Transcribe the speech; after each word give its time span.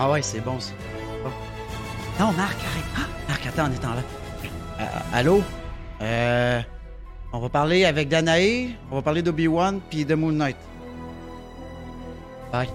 Ah 0.00 0.08
ouais, 0.10 0.22
c'est 0.22 0.40
bon, 0.40 0.60
ça. 0.60 0.72
Non, 2.20 2.32
Marc, 2.32 2.56
arrête. 2.64 2.84
Ah, 2.96 3.00
Marc, 3.28 3.46
attends, 3.46 3.64
en 3.64 3.72
étant 3.72 3.94
là. 3.94 4.02
Euh, 4.80 4.84
allô? 5.12 5.42
Euh, 6.00 6.60
on 7.32 7.40
va 7.40 7.48
parler 7.48 7.84
avec 7.84 8.08
Danae, 8.08 8.76
on 8.92 8.96
va 8.96 9.02
parler 9.02 9.22
d'Obi-Wan 9.22 9.80
puis 9.90 10.04
de 10.04 10.14
Moon 10.14 10.30
Knight. 10.30 10.56
Bye. 12.52 12.68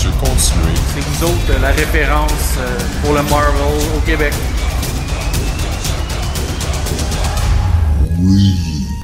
Messieurs. 0.00 0.10
Continuez. 0.20 0.76
C'est 0.94 1.24
nous 1.24 1.28
autres 1.28 1.60
la 1.60 1.70
référence 1.70 2.56
euh, 2.58 2.78
pour 3.02 3.14
le 3.14 3.22
Marvel 3.22 3.60
au 3.96 4.00
Québec. 4.00 4.32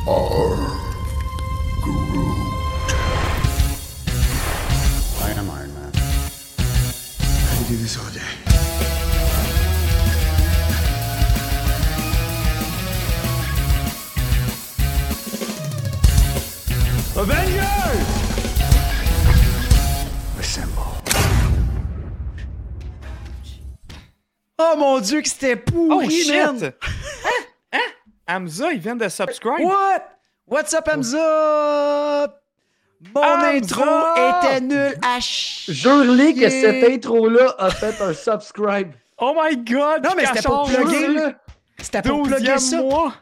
I 0.08 0.85
dieu, 25.06 25.22
que 25.22 25.28
c'était 25.28 25.56
pourri, 25.56 26.06
Oh 26.06 26.10
shit! 26.10 26.30
man! 26.34 26.72
Hein? 26.82 27.44
Hein? 27.72 27.78
Hamza, 28.28 28.72
il 28.72 28.80
vient 28.80 28.96
de 28.96 29.08
subscribe. 29.08 29.60
What? 29.60 30.02
What's 30.46 30.74
up, 30.74 30.88
Hamza? 30.88 32.40
Mon 33.14 33.22
Hamza! 33.22 33.48
intro 33.50 33.84
était 33.84 34.60
nul 34.60 34.94
à 35.02 35.20
chier. 35.20 35.74
Jure-les 35.74 36.34
que 36.34 36.48
cette 36.48 36.84
intro-là 36.90 37.54
a 37.58 37.70
fait 37.70 38.00
un 38.00 38.14
subscribe. 38.14 38.92
Oh 39.18 39.34
my 39.40 39.56
god! 39.56 40.04
Non, 40.04 40.10
mais 40.16 40.26
c'était 40.26 40.42
pour 40.42 40.64
plugger. 40.68 41.08
là. 41.08 41.32
C'était 41.80 42.02
pour 42.02 42.22
plugger 42.22 42.52
12e 42.54 42.58
ça. 42.58 42.76
mois. 42.82 43.14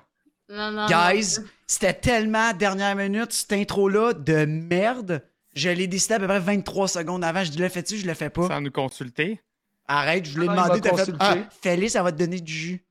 Non, 0.49 0.71
non. 0.71 0.87
Guys, 0.87 1.39
c'était 1.67 1.95
tellement 1.95 2.53
dernière 2.53 2.95
minute, 2.95 3.33
cette 3.33 3.53
intro-là 3.53 4.13
de 4.13 4.45
merde. 4.45 5.23
Je 5.55 5.71
l'ai 5.71 5.87
décidé 5.87 6.15
à 6.15 6.19
peu 6.19 6.27
près 6.27 6.41
23 6.41 6.89
secondes 6.89 7.25
avant. 7.25 7.45
Je 7.45 7.51
dis, 7.51 7.59
le 7.59 7.69
fais-tu, 7.69 7.97
je 7.97 8.07
le 8.07 8.15
fais 8.15 8.31
pas. 8.31 8.49
Sans 8.49 8.61
nous 8.61 8.71
consulter. 8.73 9.41
Arrête, 9.87 10.25
je 10.27 10.39
lui 10.39 10.47
ai 10.47 10.49
Ah, 10.51 10.55
demandé, 10.55 10.81
m'a 10.81 10.97
t'as 10.97 11.05
fait, 11.05 11.13
ah, 11.21 11.35
fais-le, 11.63 11.89
ça 11.89 12.03
va 12.03 12.11
te 12.13 12.17
donner 12.19 12.41
du 12.41 12.53
jus. 12.53 12.85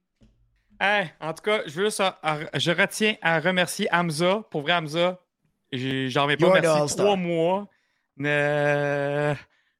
Hey, 0.80 1.11
en 1.22 1.33
tout 1.33 1.44
cas, 1.44 1.61
je 1.66 1.81
veux 1.81 1.89
ça. 1.89 2.19
Je 2.55 2.72
retiens 2.72 3.16
à 3.22 3.39
remercier 3.39 3.88
Hamza. 3.91 4.44
Pour 4.52 4.61
vrai, 4.61 4.73
Hamza, 4.73 5.19
j'en 5.71 6.23
reviens 6.23 6.38
pas. 6.38 6.59
Merci. 6.61 6.95
Trois 6.95 7.16
mois. 7.16 7.67
Euh, 8.21 9.33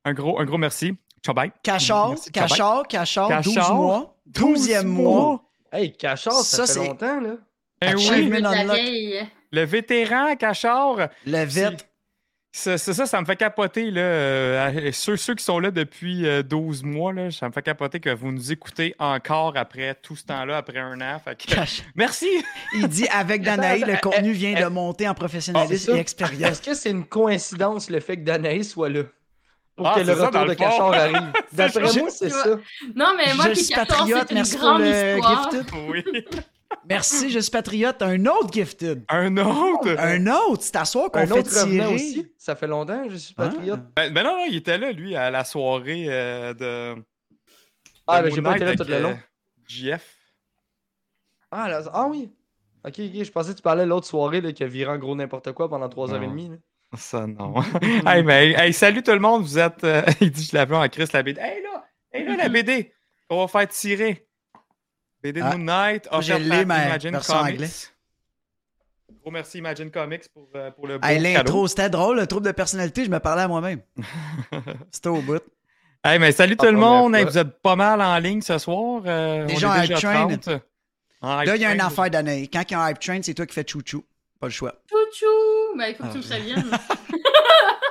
un, 0.06 0.14
gros, 0.14 0.40
un 0.40 0.46
gros 0.46 0.58
merci. 0.58 0.94
Ciao, 1.24 1.34
bye. 1.36 1.52
Cachard, 1.64 2.10
Merci, 2.10 2.32
ciao, 2.32 2.48
bye. 2.48 2.50
cachard, 2.50 2.88
cachard, 2.88 3.42
12 3.44 3.54
Cachard, 3.56 3.76
mois, 3.76 4.18
12e 4.30 4.84
mois. 4.88 5.44
Hey, 5.72 5.94
Cachard, 5.96 6.34
ça, 6.34 6.58
Ça, 6.58 6.66
fait 6.68 6.74
c'est- 6.80 6.88
longtemps, 6.88 7.20
là. 7.22 7.36
Ben 7.82 7.96
oui, 7.98 8.30
le 9.52 9.64
vétéran 9.66 10.36
Cachard. 10.36 11.10
Le 11.26 11.44
vet. 11.46 11.78
C'est 12.56 12.78
ça, 12.78 13.08
ça 13.08 13.20
me 13.20 13.26
fait 13.26 13.36
capoter. 13.36 13.90
Là, 13.90 14.02
euh, 14.02 14.92
ceux, 14.94 15.18
ceux 15.18 15.34
qui 15.34 15.44
sont 15.44 15.58
là 15.58 15.72
depuis 15.72 16.28
euh, 16.28 16.44
12 16.44 16.84
mois, 16.84 17.12
là, 17.12 17.32
ça 17.32 17.48
me 17.48 17.52
fait 17.52 17.64
capoter 17.64 18.00
que 18.00 18.12
vous 18.14 18.32
nous 18.32 18.52
écoutez 18.52 18.94
encore 19.00 19.54
après 19.58 19.96
tout 19.96 20.16
ce 20.16 20.24
temps-là, 20.26 20.58
après 20.58 20.78
un 20.78 21.02
an. 21.02 21.20
Fait 21.24 21.36
que- 21.36 21.52
Cache- 21.52 21.82
Merci! 21.96 22.28
Il 22.76 22.88
dit 22.88 23.08
avec 23.08 23.42
Danaï, 23.42 23.80
le 23.82 23.98
contenu 24.00 24.34
vient 24.34 24.54
de 24.54 24.68
monter 24.68 25.08
en 25.08 25.14
C'est 25.14 25.16
professionnalisme 25.16 25.96
et 25.96 26.00
expérience. 26.00 26.52
Est-ce 26.52 26.62
que 26.62 26.74
c'est 26.76 26.92
une 26.92 27.06
coïncidence 27.06 27.90
le 27.90 28.00
fait 28.00 28.18
que 28.18 28.24
Danaïs 28.24 28.70
soit 28.70 28.90
là? 28.90 29.02
Pour 29.76 29.88
Ah, 29.88 29.96
que 29.96 30.02
le 30.02 30.16
ça, 30.16 30.28
retour 30.28 30.46
de. 30.46 30.54
Cachard 30.54 30.94
arrive. 30.94 31.32
D'après 31.54 31.82
moi, 32.00 32.10
c'est 32.12 32.30
ça. 32.30 32.50
Non, 32.96 33.16
mais 33.18 33.34
moi 33.34 33.46
je 33.46 33.54
qui 33.54 33.64
suis 33.64 33.74
14, 33.74 33.98
patriote, 33.98 34.20
c'est 34.28 34.30
une 34.30 34.36
merci 34.38 34.58
pour 34.58 34.66
grande 34.68 34.82
le 34.82 35.16
histoire. 35.16 35.52
gifted. 35.52 35.66
Oui. 35.90 36.04
Merci, 36.90 37.30
je 37.30 37.40
suis 37.40 37.52
patriote. 37.52 38.02
Un 38.02 38.26
autre 38.26 38.52
gifted. 38.54 39.04
Un 39.10 39.38
autre! 39.38 39.96
Un 39.98 40.28
autre, 40.28 40.62
c'est 40.64 40.76
à 40.76 40.86
soir 40.86 41.10
qu'on 41.12 41.20
Un 41.20 41.28
fait 41.28 41.44
tirer. 41.44 41.86
aussi. 41.94 42.32
Ça 42.38 42.56
fait 42.56 42.68
longtemps, 42.68 43.04
je 43.10 43.16
suis 43.16 43.34
patriote. 43.34 43.82
Ben, 43.96 44.12
ben 44.14 44.24
non, 44.24 44.38
non, 44.38 44.46
il 44.50 44.56
était 44.58 44.78
là, 44.78 44.92
lui, 44.92 45.16
à 45.16 45.30
la 45.32 45.44
soirée 45.44 46.06
euh, 46.10 46.54
de. 46.54 47.02
Ah, 48.08 48.22
ben, 48.22 48.34
j'ai 48.34 48.42
pas 48.42 48.56
été 48.56 48.66
là 48.66 48.76
tout 48.76 48.84
le 48.84 48.94
avec, 48.94 49.04
long. 49.04 49.12
euh, 49.12 49.16
JF. 49.68 50.16
Ah, 51.52 51.70
là, 51.70 51.82
ah 51.94 52.08
oui. 52.10 52.32
Ok, 52.86 52.96
ok, 53.00 53.24
je 53.24 53.32
pensais 53.32 53.52
que 53.52 53.58
tu 53.58 53.62
parlais 53.62 53.86
l'autre 53.86 54.08
soirée 54.08 54.42
là, 54.42 54.52
qui 54.52 54.64
a 54.64 54.68
viré 54.68 54.92
en 54.92 54.98
gros 54.98 55.16
n'importe 55.16 55.52
quoi 55.54 55.70
pendant 55.70 55.88
3h30. 55.88 56.52
là. 56.52 56.58
Ça, 56.98 57.26
non. 57.26 57.56
hey, 58.06 58.24
mais, 58.24 58.52
hey, 58.58 58.74
salut 58.74 59.02
tout 59.02 59.12
le 59.14 59.20
monde, 59.20 59.44
vous 59.44 59.58
êtes. 59.58 59.84
euh, 59.84 60.04
il 60.22 60.32
dit, 60.32 60.44
je 60.52 60.56
l'appelle 60.56 60.76
en 60.76 60.88
Chris 60.90 61.08
la 61.14 61.24
BD. 61.24 61.40
Hey 61.40 61.64
là! 61.64 61.86
Hey 62.12 62.26
là, 62.26 62.36
la 62.36 62.50
BD! 62.50 62.92
On 63.30 63.40
va 63.40 63.48
faire 63.48 63.68
tirer. 63.70 64.28
BD 65.24 65.40
de 65.40 65.46
Ah, 65.46 65.56
Moon 65.58 65.64
Knight, 65.64 66.10
par 66.10 66.22
Imagine 66.22 67.12
Comics. 67.14 67.30
anglais. 67.30 67.70
Gros 69.22 69.32
merci 69.32 69.58
Imagine 69.60 69.90
Comics 69.90 70.24
pour, 70.34 70.50
euh, 70.56 70.70
pour 70.72 70.86
le 70.88 70.98
beau 70.98 71.08
Hey, 71.08 71.20
l'intro, 71.20 71.68
c'était 71.68 71.90
drôle, 71.90 72.18
le 72.20 72.28
trouble 72.28 72.46
de 72.46 72.52
personnalité, 72.52 73.06
je 73.06 73.10
me 73.10 73.20
parlais 73.20 73.44
à 73.44 73.48
moi-même. 73.48 73.80
C'était 74.92 75.08
au 75.10 75.22
bout. 75.22 75.40
Hey, 76.04 76.20
mais 76.20 76.34
salut 76.34 76.58
Pas 76.58 76.66
tout 76.68 76.74
le 76.74 76.78
première 76.78 77.00
monde. 77.02 77.16
Hey, 77.16 77.24
vous 77.24 77.38
êtes 77.38 77.62
pas 77.62 77.78
mal 77.78 78.02
en 78.02 78.18
ligne 78.20 78.42
ce 78.42 78.58
soir. 78.58 79.02
euh, 79.06 79.46
Déjà 79.46 79.70
on 79.70 79.72
en 79.72 79.76
est 79.76 79.86
hype 79.86 79.96
déjà 79.96 80.12
train. 80.12 80.28
30. 80.38 80.50
En 81.22 81.40
hype 81.40 81.48
Là, 81.48 81.56
il 81.56 81.62
y 81.62 81.66
a 81.66 81.72
une 81.72 81.78
train. 81.78 81.88
affaire 81.88 82.10
d'année. 82.10 82.50
Quand 82.52 82.64
il 82.70 82.74
y 82.74 82.76
a 82.76 82.82
un 82.82 82.90
hype 82.90 83.00
train, 83.00 83.20
c'est 83.22 83.34
toi 83.34 83.46
qui 83.46 83.54
fais 83.54 83.66
chouchou. 83.66 84.04
Pas 84.42 84.48
le 84.48 84.52
choix. 84.52 84.74
Chouchou! 84.90 85.78
Ben, 85.78 85.86
il 85.88 85.96
faut 85.96 86.04
que 86.04 86.08
Ah. 86.10 86.12
tu 86.12 86.18
me 86.18 86.24
préviennes. 86.24 86.72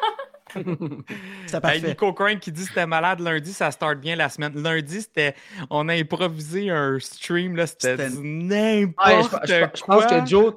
C'était 0.54 1.56
Hey, 1.56 1.60
parfait. 1.60 1.80
Nico 1.88 2.12
Crane 2.12 2.38
qui 2.38 2.52
dit 2.52 2.62
que 2.62 2.68
c'était 2.68 2.86
malade 2.86 3.20
lundi, 3.20 3.52
ça 3.52 3.70
start 3.70 3.98
bien 3.98 4.16
la 4.16 4.28
semaine. 4.28 4.52
Lundi, 4.60 5.02
c'était. 5.02 5.34
On 5.70 5.88
a 5.88 5.94
improvisé 5.94 6.70
un 6.70 6.98
stream, 7.00 7.56
là, 7.56 7.66
c'était 7.66 7.96
C'était- 7.96 8.10
du 8.10 8.16
Ah, 8.16 9.10
je, 9.10 9.16
n'importe 9.22 9.46
je- 9.46 9.54
je 9.78 9.82
quoi. 9.82 9.96
pense 10.02 10.06
que 10.06 10.26
Joe, 10.28 10.54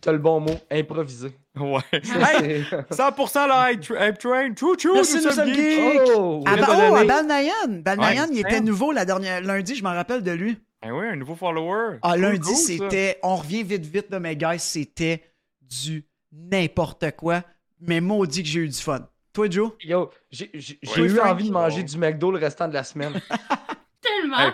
t'as- 0.00 0.12
le 0.12 0.18
bon 0.18 0.40
mot, 0.40 0.56
improviser. 0.70 1.32
Ouais. 1.58 1.80
Ça, 2.02 2.42
Hey, 2.42 2.64
c'est- 2.68 2.94
100% 2.94 3.46
le 3.46 3.72
hype, 3.72 3.80
tra- 3.82 4.08
hype 4.08 4.18
train. 4.18 4.48
Chou 4.58 4.74
chou, 4.78 4.94
Merci, 4.94 5.16
nous 5.18 5.22
nous 5.24 5.30
sommes 5.30 5.54
geeks. 5.54 6.00
Oh! 6.16 6.42
Ah, 6.46 6.56
Vient 6.56 6.66
bah, 6.66 6.74
de 6.76 6.90
oh, 6.90 6.94
à. 6.96 7.04
Balnayan. 7.04 7.52
Balnayan, 7.68 8.22
Ouais, 8.24 8.28
il 8.32 8.38
était 8.40 8.60
nouveau 8.60 8.90
la 8.92 9.04
dernière 9.04 9.40
lundi, 9.40 9.74
je 9.76 9.82
m'en 9.84 9.92
rappelle 9.94 10.22
de 10.22 10.32
lui. 10.32 10.58
Ben 10.82 10.90
oui, 10.92 11.06
un 11.06 11.16
nouveau 11.16 11.36
follower. 11.36 11.98
Ah, 12.02 12.16
lundi, 12.16 12.40
cool, 12.40 12.54
ça. 12.56 12.66
c'était. 12.66 13.18
On 13.22 13.36
revient 13.36 13.62
vite, 13.62 13.86
vite, 13.86 14.06
là, 14.10 14.18
mais 14.20 14.34
guys, 14.36 14.58
c'était 14.58 15.22
du 15.62 16.04
n'importe 16.32 17.12
quoi. 17.16 17.42
Mais 17.80 18.00
maudit 18.00 18.42
que 18.42 18.48
j'ai 18.48 18.60
eu 18.60 18.68
du 18.68 18.76
fun. 18.78 19.06
Toi, 19.34 19.50
Joe? 19.50 19.72
Yo, 19.82 20.10
j'ai 20.30 20.50
Ouais, 20.54 21.02
eu 21.02 21.08
Frank, 21.10 21.26
envie 21.32 21.48
de 21.48 21.52
manger 21.52 21.80
bon. 21.82 21.86
du 21.90 21.98
McDo 21.98 22.30
le 22.30 22.38
restant 22.38 22.68
de 22.68 22.72
la 22.74 22.84
semaine. 22.84 23.20
Tellement. 24.00 24.38
Hey. 24.38 24.52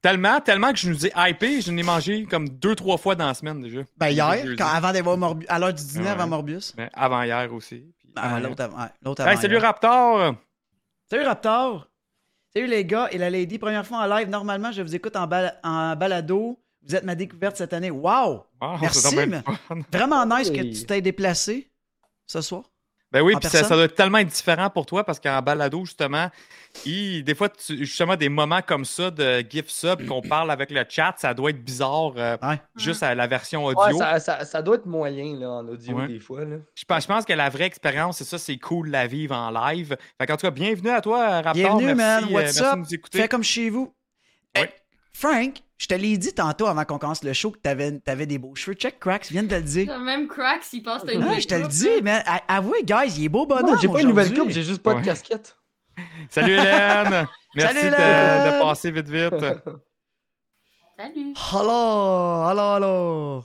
Tellement, 0.00 0.40
tellement 0.40 0.72
que 0.72 0.78
je 0.78 0.88
nous 0.88 1.06
ai 1.06 1.12
hypé, 1.14 1.60
je 1.60 1.70
n'ai 1.70 1.82
mangé 1.82 2.24
comme 2.24 2.48
deux, 2.48 2.74
trois 2.74 2.96
fois 2.96 3.14
dans 3.14 3.26
la 3.26 3.34
semaine 3.34 3.60
déjà. 3.60 3.80
Ben, 3.98 4.08
hier, 4.08 4.54
quand, 4.56 4.66
avant 4.66 4.92
d'avoir 4.92 5.18
Morbius, 5.18 5.46
à 5.50 5.58
l'heure 5.58 5.74
du 5.74 5.84
dîner 5.84 6.04
Ouais. 6.04 6.10
avant 6.10 6.26
Morbius. 6.26 6.72
Mais 6.78 6.88
avant 6.94 7.22
hier 7.22 7.52
aussi. 7.52 7.84
Ah, 8.16 8.36
avant- 8.36 8.48
l'autre 8.48 8.62
avant. 8.62 8.78
ouais, 8.78 8.88
l'autre 9.02 9.20
Hey, 9.22 9.28
avant 9.32 9.40
salut 9.42 9.54
hier. 9.56 9.62
Raptor! 9.62 10.34
Salut 11.10 11.24
Raptor! 11.24 11.86
Salut 12.54 12.66
les 12.66 12.84
gars 12.86 13.08
et 13.10 13.18
la 13.18 13.28
lady. 13.28 13.58
Première 13.58 13.86
fois 13.86 13.98
en 13.98 14.06
live. 14.06 14.28
Normalement, 14.30 14.72
je 14.72 14.80
vous 14.82 14.94
écoute 14.94 15.16
en, 15.16 15.26
bal- 15.26 15.58
en 15.62 15.94
balado. 15.96 16.58
Vous 16.86 16.94
êtes 16.96 17.04
ma 17.04 17.14
découverte 17.14 17.56
cette 17.56 17.72
année. 17.74 17.90
Wow! 17.90 18.44
Wow, 18.62 18.78
Merci, 18.80 19.16
mais-. 19.26 19.42
Vraiment 19.92 20.24
nice 20.24 20.50
que 20.50 20.62
tu 20.62 20.86
t'aies 20.86 21.02
déplacé 21.02 21.70
ce 22.26 22.40
soir. 22.40 22.62
Ben 23.12 23.22
oui, 23.22 23.34
En 23.34 23.40
puis 23.40 23.48
ça, 23.48 23.62
doit 23.68 23.84
être 23.84 23.96
tellement 23.96 24.22
différent 24.22 24.70
pour 24.70 24.86
toi 24.86 25.02
parce 25.02 25.18
qu'en 25.18 25.42
balado, 25.42 25.84
justement, 25.84 26.28
il- 26.86 27.24
des 27.24 27.34
fois, 27.34 27.48
tu- 27.48 27.78
justement, 27.78 28.14
des 28.14 28.28
moments 28.28 28.60
comme 28.64 28.84
ça 28.84 29.10
de 29.10 29.40
GIF 29.50 29.68
sub 29.68 30.06
qu'on 30.08 30.20
parle 30.22 30.48
avec 30.52 30.70
le 30.70 30.84
chat, 30.88 31.14
ça 31.18 31.34
doit 31.34 31.50
être 31.50 31.64
bizarre 31.64 32.12
euh, 32.16 32.36
Ouais. 32.40 32.60
juste 32.76 33.02
à 33.02 33.14
la 33.16 33.26
version 33.26 33.66
Ouais, 33.66 33.74
audio. 33.76 33.98
ça, 33.98 34.20
ça- 34.20 34.44
ça 34.44 34.62
doit 34.62 34.76
être 34.76 34.86
moyen 34.86 35.36
là, 35.40 35.50
en 35.50 35.66
audio 35.66 35.96
Ouais. 35.96 36.06
des 36.06 36.20
fois. 36.20 36.44
Là. 36.44 36.58
Je, 36.76 36.84
pense, 36.84 37.02
je 37.02 37.08
pense 37.08 37.24
que 37.24 37.32
la 37.32 37.48
vraie 37.48 37.64
expérience, 37.66 38.18
c'est 38.18 38.24
ça, 38.24 38.38
c'est 38.38 38.58
cool 38.58 38.86
de 38.86 38.92
la 38.92 39.08
vivre 39.08 39.34
en 39.34 39.50
live. 39.50 39.96
Fait 40.16 40.26
qu'en 40.26 40.36
tout 40.36 40.46
cas, 40.46 40.50
bienvenue 40.52 40.90
à 40.90 41.00
toi, 41.00 41.26
Raptor. 41.40 41.54
Bienvenue, 41.54 41.94
merci, 41.96 42.24
man. 42.26 42.34
euh, 42.34 42.38
merci 42.44 42.62
up? 42.62 42.74
de 42.74 42.78
nous 42.78 42.94
écouter. 42.94 43.18
Fais 43.22 43.28
comme 43.28 43.42
chez 43.42 43.70
vous. 43.70 43.92
Ouais. 44.56 44.62
Hey, 44.62 44.68
Frank, 45.12 45.56
je 45.78 45.86
te 45.86 45.94
l'ai 45.94 46.16
dit 46.18 46.32
tantôt 46.32 46.66
avant 46.66 46.84
qu'on 46.84 46.98
commence 46.98 47.22
le 47.24 47.32
show 47.32 47.50
que 47.50 47.58
t'avais 47.58 48.00
avais 48.06 48.26
des 48.26 48.38
beaux 48.38 48.54
cheveux. 48.54 48.74
Check 48.74 48.98
Cracks, 49.00 49.26
viens 49.30 49.42
de 49.42 49.48
te 49.48 49.54
le 49.54 49.62
dire. 49.62 49.98
Même 49.98 50.28
Cracks, 50.28 50.72
il 50.72 50.82
passe 50.82 51.02
une 51.04 51.08
Ouais, 51.10 51.16
nouvelle 51.24 51.40
je 51.40 51.48
te 51.48 51.54
le 51.54 51.66
dis, 51.68 51.88
mais 52.02 52.22
avouez, 52.48 52.82
guys, 52.84 53.14
il 53.18 53.24
est 53.24 53.28
beau 53.28 53.46
bonhomme. 53.46 53.74
Non, 53.74 53.78
j'ai 53.80 53.88
pas 53.88 54.00
une 54.02 54.08
nouvelle 54.08 54.32
coupe, 54.32 54.50
j'ai 54.50 54.62
juste 54.62 54.82
pas 54.82 54.94
Ouais. 54.94 55.00
de 55.00 55.04
casquette. 55.06 55.56
Salut 56.30 56.52
Hélène! 56.52 57.26
Merci 57.54 57.74
Salut, 57.76 57.90
de- 57.90 57.94
Hélène! 57.94 58.54
De, 58.58 58.62
passer 58.62 58.90
vite 58.90 59.08
vite. 59.08 59.34
Salut. 60.96 61.34
Hello, 61.52 62.50
hello, 62.50 62.76
hello. 62.76 63.44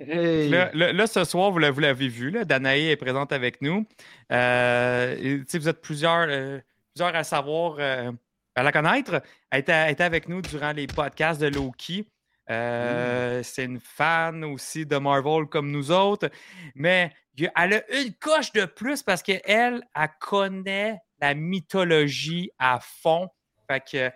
Hey. 0.00 0.48
Là, 0.48 0.70
là- 0.74 0.92
là, 0.92 1.06
ce 1.06 1.24
soir, 1.24 1.50
vous, 1.50 1.58
la- 1.58 1.70
vous 1.70 1.80
l'avez 1.80 2.08
vu, 2.08 2.30
là, 2.30 2.44
Danae 2.44 2.90
est 2.90 2.96
présente 2.96 3.32
avec 3.32 3.62
nous. 3.62 3.86
Euh, 4.32 5.14
et, 5.18 5.38
tu 5.40 5.44
sais, 5.46 5.58
vous 5.58 5.68
êtes 5.68 5.80
plusieurs, 5.80 6.26
euh, 6.28 6.58
plusieurs 6.94 7.14
à 7.14 7.22
savoir, 7.22 7.76
euh, 7.78 8.10
à 8.54 8.62
la 8.62 8.72
connaître. 8.72 9.22
Elle 9.50 9.60
était, 9.60 9.72
elle 9.72 9.92
était 9.92 10.04
avec 10.04 10.28
nous 10.28 10.42
durant 10.42 10.72
les 10.72 10.86
podcasts 10.86 11.40
de 11.40 11.48
Loki. 11.48 12.08
Euh, 12.50 13.42
C'est 13.42 13.64
une 13.64 13.80
fan 13.80 14.44
aussi 14.44 14.86
de 14.86 14.96
Marvel 14.96 15.46
comme 15.46 15.70
nous 15.70 15.90
autres. 15.90 16.28
Mais 16.74 17.12
elle 17.56 17.74
a 17.74 18.00
une 18.00 18.14
coche 18.14 18.52
de 18.52 18.64
plus 18.64 19.02
parce 19.02 19.22
qu'elle, 19.22 19.82
elle 19.94 20.10
connaît 20.20 20.98
la 21.20 21.34
mythologie 21.34 22.50
à 22.58 22.80
fond. 22.80 23.28
Fait 23.68 23.80
que 23.80 24.10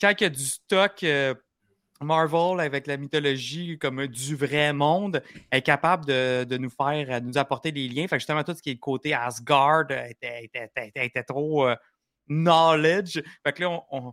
quand 0.00 0.10
il 0.20 0.22
y 0.22 0.26
a 0.26 0.30
du 0.30 0.44
stock 0.44 1.02
euh, 1.04 1.34
Marvel 2.00 2.60
avec 2.60 2.86
la 2.86 2.96
mythologie 2.96 3.78
comme 3.78 4.06
du 4.06 4.36
vrai 4.36 4.72
monde, 4.72 5.22
elle 5.50 5.58
est 5.58 5.62
capable 5.62 6.04
de, 6.04 6.44
de 6.44 6.56
nous 6.56 6.70
faire, 6.70 7.20
de 7.20 7.26
nous 7.26 7.38
apporter 7.38 7.72
des 7.72 7.88
liens. 7.88 8.06
Fait 8.06 8.16
que 8.16 8.20
justement, 8.20 8.44
tout 8.44 8.54
ce 8.54 8.62
qui 8.62 8.70
est 8.70 8.74
le 8.74 8.78
côté 8.78 9.14
Asgard 9.14 9.90
était, 9.90 10.44
était- 10.44 10.70
était- 10.76 11.06
était 11.06 11.22
trop 11.24 11.68
euh, 11.68 11.76
knowledge. 12.28 13.22
Fait 13.44 13.52
que 13.52 13.62
là, 13.62 13.70
on, 13.70 13.82
on, 13.90 14.12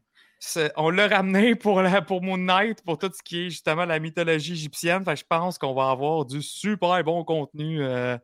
on 0.77 0.89
l'a 0.89 1.07
ramené 1.07 1.55
pour, 1.55 1.81
la, 1.81 2.01
pour 2.01 2.21
Moon 2.21 2.37
Knight, 2.37 2.81
pour 2.83 2.97
tout 2.97 3.11
ce 3.15 3.23
qui 3.23 3.45
est 3.47 3.49
justement 3.49 3.85
la 3.85 3.99
mythologie 3.99 4.53
égyptienne. 4.53 5.03
Fait 5.03 5.13
que 5.13 5.19
je 5.19 5.25
pense 5.27 5.57
qu'on 5.57 5.73
va 5.73 5.89
avoir 5.89 6.25
du 6.25 6.41
super 6.41 7.03
bon 7.03 7.23
contenu 7.23 7.81
euh, 7.81 8.17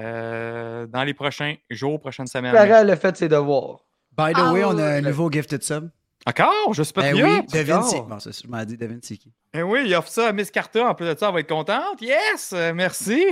euh, 0.00 0.86
dans 0.86 1.04
les 1.04 1.14
prochains 1.14 1.54
jours, 1.70 2.00
prochaines 2.00 2.26
semaines. 2.26 2.52
Clara, 2.52 2.80
elle 2.80 2.90
a 2.90 2.96
fait 2.96 3.16
ses 3.16 3.28
devoirs. 3.28 3.84
By 4.16 4.32
the 4.32 4.38
Ah 4.38 4.52
way, 4.52 4.64
on 4.64 4.76
a 4.78 4.84
un 4.96 5.00
nouveau 5.00 5.30
gifted 5.30 5.62
sub. 5.62 5.90
Encore? 6.26 6.74
Je 6.74 6.82
suis 6.82 6.92
pas 6.92 7.02
Ben 7.02 7.14
oui, 7.14 7.22
encore? 7.22 7.44
c'est. 7.88 8.00
Bon, 8.00 8.18
ça, 8.18 8.30
je 8.30 8.48
m'en 8.48 8.64
c'est 9.02 9.16
qui. 9.16 9.32
Eh 9.54 9.62
oui, 9.62 9.82
il 9.86 9.94
offre 9.94 10.08
ça 10.08 10.28
à 10.28 10.32
Miss 10.32 10.50
Carter. 10.50 10.80
En 10.82 10.94
plus 10.94 11.06
de 11.06 11.16
ça, 11.18 11.28
elle 11.28 11.34
va 11.34 11.40
être 11.40 11.48
contente. 11.48 12.00
Yes! 12.00 12.52
euh, 12.52 12.74
merci! 12.74 13.24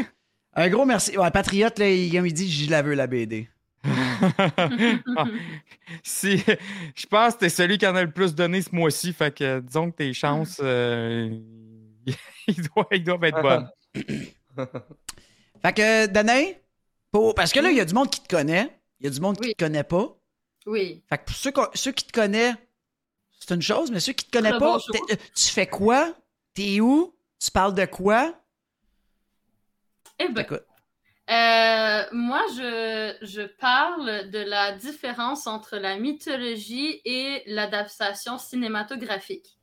Un 0.55 0.69
gros 0.69 0.87
merci. 0.87 1.19
Ouais, 1.19 1.31
Patriote, 1.31 1.79
là, 1.79 1.91
il, 1.91 2.15
il 2.15 2.33
dit, 2.33 2.51
je 2.51 2.71
la 2.71 2.83
veux, 2.83 2.95
la 2.95 3.07
BD. 3.07 3.49
Ah, 5.17 5.25
si, 6.03 6.43
je 6.95 7.07
pense 7.07 7.35
que 7.35 7.41
t'es 7.41 7.49
celui 7.49 7.79
qui 7.79 7.87
en 7.87 7.95
a 7.97 8.03
le 8.03 8.11
plus 8.11 8.35
donné 8.35 8.63
ce 8.63 8.75
mois-ci. 8.75 9.13
Fait 9.13 9.35
que 9.35 9.61
disons 9.61 9.91
que 9.91 9.97
tes 9.97 10.13
chances, 10.13 10.61
euh, 10.63 11.31
ils, 12.47 12.63
doivent, 12.69 12.87
ils 12.93 13.05
doivent 13.05 13.25
être 13.25 13.43
bonnes. 13.43 13.71
Fait 15.63 15.73
que, 15.73 16.07
Danae, 16.07 16.55
pour... 17.11 17.35
parce 17.35 17.53
que 17.53 17.61
là, 17.61 17.71
il 17.71 17.77
y 17.77 17.81
a 17.81 17.85
du 17.85 17.95
monde 17.95 18.11
qui 18.11 18.21
te 18.21 18.29
connaît. 18.29 18.79
Il 19.01 19.05
y 19.05 19.09
a 19.09 19.11
du 19.11 19.21
monde 19.21 19.37
qui 19.37 19.49
Oui. 19.49 19.55
te 19.55 19.65
connaît 19.65 19.85
pas. 19.85 20.17
Oui. 20.67 21.03
Fait 21.09 21.19
que 21.19 21.25
pour 21.25 21.35
ceux, 21.75 21.93
qui 21.93 22.07
te 22.07 22.13
connaissent, 22.13 22.57
c'est 23.39 23.55
une 23.55 23.63
chose, 23.63 23.91
mais 23.91 24.01
ceux 24.01 24.13
qui 24.13 24.27
te 24.27 24.37
connaissent 24.37 24.59
pas, 24.59 24.79
tu 25.35 25.49
fais 25.49 25.67
quoi? 25.67 26.15
T'es 26.55 26.81
où? 26.81 27.15
Tu 27.39 27.51
parles 27.51 27.75
de 27.75 27.85
quoi? 27.85 28.35
Eh 30.19 30.29
ben, 30.29 30.43
Écoute. 30.43 30.65
Euh, 31.29 32.05
moi, 32.13 32.41
je, 32.57 33.17
je 33.23 33.43
parle 33.43 34.31
de 34.31 34.39
la 34.39 34.73
différence 34.73 35.49
entre 35.49 35.77
la 35.77 35.97
mythologie 35.99 37.01
et 37.05 37.43
l'adaptation 37.47 38.39
cinématographique. 38.39 39.59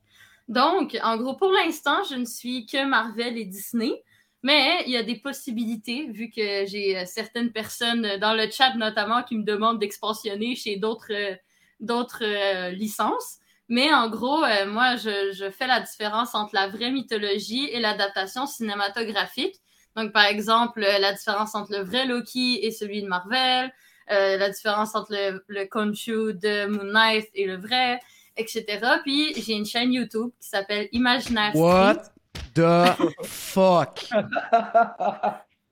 Donc, 0.48 0.98
en 1.02 1.16
gros, 1.16 1.36
pour 1.36 1.50
l'instant, 1.52 2.04
je 2.10 2.16
ne 2.16 2.26
suis 2.26 2.66
que 2.66 2.84
Marvel 2.84 3.38
et 3.38 3.46
Disney, 3.46 4.02
mais 4.42 4.82
il 4.86 4.92
y 4.92 4.98
a 4.98 5.02
des 5.02 5.16
possibilités, 5.16 6.06
vu 6.10 6.28
que 6.28 6.66
j'ai 6.66 6.98
euh, 6.98 7.04
certaines 7.06 7.50
personnes 7.50 8.18
dans 8.20 8.34
le 8.34 8.50
chat 8.50 8.74
notamment 8.74 9.22
qui 9.22 9.36
me 9.38 9.44
demandent 9.44 9.78
d'expansionner 9.78 10.56
chez 10.56 10.76
d'autres 10.76 11.12
euh, 11.12 11.34
d'autres 11.80 12.70
licences. 12.72 13.38
Mais 13.68 13.92
en 13.92 14.08
gros, 14.08 14.42
moi, 14.66 14.96
je, 14.96 15.32
je 15.32 15.50
fais 15.50 15.66
la 15.66 15.80
différence 15.80 16.34
entre 16.34 16.54
la 16.54 16.68
vraie 16.68 16.90
mythologie 16.90 17.64
et 17.72 17.80
l'adaptation 17.80 18.46
cinématographique. 18.46 19.56
Donc, 19.96 20.12
par 20.12 20.24
exemple, 20.26 20.82
euh, 20.82 20.98
la 20.98 21.12
différence 21.12 21.54
entre 21.54 21.72
le 21.72 21.82
vrai 21.84 22.06
Loki 22.06 22.64
et 22.64 22.70
celui 22.70 23.02
de 23.02 23.08
Marvel, 23.08 23.72
euh, 24.12 24.36
la 24.36 24.50
différence 24.50 24.94
entre 24.94 25.12
le, 25.12 25.44
le 25.48 25.66
Khonshu 25.66 26.34
de 26.34 26.66
Moon 26.66 26.84
Knight 26.92 27.28
et 27.34 27.46
le 27.46 27.56
vrai, 27.56 28.00
etc. 28.36 28.64
Puis, 29.02 29.32
j'ai 29.36 29.54
une 29.54 29.66
chaîne 29.66 29.92
YouTube 29.92 30.30
qui 30.40 30.48
s'appelle 30.48 30.88
Imaginaire 30.92 31.54
What 31.54 31.94
Street. 31.94 32.52
the 32.54 33.24
fuck? 33.24 34.00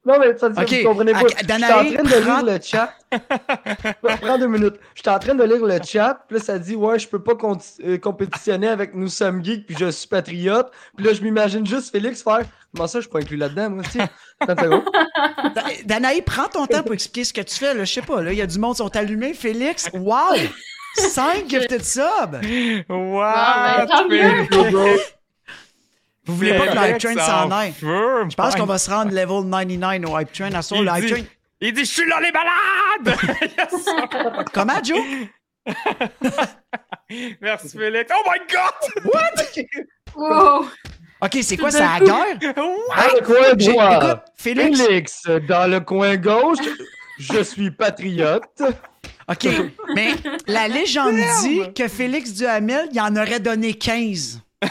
Non, 0.04 0.18
mais 0.18 0.36
ça, 0.36 0.52
ça, 0.52 0.62
Ok, 0.62 0.72
vous 0.72 0.82
comprenez 0.88 1.12
pas. 1.12 1.20
Je 1.20 1.26
suis 1.28 1.54
en 1.54 1.58
train 1.68 2.02
de 2.02 2.08
lire 2.08 2.24
prends- 2.26 2.42
le 2.42 2.58
chat. 2.60 2.92
Prends 4.20 4.38
deux 4.38 4.48
minutes. 4.48 4.74
Je 4.96 5.00
suis 5.02 5.10
en 5.10 5.18
train 5.20 5.34
de 5.36 5.44
lire 5.44 5.64
le 5.64 5.78
chat, 5.84 6.24
puis 6.26 6.38
là, 6.38 6.42
ça 6.42 6.58
dit 6.58 6.74
Ouais, 6.74 6.98
je 6.98 7.06
peux 7.06 7.22
pas 7.22 7.34
euh, 7.84 7.98
compétitionner 7.98 8.66
avec 8.66 8.94
Nous 8.94 9.06
sommes 9.06 9.44
geeks, 9.44 9.64
puis 9.66 9.76
je 9.78 9.90
suis 9.92 10.08
patriote. 10.08 10.72
Puis 10.96 11.06
là, 11.06 11.12
je 11.12 11.22
m'imagine 11.22 11.64
juste 11.64 11.92
Félix 11.92 12.20
faire 12.24 12.40
Comment 12.74 12.86
ça, 12.86 12.98
je 13.00 13.02
suis 13.02 13.10
pas 13.10 13.18
inclus 13.18 13.36
là-dedans, 13.36 13.70
moi 13.70 13.82
aussi? 13.86 13.98
Attends 14.40 14.54
une 14.64 14.70
seconde. 14.70 14.84
Da- 15.54 15.62
Danae, 15.84 16.22
prends 16.24 16.48
ton 16.48 16.66
temps 16.66 16.82
pour 16.82 16.94
expliquer 16.94 17.24
ce 17.24 17.32
que 17.32 17.42
tu 17.42 17.54
fais. 17.56 17.74
Là. 17.74 17.84
Je 17.84 17.92
sais 17.92 18.00
pas, 18.02 18.22
là, 18.22 18.32
il 18.32 18.38
y 18.38 18.42
a 18.42 18.46
du 18.46 18.58
monde 18.58 18.72
qui 18.72 18.78
sont 18.78 18.96
allumés. 18.96 19.34
Félix, 19.34 19.90
wow! 19.92 20.34
5 20.96 21.44
gifted 21.50 21.84
subs! 21.84 22.40
Wow! 22.88 23.20
ben, 23.20 23.86
tant 23.86 24.08
mieux. 24.08 24.46
Vous 26.24 26.36
voulez 26.36 26.56
pas 26.56 26.68
que 26.68 26.74
le 26.78 26.88
hype 26.90 26.98
train 26.98 27.14
s'en 27.26 27.50
aille? 27.50 27.74
Je 27.80 28.34
pense 28.34 28.54
qu'on 28.56 28.64
va 28.66 28.78
se 28.78 28.88
rendre 28.90 29.10
level 29.12 29.42
99 29.50 30.10
au 30.10 30.18
hype 30.20 30.32
train. 30.32 30.52
À 30.54 30.62
ce 30.62 30.74
Il 30.74 30.84
le 30.84 30.90
hype 30.96 31.04
dit- 31.04 31.12
train. 31.12 31.22
Il 31.60 31.72
dit 31.74 31.84
Je 31.84 31.90
suis 31.90 32.08
là, 32.08 32.20
les 32.20 32.32
malades! 32.32 33.18
Comment, 34.54 34.82
Joe? 34.82 34.98
Merci, 37.40 37.68
Félix. 37.76 38.10
Oh 38.16 38.22
my 38.26 38.38
God! 38.50 39.04
Wow! 40.16 40.66
Ok, 41.22 41.38
c'est 41.42 41.56
quoi 41.56 41.70
ça, 41.70 41.98
coup. 41.98 42.04
guerre? 42.06 42.54
Dans 42.56 43.14
le 43.14 43.24
coin 43.24 43.54
droit. 43.54 43.96
écoute, 43.96 44.22
Félix. 44.36 44.80
Félix, 44.82 45.22
dans 45.48 45.70
le 45.70 45.80
coin 45.80 46.16
gauche, 46.16 46.58
je 47.18 47.42
suis 47.42 47.70
patriote. 47.70 48.62
Ok, 49.28 49.46
mais 49.94 50.14
la 50.48 50.66
légende 50.66 51.14
dit 51.42 51.60
que 51.74 51.86
Félix 51.86 52.32
Duhamel, 52.32 52.88
il 52.92 53.00
en 53.00 53.14
aurait 53.16 53.38
donné 53.40 53.74
15. 53.74 54.40
Je 54.62 54.68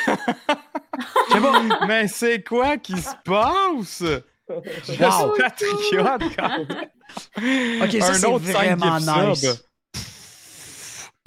sais 1.33 1.39
pas. 1.42 1.86
Mais 1.88 2.07
c'est 2.07 2.44
quoi 2.44 2.77
qui 2.77 2.97
se 2.97 3.09
passe? 3.24 4.04
Je 4.04 5.04
Wow. 5.04 5.33
suis 5.33 5.42
patriote 5.42 6.21
quand 6.38 7.86
Ok, 7.86 8.01
ça, 8.01 8.12
Un 8.12 8.13
c'est 8.13 8.51
vraiment 8.51 8.97
nice. 9.00 9.63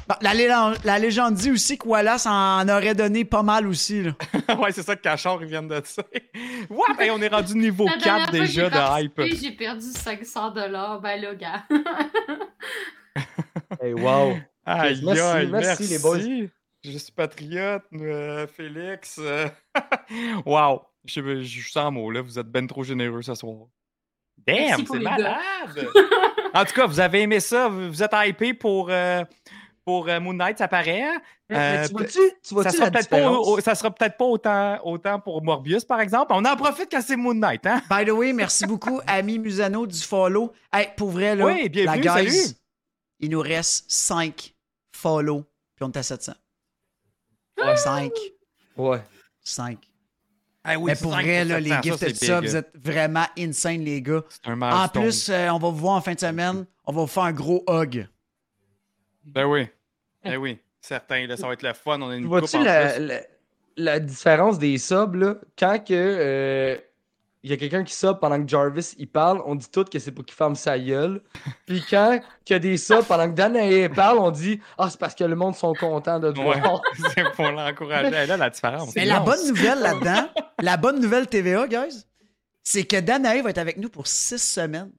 Bon, 0.09 0.15
la, 0.21 0.35
légende, 0.35 0.77
la 0.85 0.99
légende 0.99 1.35
dit 1.35 1.51
aussi 1.51 1.79
que 1.79 1.89
Wallace 1.89 2.27
en 2.27 2.69
aurait 2.69 2.95
donné 2.95 3.25
pas 3.25 3.43
mal 3.43 3.67
aussi. 3.67 4.03
Là. 4.03 4.13
ouais, 4.59 4.73
c'est 4.73 4.83
ça 4.83 4.97
que 4.97 5.03
Cachard, 5.03 5.39
ils 5.43 5.49
viennent 5.49 5.69
de 5.69 5.81
dire. 5.81 6.05
Ouais, 6.71 6.95
ben, 6.99 7.11
on 7.13 7.23
est 7.23 7.29
rendu 7.29 7.55
niveau 7.55 7.87
La 7.87 7.97
dernière 7.97 8.27
4 8.27 8.37
fois 8.37 8.39
que 8.39 8.47
déjà 8.47 8.71
de 8.71 9.03
hype. 9.03 9.23
J'ai 9.41 9.53
perdu 9.53 9.87
500 9.87 10.51
dollars. 10.51 11.01
Ben 11.01 11.21
là, 11.21 11.35
gars. 11.35 11.65
Hey, 13.81 13.93
wow. 13.93 14.37
Aïe, 14.65 15.01
Merci, 15.05 15.21
aïe, 15.21 15.49
merci, 15.51 15.67
merci, 15.69 15.87
les 15.89 15.99
boys. 15.99 16.49
Je 16.85 16.99
suis 16.99 17.13
patriote, 17.13 17.83
euh, 17.95 18.47
Félix. 18.47 19.21
wow. 20.47 20.83
Je, 21.05 21.43
je 21.43 21.61
suis 21.61 21.73
sans 21.73 21.91
mots, 21.91 22.11
là. 22.11 22.23
Vous 22.23 22.39
êtes 22.39 22.47
ben 22.47 22.67
trop 22.67 22.83
généreux 22.83 23.23
ce 23.23 23.35
soir. 23.35 23.67
Damn, 24.47 24.85
c'est 24.87 24.99
malade! 24.99 25.89
en 26.55 26.65
tout 26.65 26.75
cas, 26.75 26.87
vous 26.87 27.01
avez 27.01 27.23
aimé 27.23 27.41
ça. 27.41 27.69
Vous 27.69 27.89
vous 27.89 28.03
êtes 28.03 28.13
hypé 28.15 28.55
pour, 28.55 28.89
euh, 28.91 29.25
pour 29.85 30.09
euh, 30.09 30.19
Moon 30.21 30.33
Knight, 30.33 30.59
ça 30.59 30.69
paraît. 30.69 31.03
Mais 31.51 31.57
Euh, 31.85 31.87
tu 31.87 31.93
vois-tu 31.93 32.19
tu 32.43 32.55
ça 32.63 32.71
sera 32.71 32.91
peut-être 32.91 33.09
pas, 33.11 33.17
différence? 33.19 33.47
au- 33.49 33.61
ça 33.61 33.75
sera 33.75 33.91
peut-être 33.91 34.17
pas 34.17 34.25
autant, 34.25 34.79
autant 34.85 35.21
pour 35.21 35.43
Morbius, 35.43 35.85
par 35.85 36.01
exemple. 36.01 36.33
On 36.35 36.45
en 36.45 36.57
profite 36.57 36.89
quand 36.91 37.03
c'est 37.03 37.17
Moon 37.17 37.35
Knight, 37.35 37.67
hein? 37.67 37.83
By 37.91 38.05
the 38.07 38.11
way, 38.13 38.33
merci 38.33 38.67
beaucoup, 38.67 39.01
Ami 39.07 39.39
Musano 39.39 39.87
du 39.87 40.01
follow. 40.01 40.53
Hey, 40.73 40.89
pour 40.97 41.11
vrai, 41.11 41.37
là, 41.37 41.45
Oui, 41.47 41.69
bienvenue, 41.69 42.03
la 42.05 42.23
guys, 42.23 42.31
salut. 42.31 42.57
il 43.21 43.31
nous 43.31 43.41
reste 43.41 43.85
5 43.89 44.55
follow, 44.93 45.41
puis 45.77 45.85
on 45.85 45.91
est 45.91 45.99
à 45.99 46.03
700. 46.03 46.33
5. 47.77 48.11
Ouais. 48.77 49.01
5. 49.43 49.79
Ah 50.67 50.79
oui, 50.79 50.85
Mais 50.87 50.97
pour 50.97 51.13
cinq 51.13 51.23
vrai, 51.25 51.45
là, 51.45 51.61
les 51.61 51.69
ça, 51.69 51.81
gifted 51.83 52.17
c'est 52.17 52.25
subs, 52.27 52.41
big. 52.41 52.49
vous 52.51 52.57
êtes 52.57 52.71
vraiment 52.75 53.27
insane, 53.39 53.85
les 53.85 54.01
gars. 54.01 54.23
C'est 54.31 54.51
un 54.51 54.63
En 54.63 54.89
plus, 54.89 55.29
euh, 55.29 55.51
on 55.51 55.59
va 55.59 55.69
vous 55.69 55.77
voir 55.77 55.95
en 55.97 56.01
fin 56.01 56.15
de 56.15 56.21
semaine. 56.21 56.65
On 56.87 56.93
va 56.93 57.03
vous 57.03 57.07
faire 57.07 57.25
un 57.25 57.33
gros 57.33 57.63
hug. 57.69 58.09
Ben 59.25 59.45
oui. 59.45 59.69
Ben 60.25 60.37
oui. 60.37 60.59
Certain, 60.81 61.27
là, 61.27 61.37
ça 61.37 61.47
va 61.47 61.55
être 61.55 61.63
le 61.63 61.73
fun. 61.73 62.01
On 62.01 62.11
a 62.11 62.17
une 62.17 62.27
vois-tu 62.27 62.57
en 62.57 62.63
la, 62.63 62.99
la, 62.99 63.21
la 63.77 64.01
différence 64.01 64.59
des 64.59 64.77
subs, 64.79 65.15
là? 65.15 65.37
Quand 65.59 65.79
que 65.83 65.93
euh, 65.95 66.77
il 67.43 67.51
y 67.51 67.53
a 67.53 67.57
quelqu'un 67.59 67.85
qui 67.85 67.93
sub 67.95 68.19
pendant 68.21 68.43
que 68.43 68.49
Jarvis 68.49 68.95
il 68.99 69.07
parle, 69.07 69.43
on 69.45 69.55
dit 69.55 69.71
tout 69.71 69.85
que 69.85 69.99
c'est 69.99 70.13
pour 70.13 70.25
qu'il 70.25 70.35
ferme 70.35 70.55
sa 70.55 70.79
gueule. 70.79 71.21
Puis 71.67 71.85
quand 71.89 72.19
il 72.49 72.53
y 72.53 72.57
a 72.57 72.59
des 72.59 72.77
subs 72.79 73.05
pendant 73.07 73.29
que 73.31 73.35
Danae 73.35 73.89
parle, 73.91 74.19
on 74.19 74.31
dit 74.31 74.61
Ah, 74.79 74.89
c'est 74.91 74.99
parce 74.99 75.15
que 75.15 75.25
le 75.25 75.37
monde 75.37 75.55
sont 75.55 75.75
contents 75.75 76.19
de 76.19 76.33
te 76.33 76.39
Ouais, 76.39 76.59
voir. 76.61 76.81
c'est 77.15 77.25
pour 77.33 77.51
l'encourager. 77.51 78.15
Elle 78.15 78.31
a 78.31 78.37
la 78.37 78.51
différence. 78.51 78.95
Mais 78.95 79.05
la 79.05 79.21
bonne 79.21 79.47
nouvelle 79.47 79.79
là-dedans, 79.81 80.29
la 80.61 80.77
bonne 80.79 81.01
nouvelle 81.01 81.27
TVA, 81.27 81.67
guys, 81.67 82.05
c'est 82.63 82.85
que 82.85 82.99
Danae 83.01 83.43
va 83.43 83.51
être 83.51 83.59
avec 83.59 83.77
nous 83.77 83.91
pour 83.91 84.07
6 84.07 84.39
semaines. 84.39 84.91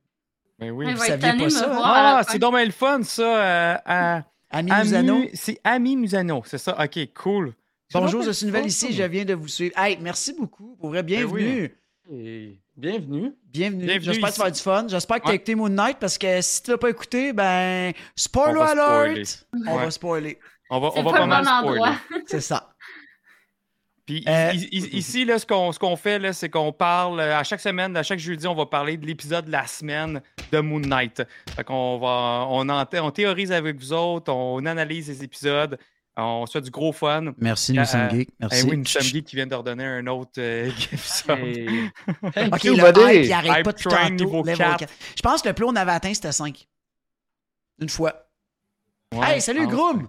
Ben 0.59 0.71
oui. 0.71 0.85
Elle 0.89 0.95
vous 0.95 1.03
saviez 1.03 1.37
pas 1.37 1.49
ça, 1.49 1.81
Ah, 1.83 2.21
c'est 2.29 2.39
donc 2.39 2.55
le 2.57 2.71
fun, 2.71 3.03
ça. 3.03 3.23
euh, 3.23 3.77
à- 3.85 4.23
Ami 4.51 4.71
Ami- 4.71 4.83
Musano, 4.83 5.21
C'est 5.33 5.59
Ami 5.63 5.95
Musano, 5.97 6.41
c'est 6.45 6.57
ça. 6.57 6.77
OK, 6.81 6.97
cool. 7.13 7.53
bonjour, 7.93 8.21
je 8.21 8.27
C'est 8.27 8.33
suis 8.33 8.45
nouvelle 8.45 8.67
ici, 8.67 8.93
je 8.93 9.03
viens 9.03 9.25
de 9.25 9.33
vous 9.33 9.47
suivre. 9.49 9.77
Hey, 9.77 9.97
merci 10.01 10.33
beaucoup, 10.33 10.77
pour 10.79 10.89
vrai, 10.89 11.03
bienvenue. 11.03 11.75
Et- 12.11 12.59
Bienvenue. 12.77 13.33
Bienvenue. 13.45 13.85
Bienvenue 13.85 14.03
J'espère 14.13 14.29
que 14.29 14.33
tu 14.33 14.39
vas 14.39 14.43
avoir 14.45 14.51
du 14.51 14.59
fun. 14.61 14.85
J'espère 14.89 15.17
que 15.17 15.21
tu 15.23 15.27
as 15.27 15.31
Ouais. 15.31 15.35
écouté 15.37 15.55
Moon 15.55 15.69
Knight 15.69 15.97
parce 15.97 16.17
que 16.17 16.41
si 16.41 16.61
tu 16.61 16.71
l'as 16.71 16.77
pas 16.77 16.89
écouté, 16.89 17.31
ben. 17.33 17.93
Spoiler 18.17 18.59
On 18.59 18.61
alert! 18.63 19.25
spoiler. 19.25 19.67
On 19.67 19.75
Ouais. 19.77 19.83
va 19.85 19.91
spoiler. 19.91 20.39
On 20.69 20.79
va, 20.81 20.89
on 20.95 21.03
va 21.03 21.11
pas 21.11 21.25
mal 21.25 21.45
bon 21.45 21.51
spoiler. 21.51 21.79
endroit. 21.79 21.95
C'est 22.27 22.41
ça. 22.41 22.74
Puis 24.05 24.23
Euh, 24.27 24.51
ici, 24.71 25.25
là, 25.25 25.39
ce 25.39 25.45
qu'on 25.47 25.71
ce 25.71 25.79
qu'on 25.79 25.95
fait, 25.95 26.19
là, 26.19 26.31
c'est 26.31 26.49
qu'on 26.49 26.71
parle 26.71 27.19
euh, 27.19 27.37
à 27.39 27.43
chaque 27.43 27.59
semaine, 27.61 27.97
à 27.97 28.03
chaque 28.03 28.19
jeudi, 28.19 28.45
on 28.45 28.53
va 28.53 28.67
parler 28.67 28.97
de 28.97 29.05
l'épisode 29.07 29.45
de 29.45 29.51
la 29.51 29.65
semaine 29.65 30.21
de 30.51 30.59
Moon 30.59 30.79
Knight. 30.79 31.23
Fait 31.55 31.63
qu'on 31.63 31.97
va, 31.97 32.45
on, 32.49 32.69
en- 32.69 32.85
on 33.01 33.11
théorise 33.11 33.51
avec 33.51 33.77
vous 33.79 33.93
autres, 33.93 34.31
on 34.31 34.63
analyse 34.67 35.07
les 35.07 35.23
épisodes, 35.23 35.79
on 36.15 36.45
se 36.45 36.51
fait 36.51 36.61
du 36.61 36.69
gros 36.69 36.91
fun. 36.93 37.33
Merci, 37.39 37.73
nous 37.73 37.79
nous 37.79 37.85
sommes. 37.87 38.09
Eh 38.13 38.27
Merci. 38.39 38.63
oui, 38.69 38.77
nous 38.77 38.85
sommes 38.85 39.01
geeks 39.01 39.25
qui 39.25 39.35
vient 39.37 39.47
de 39.47 39.55
redonner 39.55 39.85
un 39.85 40.05
autre 40.05 40.33
euh, 40.37 40.67
épisode. 40.91 41.39
Hey. 41.39 41.89
Ok, 42.53 42.63
le 42.63 43.15
hype, 43.17 43.25
il 43.25 43.33
arrête 43.33 43.51
Hype 43.57 43.63
pas 43.65 43.73
tout 43.73 43.89
train 43.89 44.09
niveau 44.11 44.43
level 44.43 44.55
4. 44.57 44.77
4. 44.81 44.93
Je 45.17 45.21
pense 45.23 45.41
que 45.41 45.47
le 45.47 45.55
plus 45.55 45.65
on 45.65 45.75
avait 45.75 45.91
atteint, 45.93 46.13
c'était 46.13 46.31
5. 46.31 46.67
Une 47.81 47.89
fois. 47.89 48.27
Ouais, 49.15 49.35
hey, 49.35 49.41
salut. 49.41 49.65
Groom! 49.67 50.07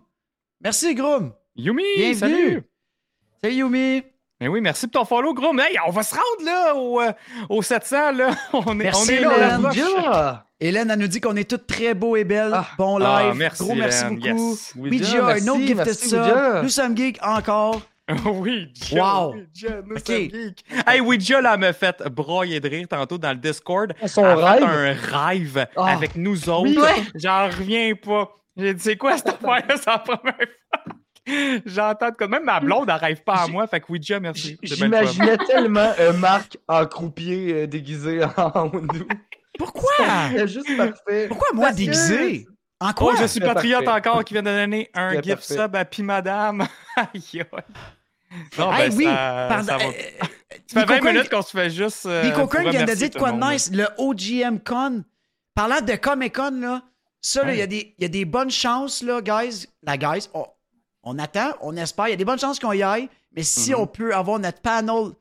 Merci 0.60 0.94
Groom! 0.94 1.32
Yumi, 1.56 1.82
Bienvenue. 1.96 2.14
salut! 2.18 2.62
Salut 3.42 3.54
Yumi! 3.56 4.02
Mais 4.40 4.48
oui, 4.48 4.60
merci 4.60 4.86
pour 4.86 5.00
ton 5.02 5.06
follow, 5.06 5.32
gros. 5.32 5.52
Mais 5.54 5.62
hey, 5.70 5.78
on 5.86 5.90
va 5.90 6.02
se 6.02 6.14
rendre 6.14 6.44
là 6.44 6.74
au, 6.74 7.00
euh, 7.00 7.12
au 7.48 7.62
700. 7.62 8.12
Là. 8.16 8.30
On 8.52 8.72
est, 8.78 8.84
Merci, 8.84 9.00
on 9.02 9.12
est 9.12 9.16
Hélène. 9.16 9.62
là. 9.62 10.42
On. 10.42 10.46
Hélène, 10.64 10.90
elle 10.90 10.98
nous 10.98 11.06
dit 11.06 11.20
qu'on 11.20 11.36
est 11.36 11.48
toutes 11.48 11.66
très 11.66 11.94
beaux 11.94 12.16
et 12.16 12.24
belles. 12.24 12.52
Ah. 12.54 12.66
bon 12.78 12.98
live. 12.98 13.08
Ah, 13.30 13.34
merci, 13.34 13.62
Gros 13.64 13.74
merci 13.74 14.04
Hélène, 14.04 14.14
beaucoup. 14.18 14.50
yes. 14.50 14.72
Ouija, 14.76 15.26
un 15.26 15.48
autre 15.48 15.92
sub. 15.94 16.12
Ouija. 16.20 16.62
Nous 16.62 16.68
sommes 16.68 16.96
geeks 16.96 17.18
encore. 17.22 17.80
oui, 18.26 18.68
Ouija, 18.90 19.02
Wow. 19.24 19.34
Ouija, 19.34 19.68
nous 19.86 19.96
Ok. 19.96 20.06
sommes 20.06 20.16
geeks. 20.30 20.64
Hey, 20.86 21.00
Ouija, 21.00 21.40
là, 21.40 21.56
m'a 21.56 21.72
fait 21.72 22.02
broyer 22.08 22.60
de 22.60 22.68
rire 22.68 22.86
tantôt 22.88 23.18
dans 23.18 23.30
le 23.32 23.36
Discord. 23.38 23.94
Son 24.06 24.22
Elle 24.24 24.30
a 24.42 24.56
fait 24.58 24.64
rêve. 24.64 24.96
un 25.12 25.18
rêve 25.28 25.66
Ah. 25.76 25.86
avec 25.94 26.14
nous 26.16 26.48
autres. 26.48 26.68
Oui. 26.68 27.10
J'en 27.14 27.46
reviens 27.46 27.94
pas. 27.94 28.30
J'ai 28.56 28.74
dit, 28.74 28.82
c'est 28.82 28.96
quoi 28.96 29.16
cette 29.16 29.28
affaire-là? 29.42 29.76
C'est 29.76 29.86
la 29.86 29.98
première 29.98 30.34
fois. 30.36 30.94
J'entends 31.66 32.10
de. 32.10 32.26
Même 32.26 32.44
ma 32.44 32.60
blonde 32.60 32.86
n'arrive 32.88 33.22
pas 33.22 33.34
à 33.44 33.46
moi. 33.48 33.66
Fait 33.66 33.80
que 33.80 33.90
Ouija, 33.90 34.20
merci. 34.20 34.58
J'imaginais 34.62 35.36
tellement 35.46 35.92
un 35.98 36.12
Marc 36.12 36.56
en 36.68 36.86
croupier 36.86 37.52
euh, 37.54 37.66
déguisé 37.66 38.20
en 38.36 38.68
Windows. 38.68 39.06
Pourquoi? 39.58 39.90
C'était 40.30 40.48
juste 40.48 40.76
parfait. 40.76 41.26
Pourquoi 41.28 41.48
moi 41.54 41.66
Parce 41.66 41.76
que- 41.76 41.84
déguisé? 41.84 42.46
En 42.78 42.90
Oh, 42.90 42.92
quoi? 42.94 43.16
je 43.18 43.24
suis 43.24 43.40
patriote 43.40 43.84
parfait. 43.86 44.08
encore 44.10 44.22
qui 44.24 44.34
vient 44.34 44.42
de 44.42 44.50
donner 44.50 44.90
un 44.92 45.14
gift 45.22 45.28
parfait. 45.36 45.54
sub 45.54 45.76
à 45.76 45.84
Pi 45.86 46.02
Madame. 46.02 46.66
Aïe, 46.96 47.06
aïe. 47.34 47.44
Non, 48.58 48.70
Hey, 48.74 48.90
ben, 48.90 48.96
oui, 48.98 49.04
ça, 49.04 49.46
pardon. 49.48 49.66
ça 49.66 49.76
va. 49.78 49.84
euh, 49.84 49.90
Ça 49.90 50.26
fait 50.26 50.80
Nico 50.80 50.92
20 50.92 50.98
Kern- 51.00 51.06
minutes 51.14 51.28
qu'on 51.30 51.42
se 51.42 51.50
fait 51.56 51.70
juste. 51.70 52.04
euh, 52.04 52.46
Kern 52.46 52.68
vient 52.70 52.84
de 52.84 52.92
dire 52.94 53.08
de 53.10 53.18
quoi 53.18 53.32
de 53.32 53.40
nice? 53.40 53.70
Le 53.72 53.86
OGM 53.96 54.58
Con. 54.58 55.04
Parlant 55.54 55.80
de 55.80 55.94
Comic 55.94 56.34
Con, 56.36 56.50
là, 56.60 56.82
ça, 57.22 57.44
là, 57.44 57.54
il 57.54 57.58
y, 57.58 57.62
a 57.62 57.66
des- 57.66 57.94
il 57.96 58.02
y 58.02 58.04
a 58.04 58.08
des 58.08 58.26
bonnes 58.26 58.50
chances, 58.50 59.02
là, 59.02 59.22
guys. 59.22 59.66
La 59.82 59.96
guys, 59.96 60.28
on, 60.34 60.44
on 61.06 61.18
attend, 61.18 61.52
on 61.62 61.74
espère. 61.76 62.08
Il 62.08 62.10
y 62.10 62.14
a 62.14 62.16
des 62.16 62.24
bonnes 62.26 62.38
chances 62.38 62.58
qu'on 62.58 62.72
y 62.72 62.82
aille. 62.82 63.08
Mais 63.32 63.42
si 63.42 63.70
Mhm. 63.72 63.80
on 63.80 63.86
peut 63.86 64.14
avoir 64.14 64.38
notre 64.38 64.60
panel 64.60 65.12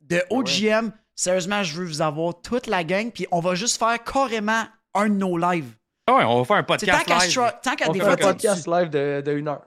de 0.00 0.22
OGM, 0.30 0.90
sérieusement, 1.14 1.62
je 1.62 1.74
veux 1.76 1.84
vous 1.86 2.00
avoir 2.02 2.40
toute 2.40 2.66
la 2.66 2.82
gang. 2.82 3.10
Puis 3.12 3.26
on 3.30 3.40
va 3.40 3.54
juste 3.54 3.78
faire 3.78 4.02
carrément 4.02 4.64
un 4.94 5.08
de 5.08 5.14
nos 5.14 5.36
lives. 5.38 5.70
Ah 6.06 6.14
ouais, 6.16 6.24
on 6.24 6.38
va 6.38 6.44
faire 6.44 6.56
un 6.56 6.62
tant 6.62 6.74
podcast 6.74 7.04
qu'à 7.06 7.18
live. 7.18 7.52
tant 7.62 7.74
qu'à 7.76 7.88
On 7.90 7.92
des 7.92 8.00
fait 8.00 8.06
un 8.06 8.16
tu- 8.16 8.22
podcast 8.22 8.66
live 8.66 8.88
de, 8.90 9.22
de 9.24 9.32
une 9.36 9.48
heure. 9.48 9.62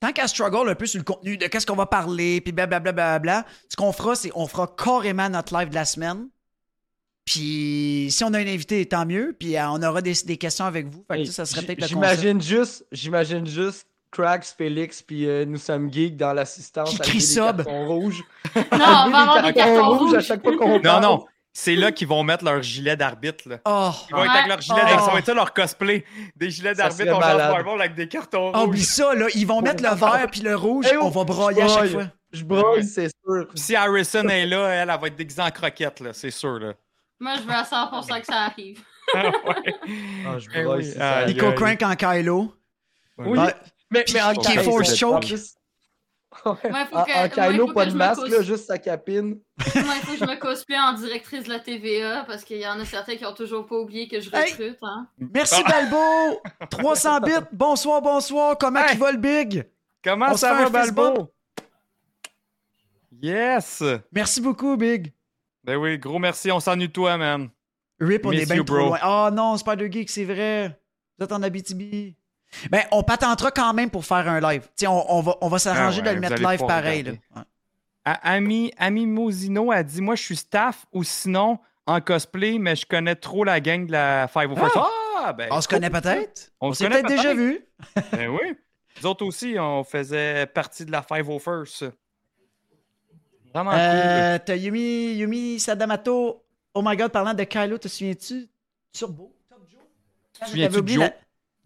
tant 0.00 0.12
qu'à 0.12 0.28
struggle 0.28 0.68
un 0.68 0.74
peu 0.74 0.86
sur 0.86 0.98
le 0.98 1.04
contenu 1.04 1.36
de 1.38 1.46
qu'est-ce 1.46 1.66
qu'on 1.66 1.76
va 1.76 1.86
parler, 1.86 2.40
puis 2.42 2.52
blablabla, 2.52 2.92
blablabla, 2.92 3.46
ce 3.68 3.76
qu'on 3.76 3.92
fera, 3.92 4.14
c'est 4.14 4.30
on 4.34 4.46
fera 4.46 4.66
carrément 4.76 5.28
notre 5.30 5.56
live 5.58 5.70
de 5.70 5.74
la 5.74 5.84
semaine. 5.86 6.28
Puis 7.24 8.08
si 8.10 8.24
on 8.24 8.32
a 8.34 8.38
un 8.38 8.46
invité, 8.46 8.84
tant 8.86 9.06
mieux. 9.06 9.34
Puis 9.38 9.56
euh, 9.56 9.68
on 9.70 9.82
aura 9.82 10.02
des, 10.02 10.14
des 10.24 10.36
questions 10.36 10.64
avec 10.64 10.86
vous. 10.88 11.04
Fait 11.08 11.14
que 11.16 11.20
Hey, 11.20 11.26
ça, 11.26 11.44
ça 11.46 11.54
serait 11.54 11.66
peut-être. 11.66 11.86
J'imagine 11.86 12.40
juste, 12.40 12.84
j'imagine 12.92 13.46
juste 13.46 13.86
Cracks, 14.10 14.44
Félix, 14.56 15.02
puis 15.02 15.26
euh, 15.28 15.44
nous 15.44 15.58
sommes 15.58 15.92
geeks 15.92 16.16
dans 16.16 16.32
l'assistance. 16.32 16.90
Qui 16.90 16.98
crie 16.98 17.20
sub? 17.20 17.60
rouges. 17.66 18.22
Non, 18.56 18.62
on 18.72 19.10
va 19.10 19.18
avoir 19.20 19.42
des 19.44 19.52
cartons 19.52 19.84
à 19.84 19.86
rouges. 19.88 20.20
chaque 20.24 20.42
fois 20.42 20.56
qu'on 20.56 20.68
Non, 20.76 20.80
parle. 20.80 21.02
non. 21.02 21.26
C'est 21.52 21.74
là 21.74 21.90
qu'ils 21.92 22.06
vont 22.08 22.22
mettre 22.22 22.44
leur 22.44 22.62
gilet 22.62 22.96
d'arbitre. 22.96 23.48
là. 23.48 23.56
Oh, 23.64 23.90
Ils 24.08 24.14
vont 24.14 24.22
être 24.24 24.30
Ouais. 24.32 24.36
avec 24.38 24.48
leur 24.48 24.60
gilet 24.60 24.78
Oh. 24.82 24.86
d'arbitre. 24.86 25.04
Ça 25.06 25.12
va 25.12 25.18
être 25.18 25.26
ça 25.26 25.34
leur 25.34 25.52
cosplay. 25.52 26.04
Des 26.36 26.50
gilets 26.50 26.74
d'arbitre, 26.74 27.12
on. 27.14 27.18
Marvel 27.18 27.80
avec 27.80 27.94
des 27.94 28.08
cartons 28.08 28.52
oh, 28.54 28.58
oublie 28.64 28.78
rouges. 28.80 28.86
ça, 28.86 29.14
là. 29.14 29.26
Ils 29.34 29.46
vont 29.46 29.60
mettre 29.60 29.82
le 29.82 29.94
vert 29.94 30.26
puis 30.30 30.40
le 30.42 30.54
rouge. 30.56 30.86
Hey, 30.86 30.96
oh, 30.96 31.04
on 31.06 31.08
va 31.10 31.24
broyer 31.24 31.62
à 31.62 31.68
chaque 31.68 31.90
fois. 31.90 32.04
Je 32.32 32.44
broye, 32.44 32.74
Ouais. 32.76 32.82
c'est 32.84 33.08
sûr. 33.08 33.46
Puis 33.48 33.58
si 33.58 33.74
Harrison 33.76 34.28
est 34.28 34.46
là, 34.46 34.68
elle, 34.68 34.90
elle 34.90 35.00
va 35.00 35.06
être 35.08 35.16
déguisée 35.16 35.42
en 35.42 35.50
croquette, 35.50 35.98
là, 36.00 36.10
c'est 36.12 36.30
sûr. 36.30 36.58
Là. 36.60 36.72
Moi, 37.18 37.34
je 37.36 37.42
veux 37.42 37.52
à 37.52 37.64
100% 37.64 38.20
que 38.20 38.26
ça 38.26 38.42
arrive. 38.46 38.80
Ouais. 39.12 39.74
Ah, 40.24 40.38
je 40.38 40.48
Eh 40.54 40.62
broye, 40.62 40.82
ça. 40.84 41.26
Nico. 41.26 41.50
Crank 41.52 41.82
en 41.82 41.96
Kylo. 41.96 42.54
Oui, 43.18 43.36
Ouais. 43.38 43.52
Mais, 43.90 44.04
mais 44.12 44.22
en 44.22 44.32
Qui 44.34 44.56
force 44.58 44.94
choke. 44.96 45.24
Ouais, 45.24 46.52
Ouais, 46.62 46.84
faut 46.88 46.96
en, 46.96 47.04
que- 47.04 47.26
en 47.44 47.50
Kylo, 47.50 47.66
faut 47.66 47.72
pas 47.74 47.86
que 47.86 47.90
de 47.90 47.96
masque, 47.96 48.28
là, 48.28 48.40
juste 48.42 48.66
sa 48.66 48.78
capine. 48.78 49.40
Moi, 49.58 49.64
il 49.74 49.82
faut 49.82 50.12
que 50.12 50.18
je 50.18 50.24
me 50.24 50.36
cosplay 50.38 50.78
en 50.78 50.92
directrice 50.92 51.42
de 51.44 51.48
la 51.48 51.58
TVA 51.58 52.22
parce 52.24 52.44
qu'il 52.44 52.58
y 52.58 52.66
en 52.66 52.78
a 52.78 52.84
certains 52.84 53.16
qui 53.16 53.26
ont 53.26 53.34
toujours 53.34 53.66
pas 53.66 53.74
oublié 53.74 54.06
que 54.06 54.20
je 54.20 54.30
Hey! 54.32 54.52
recrute. 54.52 54.78
Hein. 54.82 55.08
Merci, 55.18 55.60
Balbo. 55.64 56.40
300 56.70 57.20
bits. 57.22 57.32
Bonsoir, 57.52 58.00
bonsoir. 58.00 58.56
Comment 58.58 58.78
Hey. 58.80 58.90
il 58.94 58.98
va 59.00 59.10
le 59.10 59.18
big? 59.18 59.68
Comment 60.04 60.28
On 60.30 60.36
ça 60.36 60.54
va, 60.54 60.70
Balbo? 60.70 61.32
Yes! 63.20 63.82
Merci 64.12 64.40
beaucoup, 64.40 64.76
big. 64.76 65.12
Ben 65.64 65.76
oui, 65.76 65.98
gros 65.98 66.18
merci, 66.18 66.50
on 66.50 66.60
s'ennuie 66.60 66.88
de 66.88 66.92
toi, 66.92 67.16
man. 67.18 67.50
Rip, 68.00 68.24
on 68.24 68.30
Miss 68.30 68.42
est 68.42 68.46
bien 68.46 68.56
you, 68.56 68.64
trop 68.64 68.76
loin. 68.76 68.98
Ah 69.02 69.30
non, 69.32 69.56
Spider 69.58 69.90
Geek, 69.90 70.08
c'est 70.08 70.24
vrai. 70.24 70.80
Vous 71.18 71.24
êtes 71.24 71.32
en 71.32 71.42
Abitibi. 71.42 72.16
Ben, 72.70 72.82
on 72.90 73.02
patentera 73.02 73.50
quand 73.50 73.72
même 73.74 73.90
pour 73.90 74.04
faire 74.04 74.28
un 74.28 74.40
live. 74.40 74.68
Tiens, 74.74 74.90
on, 74.90 75.04
on 75.08 75.20
va, 75.22 75.36
on 75.40 75.48
va 75.48 75.58
s'arranger 75.58 76.00
Ah 76.02 76.08
ouais, 76.08 76.10
de 76.10 76.14
le 76.16 76.20
mettre 76.20 76.42
live 76.42 76.66
pareil. 76.66 77.02
Là. 77.04 77.12
Ouais. 77.36 77.42
Ami, 78.04 78.72
Ami 78.76 79.06
Mosino 79.06 79.70
a 79.70 79.82
dit 79.82 80.00
Moi, 80.00 80.16
je 80.16 80.22
suis 80.22 80.36
staff 80.36 80.84
ou 80.92 81.04
sinon 81.04 81.58
en 81.86 82.00
cosplay, 82.00 82.58
mais 82.58 82.74
je 82.76 82.86
connais 82.86 83.14
trop 83.14 83.44
la 83.44 83.60
gang 83.60 83.86
de 83.86 83.92
la 83.92 84.26
501st. 84.26 84.70
Ah, 85.22 85.32
ben. 85.32 85.48
On 85.50 85.60
se 85.60 85.68
connaît 85.68 85.90
peut-être? 85.90 86.50
On 86.60 86.68
On 86.68 86.72
se 86.72 86.78
s'est 86.84 86.88
peut-être 86.90 87.06
déjà 87.08 87.34
vu. 87.34 87.60
Ben 88.12 88.28
oui. 88.28 88.54
Nous 89.00 89.06
autres 89.08 89.24
aussi, 89.24 89.56
on 89.58 89.84
faisait 89.84 90.46
partie 90.46 90.84
de 90.84 90.90
la 90.92 91.00
501st. 91.02 91.90
Vraiment 93.54 93.72
Euh, 93.74 94.38
T'as 94.44 94.56
Yumi, 94.56 95.14
Yumi 95.14 95.58
Sadamato. 95.60 96.44
Oh 96.74 96.82
my 96.84 96.96
god, 96.96 97.10
parlant 97.10 97.34
de 97.34 97.44
Kylo, 97.44 97.78
te 97.78 97.88
souviens-tu? 97.88 98.48
Turbo? 98.92 99.34
Top 99.48 99.58
Joe? 99.70 99.80
Quand 100.38 100.44
Te 100.46 100.50
souviens-tu 100.50 100.72
j'avais 100.74 100.82
de 100.82 100.88
Joe? 100.88 100.98
la- 101.04 101.14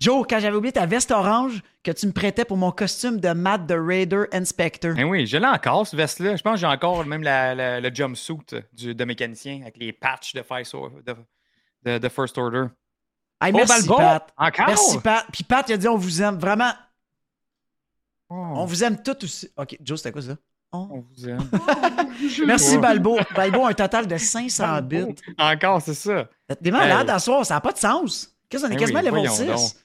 Joe, 0.00 0.26
quand 0.28 0.40
j'avais 0.40 0.56
oublié 0.56 0.72
ta 0.72 0.86
veste 0.86 1.10
orange 1.12 1.62
que 1.82 1.90
tu 1.92 2.06
me 2.06 2.12
prêtais 2.12 2.44
pour 2.44 2.56
mon 2.56 2.72
costume 2.72 3.20
de 3.20 3.28
Matt 3.30 3.66
the 3.68 3.74
Raider 3.78 4.24
Inspector. 4.32 4.94
Ben 4.94 5.04
oui, 5.04 5.26
je 5.26 5.36
l'ai 5.36 5.46
encore, 5.46 5.86
ce 5.86 5.94
veste-là. 5.96 6.36
Je 6.36 6.42
pense 6.42 6.54
que 6.54 6.60
j'ai 6.60 6.66
encore 6.66 7.04
même 7.06 7.22
la- 7.22 7.54
la- 7.54 7.80
le 7.80 7.94
jumpsuit 7.94 8.36
du, 8.72 8.94
de 8.94 9.04
mécanicien 9.04 9.60
avec 9.62 9.76
les 9.76 9.92
patchs 9.92 10.34
de, 10.34 10.42
Five- 10.42 10.66
de, 11.06 11.14
de- 11.84 11.98
de 11.98 12.08
First 12.08 12.36
Order. 12.38 12.66
Hey, 13.40 13.52
Oh, 13.52 13.56
merci, 13.56 13.86
Balbo! 13.86 13.96
Pat. 13.96 14.32
Encore? 14.36 14.66
Merci, 14.66 14.98
Pat. 14.98 15.26
Puis 15.32 15.44
Pat, 15.44 15.68
il 15.68 15.72
a 15.74 15.76
dit 15.76 15.88
on 15.88 15.96
vous 15.96 16.22
aime. 16.22 16.38
Vraiment, 16.38 16.72
Oh, 18.30 18.34
on 18.56 18.64
vous 18.64 18.82
aime 18.82 19.00
tous 19.02 19.24
aussi. 19.24 19.50
Ok, 19.56 19.76
Joe, 19.82 19.98
c'était 19.98 20.10
quoi 20.12 20.22
ça? 20.22 20.36
Oh. 20.72 20.88
on 20.90 21.00
vous 21.00 21.28
aime. 21.28 21.48
Merci. 22.46 22.78
Balbo. 22.78 23.18
Balbo, 23.36 23.66
un 23.66 23.74
total 23.74 24.06
de 24.08 24.16
500 24.18 24.82
bits. 24.82 25.14
Encore, 25.38 25.80
c'est 25.82 25.94
ça. 25.94 26.28
T'es 26.62 26.70
malade 26.70 27.08
Hey. 27.08 27.14
à 27.14 27.18
soir, 27.18 27.44
ça 27.46 27.54
n'a 27.54 27.60
pas 27.60 27.72
de 27.72 27.78
sens. 27.78 28.34
Qu'est-ce 28.48 28.64
qu'on 28.64 28.70
est 28.70 28.74
Eh 28.74 28.78
quasiment 28.78 29.00
oui, 29.00 29.06
level 29.06 29.26
voyons 29.28 29.56
6? 29.56 29.83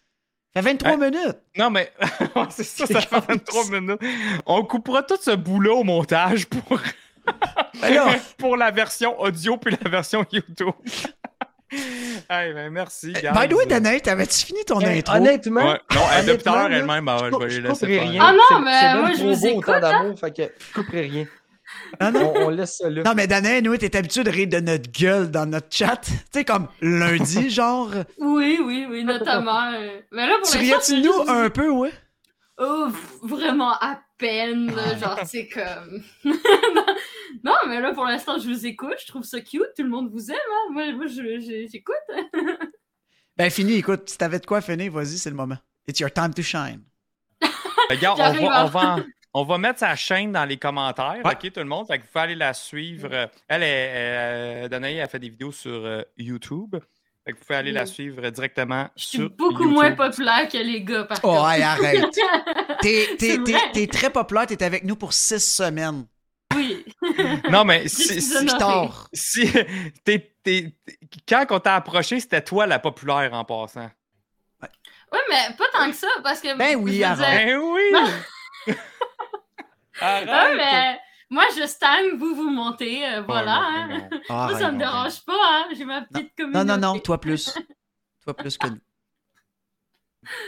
Ça 0.55 0.61
fait 0.63 0.69
23 0.83 0.97
minutes. 0.97 1.37
Non, 1.57 1.69
mais 1.69 1.91
c'est 2.49 2.63
ça, 2.63 2.85
ça 2.87 3.01
fait 3.01 3.19
23 3.27 3.65
minutes. 3.79 4.01
On 4.45 4.63
coupera 4.63 5.03
tout 5.03 5.17
ce 5.21 5.31
bout-là 5.31 5.73
au 5.73 5.83
montage 5.83 6.47
pour, 6.47 6.79
Ben 7.81 8.19
pour 8.37 8.57
la 8.57 8.71
version 8.71 9.19
audio 9.21 9.57
puis 9.57 9.77
la 9.83 9.89
version 9.89 10.25
YouTube. 10.31 10.73
hey, 12.29 12.53
ben 12.53 12.71
merci, 12.71 13.13
guys. 13.13 13.29
by 13.33 13.47
the 13.47 13.53
way, 13.53 13.65
Danae, 13.67 14.01
t'avais-tu 14.01 14.45
fini 14.45 14.65
ton 14.65 14.79
Hey, 14.81 14.99
intro? 14.99 15.15
honnêtement, 15.15 15.61
Ouais. 15.71 15.79
Non, 15.93 16.01
elle, 16.17 16.25
depuis 16.25 16.43
tout 16.43 16.49
à 16.49 16.55
l'heure, 16.67 16.71
elle-même, 16.79 17.05
ben, 17.05 17.17
je 17.31 17.37
vais 17.37 17.45
les 17.45 17.49
je 17.51 17.61
laisser 17.61 17.73
couperai 17.85 17.99
faire. 17.99 18.09
rien. 18.09 18.21
Ah 18.25 18.33
non, 18.33 18.59
mais 18.61 18.95
moi, 19.01 19.11
je 19.17 19.23
vous 19.23 19.45
écoute, 19.45 19.69
autant 19.69 19.79
d'amour, 19.79 20.19
fait 20.19 20.35
que 20.35 20.43
je 20.67 20.73
couperai 20.73 21.01
rien. 21.01 21.25
Ah 21.99 22.11
non? 22.11 22.33
On, 22.35 22.45
on 22.45 22.49
laisse 22.49 22.77
ça 22.77 22.89
là. 22.89 23.03
Non, 23.03 23.13
mais 23.15 23.27
Danae, 23.27 23.61
nous, 23.61 23.75
t'es 23.77 23.95
habitué 23.95 24.23
de 24.23 24.29
rire 24.29 24.47
de 24.47 24.59
notre 24.59 24.91
gueule 24.91 25.29
dans 25.31 25.45
notre 25.45 25.67
chat. 25.75 25.97
Tu 25.97 26.11
sais, 26.33 26.45
comme 26.45 26.67
lundi, 26.81 27.49
genre. 27.49 27.91
Oui, 28.19 28.59
oui, 28.63 28.85
oui, 28.89 29.03
notamment. 29.03 29.71
euh. 29.73 29.99
Mais 30.11 30.27
là, 30.27 30.37
pour 30.41 30.49
Tu 30.51 30.57
l'instant, 30.59 30.93
riais-tu 30.93 31.07
nous 31.07 31.13
juste- 31.17 31.29
un 31.29 31.49
peu, 31.49 31.69
ouais? 31.69 31.91
Oh, 32.61 32.87
vraiment 33.23 33.71
à 33.73 33.99
peine, 34.17 34.75
là, 34.75 34.97
genre, 34.97 35.17
c'est 35.25 35.47
comme... 35.47 36.03
non, 37.43 37.53
mais 37.67 37.79
là, 37.79 37.93
pour 37.93 38.03
l'instant, 38.05 38.37
je 38.37 38.49
vous 38.49 38.65
écoute, 38.65 38.95
je 38.99 39.07
trouve 39.07 39.23
ça 39.23 39.39
cute, 39.39 39.61
tout 39.77 39.83
le 39.83 39.89
monde 39.89 40.09
vous 40.11 40.29
aime, 40.29 40.35
hein? 40.35 40.91
Moi, 40.93 41.07
j'écoute. 41.07 41.95
Ben, 43.37 43.49
fini, 43.49 43.75
écoute, 43.75 44.09
si 44.09 44.17
t'avais 44.17 44.39
de 44.39 44.45
quoi 44.45 44.59
finir, 44.59 44.91
vas-y, 44.91 45.17
c'est 45.17 45.29
le 45.29 45.35
moment. 45.37 45.55
It's 45.87 45.97
your 46.01 46.11
time 46.11 46.33
to 46.33 46.41
shine. 46.41 46.81
Regarde, 47.89 48.19
on 48.19 48.45
va, 48.49 48.65
on, 48.65 48.67
va 48.67 48.95
en, 48.95 49.03
on 49.39 49.43
va 49.43 49.57
mettre 49.57 49.79
sa 49.79 49.95
chaîne 49.95 50.31
dans 50.31 50.45
les 50.45 50.57
commentaires, 50.57 51.17
Ouais. 51.23 51.33
OK, 51.33 51.51
tout 51.53 51.59
le 51.59 51.65
monde? 51.65 51.87
Fait 51.87 51.97
que 51.99 52.03
vous 52.03 52.09
pouvez 52.11 52.23
aller 52.23 52.35
la 52.35 52.53
suivre. 52.53 53.09
Euh, 53.11 53.27
Elle, 53.47 53.63
est, 53.63 53.91
euh, 53.93 54.67
Danae, 54.67 54.99
a 55.01 55.07
fait 55.07 55.19
des 55.19 55.29
vidéos 55.29 55.51
sur 55.51 55.71
euh, 55.85 56.01
YouTube. 56.17 56.75
Fait 57.25 57.33
que 57.33 57.37
vous 57.37 57.43
pouvez 57.45 57.57
aller 57.59 57.71
la 57.71 57.83
Oui. 57.83 57.87
suivre 57.87 58.29
directement 58.29 58.87
Je 58.95 59.03
suis 59.03 59.17
sur 59.19 59.29
beaucoup 59.29 59.53
YouTube. 59.63 59.71
moins 59.73 59.91
populaire 59.91 60.47
que 60.49 60.57
les 60.57 60.81
gars, 60.83 61.03
par 61.03 61.19
Oh, 61.23 61.27
contre. 61.27 61.49
hey, 61.51 61.61
arrête. 61.63 62.05
T'es, 62.81 63.07
t'es- 63.17 63.17
C'est 63.19 63.43
t'es- 63.43 63.51
vrai. 63.51 63.71
t'es 63.73 63.87
très 63.87 64.09
populaire, 64.09 64.47
t'es 64.47 64.63
avec 64.63 64.83
nous 64.83 64.95
pour 64.95 65.13
six 65.13 65.39
semaines. 65.39 66.05
Oui. 66.55 66.85
Non, 67.49 67.63
mais 67.65 67.83
Je 67.83 67.87
si, 67.89 68.03
suis 68.03 68.21
si- 68.21 68.47
si- 69.13 69.51
t'es- 69.51 69.59
t'es- 70.03 70.33
t'es- 70.43 70.73
quand 71.27 71.45
on 71.51 71.59
t'a 71.59 71.75
approché, 71.75 72.19
c'était 72.19 72.41
toi 72.41 72.65
la 72.67 72.79
populaire 72.79 73.33
en 73.33 73.43
passant. 73.45 73.89
Ouais, 75.11 75.19
mais 75.29 75.55
pas 75.57 75.65
tant 75.73 75.89
que 75.89 75.95
ça, 75.95 76.07
parce 76.23 76.39
que. 76.39 76.55
Ben 76.57 76.75
oui, 76.77 76.91
dire- 76.93 77.15
Ben 77.17 77.57
oui! 77.57 77.81
Non. 80.01 80.07
Arrête! 80.07 80.27
Ouais, 80.29 80.55
mais 80.57 80.99
moi, 81.29 81.43
je 81.57 81.65
stagne, 81.67 82.17
vous, 82.17 82.35
vous 82.35 82.49
montez. 82.49 83.05
euh, 83.07 83.19
Oh, 83.21 83.25
voilà. 83.27 83.55
non, 83.55 83.61
hein. 83.61 83.87
non, 83.87 83.97
non. 83.97 84.09
Ah, 84.29 84.33
Moi, 84.33 84.43
arrête. 84.45 84.57
ça 84.57 84.71
me 84.71 84.77
dérange 84.79 85.25
pas, 85.25 85.33
hein. 85.41 85.65
J'ai 85.77 85.85
ma 85.85 86.01
petite 86.01 86.31
Non, 86.39 86.45
communauté. 86.45 86.65
non, 86.67 86.77
non, 86.93 86.99
toi 86.99 87.19
plus. 87.19 87.53
Toi 88.25 88.33
plus 88.35 88.57
que 88.57 88.67
nous. 88.67 88.77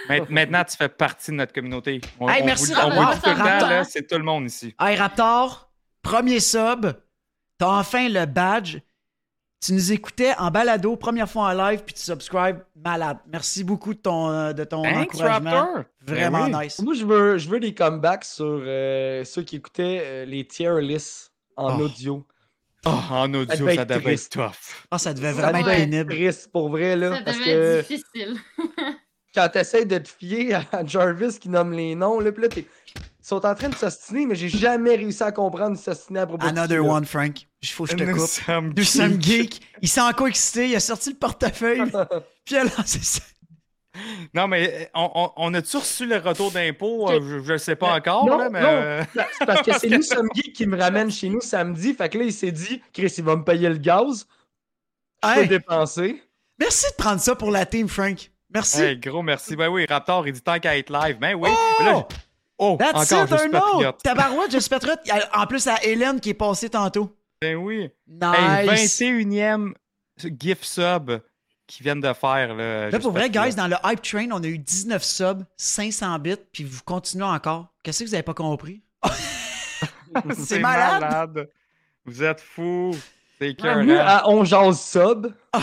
Ma- 0.10 0.25
Maintenant, 0.29 0.63
tu 0.65 0.75
fais 0.75 0.89
partie 0.89 1.31
de 1.31 1.38
notre 1.38 1.53
communauté. 1.53 2.01
On, 2.20 2.27
Hey, 2.29 2.41
on 2.43 2.46
merci, 2.46 2.74
vous, 2.74 2.79
on 2.79 2.89
vous 2.89 3.00
Raptor. 3.00 3.13
dit 3.15 3.22
tout 3.22 3.29
le 3.29 3.36
temps, 3.38 3.43
Raptor. 3.43 3.70
là, 3.70 3.84
c'est 3.86 4.08
tout 4.08 4.17
le 4.17 4.24
monde 4.24 4.46
ici. 4.46 4.75
Hey, 4.79 4.96
Raptor, 4.98 5.72
premier 6.01 6.39
sub. 6.41 6.86
T'as 7.58 7.67
enfin 7.79 8.10
le 8.10 8.25
badge. 8.25 8.77
Tu 9.63 9.74
nous 9.74 9.91
écoutais 9.91 10.34
en 10.39 10.50
balado, 10.50 10.96
première 10.96 11.30
fois 11.30 11.44
en 11.50 11.53
live, 11.53 11.84
puis 11.86 11.94
tu 11.94 12.01
subscribes. 12.01 12.60
Malade. 12.84 13.18
Merci 13.32 13.63
beaucoup 13.63 13.94
de 13.94 14.00
ton, 14.00 14.30
euh, 14.32 14.53
de 14.53 14.63
ton 14.63 14.82
Thanks, 14.82 15.13
encouragement. 15.13 15.51
Raptor! 15.51 15.84
Vraiment 16.01 16.48
Ben 16.48 16.58
oui. 16.58 16.63
nice. 16.65 16.80
Moi, 16.82 16.96
je 16.96 17.06
veux, 17.06 17.38
je 17.38 17.48
veux 17.48 17.60
des 17.60 17.75
comebacks 17.75 18.24
sur 18.25 18.46
euh, 18.65 19.24
ceux 19.24 19.44
qui 19.44 19.58
écoutaient 19.58 20.01
euh, 20.03 20.25
les 20.25 20.48
tier 20.48 20.82
lists 20.82 21.32
en 21.56 21.77
Oh. 21.80 21.84
audio. 21.84 22.25
Oh, 22.88 22.89
en 23.12 23.32
audio, 23.36 23.48
Ça 23.53 23.58
devait 23.58 23.75
ça 23.75 23.82
être 23.84 23.88
devait 23.89 24.00
être 24.00 24.03
triste. 24.06 24.34
tough. 24.34 24.86
Ah, 24.89 24.98
ça 24.98 25.13
devait 25.13 25.34
Ça 25.34 25.41
vraiment 25.41 25.60
devait 25.60 25.74
être 25.74 25.80
être 25.84 25.89
pénible. 25.91 26.13
triste 26.15 26.51
pour 26.51 26.70
vrai, 26.70 26.96
là. 26.96 27.18
Ça 27.18 27.22
parce 27.24 27.38
devait 27.38 27.46
que 27.51 27.80
être 27.82 27.88
difficile. 27.88 28.38
quand 29.33 29.47
t'essayes 29.50 29.85
de 29.85 29.97
te 29.97 30.09
fier 30.09 30.53
à 30.71 30.85
Jarvis 30.85 31.38
qui 31.39 31.50
nomme 31.50 31.73
les 31.73 31.95
noms, 31.95 32.19
là, 32.19 32.31
puis 32.31 32.43
là, 32.43 32.50
t'es- 32.50 32.65
ils 32.95 33.27
sont 33.27 33.45
en 33.45 33.53
train 33.53 33.69
de 33.69 33.75
s'ostiner, 33.75 34.25
mais 34.25 34.33
j'ai 34.35 34.50
jamais 34.50 34.95
réussi 34.95 35.21
à 35.21 35.31
comprendre 35.31 35.77
s'ostiner 35.77 36.21
à 36.21 36.25
propos 36.27 36.43
de 36.45 36.50
Another 36.50 36.83
one, 36.83 37.05
Frank. 37.05 37.47
Il 37.61 37.67
faut 37.69 37.83
que 37.85 37.91
je 37.91 37.95
te 37.97 38.03
Nous 38.03 38.17
coupe. 38.17 38.27
sommes 38.27 38.73
Nous 38.75 39.21
geeks. 39.21 39.61
Il 39.81 39.88
s'est 39.88 40.01
encore 40.01 40.27
excité. 40.27 40.69
Il 40.69 40.75
a 40.75 40.79
sorti 40.79 41.11
le 41.11 41.17
portefeuille. 41.17 41.83
puis 42.43 42.55
il 42.55 42.57
a 42.57 42.63
lancé 42.63 43.00
ça. 43.03 43.21
Non, 44.33 44.47
mais 44.47 44.73
euh, 44.73 44.85
on, 44.95 45.11
on, 45.13 45.31
on 45.38 45.53
a-tu 45.53 45.77
reçu 45.77 46.05
le 46.07 46.17
retour 46.17 46.50
d'impôt? 46.51 47.11
Euh, 47.11 47.19
Je, 47.21 47.43
je 47.43 47.51
le 47.51 47.57
sais 47.59 47.75
pas 47.75 47.93
encore, 47.93 48.25
non, 48.25 48.38
là, 48.39 48.50
mais. 48.50 48.61
non. 48.61 48.67
euh, 48.69 49.03
C'est 49.38 49.45
parce 49.45 49.61
que 49.61 49.73
c'est 49.77 49.89
nous 49.95 50.01
sommes 50.01 50.29
geeks 50.33 50.53
qui 50.55 50.65
me 50.65 50.75
ramène 50.79 51.11
chez 51.11 51.29
nous 51.29 51.41
samedi. 51.41 51.93
Fait 51.93 52.09
que 52.09 52.17
là, 52.17 52.23
il 52.23 52.33
s'est 52.33 52.51
dit, 52.51 52.81
Chris, 52.93 53.13
il 53.17 53.23
va 53.23 53.35
me 53.35 53.43
payer 53.43 53.69
le 53.69 53.77
gaz. 53.77 54.25
Je 55.23 55.29
Hey. 55.29 55.41
peux 55.41 55.47
dépenser. 55.47 56.23
Merci 56.57 56.85
de 56.89 56.95
prendre 56.95 57.21
ça 57.21 57.35
pour 57.35 57.51
la 57.51 57.65
team, 57.67 57.88
Frank. 57.88 58.31
Merci. 58.53 58.81
Hey, 58.81 58.98
gros 58.98 59.22
merci. 59.22 59.55
Ben 59.55 59.67
oui, 59.70 59.86
Raptor, 59.88 60.27
il 60.27 60.34
dit 60.34 60.41
tant 60.41 60.60
qu'à 60.60 60.77
être 60.77 60.91
live. 60.91 61.17
Ben 61.20 61.36
oui. 61.36 61.50
Oh! 61.51 61.75
Mais 61.79 61.86
là, 61.86 62.08
oh, 62.58 62.77
That's 62.79 63.12
encore, 63.12 63.46
it, 63.46 63.53
un 63.55 63.60
autre. 63.60 63.98
Tabarouette, 64.03 64.51
je 64.51 64.60
suis 64.60 64.70
patriote. 64.70 65.00
En 65.34 65.46
plus, 65.48 65.67
à 65.67 65.84
Hélène 65.84 66.20
qui 66.20 66.29
est 66.29 66.36
passée 66.36 66.70
tantôt. 66.70 67.15
Ben 67.41 67.55
oui. 67.55 67.89
Hey, 68.22 68.70
Nice. 68.70 69.01
21e 69.01 69.74
GIF 70.17 70.63
sub 70.63 71.22
qu'ils 71.65 71.84
viennent 71.86 72.01
de 72.01 72.13
faire. 72.13 72.53
Là, 72.53 72.89
Là, 72.89 73.00
pour 73.00 73.12
vrai, 73.12 73.29
guys, 73.29 73.55
dans 73.55 73.67
le 73.67 73.77
Hype 73.86 74.01
Train, 74.01 74.27
on 74.31 74.43
a 74.43 74.48
eu 74.48 74.58
19 74.58 75.01
subs, 75.01 75.46
500 75.58 76.20
bits, 76.20 76.36
puis 76.51 76.63
vous 76.63 76.81
continuez 76.86 77.24
encore. 77.24 77.74
Qu'est-ce 77.84 78.03
que 78.03 78.10
vous 78.10 78.13
avez 78.13 78.24
pas 78.24 78.34
compris? 78.34 78.84
C'est 80.38 80.60
malade. 80.60 81.50
Vous 82.05 82.22
êtes 82.24 82.41
fous. 82.41 82.96
C'est 83.41 83.53
Bienvenue 83.53 83.98
à 83.98 84.29
On 84.29 84.43
Jase 84.43 84.79
Sub. 84.79 85.33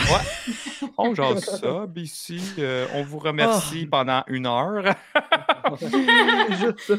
On 0.97 1.15
jase 1.15 1.59
sub 1.61 1.97
ici. 1.97 2.41
Euh, 2.59 2.85
on 2.93 3.03
vous 3.03 3.19
remercie 3.19 3.83
Oh. 3.85 3.89
pendant 3.89 4.21
une 4.27 4.45
heure. 4.47 4.83
Juste 6.59 6.93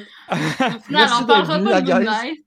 Merci 0.88 1.14
on 1.20 1.26
parlera 1.26 1.58
pas 1.58 1.80
de. 1.82 1.92
Moonlight. 1.92 2.44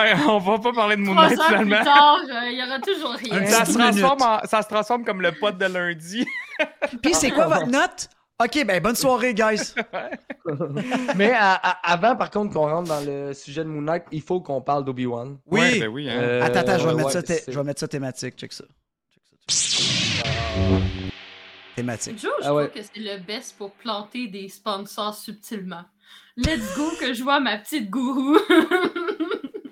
Ouais, 0.00 0.12
on 0.28 0.38
va 0.38 0.58
pas 0.58 0.72
parler 0.74 0.96
de 0.96 1.00
Moon 1.00 1.14
Trois 1.14 1.28
Knight 1.30 1.38
heures 1.40 1.46
plus 1.46 1.64
finalement. 1.64 1.84
tard, 1.84 2.20
il 2.50 2.58
y 2.58 2.62
aura 2.62 2.78
toujours 2.80 3.12
rien. 3.14 3.46
Ça 3.46 3.64
se, 3.64 3.72
transforme 3.72 4.22
en- 4.22 4.40
ça 4.44 4.60
se 4.60 4.68
transforme 4.68 5.04
comme 5.04 5.22
le 5.22 5.32
pote 5.32 5.56
de 5.56 5.64
lundi. 5.66 6.26
Puis 7.02 7.14
c'est 7.14 7.30
quoi 7.30 7.46
votre 7.46 7.68
note? 7.68 8.08
Ok, 8.42 8.64
ben 8.66 8.82
bonne 8.82 8.96
soirée, 8.96 9.32
guys. 9.32 9.74
Mais 11.16 11.30
à- 11.32 11.54
à- 11.54 11.92
avant, 11.92 12.16
par 12.16 12.30
contre, 12.30 12.52
qu'on 12.52 12.68
rentre 12.68 12.88
dans 12.88 13.00
le 13.04 13.32
sujet 13.32 13.62
de 13.62 13.68
Moon 13.68 13.82
Knight, 13.82 14.02
il 14.10 14.22
faut 14.22 14.40
qu'on 14.40 14.60
parle 14.60 14.84
d'Obi-Wan. 14.84 15.38
Oui. 15.46 15.60
Ouais, 15.60 15.78
ben 15.80 15.88
oui. 15.88 16.10
hein. 16.10 16.18
Euh, 16.20 16.42
attends, 16.42 16.60
attends, 16.60 16.78
je 16.78 16.88
vais, 16.88 16.94
mettre 16.94 17.14
ouais, 17.14 17.22
ça 17.26 17.34
je 17.48 17.56
vais 17.58 17.64
mettre 17.64 17.80
ça 17.80 17.88
thématique. 17.88 18.36
Check 18.36 18.52
ça. 18.52 18.64
Check 19.12 19.22
ça, 19.48 19.76
check 19.76 20.24
ça. 20.24 20.30
Thématique. 21.76 22.18
Joe, 22.20 22.32
je 22.40 22.46
Ah 22.46 22.54
ouais. 22.54 22.68
trouve 22.68 22.80
que 22.82 22.88
c'est 22.92 23.00
le 23.00 23.18
best 23.20 23.56
pour 23.56 23.72
planter 23.72 24.26
des 24.28 24.48
sponsors 24.48 25.14
subtilement. 25.14 25.82
Let's 26.36 26.76
go 26.76 26.90
que 27.00 27.14
je 27.14 27.22
vois 27.22 27.38
ma 27.40 27.58
petite 27.58 27.88
gourou. 27.90 28.36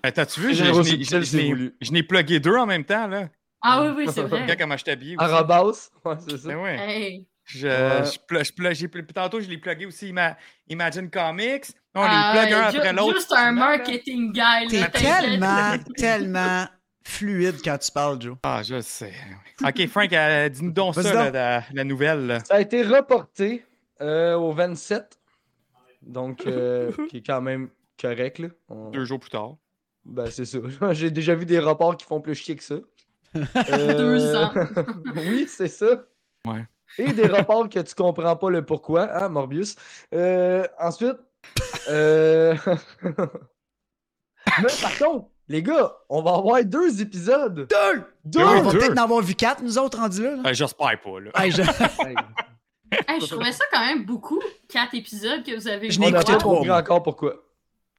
T'as-tu 0.15 0.41
vu? 0.41 0.55
C'est 0.55 0.65
Je, 0.67 1.93
n'ai- 1.93 2.03
plugué 2.03 2.39
deux 2.41 2.57
en 2.57 2.67
même 2.67 2.85
temps. 2.85 3.07
là. 3.09 3.29
ah 3.61 3.83
oui, 3.83 3.89
oui, 3.97 4.13
c'est 4.13 4.23
vrai. 4.23 4.43
Regarde 4.43 4.59
comment 4.61 4.77
je 4.77 4.85
t'habille. 4.85 5.15
Arabas. 5.19 5.91
Ouais, 6.05 6.15
c'est 6.29 6.39
ça. 6.39 6.49
Ben 6.49 6.57
ouais. 6.63 6.77
Hey. 6.79 7.27
Je, 7.45 7.67
Ouais. 7.67 8.05
je, 8.05 8.19
pl- 8.21 8.75
je 8.75 9.13
tantôt, 9.13 9.41
je 9.41 9.49
l'ai 9.49 9.59
plugué 9.59 9.85
aussi 9.87 10.13
Ima- 10.13 10.37
Imagine 10.69 11.11
Comics. 11.11 11.67
On 11.95 12.03
Ah, 12.05 12.33
les 12.35 12.41
plug 12.41 12.53
un 12.55 12.71
ju- 12.71 12.77
après 12.79 12.93
l'autre. 12.93 13.15
Juste 13.17 13.33
un 13.33 13.53
marketing 13.53 14.33
guy. 14.33 14.69
T'es 14.69 14.89
tellement, 14.91 15.73
tellement 15.97 16.67
fluide 17.05 17.57
quand 17.65 17.79
tu 17.79 17.91
parles, 17.91 18.23
Joe. 18.23 18.37
Ah, 18.45 18.63
je 18.63 18.81
sais. 18.81 19.13
Ok, 19.65 19.87
Frank, 19.89 20.13
euh, 20.13 20.49
dis-nous 20.49 20.71
donc 20.71 20.95
ça, 20.95 21.03
donc. 21.03 21.35
la, 21.35 21.65
la 21.73 21.85
nouvelle. 21.85 22.27
là. 22.27 22.39
Ça 22.45 22.55
a 22.55 22.61
été 22.61 22.83
reporté 22.83 23.65
euh, 24.01 24.35
au 24.35 24.53
27. 24.53 25.19
Donc, 26.03 26.47
euh, 26.47 26.91
qui 27.11 27.19
est 27.19 27.27
quand 27.27 27.41
même 27.41 27.69
correct. 28.01 28.39
Là. 28.39 28.49
On- 28.69 28.91
Deux 28.91 29.05
jours 29.05 29.19
plus 29.21 29.31
tard. 29.31 29.57
Ben, 30.05 30.27
c'est 30.31 30.45
ça. 30.45 30.59
J'ai 30.93 31.11
déjà 31.11 31.35
vu 31.35 31.45
des 31.45 31.59
reports 31.59 31.97
qui 31.97 32.07
font 32.07 32.21
plus 32.21 32.35
chier 32.37 32.57
que 32.57 32.63
ça. 32.65 32.77
Euh, 33.37 33.95
Deux 33.95 34.37
ans. 34.37 34.53
oui, 35.17 35.47
c'est 35.49 35.69
ça. 35.69 36.05
Ouais. 36.47 36.65
Et 36.99 37.13
des 37.13 37.27
reports 37.27 37.69
que 37.69 37.81
tu 37.81 37.95
comprends 37.95 38.37
pas 38.37 38.51
le 38.51 38.65
pourquoi, 38.65 39.09
hein, 39.23 39.29
Morbius. 39.29 39.77
Euh, 40.15 40.67
ensuite, 40.79 41.17
euh... 41.89 42.55
Mais 44.59 44.69
par 44.81 44.99
contre, 44.99 45.27
les 45.49 45.63
gars, 45.63 45.93
on 46.09 46.23
va 46.23 46.35
avoir 46.35 46.65
deux 46.65 47.01
épisodes. 47.01 47.67
Deux! 47.69 48.05
Deux! 48.25 48.41
On 48.45 48.63
va 48.63 48.71
peut-être 48.73 48.99
en 48.99 49.05
avoir 49.05 49.21
vu 49.23 49.35
quatre, 49.35 49.63
nous 49.63 49.79
autres, 49.79 49.99
rendus 49.99 50.23
là. 50.23 50.37
là. 50.37 50.43
Euh, 50.51 50.53
J'espère 50.55 51.01
pas. 51.01 51.21
Là. 51.21 51.31
Hey, 51.37 51.51
je 51.51 51.63
Hey, 53.09 53.21
je 53.23 53.27
trouvais 53.27 53.53
ça 53.53 53.65
quand 53.73 53.81
même 53.81 54.05
beaucoup, 54.05 54.39
quatre 54.69 54.95
épisodes 54.95 55.43
que 55.43 55.55
vous 55.57 55.67
avez 55.67 55.91
Je 55.91 55.99
vu. 55.99 56.01
n'ai 56.05 56.13
on 56.13 56.15
a 56.15 56.21
écouté 56.21 56.33
pas 56.33 56.39
trois, 56.39 56.79
encore 56.79 57.03
pourquoi. 57.03 57.37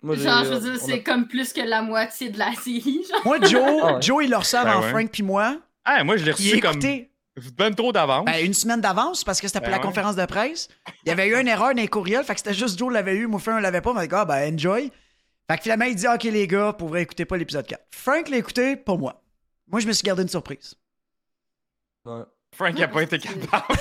Moi, 0.03 0.15
Genre, 0.15 0.43
je 0.43 0.49
veux 0.53 0.59
dire, 0.59 0.71
on 0.73 0.75
a- 0.75 0.79
c'est 0.79 1.01
comme 1.01 1.27
plus 1.27 1.51
que 1.51 1.61
la 1.61 1.81
moitié 1.81 2.29
de 2.29 2.37
la 2.37 2.53
série. 2.53 3.03
Genre. 3.09 3.21
Moi, 3.25 3.37
Joe, 3.41 3.61
Ah 3.81 3.93
ouais. 3.95 4.01
Joe, 4.01 4.23
il 4.23 4.29
le 4.29 4.37
reçoit 4.37 4.63
Ben 4.63 4.71
avant 4.71 4.81
ouais. 4.83 4.89
Frank 4.91 5.09
puis 5.11 5.23
moi. 5.23 5.57
Ah, 5.83 6.03
moi, 6.03 6.17
je 6.17 6.25
l'ai 6.25 6.31
reçu 6.31 6.59
comme 6.59 6.71
écouté 6.71 7.09
ben 7.57 7.73
trop 7.73 7.91
d'avance. 7.91 8.25
ben, 8.25 8.45
une 8.45 8.53
semaine 8.53 8.81
d'avance 8.81 9.23
parce 9.23 9.41
que 9.41 9.47
c'était 9.47 9.59
pour 9.59 9.67
Ben 9.69 9.71
la 9.71 9.77
ouais. 9.77 9.83
conférence 9.83 10.15
de 10.15 10.25
presse. 10.25 10.67
Il 11.05 11.09
y 11.09 11.11
avait 11.11 11.27
eu 11.27 11.35
une 11.39 11.47
erreur 11.47 11.73
dans 11.73 11.81
les 11.81 11.87
courriels, 11.87 12.23
fait 12.23 12.33
que 12.33 12.39
c'était 12.39 12.53
juste 12.53 12.77
Joe 12.77 12.93
l'avait 12.93 13.15
eu, 13.15 13.27
moi, 13.27 13.39
Frank 13.39 13.61
l'avait 13.61 13.81
pas. 13.81 13.93
Mais 13.93 14.07
gars, 14.07 14.25
ben, 14.25 14.53
enjoy. 14.53 14.91
Fait 15.49 15.57
que 15.57 15.63
finalement, 15.63 15.85
il 15.85 15.95
dit, 15.95 16.07
OK, 16.07 16.23
les 16.23 16.47
gars, 16.47 16.73
pour 16.73 16.89
vrai, 16.89 17.01
écoutez 17.01 17.25
pas 17.25 17.35
l'épisode 17.37 17.65
4. 17.65 17.83
Frank 17.91 18.29
l'a 18.29 18.37
écouté, 18.37 18.75
pas 18.75 18.95
moi. 18.95 19.21
Moi, 19.67 19.79
je 19.81 19.87
me 19.87 19.93
suis 19.93 20.03
gardé 20.03 20.21
une 20.23 20.29
surprise. 20.29 20.75
Ouais. 22.05 22.21
Frank 22.55 22.77
n'a 22.77 22.87
pas 22.87 23.01
été 23.01 23.17
capable. 23.17 23.65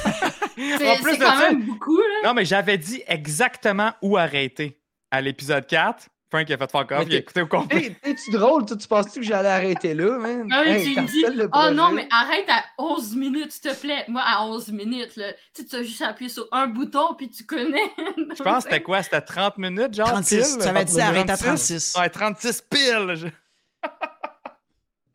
C'est 0.57 0.91
en 0.91 0.97
plus 0.97 1.19
de 1.19 1.23
quand 1.25 1.37
ça, 1.39 1.51
même 1.51 1.63
beaucoup, 1.65 1.97
là. 1.99 2.29
non, 2.29 2.35
mais 2.35 2.45
j'avais 2.45 2.79
dit 2.79 3.03
exactement 3.07 3.93
où 4.03 4.17
arrêter 4.17 4.81
à 5.11 5.21
l'épisode 5.21 5.67
4. 5.67 6.09
Frank 6.33 6.51
a 6.51 6.57
fait 6.57 6.71
fuck 6.71 6.91
off, 6.93 6.99
Mais 7.01 7.05
il 7.05 7.15
a 7.15 7.19
écouté 7.19 7.43
au 7.43 7.47
complet. 7.47 7.79
Hey, 7.85 7.97
es-tu 8.05 8.31
drôle? 8.31 8.65
Tu, 8.65 8.75
tu 8.79 8.89
penses-tu 8.89 9.21
que 9.21 9.27
j'allais 9.27 9.51
arrêter 9.51 9.93
là, 9.93 10.17
man? 10.19 10.49
Ah 10.51 10.63
oui, 10.65 10.71
Hey, 10.71 10.95
tu 10.95 11.01
me 11.03 11.07
dis, 11.07 11.25
oh 11.45 11.49
projet. 11.51 11.75
non, 11.75 11.93
mais 11.93 12.09
arrête 12.11 12.49
à 12.49 12.65
11 12.79 13.15
minutes, 13.17 13.53
s'il 13.53 13.71
te 13.71 13.77
plaît. 13.79 14.07
Moi, 14.09 14.23
à 14.25 14.43
11 14.47 14.69
minutes, 14.73 15.17
là, 15.17 15.33
tu 15.55 15.77
as 15.77 15.83
juste 15.83 16.01
appuyé 16.01 16.31
sur 16.31 16.49
un 16.51 16.69
bouton, 16.69 17.15
puis 17.19 17.29
tu 17.29 17.45
connais. 17.45 17.83
Je 17.99 18.43
pense 18.43 18.65
que 18.65 18.71
c'était 18.71 18.83
quoi? 18.83 19.03
C'était 19.03 19.21
30 19.21 19.59
minutes, 19.59 19.93
genre? 19.93 20.09
36. 20.09 20.55
pile? 20.55 20.63
Tu 20.63 20.69
avais 20.69 20.85
dit 20.87 20.93
30 20.97 21.03
arrête 21.03 21.31
à 21.31 21.37
36? 21.37 21.93
36. 21.93 22.01
Ouais, 22.01 22.09
36 22.09 22.63
piles! 22.71 23.15
Je- 23.15 23.27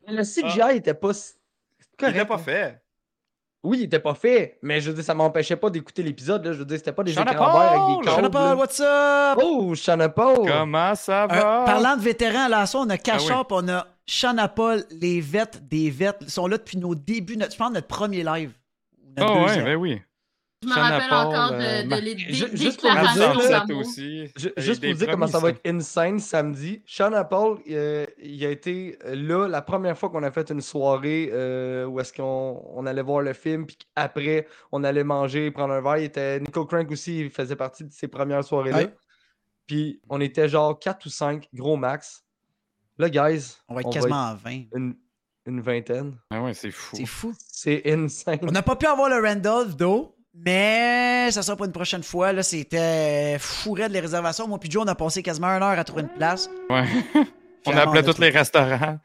Le 0.06 0.22
CGI 0.22 0.76
était 0.76 0.94
pas 0.94 1.10
s- 1.10 1.36
Il 1.80 1.96
correct. 1.98 2.16
était 2.16 2.24
pas 2.26 2.34
hein. 2.36 2.38
fait. 2.38 2.82
Oui, 3.64 3.78
il 3.80 3.84
était 3.84 3.98
pas 3.98 4.14
fait, 4.14 4.56
mais 4.62 4.80
je 4.80 4.88
veux 4.88 4.94
dire, 4.94 5.04
ça 5.04 5.14
m'empêchait 5.14 5.56
pas 5.56 5.68
d'écouter 5.68 6.02
l'épisode. 6.04 6.44
là. 6.44 6.52
Je 6.52 6.58
veux 6.58 6.64
dire, 6.64 6.78
c'était 6.78 6.92
pas 6.92 7.02
des 7.02 7.12
Sean 7.12 7.22
écrans 7.24 7.50
Paul! 7.50 7.60
verts 7.60 7.70
avec 7.72 7.80
des 8.04 8.10
Sean 8.10 8.16
câbles. 8.16 8.24
Sean 8.26 8.30
Paul, 8.30 8.48
là. 8.48 8.56
what's 8.56 8.80
up? 8.80 9.38
Oh, 9.42 9.74
Shana 9.74 10.08
Paul! 10.08 10.46
Comment 10.48 10.94
ça 10.94 11.24
Euh, 11.24 11.26
va? 11.26 11.62
parlant 11.66 11.96
de 11.96 12.02
vétérans, 12.02 12.46
là, 12.48 12.66
ça, 12.66 12.78
on 12.78 12.88
a 12.88 12.96
Cachard, 12.98 13.46
Ah 13.50 13.54
on 13.54 13.68
a 13.68 13.86
Shana 14.06 14.46
Paul, 14.48 14.84
les 14.92 15.20
vets 15.20 15.44
des 15.62 15.90
vets. 15.90 16.12
Ils 16.20 16.30
sont 16.30 16.46
là 16.46 16.56
depuis 16.56 16.78
nos 16.78 16.94
débuts, 16.94 17.36
notre, 17.36 17.52
je 17.52 17.58
pense 17.58 17.72
notre 17.72 17.88
premier 17.88 18.22
live. 18.22 18.52
Notre 19.16 19.32
Ah 19.32 19.34
ouais, 19.34 19.46
deuxième. 19.46 19.64
ben 19.64 19.76
oui. 19.76 20.02
Je 20.60 20.68
me 20.68 20.74
rappelle 20.74 21.08
Paul, 21.08 21.26
encore 21.26 21.52
euh, 21.52 21.82
de, 21.84 21.88
Ma- 21.88 22.00
de 22.00 22.04
les 22.04 22.14
dé- 22.16 22.32
Ju- 22.32 22.56
juste 22.56 22.80
pour 22.80 22.90
dire, 22.90 23.76
aussi. 23.78 24.26
Juste 24.56 24.84
pour 24.84 24.92
dire 24.94 25.08
comment 25.10 25.28
ça 25.28 25.38
va 25.38 25.50
être 25.50 25.60
insane 25.64 26.18
samedi. 26.18 26.82
Sean 26.84 27.12
Paul, 27.30 27.58
euh, 27.70 28.04
il 28.20 28.44
a 28.44 28.50
été 28.50 28.98
là 29.04 29.46
la 29.46 29.62
première 29.62 29.96
fois 29.96 30.10
qu'on 30.10 30.24
a 30.24 30.32
fait 30.32 30.50
une 30.50 30.60
soirée 30.60 31.30
euh, 31.32 31.86
où 31.86 32.00
est-ce 32.00 32.12
qu'on 32.12 32.60
on 32.74 32.86
allait 32.86 33.02
voir 33.02 33.22
le 33.22 33.34
film, 33.34 33.66
puis 33.66 33.78
après 33.94 34.48
on 34.72 34.82
allait 34.82 35.04
manger, 35.04 35.52
prendre 35.52 35.74
un 35.74 35.80
verre. 35.80 35.98
Il 35.98 36.04
était, 36.04 36.40
Nico 36.40 36.64
Crank 36.66 36.90
aussi, 36.90 37.20
il 37.20 37.30
faisait 37.30 37.54
partie 37.56 37.84
de 37.84 37.92
ses 37.92 38.08
premières 38.08 38.42
soirées-là. 38.42 38.78
Ouais. 38.78 38.94
Puis 39.68 40.00
on 40.08 40.20
était 40.20 40.48
genre 40.48 40.76
4 40.78 41.06
ou 41.06 41.08
5, 41.08 41.48
gros 41.54 41.76
max. 41.76 42.24
Là, 42.98 43.08
guys, 43.10 43.58
On 43.68 43.74
va 43.76 43.82
être 43.82 43.92
quasiment 43.92 44.26
à 44.30 44.34
20. 44.34 44.50
une, 44.74 44.96
une 45.46 45.60
vingtaine. 45.60 46.16
Ah 46.32 46.42
ouais, 46.42 46.52
c'est 46.54 46.72
fou. 46.72 46.96
C'est 46.96 47.06
fou. 47.06 47.32
C'est 47.38 47.82
insane. 47.92 48.40
On 48.42 48.50
n'a 48.50 48.62
pas 48.62 48.74
pu 48.74 48.86
avoir 48.86 49.08
le 49.08 49.24
Randolph 49.24 49.76
d'eau, 49.76 50.16
mais 50.34 51.30
ça 51.30 51.42
sera 51.42 51.56
pour 51.56 51.66
une 51.66 51.72
prochaine 51.72 52.02
fois. 52.02 52.32
Là, 52.32 52.42
c'était 52.42 53.36
fourré 53.38 53.88
de 53.88 53.92
les 53.94 54.00
réservations. 54.00 54.46
Moi 54.48 54.58
puis 54.58 54.70
Joe, 54.70 54.84
on 54.84 54.88
a 54.88 54.94
passé 54.94 55.22
quasiment 55.22 55.48
une 55.48 55.62
heure 55.62 55.78
à 55.78 55.84
trouver 55.84 56.02
une 56.02 56.08
place. 56.08 56.48
Ouais. 56.70 56.84
On 57.66 57.76
a 57.76 57.84
tous 58.02 58.12
trouvé- 58.12 58.30
les 58.30 58.38
restaurants. 58.38 58.98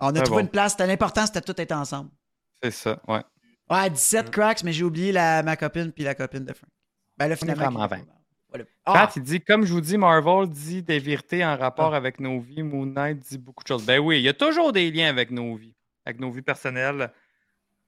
On 0.00 0.06
a 0.14 0.20
Ah 0.20 0.22
trouvé 0.22 0.40
bon. 0.42 0.46
une 0.46 0.50
place. 0.50 0.72
C'était 0.72 0.86
l'important, 0.86 1.26
c'était 1.26 1.40
tout 1.42 1.60
être 1.60 1.72
ensemble. 1.72 2.08
C'est 2.62 2.70
ça, 2.70 2.98
ouais. 3.06 3.16
Ouais, 3.68 3.76
à 3.80 3.88
17 3.90 4.30
cracks, 4.30 4.62
mais 4.64 4.72
j'ai 4.72 4.84
oublié 4.84 5.12
la, 5.12 5.42
ma 5.42 5.56
copine 5.56 5.92
puis 5.92 6.04
la 6.04 6.14
copine 6.14 6.44
de 6.44 6.54
Frank. 6.54 6.70
Ben 7.18 7.28
là, 7.28 7.36
finalement. 7.36 7.86
20. 7.86 7.98
Voilà. 8.48 8.64
Pat, 8.84 8.96
Ah, 8.96 9.10
il 9.16 9.22
dit, 9.22 9.40
comme 9.42 9.66
je 9.66 9.72
vous 9.74 9.82
dis, 9.82 9.98
Marvel 9.98 10.48
dit 10.48 10.82
des 10.82 10.98
vérités 11.00 11.44
en 11.44 11.54
rapport 11.58 11.94
avec 11.94 12.18
nos 12.18 12.40
vies. 12.40 12.62
Moon 12.62 12.86
Knight 12.86 13.18
dit 13.18 13.36
beaucoup 13.36 13.62
de 13.62 13.68
choses. 13.68 13.84
Ben 13.84 13.98
oui, 13.98 14.20
il 14.20 14.22
y 14.22 14.28
a 14.28 14.32
toujours 14.32 14.72
des 14.72 14.90
liens 14.90 15.10
avec 15.10 15.30
nos 15.30 15.56
vies, 15.56 15.74
avec 16.06 16.18
nos 16.18 16.30
vies 16.30 16.40
personnelles. 16.40 17.12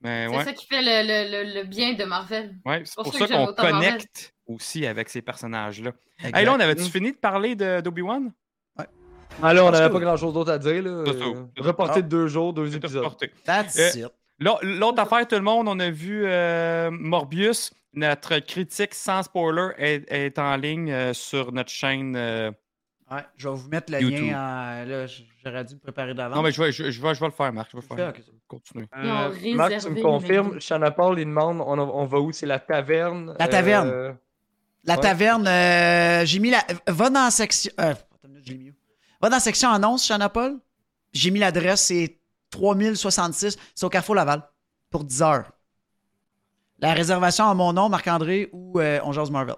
Mais 0.03 0.27
C'est 0.29 0.35
ouais, 0.37 0.43
ça 0.45 0.53
qui 0.53 0.65
fait 0.65 0.81
le, 0.81 1.07
le- 1.07 1.31
le- 1.45 1.53
le 1.61 1.63
bien 1.63 1.93
de 1.93 2.03
Marvel. 2.05 2.55
ouais, 2.65 2.81
c'est 2.85 2.95
pour 2.95 3.03
pour 3.03 3.13
ça 3.13 3.27
qu'on 3.27 3.53
connecte 3.53 4.33
aussi 4.47 4.85
avec 4.87 5.09
ces 5.09 5.21
personnages-là. 5.21 5.91
Hey, 6.23 6.45
là, 6.45 6.53
on 6.53 6.59
avait-tu 6.59 6.83
fini 6.85 7.11
de 7.11 7.17
parler 7.17 7.55
de- 7.55 7.81
d'Obi-Wan? 7.81 8.31
Ah, 9.41 9.53
là, 9.53 9.63
on 9.63 9.67
pense 9.69 9.79
n'avait 9.79 9.87
que 9.87 9.93
pas 9.93 9.99
grand-chose 10.01 10.33
d'autre 10.33 10.51
à 10.51 10.57
dire. 10.57 10.83
Là. 10.83 11.03
Reporté 11.57 12.01
de 12.01 12.07
deux 12.07 12.27
jours, 12.27 12.51
deux 12.53 12.75
épisodes. 12.75 13.03
reporté. 13.03 13.31
That's 13.45 13.77
Euh, 13.79 13.89
it. 14.07 14.07
L'autre 14.63 14.99
affaire, 15.01 15.25
tout 15.27 15.35
le 15.35 15.41
monde, 15.41 15.67
on 15.69 15.79
a 15.79 15.89
vu 15.89 16.23
euh, 16.25 16.89
Morbius. 16.91 17.71
Notre 17.93 18.39
critique 18.39 18.93
sans 18.93 19.23
spoiler 19.23 19.69
est, 19.77 20.11
est 20.11 20.37
en 20.39 20.55
ligne 20.57 20.91
euh, 20.91 21.13
sur 21.13 21.51
notre 21.53 21.69
chaîne. 21.71 22.15
Euh, 23.11 23.15
Ouais, 23.15 23.25
je 23.35 23.49
vais 23.49 23.55
vous 23.55 23.69
mettre 23.69 23.91
le 23.91 23.99
YouTube. 24.01 24.27
lien. 24.27 24.39
en- 24.39 24.85
Là, 24.85 25.05
j'aurais 25.43 25.65
dû 25.65 25.75
me 25.75 25.79
préparer 25.79 26.13
d'avant. 26.13 26.35
Non, 26.35 26.41
mais 26.41 26.51
je 26.51 26.61
vais, 26.61 26.71
je, 26.71 26.89
je 26.91 27.01
vais, 27.01 27.13
je 27.13 27.19
vais 27.19 27.25
le 27.25 27.31
faire, 27.31 27.51
Marc. 27.53 27.69
Je 27.71 27.77
vais 27.77 27.83
le 27.89 27.95
faire. 27.95 28.13
Ont 28.51 28.59
Euh, 28.97 29.55
Marc, 29.55 29.77
tu 29.79 29.89
me 29.89 30.01
confirmes. 30.01 30.59
Shanna 30.59 30.91
Paul, 30.91 31.19
il 31.19 31.25
demande 31.25 31.61
on, 31.61 31.77
on 31.79 32.05
va 32.05 32.19
où? 32.19 32.31
C'est 32.31 32.45
la 32.45 32.59
taverne? 32.59 33.35
La 33.39 33.47
taverne. 33.47 33.89
euh, 33.89 34.13
La 34.83 34.95
Ouais. 34.95 35.01
taverne, 35.01 35.47
euh, 35.47 36.25
j'ai 36.25 36.39
mis 36.39 36.49
la. 36.49 36.63
Va 36.87 37.09
dans 37.09 37.23
la 37.25 37.31
section. 37.31 37.71
euh, 37.79 37.93
mis? 38.47 38.73
Va 39.21 39.29
dans 39.29 39.35
la 39.35 39.39
section 39.39 39.69
annonce, 39.69 40.07
Chana 40.07 40.27
Paul. 40.29 40.59
J'ai 41.13 41.29
mis 41.31 41.39
l'adresse, 41.39 41.81
c'est 41.85 42.17
3066. 42.49 43.57
C'est 43.75 43.85
au 43.85 43.89
Carrefour 43.89 44.15
Laval. 44.15 44.41
Pour 44.89 45.03
10 45.03 45.21
heures. 45.21 45.51
La 46.79 46.93
réservation 46.93 47.45
à 47.47 47.53
mon 47.53 47.71
nom, 47.73 47.87
Marc-André 47.89 48.49
ou 48.51 48.79
euh, 48.79 48.99
On 49.03 49.11
Jase 49.13 49.29
Marvel. 49.29 49.55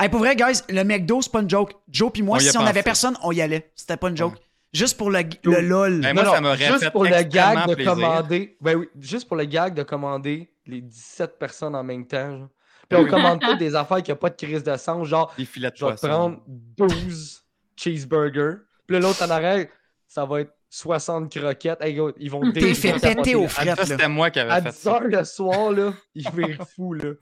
Hey, 0.00 0.08
pour 0.08 0.20
vrai, 0.20 0.36
guys, 0.36 0.62
le 0.68 0.84
McDo, 0.84 1.20
c'est 1.22 1.32
pas 1.32 1.40
une 1.40 1.50
joke. 1.50 1.72
Joe 1.88 2.10
puis 2.12 2.22
moi, 2.22 2.36
On 2.36 2.40
a 2.40 2.50
si 2.50 2.56
on 2.56 2.64
avait 2.66 2.82
personne, 2.82 3.16
on 3.22 3.32
y 3.32 3.40
allait. 3.42 3.72
C'était 3.74 3.96
pas 3.96 4.08
une 4.08 4.16
joke. 4.16 4.34
Juste 4.72 4.96
pour 4.98 5.10
le, 5.10 5.20
le 5.44 5.60
LOL. 5.60 6.04
Hey, 6.04 6.12
moi, 6.12 6.22
non, 6.24 6.30
ça 6.32 6.40
non, 6.40 6.48
m'aurait 6.50 6.66
juste 6.66 6.84
fait 6.84 6.90
pour 6.90 7.04
le 7.04 7.12
extrêmement 7.12 7.54
gag 7.60 7.68
de 7.70 7.74
plaisir. 7.74 7.94
commander. 7.94 8.56
Ben 8.60 8.76
oui, 8.76 8.88
juste 9.00 9.26
pour 9.26 9.36
le 9.36 9.44
gag 9.46 9.74
de 9.74 9.82
commander 9.82 10.52
les 10.66 10.82
17 10.82 11.38
personnes 11.38 11.74
en 11.74 11.82
même 11.82 12.06
temps. 12.06 12.38
genre. 12.38 12.48
Puis 12.88 12.98
on 12.98 13.06
commande 13.06 13.40
pas 13.40 13.54
des 13.56 13.74
affaires 13.74 14.02
qui 14.02 14.10
n'ont 14.10 14.16
pas 14.18 14.30
de 14.30 14.36
crise 14.36 14.62
de 14.62 14.76
sang, 14.76 15.04
genre 15.04 15.34
Des 15.36 15.44
filets 15.46 15.70
de 15.70 15.76
je 15.76 15.84
vais 15.84 15.90
poisson. 15.92 16.06
prendre 16.08 16.38
12 16.46 17.42
cheeseburgers. 17.76 18.56
Puis 18.86 18.96
là, 18.96 19.00
l'autre 19.00 19.22
en 19.24 19.30
arrière, 19.30 19.66
ça 20.06 20.24
va 20.24 20.40
être 20.42 20.52
60 20.70 21.34
croquettes. 21.34 21.80
Hey, 21.82 21.98
ils 22.18 22.30
vont 22.30 22.52
T'es 22.52 22.74
fait 22.74 22.92
péter 23.00 23.32
là. 23.32 23.38
aux 23.38 23.48
frettes, 23.48 23.68
ça, 23.70 23.74
là. 23.76 23.86
c'était 23.86 24.08
moi 24.08 24.30
qui 24.30 24.38
avais 24.40 24.50
À 24.50 24.60
fait 24.62 24.70
10 24.70 24.76
ça. 24.76 24.90
heures 24.94 25.00
le 25.02 25.24
soir, 25.24 25.70
là, 25.72 25.92
ils 26.14 26.30
virent 26.30 26.66
fou, 26.76 26.92
là. 26.94 27.12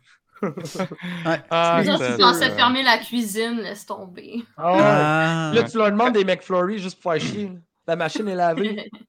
Ah, 1.51 1.81
Ils 1.83 1.91
ont 1.91 1.99
c'était- 1.99 2.19
censé 2.23 2.51
fermer 2.51 2.83
la 2.83 2.99
cuisine, 2.99 3.61
laisse 3.63 3.87
tomber. 3.87 4.43
Ah 4.57 4.73
ouais. 4.73 4.79
Ah. 4.83 5.53
Là, 5.55 5.63
tu 5.65 5.77
leur 5.79 5.91
demandes 5.91 6.13
des 6.13 6.25
McFlurry 6.25 6.79
juste 6.79 7.01
pour 7.01 7.13
faire 7.13 7.21
chier. 7.21 7.51
La 7.87 7.97
machine 7.97 8.29
est 8.29 8.35
lavée. 8.35 8.91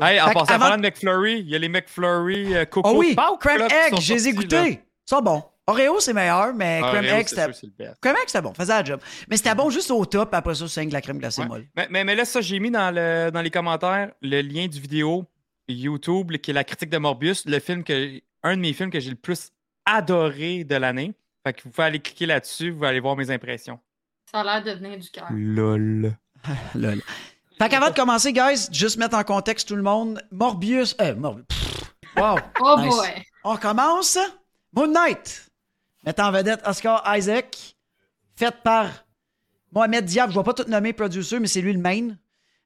Hey, 0.00 0.20
en 0.20 0.26
passant 0.26 0.40
avant- 0.44 0.54
à 0.54 0.58
parlant 0.58 0.76
de 0.76 0.82
McFlurry, 0.82 1.40
il 1.40 1.48
y 1.48 1.56
a 1.56 1.58
les 1.58 1.68
McFlurry 1.68 2.54
euh, 2.54 2.64
Coco 2.64 2.90
Oh 2.90 2.98
oui, 2.98 3.16
Pâques, 3.16 3.40
Crème 3.40 3.58
là, 3.58 3.66
Egg, 3.88 3.90
sont 3.96 4.00
je 4.00 4.14
les 4.14 4.28
ai 4.28 4.32
goûtés. 4.32 4.68
Ils 4.70 4.78
sont 5.04 5.20
bons. 5.20 5.42
Oreo, 5.66 5.98
c'est 5.98 6.12
meilleur, 6.12 6.54
mais 6.54 6.80
Ah, 6.80 6.90
Crème 6.92 7.04
Oreo, 7.06 7.16
Egg, 7.16 7.26
c'était. 7.28 7.52
c'est 7.52 7.66
le 7.66 7.72
best. 7.76 7.96
Crème 8.00 8.14
Egg, 8.14 8.22
c'était 8.28 8.40
bon. 8.42 8.54
Faisait 8.54 8.72
la 8.72 8.84
job. 8.84 9.00
Mais 9.28 9.36
c'était 9.36 9.56
bon 9.56 9.68
juste 9.68 9.90
au 9.90 10.04
top. 10.06 10.32
Après 10.32 10.54
ça, 10.54 10.68
c'est 10.68 10.86
de 10.86 10.92
la 10.92 11.00
crème 11.00 11.18
glacée 11.18 11.42
Ouais. 11.42 11.48
molle. 11.48 11.66
Mais, 11.76 11.88
mais, 11.90 12.04
mais 12.04 12.14
là, 12.14 12.24
ça, 12.24 12.40
j'ai 12.40 12.60
mis 12.60 12.70
dans, 12.70 12.94
le, 12.94 13.30
dans 13.32 13.42
les 13.42 13.50
commentaires 13.50 14.12
le 14.22 14.42
lien 14.42 14.68
du 14.68 14.78
vidéo 14.78 15.24
YouTube 15.66 16.36
qui 16.36 16.52
est 16.52 16.54
la 16.54 16.62
critique 16.62 16.90
de 16.90 16.98
Morbius, 16.98 17.44
le 17.44 17.58
film 17.58 17.82
que 17.82 18.20
un 18.44 18.54
de 18.54 18.60
mes 18.60 18.72
films 18.72 18.90
que 18.92 19.00
j'ai 19.00 19.10
le 19.10 19.16
plus 19.16 19.50
adoré 19.88 20.64
de 20.64 20.76
l'année. 20.76 21.14
Fait 21.44 21.52
que 21.54 21.62
vous 21.62 21.70
pouvez 21.70 21.86
aller 21.86 22.00
cliquer 22.00 22.26
là-dessus, 22.26 22.70
vous 22.70 22.84
allez 22.84 23.00
voir 23.00 23.16
mes 23.16 23.30
impressions. 23.30 23.78
Ça 24.30 24.40
a 24.40 24.44
l'air 24.44 24.62
de 24.62 24.78
venir 24.78 24.98
du 24.98 25.08
cœur. 25.10 25.26
LOL. 25.30 26.12
Lol. 26.74 27.02
Fait 27.58 27.68
qu'avant 27.68 27.90
de 27.90 27.94
commencer, 27.94 28.32
guys, 28.32 28.68
juste 28.70 28.98
mettre 28.98 29.16
en 29.16 29.24
contexte 29.24 29.66
tout 29.68 29.76
le 29.76 29.82
monde. 29.82 30.22
Morbius. 30.30 30.94
Euh, 31.00 31.14
Morbius. 31.16 31.46
Wow. 32.16 32.36
Oh 32.60 32.76
Nice. 32.78 32.94
boy! 32.94 33.08
On 33.44 33.56
commence. 33.56 34.18
Moon 34.72 34.88
Knight. 34.88 35.48
Mettant 36.04 36.28
en 36.28 36.32
vedette 36.32 36.60
Oscar 36.66 37.02
Isaac. 37.16 37.76
Fait 38.36 38.54
par 38.62 38.88
Mohamed 39.72 40.04
Diab. 40.04 40.30
Je 40.30 40.38
vais 40.38 40.44
pas 40.44 40.54
tout 40.54 40.68
nommer 40.68 40.92
producer, 40.92 41.40
mais 41.40 41.46
c'est 41.48 41.60
lui 41.60 41.72
le 41.72 41.80
main. 41.80 42.10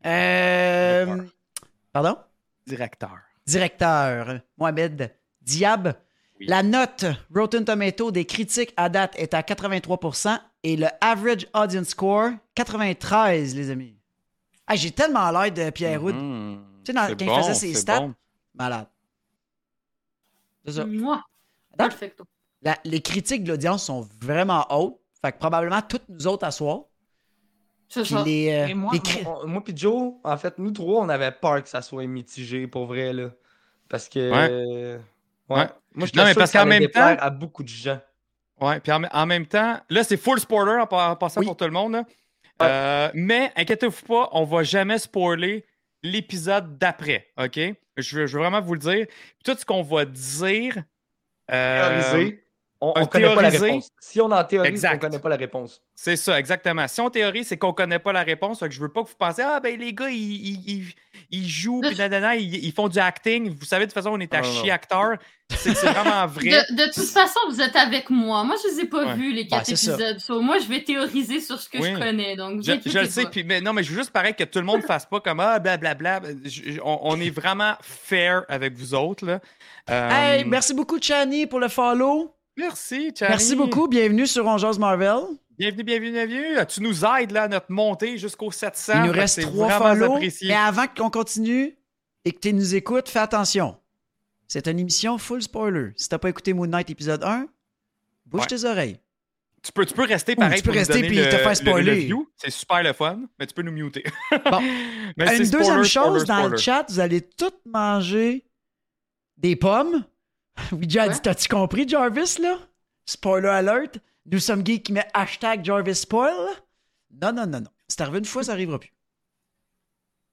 Euh... 0.05 1.23
Pardon? 1.93 2.19
Directeur. 2.67 3.19
Directeur. 3.47 4.41
Mohamed 4.59 5.15
Diab. 5.41 5.95
Oui. 6.43 6.47
La 6.49 6.63
note 6.63 7.05
Rotten 7.35 7.65
Tomato 7.65 8.11
des 8.11 8.25
critiques 8.25 8.73
à 8.77 8.89
date 8.89 9.15
est 9.17 9.33
à 9.35 9.43
83% 9.43 10.39
et 10.65 10.77
le 10.77 10.87
average 11.01 11.47
audience 11.55 11.89
score, 11.89 12.31
93, 12.55 13.55
les 13.55 13.71
amis. 13.71 13.97
Ah, 14.67 14.75
J'ai 14.77 14.91
tellement 14.91 15.31
l'air 15.31 15.53
de 15.53 15.71
Pierre 15.71 16.03
Houd. 16.03 16.15
Mhm. 16.15 16.65
Tu 16.85 16.91
sais, 16.91 16.93
dans- 16.93 17.07
quand 17.07 17.17
il 17.21 17.27
bon, 17.27 17.37
faisait 17.43 17.55
ses 17.55 17.75
c'est 17.75 17.81
stats, 17.81 18.01
bon. 18.01 18.15
Malade. 18.55 18.87
C'est 20.65 20.73
ça. 20.73 20.85
Moi! 20.87 21.23
La- 22.63 22.79
les 22.85 23.01
critiques 23.01 23.43
de 23.45 23.51
l'audience 23.51 23.85
sont 23.87 24.09
vraiment 24.21 24.67
hautes. 24.71 24.99
Fait 25.21 25.33
que 25.33 25.39
probablement 25.39 25.81
toutes 25.83 26.09
nous 26.09 26.27
autres 26.27 26.45
à 26.47 26.51
soir. 26.51 26.83
C'est 27.89 28.05
ça. 28.05 28.23
les, 28.25 28.51
euh, 28.51 28.67
Et 28.69 28.75
moi, 28.75 28.93
les 28.95 29.27
on- 29.27 29.47
moi 29.47 29.63
puis 29.63 29.77
Joe, 29.77 30.15
en 30.25 30.37
fait, 30.37 30.59
nous 30.59 30.71
trois, 30.71 31.03
on 31.03 31.09
avait 31.09 31.31
peur 31.33 31.63
que 31.63 31.69
ça 31.69 31.83
soit 31.83 32.07
mitigé 32.07 32.67
pour 32.67 32.87
vrai, 32.87 33.13
là. 33.13 33.31
Parce 33.89 34.09
que. 34.09 34.31
Ouais. 34.97 35.01
Ouais. 35.49 35.67
Moi, 35.95 36.07
je 36.07 36.17
Non, 36.19 36.25
mais 36.25 36.35
parce 36.35 36.53
qu'en 36.53 36.67
même 36.67 36.89
temps- 36.89 37.17
à 37.19 37.31
beaucoup 37.31 37.63
de 37.63 37.69
gens. 37.69 38.01
Ouais, 38.61 38.81
puis 38.81 38.93
en, 38.93 39.03
en 39.05 39.27
même 39.27 39.47
temps, 39.47 39.81
là, 39.91 40.05
c'est 40.05 40.17
full 40.17 40.39
spoiler 40.41 40.81
en, 40.81 40.87
pa- 40.87 41.11
en 41.11 41.17
passant 41.17 41.41
Oui. 41.41 41.47
pour 41.47 41.57
tout 41.57 41.65
le 41.65 41.71
monde. 41.71 41.93
là. 41.93 42.05
Euh, 42.63 43.11
mais 43.15 43.51
inquiétez-vous 43.57 44.07
pas, 44.07 44.29
on 44.33 44.45
va 44.45 44.63
jamais 44.63 44.99
spoiler 44.99 45.67
l'épisode 46.03 46.79
d'après, 46.79 47.29
OK? 47.37 47.59
Je 47.97 48.17
veux, 48.17 48.27
je 48.27 48.37
veux 48.37 48.43
vraiment 48.43 48.61
vous 48.61 48.75
le 48.75 48.79
dire. 48.81 49.07
Tout 49.45 49.57
ce 49.59 49.65
qu'on 49.65 49.83
va 49.83 50.05
dire. 50.05 50.77
euh, 51.51 52.31
on, 52.85 52.93
on 52.97 53.07
connaît 53.07 53.35
pas 53.35 53.43
la 53.43 53.51
théoriser. 53.51 53.67
réponse. 53.67 53.89
Si 54.01 54.21
on 54.21 54.31
en 54.31 54.45
théorise, 54.45 54.71
Exact. 54.71 54.97
on 54.97 54.99
connaît 54.99 55.19
pas 55.21 55.29
la 55.29 55.37
réponse. 55.37 55.81
C'est 55.95 56.17
ça, 56.17 56.39
exactement. 56.39 56.89
Si 56.89 57.01
on 57.01 57.09
théorise, 57.11 57.47
c'est 57.47 57.57
qu'on 57.57 57.73
connaît 57.73 57.99
pas 58.01 58.13
la 58.13 58.23
réponse. 58.25 58.63
Je 58.69 58.81
veux 58.81 58.89
pas 58.91 59.03
que 59.05 59.09
vous 59.09 59.15
pensiez, 59.17 59.45
ah, 59.47 59.61
ben 59.61 59.79
les 59.79 59.93
gars, 59.95 60.11
ils, 60.11 60.17
ils, 60.19 60.71
ils- 60.71 60.95
ils 61.35 61.49
jouent, 61.49 61.81
puis 61.81 61.97
nanana, 61.97 62.37
ils, 62.37 62.63
ils 62.65 62.73
font 62.73 62.89
du 62.89 62.99
acting. 62.99 63.55
Vous 63.59 63.65
savez, 63.65 63.87
de 63.87 63.91
toute 63.91 63.95
façon, 63.95 64.11
on 64.13 64.21
est 64.21 64.35
à 64.35 64.41
non, 64.43 64.53
chier 64.53 64.71
acteur. 64.71 65.13
C'est 65.49 65.75
c'est 65.75 65.87
vraiment 65.87 66.27
vrai. 66.27 66.51
De, 66.71 66.77
de 66.77 66.85
toute 66.93 67.05
façon, 67.09 67.39
vous 67.49 67.61
êtes 67.61 67.77
avec 67.77 68.11
moi. 68.11 68.43
Moi, 68.45 68.57
je 68.63 68.75
les 68.75 68.81
ai 68.81 68.87
pas 68.87 69.05
Ouais. 69.07 69.15
vus, 69.15 69.33
les 69.33 69.47
quatre 69.47 69.69
épisodes. 69.69 70.19
So, 70.19 70.41
moi, 70.41 70.59
je 70.59 70.67
vais 70.67 70.83
théoriser 70.83 71.41
sur 71.41 71.61
ce 71.61 71.69
que 71.69 71.79
Oui. 71.79 71.93
je 71.93 71.99
connais. 71.99 72.37
Donc, 72.37 72.63
Je, 72.63 72.73
je 72.85 72.99
le 72.99 73.07
sais, 73.07 73.27
puis, 73.27 73.45
mais 73.45 73.61
non, 73.61 73.73
mais 73.73 73.83
je 73.83 73.91
veux 73.93 73.99
juste 73.99 74.11
pareil 74.13 74.35
que 74.35 74.45
tout 74.45 74.59
le 74.59 74.65
monde 74.65 74.83
fasse 74.83 75.07
pas 75.07 75.21
comme 75.21 75.41
ah, 75.41 75.59
blablabla. 75.59 76.21
Je- 76.45 76.73
je- 76.73 76.81
on, 76.83 76.99
on 77.03 77.21
est 77.21 77.31
vraiment 77.31 77.75
fair 77.83 78.45
avec 78.49 78.75
vous 78.75 78.95
autres. 78.95 79.25
Là. 79.25 79.41
Euh, 79.91 80.11
Hey, 80.11 80.45
merci 80.45 80.75
beaucoup, 80.75 80.99
Chani, 81.01 81.47
pour 81.47 81.61
le 81.61 81.69
follow. 81.69 82.35
Merci, 82.57 83.13
Charlie. 83.17 83.33
Merci 83.33 83.57
beaucoup. 83.57 83.89
Bienvenue 83.89 84.27
sur 84.27 84.47
On 84.47 84.59
Jase 84.59 84.79
Marvel. 84.79 85.21
Bienvenue, 85.59 85.85
bienvenue, 85.85 86.13
bienvenue. 86.13 86.67
Tu 86.69 86.83
nous 86.83 87.05
aides 87.05 87.31
là, 87.31 87.45
à 87.45 87.49
notre 87.49 87.71
montée 87.71 88.19
jusqu'au 88.19 88.51
700. 88.51 88.93
Il 88.97 89.07
nous 89.07 89.13
que 89.13 89.19
reste 89.19 89.41
trois 89.43 89.71
follow. 89.71 90.15
apprécié. 90.15 90.49
Mais 90.49 90.55
avant 90.55 90.87
qu'on 90.87 91.11
continue 91.11 91.77
et 92.25 92.33
que 92.33 92.39
tu 92.41 92.53
nous 92.53 92.75
écoutes, 92.75 93.09
fais 93.09 93.21
attention. 93.21 93.77
C'est 94.49 94.67
une 94.67 94.79
émission 94.79 95.17
full 95.19 95.43
spoiler. 95.43 95.91
Si 95.97 96.09
t'as 96.09 96.19
pas 96.19 96.29
écouté 96.29 96.53
Moon 96.53 96.67
Knight 96.67 96.91
épisode 96.91 97.25
1, 97.25 97.47
bouge 98.27 98.41
Ouais. 98.43 98.47
tes 98.47 98.65
oreilles. 98.65 98.99
Tu 99.63 99.71
peux, 99.73 99.87
tu 99.87 99.95
peux 99.95 100.05
rester 100.05 100.35
pareil 100.35 100.57
tu 100.57 100.65
peux 100.65 100.71
pour 100.73 100.79
rester 100.79 101.01
puis 101.03 101.17
te 101.17 101.23
faire 101.23 101.43
le- 101.45 101.49
le 101.49 101.55
spoiler. 101.55 102.15
C'est 102.37 102.51
super 102.51 102.83
le 102.83 102.93
fun, 102.93 103.21
mais 103.39 103.47
tu 103.47 103.55
peux 103.55 103.63
nous 103.63 103.71
muter. 103.73 104.03
Bon. 104.51 104.61
Mais 105.17 105.37
Une 105.37 105.49
deuxième 105.49 105.85
spoiler, 105.85 105.85
chose, 105.89 106.23
spoiler, 106.23 106.43
dans 106.43 106.49
le 106.49 106.57
chat, 106.57 106.85
vous 106.89 106.99
allez 107.01 107.21
toutes 107.23 107.61
manger 107.65 108.45
des 109.39 109.55
pommes 109.55 110.05
Ouija 110.73 111.03
a 111.03 111.07
Ouais. 111.09 111.15
dit 111.15 111.21
T'as-tu 111.21 111.49
compris, 111.49 111.89
Jarvis, 111.89 112.39
là? 112.41 112.59
Spoiler 113.07 113.49
alert. 113.49 113.99
Nous 114.27 114.39
sommes 114.39 114.63
gays 114.63 114.81
qui 114.83 114.93
met 114.93 115.07
hashtag 115.15 115.65
Jarvis 115.65 115.97
spoil. 115.97 116.33
Non, 117.21 117.33
non, 117.33 117.47
non, 117.47 117.61
non. 117.61 117.71
C'est 117.89 118.01
arrivé 118.01 118.19
une 118.19 118.25
fois, 118.25 118.45
ça 118.45 118.53
arrivera 118.53 118.79
plus. 118.79 118.93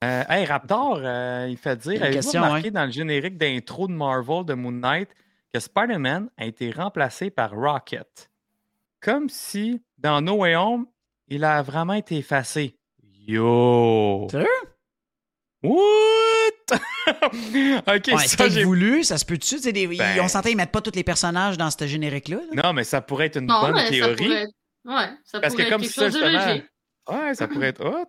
Euh, 0.04 0.24
hey, 0.30 0.46
Raptor, 0.46 1.00
euh, 1.04 1.48
il 1.50 1.58
fait 1.58 1.76
dire 1.76 2.02
avez-vous 2.02 2.16
question, 2.22 2.42
remarqué 2.42 2.66
ouais. 2.66 2.72
dans 2.72 2.86
le 2.86 2.92
générique 2.92 3.38
d'intro 3.38 3.88
de 3.88 3.92
Marvel 3.94 4.46
de 4.46 4.54
Moon 4.54 4.72
Knight 4.72 5.10
que 5.54 5.60
Spider-Man 5.60 6.30
a 6.38 6.46
été 6.46 6.72
remplacé 6.72 7.30
par 7.30 7.52
Rocket? 7.52 8.30
Comme 9.02 9.28
si, 9.30 9.82
dans 9.98 10.22
No 10.22 10.36
Way 10.36 10.56
Home, 10.56 10.86
il 11.28 11.44
a 11.44 11.62
vraiment 11.64 11.94
été 11.94 12.18
effacé. 12.18 12.78
Yo! 13.28 14.28
Sérieux? 14.32 14.48
What? 15.64 16.19
ok, 17.88 18.08
Ouais, 18.16 18.28
ça, 18.28 18.50
j'ai... 18.50 18.64
voulu, 18.64 19.04
ça 19.04 19.18
se 19.18 19.26
peut-tu 19.26 19.60
des- 19.60 19.88
Ben- 19.88 20.20
On 20.22 20.28
s'entend, 20.28 20.50
ils 20.50 20.56
mettent 20.58 20.72
pas 20.72 20.82
tous 20.82 20.96
les 20.96 21.04
personnages 21.04 21.58
dans 21.58 21.70
ce 21.72 21.86
générique-là. 21.88 22.38
là? 22.54 22.64
Non, 22.64 22.74
mais 22.74 22.84
ça 22.84 23.02
pourrait 23.02 23.28
être 23.28 23.38
une 23.40 23.48
Non, 23.48 23.62
bonne 23.62 23.74
mais 23.74 23.86
ça 23.86 23.90
théorie. 23.90 24.16
pourrait 24.16 24.42
être... 24.44 24.52
Ouais, 24.86 25.10
ça 25.26 25.40
Parce 25.40 25.54
pourrait 25.54 25.56
que 25.56 25.62
être 25.68 25.70
comme 25.70 25.82
quelque 25.82 25.94
ça, 25.94 26.06
chose 26.10 26.14
de. 26.20 26.64
Ouais, 27.12 27.34
ça 27.34 27.48
pourrait 27.48 27.68
être 27.70 27.84
hot. 27.84 28.06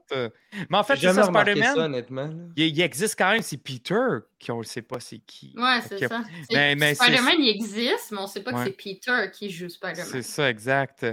Mais 0.68 0.76
en 0.76 0.82
fait, 0.84 0.96
c'est 0.96 1.12
ça, 1.12 1.24
Spider-Man. 1.24 2.52
Il, 2.56 2.64
il 2.66 2.80
existe 2.82 3.16
quand 3.18 3.30
même, 3.32 3.40
c'est 3.42 3.56
Peter, 3.56 3.94
qui 4.38 4.50
on 4.52 4.58
ne 4.58 4.62
sait 4.62 4.82
pas 4.82 5.00
c'est 5.00 5.18
qui. 5.20 5.54
Ouais, 5.56 5.80
c'est 5.88 6.06
ça. 6.06 6.20
C'est- 6.50 6.94
Spider-Man, 6.94 7.34
il 7.38 7.48
existe, 7.48 8.10
mais 8.12 8.18
on 8.18 8.26
sait 8.26 8.42
pas 8.42 8.52
Ouais. 8.52 8.58
que 8.58 8.64
c'est 8.70 8.76
Peter 8.76 9.30
qui 9.32 9.50
joue 9.50 9.68
Spider-Man. 9.68 10.06
C'est 10.10 10.22
ça, 10.22 10.50
exact. 10.50 11.06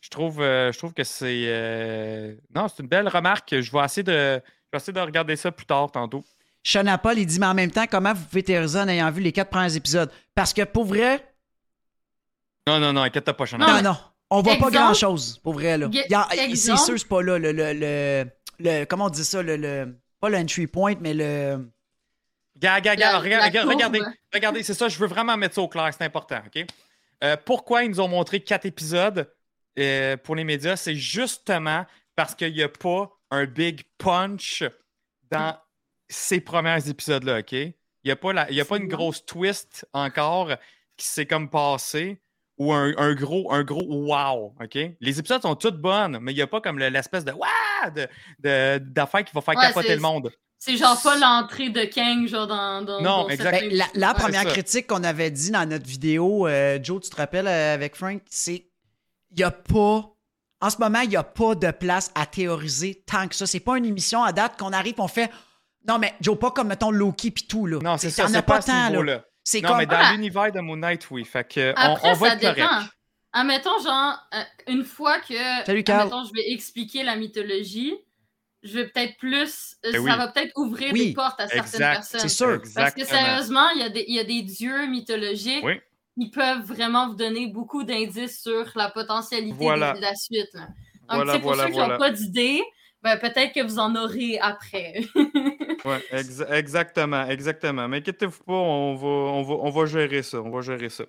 Je 0.00 0.08
trouve, 0.08 0.40
euh, 0.40 0.70
je 0.72 0.78
trouve 0.78 0.92
que 0.94 1.04
c'est. 1.04 1.44
euh, 1.46 2.34
Non, 2.54 2.66
c'est 2.68 2.82
une 2.82 2.88
belle 2.88 3.08
remarque. 3.08 3.60
Je 3.60 3.70
vais 3.72 3.84
essayer 3.84 4.02
de. 4.04 4.12
Je 4.12 4.70
vais 4.72 4.76
essayer 4.76 4.92
de 4.92 5.00
regarder 5.00 5.36
ça 5.36 5.50
plus 5.52 5.66
tard 5.66 5.90
tantôt. 5.92 6.24
Sean 6.62 6.84
Paul, 7.02 7.18
il 7.18 7.26
dit 7.26 7.38
Mais 7.40 7.46
en 7.46 7.54
même 7.54 7.70
temps, 7.70 7.86
comment 7.90 8.12
vous 8.14 8.24
pouvez 8.24 8.42
théoriser 8.42 8.78
en 8.78 8.88
ayant 8.88 9.10
vu 9.10 9.20
les 9.22 9.32
quatre 9.32 9.50
premiers 9.50 9.74
épisodes? 9.76 10.10
Parce 10.34 10.52
que 10.52 10.62
pour 10.62 10.84
vrai, 10.84 11.24
Non, 12.66 12.78
non, 12.78 12.92
non, 12.92 13.02
inquiète 13.02 13.30
pas, 13.32 13.46
Sean. 13.46 13.58
Non, 13.58 13.82
non. 13.82 13.96
On 14.30 14.36
voit 14.40 14.52
pas 14.54 14.68
Exemple- 14.68 14.72
grand 14.72 14.94
chose, 14.94 15.38
pour 15.42 15.52
vrai. 15.54 15.76
là. 15.76 15.88
Ge- 15.88 16.04
Il 16.08 16.12
y 16.12 16.14
a- 16.14 16.28
C'est 16.56 16.76
sûr, 16.78 16.98
c'est 16.98 17.06
pas 17.08 17.20
là. 17.22 17.38
Le, 17.38 17.52
le, 17.52 17.72
le, 17.74 18.24
le- 18.60 18.84
comment 18.86 19.06
on 19.06 19.10
dit 19.10 19.24
ça 19.24 19.42
le, 19.42 19.56
le- 19.56 19.94
Pas 20.20 20.30
l'entry 20.30 20.66
point, 20.66 20.94
mais 21.00 21.12
le. 21.12 21.68
Regarde- 22.62 22.86
regarde- 22.86 23.52
courbe. 23.52 23.68
regardez, 23.68 24.00
regardez, 24.32 24.62
c'est 24.62 24.74
ça, 24.74 24.88
je 24.88 24.96
veux 24.98 25.08
vraiment 25.08 25.36
mettre 25.36 25.56
ça 25.56 25.62
au 25.62 25.68
clair, 25.68 25.90
c'est 25.96 26.04
important, 26.04 26.40
OK? 26.46 26.64
Euh, 27.24 27.36
pourquoi 27.44 27.82
ils 27.82 27.90
nous 27.90 28.00
ont 28.00 28.08
montré 28.08 28.40
quatre 28.40 28.66
épisodes 28.66 29.28
euh, 29.78 30.16
pour 30.16 30.36
les 30.36 30.44
médias? 30.44 30.76
C'est 30.76 30.94
justement 30.94 31.84
parce 32.14 32.34
qu'il 32.36 32.52
n'y 32.52 32.62
a 32.62 32.68
pas 32.68 33.10
un 33.32 33.46
big 33.46 33.82
punch 33.98 34.62
dans 35.30 35.56
ces 36.12 36.40
premiers 36.40 36.88
épisodes-là, 36.88 37.40
OK? 37.40 37.52
Il 37.52 37.74
n'y 38.04 38.10
a 38.10 38.16
pas, 38.16 38.32
la- 38.32 38.50
il 38.50 38.56
y 38.56 38.60
a 38.60 38.64
pas 38.64 38.76
une 38.78 38.88
grosse 38.88 39.24
twist 39.24 39.86
encore 39.92 40.50
qui 40.96 41.06
s'est 41.06 41.26
comme 41.26 41.48
passé 41.50 42.20
ou 42.58 42.72
un, 42.72 42.92
un 42.98 43.14
gros, 43.14 43.52
un 43.52 43.62
gros 43.64 43.82
wow, 43.84 44.54
OK? 44.62 44.78
Les 45.00 45.18
épisodes 45.18 45.42
sont 45.42 45.54
toutes 45.56 45.78
bonnes, 45.80 46.18
mais 46.20 46.32
il 46.32 46.36
n'y 46.36 46.42
a 46.42 46.46
pas 46.46 46.60
comme 46.60 46.78
le- 46.78 46.88
l'espèce 46.88 47.24
de 47.24 47.32
wow 47.32 47.90
de, 47.94 48.06
qui 48.78 49.32
va 49.34 49.40
faire 49.40 49.54
Ouais, 49.56 49.66
capoter 49.66 49.94
le 49.94 50.00
monde. 50.00 50.30
C'est 50.58 50.76
genre 50.76 51.00
pas 51.02 51.16
l'entrée 51.18 51.70
de 51.70 51.82
Kang, 51.84 52.26
genre 52.28 52.46
dans. 52.46 52.82
dans 52.82 53.00
Non, 53.00 53.22
dans 53.22 53.28
exact. 53.30 53.50
certains- 53.50 53.68
Ben, 53.68 53.76
la, 53.76 53.86
la 53.94 54.08
Ouais. 54.08 54.14
première 54.14 54.44
critique 54.46 54.86
qu'on 54.86 55.02
avait 55.02 55.30
dit 55.32 55.50
dans 55.50 55.68
notre 55.68 55.86
vidéo, 55.86 56.46
euh, 56.46 56.78
Joe, 56.80 57.00
tu 57.02 57.10
te 57.10 57.16
rappelles 57.16 57.48
euh, 57.48 57.74
avec 57.74 57.96
Frank, 57.96 58.22
c'est 58.30 58.66
il 59.32 59.38
n'y 59.38 59.42
a 59.42 59.50
pas. 59.50 60.08
En 60.60 60.70
ce 60.70 60.76
moment, 60.78 61.00
il 61.00 61.08
n'y 61.08 61.16
a 61.16 61.24
pas 61.24 61.56
de 61.56 61.70
place 61.72 62.12
à 62.14 62.26
théoriser 62.26 63.02
tant 63.06 63.26
que 63.26 63.34
ça. 63.34 63.46
C'est 63.48 63.58
pas 63.58 63.76
une 63.76 63.86
émission 63.86 64.22
à 64.22 64.30
date 64.32 64.56
qu'on 64.56 64.72
arrive, 64.72 64.94
on 64.98 65.08
fait. 65.08 65.30
Non, 65.86 65.98
mais 65.98 66.14
Joe, 66.20 66.38
pas 66.38 66.50
comme 66.52 66.68
mettons 66.68 66.90
Loki 66.90 67.30
puis 67.30 67.46
tout. 67.46 67.66
Là. 67.66 67.78
Non, 67.82 67.96
c'est 67.96 68.10
ça, 68.10 68.28
c'est 68.28 68.36
as 68.36 68.42
pas, 68.42 68.56
pas 68.56 68.62
ce 68.62 69.02
là. 69.04 69.24
C'est 69.44 69.60
Non, 69.60 69.70
comme. 69.70 69.78
mais 69.78 69.86
dans 69.86 69.96
Ah. 69.98 70.12
l'univers 70.12 70.52
de 70.52 70.60
Moon 70.60 70.76
Knight, 70.76 71.10
oui. 71.10 71.24
Fait 71.24 71.42
que 71.42 71.72
on- 71.72 71.74
Après, 71.76 72.10
on, 72.10 72.14
va 72.14 72.28
ça 72.28 72.34
être 72.34 72.40
correct. 72.40 72.56
dépend. 72.56 72.82
Admettons, 73.32 73.78
genre, 73.82 74.18
euh, 74.34 74.42
une 74.68 74.84
fois 74.84 75.18
que. 75.20 75.34
Salut, 75.66 75.82
Carl. 75.82 76.00
admettons, 76.02 76.24
je 76.24 76.32
vais 76.34 76.52
expliquer 76.52 77.02
la 77.02 77.16
mythologie, 77.16 77.94
je 78.62 78.74
vais 78.78 78.86
peut-être 78.88 79.16
plus. 79.16 79.74
euh, 79.84 79.90
Ben 79.90 79.94
ça 79.94 80.00
oui. 80.00 80.16
va 80.16 80.28
peut-être 80.28 80.52
ouvrir 80.56 80.92
Oui, 80.92 81.06
des 81.08 81.12
portes 81.14 81.40
à 81.40 81.48
certaines 81.48 81.80
personnes. 81.80 82.20
C'est 82.20 82.28
sûr. 82.28 82.60
Parce 82.74 82.94
que 82.94 83.04
sérieusement, 83.04 83.68
il 83.70 83.80
y, 83.80 83.84
a 83.84 83.88
des- 83.88 84.04
il 84.06 84.14
y 84.14 84.20
a 84.20 84.24
des 84.24 84.42
dieux 84.42 84.86
mythologiques 84.86 85.64
Oui. 85.64 85.80
qui 86.20 86.30
peuvent 86.30 86.62
vraiment 86.62 87.08
vous 87.08 87.16
donner 87.16 87.48
beaucoup 87.48 87.82
d'indices 87.82 88.40
sur 88.42 88.70
la 88.76 88.90
potentialité 88.90 89.56
Voilà. 89.58 89.94
de 89.94 90.00
la 90.00 90.14
suite. 90.14 90.48
là. 90.54 90.60
Donc, 91.08 91.24
Voilà, 91.24 91.32
pour 91.40 91.42
voilà, 91.54 91.64
ceux 91.64 91.70
qui 91.72 91.78
n'ont 91.78 91.84
voilà. 91.86 91.98
pas 91.98 92.10
d'idée, 92.10 92.62
ben, 93.02 93.16
peut-être 93.18 93.52
que 93.52 93.62
vous 93.62 93.78
en 93.78 93.94
aurez 93.96 94.38
après. 94.38 95.02
Ouais, 95.84 96.00
ex- 96.12 96.40
exactement, 96.52 97.26
exactement. 97.28 97.88
Mais 97.88 97.96
inquiétez-vous 97.96 98.44
pas, 98.44 98.52
on 98.52 98.94
va, 98.94 99.06
on, 99.08 99.42
va, 99.42 99.54
on 99.62 99.70
va 99.70 99.86
gérer 99.86 100.22
ça. 100.22 100.40
On 100.40 100.48
va 100.50 100.60
gérer 100.60 100.88
ça. 100.88 101.02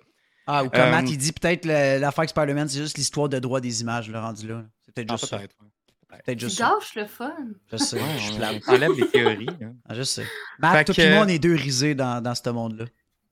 Ah, 0.48 0.64
ou 0.64 0.68
comme 0.68 0.80
Euh, 0.80 0.90
Matt, 0.90 1.08
il 1.08 1.16
dit 1.16 1.30
peut-être 1.30 1.64
le- 1.64 2.00
l'affaire 2.00 2.18
avec 2.20 2.30
Spider-Man, 2.30 2.68
c'est 2.68 2.80
juste 2.80 2.98
l'histoire 2.98 3.28
de 3.28 3.38
droit 3.38 3.60
des 3.60 3.82
images, 3.82 4.10
le 4.10 4.18
rendu 4.18 4.48
là. 4.48 4.64
C'est 4.84 4.92
peut-être 4.92 5.10
Ah, 5.12 5.16
juste 5.16 5.26
ça. 5.30 5.38
peut-être. 5.38 5.54
ouais. 5.62 6.18
Peut-être 6.24 6.38
Tu 6.40 6.44
juste 6.46 6.58
ça. 6.58 6.72
gâches 6.76 6.94
le 6.96 7.06
fun. 7.06 7.32
Je 7.70 7.76
sais. 7.76 7.96
Ouais, 7.96 8.02
je 8.18 8.32
on, 8.68 8.74
enlève 8.74 8.92
les 8.98 9.06
théories. 9.08 9.46
hein. 9.62 9.74
Ah, 9.88 9.94
je 9.94 10.02
sais. 10.02 10.26
Matt, 10.58 10.76
Fait 10.78 10.84
toi 10.86 10.94
que- 10.96 11.00
et 11.02 11.10
moi, 11.14 11.24
on 11.24 11.28
est 11.28 11.38
deux 11.38 11.54
risés 11.54 11.94
dans, 11.94 12.20
dans 12.20 12.34
ce 12.34 12.50
monde-là. 12.50 12.86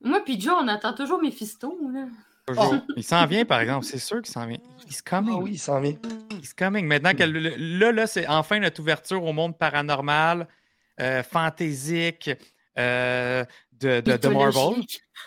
Moi 0.05 0.20
puis 0.25 0.40
Joe, 0.40 0.55
on 0.62 0.68
attend 0.68 0.92
toujours 0.94 1.20
Mephisto. 1.20 1.77
Là. 1.92 2.07
Toujours. 2.47 2.75
Il 2.97 3.05
s'en 3.05 3.25
vient, 3.27 3.45
par 3.45 3.61
exemple. 3.61 3.85
C'est 3.87 3.99
sûr 3.99 4.21
qu'il 4.23 4.33
s'en 4.33 4.47
vient. 4.47 4.59
He's 4.89 5.01
coming. 5.03 5.35
Ah 5.37 5.39
oui, 5.41 5.51
il 5.53 5.59
s'en 5.59 5.81
vient. 5.81 5.95
He's 6.41 6.53
coming. 6.55 6.87
Maintenant 6.87 7.15
que 7.15 7.23
le- 7.23 7.55
là, 7.79 7.93
là, 7.93 8.07
c'est 8.07 8.27
enfin 8.27 8.59
notre 8.59 8.81
ouverture 8.81 9.23
au 9.23 9.33
monde 9.33 9.57
paranormal, 9.57 10.49
euh, 11.01 11.23
fantaisique, 11.23 12.31
euh, 12.79 13.45
de, 13.73 14.01
de, 14.01 14.17
de 14.17 14.29
Marvel. 14.29 14.83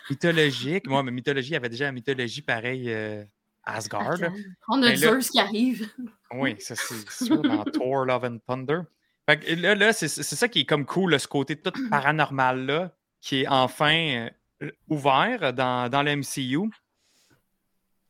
Mythologique. 0.10 0.88
Moi, 0.88 1.04
mais 1.04 1.12
mythologie, 1.12 1.50
il 1.50 1.54
y 1.54 1.56
avait 1.58 1.70
déjà 1.70 1.86
la 1.86 1.92
mythologie 1.94 2.42
pareil 2.42 2.86
euh, 2.92 3.24
Asgard. 3.64 4.12
Attends, 4.14 4.34
On 4.70 4.84
a 4.84 4.88
Ben 4.88 4.96
Zeus 4.98 5.30
qui 5.30 5.40
arrive. 5.40 5.90
Oui, 6.34 6.56
ça 6.60 6.76
c'est 6.76 7.10
sûr 7.10 7.42
dans 7.42 7.64
Thor, 7.74 8.06
Love 8.06 8.26
and 8.26 8.38
Thunder. 8.46 8.82
Fait 9.28 9.40
que 9.40 9.54
là, 9.56 9.74
là 9.74 9.94
c'est 9.94 10.08
c'est 10.08 10.36
ça 10.36 10.48
qui 10.48 10.60
est 10.62 10.66
comme 10.66 10.86
cool, 10.86 11.12
là, 11.12 11.20
ce 11.20 11.28
côté 11.28 11.56
tout 11.56 11.72
paranormal-là, 11.90 12.92
qui 13.22 13.42
est 13.42 13.48
enfin 13.48 14.30
euh, 14.62 14.72
ouvert 14.90 15.54
dans, 15.54 15.90
dans 15.90 16.04
le 16.04 16.16
MCU. 16.18 16.70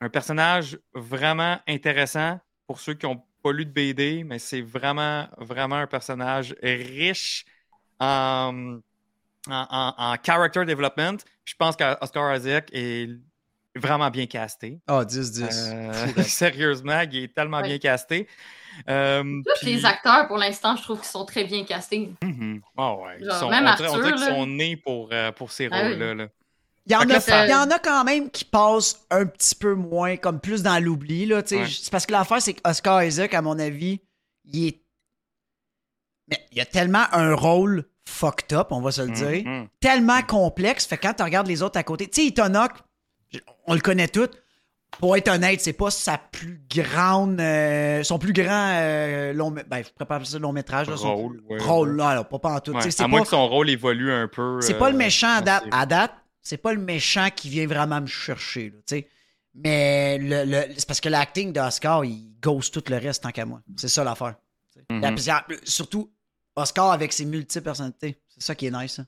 Un 0.01 0.09
personnage 0.09 0.77
vraiment 0.93 1.59
intéressant 1.67 2.39
pour 2.67 2.79
ceux 2.79 2.93
qui 2.95 3.05
n'ont 3.05 3.21
pas 3.43 3.51
lu 3.51 3.65
de 3.65 3.71
BD, 3.71 4.23
mais 4.25 4.39
c'est 4.39 4.61
vraiment, 4.61 5.27
vraiment 5.37 5.75
un 5.75 5.87
personnage 5.87 6.55
riche 6.61 7.45
en, 7.99 8.79
en, 9.49 9.53
en- 9.69 9.93
en 9.97 10.15
character 10.23 10.65
development. 10.65 11.17
Je 11.45 11.53
pense 11.57 11.75
qu'Oscar 11.75 12.35
Isaac 12.35 12.69
est 12.73 13.09
vraiment 13.75 14.09
bien 14.09 14.25
casté. 14.25 14.79
Ah, 14.87 15.03
10-10. 15.03 15.73
Euh, 15.73 16.23
sérieusement, 16.23 17.01
il 17.01 17.23
est 17.23 17.33
tellement 17.33 17.57
Ouais. 17.57 17.67
bien 17.69 17.77
casté. 17.77 18.27
Euh, 18.89 19.23
Tous 19.23 19.59
puis- 19.61 19.75
les 19.75 19.85
acteurs, 19.85 20.27
pour 20.27 20.37
l'instant, 20.37 20.75
je 20.75 20.81
trouve 20.81 20.99
qu'ils 20.99 21.07
sont 21.07 21.23
très 21.25 21.45
bien 21.45 21.63
castés. 21.63 22.11
Ah 22.77 22.95
ouais. 22.95 23.17
Ils 23.19 23.25
Genre, 23.25 23.35
sont- 23.39 23.49
même 23.49 23.63
on 23.63 23.67
Arthur, 23.67 23.93
dirait 23.95 24.11
qu'ils 24.13 24.19
sont 24.25 24.45
nés 24.47 24.75
pour, 24.75 25.09
euh, 25.13 25.31
pour 25.31 25.51
ces 25.51 25.69
Ah 25.71 25.81
oui. 25.83 25.89
rôles-là. 25.91 26.13
là. 26.15 26.27
Il 26.87 26.91
y, 26.91 26.95
en 26.95 26.99
a, 27.01 27.05
là, 27.05 27.19
ça- 27.19 27.47
il 27.47 27.49
y 27.49 27.53
en 27.55 27.69
a 27.71 27.79
quand 27.79 28.03
même 28.03 28.29
qui 28.29 28.45
passent 28.45 29.05
un 29.09 29.25
petit 29.25 29.55
peu 29.55 29.73
moins, 29.73 30.17
comme 30.17 30.39
plus 30.39 30.61
dans 30.61 30.77
l'oubli. 30.83 31.25
là. 31.25 31.37
Ouais. 31.37 31.65
C'est 31.67 31.89
parce 31.89 32.05
que 32.05 32.11
l'affaire, 32.11 32.41
c'est 32.41 32.53
qu'Oscar 32.53 33.03
Isaac, 33.03 33.33
à 33.33 33.41
mon 33.41 33.57
avis, 33.57 34.01
il 34.45 34.67
est. 34.67 34.81
Mais 36.29 36.39
il 36.51 36.59
a 36.61 36.65
tellement 36.65 37.05
un 37.11 37.33
rôle 37.33 37.85
fucked 38.07 38.53
up, 38.53 38.67
on 38.71 38.81
va 38.81 38.91
se 38.91 39.01
le 39.01 39.11
dire. 39.11 39.43
Mhm. 39.45 39.67
Tellement 39.79 40.21
complexe. 40.21 40.85
Fait 40.85 40.97
que 40.97 41.07
quand 41.07 41.13
tu 41.15 41.23
regardes 41.23 41.47
les 41.47 41.61
autres 41.63 41.77
à 41.79 41.83
côté. 41.83 42.07
Tu 42.07 42.27
sais, 42.27 42.39
Hawke, 42.39 42.73
on 43.67 43.73
le 43.73 43.79
connaît 43.81 44.07
tous. 44.07 44.29
Pour 44.99 45.17
être 45.17 45.27
honnête, 45.27 45.59
c'est 45.61 45.73
pas 45.73 45.89
sa 45.91 46.17
plus 46.17 46.61
grande. 46.73 47.39
euh, 47.41 48.01
son 48.03 48.17
plus 48.17 48.31
grand 48.31 48.69
euh, 48.79 49.33
long. 49.33 49.51
Ben, 49.51 49.83
je 49.83 50.23
ça 50.25 50.39
long 50.39 50.53
métrage. 50.53 50.87
Là, 50.89 50.95
son 50.97 51.15
Rôle, 51.15 51.41
ouais, 51.49 51.59
rôle, 51.59 51.89
ouais. 51.91 51.97
là, 51.97 52.09
alors, 52.09 52.27
pas, 52.27 52.39
pas 52.39 52.53
en 52.53 52.59
tout. 52.59 52.71
Ouais, 52.71 52.81
À 52.99 53.07
moins 53.07 53.21
que 53.21 53.27
son 53.27 53.47
rôle 53.47 53.69
évolue 53.69 54.11
un 54.11 54.27
peu. 54.27 54.61
c'est 54.61 54.75
euh, 54.75 54.79
pas 54.79 54.89
le 54.89 54.95
méchant 54.97 55.35
à 55.35 55.41
date. 55.41 55.63
À 55.71 55.85
date, 55.85 56.13
c'est 56.45 56.57
pas 56.57 56.71
le 56.73 56.79
méchant 56.79 57.29
qui 57.35 57.49
vient 57.49 57.65
vraiment 57.67 57.99
me 57.99 58.07
chercher. 58.07 58.71
tu 58.71 58.77
sais. 58.85 59.07
Mais 59.55 60.17
le, 60.19 60.43
le- 60.45 60.73
c'est 60.77 60.87
parce 60.87 61.01
que 61.01 61.09
l'acting 61.09 61.51
d'Oscar, 61.51 62.05
il 62.05 62.33
ghost 62.41 62.73
tout 62.73 62.83
le 62.91 62.97
reste 62.97 63.23
tant 63.23 63.31
qu'à 63.31 63.45
moi. 63.45 63.61
C'est 63.77 63.87
ça 63.87 64.03
l'affaire. 64.03 64.35
La- 64.89 65.11
que, 65.11 65.55
Surtout 65.63 66.11
Oscar 66.55 66.91
avec 66.91 67.11
ses 67.13 67.25
multiples 67.25 67.63
personnalités. 67.63 68.17
C'est 68.29 68.43
ça 68.43 68.53
qui 68.55 68.67
est 68.67 68.71
nice. 68.71 68.99
hein. 68.99 69.07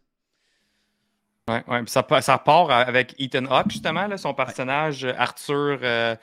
Ouais, 1.50 1.64
ouais. 1.68 1.84
Ça, 1.88 2.06
ça 2.22 2.38
part 2.40 2.72
avec 2.72 3.14
Ethan 3.20 3.46
Hawke, 3.46 3.72
justement, 3.72 4.08
là, 4.08 4.18
son 4.18 4.34
personnage 4.34 5.06
euh, 5.06 5.14
Arthur. 5.18 5.80
euh, 5.82 6.16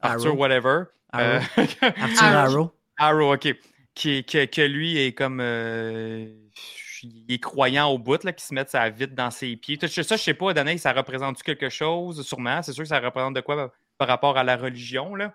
Arthur, 0.00 0.30
Arrow. 0.30 0.36
whatever. 0.38 0.84
Arrow. 1.12 1.24
Euh, 1.24 1.40
Arthur 2.00 2.22
Arrow. 2.24 2.74
Arrow, 2.96 3.34
ok. 3.34 3.54
Qui, 3.94 4.24
que, 4.24 4.44
que 4.46 4.62
lui 4.62 4.98
est 4.98 5.12
comme. 5.12 5.38
euh, 5.40 6.26
il 7.04 7.32
est 7.32 7.38
croyant 7.38 7.88
au 7.90 7.98
bout, 7.98 8.22
là, 8.24 8.32
qui 8.32 8.44
se 8.44 8.54
met 8.54 8.64
sa 8.66 8.88
vite 8.90 9.14
dans 9.14 9.30
ses 9.30 9.56
pieds. 9.56 9.78
Ça, 9.80 9.86
je 9.86 10.02
ça, 10.02 10.16
je 10.16 10.22
sais 10.22 10.34
pas, 10.34 10.52
Danae, 10.52 10.78
ça 10.78 10.92
représente 10.92 11.42
quelque 11.42 11.68
chose? 11.68 12.26
Sûrement. 12.26 12.62
C'est 12.62 12.72
sûr 12.72 12.82
que 12.82 12.88
ça 12.88 13.00
représente 13.00 13.34
de 13.34 13.40
quoi 13.40 13.72
par- 13.98 14.08
rapport 14.08 14.36
à 14.36 14.44
la 14.44 14.56
religion, 14.56 15.14
là? 15.14 15.34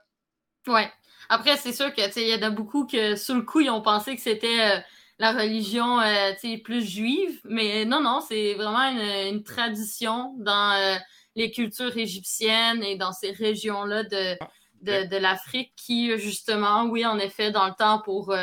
Ouais. 0.67 0.91
Après, 1.29 1.58
c'est 1.58 1.73
sûr 1.73 1.93
que 1.93 2.05
tu 2.05 2.12
sais, 2.12 2.23
il 2.23 2.29
y 2.29 2.36
en 2.36 2.47
a 2.47 2.49
beaucoup 2.49 2.86
que 2.86 3.15
sur 3.15 3.36
le 3.36 3.43
coup, 3.43 3.60
ils 3.62 3.69
ont 3.69 3.82
pensé 3.82 4.15
que 4.15 4.21
c'était 4.21 4.77
euh, 4.77 4.79
la 5.19 5.32
religion 5.32 5.99
euh, 5.99 6.34
plus 6.63 6.84
juive. 6.84 7.39
Mais 7.45 7.86
non, 7.86 8.01
non, 8.01 8.21
c'est 8.27 8.55
vraiment 8.55 8.89
une, 8.89 9.36
une 9.36 9.43
tradition 9.43 10.36
dans 10.39 10.71
euh, 10.71 10.97
les 11.36 11.51
cultures 11.51 11.95
égyptiennes 11.97 12.84
et 12.84 12.97
dans 12.97 13.12
ces 13.12 13.32
régions-là 13.32 14.03
de, 14.03 14.36
de, 14.82 15.08
de 15.08 15.17
l'Afrique 15.17 15.73
qui, 15.75 16.17
justement, 16.17 16.86
oui, 16.86 17.05
en 17.05 17.19
effet, 17.19 17.51
dans 17.51 17.67
le 17.67 17.73
temps, 17.73 18.01
pour 18.01 18.36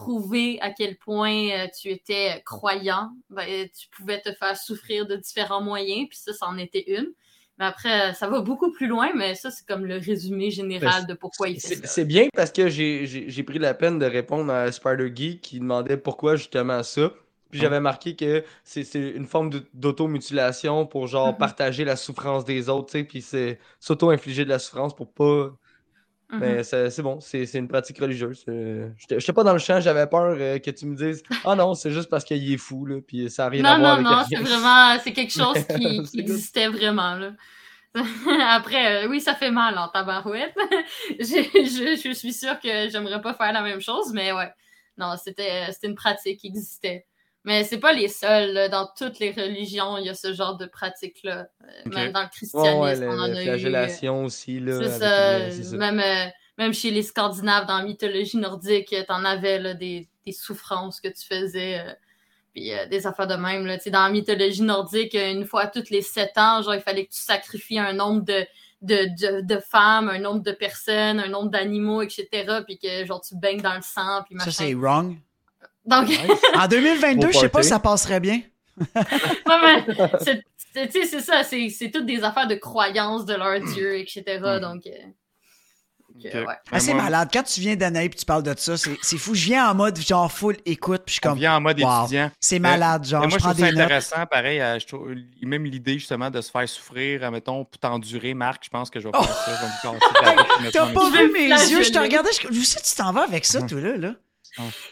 prouver 0.00 0.58
à 0.60 0.70
quel 0.70 0.96
point 0.96 1.50
euh, 1.50 1.66
tu 1.78 1.88
étais 1.90 2.42
croyant, 2.44 3.10
ben, 3.28 3.68
tu 3.78 3.88
pouvais 3.90 4.20
te 4.20 4.32
faire 4.32 4.56
souffrir 4.56 5.06
de 5.06 5.16
différents 5.16 5.60
moyens, 5.62 6.08
puis 6.08 6.18
ça, 6.18 6.32
c'en 6.32 6.56
était 6.58 6.84
une. 6.90 7.08
Mais 7.58 7.66
après, 7.66 8.14
ça 8.14 8.26
va 8.28 8.40
beaucoup 8.40 8.72
plus 8.72 8.86
loin, 8.86 9.10
mais 9.14 9.34
ça, 9.34 9.50
c'est 9.50 9.66
comme 9.66 9.84
le 9.84 9.96
résumé 9.98 10.50
général 10.50 11.06
de 11.06 11.12
pourquoi 11.12 11.48
il 11.50 11.60
fait 11.60 11.68
C'est 11.68 11.74
ça. 11.76 11.86
c'est 11.86 12.04
bien 12.06 12.26
parce 12.34 12.50
que 12.52 12.68
j'ai- 12.70 13.42
pris 13.42 13.58
la 13.58 13.74
peine 13.74 13.98
de 13.98 14.06
répondre 14.06 14.50
à 14.50 14.72
Spider 14.72 15.12
Geek 15.14 15.42
qui 15.42 15.60
demandait 15.60 15.98
pourquoi 15.98 16.36
justement 16.36 16.82
ça. 16.82 17.12
Puis 17.50 17.58
j'avais 17.60 17.80
marqué 17.80 18.14
que 18.16 18.44
c'est 18.64 18.84
c'est 18.84 19.10
une 19.10 19.26
forme 19.26 19.50
d'automutilation 19.74 20.86
pour 20.86 21.06
genre 21.08 21.32
Mhm. 21.32 21.36
partager 21.38 21.84
la 21.84 21.96
souffrance 21.96 22.44
des 22.44 22.68
autres, 22.68 22.86
tu 22.92 22.98
sais, 22.98 23.04
puis 23.04 23.22
c'est 23.22 23.58
s'auto-infliger 23.80 24.44
de 24.44 24.50
la 24.50 24.58
souffrance 24.58 24.94
pour 24.94 25.12
pas. 25.12 25.50
Mhm. 26.32 26.38
Mais 26.40 26.62
c'est 26.62 26.90
c'est 26.90 27.02
bon, 27.02 27.18
c'est 27.20 27.44
c'est 27.46 27.58
une 27.58 27.68
pratique 27.68 27.98
religieuse. 27.98 28.44
Euh, 28.48 28.88
J'étais 28.96 29.18
j'étais 29.20 29.32
pas 29.32 29.42
dans 29.44 29.52
le 29.52 29.58
champ, 29.58 29.80
j'avais 29.80 30.06
peur 30.06 30.36
euh, 30.38 30.58
que 30.58 30.70
tu 30.70 30.86
me 30.86 30.94
dises 30.96 31.22
Ah 31.44 31.56
non, 31.56 31.74
c'est 31.74 31.90
juste 31.90 32.08
parce 32.08 32.24
qu'il 32.24 32.52
est 32.52 32.56
fou, 32.56 32.86
là, 32.86 33.00
puis 33.06 33.28
ça 33.30 33.44
n'a 33.44 33.48
rien 33.50 33.64
à 33.64 33.74
Non, 33.74 33.80
voir 33.80 34.00
non, 34.00 34.10
avec 34.10 34.18
non, 34.18 34.24
c'est 34.28 34.36
rien. 34.36 34.44
vraiment, 34.46 34.98
c'est 35.02 35.12
quelque 35.12 35.32
chose 35.32 35.58
qui, 35.76 36.06
C'est 36.06 36.10
qui 36.12 36.20
existait 36.20 36.68
vraiment, 36.68 37.14
là. 37.16 37.32
Après, 38.50 39.04
euh, 39.04 39.08
oui, 39.08 39.20
ça 39.20 39.34
fait 39.34 39.50
mal 39.50 39.76
en 39.76 39.88
tabarouette. 39.88 40.54
je, 41.18 41.24
je, 41.24 42.00
je 42.08 42.12
suis 42.14 42.32
sûre 42.32 42.60
que 42.60 42.88
j'aimerais 42.88 43.20
pas 43.20 43.34
faire 43.34 43.52
la 43.52 43.62
même 43.62 43.80
chose, 43.80 44.12
mais 44.12 44.32
ouais. 44.32 44.50
Non, 44.96 45.14
c'était 45.22 45.66
une 45.82 45.94
pratique 45.96 46.38
qui 46.40 46.46
existait. 46.48 47.06
Mais 47.44 47.64
c'est 47.64 47.78
pas 47.78 47.92
les 47.92 48.08
seuls. 48.08 48.52
là. 48.52 48.68
Dans 48.68 48.88
toutes 48.96 49.18
les 49.18 49.30
religions, 49.32 49.96
il 49.98 50.06
y 50.06 50.08
a 50.10 50.14
ce 50.14 50.32
genre 50.34 50.56
de 50.56 50.66
pratique-là. 50.66 51.48
Euh. 51.62 51.66
Même 51.90 52.12
dans 52.12 52.22
le 52.22 52.28
christianisme, 52.28 52.78
ouais, 52.80 53.06
on 53.08 53.18
en 53.18 53.22
a 53.34 53.40
eu. 53.40 53.44
flagellation 53.44 54.24
aussi, 54.24 54.60
là. 54.60 54.76
C'est 54.76 54.84
avec 54.86 54.98
ça, 55.00 55.38
les- 55.38 55.50
c'est 55.52 55.62
ça. 55.64 55.76
Même, 55.76 56.00
euh, 56.00 56.30
même 56.58 56.74
chez 56.74 56.90
les 56.90 57.02
Scandinaves, 57.02 57.66
dans 57.66 57.78
la 57.78 57.84
mythologie 57.84 58.36
nordique, 58.36 58.94
t'en 59.08 59.24
avais 59.24 59.58
là, 59.58 59.72
des, 59.74 60.08
des 60.26 60.32
souffrances 60.32 61.00
que 61.00 61.08
tu 61.08 61.26
faisais, 61.26 61.78
euh, 61.80 61.92
puis 62.52 62.74
euh, 62.74 62.84
des 62.86 63.06
affaires 63.06 63.26
de 63.26 63.36
même. 63.36 63.64
Là. 63.64 63.78
Dans 63.86 64.04
la 64.04 64.10
mythologie 64.10 64.62
nordique, 64.62 65.14
une 65.14 65.46
fois 65.46 65.66
toutes 65.66 65.88
les 65.88 66.02
sept 66.02 66.32
ans, 66.36 66.60
genre, 66.62 66.74
il 66.74 66.82
fallait 66.82 67.06
que 67.06 67.12
tu 67.12 67.20
sacrifies 67.22 67.78
un 67.78 67.94
nombre 67.94 68.22
de, 68.22 68.44
de, 68.82 69.06
de, 69.18 69.40
de 69.40 69.60
femmes, 69.60 70.10
un 70.10 70.18
nombre 70.18 70.42
de 70.42 70.52
personnes, 70.52 71.20
un 71.20 71.28
nombre 71.28 71.48
d'animaux, 71.50 72.02
etc., 72.02 72.28
puis 72.66 72.78
que 72.78 73.06
genre 73.06 73.22
tu 73.22 73.34
baignes 73.36 73.62
dans 73.62 73.74
le 73.76 73.82
sang, 73.82 74.22
puis 74.26 74.36
Ça, 74.38 74.44
machin. 74.44 74.50
c'est 74.50 74.74
wrong? 74.74 75.16
Donc, 75.90 76.08
En 76.56 76.68
2022, 76.68 77.26
Beau 77.26 77.32
je 77.32 77.38
sais 77.38 77.48
pas 77.48 77.62
si 77.62 77.68
ça 77.70 77.78
passerait 77.78 78.20
bien. 78.20 78.40
C'est- 80.20 80.44
c'est 80.72 80.88
tu 80.88 81.02
sais, 81.02 81.06
c'est 81.06 81.20
ça, 81.20 81.42
c'est 81.42 81.90
toutes 81.90 82.06
des 82.06 82.22
affaires 82.22 82.46
de 82.46 82.54
croyances 82.54 83.24
de 83.24 83.34
leur 83.34 83.60
dieu, 83.60 83.98
etc., 83.98 84.22
donc... 84.60 84.86
euh, 84.86 84.90
donc, 86.14 86.34
ouais. 86.34 86.54
Ah, 86.70 86.80
c'est 86.80 86.92
malade. 86.92 87.28
Quand 87.32 87.42
tu 87.42 87.60
viens 87.60 87.76
d'Anaï 87.76 88.06
et 88.06 88.10
tu 88.10 88.24
parles 88.24 88.42
de 88.42 88.54
ça, 88.56 88.76
c'est 88.76 89.16
fou. 89.18 89.34
Je 89.34 89.46
viens 89.46 89.70
en 89.70 89.74
mode 89.74 89.98
genre 89.98 90.30
full 90.30 90.56
écoute, 90.66 91.02
puis 91.06 91.12
je 91.12 91.12
suis 91.14 91.20
comme. 91.20 91.38
vient 91.38 91.56
en 91.56 91.60
mode 91.60 91.80
wow. 91.80 92.02
étudiant. 92.02 92.30
C'est 92.40 92.58
malade, 92.58 93.06
genre, 93.06 93.22
Mais 93.22 93.28
moi, 93.28 93.38
je 93.38 93.42
prends 93.42 93.52
trouve 93.52 93.64
ça 93.64 93.70
des 93.70 93.76
notes. 93.76 93.84
intéressant, 93.84 94.26
pareil, 94.26 94.60
euh, 94.60 94.78
je 94.78 94.86
trouve, 94.86 95.14
même 95.42 95.64
l'idée 95.64 95.98
justement 95.98 96.30
de 96.30 96.40
se 96.40 96.50
faire 96.50 96.68
souffrir, 96.68 97.30
mettons, 97.30 97.64
pour 97.64 97.78
t'endurer, 97.78 98.34
Marc, 98.34 98.64
je 98.64 98.70
pense 98.70 98.90
que 98.90 99.00
je 99.00 99.08
vais 99.08 99.12
faire 99.12 99.24
ça, 99.24 99.52
je 99.54 99.60
vais 99.60 99.66
me 99.66 99.98
casser 99.98 100.64
la 100.64 100.70
T'as 100.72 100.92
pas 100.92 101.10
Je 101.10 101.22
vu 101.22 101.32
mes 101.32 101.48
yeux, 101.48 101.82
je 101.82 101.90
te 101.92 101.98
regardais, 101.98 102.30
je 102.32 102.52
je 102.52 102.64
sais, 102.64 102.80
tu 102.82 102.94
t'en 102.94 103.12
vas 103.12 103.22
avec 103.22 103.44
ça, 103.44 103.62
toi, 103.62 103.80
là. 103.80 103.96
là? 103.96 104.14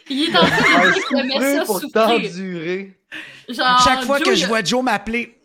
Il 0.09 0.29
est 0.29 0.35
en 0.37 0.45
train 0.45 0.89
de 0.89 1.65
pour 1.65 1.81
t'endurer. 1.91 2.97
Genre, 3.49 3.81
Chaque 3.83 4.03
fois 4.03 4.17
Joe, 4.19 4.27
que 4.27 4.35
je 4.35 4.45
vois 4.47 4.63
Joe 4.63 4.83
m'appeler. 4.83 5.37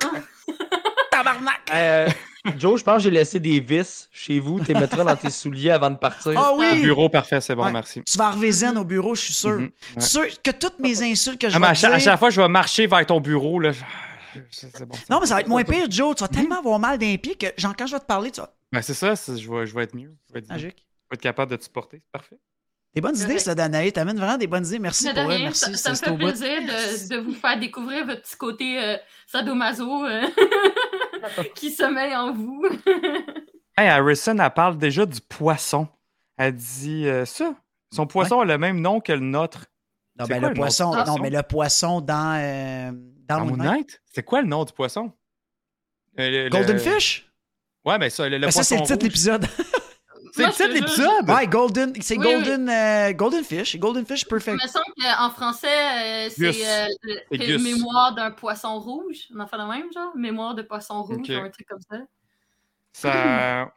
Tabarnak! 1.10 1.60
Euh, 1.72 2.08
Joe, 2.58 2.78
je 2.80 2.84
pense 2.84 2.96
que 2.96 3.02
j'ai 3.04 3.10
laissé 3.10 3.38
des 3.38 3.60
vis 3.60 4.08
chez 4.12 4.40
vous. 4.40 4.58
Tu 4.60 4.72
les 4.72 4.80
mettras 4.80 5.04
dans 5.04 5.14
tes 5.16 5.30
souliers 5.30 5.70
avant 5.70 5.90
de 5.90 5.96
partir. 5.96 6.32
Ah 6.36 6.52
Au 6.52 6.58
oui! 6.58 6.82
bureau, 6.82 7.08
parfait, 7.08 7.40
c'est 7.40 7.54
bon, 7.54 7.64
Ouais. 7.64 7.72
merci. 7.72 8.02
Tu 8.02 8.18
vas 8.18 8.28
arriver 8.28 8.50
zen 8.50 8.76
au 8.78 8.84
bureau, 8.84 9.14
je 9.14 9.20
suis 9.22 9.32
sûr. 9.34 9.50
Mhm, 9.60 9.70
ouais. 9.96 10.02
Sûr 10.02 10.42
que 10.42 10.50
toutes 10.50 10.78
mes 10.80 11.02
insultes 11.02 11.40
que 11.40 11.48
je 11.48 11.56
Ah, 11.56 11.60
vais 11.60 11.66
à, 11.66 11.72
te 11.72 11.78
chaque, 11.78 11.92
à 11.92 11.98
chaque 11.98 12.18
fois 12.18 12.30
je 12.30 12.40
vais 12.40 12.48
marcher 12.48 12.86
vers 12.86 13.06
ton 13.06 13.20
bureau, 13.20 13.60
là, 13.60 13.70
je- 13.72 13.80
je- 14.34 14.40
c'est 14.50 14.84
bon. 14.86 14.96
Non, 15.10 15.20
mais 15.20 15.26
ça 15.26 15.34
va 15.34 15.40
être 15.42 15.48
moins 15.48 15.62
pire, 15.64 15.86
Joe. 15.90 16.16
Tu 16.16 16.22
vas 16.24 16.28
tellement 16.28 16.58
avoir 16.58 16.78
mal 16.80 16.98
d'un 16.98 17.16
pied 17.16 17.36
que, 17.36 17.46
genre, 17.56 17.74
quand 17.76 17.86
je 17.86 17.92
vais 17.92 18.00
te 18.00 18.06
parler, 18.06 18.30
tu 18.32 18.40
vas. 18.40 18.52
Ben, 18.72 18.82
c'est 18.82 18.94
ça, 18.94 19.14
je 19.14 19.32
vais, 19.50 19.66
je 19.66 19.74
vais 19.74 19.82
être 19.84 19.94
mieux. 19.94 20.12
Je 20.28 20.32
vais 20.32 20.38
être, 20.40 20.46
je 20.48 20.52
Magique. 20.52 20.86
vais 21.10 21.14
être 21.14 21.20
capable 21.20 21.50
de 21.52 21.56
te 21.56 21.64
supporter, 21.64 22.00
c'est 22.02 22.10
parfait. 22.12 22.36
Des 22.94 23.00
bonnes 23.00 23.16
idées, 23.16 23.38
ça, 23.38 23.54
Danae. 23.54 23.90
T'amènes 23.92 24.18
vraiment 24.18 24.36
des 24.36 24.46
bonnes 24.46 24.66
idées. 24.66 24.78
Merci 24.78 25.04
Mais 25.06 25.12
de 25.14 25.20
pour 25.20 25.30
eux. 25.30 25.34
rien, 25.34 25.44
Merci. 25.44 25.60
ça, 25.72 25.76
ça 25.76 25.90
me 25.90 25.94
c'est 25.94 26.04
fait 26.04 26.16
plaisir 26.16 26.60
de, 26.60 27.08
de 27.14 27.20
vous 27.20 27.32
faire 27.34 27.58
découvrir 27.58 28.04
votre 28.06 28.20
petit 28.22 28.36
côté 28.36 28.78
euh, 28.82 28.96
sadomaso 29.26 30.04
euh, 30.04 30.22
qui 31.54 31.70
sommeille 31.70 32.14
en 32.14 32.32
vous. 32.32 32.64
Hey, 33.74 33.88
Harrison, 33.88 34.36
elle 34.38 34.50
parle 34.50 34.76
déjà 34.76 35.06
du 35.06 35.18
poisson. 35.22 35.88
Elle 36.36 36.54
dit 36.54 37.06
euh, 37.08 37.24
ça. 37.24 37.54
Son 37.90 38.06
poisson 38.06 38.40
a 38.40 38.44
le 38.44 38.58
même 38.58 38.78
nom 38.82 39.00
que 39.00 39.12
le 39.12 39.20
nôtre. 39.20 39.64
Non, 40.18 40.26
ben, 40.26 40.40
quoi 40.40 40.48
le 40.50 40.54
poisson. 40.54 40.94
Non, 41.06 41.16
mais 41.16 41.30
le 41.30 41.42
poisson 41.42 42.02
dans. 42.02 42.38
euh, 42.38 42.90
dans 43.26 43.38
Dans 43.38 43.46
Moon 43.46 43.56
Knight? 43.56 44.02
C'est 44.12 44.24
quoi 44.24 44.42
le 44.42 44.48
nom 44.48 44.64
du 44.64 44.74
poisson? 44.74 45.10
Euh, 46.20 46.30
le- 46.30 46.44
le- 46.44 46.50
Golden 46.50 46.78
Fish? 46.78 47.26
Ouais, 47.86 47.96
mais 47.96 48.10
ça, 48.10 48.28
le, 48.28 48.36
le 48.36 48.46
Ben, 48.46 48.50
ça, 48.50 48.62
c'est 48.62 48.76
le 48.76 48.82
titre 48.82 48.98
de 48.98 49.04
l'épisode. 49.04 49.46
C'est 50.34 50.46
le 50.46 50.52
titre 50.52 50.68
de 50.68 50.72
l'épisode? 50.74 51.28
ouais, 51.30 51.46
Golden. 51.46 51.92
C'est 52.00 52.16
Oui, 52.16 52.24
Golden, 52.24 52.68
euh, 52.68 53.12
Golden 53.12 53.44
Fish. 53.44 53.76
Golden 53.78 54.06
Fish 54.06 54.22
Il 54.22 54.28
Perfect. 54.28 54.62
me 54.62 54.66
semble 54.68 54.94
qu'en 54.96 55.30
français, 55.30 56.26
euh, 56.26 56.30
c'est 56.30 56.66
euh, 56.66 56.86
le- 57.30 57.58
mémoire 57.58 58.14
d'un 58.14 58.30
poisson 58.30 58.78
rouge. 58.80 59.28
On 59.34 59.40
en 59.40 59.46
fait 59.46 59.58
le 59.58 59.66
même, 59.66 59.92
genre? 59.92 60.16
Mémoire 60.16 60.54
de 60.54 60.62
poisson 60.62 61.02
rouge, 61.02 61.28
ou 61.28 61.32
un 61.34 61.50
truc 61.50 61.68
comme 61.68 61.80
ça. 61.90 61.98
Ça... 62.92 63.72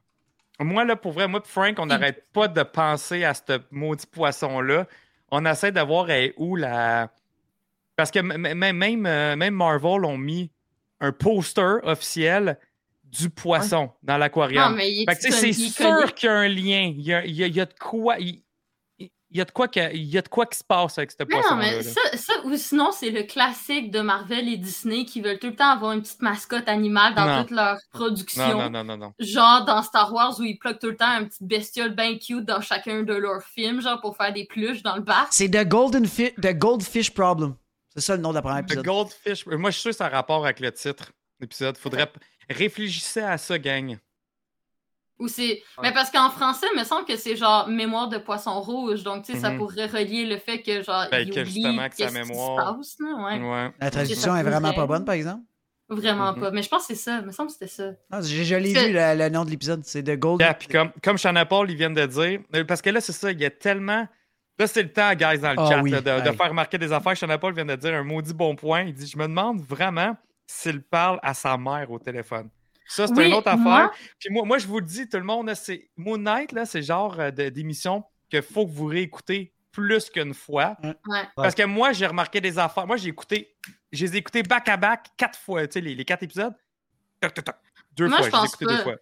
Moi, 0.60 0.86
là, 0.86 0.96
pour 0.96 1.12
vrai, 1.12 1.28
moi 1.28 1.42
et 1.44 1.48
Frank, 1.48 1.76
on 1.80 1.86
n'arrête 1.88 2.26
pas 2.32 2.48
de 2.48 2.64
penser 2.64 3.26
à 3.26 3.34
ce 3.34 3.60
maudit 3.72 4.06
poisson-là. 4.08 4.88
On 5.30 5.46
essaie 5.46 5.74
de 5.74 5.82
voir 5.82 6.10
elle 6.10 6.26
est 6.26 6.34
où 6.38 6.56
la. 6.56 7.10
Parce 7.98 8.12
que 8.12 8.20
même, 8.20 9.06
euh, 9.06 9.36
même 9.36 9.54
Marvel 9.54 10.06
ont 10.06 10.18
mis 10.18 10.50
un 11.02 11.12
poster 11.12 11.80
officiel 11.84 12.58
du 13.18 13.30
poisson 13.30 13.92
dans 14.04 14.14
Non, 14.14 14.20
l'aquarium. 14.20 14.78
c'est 15.20 15.54
sûr 15.54 16.14
qu'il 16.14 16.28
y 16.28 16.32
a 16.32 16.36
un 16.36 16.48
lien. 16.48 16.94
Il 16.96 17.02
y 17.02 17.14
a, 17.14 17.26
il 17.26 17.36
y 17.36 17.44
a- 17.44 17.48
il 17.48 17.56
y 17.56 17.62
a 17.62 17.66
de 17.66 17.74
quoi. 17.80 18.18
Il, 18.20 18.42
il 19.32 19.40
y 19.40 19.42
a 19.42 19.46
de 19.46 19.52
quoi, 19.52 19.68
que- 19.68 19.94
il 19.94 20.04
y 20.06 20.18
a 20.18 20.22
de 20.22 20.30
quoi 20.30 20.46
qui 20.46 20.58
se 20.58 20.64
passe 20.64 20.98
avec 20.98 21.12
ce 21.12 21.18
Mais 21.28 21.36
non, 21.36 21.56
mais 21.58 21.76
là. 21.78 21.84
ça, 21.84 22.00
ça, 22.16 22.34
ou 22.46 22.56
sinon, 22.56 22.92
c'est 22.94 23.10
le 23.10 23.24
classique 23.24 23.92
de 23.92 24.00
Marvel 24.00 24.48
et 24.48 24.56
Disney 24.56 25.04
qui 25.04 25.20
veulent 25.20 25.40
tout 25.40 25.48
le 25.48 25.56
temps 25.56 25.72
avoir 25.72 25.92
une 25.92 26.02
petite 26.02 26.22
mascotte 26.22 26.70
animale 26.70 27.16
dans 27.16 27.26
Non. 27.26 27.42
toute 27.42 27.52
leur 27.52 27.74
Non, 27.74 27.80
production. 28.00 28.58
non, 28.58 28.70
non, 28.70 28.84
non, 28.86 28.96
non. 28.98 29.14
Genre 29.20 29.66
dans 29.66 29.82
Star 29.82 30.14
Wars 30.14 30.40
où 30.40 30.44
ils 30.44 30.58
pluguent 30.58 30.80
tout 30.80 30.92
le 30.92 30.96
temps 30.96 31.20
une 31.20 31.28
petite 31.28 31.44
bestiole 31.44 31.94
bien 31.96 32.18
cute 32.18 32.46
dans 32.46 32.62
chacun 32.62 33.04
de 33.04 33.14
leurs 33.14 33.44
films, 33.44 33.82
genre 33.82 34.00
pour 34.00 34.16
faire 34.16 34.32
des 34.32 34.46
pluches 34.46 34.84
dans 34.84 34.96
le 34.96 35.02
bar. 35.02 35.28
C'est 35.32 35.50
The 35.50 35.68
Golden 35.68 36.06
Fish, 36.06 36.34
The 36.36 36.54
Goldfish 36.54 37.12
Problem. 37.14 37.56
C'est 37.94 38.02
ça 38.02 38.16
le 38.16 38.22
nom 38.22 38.30
de 38.30 38.36
la 38.36 38.42
première 38.42 38.62
The 38.62 38.72
épisode. 38.74 38.86
Goldfish. 38.86 39.46
Moi, 39.48 39.70
je 39.72 39.76
suis 39.76 39.82
sûr 39.82 39.92
que 39.92 39.98
ça 39.98 40.06
a 40.06 40.10
rapport 40.10 40.46
avec 40.46 40.60
le 40.62 40.72
titre 40.72 41.08
de 41.08 41.12
l'épisode. 41.46 41.78
Faudrait. 41.78 42.10
Réfléchissez 42.50 43.22
à 43.22 43.38
ça, 43.38 43.58
gang. 43.60 43.98
Ou 45.18 45.30
c'est. 45.30 45.64
Mais 45.82 45.94
parce 45.94 46.12
qu'en 46.12 46.30
français, 46.30 46.68
il 46.74 46.80
me 46.80 46.84
semble 46.84 47.06
que 47.06 47.16
c'est 47.16 47.38
genre 47.38 47.70
mémoire 47.70 48.10
de 48.10 48.18
poisson 48.18 48.60
rouge. 48.60 49.04
Donc, 49.04 49.24
tu 49.24 49.32
sais, 49.34 49.40
ça 49.40 49.50
Mhm. 49.52 49.58
pourrait 49.60 49.86
relier 49.86 50.26
le 50.26 50.38
fait 50.38 50.62
que, 50.62 50.84
genre, 50.84 51.06
Ben, 51.10 51.20
il 51.26 51.34
que 51.34 51.40
oublie 51.40 51.52
justement 51.54 51.88
que 51.90 51.96
sa 51.96 52.12
mémoire- 52.12 52.76
passe, 52.78 52.98
là, 53.00 53.16
ouais. 53.26 53.40
Ouais. 53.42 53.72
La 53.80 53.92
traduction 53.92 54.36
est 54.36 54.44
vraiment 54.44 54.74
pas 54.74 54.86
bonne, 54.86 55.06
par 55.06 55.16
exemple? 55.16 55.42
Vraiment 55.88 56.34
Mhm. 56.34 56.40
pas. 56.42 56.52
Mais 56.52 56.64
je 56.64 56.68
pense 56.70 56.88
que 56.88 56.94
c'est 56.96 57.02
ça. 57.02 57.20
Il 57.20 57.28
me 57.28 57.32
semble 57.32 57.48
que 57.48 57.54
c'était 57.54 57.68
ça. 57.68 57.92
Non, 58.12 58.20
je, 58.22 58.44
je 58.44 58.56
l'ai 58.56 58.74
vu, 58.74 58.92
le, 58.92 59.18
le 59.18 59.30
nom 59.30 59.46
de 59.46 59.52
l'épisode. 59.52 59.84
C'est 59.86 60.04
The 60.04 60.18
Golden. 60.20 60.46
Yeah, 60.48 60.54
puis 60.56 60.68
comme, 60.68 60.92
comme 61.02 61.18
Shanna 61.18 61.46
Paul, 61.46 61.70
ils 61.72 61.78
viennent 61.78 61.94
de 61.94 62.06
dire, 62.08 62.40
euh, 62.56 62.64
parce 62.66 62.82
que 62.82 62.90
là, 62.90 63.00
c'est 63.00 63.12
ça, 63.14 63.32
il 63.32 63.40
y 63.40 63.46
a 63.46 63.52
tellement. 63.52 64.08
Là, 64.60 64.68
c'est 64.68 64.84
le 64.84 64.92
temps, 64.92 65.12
guys, 65.14 65.38
dans 65.40 65.52
le 65.52 65.60
Ah 65.60 65.70
chat, 65.70 65.82
oui, 65.82 65.92
là, 65.92 66.02
de, 66.02 66.32
faire 66.32 66.50
remarquer 66.50 66.78
des 66.78 66.92
affaires. 66.92 67.16
Shanna 67.16 67.38
Paul 67.38 67.54
vient 67.54 67.66
de 67.66 67.76
dire 67.76 67.94
un 67.94 68.04
maudit 68.04 68.34
bon 68.34 68.56
point. 68.56 68.82
Il 68.82 68.94
dit 68.94 69.06
Je 69.08 69.18
me 69.18 69.24
demande 69.28 69.62
vraiment 69.62 70.18
s'il 70.48 70.82
parle 70.84 71.20
à 71.24 71.34
sa 71.34 71.58
mère 71.58 71.90
au 71.92 72.00
téléphone. 72.00 72.50
Ça, 72.88 73.08
c'est 73.08 73.14
Oui, 73.18 73.28
une 73.28 73.34
autre 73.34 73.48
affaire. 73.48 73.62
moi- 73.64 73.92
Puis 74.20 74.30
moi, 74.30 74.46
moi, 74.46 74.58
je 74.60 74.68
vous 74.68 74.80
le 74.80 74.86
dis, 74.86 75.10
tout 75.10 75.18
le 75.18 75.24
monde, 75.24 75.52
c'est 75.56 75.90
Moon 75.98 76.18
Knight, 76.20 76.52
là, 76.52 76.66
c'est 76.66 76.80
le 76.80 76.84
genre 76.86 77.20
euh, 77.20 77.32
d'émission 77.32 78.04
qu'il 78.30 78.42
faut 78.44 78.66
que 78.68 78.72
vous 78.72 78.86
réécoutez 78.86 79.54
plus 79.72 80.10
qu'une 80.10 80.34
fois. 80.36 80.78
Ouais. 80.84 81.24
Parce 81.36 81.56
que 81.56 81.64
moi, 81.64 81.92
j'ai 81.94 82.06
remarqué 82.08 82.40
des 82.40 82.58
affaires. 82.60 82.86
Moi, 82.88 82.98
j'ai 82.98 83.10
écouté, 83.10 83.56
je 83.92 84.06
les 84.06 84.16
ai 84.16 84.18
écoutés 84.20 84.44
back 84.44 84.70
à 84.70 84.78
back 84.78 85.08
quatre 85.18 85.38
fois, 85.38 85.66
tu 85.68 85.74
sais, 85.74 85.82
les, 85.82 85.96
les 85.96 86.06
quatre 86.06 86.24
épisodes. 86.24 86.54
Toc, 87.20 87.34
toc, 87.34 87.44
toc. 87.46 87.56
Deux 87.94 88.08
Moi, 88.08 88.18
fois, 88.20 88.26
je 88.28 88.30
je 88.30 88.32
les 88.32 88.38
ai 88.38 88.42
pense 88.42 88.54
écoutés 88.54 88.66
pas. 88.66 88.78
deux 88.78 88.84
fois. 88.84 88.96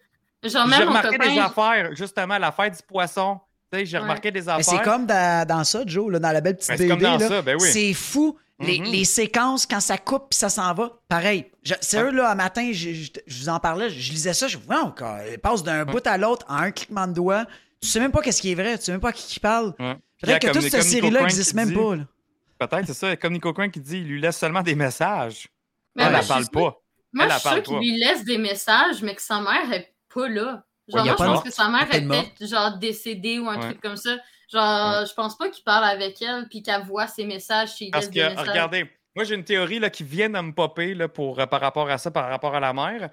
J'ai 0.44 0.84
remarqué 0.84 1.18
des 1.18 1.40
affaires, 1.40 1.96
justement, 1.96 2.38
la 2.38 2.52
fête 2.52 2.76
du 2.78 2.84
poisson. 2.84 3.40
J'ai 3.84 3.98
Ouais. 3.98 4.04
remarqué 4.04 4.32
des 4.32 4.42
Mais 4.42 4.50
affaires. 4.50 4.66
c'est 4.66 4.82
comme 4.84 5.06
dans, 5.06 5.48
dans 5.48 5.64
ça, 5.64 5.84
Joe, 5.86 6.12
là, 6.12 6.20
dans 6.20 6.32
la 6.32 6.42
belle 6.42 6.56
petite 6.58 6.70
Ben, 6.70 6.78
c'est 6.78 6.88
BD. 6.88 7.42
ben 7.42 7.58
oui. 7.60 7.70
C'est 7.72 7.94
fou. 7.94 8.38
Les, 8.60 8.80
Mhm. 8.80 8.86
les 8.86 9.04
séquences, 9.04 9.66
quand 9.66 9.80
ça 9.80 9.98
coupe 9.98 10.30
puis 10.30 10.38
ça 10.38 10.48
s'en 10.48 10.74
va, 10.76 10.92
pareil. 11.10 11.46
Sérieux, 11.82 12.12
là, 12.12 12.32
un 12.32 12.36
matin, 12.36 12.70
je, 12.72 12.94
je- 12.94 13.12
je 13.26 13.40
vous 13.40 13.50
en 13.50 13.60
parlais, 13.60 13.90
je, 13.90 14.00
je 14.00 14.12
lisais 14.12 14.34
ça, 14.34 14.48
je 14.48 14.58
me 14.58 14.64
wow, 14.68 14.92
quand 14.96 15.18
elle 15.28 15.40
passe 15.40 15.64
d'un 15.64 15.84
bout 15.86 16.06
à 16.06 16.18
l'autre 16.18 16.46
en 16.48 16.58
un 16.58 16.72
cliquement 16.72 17.08
de 17.08 17.14
doigts. 17.14 17.46
Tu 17.82 17.88
sais 17.90 18.00
même 18.00 18.12
pas 18.12 18.22
qu'est-ce 18.22 18.42
qui 18.42 18.52
est 18.52 18.56
vrai, 18.56 18.78
tu 18.78 18.86
sais 18.86 18.92
même 18.92 19.02
pas 19.02 19.10
à 19.10 19.12
qui 19.12 19.26
qui 19.28 19.40
parle. 19.40 19.74
Ouais. 19.80 19.96
Peut-être 20.22 20.40
que 20.40 20.48
comme- 20.48 20.62
toute 20.62 20.70
cette 20.72 20.84
série-là 20.84 21.22
n'existe 21.24 21.56
même 21.56 21.70
dit- 21.70 21.76
pas. 21.76 22.68
Peut-être, 22.68 22.86
c'est 22.88 22.94
ça. 22.94 23.16
Comme 23.18 23.34
Nico 23.34 23.52
Crank 23.52 23.72
qui 23.72 23.82
dit, 23.82 23.98
il 23.98 24.08
lui 24.08 24.22
laisse 24.22 24.38
seulement 24.38 24.62
des 24.62 24.76
messages. 24.76 25.48
Mais 25.96 26.04
elle 26.04 26.14
ne 26.14 26.28
parle 26.28 26.48
pas. 26.50 26.78
Moi, 27.12 27.26
Elle, 27.26 27.32
je 27.32 27.38
suis 27.40 27.50
sûre 27.50 27.64
qu'il 27.64 27.78
lui 27.80 27.98
laisse 28.00 28.24
des 28.24 28.38
messages, 28.38 29.02
mais 29.02 29.16
que 29.16 29.22
sa 29.22 29.42
mère 29.42 29.72
est 29.74 29.94
pas 30.14 30.30
là. 30.30 30.64
Genre, 30.88 31.02
Ouais, 31.02 31.04
moi, 31.06 31.16
je 31.18 31.24
pense 31.24 31.28
mort. 31.28 31.44
que 31.44 31.52
sa 31.52 31.70
mère 31.70 31.94
est 31.94 32.02
peut-être 32.08 32.46
genre 32.48 32.78
décédée 32.78 33.40
ou 33.40 33.50
un 33.50 33.58
Ouais. 33.58 33.68
truc 33.70 33.82
comme 33.82 33.98
ça. 33.98 34.18
Genre, 34.52 35.06
je 35.06 35.14
pense 35.14 35.38
pas 35.38 35.50
qu'il 35.50 35.64
parle 35.64 35.86
avec 35.86 36.22
elle 36.22 36.48
puis 36.50 36.62
qu'elle 36.62 36.84
voit 36.84 37.08
ses 37.08 37.26
messages, 37.26 37.74
qu'il 37.76 37.90
Parce 37.92 38.08
que, 38.10 38.20
messages. 38.20 38.48
regardez, 38.50 38.90
moi 39.16 39.24
j'ai 39.26 39.36
une 39.36 39.44
théorie 39.46 39.80
là, 39.80 39.90
qui 39.90 40.04
vient 40.04 40.30
de 40.30 40.40
me 40.40 40.52
popper 40.54 40.94
là, 40.94 41.08
pour, 41.08 41.40
euh, 41.40 41.46
par 41.46 41.62
rapport 41.62 41.90
à 41.90 41.98
ça, 41.98 42.12
par 42.12 42.30
rapport 42.30 42.54
à 42.56 42.60
la 42.60 42.74
mère. 42.74 43.10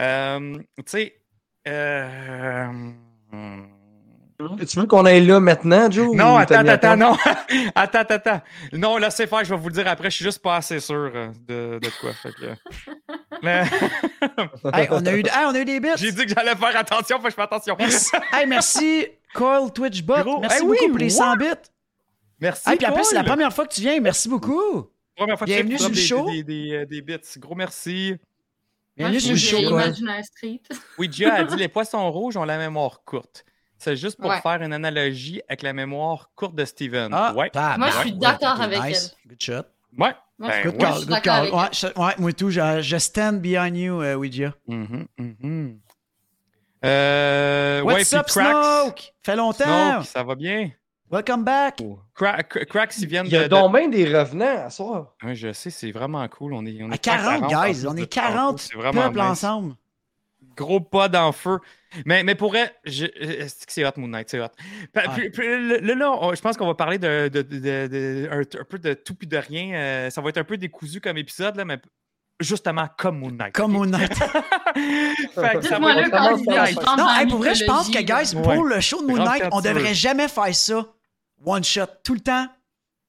Euh, 0.00 0.58
tu 0.76 0.82
sais. 0.86 1.20
euh, 1.66 2.66
hmm. 3.32 3.77
Tu 4.68 4.78
veux 4.78 4.86
qu'on 4.86 5.04
aille 5.04 5.26
là 5.26 5.40
maintenant, 5.40 5.90
Joe? 5.90 6.14
Non, 6.14 6.36
attends, 6.38 6.64
attends, 6.66 6.96
non. 6.96 7.16
attends, 7.74 7.98
attends. 8.08 8.40
Non, 8.72 8.96
laissez 8.96 9.26
faire, 9.26 9.44
je 9.44 9.52
vais 9.52 9.60
vous 9.60 9.68
le 9.68 9.74
dire 9.74 9.88
après. 9.88 10.10
Je 10.10 10.16
suis 10.16 10.24
juste 10.24 10.40
pas 10.40 10.56
assez 10.56 10.78
sûr 10.78 11.10
euh, 11.12 11.28
de, 11.48 11.80
de 11.80 11.88
quoi. 12.00 12.12
fait 12.12 12.32
que- 12.32 12.54
Mais- 13.42 13.64
Hey, 14.72 14.86
on, 14.92 15.04
a 15.04 15.12
eu, 15.12 15.20
hey, 15.20 15.44
on 15.46 15.54
a 15.54 15.58
eu 15.58 15.64
des 15.64 15.80
bits. 15.80 15.88
J'ai 15.96 16.12
dit 16.12 16.24
que 16.24 16.28
j'allais 16.32 16.54
faire 16.54 16.76
attention, 16.76 17.16
faut 17.16 17.24
que 17.24 17.30
je 17.30 17.34
fais 17.34 17.42
attention. 17.42 17.74
Merci. 17.78 18.10
Hey, 18.32 18.46
merci, 18.46 19.06
Coil 19.34 19.72
Twitchbot. 19.72 20.22
Gros, 20.22 20.40
Merci 20.40 20.56
hey, 20.58 20.62
oui, 20.62 20.76
beaucoup 20.78 20.90
pour 20.90 20.98
les 20.98 21.04
ouais. 21.06 21.10
100 21.10 21.36
bits. 21.36 21.44
Merci. 22.40 22.70
Hey, 22.70 22.76
puis 22.76 22.86
en 22.86 22.92
plus, 22.92 23.04
c'est 23.04 23.14
la 23.16 23.24
première 23.24 23.52
fois 23.52 23.66
que 23.66 23.74
tu 23.74 23.80
viens. 23.80 23.98
Merci 24.00 24.28
beaucoup. 24.28 24.86
Première 25.16 25.36
fois 25.36 25.48
que 25.48 25.52
Bienvenue 25.52 25.76
tu 25.76 25.82
sur 25.82 25.88
le 25.90 25.96
show. 25.96 26.30
Des, 26.30 26.44
des, 26.44 26.72
euh, 26.74 26.86
des 26.86 27.02
bits. 27.02 27.16
Gros 27.38 27.56
merci. 27.56 28.14
Bienvenue 28.96 29.14
Moi, 29.18 29.36
sur 29.36 29.60
le 29.60 29.66
show, 29.94 30.22
Street. 30.22 30.60
Ouija 30.98 31.34
a 31.34 31.42
dit 31.44 31.56
les 31.56 31.68
poissons 31.68 32.08
rouges 32.12 32.36
ont 32.36 32.44
la 32.44 32.56
mémoire 32.58 33.02
courte. 33.04 33.44
C'est 33.78 33.96
juste 33.96 34.20
pour 34.20 34.28
Ouais. 34.30 34.40
faire 34.40 34.60
une 34.60 34.72
analogie 34.72 35.40
avec 35.48 35.62
la 35.62 35.72
mémoire 35.72 36.30
courte 36.34 36.54
de 36.56 36.64
Steven. 36.64 37.10
Ah, 37.14 37.32
ouais. 37.34 37.50
Moi, 37.78 37.88
je 37.90 37.98
suis 38.00 38.10
Ouais, 38.12 38.18
d'accord 38.18 38.60
avec 38.60 38.82
nice. 38.82 39.16
Good 39.26 39.40
shot. 39.40 39.52
Ouais. 39.96 40.14
Moi, 40.38 40.48
Ben, 40.50 40.62
Good 40.64 40.72
ouais. 40.74 40.78
call, 40.78 41.06
good 41.06 41.20
call. 41.22 41.44
Ouais, 41.52 41.60
elle. 41.64 41.68
je- 41.94 42.00
ouais, 42.00 42.14
moi 42.18 42.32
tout, 42.32 42.50
je, 42.50 42.80
je 42.82 42.96
stand 42.98 43.40
behind 43.40 43.76
you, 43.76 44.02
euh, 44.02 44.14
Ouija. 44.16 44.52
Mhm, 44.66 45.06
mhm. 45.18 45.78
Euh, 46.84 47.80
ouais, 47.82 47.94
What's 47.94 48.08
puis 48.10 48.18
up, 48.18 48.26
Cracks. 48.26 48.64
Smoke? 48.84 49.12
Fait 49.24 49.36
longtemps. 49.36 49.92
Smoke, 49.92 50.04
ça 50.06 50.22
va 50.22 50.34
bien? 50.34 50.70
Welcome 51.10 51.42
back. 51.42 51.82
Cra- 52.14 52.42
Cra- 52.42 52.66
Cracks, 52.66 52.98
ils 52.98 53.06
viennent 53.08 53.26
Il 53.26 53.32
y 53.32 53.36
a 53.36 53.44
de. 53.44 53.48
donc 53.48 53.72
bien 53.74 53.88
des 53.88 54.04
revenants 54.16 54.66
à 54.66 54.70
soir. 54.70 55.14
de- 55.22 55.28
Ouais, 55.28 55.34
je 55.34 55.52
sais, 55.52 55.70
c'est 55.70 55.90
vraiment 55.90 56.26
cool. 56.28 56.52
On 56.52 56.64
est, 56.66 56.78
on 56.82 56.90
est 56.90 56.94
À 56.94 56.98
40, 56.98 57.42
en 57.44 57.46
guys. 57.48 57.72
plus 57.72 57.86
On 57.86 57.94
de 57.94 58.00
est 58.00 58.06
tantôt, 58.06 58.26
40 58.28 58.58
C'est 58.60 58.74
vraiment 58.76 59.02
peuples 59.04 59.18
nice. 59.20 59.28
ensemble. 59.30 59.74
Gros 60.58 60.80
pas 60.80 61.08
dans 61.08 61.26
le 61.26 61.32
feu. 61.32 61.58
Mais, 62.04 62.24
mais 62.24 62.34
pour 62.34 62.50
vrai, 62.50 62.74
je- 62.84 63.06
est-ce 63.06 63.64
que 63.64 63.72
c'est 63.72 63.86
hot, 63.86 63.92
Moon 63.96 64.08
Knight? 64.08 64.28
C'est 64.28 64.40
hot. 64.40 64.48
Puis- 65.14 65.30
puis 65.30 65.46
Là, 65.46 65.78
là, 65.80 65.94
là, 65.94 66.10
on- 66.20 66.34
je 66.34 66.40
pense 66.40 66.56
qu'on 66.56 66.66
va 66.66 66.74
parler 66.74 66.98
de, 66.98 67.28
de- 67.32 67.42
de- 67.42 67.58
de- 67.58 67.86
de- 67.86 68.28
un, 68.30 68.40
un 68.40 68.64
peu 68.64 68.78
de 68.80 68.92
tout 68.94 69.14
puis 69.14 69.28
de 69.28 69.36
rien. 69.36 69.74
Euh, 69.74 70.10
ça 70.10 70.20
va 70.20 70.30
être 70.30 70.38
un 70.38 70.44
peu 70.44 70.56
décousu 70.56 71.00
comme 71.00 71.16
épisode, 71.16 71.54
là, 71.56 71.64
mais 71.64 71.78
justement 72.40 72.88
comme 72.98 73.20
Moon 73.20 73.30
Knight. 73.30 73.54
Comme? 73.54 73.72
Moon 73.72 73.86
Knight. 73.86 74.12
Fait 74.74 75.58
que 75.60 75.62
ça 75.66 75.78
va 75.78 76.00
être 76.00 76.96
Non, 76.96 77.08
hey, 77.20 77.26
pour 77.28 77.38
vrai, 77.38 77.54
je 77.54 77.64
pense 77.64 77.88
que, 77.88 77.98
guys. 78.00 78.34
Ouais. 78.36 78.42
pour 78.54 78.64
le 78.64 78.80
show 78.80 79.00
de 79.00 79.06
Moon 79.06 79.24
Knight, 79.24 79.44
on 79.52 79.60
devrait 79.60 79.94
jamais 79.94 80.26
faire 80.28 80.54
ça 80.54 80.84
one 81.46 81.62
shot 81.64 81.86
tout 82.04 82.14
le 82.14 82.20
temps. 82.20 82.48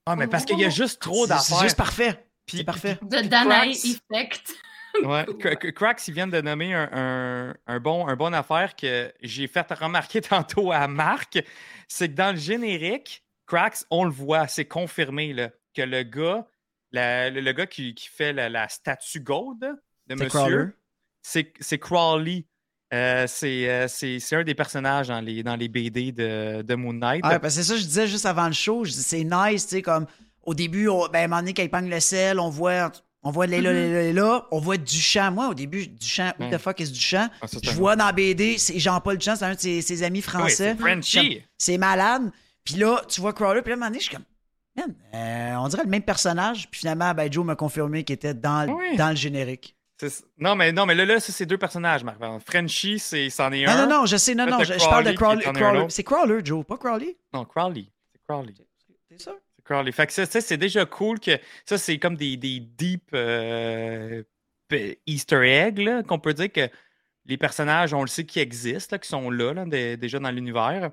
Ah, 0.06 0.16
mais 0.16 0.28
parce 0.28 0.46
qu'il 0.46 0.60
y 0.60 0.66
a 0.66 0.70
juste 0.70 1.02
trop 1.02 1.26
C'est 1.26 1.34
c'est 1.34 1.50
d'affaires. 1.50 1.64
juste 1.64 1.78
parfait. 1.78 2.26
Puis- 2.46 2.58
C'est 2.60 2.64
parfait. 2.64 2.96
The 3.10 3.28
Danae. 3.28 3.72
Effect. 3.72 4.54
Ouais, 5.04 5.24
Cra- 5.40 5.56
Cra- 5.56 5.72
Cracks, 5.72 6.08
ils 6.08 6.14
viennent 6.14 6.30
de 6.30 6.42
nommer 6.42 6.74
un, 6.74 6.90
un, 6.92 7.56
un 7.68 7.80
bon, 7.80 8.08
un 8.08 8.16
bon 8.16 8.34
affaire 8.34 8.76
que 8.76 9.12
j'ai 9.22 9.48
fait 9.48 9.72
remarquer 9.74 10.22
tantôt 10.22 10.72
à 10.72 10.88
Marc. 10.88 11.40
C'est 11.88 12.10
que 12.10 12.14
dans 12.16 12.32
le 12.34 12.40
générique, 12.40 13.24
Cracks, 13.46 13.84
on 13.92 14.04
le 14.06 14.12
voit, 14.12 14.48
c'est 14.48 14.66
confirmé 14.66 15.34
là, 15.34 15.50
que 15.76 15.82
le 15.82 16.04
gars, 16.04 16.46
la- 16.92 17.30
le, 17.30 17.42
le 17.42 17.52
gars 17.54 17.68
qui, 17.68 17.94
qui 17.94 18.08
fait 18.10 18.34
la, 18.34 18.50
la 18.50 18.68
statue 18.70 19.20
gold 19.22 19.60
de 20.08 20.16
monsieur, 20.16 20.76
c'est 21.60 21.78
Crawley. 21.78 22.46
Euh, 22.92 23.28
c'est 23.28 23.70
euh, 23.70 23.88
c'est- 23.88 24.36
un 24.36 24.44
des 24.44 24.56
personnages 24.56 25.10
dans 25.10 25.22
les, 25.22 25.44
dans 25.44 25.56
les 25.56 25.68
BD 25.68 26.12
de, 26.12 26.64
de 26.64 26.76
Moon 26.76 26.94
Knight. 26.94 27.24
Ouais, 27.24 27.38
parce 27.40 27.56
que 27.56 27.62
c'est 27.62 27.68
ça, 27.74 27.78
je 27.78 27.84
disais 27.84 28.08
juste 28.08 28.26
avant 28.26 28.48
le 28.48 28.54
show. 28.54 28.84
C'est 28.86 29.24
nice, 29.24 29.68
tu 29.68 29.76
sais, 29.76 29.82
comme 29.84 30.08
au 30.42 30.56
début, 30.56 30.88
on- 30.88 31.08
ben, 31.08 31.20
à 31.20 31.24
un 31.26 31.28
moment 31.28 31.42
donné, 31.42 31.54
quand 31.54 31.62
il 31.62 31.70
pogne 31.70 31.90
le 31.90 32.00
sel, 32.00 32.40
on 32.40 32.50
voit, 32.50 32.92
on 33.24 33.32
voit 33.32 33.48
Léla, 33.48 33.74
Léla, 33.74 34.02
Léla, 34.04 34.48
on 34.52 34.60
voit 34.60 34.78
Duchamp. 34.78 35.32
Moi, 35.32 35.50
au 35.50 35.54
début, 35.54 35.88
Duchamp, 35.88 36.34
Ouais. 36.40 36.50
the 36.52 36.58
fuck 36.58 36.80
is 36.80 36.92
Duchamp? 36.92 37.30
Ah, 37.42 37.48
Je 37.62 37.72
vois 37.72 37.96
dans 37.96 38.12
BD, 38.14 38.58
c'est 38.58 38.80
Jean-Paul 38.80 39.18
Duchamp, 39.18 39.36
c'est 39.36 39.46
un 39.46 39.56
de 39.56 39.60
ses, 39.60 39.82
ses 39.82 40.04
amis 40.04 40.20
oui, 40.20 40.24
français. 40.24 40.50
c'est 40.56 40.76
Frenchie. 40.76 41.44
C'est 41.58 41.78
malade. 41.78 42.32
Puis 42.64 42.76
là, 42.76 43.02
tu 43.08 43.20
vois 43.22 43.34
Crawler, 43.34 43.62
puis 43.62 43.70
là, 43.72 43.74
à 43.74 43.78
un 43.78 43.80
moment 43.80 43.88
donné, 43.90 44.00
je 44.00 44.06
suis 44.06 44.16
comme, 44.16 44.26
man, 44.78 44.96
euh, 45.16 45.56
on 45.64 45.68
dirait 45.68 45.84
le 45.84 45.90
même 45.90 46.04
personnage. 46.04 46.70
Puis 46.70 46.80
finalement, 46.82 47.14
ben, 47.14 47.32
Joe 47.32 47.46
m'a 47.46 47.56
confirmé 47.56 48.04
qu'il 48.04 48.14
était 48.14 48.34
dans, 48.34 48.66
le- 48.66 48.74
Oui. 48.74 48.96
dans 48.96 49.10
le 49.10 49.16
générique. 49.16 49.76
C'est- 50.00 50.24
Non, 50.38 50.56
mais, 50.56 50.72
non, 50.72 50.86
mais 50.86 50.96
là, 50.96 51.04
là 51.06 51.20
ça, 51.20 51.34
c'est 51.34 51.46
deux 51.46 51.58
personnages, 51.58 52.06
Marc. 52.06 52.18
Frenchie, 52.46 53.00
c'est- 53.00 53.30
c'en 53.30 53.52
est 53.52 53.66
Non, 53.66 53.72
un. 53.74 53.86
non, 53.86 54.00
non, 54.02 54.06
je 54.06 54.16
sais, 54.16 54.34
non, 54.34 54.46
Là, 54.46 54.52
non, 54.52 54.64
je, 54.64 54.74
je 54.74 54.80
parle 54.86 55.04
de 55.04 55.12
Crawley 55.12 55.46
autre. 55.46 55.88
C'est 55.92 56.04
Crawler, 56.04 56.40
Joe, 56.44 56.66
pas 56.66 56.78
Crawley. 56.78 57.18
Non, 57.34 57.44
Crowley. 57.44 57.86
C'est 58.14 58.22
Crowley. 58.26 58.54
C'est 59.12 59.22
ça? 59.22 59.32
C'est 59.70 59.74
Crowley. 59.74 59.92
Fait 59.92 60.08
que 60.08 60.14
ça, 60.14 60.26
ça, 60.26 60.42
c'est 60.42 60.58
déjà 60.58 60.86
cool 60.86 61.20
que 61.20 61.38
ça, 61.66 61.78
c'est 61.78 62.00
comme 62.00 62.16
des, 62.16 62.38
des 62.38 62.60
deep 62.60 63.10
euh, 63.14 64.24
Easter 65.06 65.42
eggs, 65.44 65.80
là, 65.80 66.04
qu'on 66.04 66.20
peut 66.20 66.34
dire 66.34 66.52
que 66.52 66.70
les 67.26 67.38
personnages, 67.38 67.94
on 67.94 68.02
le 68.02 68.08
sait 68.08 68.26
qui 68.26 68.40
existent, 68.40 68.96
là, 68.96 69.00
qui 69.00 69.08
sont 69.10 69.30
là, 69.30 69.54
là, 69.54 69.66
dé- 69.66 69.98
déjà 69.98 70.20
dans 70.20 70.32
l'univers. 70.32 70.92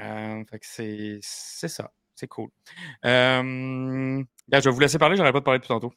Euh, 0.00 0.44
fait 0.50 0.58
que 0.58 0.66
c'est 0.66 1.18
c'est 1.22 1.68
ça. 1.68 1.90
C'est 2.14 2.26
cool. 2.28 2.50
Euh, 3.04 4.22
là, 4.48 4.60
je 4.60 4.68
vais 4.68 4.70
vous 4.74 4.80
laisser 4.80 4.98
parler, 4.98 5.16
j'aurais 5.16 5.32
pas 5.32 5.40
de 5.40 5.44
parler 5.44 5.58
depuis 5.58 5.68
tantôt. 5.68 5.92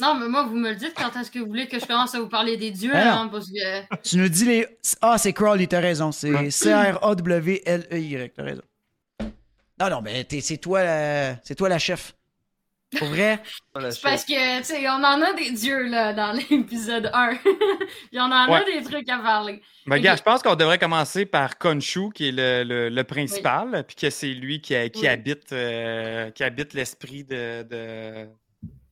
Non, 0.00 0.14
mais 0.18 0.28
moi, 0.28 0.44
vous 0.44 0.56
me 0.56 0.70
le 0.70 0.76
dites 0.76 0.94
quand 0.96 1.14
est-ce 1.20 1.30
que 1.30 1.38
vous 1.38 1.46
voulez 1.46 1.68
que 1.68 1.78
je 1.78 1.86
commence 1.86 2.14
à 2.14 2.20
vous 2.20 2.28
parler 2.28 2.56
des 2.56 2.72
dieux, 2.72 2.92
Ben 2.92 3.06
hein, 3.16 3.28
parce 3.30 3.48
que... 3.48 3.98
Tu 4.02 4.16
nous 4.16 4.28
dis 4.28 4.44
les. 4.44 4.66
Ah, 5.00 5.18
c'est 5.18 5.32
Crawley, 5.32 5.66
t'as 5.68 5.80
raison. 5.80 6.10
C'est. 6.10 6.50
C-R-A-W-L-E-Y, 6.50 8.32
t'as 8.34 8.42
raison. 8.42 8.62
Non, 9.80 9.90
non, 9.90 10.00
mais 10.02 10.24
t'es- 10.24 10.40
c'est 10.40 10.58
toi, 10.58 10.82
la... 10.84 11.36
c'est 11.42 11.54
toi 11.54 11.68
la 11.68 11.78
chef. 11.78 12.14
Pour 12.98 13.08
vrai? 13.08 13.42
C'est 13.90 14.02
parce 14.02 14.24
que, 14.24 14.58
tu 14.58 14.64
sais, 14.66 14.88
on 14.88 14.92
en 15.02 15.20
a 15.20 15.32
des 15.32 15.50
dieux, 15.50 15.82
là, 15.88 16.12
dans 16.12 16.30
l'épisode 16.50 17.10
1. 17.12 17.34
Puis 17.34 17.48
on 18.20 18.20
en 18.20 18.52
a 18.52 18.62
des 18.64 18.84
trucs 18.84 19.08
à 19.08 19.18
parler. 19.18 19.60
Ben, 19.86 19.98
gars, 19.98 20.14
je 20.14 20.22
pense 20.22 20.44
qu'on 20.44 20.54
devrait 20.54 20.78
commencer 20.78 21.26
par 21.26 21.58
Khonshu, 21.58 22.10
qui 22.14 22.28
est 22.28 22.32
le, 22.32 22.62
le- 22.62 22.88
le 22.90 23.04
principal, 23.04 23.82
puis 23.84 23.96
que 23.96 24.10
c'est 24.10 24.28
lui 24.28 24.60
qui, 24.60 24.76
a- 24.76 24.88
qui 24.90 25.00
Oui. 25.00 25.08
habite, 25.08 25.52
euh, 25.52 26.30
qui 26.30 26.44
habite 26.44 26.72
l'esprit 26.72 27.24
de, 27.24 27.64
de, 27.64 28.28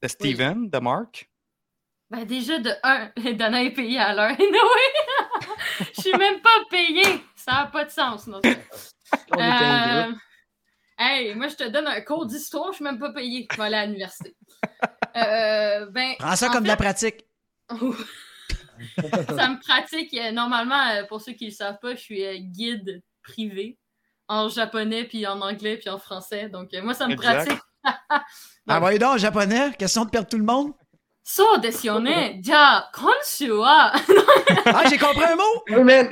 de 0.03 0.09
Steven, 0.09 0.69
de 0.69 0.79
Mark. 0.79 1.29
Ben, 2.11 2.25
déjà, 2.25 2.59
de 2.59 2.71
1, 2.83 3.13
Dana 3.35 3.63
est 3.63 3.71
payé 3.71 4.01
à 4.01 4.15
l'heure. 4.15 4.37
Je 5.95 6.01
suis 6.01 6.13
même 6.19 6.41
pas 6.41 6.65
payé. 6.69 7.05
Ça 7.37 7.53
n'a 7.53 7.67
pas 7.67 7.85
de 7.85 7.91
sens, 7.91 8.27
non? 8.27 8.41
On 9.31 9.39
est 9.39 9.43
un 9.43 10.09
Euh. 10.09 10.13
Hey, 11.03 11.35
moi, 11.35 11.49
je 11.49 11.57
te 11.57 11.69
donne 11.69 11.87
un 11.87 12.01
cours 12.01 12.27
d'histoire, 12.27 12.69
je 12.71 12.77
suis 12.77 12.85
même 12.85 12.99
pas 12.99 13.13
payé. 13.13 13.47
Je 13.51 13.57
vais 13.57 13.65
aller 13.65 13.77
à 13.77 13.87
l'université. 13.87 14.37
Euh, 15.15 15.91
ben, 15.91 16.15
Prends 16.19 16.37
ça 16.37 16.49
comme 16.49 16.63
de 16.63 16.69
la 16.69 16.77
pratique. 16.77 17.27
ça 17.69 17.77
me 19.51 19.61
pratique. 19.61 20.15
euh, 20.15 20.31
Normalement, 20.33 20.83
euh, 20.89 21.05
pour 21.05 21.21
ceux 21.21 21.33
qui 21.33 21.45
ne 21.45 21.51
le 21.51 21.55
savent 21.55 21.79
pas, 21.83 21.95
je 21.95 22.01
suis 22.01 22.41
guide 22.41 23.03
privé 23.23 23.77
en 24.27 24.49
japonais, 24.49 25.05
puis 25.05 25.27
en 25.27 25.39
anglais, 25.43 25.77
puis 25.77 25.91
en 25.91 25.99
français. 25.99 26.49
Donc, 26.49 26.71
moi, 26.83 26.95
ça 26.95 27.07
me 27.07 27.13
Exact. 27.13 27.45
pratique. 27.45 27.63
Ah, 28.69 28.79
voyons 28.81 28.99
donc, 28.99 29.15
en 29.15 29.19
japonais. 29.19 29.73
Question 29.79 30.07
de 30.07 30.11
perdre 30.11 30.29
tout 30.29 30.39
le 30.39 30.45
monde. 30.45 30.73
So 31.25 31.45
ne. 31.59 32.43
Ja, 32.43 32.89
konshu 32.93 33.51
wa. 33.53 33.93
Ah, 34.65 34.85
j'ai 34.89 34.99
compris 34.99 35.25
un 35.25 35.37
mot. 35.37 35.63
Oui, 35.69 35.85
man. 35.85 36.09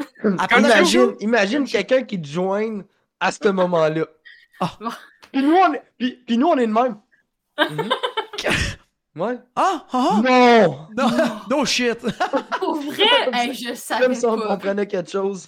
Imagine, 0.59 1.15
imagine 1.21 1.65
quelqu'un 1.67 2.03
qui 2.03 2.21
te 2.21 2.27
joigne 2.29 2.85
à 3.19 3.33
ce 3.33 3.49
moment-là. 3.49 4.07
Ah. 4.61 4.71
Puis, 5.33 5.43
nous, 5.43 5.55
on 5.55 5.73
est, 5.75 5.83
puis, 5.99 6.13
puis 6.27 6.37
nous, 6.39 6.47
on 6.49 6.57
est 6.59 6.67
de 6.67 6.73
même. 6.73 6.97
Ouais. 9.17 9.37
Ah, 9.57 9.85
ah, 9.93 10.09
ah. 10.13 10.21
Non! 10.23 10.87
Non, 10.97 11.11
no 11.51 11.65
shit. 11.65 11.99
Pour 12.61 12.77
vrai, 12.77 13.05
hey, 13.33 13.53
je 13.53 13.67
Comme 13.67 13.75
savais 13.77 14.15
si 14.15 14.25
on 14.25 14.39
pas. 14.39 14.47
comprenait 14.47 14.87
quelque 14.87 15.11
chose. 15.11 15.47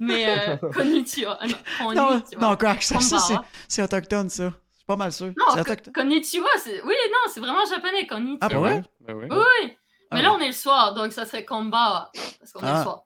Mais 0.00 0.26
euh, 0.28 0.56
konnichiwa. 0.56 1.38
Ah, 1.40 1.94
Non, 1.94 2.20
Non, 2.40 2.56
crack, 2.56 2.82
ça, 2.82 2.98
ça, 2.98 3.44
c'est, 3.68 3.82
autochtone, 3.82 4.28
ça. 4.28 4.44
Je 4.72 4.76
suis 4.78 4.84
pas 4.86 4.96
mal 4.96 5.12
sûr. 5.12 5.26
Non, 5.28 5.32
c'est 5.54 5.64
ko- 5.64 5.70
autochtone. 5.70 5.92
konnichiwa, 5.94 6.48
c'est... 6.58 6.82
Oui, 6.82 6.94
non, 7.12 7.30
c'est 7.32 7.40
vraiment 7.40 7.64
japonais, 7.64 8.06
konnichiwa. 8.08 8.38
Ah? 8.42 8.48
Ben 8.48 8.58
oui. 9.14 9.14
Oui, 9.14 9.24
oui. 9.30 9.76
Mais 10.12 10.18
Ah. 10.18 10.22
là, 10.22 10.32
on 10.34 10.40
est 10.40 10.48
le 10.48 10.52
soir, 10.52 10.94
donc 10.94 11.12
ça 11.12 11.24
serait 11.26 11.44
kombawa. 11.44 12.10
Parce 12.40 12.52
qu'on 12.52 12.60
est 12.60 12.70
Ah. 12.70 12.78
le 12.78 12.82
soir. 12.82 13.04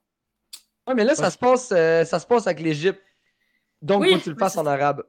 Ouais, 0.86 0.94
mais 0.94 1.04
là, 1.04 1.14
ça 1.14 1.30
se 1.30 1.36
passe, 1.36 1.68
euh, 1.72 2.06
ça 2.06 2.18
se 2.18 2.26
passe 2.26 2.46
avec 2.46 2.60
l'Égypte. 2.60 3.02
Donc, 3.82 4.02
Oui, 4.02 4.12
faut 4.12 4.18
que 4.18 4.24
tu 4.24 4.30
le 4.30 4.36
fasses 4.36 4.56
en 4.56 4.66
arabe. 4.66 5.04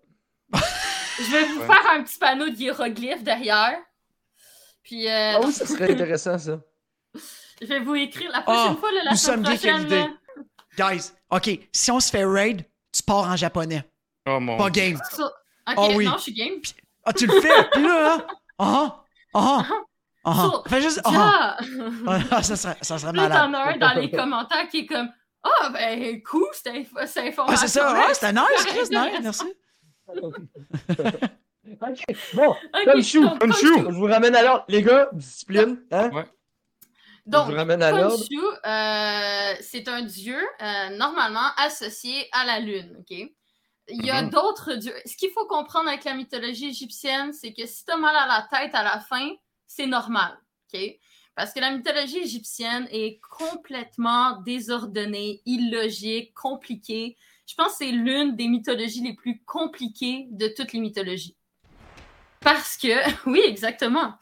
Je 0.54 1.32
vais 1.32 1.44
vous 1.46 1.60
Ouais. 1.62 1.66
faire 1.68 1.92
un 1.92 2.04
petit 2.04 2.18
panneau 2.18 2.50
d'hiéroglyphes 2.50 3.24
derrière. 3.24 3.78
Puis, 4.84 5.08
euh, 5.08 5.34
Ah 5.36 5.40
oui, 5.44 5.52
ça 5.52 5.66
serait 5.68 5.92
intéressant, 5.92 6.38
ça. 6.38 6.60
je 7.62 7.66
vais 7.68 7.80
vous 7.80 7.96
écrire 7.96 8.32
la 8.32 8.42
prochaine 8.42 8.74
Ah, 8.76 8.80
fois, 8.80 8.92
là, 8.92 9.02
la 9.06 9.12
nous 9.12 9.18
semaine 9.18 9.36
sommes 9.46 9.54
prochaine. 9.56 9.78
l'idée. 9.84 10.08
là. 10.78 10.92
Guys, 10.94 11.12
OK, 11.30 11.60
si 11.74 11.92
on 11.92 12.00
se 12.00 12.10
fait 12.10 12.24
raid, 12.24 12.66
tu 12.92 13.04
pars 13.04 13.30
en 13.30 13.36
japonais. 13.36 13.84
Oh 14.28 14.40
mon 14.40 14.58
Pas 14.58 14.70
game. 14.70 14.98
Ça- 15.12 15.26
Ok, 15.26 15.76
Ah 15.78 15.88
oui. 15.96 16.06
non, 16.06 16.14
je 16.18 16.22
suis 16.24 16.34
game. 16.34 16.54
Ah, 17.06 17.14
tu 17.14 17.28
le 17.28 17.42
fais. 17.42 17.64
Puis 17.74 17.84
là, 17.84 18.16
hein? 18.16 18.26
Ah, 18.58 19.04
ah, 19.34 19.66
Ah, 20.26 20.50
So, 20.52 20.64
Fais 20.68 20.82
juste. 20.82 21.00
ah, 21.06 21.58
ah, 22.32 22.44
ça 22.44 22.56
serait, 22.56 22.76
ça 22.82 22.98
serait 22.98 23.14
malade. 23.14 23.32
t'en 23.52 23.54
as 23.54 23.72
un 23.74 23.78
dans 23.78 23.94
les 24.00 24.12
commentaires 24.12 24.68
qui 24.70 24.80
est 24.80 24.86
comme 24.86 25.10
Ah, 25.44 25.70
ben, 25.70 26.22
cool, 26.24 26.48
cette 26.54 26.68
info- 26.68 26.98
cette 27.06 27.24
Ah, 27.24 27.28
information. 27.28 27.62
c'est 27.68 27.80
ça. 27.80 27.94
Ah, 27.96 28.14
c'était 28.14 28.34
nice, 28.34 28.66
Chris. 28.66 28.90
Nice, 28.90 29.20
merci. 29.22 29.54
Ok, 31.82 32.04
Bon, 32.34 32.56
Comme 32.86 33.04
chou, 33.04 33.30
comme 33.40 33.54
chou. 33.54 33.68
je 33.78 33.94
vous 33.96 34.06
ramène 34.06 34.36
à 34.36 34.42
l'ordre. 34.42 34.66
Les 34.70 34.82
gars, 34.82 35.08
discipline. 35.14 35.80
Hein? 35.92 36.10
je 36.14 37.32
Donc, 37.32 37.50
vous 37.50 37.56
ramène 37.56 37.84
à 37.84 37.92
l'ordre. 37.92 38.18
Khonshu, 38.18 38.40
euh, 38.66 39.54
c'est 39.62 39.88
un 39.88 40.02
dieu 40.02 40.40
euh, 40.62 40.90
normalement 40.98 41.48
associé 41.58 42.28
à 42.32 42.44
la 42.46 42.60
lune. 42.60 42.98
ok? 43.00 43.30
Il 43.92 44.06
y 44.06 44.10
a 44.10 44.24
Mhm. 44.24 44.30
d'autres 44.32 44.74
dieux. 44.76 44.96
Ce 45.06 45.16
qu'il 45.16 45.30
faut 45.32 45.46
comprendre 45.46 45.90
avec 45.90 46.06
la 46.06 46.16
mythologie 46.16 46.70
égyptienne, 46.70 47.34
c'est 47.34 47.54
que 47.54 47.66
si 47.68 47.86
tu 47.86 47.92
as 47.92 47.98
mal 47.98 48.16
à 48.16 48.26
la 48.26 48.48
tête 48.50 48.74
à 48.74 48.84
la 48.84 49.00
fin, 49.00 49.30
c'est 49.68 49.86
normal. 49.88 50.38
ok? 50.74 50.80
Parce 51.40 51.54
que 51.54 51.62
la 51.62 51.72
mythologie 51.72 52.18
égyptienne 52.18 52.86
est 52.92 53.22
complètement 53.22 54.42
désordonnée, 54.42 55.42
illogique, 55.46 56.34
compliquée. 56.34 57.16
Je 57.48 57.56
pense 57.56 57.78
que 57.78 57.86
c'est 57.86 57.92
l'une 57.92 58.36
des 58.36 58.50
mythologies 58.50 59.02
les 59.02 59.14
plus 59.14 59.42
compliquées 59.46 60.28
de 60.32 60.50
toutes 60.50 60.74
les 60.74 60.82
mythologies. 60.82 61.38
Parce 62.42 62.76
que, 62.76 62.90
oui, 63.26 63.42
exactement. 63.46 64.16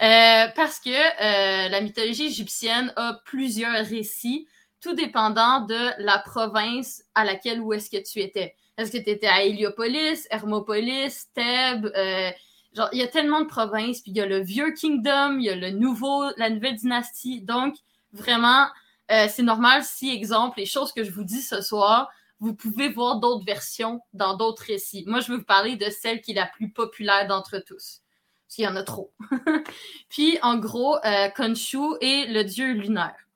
Euh, 0.00 0.46
parce 0.54 0.78
que 0.78 0.90
euh, 0.90 1.68
la 1.70 1.80
mythologie 1.80 2.26
égyptienne 2.26 2.92
a 2.94 3.20
plusieurs 3.24 3.84
récits, 3.84 4.46
tout 4.80 4.94
dépendant 4.94 5.62
de 5.62 5.90
la 5.98 6.20
province 6.20 7.02
à 7.16 7.24
laquelle 7.24 7.60
où 7.60 7.72
est-ce 7.72 7.90
que 7.90 8.00
tu 8.00 8.20
étais. 8.20 8.54
Est-ce 8.78 8.92
que 8.92 8.98
tu 8.98 9.10
étais 9.10 9.26
à 9.26 9.42
Héliopolis, 9.42 10.28
Hermopolis, 10.30 11.32
Thèbes? 11.34 11.90
euh, 11.96 12.30
genre, 12.74 12.88
il 12.92 12.98
y 12.98 13.02
a 13.02 13.08
tellement 13.08 13.40
de 13.40 13.46
provinces, 13.46 14.00
puis 14.00 14.12
il 14.12 14.16
y 14.16 14.20
a 14.20 14.26
le 14.26 14.40
vieux 14.40 14.72
kingdom, 14.72 15.38
il 15.38 15.44
y 15.44 15.50
a 15.50 15.56
le 15.56 15.70
nouveau, 15.70 16.30
la 16.36 16.50
nouvelle 16.50 16.76
dynastie. 16.76 17.42
Donc, 17.42 17.76
vraiment, 18.12 18.68
euh, 19.10 19.26
c'est 19.28 19.42
normal 19.42 19.82
si, 19.84 20.10
exemple, 20.10 20.58
les 20.58 20.66
choses 20.66 20.92
que 20.92 21.04
je 21.04 21.10
vous 21.10 21.24
dis 21.24 21.42
ce 21.42 21.60
soir, 21.60 22.10
vous 22.38 22.54
pouvez 22.54 22.88
voir 22.88 23.16
d'autres 23.16 23.44
versions 23.44 24.00
dans 24.12 24.36
d'autres 24.36 24.64
récits. 24.64 25.04
Moi, 25.06 25.20
je 25.20 25.30
veux 25.30 25.38
vous 25.38 25.44
parler 25.44 25.76
de 25.76 25.90
celle 25.90 26.20
qui 26.20 26.30
est 26.32 26.34
la 26.34 26.46
plus 26.46 26.70
populaire 26.70 27.26
d'entre 27.26 27.58
tous. 27.58 28.00
Parce 28.46 28.56
qu'il 28.56 28.64
y 28.64 28.68
en 28.68 28.76
a 28.76 28.82
trop. 28.82 29.12
Puis, 30.08 30.38
en 30.42 30.56
gros, 30.56 30.96
euh, 31.04 31.28
Khonshu 31.30 31.96
est 32.00 32.32
le 32.32 32.44
dieu 32.44 32.72
lunaire, 32.72 33.28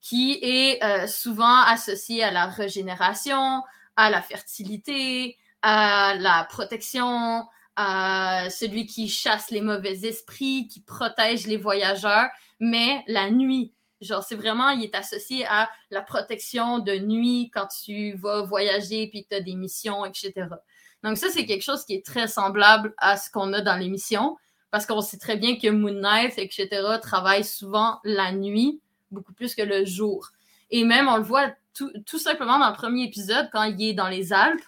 qui 0.00 0.38
est 0.40 0.82
euh, 0.82 1.06
souvent 1.06 1.62
associé 1.62 2.24
à 2.24 2.30
la 2.30 2.46
régénération, 2.46 3.62
à 3.96 4.08
la 4.08 4.22
fertilité, 4.22 5.36
à 5.60 6.14
la 6.18 6.44
protection, 6.44 7.46
à 7.76 8.48
celui 8.50 8.86
qui 8.86 9.08
chasse 9.08 9.50
les 9.50 9.60
mauvais 9.60 10.04
esprits, 10.04 10.68
qui 10.68 10.80
protège 10.80 11.46
les 11.46 11.56
voyageurs, 11.56 12.28
mais 12.60 13.02
la 13.06 13.30
nuit. 13.30 13.72
Genre, 14.00 14.22
c'est 14.22 14.34
vraiment, 14.34 14.70
il 14.70 14.82
est 14.82 14.94
associé 14.94 15.46
à 15.46 15.70
la 15.90 16.02
protection 16.02 16.80
de 16.80 16.94
nuit 16.94 17.50
quand 17.54 17.68
tu 17.84 18.14
vas 18.14 18.42
voyager 18.42 19.06
puis 19.08 19.26
tu 19.28 19.36
as 19.36 19.40
des 19.40 19.54
missions, 19.54 20.04
etc. 20.04 20.48
Donc, 21.04 21.16
ça, 21.18 21.28
c'est 21.30 21.46
quelque 21.46 21.62
chose 21.62 21.84
qui 21.84 21.94
est 21.94 22.04
très 22.04 22.28
semblable 22.28 22.94
à 22.98 23.16
ce 23.16 23.30
qu'on 23.30 23.52
a 23.52 23.60
dans 23.60 23.76
l'émission, 23.76 24.36
parce 24.70 24.86
qu'on 24.86 25.00
sait 25.00 25.18
très 25.18 25.36
bien 25.36 25.56
que 25.56 25.68
Moon 25.68 25.92
Knight, 25.92 26.34
etc., 26.36 26.68
travaille 27.00 27.44
souvent 27.44 28.00
la 28.04 28.32
nuit, 28.32 28.80
beaucoup 29.10 29.32
plus 29.32 29.54
que 29.54 29.62
le 29.62 29.84
jour. 29.84 30.30
Et 30.70 30.84
même, 30.84 31.08
on 31.08 31.16
le 31.16 31.22
voit 31.22 31.52
tout, 31.74 31.92
tout 32.06 32.18
simplement 32.18 32.58
dans 32.58 32.70
le 32.70 32.76
premier 32.76 33.04
épisode, 33.04 33.48
quand 33.52 33.64
il 33.64 33.82
est 33.82 33.94
dans 33.94 34.08
les 34.08 34.32
Alpes, 34.32 34.62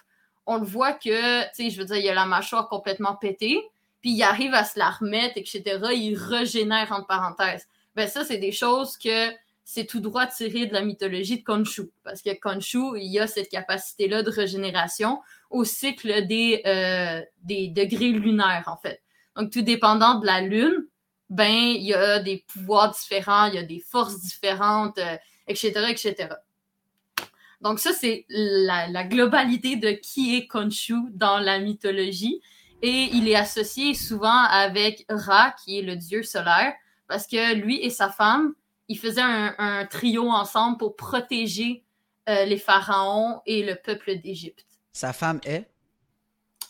on 0.45 0.57
le 0.57 0.65
voit 0.65 0.93
que, 0.93 1.43
tu 1.43 1.49
sais, 1.53 1.69
je 1.69 1.79
veux 1.79 1.85
dire, 1.85 1.97
il 1.97 2.09
a 2.09 2.13
la 2.13 2.25
mâchoire 2.25 2.67
complètement 2.69 3.15
pétée, 3.15 3.61
puis 4.01 4.11
il 4.11 4.23
arrive 4.23 4.53
à 4.53 4.63
se 4.63 4.77
la 4.77 4.91
remettre, 4.91 5.37
etc., 5.37 5.63
il 5.93 6.15
régénère, 6.15 6.91
entre 6.91 7.07
parenthèses. 7.07 7.67
Ben 7.95 8.07
ça, 8.07 8.23
c'est 8.23 8.37
des 8.37 8.51
choses 8.51 8.97
que 8.97 9.31
c'est 9.63 9.85
tout 9.85 9.99
droit 9.99 10.27
tiré 10.27 10.67
de 10.67 10.73
la 10.73 10.83
mythologie 10.83 11.39
de 11.39 11.43
Khonshu, 11.43 11.89
parce 12.03 12.21
que 12.21 12.29
Khonshu, 12.39 12.99
il 12.99 13.19
a 13.19 13.25
cette 13.25 13.49
capacité-là 13.49 14.21
de 14.21 14.29
régénération 14.29 15.21
au 15.49 15.63
cycle 15.63 16.27
des, 16.27 16.61
euh, 16.67 17.21
des 17.43 17.69
degrés 17.69 18.11
lunaires, 18.11 18.65
en 18.67 18.77
fait. 18.77 19.01
Donc, 19.35 19.51
tout 19.51 19.63
dépendant 19.63 20.19
de 20.19 20.25
la 20.25 20.41
lune, 20.41 20.85
ben, 21.29 21.51
il 21.51 21.83
y 21.83 21.93
a 21.95 22.19
des 22.19 22.45
pouvoirs 22.53 22.91
différents, 22.91 23.47
il 23.47 23.55
y 23.55 23.57
a 23.57 23.63
des 23.63 23.79
forces 23.79 24.19
différentes, 24.21 24.99
euh, 24.99 25.17
etc., 25.47 25.87
etc. 25.89 26.29
Donc, 27.61 27.79
ça, 27.79 27.91
c'est 27.93 28.25
la, 28.29 28.87
la 28.87 29.03
globalité 29.03 29.75
de 29.75 29.91
qui 29.91 30.35
est 30.35 30.47
Khonshu 30.47 30.95
dans 31.11 31.39
la 31.39 31.59
mythologie. 31.59 32.41
Et 32.81 33.09
il 33.13 33.27
est 33.27 33.35
associé 33.35 33.93
souvent 33.93 34.43
avec 34.49 35.05
Ra, 35.09 35.55
qui 35.63 35.79
est 35.79 35.81
le 35.81 35.95
dieu 35.95 36.23
solaire, 36.23 36.73
parce 37.07 37.25
que 37.25 37.55
lui 37.55 37.81
et 37.81 37.89
sa 37.89 38.09
femme, 38.09 38.53
ils 38.87 38.99
faisaient 38.99 39.21
un, 39.21 39.55
un 39.57 39.85
trio 39.85 40.29
ensemble 40.29 40.77
pour 40.77 40.95
protéger 40.95 41.83
euh, 42.29 42.45
les 42.45 42.57
pharaons 42.57 43.41
et 43.45 43.63
le 43.63 43.75
peuple 43.75 44.17
d'Égypte. 44.17 44.65
Sa 44.91 45.13
femme 45.13 45.39
est? 45.45 45.69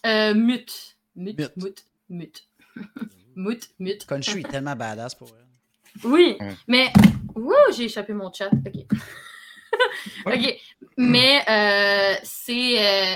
Euh, 0.05 0.33
Mut. 0.33 0.97
Mut, 1.15 1.37
Mut. 1.37 1.51
Mut, 1.57 1.85
Mut. 2.09 2.47
Mut, 3.35 3.69
Mut. 3.79 4.05
Khonshu 4.05 4.39
est 4.39 4.49
tellement 4.49 4.75
badass 4.75 5.15
pour 5.15 5.29
elle. 5.29 6.09
Oui, 6.09 6.37
mais... 6.67 6.91
Wouh, 7.35 7.53
j'ai 7.75 7.85
échappé 7.85 8.13
mon 8.13 8.31
chat. 8.31 8.49
OK. 8.65 8.97
OK. 10.25 10.57
Mais 10.97 11.41
euh, 11.49 12.15
c'est... 12.23 13.13
euh, 13.13 13.15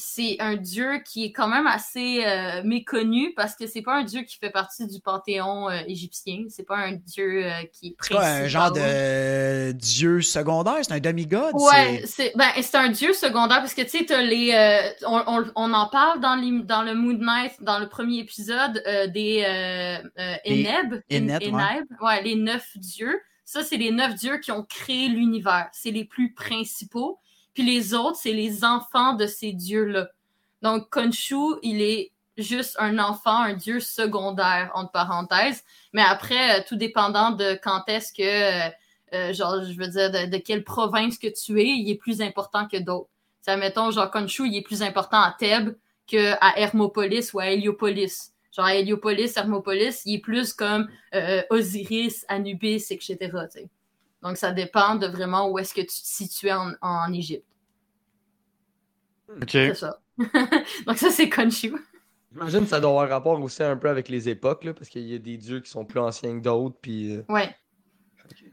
c'est 0.00 0.36
un 0.38 0.54
dieu 0.54 1.00
qui 1.04 1.24
est 1.24 1.32
quand 1.32 1.48
même 1.48 1.66
assez 1.66 2.24
euh, 2.24 2.62
méconnu 2.62 3.32
parce 3.34 3.56
que 3.56 3.66
c'est 3.66 3.82
pas 3.82 3.96
un 3.96 4.04
dieu 4.04 4.22
qui 4.22 4.38
fait 4.38 4.50
partie 4.50 4.86
du 4.86 5.00
panthéon 5.00 5.68
euh, 5.68 5.80
égyptien. 5.88 6.44
C'est 6.50 6.62
pas 6.64 6.76
un 6.76 6.92
dieu 6.92 7.44
euh, 7.44 7.50
qui 7.72 7.88
est 7.88 7.96
C'est 8.00 8.14
quoi, 8.14 8.24
un 8.24 8.46
genre 8.46 8.70
de 8.70 9.72
dieu 9.72 10.20
secondaire? 10.22 10.76
C'est 10.82 10.92
un 10.92 11.00
demi-god? 11.00 11.50
Ouais, 11.54 12.04
c'est- 12.06 12.32
ben, 12.36 12.46
c'est 12.62 12.76
un 12.76 12.90
dieu 12.90 13.12
secondaire 13.12 13.58
parce 13.58 13.74
que 13.74 13.82
tu 13.82 13.88
sais, 13.98 14.04
t'as 14.04 14.22
les. 14.22 14.54
on, 15.04 15.20
on, 15.26 15.44
on 15.56 15.74
en 15.74 15.88
parle 15.88 16.20
dans, 16.20 16.36
les, 16.36 16.62
dans 16.62 16.82
le 16.84 16.94
Moon 16.94 17.18
Knight, 17.18 17.60
dans 17.62 17.80
le 17.80 17.88
premier 17.88 18.18
épisode, 18.20 18.80
des 19.12 19.42
Eneb. 20.46 21.02
Eneb, 21.10 21.42
ouais. 21.42 21.48
Eneb, 21.48 21.84
ouais, 22.00 22.22
les 22.22 22.36
neuf 22.36 22.68
dieux. 22.76 23.20
Ça, 23.48 23.64
c'est 23.64 23.78
les 23.78 23.92
neuf 23.92 24.14
dieux 24.14 24.36
qui 24.40 24.52
ont 24.52 24.62
créé 24.62 25.08
l'univers. 25.08 25.70
C'est 25.72 25.90
les 25.90 26.04
plus 26.04 26.34
principaux. 26.34 27.18
Puis 27.54 27.62
les 27.62 27.94
autres, 27.94 28.18
c'est 28.20 28.34
les 28.34 28.62
enfants 28.62 29.14
de 29.14 29.26
ces 29.26 29.54
dieux-là. 29.54 30.10
Donc, 30.60 30.90
Khonshu, 30.90 31.56
il 31.62 31.80
est 31.80 32.12
juste 32.36 32.76
un 32.78 32.98
enfant, 32.98 33.38
un 33.44 33.54
dieu 33.54 33.80
secondaire, 33.80 34.70
entre 34.74 34.92
parenthèses. 34.92 35.64
Mais 35.94 36.02
après, 36.02 36.60
euh, 36.60 36.62
tout 36.68 36.76
dépendant 36.76 37.30
de 37.30 37.58
quand 37.62 37.84
est-ce 37.88 38.12
que. 38.12 38.66
euh, 38.66 38.70
euh, 39.14 39.32
genre, 39.32 39.64
je 39.64 39.72
veux 39.78 39.88
dire, 39.88 40.10
de, 40.10 40.36
quelle 40.36 40.62
province 40.62 41.16
que 41.16 41.28
tu 41.28 41.58
es, 41.58 41.68
il 41.68 41.90
est 41.90 41.96
plus 41.96 42.20
important 42.20 42.68
que 42.68 42.76
d'autres. 42.76 43.08
Ça, 43.40 43.56
mettons, 43.56 43.90
genre, 43.90 44.10
Khonshu, 44.10 44.46
il 44.46 44.56
est 44.58 44.62
plus 44.62 44.82
important 44.82 45.22
à 45.22 45.34
Thèbes 45.38 45.74
qu'à 46.06 46.52
Hermopolis 46.58 47.32
ou 47.32 47.40
à 47.40 47.46
Héliopolis. 47.46 48.34
Genre, 48.56 48.68
Héliopolis, 48.68 49.36
Hermopolis, 49.36 50.02
il 50.04 50.16
est 50.16 50.20
plus 50.20 50.52
comme 50.52 50.88
euh, 51.14 51.42
Osiris, 51.50 52.24
Anubis, 52.28 52.86
etc. 52.90 53.16
Donc, 54.22 54.36
ça 54.36 54.52
dépend 54.52 54.96
de 54.96 55.06
vraiment 55.06 55.48
où 55.50 55.58
est-ce 55.58 55.74
que 55.74 55.80
tu 55.82 55.86
te 55.86 55.92
situes 55.92 56.50
en, 56.50 56.72
en 56.80 57.12
Égypte. 57.12 57.46
OK. 59.30 59.50
C'est 59.50 59.74
ça. 59.74 60.00
Donc, 60.86 60.96
ça, 60.96 61.10
c'est 61.10 61.28
Khonshu. 61.28 61.74
J'imagine 62.32 62.60
que 62.60 62.66
ça 62.66 62.80
doit 62.80 62.90
avoir 62.90 63.08
rapport 63.08 63.40
aussi 63.40 63.62
un 63.62 63.76
peu 63.76 63.88
avec 63.88 64.08
les 64.08 64.28
époques, 64.28 64.64
là, 64.64 64.74
parce 64.74 64.88
qu'il 64.88 65.06
y 65.06 65.14
a 65.14 65.18
des 65.18 65.36
dieux 65.36 65.60
qui 65.60 65.70
sont 65.70 65.84
plus 65.84 66.00
anciens 66.00 66.38
que 66.38 66.42
d'autres, 66.42 66.76
puis... 66.80 67.16
euh, 67.16 67.24
Ouais. 67.28 67.54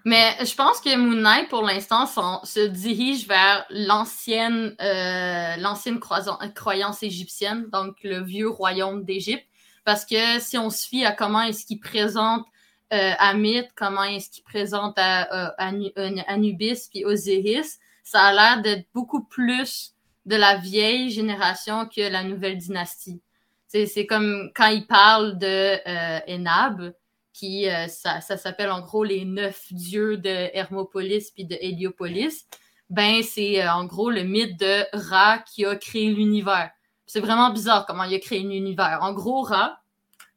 Mais 0.06 0.36
je 0.46 0.56
pense 0.56 0.80
que 0.80 0.96
Moon 0.96 1.20
Knight, 1.22 1.50
pour 1.50 1.64
l'instant, 1.64 2.06
se 2.06 2.68
dirige 2.68 3.28
vers 3.28 3.66
l'ancienne 3.72 4.76
euh, 4.80 6.50
croyance 6.54 7.02
égyptienne, 7.04 7.70
donc 7.72 7.98
le 8.04 8.22
vieux 8.22 8.48
royaume 8.48 9.04
d'Égypte. 9.04 9.46
Parce 9.86 10.04
que 10.06 10.40
si 10.40 10.58
on 10.58 10.70
se 10.70 10.86
fie 10.86 11.06
à 11.06 11.14
comment 11.14 11.42
est-ce 11.42 11.66
qu'il 11.66 11.80
présente 11.80 12.46
euh, 12.94 13.14
Amit, 13.20 13.64
comment 13.76 14.04
est-ce 14.04 14.30
qu'il 14.30 14.44
présente 14.44 14.96
à, 14.98 15.48
euh, 15.48 15.52
Anu- 15.58 15.94
Anubis 16.28 16.88
puis 16.92 17.06
Osiris, 17.06 17.80
ça 18.04 18.22
a 18.24 18.34
l'air 18.34 18.62
d'être 18.62 18.88
beaucoup 18.94 19.24
plus 19.24 19.94
de 20.26 20.36
la 20.36 20.58
vieille 20.58 21.10
génération 21.12 21.88
que 21.88 22.02
la 22.02 22.24
nouvelle 22.24 22.58
dynastie. 22.58 23.22
C'est 23.68 23.86
c'est 23.86 24.06
comme 24.06 24.52
quand 24.56 24.68
il 24.68 24.86
parle 24.88 25.38
de 25.38 25.78
euh, 25.88 26.20
Enab, 26.28 26.94
qui 27.34 27.68
euh, 27.70 27.88
ça, 27.88 28.22
ça 28.22 28.38
s'appelle 28.38 28.72
en 28.72 28.82
gros 28.82 29.04
les 29.04 29.26
neuf 29.26 29.72
dieux 29.72 30.18
de 30.18 30.50
Hermopolis 30.54 31.32
puis 31.32 31.46
de 31.46 31.58
Héliopolis. 31.60 32.46
Ben 32.90 33.22
c'est 33.24 33.62
euh, 33.64 33.72
en 33.74 33.86
gros 33.86 34.10
le 34.10 34.24
mythe 34.24 34.60
de 34.60 34.86
Ra 34.94 35.40
qui 35.40 35.66
a 35.66 35.76
créé 35.76 36.10
l'univers. 36.10 36.72
C'est 37.08 37.20
vraiment 37.20 37.52
bizarre 37.52 37.86
comment 37.86 38.04
il 38.04 38.14
a 38.16 38.20
créé 38.20 38.40
l'univers. 38.40 39.00
En 39.02 39.14
gros, 39.14 39.44
Ra, 39.44 39.82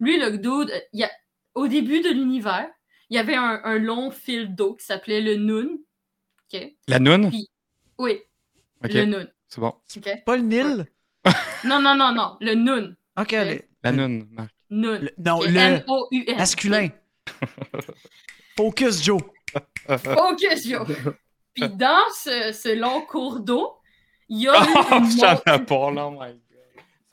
lui 0.01 0.19
le 0.19 0.39
dude, 0.39 0.71
il 0.93 1.01
y 1.01 1.05
a, 1.05 1.11
au 1.55 1.66
début 1.66 2.01
de 2.03 2.11
l'univers, 2.11 2.69
il 3.11 3.16
y 3.16 3.19
avait 3.19 3.35
un, 3.37 3.61
un 3.64 3.79
long 3.79 4.11
fil 4.11 4.55
d'eau 4.55 4.75
qui 4.75 4.85
s'appelait 4.85 5.21
le 5.23 5.37
Nun. 5.37 5.79
OK? 6.53 6.61
La 6.89 6.99
noune? 6.99 7.31
Oui, 7.99 8.21
OK, 8.85 8.93
le 8.93 9.05
Nun. 9.07 9.27
c'est 9.49 9.61
bon. 9.61 9.75
Pas 10.27 10.37
le 10.37 10.43
Nil? 10.43 10.87
Non, 11.64 11.81
non, 11.81 11.95
non, 11.95 12.12
non, 12.12 12.37
le 12.41 12.55
Nun. 12.55 12.95
Ok, 13.19 13.33
le, 13.33 13.61
La. 13.83 13.93
Nun. 13.93 14.27
le- 14.71 15.11
non, 15.19 15.41
le 15.41 15.57
N-O-U-N. 15.57 16.37
masculin. 16.37 16.89
Focus, 18.57 19.03
Joe. 19.03 19.21
Focus, 19.87 20.64
yo! 20.66 20.85
Puis 21.55 21.69
dans 21.71 22.05
ce, 22.14 22.53
ce 22.53 22.75
long 22.79 23.01
cours 23.03 23.41
d'eau, 23.41 23.75
il 24.29 24.43
y 24.43 24.49
a 24.49 24.53
Oh, 24.55 24.95
une 24.99 25.11
j'en 25.11 25.35
ai 25.55 25.64
pas, 25.64 25.91
là, 25.91 26.11
my 26.11 26.39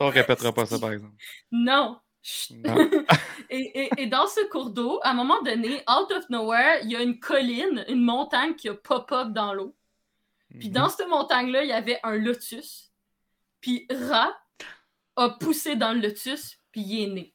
on 0.00 0.08
répétera 0.10 0.52
pas 0.52 0.66
ça, 0.66 0.78
par 0.78 0.92
exemple. 0.92 1.14
Non. 1.50 2.00
Et, 3.50 3.84
et- 3.84 3.90
et 3.98 4.06
dans 4.08 4.26
ce 4.26 4.44
cours 4.50 4.70
d'eau, 4.70 4.98
à 5.04 5.10
un 5.10 5.14
moment 5.14 5.40
donné, 5.42 5.76
out 5.88 6.10
of 6.10 6.28
nowhere, 6.28 6.80
il 6.82 6.90
y 6.90 6.96
a 6.96 7.02
une 7.02 7.20
colline, 7.20 7.84
une 7.88 8.02
montagne 8.02 8.56
qui 8.56 8.68
a 8.68 8.74
pop-up 8.74 9.28
dans 9.32 9.54
l'eau. 9.54 9.76
Puis 10.58 10.70
dans 10.70 10.88
cette 10.88 11.06
montagne-là, 11.08 11.62
il 11.62 11.68
y 11.68 11.72
avait 11.72 12.00
un 12.02 12.16
lotus. 12.16 12.90
Puis 13.60 13.86
Ra 13.90 14.36
a 15.16 15.30
poussé 15.30 15.76
dans 15.76 15.92
le 15.92 16.00
lotus, 16.00 16.58
puis 16.72 16.80
il 16.82 17.02
est 17.04 17.12
né. 17.14 17.34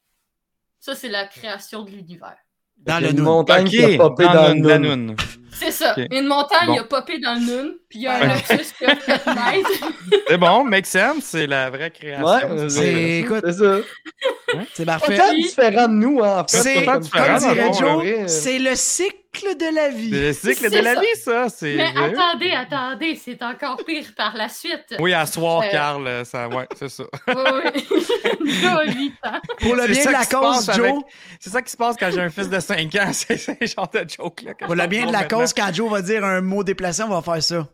Ça, 0.80 0.94
c'est 0.94 1.08
la 1.08 1.26
création 1.26 1.82
de 1.84 1.90
l'univers. 1.90 2.36
Dans 2.86 2.98
le 3.00 3.10
une 3.10 3.16
Noun. 3.16 3.24
montagne 3.24 3.64
qui 3.68 3.84
a 3.84 3.96
popé 3.96 4.24
dans 4.24 4.32
dans 4.34 4.54
le- 4.54 4.78
Noun. 4.78 5.16
C'est 5.52 5.70
ça. 5.70 5.94
Une 6.10 6.26
montagne 6.26 6.66
Bon. 6.68 6.78
a 6.80 6.84
popé 6.84 7.20
dans 7.20 7.34
le 7.34 7.40
noun, 7.40 7.74
puis 7.88 8.00
il 8.00 8.02
y 8.02 8.06
a 8.08 8.14
un 8.14 8.26
lotus 8.34 8.72
qui 8.72 8.84
a 8.84 8.96
fait 8.96 9.12
naître. 9.26 9.70
C'est 10.26 10.36
bon, 10.38 10.64
make 10.64 10.86
sense, 10.86 11.22
c'est 11.22 11.46
la 11.46 11.70
vraie 11.70 11.90
création. 11.92 12.26
Ouais, 12.26 12.68
C'est- 12.68 13.18
écoute, 13.20 13.44
c'est 13.46 13.52
ça. 13.52 13.76
C'est 14.74 14.84
Pas 14.84 14.98
parfait. 14.98 15.16
tant 15.18 15.32
différent 15.34 15.86
de 15.88 15.92
nous, 15.94 16.20
hein, 16.24 16.40
en 16.40 16.48
fait. 16.48 16.56
C'est, 16.56 16.82
pas 16.84 16.94
comme 16.94 17.02
différent, 17.02 17.38
dirait 17.38 17.72
Joe, 17.74 18.04
c'est 18.26 18.58
le 18.58 18.74
cycle 18.74 19.16
de 19.40 19.74
la 19.74 19.88
vie. 19.88 20.10
C'est 20.10 20.48
le 20.48 20.54
cycle 20.54 20.70
de 20.70 20.78
la 20.78 20.94
vie, 21.00 21.06
ça. 21.16 21.48
C'est 21.48 21.74
Mais 21.74 21.90
vrai. 21.92 22.12
attendez, 22.14 22.50
attendez, 22.52 23.16
c'est 23.16 23.42
encore 23.42 23.82
pire 23.84 24.04
par 24.16 24.36
la 24.36 24.48
suite. 24.48 24.94
Oui, 25.00 25.12
à 25.14 25.26
soir, 25.26 25.62
Euh, 25.62 25.70
Carl, 25.70 26.06
euh, 26.06 26.24
ça, 26.24 26.48
ouais, 26.48 26.66
c'est 26.78 26.88
ça. 26.88 27.04
Oui, 27.28 27.34
oui. 28.40 28.52
Joe 28.60 28.72
a 28.72 28.84
8 28.84 29.14
ans. 29.24 29.40
Pour 29.60 29.74
le 29.74 29.86
bien 29.88 30.04
de 30.04 30.10
la 30.12 30.26
cause, 30.26 30.68
avec- 30.68 30.84
Joe. 30.84 31.02
C'est 31.40 31.50
ça 31.50 31.62
qui 31.62 31.70
se 31.72 31.76
passe 31.76 31.96
quand 31.98 32.10
j'ai 32.12 32.20
un 32.20 32.30
fils 32.30 32.48
de 32.48 32.60
5 32.60 32.94
ans. 32.96 33.10
C'est 33.12 33.36
ce 33.38 33.52
genre 33.66 33.88
de 33.88 34.04
joke-là. 34.08 34.54
Pour 34.54 34.74
le 34.74 34.86
bien 34.86 35.06
de 35.06 35.12
la 35.12 35.24
cause, 35.24 35.52
quand 35.54 35.72
Joe 35.72 35.90
va 35.90 36.02
dire 36.02 36.24
un 36.24 36.40
mot 36.40 36.62
déplacé, 36.62 37.02
on 37.02 37.08
va 37.08 37.22
faire 37.22 37.42
ça. 37.42 37.66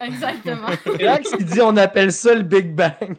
Exactement. 0.00 0.68
Qui 1.38 1.44
dit 1.44 1.60
on 1.62 1.76
appelle 1.76 2.12
ça 2.12 2.34
le 2.34 2.42
Big 2.42 2.74
Bang. 2.74 3.16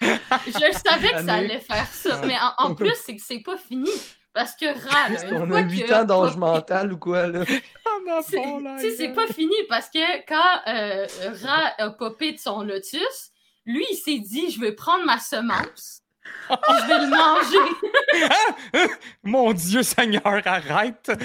Je 0.00 0.78
savais 0.86 1.10
que 1.12 1.24
ça 1.26 1.34
allait 1.34 1.60
faire 1.60 1.86
ça, 1.92 2.20
mais 2.24 2.36
en, 2.58 2.68
en 2.70 2.74
plus, 2.74 2.94
c'est 3.04 3.16
que 3.16 3.22
c'est 3.22 3.40
pas 3.40 3.56
fini. 3.58 3.90
Parce 4.34 4.54
que 4.54 4.66
une 4.66 5.42
On 5.42 5.50
a 5.52 5.60
8 5.60 5.82
que- 5.84 5.94
ans 5.94 6.04
d'âge 6.04 6.36
mental 6.36 6.92
ou 6.92 6.98
quoi, 6.98 7.26
là? 7.26 7.44
tu 8.80 8.90
sais, 8.90 8.96
c'est 8.96 9.12
pas 9.12 9.26
fini 9.26 9.54
parce 9.68 9.88
que 9.88 10.26
quand 10.26 10.60
euh, 10.68 11.06
Ra 11.44 11.72
a 11.78 11.90
popé 11.90 12.32
de 12.32 12.38
son 12.38 12.62
lotus, 12.62 13.30
lui, 13.66 13.84
il 13.90 13.96
s'est 13.96 14.18
dit 14.20 14.50
Je 14.50 14.60
vais 14.60 14.72
prendre 14.72 15.04
ma 15.04 15.18
semence, 15.18 16.02
je 16.50 16.86
vais 16.86 16.98
le 16.98 17.10
manger. 17.10 18.88
Mon 19.22 19.52
Dieu 19.52 19.82
Seigneur, 19.82 20.22
arrête! 20.44 21.10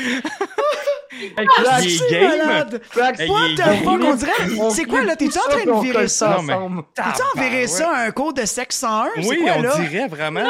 Hey, 1.15 1.29
Il 1.37 1.85
est 1.85 1.89
C'est 1.99 2.09
game. 2.09 2.37
malade. 2.39 2.81
Crax, 2.89 3.19
Hey, 3.19 3.29
What 3.29 3.49
the 3.55 3.83
fuck, 3.83 4.01
on 4.01 4.15
dirait. 4.15 4.71
C'est 4.71 4.85
quoi, 4.85 5.03
là? 5.03 5.15
T'es-tu 5.15 5.33
tout 5.33 5.39
en 5.45 5.47
train 5.47 5.63
de 5.63 5.83
virer 5.83 6.07
ça? 6.07 6.39
Non. 6.41 6.83
T'es-tu 6.95 7.21
en 7.21 7.39
virer 7.39 7.67
ça 7.67 7.91
un 7.95 8.09
cours 8.11 8.33
de 8.33 8.43
sexe 8.45 8.77
101? 8.77 9.09
C'est 9.21 9.27
Oui, 9.29 9.41
quoi, 9.43 9.51
on 9.57 9.61
là? 9.61 9.75
dirait 9.77 10.07
vraiment. 10.07 10.49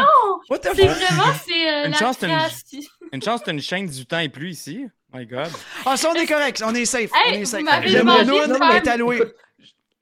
What 0.50 0.60
the 0.60 0.70
C'est 0.74 0.88
fuck? 0.88 0.98
vraiment, 0.98 1.34
c'est 1.46 1.70
euh, 1.70 1.86
Une 1.88 1.92
la 1.92 1.98
chance, 1.98 2.18
t'as 2.18 2.28
une- 3.12 3.22
chance, 3.22 3.42
t'as 3.44 3.52
une 3.52 3.62
chaîne 3.62 3.88
du 3.88 4.06
temps 4.06 4.20
et 4.20 4.30
plus 4.30 4.52
ici. 4.52 4.86
My 5.14 5.26
God. 5.26 5.50
Ah, 5.86 5.98
ça, 5.98 6.10
on 6.10 6.14
est 6.16 6.26
correct. 6.26 6.64
On 6.66 6.74
est 6.74 6.86
safe. 6.86 7.12
Hey, 7.14 7.32
on 7.32 7.34
est 7.34 7.40
vous 7.40 7.46
safe. 7.46 7.62
m'avez 7.64 7.90
Le 7.90 8.00
demandé 8.00 8.24
Monoun 8.24 8.48
de 8.48 8.54
faire- 8.56 8.76
est 8.76 8.88
alloué. 8.88 9.22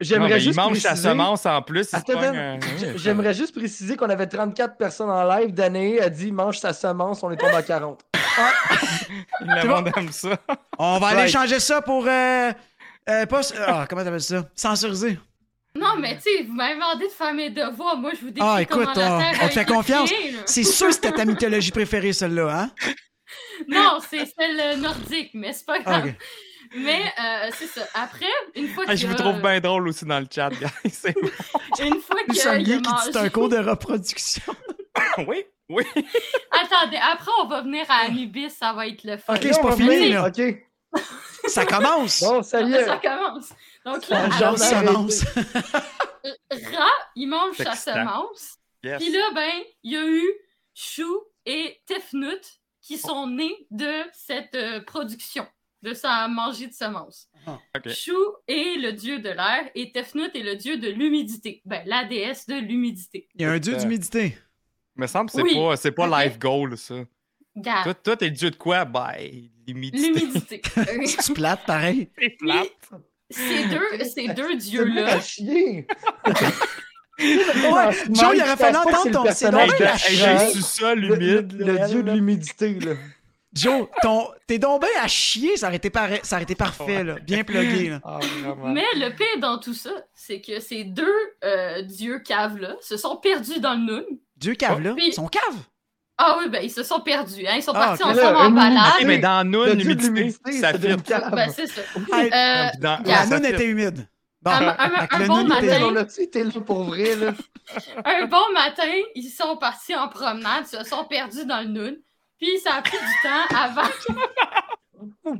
J'aimerais 0.01 0.39
juste 0.39 0.55
il 0.55 0.61
mange 0.61 0.77
sa 0.79 0.89
préciser... 0.89 1.09
semence 1.09 1.45
en 1.45 1.61
plus. 1.61 1.93
Attends, 1.93 2.21
euh, 2.21 2.57
J'aimerais 2.95 3.33
juste 3.33 3.55
préciser 3.55 3.95
qu'on 3.95 4.09
avait 4.09 4.27
34 4.27 4.75
personnes 4.77 5.09
en 5.09 5.23
live. 5.23 5.53
Danae 5.53 5.99
a 6.01 6.09
dit 6.09 6.31
mange 6.31 6.57
sa 6.57 6.73
semence, 6.73 7.23
on 7.23 7.31
est 7.31 7.37
tombé 7.37 7.53
à 7.53 7.61
40. 7.63 8.01
Le 9.41 9.61
C'est 9.61 9.67
monde 9.67 9.91
aime 9.95 10.11
ça. 10.11 10.37
On 10.77 10.99
va 10.99 11.07
aller 11.07 11.27
changer 11.29 11.59
ça 11.59 11.81
pour. 11.81 12.05
Euh, 12.07 12.51
euh, 13.09 13.25
pas. 13.25 13.41
Ah, 13.67 13.85
comment 13.89 14.03
t'appelles 14.03 14.21
ça? 14.21 14.43
Censuriser. 14.55 15.17
Non, 15.75 15.95
mais 15.99 16.17
tu 16.17 16.23
sais, 16.23 16.43
vous 16.43 16.53
m'avez 16.53 16.73
demandé 16.75 17.05
de 17.07 17.11
faire 17.11 17.33
mes 17.33 17.49
devoirs. 17.49 17.95
Moi, 17.97 18.11
je 18.13 18.21
vous 18.25 18.31
décris 18.31 18.49
Ah, 18.49 18.61
écoute, 18.61 18.89
comment 18.93 19.07
la 19.07 19.15
on- 19.15 19.19
Terre 19.19 19.39
on 19.41 19.45
a 19.45 19.49
te 19.49 19.53
fait 19.53 19.65
confiance. 19.65 20.11
C'est 20.45 20.63
sûr 20.63 20.87
que 20.87 20.93
c'était 20.93 21.11
ta 21.13 21.23
mythologie 21.25 21.71
préférée, 21.71 22.11
celle-là, 22.13 22.49
hein? 22.63 22.71
Non, 23.69 23.99
c'est 24.09 24.25
celle 24.37 24.79
nordique, 24.81 25.31
mais 25.33 25.53
c'est 25.53 25.65
pas 25.65 25.77
Ah, 25.85 26.01
grave. 26.01 26.13
Mais 26.76 27.01
euh, 27.19 27.49
c'est 27.57 27.67
ça. 27.67 27.82
Après, 27.93 28.26
une 28.55 28.67
fois 28.69 28.86
Ah, 28.88 28.91
que 28.91 28.97
je 28.97 29.07
vous 29.07 29.13
trouve 29.15 29.41
bien 29.41 29.59
drôle 29.59 29.88
aussi 29.89 30.05
dans 30.05 30.19
le 30.19 30.28
chat, 30.34 30.49
guys. 30.49 30.69
C'est- 30.89 31.15
une 31.80 32.01
fois 32.01 32.17
que 32.28 32.57
liés 32.57 32.82
qui 32.82 32.82
dit 32.82 32.89
c'est 33.03 33.17
un 33.17 33.30
cours 33.30 33.49
de 33.49 33.57
reproduction. 33.57 34.55
oui, 35.28 35.45
oui. 35.69 35.84
Attendez, 36.51 36.97
après 36.97 37.32
on 37.41 37.45
va 37.47 37.61
venir 37.61 37.86
à 37.89 38.05
Anubis, 38.05 38.49
ça 38.49 38.74
va 38.74 38.88
être 38.88 39.03
le 39.03 39.17
fun. 39.17 39.36
Ok, 39.36 39.41
c'est 39.43 39.61
pas 39.61 39.76
fini, 39.76 40.09
là. 40.09 40.28
OK. 40.28 40.41
Ça 41.47 41.65
commence. 41.65 42.22
Bon, 42.22 42.43
salut. 42.43 42.74
Ça 42.74 42.97
commence. 42.97 43.49
Donc 43.86 44.03
Ça 44.03 44.28
là, 44.28 44.38
jamais 44.38 44.57
semence. 44.57 45.24
Ra, 46.51 46.89
il 47.15 47.28
mange 47.28 47.55
sa 47.55 47.76
semence. 47.76 48.57
Yes. 48.84 49.01
Puis 49.01 49.11
là, 49.11 49.30
ben, 49.34 49.51
il 49.84 49.93
y 49.93 49.97
a 49.97 50.05
eu 50.05 50.24
Chou 50.74 51.24
et 51.45 51.80
Tefnut 51.86 52.41
qui 52.82 52.97
sont 52.97 53.28
nés 53.28 53.67
de 53.69 54.03
cette 54.13 54.55
euh, 54.55 54.82
production, 54.82 55.47
de 55.82 55.93
sa 55.93 56.27
manger 56.27 56.67
de 56.67 56.73
semences. 56.73 57.27
Ah, 57.47 57.57
ok. 57.75 57.89
Chou 57.93 58.15
est 58.47 58.77
le 58.79 58.93
dieu 58.93 59.19
de 59.19 59.29
l'air 59.29 59.69
et 59.73 59.91
Tefnut 59.91 60.29
est 60.36 60.43
le 60.43 60.55
dieu 60.55 60.77
de 60.77 60.88
l'humidité. 60.89 61.61
Ben, 61.65 61.82
la 61.86 62.05
déesse 62.05 62.45
de 62.47 62.55
l'humidité. 62.55 63.27
Il 63.36 63.41
y 63.41 63.45
a 63.45 63.51
un 63.51 63.59
dieu 63.59 63.75
d'humidité. 63.75 64.38
Me 64.95 65.07
semble 65.07 65.29
que 65.32 65.38
c'est 65.38 65.41
Oui. 65.41 65.55
pas, 65.55 65.75
c'est 65.77 65.91
pas 65.91 66.23
life 66.25 66.38
goal, 66.38 66.77
ça. 66.77 66.95
Garde. 67.55 67.84
Toi, 67.84 67.93
toi, 67.95 68.17
t'es 68.17 68.25
le 68.25 68.32
dieu 68.36 68.51
de 68.51 68.55
quoi? 68.55 68.86
Ben, 68.86 69.13
l'humidité. 69.67 70.07
L'humidité. 70.19 70.61
Euh, 70.77 70.84
C'est 71.05 71.34
plate, 71.34 71.65
pareil. 71.65 72.09
C'est 72.19 72.29
plate. 72.38 72.69
ces 73.29 73.67
deux, 73.67 74.03
ces 74.05 74.27
deux 74.29 74.49
C'est 74.51 74.57
dieux-là. 74.57 75.17
Ouais, 77.19 77.91
Joe, 78.09 78.32
il 78.36 78.41
aurait 78.41 78.57
fallu 78.57 78.77
entendre 78.77 79.11
ton- 79.11 79.25
j'ai 79.25 80.51
su 80.53 80.61
ça, 80.61 80.95
Le, 80.95 81.15
l'humide. 81.15 81.53
le 81.53 81.73
là, 81.73 81.88
dieu 81.88 82.01
de 82.03 82.11
l'humidité, 82.11 82.79
là. 82.79 82.93
Joe, 83.53 83.87
ton... 84.01 84.29
t'es 84.47 84.59
donc 84.59 84.81
bien 84.81 85.03
à 85.03 85.07
chier, 85.07 85.57
ça 85.57 85.67
aurait 85.67 85.75
été, 85.75 85.91
ça 86.23 86.35
aurait 86.37 86.43
été 86.43 86.55
parfait, 86.55 87.03
là. 87.03 87.15
Bien 87.21 87.43
plugué, 87.43 87.89
là. 87.89 87.99
Ah. 88.03 88.19
Mais 88.65 88.85
le 88.95 89.09
pire 89.13 89.39
dans 89.39 89.57
tout 89.57 89.73
ça, 89.73 89.91
c'est 90.13 90.39
que 90.39 90.59
ces 90.61 90.85
deux 90.85 91.13
euh, 91.43 91.81
dieux 91.81 92.19
caves-là 92.19 92.75
se 92.81 92.95
sont 92.95 93.17
perdus 93.17 93.59
dans 93.59 93.73
le 93.73 93.79
Noun. 93.85 94.05
Dieu 94.37 94.53
cave, 94.55 94.79
là. 94.81 94.93
Puis- 94.95 95.11
Son 95.13 95.27
cave. 95.27 95.57
Ah 96.17 96.37
oui, 96.39 96.49
ben 96.49 96.61
ils 96.63 96.69
se 96.69 96.83
sont 96.83 96.99
perdus. 96.99 97.47
Hein? 97.47 97.55
Ils 97.55 97.63
sont 97.63 97.71
Ah, 97.73 97.87
partis 97.87 98.03
ensemble 98.03 98.17
Là, 98.21 98.39
en 98.39 98.51
balade. 98.51 98.83
Ok, 98.99 99.05
mais 99.07 99.17
dans 99.17 99.43
de 99.49 99.71
l'humidité, 99.73 100.51
ça 100.51 100.71
cave. 100.73 101.31
Ben 101.33 101.49
c'est 101.49 101.65
ça. 101.67 101.81
Hey, 102.13 102.27
Euh, 102.31 102.69
la 102.79 103.25
fit. 103.47 103.53
était 103.55 103.65
humide. 103.65 104.07
Bon, 104.43 104.51
Un- 104.51 105.27
bon 105.27 105.43
matin. 105.45 105.61
était- 105.63 105.83
On 105.83 105.95
a-tu 105.95 106.21
été 106.21 106.43
là 106.43 106.51
pour 106.65 106.83
vrai, 106.83 107.15
là? 107.15 107.33
Un 108.05 108.25
bon 108.25 108.51
matin, 108.53 108.91
ils 109.15 109.29
sont 109.29 109.57
partis 109.57 109.95
en 109.95 110.07
promenade, 110.09 110.65
se 110.67 110.83
sont 110.83 111.05
perdus 111.05 111.45
dans 111.45 111.61
le 111.61 111.67
Noun. 111.67 111.97
Puis 112.41 112.59
ça 112.59 112.75
a 112.75 112.81
pris 112.81 112.97
du 112.97 113.13
temps 113.21 113.55
avant. 113.55 113.89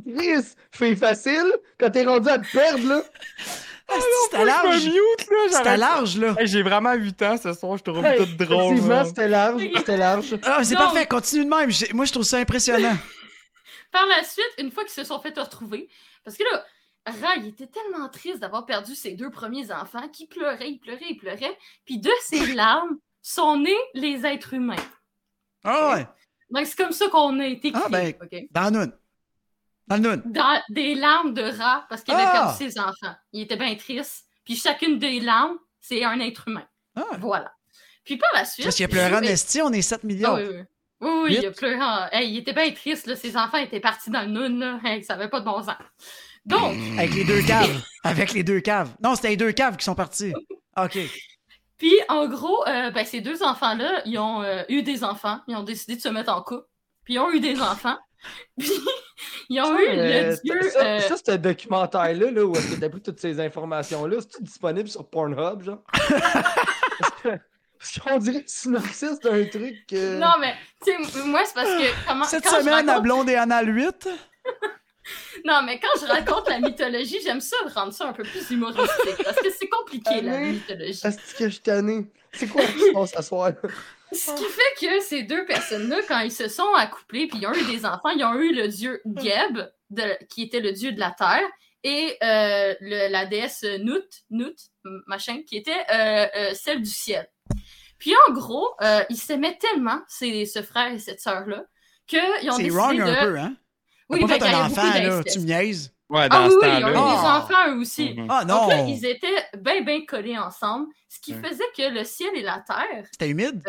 Chris, 0.18 0.45
fais 0.72 0.95
facile. 0.95 1.52
Quand 1.80 1.89
t'es 1.89 2.06
rendu 2.06 2.30
à 2.30 2.38
te 2.39 2.52
perdre, 2.52 2.88
là. 2.88 3.02
Ah, 3.88 3.93
C'était 4.26 4.38
Je 4.38 4.41
me 4.41 4.47
large. 4.47 4.89
C'était 5.49 5.78
large, 5.78 6.18
là. 6.18 6.36
Hey, 6.39 6.47
J'ai 6.47 6.62
vraiment 6.62 6.93
8 6.93 7.22
ans 7.24 7.38
ce 7.38 7.54
soir, 7.54 7.78
je 7.78 7.84
trouve 7.84 8.06
Hey, 8.06 8.18
tout 8.18 8.45
drôle. 8.45 8.74
Effectivement, 8.74 9.04
c'était 9.06 9.28
large. 9.28 9.62
C'était 9.76 9.97
large. 9.97 10.36
Ah, 10.43 10.64
c'est 10.64 10.76
parfait, 10.76 11.06
continue 11.08 11.45
de 11.45 11.49
même. 11.49 11.70
Moi, 11.93 12.06
je 12.06 12.12
trouve 12.12 12.24
ça 12.24 12.38
impressionnant. 12.38 12.95
Par 13.91 14.06
la 14.06 14.24
suite, 14.24 14.54
une 14.60 14.72
fois 14.72 14.84
qu'ils 14.84 14.93
se 14.93 15.04
sont 15.04 15.20
fait 15.20 15.38
retrouver, 15.38 15.89
parce 16.24 16.38
que 16.38 16.43
là, 16.43 16.64
Ra, 17.06 17.36
il 17.38 17.47
était 17.47 17.68
tellement 17.68 18.08
triste 18.10 18.39
d'avoir 18.39 18.66
perdu 18.66 18.95
ses 18.95 19.14
deux 19.14 19.32
premiers 19.32 19.72
enfants 19.72 20.08
qu'il 20.10 20.28
pleurait, 20.28 20.70
il 20.70 20.80
pleurait, 20.80 21.08
il 21.10 21.18
pleurait. 21.18 21.58
Puis 21.86 21.97
de 21.97 22.12
ses 22.22 22.54
larmes 22.54 22.97
sont 23.22 23.58
nés 23.58 23.78
les 23.95 24.26
êtres 24.26 24.54
humains. 24.54 24.76
Ah 25.64 25.95
ouais, 25.95 26.08
Donc 26.52 26.66
c'est 26.66 26.78
comme 26.78 26.91
ça 26.91 27.08
qu'on 27.10 27.39
a 27.39 27.45
été 27.47 27.72
Ah, 27.74 27.88
créés, 27.89 28.18
ben- 28.20 28.28
OK? 28.32 28.47
dans 28.52 28.64
le 28.66 28.70
noun. 28.72 28.91
Dans 29.88 29.95
le 29.97 30.02
noun. 30.02 30.22
Dans 30.26 30.62
des 30.70 30.95
larmes 30.95 31.34
de 31.34 31.43
Ra, 31.43 31.86
parce 31.89 32.02
qu'il 32.04 32.14
avait 32.14 32.24
Ah! 32.26 32.54
perdu 32.58 32.72
ses 32.72 32.80
enfants. 32.80 33.16
Il 33.34 33.41
était 33.41 33.56
bien 33.58 33.76
triste. 33.76 34.26
Puis 34.43 34.56
chacune 34.56 34.99
des 34.99 35.20
larmes, 35.20 35.58
c'est 35.80 36.04
un 36.04 36.20
être 36.20 36.47
humain. 36.47 36.66
Ah. 36.95 37.04
Voilà. 37.20 37.52
Puis 38.04 38.18
par 38.18 38.30
la 38.34 38.45
suite... 38.45 38.66
Parce 38.66 38.76
qu'il 38.76 38.86
a 38.86 38.88
pleuré 38.88 39.14
en 39.14 39.22
esti, 39.22 39.62
on 39.62 39.72
est 39.72 39.82
7 39.82 40.02
Ah 40.04 40.08
millions. 40.08 40.36
oui, 40.36 40.43
oui. 40.49 40.62
Oui, 41.04 41.38
il 41.39 41.45
a 41.47 41.52
pleuré. 41.52 41.82
en- 41.82 42.08
Hey, 42.12 42.30
il 42.32 42.38
était 42.38 42.54
bien 42.54 42.72
triste, 42.72 43.08
là. 43.08 43.16
Ses 43.16 43.36
enfants 43.36 43.58
étaient 43.58 43.80
partis 43.80 44.10
dans 44.12 44.22
le 44.22 44.28
noun, 44.28 44.60
là. 44.60 44.80
Hey, 44.84 45.04
ça 45.04 45.14
avait 45.16 45.30
pas 45.30 45.39
de 45.39 45.45
bon 45.45 45.62
sens. 45.64 45.76
Donc, 46.45 46.76
Avec 46.97 47.14
les 47.14 47.24
deux 47.24 47.41
caves. 47.43 47.82
Avec 48.04 48.34
les 48.34 48.43
deux 48.43 48.60
caves. 48.62 48.89
Non, 49.04 49.16
c'était 49.16 49.30
les 49.30 49.38
deux 49.38 49.52
caves 49.52 49.78
qui 49.78 49.86
sont 49.86 49.95
partis. 49.95 50.34
OK. 50.78 50.97
Puis 51.82 51.96
en 52.10 52.28
gros, 52.28 52.64
euh, 52.68 52.92
ben, 52.92 53.04
ces 53.04 53.22
deux 53.22 53.42
enfants-là, 53.42 54.04
ils 54.06 54.20
ont 54.20 54.44
euh, 54.44 54.62
eu 54.70 54.84
des 54.84 55.04
enfants. 55.04 55.40
Ils 55.48 55.56
ont 55.56 55.64
décidé 55.64 55.96
de 55.96 56.02
se 56.02 56.10
mettre 56.10 56.32
en 56.32 56.44
couple. 56.44 56.68
Puis 57.04 57.16
ils 57.16 57.20
ont 57.20 57.32
eu 57.32 57.40
des 57.40 57.60
enfants. 57.60 57.98
Puis 58.60 58.70
ils 59.50 59.60
ont 59.62 59.80
eu 59.80 59.88
Euh, 59.88 60.30
le 60.30 60.38
dieu. 60.44 60.70
ça, 60.70 60.80
euh, 60.86 61.00
ça, 61.00 61.16
ce 61.18 61.32
documentaire-là, 61.38 62.30
là, 62.30 62.46
où 62.46 62.56
est-ce 62.56 62.76
que 62.76 62.80
t'as 62.80 62.88
pris 62.90 63.02
toutes 63.02 63.20
ces 63.20 63.40
informations-là, 63.40 64.18
c'est 64.30 64.44
disponible 64.44 64.88
sur 64.90 65.10
Pornhub, 65.10 65.64
genre? 65.64 65.82
parce, 65.92 67.12
que, 67.24 68.00
qu'on 68.00 68.20
dirait 68.20 68.42
le 68.42 68.44
synopsis 68.48 69.20
d'un 69.22 69.44
truc. 69.46 69.78
euh, 69.94 70.20
Non, 70.20 70.34
mais, 70.40 70.54
tu 70.86 70.92
sais, 71.04 71.24
moi, 71.26 71.42
c'est 71.46 71.56
parce 71.56 71.68
que. 71.70 72.08
Comment, 72.08 72.26
Cette 72.26 72.44
quand 72.44 72.58
je 72.58 72.60
semaine, 72.62 72.88
à 72.90 72.94
raconte- 72.94 73.04
Blonde 73.04 73.30
et 73.32 73.36
Anal 73.38 73.76
8. 73.76 74.08
Non, 75.45 75.62
mais 75.66 75.80
quand 75.80 75.99
je 75.99 76.05
raconte 76.05 76.49
la 76.49 76.59
mythologie, 76.59 77.20
j'aime 77.24 77.41
ça 77.41 77.55
rendre 77.74 77.93
ça 77.93 78.07
un 78.07 78.14
peu 78.14 78.24
plus 78.24 78.49
humoristique. 78.51 79.24
Parce 79.24 79.38
que 79.39 79.49
c'est 79.57 79.70
compliqué, 79.70 80.22
la 80.22 80.36
Allez. 80.36 80.51
mythologie. 80.51 81.01
Est-ce 81.05 81.36
que 81.36 81.49
je 81.49 81.55
suis? 81.55 82.07
C'est 82.34 82.47
quoi 82.47 82.64
qui 82.64 82.80
se 82.80 82.91
passe 82.93 83.16
à 83.16 83.22
soir? 83.22 83.51
Ce 84.12 84.32
qui 84.36 84.43
fait 84.43 84.86
que 84.88 84.99
ces 85.01 85.24
deux 85.24 85.45
personnes-là, 85.45 85.97
quand 86.07 86.20
ils 86.20 86.32
se 86.32 86.47
sont 86.49 86.74
accouplés 86.76 87.28
puis 87.28 87.39
ils 87.41 87.47
ont 87.47 87.53
eu 87.53 87.64
des 87.66 87.86
enfants, 87.86 88.09
ils 88.09 88.24
ont 88.26 88.36
eu 88.36 88.53
le 88.53 88.68
dieu 88.68 89.01
Geb, 89.18 89.57
de- 89.89 90.18
qui 90.30 90.43
était 90.43 90.59
le 90.59 90.74
dieu 90.74 90.91
de 90.91 90.99
la 90.99 91.12
terre, 91.12 91.47
et 91.84 92.18
euh, 92.22 92.76
le- 92.82 93.09
la 93.12 93.26
déesse 93.26 93.64
Nut, 93.80 94.03
Nut, 94.30 94.55
machin, 95.07 95.41
qui 95.47 95.57
était 95.57 95.72
euh, 95.93 96.28
euh, 96.36 96.53
celle 96.53 96.82
du 96.82 96.89
ciel. 96.89 97.28
Puis 97.99 98.14
en 98.28 98.34
gros, 98.34 98.70
euh, 98.82 99.03
ils 99.09 99.18
s'aimaient 99.18 99.57
tellement, 99.57 100.01
ces, 100.07 100.45
ce 100.45 100.62
frère 100.62 100.91
et 100.91 100.99
cette 100.99 101.22
sœur-là, 101.22 101.64
qu'ils 102.07 102.20
ont 102.49 102.57
C'est 102.57 102.64
décidé 102.64 102.70
wrong 102.70 102.97
de... 102.97 103.03
un 103.03 103.26
peu, 103.26 103.39
hein? 103.39 103.55
Oui, 104.12 104.22
pas 104.22 104.28
fait 104.28 104.43
un 104.43 104.66
enfant, 104.66 104.84
là. 104.93 105.24
Tu 105.24 105.39
me 105.39 105.45
niaises. 105.45 105.93
Ouais, 106.09 106.28
dans 106.28 106.43
Ah 106.45 106.49
ce 106.49 106.55
oui, 106.55 106.59
ils 106.64 106.68
ont 106.86 106.89
eu 106.89 106.93
temps-là. 106.93 106.93
des 106.93 106.97
Ah. 107.24 107.38
enfants 107.39 107.70
eux 107.74 107.80
aussi. 107.80 108.14
Mhm. 108.16 108.28
Ah 108.30 108.43
Donc 108.45 108.70
là, 108.70 108.78
non! 108.78 108.88
ils 108.88 109.05
étaient 109.05 109.45
bien, 109.57 109.82
bien 109.82 110.05
collés 110.05 110.38
ensemble, 110.38 110.88
ce 111.07 111.20
qui 111.22 111.34
faisait 111.34 111.64
que 111.78 111.89
le 111.89 112.03
ciel 112.03 112.32
et 112.36 112.41
la 112.41 112.59
terre 112.68 113.05
C'était 113.12 113.30
humide? 113.30 113.64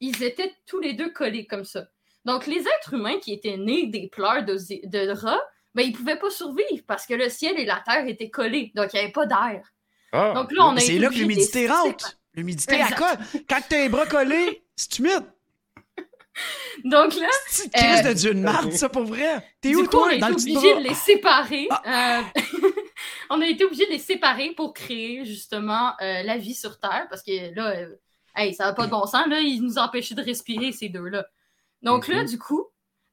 ils 0.00 0.22
étaient 0.22 0.52
tous 0.66 0.80
les 0.80 0.94
deux 0.94 1.10
collés 1.12 1.46
comme 1.46 1.64
ça. 1.64 1.84
Donc, 2.24 2.46
les 2.46 2.60
êtres 2.60 2.94
humains 2.94 3.18
qui 3.20 3.32
étaient 3.34 3.56
nés 3.58 3.88
des 3.88 4.08
pleurs 4.08 4.42
de, 4.44 5.10
rats, 5.12 5.42
ben, 5.74 5.82
ils 5.82 5.92
pouvaient 5.92 6.18
pas 6.18 6.30
survivre 6.30 6.82
parce 6.86 7.06
que 7.06 7.14
le 7.14 7.28
ciel 7.28 7.58
et 7.58 7.64
la 7.66 7.82
terre 7.84 8.06
étaient 8.06 8.30
collés. 8.30 8.72
Donc, 8.74 8.90
il 8.92 8.96
n'y 8.96 9.02
avait 9.02 9.12
pas 9.12 9.26
d'air. 9.26 9.62
Ah, 10.12 10.32
Donc 10.34 10.50
là, 10.52 10.66
on 10.66 10.76
a 10.76 10.80
C'est 10.80 10.98
là 10.98 11.08
que 11.08 11.14
l'humidité 11.14 11.66
rentre. 11.68 12.14
L'humidité, 12.34 12.80
à? 12.80 12.88
Quand 13.48 13.60
t'as 13.68 13.76
les 13.78 13.88
bras 13.90 14.06
collés, 14.06 14.64
c'est 14.76 14.98
humide. 14.98 15.24
Donc 16.84 17.14
là, 17.14 17.26
Petite 17.48 17.72
crise 17.72 18.00
Euh, 18.06 18.08
de 18.08 18.14
Dieu 18.14 18.34
de 18.34 18.40
marde, 18.40 18.72
ça, 18.72 18.88
pour 18.88 19.04
vrai. 19.04 19.44
T'es 19.60 19.70
du 19.70 19.76
où, 19.76 19.80
coup, 19.84 19.90
toi? 19.90 20.02
on 20.06 20.08
a 20.08 20.18
Dans 20.18 20.28
été 20.28 20.56
obligé 20.56 20.74
de 20.76 20.80
les 20.80 20.94
séparer. 20.94 21.68
Ah. 21.70 22.20
Euh, 22.20 22.22
on 23.30 23.40
a 23.40 23.46
été 23.46 23.64
obligé 23.64 23.84
de 23.86 23.90
les 23.90 23.98
séparer 23.98 24.50
pour 24.56 24.72
créer 24.72 25.24
justement 25.24 25.92
euh, 26.00 26.22
la 26.22 26.38
vie 26.38 26.54
sur 26.54 26.78
Terre 26.80 27.06
parce 27.10 27.22
que 27.22 27.54
là, 27.54 27.76
euh, 27.76 27.94
hey, 28.34 28.54
ça 28.54 28.64
n'a 28.64 28.72
pas 28.72 28.86
de 28.86 28.90
bon 28.90 29.04
sens. 29.06 29.26
Là, 29.26 29.40
ils 29.40 29.62
nous 29.62 29.78
empêchaient 29.78 30.14
de 30.14 30.22
respirer, 30.22 30.72
ces 30.72 30.88
deux-là. 30.88 31.26
Donc 31.82 32.08
là, 32.08 32.22
Mhm. 32.22 32.28
du 32.28 32.38
coup, 32.38 32.66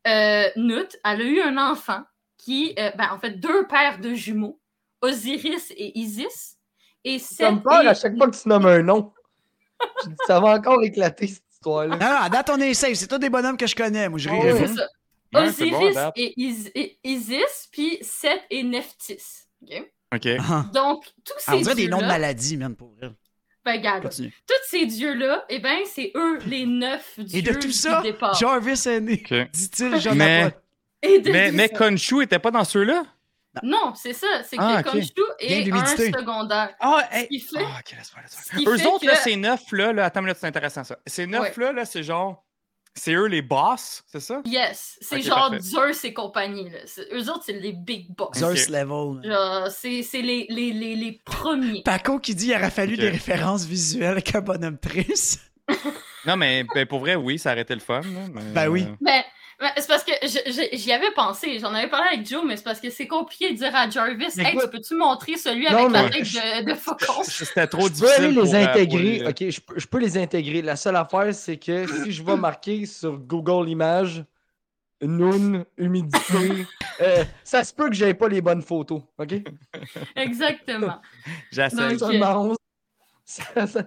euh, 0.07 0.49
Nut, 0.55 0.97
elle 1.03 1.22
a 1.22 1.26
eu 1.26 1.41
un 1.41 1.57
enfant 1.57 2.01
qui, 2.38 2.74
euh, 2.80 2.91
ben, 2.97 3.09
en 3.11 3.20
fait, 3.20 3.32
deux 3.32 3.67
paires 3.67 3.99
de 3.99 4.13
jumeaux, 4.13 4.59
Osiris 5.01 5.72
et 5.72 5.97
Isis. 5.99 6.55
Et 7.03 7.20
Ça 7.20 7.36
Seth 7.49 7.51
me 7.55 7.59
peur 7.61 7.82
et- 7.84 7.88
à 7.88 7.93
chaque 7.93 8.15
fois 8.17 8.30
que 8.30 8.36
tu 8.41 8.47
nommes 8.47 8.65
un 8.65 8.82
nom. 8.82 9.11
Je 10.03 10.09
dis, 10.09 10.15
ça 10.28 10.39
va 10.39 10.55
encore 10.55 10.82
éclater 10.84 11.28
cette 11.28 11.43
histoire-là. 11.60 11.95
Non, 11.97 12.05
non, 12.05 12.22
à 12.22 12.30
date, 12.30 12.49
on 12.53 12.57
est 12.60 12.74
safe. 12.74 12.93
C'est 12.95 13.07
tous 13.07 13.18
des 13.18 13.30
bonhommes 13.30 13.57
que 13.57 13.68
je 13.68 13.76
connais. 13.76 14.07
Moi, 14.10 14.20
je 14.20 14.30
Ah 14.30 14.34
pas. 14.34 14.68
C'est 14.68 14.76
ça. 14.76 14.88
Osiris 15.32 15.97
et, 16.16 16.34
Is- 16.41 16.72
et 16.74 16.97
Isis, 17.03 17.68
puis 17.72 17.99
Seth 18.01 18.41
et 18.49 18.64
Nephthys. 18.64 19.45
OK? 19.62 19.84
OK. 20.16 20.28
Ah. 20.39 20.66
Donc, 20.74 21.03
tous 21.24 21.34
ces 21.38 21.43
Ah, 21.47 21.55
on 21.55 21.62
dirait 21.62 21.76
des 21.76 21.88
noms 21.88 21.97
de 21.97 22.01
dieux-là, 22.01 22.07
maladies, 22.07 22.57
même, 22.57 22.76
pour 22.76 22.89
vrai. 22.95 23.12
ben, 23.64 23.74
regarde, 23.78 24.03
Continue. 24.03 24.34
tous 24.47 24.55
ces 24.70 24.86
dieux-là, 24.88 25.45
eh 25.49 25.60
ben, 25.60 25.80
c'est 25.86 26.12
eux 26.16 26.39
les 26.47 26.66
neuf 26.66 27.20
dieux 27.20 27.38
Et 27.39 27.41
de 27.43 27.53
tout 27.53 27.72
ça, 27.72 27.97
du 28.01 28.12
départ. 28.12 28.34
Jarvis 28.34 28.82
est 28.88 29.01
né, 29.01 29.24
dit-il, 29.53 29.99
j'en 29.99 30.16
Mais- 30.16 30.47
ai 30.47 30.49
pas. 30.49 31.30
Mais, 31.32 31.51
mais. 31.51 31.70
Khonshu 31.70 32.24
était 32.24 32.39
pas 32.39 32.49
dans 32.51 32.64
ceux-là? 32.64 33.03
Non, 33.64 33.93
c'est 33.95 34.14
ça. 34.14 34.28
C'est 34.43 34.58
que 34.58 34.62
Ah, 34.62 34.80
ok. 34.80 34.91
Khonshu 34.91 35.14
Gain 35.41 35.47
est 35.66 35.72
un 35.74 35.86
secondaire. 36.20 36.76
Ah, 36.80 37.08
Ce 37.12 37.24
qui 37.26 37.39
fait... 37.39 37.56
Ah, 37.58 37.80
ok, 37.80 37.95
laisse-moi, 37.97 38.22
laisse-moi. 38.24 38.78
Ce 38.78 38.84
Eux 38.86 38.88
autres, 38.88 39.06
là, 39.06 39.16
ces 39.16 39.36
neuf-là, 39.36 39.91
là, 39.93 40.06
attends, 40.06 40.22
minute, 40.22 40.38
c'est 40.39 40.47
intéressant 40.47 40.84
ça. 40.84 40.97
Ces 41.08 41.26
neuf-là, 41.28 41.72
là, 41.72 41.86
c'est 41.86 42.04
genre. 42.04 42.43
C'est 42.95 43.14
eux 43.14 43.28
les 43.28 43.41
boss, 43.43 44.04
c'est 44.08 44.20
ça? 44.20 44.41
Yes, 44.45 44.97
c'est 45.00 45.22
genre 45.22 45.52
parfait. 45.52 45.60
Zeus 45.62 46.04
et 46.04 46.14
compagnie. 46.14 46.70
Là. 46.70 46.80
C'est- 46.86 47.08
Eux 47.14 47.30
autres, 47.30 47.43
c'est 47.45 47.54
les 47.54 47.72
big 47.72 48.08
boss. 48.16 48.36
Zeus 48.36 48.68
level. 48.68 49.24
Genre, 49.24 49.68
c'est 49.70 50.02
c'est 50.04 50.22
les, 50.24 50.47
les, 50.50 50.74
les, 50.74 50.95
les 50.95 51.12
premiers. 51.24 51.84
Paco 51.84 52.20
qui 52.20 52.34
dit 52.36 52.47
qu'il 52.47 52.56
aurait 52.56 52.72
fallu 52.72 52.97
des 52.97 53.10
références 53.10 53.64
visuelles 53.66 54.12
avec 54.12 54.34
un 54.36 54.41
bonhomme 54.41 54.78
triste. 54.78 55.41
Non, 56.26 56.36
mais 56.36 56.66
ben, 56.76 56.86
pour 56.86 57.00
vrai, 57.00 57.16
oui, 57.16 57.39
ça 57.39 57.54
aurait 57.54 57.62
été 57.62 57.74
le 57.74 57.80
fun. 57.80 58.02
là, 58.02 58.28
mais, 58.34 58.41
Ben 58.54 58.68
oui. 58.68 58.86
ben, 59.00 59.24
c'est 59.78 59.88
parce 59.88 60.03
que 60.03 60.12
je- 60.24 60.51
je- 60.51 60.78
j'y 60.78 60.91
avais 60.91 61.12
pensé, 61.12 61.60
j'en 61.60 61.74
avais 61.74 61.89
parlé 61.89 62.07
avec 62.14 62.28
Joe, 62.28 62.43
mais 62.45 62.55
c'est 62.57 62.64
parce 62.64 62.80
que 62.80 62.89
c'est 62.89 63.07
compliqué 63.07 63.51
de 63.51 63.57
dire 63.57 63.76
à 63.76 63.89
Jarvis 63.89 64.26
Hey, 64.38 64.47
Écoute- 64.53 64.64
tu 64.64 64.70
peux-tu 64.70 64.95
montrer 64.95 65.36
celui 65.38 65.66
Non, 65.70 65.88
avec 65.88 65.91
la 65.91 66.10
tête 66.10 66.66
de, 66.66 66.72
de 66.72 66.76
faucon? 66.76 67.24
C'était 67.24 67.68
trop 67.68 67.82
Je 67.82 67.88
peux 67.88 67.93
difficile. 67.93 68.24
aller 68.24 68.28
les 68.30 68.34
pour, 68.41 68.43
euh, 68.43 68.51
pour 68.51 68.70
intégrer. 68.70 69.28
Ok, 69.28 69.49
je 69.49 69.60
peux, 69.62 69.80
je 69.80 69.88
peux 69.88 69.99
les 69.99 70.18
intégrer. 70.18 70.62
La 70.62 70.76
seule 70.76 70.95
affaire, 70.95 71.34
c'est 71.34 71.57
que 71.57 71.86
si 72.03 72.12
je 72.12 72.24
vais 72.24 72.36
marquer 72.38 72.86
sur 72.86 73.18
Google 73.18 73.70
Images, 73.70 74.24
Noon, 75.01 75.64
humidité, 75.78 76.66
euh, 77.01 77.24
ça 77.43 77.64
se 77.64 77.74
peut 77.74 77.88
que 77.89 77.95
j'aie 77.95 78.14
pas 78.14 78.28
les 78.28 78.41
bonnes 78.41 78.62
photos. 78.62 79.01
Ok? 79.18 79.34
Exactement. 80.16 80.99
J'essaie. 81.51 81.95
Donc, 81.95 82.57
Ça. 83.26 83.43
Ça, 83.68 83.84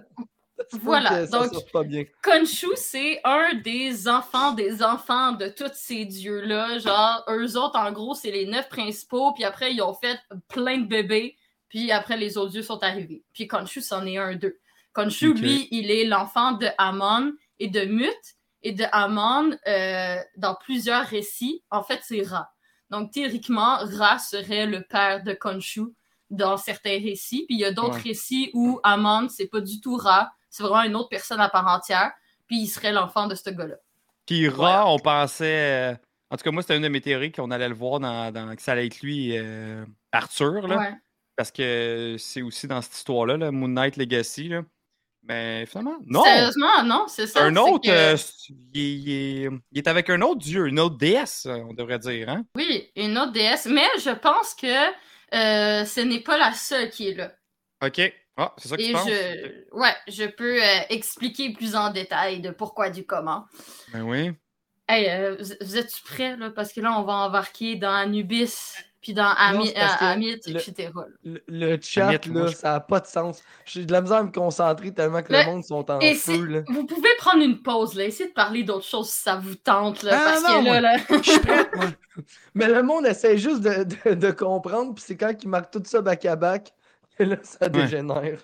Voilà, 0.71 1.09
donc-. 1.31 1.51
Khonshu, 2.21 2.67
c'est 2.75 3.19
un 3.23 3.53
des 3.55 4.07
enfants 4.07 4.51
des 4.53 4.81
enfants 4.83 5.31
de 5.33 5.47
tous 5.47 5.71
ces 5.73 6.05
dieux-là. 6.05 6.79
Genre, 6.79 7.23
eux 7.29 7.57
autres, 7.57 7.77
en 7.77 7.91
gros, 7.91 8.13
c'est 8.15 8.31
les 8.31 8.45
neuf 8.45 8.69
principaux, 8.69 9.31
puis 9.33 9.43
après, 9.43 9.73
ils 9.73 9.81
ont 9.81 9.93
fait 9.93 10.19
plein 10.47 10.77
de 10.79 10.85
bébés, 10.87 11.37
puis 11.69 11.91
après, 11.91 12.17
les 12.17 12.37
autres 12.37 12.51
dieux 12.51 12.61
sont 12.61 12.81
arrivés. 12.83 13.23
Puis 13.33 13.47
Khonshu, 13.47 13.81
c'en 13.81 14.05
est 14.05 14.17
un 14.17 14.35
d'eux. 14.35 14.59
Khonshu, 14.93 15.29
Ok. 15.29 15.39
lui, 15.39 15.67
il 15.71 15.89
est 15.91 16.05
l'enfant 16.05 16.51
de 16.53 16.67
Amon 16.77 17.33
et 17.59 17.67
de 17.67 17.85
Mut, 17.85 18.11
et 18.61 18.71
de 18.71 18.85
Amon, 18.91 19.57
euh, 19.67 20.17
dans 20.37 20.55
plusieurs 20.55 21.05
récits, 21.05 21.63
en 21.69 21.83
fait, 21.83 21.99
c'est 22.03 22.21
Ra. 22.21 22.49
Donc, 22.89 23.11
théoriquement, 23.11 23.77
Ra 23.97 24.19
serait 24.19 24.65
le 24.67 24.81
père 24.83 25.23
de 25.23 25.33
Khonshu 25.33 25.81
dans 26.29 26.57
certains 26.57 26.99
récits, 26.99 27.45
puis 27.47 27.55
il 27.55 27.59
y 27.59 27.65
a 27.65 27.71
d'autres 27.71 27.95
Ouais. 27.95 28.01
récits 28.09 28.51
où 28.53 28.79
Amon, 28.83 29.27
c'est 29.29 29.47
pas 29.47 29.61
du 29.61 29.81
tout 29.81 29.97
Ra, 29.97 30.31
c'est 30.53 30.63
vraiment 30.63 30.83
une 30.83 30.95
autre 30.95 31.09
personne 31.09 31.39
à 31.41 31.49
part 31.49 31.67
entière, 31.67 32.11
puis 32.47 32.59
il 32.61 32.67
serait 32.67 32.91
l'enfant 32.91 33.27
de 33.27 33.35
ce 33.35 33.49
gars-là. 33.49 33.75
Puis 34.25 34.47
Ra, 34.47 34.87
on 34.87 34.99
pensait. 34.99 35.91
euh, 35.91 35.95
En 36.31 36.37
tout 36.37 36.43
cas, 36.45 36.51
moi, 36.51 36.61
c'était 36.63 36.77
une 36.77 36.83
de 36.83 36.87
mes 36.87 37.01
théories 37.01 37.31
qu'on 37.31 37.51
allait 37.51 37.69
le 37.69 37.75
voir 37.75 37.99
dans, 37.99 38.31
dans- 38.31 38.55
que 38.55 38.61
ça 38.61 38.71
allait 38.71 38.87
être 38.87 39.01
lui, 39.01 39.37
euh, 39.37 39.85
Arthur, 40.11 40.67
là, 40.67 40.77
Ouais. 40.77 40.93
parce 41.35 41.51
que 41.51 42.15
c'est 42.17 42.41
aussi 42.41 42.67
dans 42.67 42.81
cette 42.81 42.95
histoire-là, 42.95 43.37
là, 43.37 43.51
Moon 43.51 43.67
Knight 43.67 43.97
Legacy. 43.97 44.47
Là. 44.49 44.61
Mais 45.25 45.65
finalement, 45.67 45.97
non! 46.05 46.23
Sérieusement, 46.23 46.83
non, 46.83 47.05
c'est 47.07 47.27
ça. 47.27 47.43
Un 47.45 47.53
c'est 47.53 47.59
autre, 47.59 47.85
que- 47.87 47.89
euh, 48.13 48.17
il, 48.73 48.81
est- 48.81 48.93
il 48.95 49.09
est, 49.11 49.49
il 49.71 49.77
est 49.77 49.87
avec 49.87 50.09
un 50.09 50.21
autre 50.21 50.39
dieu, 50.41 50.67
une 50.67 50.79
autre 50.79 50.97
déesse, 50.97 51.45
on 51.49 51.73
devrait 51.73 51.99
dire. 51.99 52.27
Hein? 52.29 52.43
Oui, 52.55 52.91
une 52.95 53.17
autre 53.17 53.31
déesse, 53.31 53.65
mais 53.67 53.85
je 53.99 54.09
pense 54.11 54.53
que 54.55 54.67
euh, 55.35 55.85
ce 55.85 56.01
n'est 56.01 56.19
pas 56.21 56.37
la 56.37 56.51
seule 56.53 56.89
qui 56.89 57.09
est 57.09 57.13
là. 57.15 57.31
OK. 57.85 58.01
Ah, 58.37 58.53
c'est 58.57 58.67
ça 58.67 58.77
que 58.77 58.81
Et 58.81 58.87
tu 58.87 58.93
penses? 58.93 59.07
je, 59.07 59.77
ouais, 59.77 59.93
je 60.07 60.23
peux 60.25 60.63
euh, 60.63 60.79
expliquer 60.89 61.53
plus 61.53 61.75
en 61.75 61.91
détail 61.91 62.41
de 62.41 62.49
pourquoi 62.49 62.89
du 62.89 63.05
comment. 63.05 63.45
Ben 63.93 64.01
oui. 64.01 64.31
Hey, 64.87 65.07
euh, 65.09 65.37
vous, 65.61 65.77
êtes-tu 65.77 66.03
prêts, 66.03 66.35
là? 66.35 66.49
Parce 66.49 66.73
que 66.73 66.81
là, 66.81 66.97
on 66.99 67.03
va 67.03 67.13
embarquer 67.13 67.75
dans 67.75 67.93
Anubis, 67.93 68.73
puis 69.01 69.13
dans 69.13 69.33
Ami, 69.37 69.69
euh, 69.77 69.87
Amit, 69.99 70.39
le- 70.47 70.55
etc. 70.59 70.89
Le, 71.23 71.41
le 71.47 71.77
chat, 71.81 72.07
Amit, 72.09 72.29
moi, 72.29 72.41
là, 72.41 72.47
je- 72.47 72.55
ça 72.55 72.71
n'a 72.73 72.79
pas 72.81 72.99
de 72.99 73.07
sens. 73.07 73.41
J'ai 73.65 73.85
de 73.85 73.91
la 73.91 74.01
misère 74.01 74.17
à 74.17 74.23
me 74.23 74.31
concentrer 74.31 74.93
tellement 74.93 75.21
que 75.21 75.31
Le- 75.31 75.39
le 75.39 75.45
monde 75.45 75.63
sont 75.63 75.89
en 75.89 75.99
Et 76.01 76.15
feu. 76.15 76.33
si- 76.33 76.47
Là. 76.53 76.61
vous 76.67 76.85
pouvez 76.85 77.09
prendre 77.19 77.43
une 77.43 77.61
pause, 77.61 77.93
là. 77.95 78.03
Essayez 78.05 78.29
de 78.29 78.33
parler 78.33 78.63
d'autre 78.63 78.85
chose 78.85 79.09
si 79.09 79.21
ça 79.21 79.35
vous 79.35 79.55
tente, 79.55 80.03
là. 80.03 80.19
Ah, 80.19 80.31
parce 80.31 80.43
non, 80.43 80.59
que 80.63 80.65
là, 80.69 80.81
là... 80.81 80.97
Je 81.09 81.29
suis 81.31 81.39
prête, 81.39 81.69
moi. 81.75 81.85
Mais 82.55 82.67
le 82.67 82.83
monde 82.83 83.05
essaie 83.05 83.37
juste 83.37 83.61
de, 83.61 83.83
de, 84.09 84.13
de 84.15 84.31
comprendre, 84.31 84.95
puis 84.95 85.03
c'est 85.07 85.17
quand 85.17 85.31
ils 85.41 85.47
marquent 85.47 85.71
tout 85.71 85.83
ça 85.85 86.01
back-à-back 86.01 86.73
que 87.17 87.23
là, 87.23 87.37
ça 87.43 87.69
dégénère. 87.69 88.39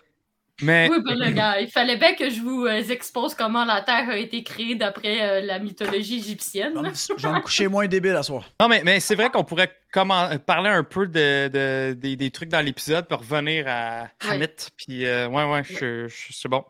Mais 0.62 0.90
Oui, 0.92 0.98
ben 1.02 1.18
le 1.18 1.32
gars, 1.32 1.62
il 1.62 1.70
fallait 1.70 1.96
bien 1.96 2.16
que 2.16 2.30
je 2.30 2.42
vous 2.42 2.66
euh, 2.66 2.84
expose 2.90 3.34
comment 3.34 3.64
la 3.64 3.82
Terre 3.82 4.10
a 4.10 4.18
été 4.18 4.44
créée 4.44 4.76
d'après 4.76 5.22
euh, 5.22 5.42
la 5.46 5.58
mythologie 5.58 6.18
égyptienne. 6.18 6.74
Je 6.76 6.80
vais 6.80 6.84
là. 6.84 6.90
me- 6.90 7.18
je 7.18 7.28
vais 7.28 7.34
me 7.34 7.40
coucher 7.40 7.68
moins 7.70 7.88
débile 7.88 8.18
à 8.18 8.24
soir. 8.24 8.44
Non, 8.60 8.68
mais, 8.68 8.82
mais 8.84 9.00
c'est 9.00 9.16
vrai 9.16 9.30
qu'on 9.30 9.46
pourrait 9.46 9.72
commen- 9.94 10.38
parler 10.40 10.70
un 10.70 10.84
peu 10.84 11.08
de, 11.08 11.48
de- 11.48 11.94
des, 11.94 12.18
des 12.18 12.30
trucs 12.32 12.50
dans 12.50 12.60
l'épisode 12.60 13.08
pour 13.08 13.20
revenir 13.20 13.66
à 13.70 14.10
Ouais. 14.26 14.32
Hamit. 14.32 14.48
Puis, 14.76 15.06
euh, 15.06 15.30
ouais, 15.30 15.50
ouais, 15.50 15.64
je, 15.64 16.10
je- 16.10 16.34
c'est 16.34 16.50
bon. 16.50 16.66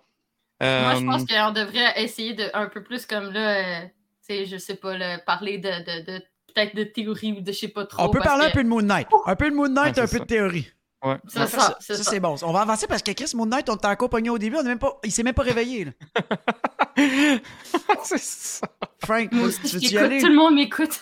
Moi, 0.61 0.93
je 0.93 1.01
Euh, 1.01 1.05
pense 1.05 1.25
qu'on 1.25 1.51
devrait 1.51 1.93
essayer 2.03 2.33
de 2.35 2.43
un 2.53 2.67
peu 2.67 2.83
plus 2.83 3.07
comme 3.07 3.31
là, 3.33 3.81
euh, 3.81 3.85
tu 4.27 4.35
sais, 4.35 4.45
je 4.45 4.57
sais 4.57 4.75
pas, 4.75 4.95
là, 4.99 5.17
parler 5.17 5.57
de, 5.57 5.69
de, 5.69 6.05
de- 6.05 6.23
peut-être 6.53 6.75
de 6.75 6.83
théorie 6.83 7.31
ou 7.31 7.41
de 7.41 7.51
je 7.51 7.57
sais 7.57 7.67
pas 7.69 7.85
trop. 7.87 8.03
On 8.03 8.09
peut 8.09 8.19
parler 8.19 8.45
un 8.45 8.51
peu 8.51 8.63
de 8.63 8.67
Moon 8.69 8.83
Knight. 8.83 9.07
Un 9.25 9.35
peu 9.35 9.49
de 9.49 9.55
Moon 9.55 9.69
Knight, 9.69 9.95
Ouais, 9.97 10.03
un 10.03 10.07
peu 10.07 10.19
de 10.19 10.25
théorie. 10.25 10.69
Ouais. 11.03 11.17
Ça, 11.27 11.47
ça, 11.47 11.77
c'est 11.79 11.95
ça, 11.95 12.03
ça. 12.03 12.11
c'est 12.11 12.19
bon. 12.19 12.35
On 12.43 12.51
va 12.51 12.61
avancer 12.61 12.87
parce 12.87 13.01
que 13.03 13.11
Chris 13.11 13.31
Moon 13.35 13.45
Knight, 13.45 13.69
on 13.69 13.75
était 13.75 13.87
encore 13.87 14.09
pogné 14.09 14.29
au 14.29 14.37
début. 14.37 14.57
On 14.57 14.61
est 14.61 14.65
même 14.65 14.79
pas... 14.79 14.99
Il 15.03 15.11
s'est 15.11 15.23
même 15.23 15.33
pas 15.33 15.43
réveillé. 15.43 15.85
là. 15.85 15.91
c'est 18.03 18.19
ça. 18.19 18.67
Frank, 19.03 19.31
Moi 19.31 19.49
tu 19.49 19.65
aussi, 19.77 19.93
y 19.93 19.97
aller? 19.97 20.19
tout 20.21 20.27
le 20.27 20.35
monde 20.35 20.55
m'écoute. 20.55 20.99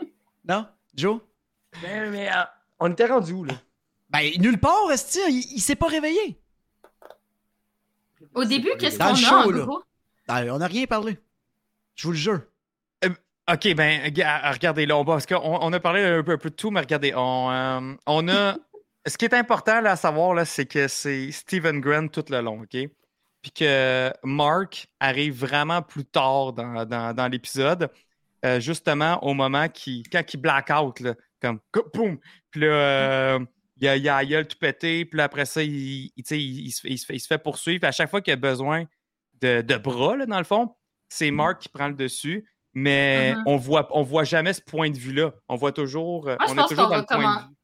Non? 0.48 0.64
Joe? 0.94 1.20
Mais, 1.82 2.08
mais, 2.08 2.28
ah, 2.28 2.54
on 2.78 2.92
était 2.92 3.06
rendu 3.06 3.32
où, 3.32 3.42
là? 3.44 3.54
Ben, 4.10 4.30
nulle 4.38 4.58
part, 4.58 4.92
Esti. 4.92 5.18
Il, 5.28 5.56
il 5.56 5.60
s'est 5.60 5.74
pas 5.74 5.88
réveillé. 5.88 6.40
Au 8.32 8.44
début, 8.44 8.70
qu'est-ce 8.78 8.96
qu'on 8.98 9.06
a 9.06 9.10
en 9.10 9.14
show, 9.16 9.50
là. 9.50 9.64
gros? 9.64 9.82
On 10.28 10.58
n'a 10.58 10.66
rien 10.68 10.86
parlé. 10.86 11.18
Je 11.96 12.06
vous 12.06 12.12
le 12.12 12.16
jure. 12.18 12.40
OK, 13.48 13.74
ben, 13.74 14.08
ga- 14.10 14.50
regardez, 14.50 14.86
là, 14.86 14.96
on, 14.96 15.04
parce 15.04 15.24
qu'on 15.24 15.36
on 15.36 15.72
a 15.72 15.78
parlé 15.78 16.02
un 16.02 16.22
peu, 16.24 16.32
un 16.32 16.38
peu 16.38 16.50
de 16.50 16.54
tout, 16.56 16.72
mais 16.72 16.80
regardez, 16.80 17.12
on, 17.14 17.50
euh, 17.50 17.94
on 18.06 18.28
a. 18.28 18.56
Ce 19.06 19.16
qui 19.16 19.24
est 19.24 19.34
important 19.34 19.80
là, 19.80 19.92
à 19.92 19.96
savoir, 19.96 20.34
là, 20.34 20.44
c'est 20.44 20.66
que 20.66 20.88
c'est 20.88 21.30
Stephen 21.30 21.80
Grant 21.80 22.08
tout 22.08 22.24
le 22.28 22.40
long, 22.40 22.62
OK? 22.62 22.76
Puis 23.42 23.50
que 23.54 24.12
Mark 24.24 24.86
arrive 24.98 25.34
vraiment 25.38 25.80
plus 25.82 26.04
tard 26.04 26.52
dans, 26.52 26.84
dans- 26.84 27.14
dans 27.14 27.28
l'épisode, 27.28 27.88
euh, 28.44 28.58
justement 28.60 29.22
au 29.22 29.34
moment 29.34 29.68
qui, 29.68 30.02
quand 30.10 30.22
il 30.34 30.38
black 30.38 30.70
out, 30.70 30.98
là, 31.00 31.14
comme 31.40 31.60
boum! 31.94 32.18
Puis 32.50 32.60
là, 32.62 32.66
euh, 32.66 33.38
il, 33.80 33.86
a, 33.88 33.96
il 33.96 34.08
a 34.08 34.24
gueule 34.24 34.48
tout 34.48 34.58
pété, 34.58 35.04
puis 35.04 35.18
là, 35.18 35.24
après 35.24 35.44
ça, 35.44 35.62
il, 35.62 36.10
il, 36.16 36.24
il- 36.30 36.66
il 36.66 36.70
se 36.72 36.80
fait, 36.80 36.88
il 36.90 36.98
se 36.98 37.06
fait- 37.06 37.14
il 37.14 37.20
se 37.20 37.26
fait 37.28 37.38
poursuivre. 37.38 37.80
Puis 37.80 37.88
à 37.88 37.92
chaque 37.92 38.10
fois 38.10 38.20
qu'il 38.20 38.32
a 38.32 38.36
besoin 38.36 38.84
de, 39.40 39.60
de 39.60 39.76
bras, 39.76 40.16
là, 40.16 40.26
dans 40.26 40.38
le 40.38 40.44
fond, 40.44 40.74
c'est 41.08 41.30
Mark 41.30 41.60
qui 41.62 41.68
prend 41.68 41.88
le 41.88 41.94
dessus. 41.94 42.44
Mais 42.74 43.34
Mhm. 43.36 43.42
on 43.46 43.56
voit, 43.56 43.88
on 43.96 44.02
voit 44.02 44.24
jamais 44.24 44.52
ce 44.52 44.60
point 44.60 44.90
de 44.90 44.98
vue-là. 44.98 45.32
On 45.48 45.56
voit 45.56 45.72
toujours, 45.72 46.28
euh, 46.28 46.36
Moi, 46.40 46.46
je 46.48 46.52
on 46.52 46.64
est 46.64 46.68
toujours 46.68 46.88
dans 46.90 46.96
le 46.98 47.04
point 47.04 47.36
de 47.36 47.40
vue. 47.48 47.55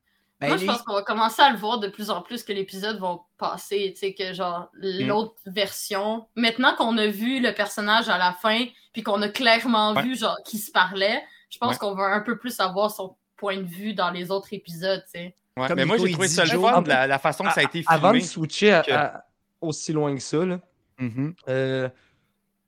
Ben, 0.42 0.48
Moi, 0.48 0.56
je 0.58 0.66
pense 0.66 0.82
qu'on 0.82 0.92
va 0.94 1.02
commencer 1.02 1.40
à 1.40 1.50
le 1.50 1.56
voir 1.56 1.78
de 1.78 1.88
plus 1.88 2.10
en 2.10 2.20
plus 2.20 2.42
que 2.42 2.52
l'épisode 2.52 2.98
va 3.00 3.18
passer, 3.38 3.92
tu 3.94 4.00
sais, 4.00 4.14
que 4.14 4.32
genre 4.34 4.68
Mm. 4.74 5.06
l'autre 5.06 5.34
version. 5.46 6.26
Maintenant 6.36 6.74
qu'on 6.76 6.98
a 6.98 7.06
vu 7.06 7.40
le 7.40 7.54
personnage 7.54 8.08
à 8.08 8.18
la 8.18 8.32
fin, 8.32 8.66
puis 8.92 9.02
qu'on 9.02 9.22
a 9.22 9.28
clairement 9.28 9.92
Ouais. 9.94 10.02
vu 10.02 10.16
genre 10.16 10.36
qui 10.44 10.58
se 10.58 10.70
parlait, 10.70 11.22
je 11.48 11.58
pense 11.58 11.72
Ouais. 11.72 11.78
qu'on 11.78 11.94
va 11.94 12.04
un 12.04 12.20
peu 12.20 12.36
plus 12.38 12.58
avoir 12.60 12.90
son 12.90 13.16
point 13.36 13.56
de 13.56 13.62
vue 13.66 13.94
dans 13.94 14.10
les 14.10 14.30
autres 14.30 14.48
épisodes, 14.52 15.02
tu 15.06 15.20
sais. 15.20 15.34
Ouais, 15.56 15.66
Comme 15.68 15.76
mais 15.76 15.84
moi, 15.84 15.96
Nico, 15.96 16.06
j'ai 16.06 16.12
trouvé 16.14 16.28
ça 16.28 16.44
le 16.44 16.58
fun, 16.60 16.82
la, 16.86 17.06
la 17.06 17.18
façon 17.18 17.44
que 17.44 17.52
ça 17.52 17.60
a 17.60 17.64
été 17.64 17.82
filmé. 17.82 17.86
Avant 17.88 18.12
de 18.12 18.20
switcher 18.20 18.72
à- 18.72 18.82
que- 18.82 18.90
à- 18.92 19.24
aussi 19.60 19.92
loin 19.92 20.14
que 20.14 20.22
ça, 20.22 20.44
là, 20.44 20.58
Mhm. 20.98 21.34
euh, 21.48 21.88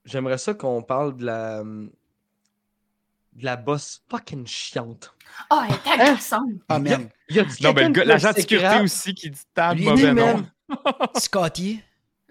j'aimerais 0.05 0.39
ça 0.39 0.55
qu'on 0.55 0.83
parle 0.83 1.17
de 1.17 1.25
la. 1.25 1.63
De 3.35 3.45
la 3.45 3.57
boss 3.57 4.03
fucking 4.11 4.47
chiante. 4.47 5.13
Ah, 5.51 5.67
elle 5.69 5.75
est 5.75 6.03
agaçante! 6.03 6.43
Ah, 6.69 6.79
man. 6.79 7.09
Y 7.29 7.41
a 7.41 7.43
Non, 7.63 7.73
le 7.73 7.89
gars- 7.89 8.05
l'agent 8.05 8.31
de 8.31 8.37
sécurité 8.37 8.81
aussi 8.83 9.15
qui 9.15 9.31
dit 9.31 9.41
table 9.55 9.81
mauvais 9.83 10.13
nom. 10.15 10.45
Scotty. 11.19 11.81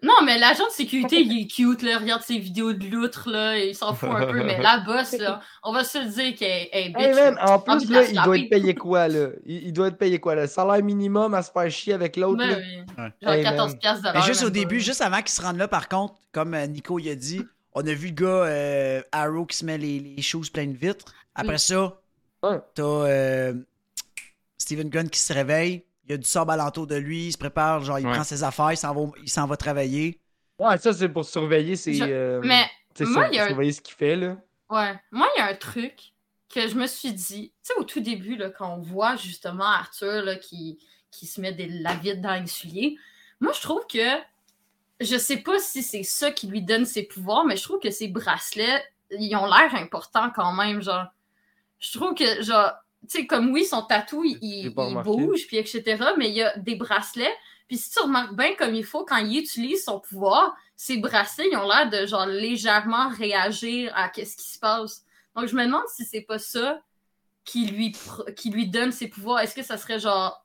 Non, 0.01 0.16
mais 0.26 0.38
l'agent 0.38 0.66
de 0.68 0.72
sécurité, 0.72 1.22
il 1.22 1.41
est 1.43 1.47
cute, 1.47 1.82
là. 1.82 1.97
Regarde 1.97 2.22
ses 2.24 2.38
vidéos 2.38 2.74
de 2.74 2.86
loutre, 2.89 3.30
là. 3.30 3.58
Il 3.58 3.74
s'en 3.74 3.93
fout 3.93 4.10
un 4.12 4.26
peu. 4.26 4.43
Mais 4.43 4.62
la 4.62 4.80
boss, 4.80 5.14
là, 5.14 5.39
on 5.64 5.72
va 5.72 5.86
se 5.86 5.97
le 5.97 6.10
dire 6.10 6.36
qu'elle 6.36 6.68
est 6.74 6.89
bitch. 6.89 6.97
Hey 7.06 7.14
man, 7.14 7.38
en 7.41 7.58
plus, 7.60 7.89
là, 7.89 8.04
il 8.04 8.22
doit 8.22 8.38
être 8.38 8.49
payé 8.49 8.76
quoi, 8.76 9.08
là? 9.08 9.28
Il, 9.45 9.68
il 9.68 9.72
doit 9.72 9.88
être 9.88 9.97
payé 9.97 10.20
quoi, 10.20 10.36
là? 10.36 10.45
Salaire 10.47 10.84
minimum 10.84 11.34
à 11.34 11.41
se 11.41 11.51
faire 11.54 11.72
chier 11.72 11.93
avec 11.93 12.18
l'autre, 12.18 12.38
Ben 12.39 12.49
là? 12.49 12.58
oui. 12.58 12.84
Ouais. 12.97 13.12
Genre 13.22 13.34
Hey, 13.34 13.43
14 13.43 13.72
man. 13.72 13.80
piastres 13.80 14.01
de 14.01 14.08
Mais 14.10 14.14
l'heure, 14.16 14.24
juste 14.24 14.43
au 14.43 14.49
début, 14.49 14.82
juste 14.82 14.99
avant 15.01 15.20
qu'il 15.20 15.30
se 15.30 15.41
rende 15.41 15.58
là, 15.58 15.70
par 15.70 15.88
contre, 15.88 16.16
comme 16.34 16.54
euh, 16.54 16.68
Nico 16.68 16.99
il 16.99 17.10
a 17.10 17.16
dit, 17.16 17.41
on 17.76 17.86
a 17.88 17.93
vu 17.93 18.07
le 18.07 18.13
gars 18.13 18.28
euh, 18.28 19.01
Arrow 19.11 19.45
qui 19.45 19.57
se 19.57 19.65
met 19.65 19.78
les, 19.78 19.99
les 19.99 20.21
choses 20.21 20.49
pleines 20.49 20.74
de 20.74 20.78
vitres. 20.78 21.05
Après 21.36 21.53
Oui. 21.53 21.59
ça, 21.59 21.99
Ouais. 22.43 22.59
t'as 22.76 22.84
euh, 22.84 23.53
Steven 24.57 24.89
Gunn 24.89 25.09
qui 25.09 25.19
se 25.19 25.34
réveille. 25.34 25.84
Il 26.05 26.11
y 26.11 26.13
a 26.13 26.17
du 26.17 26.26
sable 26.28 26.51
alentour 26.51 26.86
de 26.88 26.95
lui, 26.95 27.28
il 27.28 27.32
se 27.32 27.38
prépare, 27.38 27.82
genre 27.84 27.97
il 27.99 28.05
Ouais. 28.05 28.13
prend 28.13 28.24
ses 28.24 28.43
affaires, 28.43 28.71
il 28.74 28.78
s'en 28.78 28.93
va, 28.93 29.11
il 29.21 29.30
s'en 29.30 29.47
va 29.47 29.55
travailler. 29.55 30.19
Ouais, 30.59 30.78
ça, 30.78 30.93
c'est 30.93 31.07
pour 31.09 31.24
surveiller 31.26 31.76
ses. 31.76 31.93
Je- 31.93 32.03
euh, 32.03 32.41
Mais 32.43 32.65
moi, 32.99 33.24
sur- 33.24 33.28
il 33.32 33.36
y 33.36 33.39
a 33.39 33.45
un- 33.45 33.47
surveiller 33.47 33.71
ce 33.71 33.82
qu'il 33.82 33.95
fait, 33.95 34.15
là. 34.17 34.38
Ouais. 34.69 34.93
Moi, 35.11 35.28
il 35.36 35.39
y 35.39 35.41
a 35.41 35.47
un 35.47 35.55
truc 35.55 35.95
que 36.53 36.67
je 36.67 36.76
me 36.76 36.86
suis 36.88 37.13
dit, 37.13 37.51
tu 37.63 37.74
sais, 37.74 37.74
au 37.80 37.84
tout 37.84 38.01
début, 38.01 38.36
là, 38.36 38.49
quand 38.49 38.76
on 38.76 38.82
voit 38.82 39.15
justement 39.15 39.63
Arthur 39.65 40.24
là, 40.24 40.36
qui, 40.36 40.78
qui 41.09 41.26
se 41.26 41.39
met 41.41 41.53
des, 41.53 41.67
la 41.67 41.95
vide 41.95 42.21
dans 42.21 42.39
le 42.39 42.47
soulier, 42.47 42.97
moi, 43.39 43.53
je 43.53 43.61
trouve 43.61 43.86
que 43.88 44.17
je 44.99 45.17
sais 45.17 45.37
pas 45.37 45.59
si 45.59 45.83
c'est 45.83 46.03
ça 46.03 46.31
qui 46.31 46.47
lui 46.47 46.61
donne 46.61 46.85
ses 46.85 47.03
pouvoirs, 47.03 47.45
mais 47.45 47.57
je 47.57 47.63
trouve 47.63 47.79
que 47.79 47.91
ses 47.91 48.07
bracelets, 48.07 48.83
ils 49.11 49.35
ont 49.35 49.45
l'air 49.45 49.73
importants 49.75 50.29
quand 50.35 50.53
même. 50.53 50.81
Genre, 50.81 51.05
je 51.79 51.97
trouve 51.97 52.13
que, 52.13 52.41
genre, 52.41 52.71
tu 53.01 53.19
sais, 53.19 53.27
comme 53.27 53.51
oui, 53.51 53.65
son 53.65 53.83
tatou, 53.83 54.23
il, 54.23 54.69
bouge, 54.69 55.47
puis 55.47 55.57
etc., 55.57 55.83
mais 56.17 56.29
il 56.29 56.35
y 56.35 56.43
a 56.43 56.57
des 56.57 56.75
bracelets. 56.75 57.35
Puis 57.67 57.77
si 57.77 57.91
tu 57.91 57.99
remarques 58.01 58.35
bien 58.35 58.55
comme 58.55 58.75
il 58.75 58.85
faut, 58.85 59.05
quand 59.05 59.17
il 59.17 59.39
utilise 59.39 59.83
son 59.83 59.99
pouvoir, 59.99 60.55
ses 60.75 60.97
bracelets, 60.97 61.49
ils 61.51 61.57
ont 61.57 61.67
l'air 61.67 61.89
de 61.89 62.05
genre 62.05 62.25
légèrement 62.25 63.09
réagir 63.09 63.91
à 63.95 64.11
ce 64.13 64.35
qui 64.35 64.49
se 64.51 64.59
passe. 64.59 65.05
Donc 65.35 65.47
je 65.47 65.55
me 65.55 65.65
demande 65.65 65.87
si 65.87 66.05
c'est 66.05 66.21
pas 66.21 66.39
ça 66.39 66.81
qui 67.45 67.65
lui, 67.65 67.95
qui 68.35 68.49
lui 68.49 68.67
donne 68.67 68.91
ses 68.91 69.07
pouvoirs. 69.07 69.39
Est-ce 69.39 69.55
que 69.55 69.63
ça 69.63 69.77
serait 69.77 69.99
genre 69.99 70.42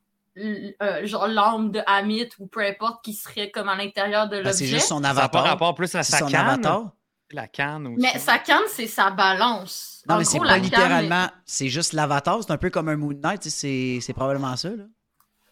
euh, 0.82 1.06
genre 1.06 1.26
l'âme 1.26 1.70
de 1.72 1.80
Amit 1.86 2.28
ou 2.38 2.46
peu 2.46 2.60
importe 2.64 3.04
qui 3.04 3.14
serait 3.14 3.50
comme 3.50 3.68
à 3.68 3.76
l'intérieur 3.76 4.26
de 4.26 4.36
Ben, 4.36 4.44
l'objet? 4.44 4.52
c'est 4.52 4.66
juste 4.66 4.86
son 4.88 5.02
Ça 5.02 5.14
pas 5.14 5.20
avatar. 5.22 5.44
rapport 5.44 5.74
plus 5.74 5.94
à 5.94 6.02
sa 6.02 6.18
son 6.18 6.26
canne. 6.26 6.46
avatar. 6.46 6.92
La 7.30 7.46
canne 7.46 7.88
aussi. 7.88 8.00
Mais 8.00 8.18
sa 8.18 8.38
canne, 8.38 8.62
c'est 8.68 8.86
sa 8.86 9.10
balance. 9.10 10.02
Non, 10.08 10.14
En 10.14 10.18
mais 10.18 10.24
c'est 10.24 10.38
pas 10.38 10.56
littéralement, 10.56 11.28
c'est 11.44 11.68
juste 11.68 11.92
l'avatar. 11.92 12.42
C'est 12.42 12.50
un 12.52 12.56
peu 12.56 12.70
comme 12.70 12.88
un 12.88 12.96
Moon 12.96 13.12
Knight, 13.12 13.42
c'est 13.44 14.12
probablement 14.14 14.56
ça. 14.56 14.70
Là. 14.70 14.84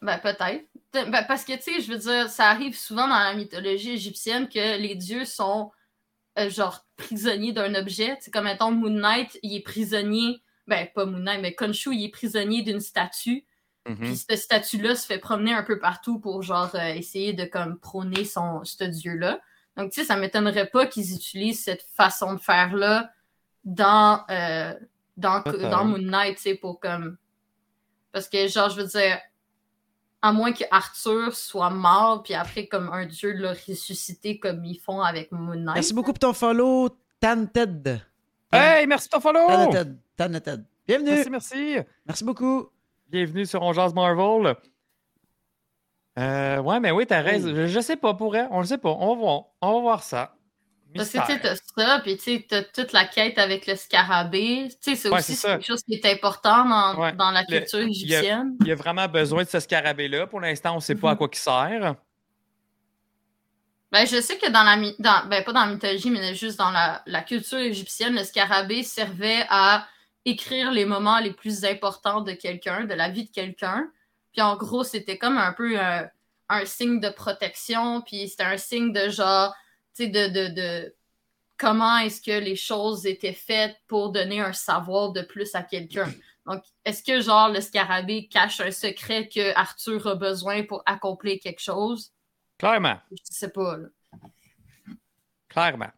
Ben, 0.00 0.18
peut-être. 0.18 0.64
Pe- 0.92 1.10
ben, 1.10 1.24
parce 1.28 1.44
que, 1.44 1.52
tu 1.56 1.62
sais, 1.74 1.80
je 1.82 1.92
veux 1.92 1.98
dire, 1.98 2.30
ça 2.30 2.48
arrive 2.48 2.76
souvent 2.78 3.06
dans 3.08 3.18
la 3.18 3.34
mythologie 3.34 3.90
égyptienne 3.92 4.48
que 4.48 4.78
les 4.78 4.94
dieux 4.94 5.24
sont, 5.26 5.70
euh, 6.38 6.48
genre, 6.48 6.86
prisonniers 6.96 7.52
d'un 7.52 7.74
objet. 7.74 8.16
C'est 8.20 8.30
comme, 8.30 8.44
mettons, 8.44 8.70
Moon 8.70 8.88
Knight, 8.90 9.38
il 9.42 9.54
est 9.56 9.60
prisonnier, 9.62 10.40
ben, 10.66 10.86
pas 10.94 11.04
Moon 11.04 11.18
Knight, 11.18 11.40
mais 11.42 11.54
Khonshu, 11.54 11.94
il 11.94 12.04
est 12.04 12.10
prisonnier 12.10 12.62
d'une 12.62 12.80
statue. 12.80 13.44
Mhm. 13.88 13.96
Puis 13.96 14.16
cette 14.16 14.38
statue-là 14.38 14.94
se 14.94 15.06
fait 15.06 15.18
promener 15.18 15.52
un 15.52 15.62
peu 15.62 15.78
partout 15.78 16.18
pour, 16.18 16.42
genre, 16.42 16.70
euh, 16.74 16.94
essayer 16.94 17.32
de, 17.32 17.44
comme, 17.44 17.78
prôner 17.78 18.24
son, 18.24 18.64
ce 18.64 18.84
dieu-là. 18.84 19.40
Donc, 19.76 19.92
tu 19.92 20.00
sais, 20.00 20.06
ça 20.06 20.16
m'étonnerait 20.16 20.66
pas 20.66 20.86
qu'ils 20.86 21.14
utilisent 21.14 21.62
cette 21.62 21.82
façon 21.94 22.34
de 22.34 22.40
faire-là 22.40 23.12
dans, 23.64 24.24
euh, 24.30 24.74
dans, 25.16 25.40
dans 25.42 25.84
Moon 25.84 25.98
Knight, 25.98 26.36
tu 26.36 26.42
sais, 26.42 26.54
pour, 26.54 26.80
comme... 26.80 27.16
Parce 28.12 28.28
que, 28.28 28.48
genre, 28.48 28.70
je 28.70 28.80
veux 28.80 28.86
dire, 28.86 29.18
à 30.22 30.32
moins 30.32 30.52
que 30.52 30.64
Arthur 30.70 31.34
soit 31.34 31.70
mort, 31.70 32.22
puis 32.22 32.34
après, 32.34 32.66
comme 32.66 32.88
un 32.90 33.06
dieu 33.06 33.32
l'a 33.32 33.50
ressuscité 33.50 34.38
comme 34.38 34.64
ils 34.64 34.78
font 34.78 35.00
avec 35.00 35.30
Moon 35.30 35.54
Knight. 35.54 35.74
Merci 35.74 35.94
beaucoup 35.94 36.12
pour 36.12 36.18
ton 36.18 36.32
follow, 36.32 36.88
Tanted. 37.20 38.00
Hey, 38.50 38.86
merci 38.86 39.08
de 39.08 39.10
ton 39.10 39.20
follow! 39.20 39.46
Tanted. 39.46 39.98
Tanted. 40.16 40.64
Bienvenue. 40.86 41.10
Merci, 41.10 41.30
merci. 41.30 41.76
Merci 42.06 42.24
beaucoup. 42.24 42.70
Bienvenue 43.08 43.46
sur 43.46 43.62
On 43.62 43.72
Marvel. 43.92 44.56
Euh, 46.18 46.58
ouais, 46.58 46.80
mais 46.80 46.90
oui, 46.90 47.06
t'as 47.06 47.20
raison. 47.20 47.54
Je, 47.54 47.66
je 47.66 47.80
sais 47.80 47.96
pas, 47.96 48.14
pour 48.14 48.34
elle. 48.36 48.48
On 48.50 48.60
le 48.60 48.66
sait 48.66 48.78
pas. 48.78 48.90
On 48.90 49.14
va 49.14 49.20
voir. 49.20 49.42
On 49.60 49.74
va 49.74 49.80
voir 49.80 50.02
ça. 50.02 50.32
Parce 50.94 51.10
que 51.10 51.18
tu 51.26 51.40
t'as 51.40 51.56
ça, 51.56 52.00
puis 52.02 52.16
tu 52.16 52.46
t'as 52.46 52.62
toute 52.62 52.92
la 52.92 53.04
quête 53.04 53.38
avec 53.38 53.66
le 53.66 53.76
scarabée. 53.76 54.68
Tu 54.70 54.76
sais, 54.80 54.96
c'est 54.96 55.10
Ouais, 55.10 55.18
aussi 55.18 55.40
quelque 55.40 55.66
chose 55.66 55.82
qui 55.82 55.94
est 55.94 56.06
important 56.06 56.64
dans, 56.64 56.98
Ouais. 56.98 57.12
dans 57.12 57.30
la 57.32 57.44
culture 57.44 57.80
égyptienne. 57.80 58.56
Il 58.62 58.68
y 58.68 58.72
a 58.72 58.76
vraiment 58.76 59.06
besoin 59.06 59.44
de 59.44 59.48
ce 59.48 59.60
scarabée-là. 59.60 60.26
Pour 60.26 60.40
l'instant, 60.40 60.74
on 60.74 60.80
sait 60.80 60.94
pas 60.94 61.10
à 61.10 61.12
Mhm. 61.12 61.18
quoi 61.18 61.28
il 61.32 61.36
sert. 61.38 61.94
Ben, 63.92 64.06
je 64.06 64.20
sais 64.20 64.38
que 64.38 64.50
dans 64.50 64.62
la 64.64 64.76
dans, 64.98 65.28
ben, 65.28 65.44
pas 65.44 65.52
dans 65.52 65.66
la 65.66 65.72
mythologie, 65.72 66.10
mais 66.10 66.34
juste 66.34 66.58
dans 66.58 66.70
la, 66.70 67.02
la 67.06 67.20
culture 67.22 67.58
égyptienne, 67.58 68.14
le 68.14 68.24
scarabée 68.24 68.82
servait 68.82 69.44
à 69.50 69.86
écrire 70.26 70.72
les 70.72 70.84
moments 70.84 71.20
les 71.20 71.32
plus 71.32 71.64
importants 71.64 72.20
de 72.20 72.32
quelqu'un, 72.32 72.84
de 72.84 72.92
la 72.94 73.08
vie 73.08 73.24
de 73.24 73.30
quelqu'un. 73.30 73.90
Puis 74.32 74.42
en 74.42 74.56
gros, 74.56 74.84
c'était 74.84 75.16
comme 75.16 75.38
un 75.38 75.52
peu 75.52 75.80
un, 75.80 76.10
un 76.50 76.64
signe 76.66 77.00
de 77.00 77.08
protection, 77.08 78.02
puis 78.02 78.28
c'était 78.28 78.42
un 78.42 78.58
signe 78.58 78.92
de 78.92 79.08
genre, 79.08 79.54
tu 79.94 80.04
sais, 80.04 80.08
de, 80.08 80.28
de, 80.28 80.54
de 80.54 80.94
comment 81.56 81.96
est-ce 81.98 82.20
que 82.20 82.38
les 82.38 82.56
choses 82.56 83.06
étaient 83.06 83.32
faites 83.32 83.76
pour 83.86 84.10
donner 84.10 84.40
un 84.40 84.52
savoir 84.52 85.12
de 85.12 85.22
plus 85.22 85.54
à 85.54 85.62
quelqu'un. 85.62 86.12
Donc, 86.44 86.62
est-ce 86.84 87.02
que 87.02 87.20
genre 87.20 87.48
le 87.48 87.60
scarabée 87.60 88.28
cache 88.28 88.60
un 88.60 88.70
secret 88.70 89.28
que 89.28 89.56
Arthur 89.56 90.06
a 90.06 90.14
besoin 90.16 90.64
pour 90.64 90.82
accomplir 90.86 91.38
quelque 91.42 91.62
chose? 91.62 92.12
Clairement. 92.58 92.98
Je 93.10 93.16
sais 93.24 93.50
pas. 93.50 93.76
là. 93.76 93.88
Clairement. 95.48 95.90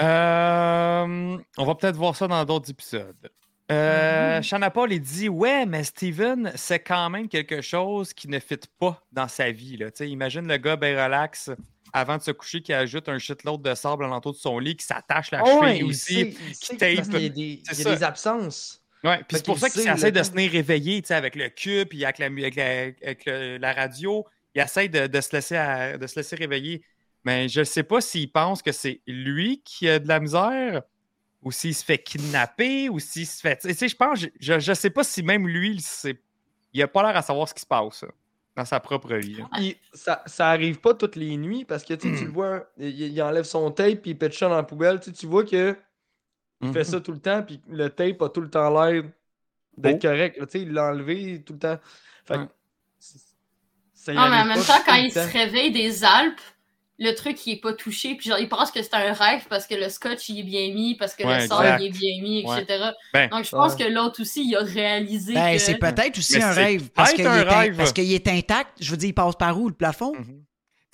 Euh, 0.00 1.38
on 1.56 1.64
va 1.64 1.74
peut-être 1.74 1.96
voir 1.96 2.16
ça 2.16 2.26
dans 2.28 2.44
d'autres 2.44 2.70
épisodes. 2.70 3.30
Euh, 3.72 4.42
Shanna 4.42 4.70
Paul, 4.70 4.92
il 4.92 5.00
dit 5.00 5.28
Ouais, 5.28 5.64
mais 5.66 5.84
Steven, 5.84 6.52
c'est 6.54 6.80
quand 6.80 7.08
même 7.10 7.28
quelque 7.28 7.62
chose 7.62 8.12
qui 8.12 8.28
ne 8.28 8.38
fit 8.38 8.58
pas 8.78 9.02
dans 9.12 9.28
sa 9.28 9.50
vie. 9.50 9.76
Là. 9.78 9.86
Imagine 10.00 10.46
le 10.46 10.56
gars 10.58 10.76
bien 10.76 11.02
relax 11.02 11.50
avant 11.92 12.18
de 12.18 12.22
se 12.22 12.32
coucher 12.32 12.60
qui 12.60 12.72
ajoute 12.72 13.08
un 13.08 13.18
shitload 13.18 13.62
de 13.62 13.74
sable 13.74 14.04
alentour 14.04 14.32
de 14.32 14.36
son 14.38 14.58
lit, 14.58 14.76
qui 14.76 14.84
s'attache 14.84 15.30
la 15.30 15.40
Ah 15.40 15.44
cheville 15.46 15.82
ouais, 15.84 15.88
aussi. 15.90 16.36
sait 16.52 16.76
tape. 16.76 16.92
y 16.92 16.98
a 16.98 17.28
des, 17.28 17.62
il 17.70 17.78
y 17.78 17.80
a 17.88 17.94
des 17.96 18.02
absences. 18.02 18.82
Ouais, 19.04 19.18
puis 19.28 19.36
c'est 19.36 19.44
pour 19.46 19.58
ça 19.58 19.70
qu'il 19.70 19.86
essaie 19.88 20.10
de 20.12 20.22
se 20.22 20.30
tenir 20.30 20.50
réveillé 20.50 21.02
avec 21.10 21.36
le 21.36 21.48
cube, 21.50 21.88
puis 21.88 22.04
avec 22.04 22.18
la, 22.18 22.30
mu- 22.30 22.42
avec 22.42 22.56
la, 22.56 22.64
avec 23.06 23.24
le- 23.26 23.58
la 23.58 23.72
radio. 23.72 24.26
Il 24.54 24.62
essaie 24.62 24.88
de, 24.88 25.06
de 25.06 25.20
se 25.20 25.34
laisser 25.36 25.56
à- 25.56 25.96
de 25.98 26.06
se 26.06 26.16
laisser 26.16 26.36
réveiller. 26.36 26.82
Mais 27.24 27.48
je 27.48 27.60
ne 27.60 27.64
sais 27.64 27.82
pas 27.82 28.00
s'il 28.00 28.30
pense 28.30 28.62
que 28.62 28.72
c'est 28.72 29.00
lui 29.06 29.62
qui 29.64 29.88
a 29.88 29.98
de 29.98 30.08
la 30.08 30.20
misère, 30.20 30.82
ou 31.42 31.50
s'il 31.52 31.74
se 31.74 31.84
fait 31.84 31.98
kidnapper, 31.98 32.88
ou 32.88 32.98
s'il 32.98 33.26
se 33.26 33.40
fait. 33.40 33.56
Tu 33.58 33.72
sais, 33.74 33.88
je 33.88 33.96
pense, 33.96 34.24
je 34.40 34.52
ne 34.70 34.74
sais 34.74 34.90
pas 34.90 35.04
si 35.04 35.22
même 35.22 35.46
lui, 35.48 35.72
il 35.72 35.80
sait- 35.80 36.20
il 36.72 36.82
a 36.82 36.88
pas 36.88 37.02
l'air 37.02 37.16
à 37.16 37.22
savoir 37.22 37.48
ce 37.48 37.54
qui 37.54 37.60
se 37.60 37.66
passe. 37.66 38.04
dans 38.56 38.64
sa 38.64 38.78
propre 38.78 39.14
vie. 39.16 39.42
Puis 39.54 39.76
ça, 39.92 40.22
ça 40.26 40.48
arrive 40.50 40.78
pas 40.78 40.94
toutes 40.94 41.16
les 41.16 41.36
nuits 41.36 41.64
parce 41.64 41.82
que 41.82 41.92
tu 41.94 42.16
tu 42.16 42.24
le 42.26 42.30
vois, 42.30 42.64
il, 42.78 43.00
il 43.00 43.20
enlève 43.20 43.42
son 43.42 43.68
tape 43.72 44.00
puis 44.02 44.12
il 44.12 44.16
pète 44.16 44.32
ça 44.32 44.48
dans 44.48 44.54
la 44.54 44.62
poubelle. 44.62 45.00
Tu 45.00 45.12
tu 45.12 45.26
vois 45.26 45.42
que 45.42 45.76
il 46.60 46.72
fait 46.72 46.78
Mhm. 46.78 46.84
ça 46.84 47.00
tout 47.00 47.10
le 47.10 47.18
temps 47.18 47.42
puis 47.42 47.60
le 47.68 47.90
tape 47.90 48.22
a 48.22 48.28
tout 48.28 48.40
le 48.40 48.48
temps 48.48 48.70
l'air 48.70 49.02
d'être 49.76 49.96
Oh. 50.04 50.08
correct. 50.08 50.38
là. 50.38 50.46
Tu 50.46 50.52
sais, 50.52 50.60
il 50.62 50.72
l'a 50.72 50.84
enlevé 50.90 51.42
tout 51.42 51.54
le 51.54 51.58
temps. 51.58 51.80
Fait 52.24 52.34
que 52.34 52.38
Ouais. 52.42 52.46
c'est- 53.00 53.18
ça 53.92 54.12
y 54.12 54.16
Ah, 54.16 54.28
mais 54.30 54.36
en 54.36 54.44
même 54.44 54.58
pas 54.64 54.64
temps, 54.78 54.82
quand 54.86 54.94
il 54.94 55.10
se 55.10 55.18
réveille 55.32 55.72
des 55.72 56.04
Alpes, 56.04 56.40
le 56.98 57.12
truc, 57.14 57.44
il 57.46 57.54
est 57.54 57.60
pas 57.60 57.72
touché. 57.72 58.14
Puis 58.14 58.28
genre, 58.30 58.38
il 58.38 58.48
pense 58.48 58.70
que 58.70 58.82
c'est 58.82 58.94
un 58.94 59.12
rêve 59.12 59.44
parce 59.48 59.66
que 59.66 59.74
le 59.74 59.88
scotch, 59.88 60.28
il 60.28 60.40
est 60.40 60.42
bien 60.44 60.72
mis, 60.72 60.94
parce 60.96 61.14
que 61.16 61.24
Ouais, 61.24 61.38
le 61.38 61.42
exact. 61.44 61.80
il 61.80 61.86
est 61.86 61.90
bien 61.90 62.22
mis, 62.22 62.44
Ouais. 62.46 62.62
etc. 62.62 62.84
Ben, 63.12 63.28
Donc, 63.30 63.44
je 63.44 63.50
pense 63.50 63.74
Ouais. 63.74 63.84
que 63.84 63.90
l'autre 63.90 64.20
aussi, 64.22 64.46
il 64.48 64.54
a 64.56 64.60
réalisé 64.60 65.34
Ben, 65.34 65.54
que... 65.54 65.58
c'est 65.58 65.74
peut-être 65.78 66.18
aussi 66.18 66.36
Mais 66.38 66.44
un 66.44 66.52
rêve. 66.52 66.88
Parce 66.90 67.12
qu'il 67.12 68.12
est, 68.12 68.26
est 68.26 68.28
intact. 68.28 68.70
Je 68.80 68.90
veux 68.90 68.96
dire, 68.96 69.08
il 69.08 69.14
passe 69.14 69.34
par 69.36 69.58
où, 69.60 69.68
le 69.68 69.74
plafond? 69.74 70.12
Mhm. 70.16 70.44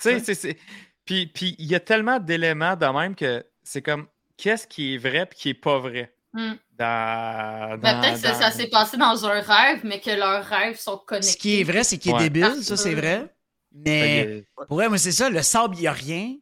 Tu 0.01 0.09
sais, 0.09 0.19
c'est- 0.19 0.33
c'est. 0.33 0.57
Puis, 1.05 1.27
puis 1.27 1.55
il 1.59 1.65
y 1.67 1.75
a 1.75 1.79
tellement 1.79 2.19
d'éléments 2.19 2.75
de 2.75 2.85
même 2.85 3.15
que 3.15 3.45
c'est 3.63 3.81
comme 3.81 4.07
qu'est-ce 4.37 4.65
qui 4.67 4.95
est 4.95 4.97
vrai 4.97 5.25
puis 5.27 5.37
qui 5.39 5.49
est 5.49 5.53
pas 5.53 5.77
vrai? 5.79 6.13
Hmm. 6.33 6.53
Dans, 6.79 7.77
Ben, 7.77 7.77
dans- 7.77 8.01
peut-être 8.01 8.13
que 8.15 8.19
ça, 8.27 8.31
dans- 8.31 8.39
ça 8.39 8.51
s'est 8.51 8.67
passé 8.67 8.97
dans 8.97 9.25
un 9.25 9.39
rêve, 9.41 9.81
mais 9.83 9.99
que 9.99 10.09
leurs 10.11 10.43
rêves 10.45 10.79
sont 10.79 10.97
connectés. 10.97 11.31
Ce 11.33 11.37
qui 11.37 11.59
est 11.59 11.63
vrai, 11.63 11.83
c'est 11.83 11.97
qu'il 11.97 12.11
est 12.11 12.15
Ouais. 12.15 12.29
débile, 12.29 12.63
ça, 12.63 12.75
c'est 12.77 12.95
vrai. 12.95 13.27
Mais 13.73 14.43
que- 14.57 14.65
pour 14.65 14.77
vrai, 14.77 14.89
moi, 14.89 14.97
c'est 14.97 15.11
ça. 15.11 15.29
Le 15.29 15.41
sable, 15.41 15.75
il 15.77 15.81
n'y 15.81 15.87
a 15.87 15.91
rien. 15.93 16.35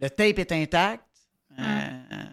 Le 0.00 0.08
tape 0.10 0.38
est 0.38 0.52
intact. 0.52 1.02
Euh, 1.58 1.62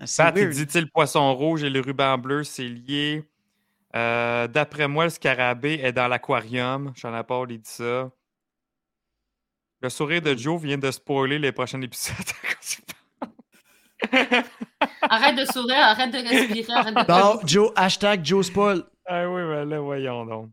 c'est 0.06 0.22
Pat, 0.24 0.34
il 0.38 0.44
weird. 0.50 0.68
dit, 0.68 0.82
le 0.82 0.88
poisson 0.88 1.34
rouge 1.34 1.64
et 1.64 1.70
le 1.70 1.80
ruban 1.80 2.18
bleu, 2.18 2.44
c'est 2.44 2.68
lié. 2.68 3.24
Euh, 3.96 4.48
D'après 4.48 4.88
moi, 4.88 5.06
le 5.06 5.10
scarabée 5.12 5.80
est 5.82 5.94
dans 5.94 6.08
l'aquarium. 6.08 6.92
J'en 6.96 7.18
ai 7.18 7.24
pas, 7.24 7.44
il 7.50 7.58
dit 7.60 7.70
ça. 7.70 8.10
Le 9.82 9.90
sourire 9.90 10.22
de 10.22 10.36
Joe 10.36 10.62
vient 10.62 10.78
de 10.78 10.92
spoiler 10.92 11.40
les 11.40 11.52
prochains 11.52 11.82
épisodes. 11.82 12.16
Arrête 15.02 15.38
de 15.38 15.46
sourire, 15.46 15.78
arrête 15.80 16.12
de 16.12 16.18
respirer, 16.18 16.74
arrête 16.74 16.96
de... 16.96 17.04
Bon, 17.06 17.40
Joe, 17.46 17.72
hashtag 17.76 18.24
Joe 18.26 18.46
Spoil. 18.46 18.84
ah 19.06 19.30
oui, 19.30 19.42
mais 19.44 19.66
là, 19.66 19.80
voyons 19.80 20.26
donc. 20.26 20.50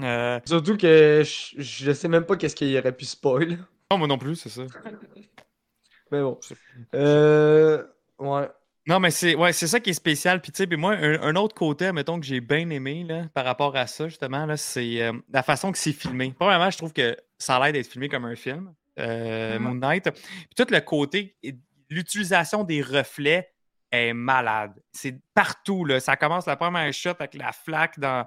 Euh, 0.00 0.40
Surtout 0.46 0.76
que 0.76 1.22
je, 1.24 1.60
je 1.60 1.92
sais 1.92 2.08
même 2.08 2.24
pas 2.24 2.36
qu'est-ce 2.36 2.56
qu'il 2.56 2.76
aurait 2.78 2.96
pu 2.96 3.04
spoil. 3.04 3.58
non, 3.90 3.98
moi 3.98 4.06
non 4.08 4.18
plus, 4.18 4.36
c'est 4.36 4.48
ça. 4.48 4.62
Mais 6.10 6.20
bon. 6.20 6.38
Euh, 6.94 7.82
ouais. 8.18 8.48
Non, 8.86 8.98
mais 8.98 9.10
c'est 9.12 9.36
ouais, 9.36 9.52
c'est 9.52 9.68
ça 9.68 9.78
qui 9.80 9.90
est 9.90 9.94
spécial. 9.94 10.40
Puis, 10.42 10.50
tu 10.50 10.64
sais, 10.68 10.76
moi, 10.76 10.94
un, 10.94 11.22
un 11.22 11.36
autre 11.36 11.54
côté, 11.54 11.90
mettons, 11.92 12.18
que 12.18 12.26
j'ai 12.26 12.40
bien 12.40 12.68
aimé 12.70 13.04
là, 13.08 13.26
par 13.32 13.44
rapport 13.44 13.76
à 13.76 13.86
ça, 13.86 14.08
justement, 14.08 14.44
là, 14.44 14.56
c'est 14.56 15.00
euh, 15.02 15.12
la 15.32 15.42
façon 15.44 15.70
que 15.70 15.78
c'est 15.78 15.92
filmé. 15.92 16.34
Premièrement, 16.38 16.68
je 16.70 16.78
trouve 16.78 16.92
que 16.92 17.16
ça 17.38 17.56
a 17.56 17.60
l'air 17.64 17.72
d'être 17.72 17.86
filmé 17.86 18.08
comme 18.08 18.24
un 18.24 18.34
film, 18.34 18.74
euh, 18.98 19.56
Mhm. 19.58 19.62
Moon 19.62 19.74
Knight. 19.76 20.10
Puis 20.10 20.54
tout 20.56 20.66
le 20.68 20.80
côté, 20.80 21.36
l'utilisation 21.88 22.64
des 22.64 22.82
reflets 22.82 23.48
est 23.92 24.12
malade. 24.12 24.72
C'est 24.90 25.16
partout. 25.32 25.84
Là. 25.84 26.00
Ça 26.00 26.16
commence 26.16 26.46
la 26.46 26.56
première 26.56 26.92
shot 26.92 27.10
avec 27.20 27.34
la 27.34 27.52
flaque 27.52 28.00
dans, 28.00 28.26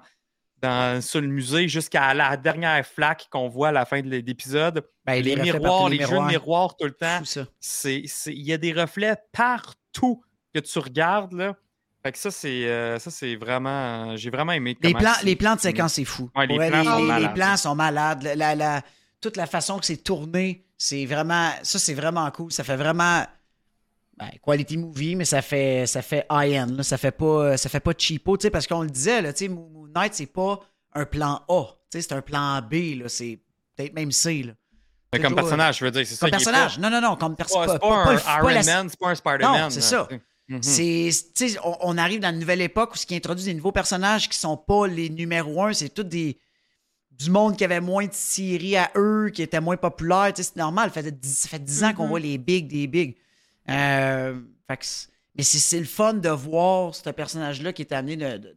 dans, 0.62 1.02
sur 1.02 1.20
le 1.20 1.26
musée 1.28 1.68
jusqu'à 1.68 2.14
la 2.14 2.36
dernière 2.36 2.84
flaque 2.86 3.28
qu'on 3.30 3.48
voit 3.48 3.68
à 3.68 3.72
la 3.72 3.84
fin 3.84 4.00
de 4.00 4.08
l'épisode. 4.08 4.84
Ben, 5.04 5.22
les 5.22 5.36
miroirs, 5.36 5.88
les 5.88 6.00
jeux 6.00 6.18
de 6.18 6.26
miroirs 6.26 6.76
tout 6.76 6.86
le 6.86 6.92
temps 6.92 7.20
il 8.26 8.42
y 8.42 8.52
a 8.52 8.58
des 8.58 8.72
reflets 8.72 9.16
partout 9.32 10.22
que 10.54 10.60
tu 10.60 10.78
regardes 10.78 11.32
là. 11.32 11.54
Fait 12.02 12.12
que 12.12 12.18
ça 12.18 12.30
c'est 12.30 12.66
euh, 12.66 12.98
ça 12.98 13.10
c'est 13.10 13.34
vraiment 13.36 14.10
euh, 14.12 14.16
j'ai 14.16 14.30
vraiment 14.30 14.52
aimé 14.52 14.76
Les 14.80 14.94
plans, 14.94 15.12
les 15.24 15.36
plans 15.36 15.56
de 15.56 15.60
séquence, 15.60 15.94
c'est 15.94 16.04
fou. 16.04 16.30
Ouais, 16.36 16.46
les 16.46 16.56
plans 16.56 16.84
sont 16.84 16.98
les, 16.98 17.04
malades. 17.06 17.34
plans 17.34 17.56
sont 17.56 17.74
malades. 17.74 18.22
La, 18.22 18.34
la- 18.36 18.54
la- 18.54 18.82
toute 19.20 19.36
la 19.36 19.46
façon 19.46 19.78
que 19.78 19.86
c'est 19.86 19.96
tourné, 19.96 20.64
c'est 20.78 21.04
vraiment. 21.06 21.50
Ça, 21.62 21.78
c'est 21.78 21.94
vraiment 21.94 22.30
cool. 22.30 22.52
Ça 22.52 22.62
fait 22.64 22.76
vraiment. 22.76 23.24
ben, 24.18 24.30
quality 24.42 24.76
movie, 24.76 25.16
mais 25.16 25.24
ça 25.24 25.42
fait, 25.42 25.86
ça 25.86 26.00
fait 26.00 26.26
high-end. 26.30 26.82
Ça 26.82 26.96
fait 26.96 27.10
pas, 27.10 27.56
ça 27.56 27.68
fait 27.68 27.80
pas 27.80 27.92
cheapo, 27.96 28.36
parce 28.52 28.66
qu'on 28.66 28.82
le 28.82 28.90
disait, 28.90 29.20
là, 29.22 29.32
Knight, 29.96 30.14
c'est 30.14 30.26
pas 30.26 30.60
un 30.94 31.04
plan 31.04 31.42
A. 31.48 31.64
C'est 31.90 32.12
un 32.12 32.22
plan 32.22 32.60
B. 32.62 32.98
là. 33.00 33.08
C'est 33.08 33.40
peut-être 33.76 33.94
même 33.94 34.12
C. 34.12 34.42
Là. 34.42 34.52
Mais 35.12 35.20
comme 35.20 35.32
toi, 35.32 35.42
personnage 35.42 35.78
je 35.78 35.84
veux 35.84 35.90
dire 35.90 36.06
c'est 36.06 36.14
ça 36.14 36.20
Comme 36.20 36.28
est 36.28 36.30
personnage. 36.32 36.76
pas- 36.76 36.82
Non, 36.82 36.90
non, 36.90 37.00
non. 37.00 37.16
Comme 37.16 37.32
c'est 37.32 37.36
personnage. 37.36 37.66
pas, 37.66 37.72
c'est 37.74 37.78
pas 38.24 38.32
un 38.34 38.38
Iron 38.38 38.48
la- 38.48 38.62
Man 38.64 38.88
c'est 38.90 38.98
pas 38.98 39.08
un 39.10 39.14
Spider-Man 39.14 39.62
Non, 39.62 39.70
c'est 39.70 39.80
ça. 39.80 40.06
sais. 40.10 40.20
Mhm. 40.48 40.60
On, 41.64 41.76
on 41.80 41.98
arrive 41.98 42.20
dans 42.20 42.30
une 42.32 42.38
nouvelle 42.38 42.60
époque 42.60 42.94
où 42.94 42.96
ce 42.96 43.06
qui 43.06 43.16
introduit 43.16 43.44
des 43.44 43.54
nouveaux 43.54 43.72
personnages 43.72 44.28
qui 44.28 44.38
sont 44.38 44.56
pas 44.56 44.86
les 44.86 45.08
numéros 45.10 45.62
un, 45.64 45.72
c'est 45.72 45.88
tout 45.88 46.02
des 46.04 46.38
du 47.10 47.30
monde 47.30 47.56
qui 47.56 47.64
avait 47.64 47.80
moins 47.80 48.04
de 48.06 48.12
séries 48.12 48.76
à 48.76 48.90
eux, 48.94 49.30
qui 49.32 49.40
étaient 49.42 49.60
moins 49.60 49.76
sais, 50.42 50.50
c'est 50.54 50.56
normal. 50.60 50.90
Ça 50.94 51.02
fait 51.02 51.10
10, 51.18 51.34
ça 51.38 51.48
fait 51.48 51.58
10 51.64 51.82
ans 51.82 51.94
qu'on 51.94 52.02
Mhm. 52.04 52.08
voit 52.10 52.20
les 52.20 52.36
bigs 52.38 52.68
des 52.68 52.86
bigs. 52.86 53.16
Euh, 53.70 54.38
fait 54.68 54.76
que 54.76 54.84
c'est- 54.84 55.08
mais 55.34 55.42
c'est, 55.42 55.58
c'est 55.58 55.78
le 55.78 55.86
fun 55.86 56.12
de 56.14 56.28
voir 56.28 56.94
ce 56.94 57.08
personnage-là 57.10 57.72
qui 57.72 57.82
est 57.82 57.92
amené 57.92 58.16
de, 58.16 58.36
de, 58.36 58.56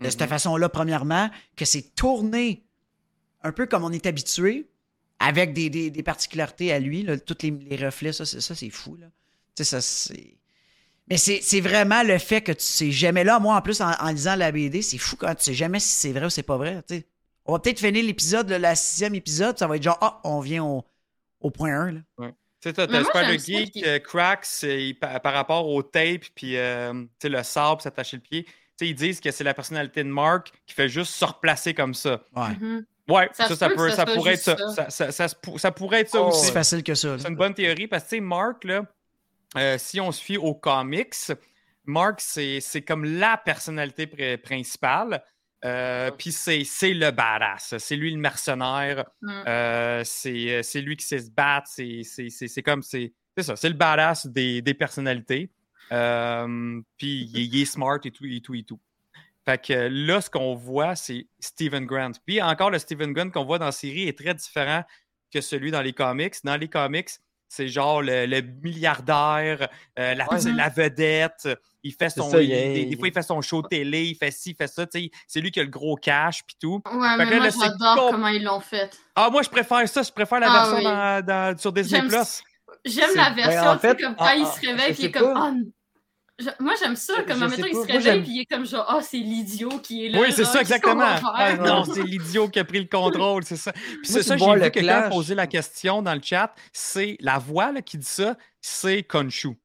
de- 0.00 0.10
cette 0.10 0.20
Mhm. 0.22 0.28
façon-là, 0.28 0.68
premièrement, 0.68 1.30
que 1.56 1.64
c'est 1.64 1.94
tourné 1.94 2.64
un 3.42 3.52
peu 3.52 3.66
comme 3.66 3.84
on 3.84 3.92
est 3.92 4.06
habitué, 4.06 4.68
avec 5.20 5.52
des, 5.52 5.68
des- 5.70 5.90
des 5.90 6.02
particularités 6.02 6.72
à 6.72 6.78
lui, 6.78 7.02
là, 7.02 7.18
tous 7.18 7.36
les, 7.42 7.50
les 7.50 7.76
reflets, 7.84 8.12
ça, 8.12 8.24
c'est, 8.24 8.40
ça, 8.40 8.54
c'est 8.54 8.70
fou. 8.70 8.96
Là. 8.96 9.06
Tu 9.56 9.64
sais, 9.64 9.64
ça, 9.64 9.80
c'est. 9.80 10.34
Mais 11.10 11.16
c'est, 11.16 11.40
c'est 11.42 11.60
vraiment 11.60 12.02
le 12.02 12.18
fait 12.18 12.42
que 12.42 12.52
tu 12.52 12.62
sais 12.62 12.90
jamais. 12.92 13.24
Là, 13.24 13.40
moi, 13.40 13.56
en 13.56 13.62
plus, 13.62 13.80
en, 13.80 13.90
en 13.92 14.10
lisant 14.10 14.36
la 14.36 14.52
BD, 14.52 14.82
c'est 14.82 14.98
fou 14.98 15.16
quand 15.16 15.34
tu 15.34 15.44
sais 15.44 15.54
jamais 15.54 15.80
si 15.80 15.88
c'est 15.88 16.12
vrai 16.12 16.26
ou 16.26 16.30
c'est 16.30 16.42
pas 16.42 16.56
vrai. 16.58 16.82
tu 16.86 16.96
sais. 16.96 17.06
On 17.46 17.52
va 17.52 17.58
peut-être 17.60 17.78
finir 17.80 18.04
l'épisode, 18.04 18.50
le 18.50 18.58
la 18.58 18.74
sixième 18.74 19.14
épisode, 19.14 19.58
ça 19.58 19.66
va 19.66 19.76
être 19.76 19.82
genre, 19.82 19.96
ah, 20.02 20.20
on 20.24 20.40
vient 20.40 20.62
au, 20.64 20.84
au 21.40 21.50
point 21.50 21.72
1. 21.72 21.92
Là. 21.92 22.00
Tu 22.60 22.68
sais, 22.68 22.72
t'as, 22.74 22.86
Spider 23.04 23.38
Geek, 23.38 23.72
qu'il- 23.72 23.86
euh, 23.86 23.98
Cracks, 24.00 24.46
euh, 24.64 24.92
par, 25.00 25.20
par 25.22 25.32
rapport 25.32 25.66
au 25.68 25.82
tape, 25.82 26.24
puis 26.34 26.56
euh, 26.58 26.92
tu 26.92 27.08
sais, 27.22 27.28
le 27.30 27.42
sable, 27.42 27.80
s'attacher 27.80 28.16
le 28.18 28.22
pied. 28.22 28.46
Tu 28.78 28.84
sais, 28.84 28.90
ils 28.90 28.94
disent 28.94 29.20
que 29.20 29.30
c'est 29.30 29.44
la 29.44 29.54
personnalité 29.54 30.04
de 30.04 30.08
Mark 30.08 30.52
qui 30.66 30.74
fait 30.74 30.88
juste 30.88 31.12
se 31.14 31.24
replacer 31.24 31.74
comme 31.74 31.94
ça. 31.94 32.22
Ouais. 32.36 32.48
Mhm. 32.60 32.84
Ouais, 33.08 33.28
Ça 33.32 33.48
ça, 33.48 33.56
ça, 33.56 33.68
peut 33.68 33.74
pourrait 34.14 34.34
être 34.34 34.40
ça. 34.42 34.56
ça. 34.56 34.70
Ça, 34.74 34.90
ça- 34.90 35.12
ça 35.12 35.28
se 35.28 35.34
pou- 35.34 35.58
ça 35.58 35.72
pourrait 35.72 36.00
être 36.02 36.10
ça 36.10 36.20
Oh, 36.22 36.28
aussi. 36.28 36.46
C'est 36.46 36.52
facile 36.52 36.82
que 36.82 36.94
ça. 36.94 37.18
C'est 37.18 37.28
une 37.28 37.36
bonne 37.36 37.54
théorie 37.54 37.86
parce 37.88 38.04
que, 38.04 38.08
tu 38.10 38.16
sais, 38.16 38.20
Mark, 38.20 38.64
là, 38.64 38.82
euh, 39.56 39.76
si 39.78 39.98
on 40.00 40.12
se 40.12 40.22
fie 40.22 40.36
aux 40.36 40.54
comics, 40.54 41.14
Mark, 41.86 42.20
c'est 42.20 42.60
c'est 42.60 42.82
comme 42.82 43.04
la 43.04 43.38
personnalité 43.38 44.04
pr- 44.06 44.36
principale. 44.38 45.22
Euh, 45.64 46.10
Puis 46.12 46.30
c'est 46.32 46.62
c'est 46.64 46.92
le 46.94 47.10
badass. 47.10 47.74
C'est 47.78 47.96
lui 47.96 48.12
le 48.12 48.18
mercenaire. 48.18 49.04
Mm. 49.22 49.42
Euh, 49.48 50.02
c'est 50.04 50.62
c'est 50.62 50.80
lui 50.82 50.96
qui 50.96 51.04
sait 51.06 51.18
se 51.20 51.30
battre. 51.30 51.66
C'est 51.68 52.02
c'est- 52.04 52.28
c'est- 52.30 52.46
c'est 52.46 52.62
comme. 52.62 52.82
C'est 52.82 53.12
c'est 53.36 53.42
ça. 53.42 53.56
C'est 53.56 53.68
le 53.70 53.74
badass 53.74 54.26
des, 54.26 54.60
des 54.62 54.74
personnalités. 54.74 55.50
Euh, 55.92 56.80
Puis 56.96 57.28
il, 57.32 57.38
est- 57.40 57.44
il 57.46 57.62
est 57.62 57.64
smart 57.64 57.98
et 58.04 58.10
tout, 58.10 58.24
et 58.24 58.40
tout, 58.40 58.54
et 58.54 58.62
tout. 58.62 58.78
Fait 59.44 59.62
que 59.64 59.88
là, 59.90 60.20
ce 60.20 60.28
qu'on 60.28 60.54
voit, 60.54 60.94
c'est 60.94 61.26
Stephen 61.40 61.86
Grant. 61.86 62.12
Puis 62.26 62.42
encore, 62.42 62.70
le 62.70 62.78
Stephen 62.78 63.12
Grant 63.12 63.30
qu'on 63.30 63.44
voit 63.44 63.58
dans 63.58 63.64
la 63.66 63.72
série 63.72 64.06
est 64.06 64.18
très 64.18 64.34
différent 64.34 64.82
que 65.32 65.40
celui 65.40 65.70
dans 65.70 65.80
les 65.82 65.94
comics. 65.94 66.34
Dans 66.44 66.56
les 66.56 66.68
comics, 66.68 67.08
c'est 67.48 67.68
genre 67.68 68.02
le, 68.02 68.26
le 68.26 68.42
milliardaire, 68.42 69.68
euh, 69.98 70.14
la, 70.14 70.30
Ouais. 70.30 70.52
la 70.54 70.68
vedette. 70.68 71.48
Il 71.82 71.94
fait 71.94 72.10
son. 72.10 72.28
ça, 72.28 72.42
il- 72.42 72.50
il 72.50 72.54
y 72.54 72.58
a- 72.58 72.74
des, 72.74 72.84
des 72.86 72.96
fois, 72.98 73.08
il 73.08 73.14
fait 73.14 73.22
son 73.22 73.40
show 73.40 73.62
télé, 73.62 74.04
il 74.08 74.16
fait 74.16 74.30
ci, 74.30 74.50
il 74.50 74.54
fait 74.56 74.66
ça. 74.66 74.84
C'est 75.26 75.40
lui 75.40 75.50
qui 75.50 75.60
a 75.60 75.62
le 75.62 75.70
gros 75.70 75.96
cash, 75.96 76.42
puis 76.46 76.56
tout. 76.60 76.82
Ouais, 76.92 77.08
Fait 77.16 77.16
mais 77.16 77.24
que 77.26 77.30
là, 77.36 77.38
moi, 77.38 77.50
j'adore 77.50 77.96
com- 77.96 78.08
comment 78.10 78.28
ils 78.28 78.44
l'ont 78.44 78.60
fait. 78.60 78.90
Ah, 79.14 79.30
moi, 79.30 79.40
je 79.42 79.48
préfère 79.48 79.88
ça. 79.88 80.02
Je 80.02 80.12
préfère 80.12 80.40
la 80.40 80.48
Ah 80.50 80.52
version 80.60 80.76
oui. 80.76 80.84
dans- 80.84 81.24
dans- 81.24 81.58
sur 81.58 81.72
Disney 81.72 82.00
J'aime 82.00 82.08
Plus. 82.10 82.42
J'aime 82.84 83.10
la 83.16 83.30
ben, 83.30 83.36
version, 83.36 83.70
en 83.70 83.74
tu 83.76 83.80
sais, 83.80 83.88
fait, 83.88 84.02
comme 84.02 84.14
quand 84.16 84.24
ah, 84.26 84.36
il 84.36 84.46
se 84.46 84.60
réveille, 84.60 84.94
il 84.98 85.04
est 85.06 85.10
comme. 85.10 85.32
pas. 85.34 85.48
N- 85.48 85.70
je- 86.38 86.48
moi, 86.60 86.74
j'aime 86.80 86.94
ça, 86.96 87.22
comme, 87.24 87.42
admettons, 87.42 87.62
sais 87.64 87.70
il 87.70 87.74
se 87.76 87.92
réveille, 87.92 88.22
puis 88.22 88.30
il 88.32 88.40
est 88.42 88.46
comme 88.46 88.64
genre, 88.66 88.84
ah, 88.88 89.00
c'est 89.02 89.18
l'idiot 89.18 89.78
qui 89.82 90.06
est 90.06 90.08
là. 90.10 90.20
Oui, 90.20 90.32
c'est 90.32 90.44
ça, 90.44 90.60
exactement. 90.60 91.04
Ah, 91.34 91.54
non, 91.56 91.84
c'est 91.92 92.02
l'idiot 92.02 92.48
qui 92.48 92.58
a 92.58 92.64
pris 92.64 92.78
le 92.80 92.86
contrôle, 92.86 93.44
c'est 93.44 93.56
ça. 93.56 93.72
Puis 93.72 93.98
c'est 94.04 94.22
ça, 94.22 94.34
de 94.34 94.40
j'ai 94.40 94.54
vu 94.54 94.70
quelqu'un 94.70 95.08
poser 95.10 95.34
la 95.34 95.46
question 95.46 96.00
dans 96.02 96.14
le 96.14 96.20
chat. 96.22 96.54
C'est 96.72 97.16
la 97.20 97.38
voix 97.38 97.72
là, 97.72 97.82
qui 97.82 97.98
dit 97.98 98.06
ça, 98.06 98.36
c'est 98.60 99.02
Konshu. 99.02 99.58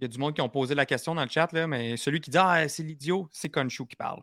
Il 0.00 0.02
y 0.02 0.04
a 0.06 0.08
du 0.08 0.18
monde 0.18 0.34
qui 0.34 0.40
ont 0.40 0.48
posé 0.48 0.74
la 0.74 0.84
question 0.86 1.14
dans 1.14 1.22
le 1.22 1.28
chat, 1.30 1.52
là, 1.52 1.66
mais 1.66 1.96
celui 1.96 2.20
qui 2.20 2.30
dit 2.30 2.38
Ah, 2.38 2.68
c'est 2.68 2.82
l'idiot, 2.82 3.28
c'est 3.32 3.48
Konshu 3.48 3.86
qui 3.86 3.96
parle. 3.96 4.20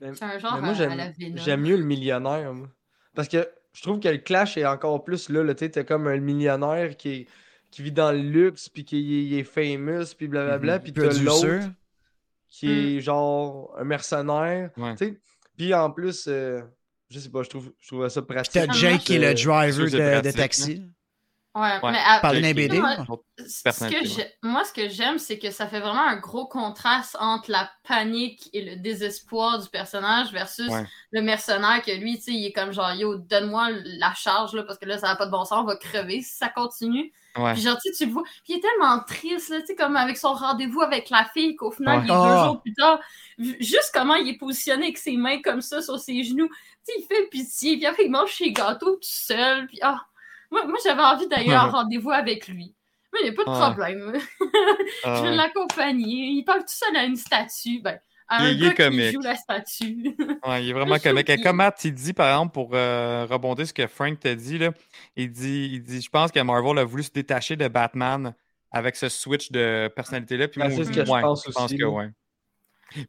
C'est 0.00 0.22
un 0.24 0.38
genre 0.38 0.54
Mais 0.56 0.60
moi, 0.60 0.68
à, 0.68 0.72
à 0.72 0.74
j'aime, 0.74 0.96
la 0.96 1.10
Venom. 1.10 1.36
j'aime 1.36 1.60
mieux 1.60 1.76
le 1.76 1.84
millionnaire. 1.84 2.52
moi. 2.52 2.68
Parce 3.14 3.28
que 3.28 3.48
je 3.72 3.82
trouve 3.82 4.00
que 4.00 4.08
le 4.08 4.18
clash 4.18 4.56
est 4.56 4.66
encore 4.66 5.04
plus 5.04 5.28
là. 5.28 5.42
là 5.44 5.54
tu 5.54 5.60
sais, 5.64 5.70
t'as 5.70 5.84
comme 5.84 6.08
un 6.08 6.16
millionnaire 6.18 6.96
qui, 6.96 7.08
est- 7.10 7.26
qui 7.72 7.82
vit 7.82 7.90
dans 7.90 8.12
le 8.12 8.18
luxe, 8.18 8.68
puis 8.68 8.84
qui 8.84 8.96
est, 8.96 9.24
il 9.24 9.34
est 9.34 9.44
famous, 9.44 10.14
puis 10.16 10.28
blablabla. 10.28 10.76
Mhm. 10.76 10.82
Puis 10.84 10.92
t'as 10.92 11.18
l'autre 11.18 11.70
qui 12.48 12.70
est 12.70 13.00
genre 13.00 13.74
un 13.78 13.84
mercenaire. 13.84 14.70
Ouais. 14.76 14.94
tu 14.94 15.06
sais. 15.06 15.20
Puis 15.56 15.74
en 15.74 15.90
plus, 15.90 16.26
euh, 16.28 16.60
je 17.08 17.18
sais 17.18 17.30
pas, 17.30 17.42
je 17.42 17.48
trouve, 17.48 17.72
je 17.80 17.88
trouve 17.88 18.08
ça 18.08 18.22
pratique. 18.22 18.52
T'as 18.52 18.70
Jake 18.72 19.00
qui 19.00 19.14
est 19.14 19.18
le 19.18 19.34
driver 19.34 20.22
de, 20.22 20.30
taxi. 20.30 20.82
Ouais, 21.54 21.78
Ouais. 21.82 21.92
mais 21.92 21.98
à- 22.06 22.18
Parler 22.20 22.40
d'un 22.40 22.46
Jake, 22.48 22.56
BD. 22.56 22.78
moi, 22.80 22.96
ce 23.46 23.62
que 23.84 24.46
moi, 24.46 24.64
ce 24.64 24.72
que 24.72 24.88
j'aime, 24.88 25.18
c'est 25.18 25.38
que 25.38 25.50
ça 25.50 25.66
fait 25.66 25.80
vraiment 25.80 26.00
un 26.06 26.16
gros 26.16 26.46
contraste 26.46 27.14
entre 27.20 27.50
la 27.50 27.70
panique 27.86 28.48
et 28.54 28.62
le 28.64 28.76
désespoir 28.76 29.58
du 29.58 29.68
personnage 29.68 30.32
versus 30.32 30.68
Ouais. 30.70 30.86
le 31.10 31.20
mercenaire 31.20 31.82
que 31.84 31.90
lui, 31.90 32.16
tu 32.16 32.22
sais, 32.24 32.32
il 32.32 32.46
est 32.46 32.52
comme 32.52 32.72
genre, 32.72 32.92
yo, 32.94 33.16
donne-moi 33.16 33.68
la 33.84 34.14
charge, 34.14 34.54
là, 34.54 34.62
parce 34.62 34.78
que 34.78 34.86
là, 34.86 34.96
ça 34.96 35.08
n'a 35.08 35.16
pas 35.16 35.26
de 35.26 35.30
bon 35.30 35.44
sens, 35.44 35.58
on 35.60 35.64
va 35.64 35.76
crever 35.76 36.22
si 36.22 36.34
ça 36.38 36.48
continue. 36.48 37.12
Ouais. 37.36 37.52
Puis 37.52 37.60
genre, 37.62 37.76
tu 37.82 37.90
sais, 37.92 37.98
tu 37.98 38.06
le 38.06 38.12
vois, 38.14 38.22
puis 38.44 38.54
il 38.54 38.56
est 38.56 38.60
tellement 38.60 39.00
triste, 39.06 39.50
là, 39.50 39.60
tu 39.60 39.66
sais, 39.66 39.74
comme 39.74 39.96
avec 39.96 40.16
son 40.16 40.32
rendez-vous 40.32 40.80
avec 40.80 41.10
la 41.10 41.26
fille, 41.34 41.54
qu'au 41.56 41.70
final, 41.70 41.98
Ouais. 41.98 42.04
il 42.06 42.10
est 42.10 42.14
Ah. 42.14 42.28
deux 42.38 42.44
jours 42.46 42.62
plus 42.62 42.74
tard, 42.74 42.98
juste 43.38 43.90
comment 43.92 44.14
il 44.14 44.28
est 44.28 44.38
positionné 44.38 44.84
avec 44.84 44.98
ses 44.98 45.16
mains 45.18 45.42
comme 45.42 45.60
ça 45.60 45.82
sur 45.82 45.98
ses 45.98 46.22
genoux, 46.24 46.48
tu 46.48 46.54
sais, 46.84 46.92
il 46.98 47.04
fait 47.06 47.26
pitié, 47.28 47.76
puis 47.76 47.84
après, 47.86 48.04
il 48.06 48.10
mange 48.10 48.32
ses 48.34 48.52
gâteaux 48.52 48.96
tout 48.96 48.98
seul, 49.02 49.66
puis 49.66 49.78
ah, 49.82 50.00
moi, 50.52 50.66
moi 50.66 50.78
j'avais 50.84 51.02
envie 51.02 51.26
d'aller 51.26 51.56
en 51.56 51.70
rendez-vous 51.70 52.10
avec 52.10 52.46
lui. 52.48 52.74
Mais 53.12 53.20
il 53.20 53.24
n'y 53.24 53.30
a 53.30 53.32
pas 53.34 53.44
de 53.44 53.50
Ouais. 53.50 53.60
problème. 53.74 54.12
Ah, 55.04 55.16
Je 55.18 55.22
vais 55.24 55.28
ouais. 55.30 55.36
l'accompagner. 55.36 56.28
Il 56.28 56.44
parle 56.44 56.60
tout 56.60 56.66
seul 56.68 56.96
à 56.96 57.04
une 57.04 57.16
statue. 57.16 57.80
Ben, 57.82 57.98
à 58.28 58.44
Il- 58.44 58.46
un 58.46 58.50
il 58.52 58.62
est 58.64 58.66
gars 58.68 58.70
qui 58.70 58.82
comique. 58.96 59.12
joue 59.12 59.20
la 59.20 59.36
statue. 59.36 60.16
Ouais, 60.46 60.64
il 60.64 60.70
est 60.70 60.72
vraiment 60.72 60.98
comique. 60.98 61.28
Et 61.28 61.52
Matt, 61.52 61.84
il 61.84 61.92
dit, 61.94 62.12
par 62.14 62.28
exemple, 62.30 62.52
pour 62.54 62.70
euh, 62.72 63.26
rebondir 63.28 63.66
ce 63.66 63.72
que 63.74 63.86
Frank 63.86 64.18
t'a 64.18 64.34
dit, 64.34 64.56
là, 64.58 64.70
il 65.16 65.30
dit, 65.30 65.70
il 65.74 65.82
dit, 65.82 66.00
je 66.00 66.08
pense 66.08 66.32
que 66.32 66.40
Marvel 66.40 66.78
a 66.78 66.84
voulu 66.84 67.02
se 67.02 67.10
détacher 67.10 67.54
de 67.56 67.68
Batman 67.68 68.34
avec 68.70 68.96
ce 68.96 69.10
switch 69.10 69.50
de 69.52 69.88
personnalité-là. 69.94 70.48
Puis 70.48 70.62
Ouais, 70.62 70.68
moi, 70.68 70.76
c'est 70.78 70.84
ce 70.84 70.96
que 70.98 71.04
je 71.04 71.10
ouais, 71.10 71.20
pense 71.20 71.44
je 71.46 71.50
pense 71.52 71.64
aussi, 71.66 71.76
que 71.76 71.84
ouais. 71.84 72.08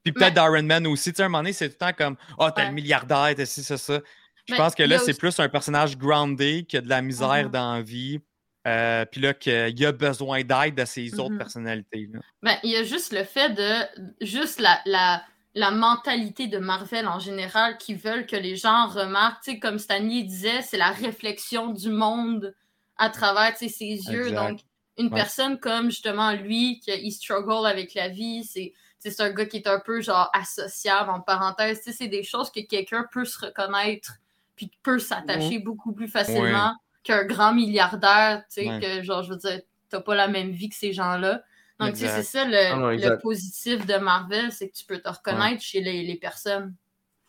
Puis 0.04 0.12
peut-être 0.14 0.36
Mais- 0.36 0.42
Iron 0.60 0.64
Man 0.64 0.88
aussi. 0.88 1.12
Tu 1.12 1.18
sais, 1.18 1.24
à 1.24 1.26
un 1.26 1.30
moment 1.30 1.40
donné, 1.40 1.54
c'est 1.54 1.70
tout 1.70 1.76
le 1.80 1.92
temps 1.92 1.94
comme, 1.98 2.18
oh, 2.38 2.50
t'es 2.52 2.62
Ouais. 2.62 2.68
le 2.68 2.74
milliardaire, 2.74 3.34
t'es 3.36 3.46
ci, 3.46 3.64
c'est 3.64 3.78
ça. 3.78 4.00
Je 4.46 4.54
Mais 4.54 4.58
pense 4.58 4.76
que 4.76 4.84
là, 4.84 4.98
c'est 4.98 5.12
aussi- 5.12 5.20
plus 5.20 5.40
un 5.40 5.50
personnage 5.50 5.98
groundé 5.98 6.66
qui 6.66 6.78
a 6.78 6.82
de 6.82 6.90
la 6.90 7.02
misère 7.02 7.46
Mhm. 7.46 7.52
dans 7.52 7.74
la 7.76 7.82
vie. 7.82 8.20
Euh, 8.66 9.04
puis 9.06 9.20
là, 9.20 9.34
qu'il 9.34 9.86
a 9.86 9.92
besoin 9.92 10.42
d'aide 10.44 10.76
de 10.76 10.86
ses 10.86 11.20
autres 11.20 11.32
Mhm. 11.34 11.38
personnalités. 11.38 12.08
là. 12.12 12.20
Ben, 12.42 12.58
il 12.64 12.72
y 12.72 12.76
a 12.78 12.84
juste 12.84 13.12
le 13.14 13.24
fait 13.26 13.50
de. 13.50 14.26
Juste 14.26 14.60
la, 14.60 14.80
la, 14.86 15.24
la 15.54 15.72
mentalité 15.72 16.48
de 16.48 16.58
Marvel 16.58 17.08
en 17.08 17.20
général 17.20 17.78
qui 17.78 17.94
veulent 17.94 18.26
que 18.26 18.36
les 18.38 18.56
gens 18.56 18.88
remarquent. 18.88 19.60
Comme 19.62 19.80
Stanley 19.80 20.24
disait, 20.24 20.62
c'est 20.62 20.78
la 20.78 20.92
réflexion 20.92 21.72
du 21.74 21.90
monde 21.90 22.56
à 22.98 23.10
travers 23.10 23.56
ses 23.58 23.70
yeux. 23.70 24.28
Exact. 24.30 24.34
Donc, 24.50 24.60
une 24.98 25.08
Ouais. 25.08 25.16
personne 25.20 25.60
comme 25.60 25.90
justement 25.90 26.32
lui, 26.34 26.80
qui 26.80 27.12
struggle 27.12 27.66
avec 27.68 27.94
la 27.94 28.08
vie, 28.10 28.44
c'est. 28.46 28.74
C'est 29.00 29.20
un 29.20 29.32
gars 29.32 29.46
qui 29.46 29.58
est 29.58 29.68
un 29.68 29.82
peu 29.82 30.00
genre 30.00 30.30
associable, 30.32 31.10
en 31.10 31.20
parenthèse. 31.20 31.82
C'est 31.84 32.08
des 32.08 32.24
choses 32.24 32.50
que 32.50 32.62
quelqu'un 32.62 33.06
peut 33.12 33.26
se 33.26 33.38
reconnaître 33.48 34.14
puis 34.56 34.72
peut 34.84 35.00
s'attacher 35.00 35.60
beaucoup 35.60 35.94
plus 35.94 36.08
facilement 36.08 36.74
qu'un 37.04 37.26
grand 37.26 37.54
milliardaire. 37.54 38.44
Tu 38.50 38.62
sais, 38.64 38.70
Ouais. 38.70 38.80
que 38.80 39.04
genre, 39.04 39.24
je 39.24 39.32
veux 39.32 39.38
dire, 39.38 39.62
t'as 39.90 40.02
pas 40.02 40.16
la 40.16 40.28
même 40.28 40.52
vie 40.52 40.70
que 40.70 40.76
ces 40.76 40.94
gens-là. 40.94 41.42
Donc, 41.80 41.94
tu 41.94 42.00
sais, 42.02 42.08
c'est 42.08 42.24
ça 42.24 42.46
le, 42.46 42.58
Ah 42.72 42.76
non, 42.76 42.88
le 42.90 42.94
exact. 42.94 43.22
positif 43.22 43.86
de 43.86 43.96
Marvel, 43.98 44.52
c'est 44.52 44.70
que 44.70 44.74
tu 44.76 44.86
peux 44.86 45.00
te 45.00 45.10
reconnaître 45.10 45.62
chez 45.62 45.82
les, 45.82 46.04
les 46.04 46.16
personnes. 46.16 46.76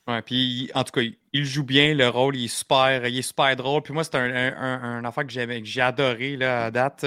Ouais, 0.07 0.20
puis 0.20 0.70
en 0.75 0.85
tout 0.85 0.93
cas, 0.93 1.01
il, 1.33 1.45
joue 1.47 1.64
bien 1.64 1.95
le 1.95 2.07
rôle, 2.09 2.37
il 2.37 2.45
est 2.45 2.49
super, 2.49 3.07
il 3.07 3.18
est 3.18 3.22
super 3.22 3.57
drôle. 3.57 3.83
Puis 3.83 3.95
moi, 3.95 4.05
c'est 4.05 4.14
un, 4.16 4.31
un, 4.35 4.55
un- 4.57 4.99
un 4.99 5.05
affaire 5.07 5.27
que 5.27 5.33
j'aimais- 5.33 5.61
que 5.62 5.66
j'ai 5.66 5.81
adoré 5.81 6.37
là, 6.37 6.66
à 6.66 6.70
date, 6.70 7.07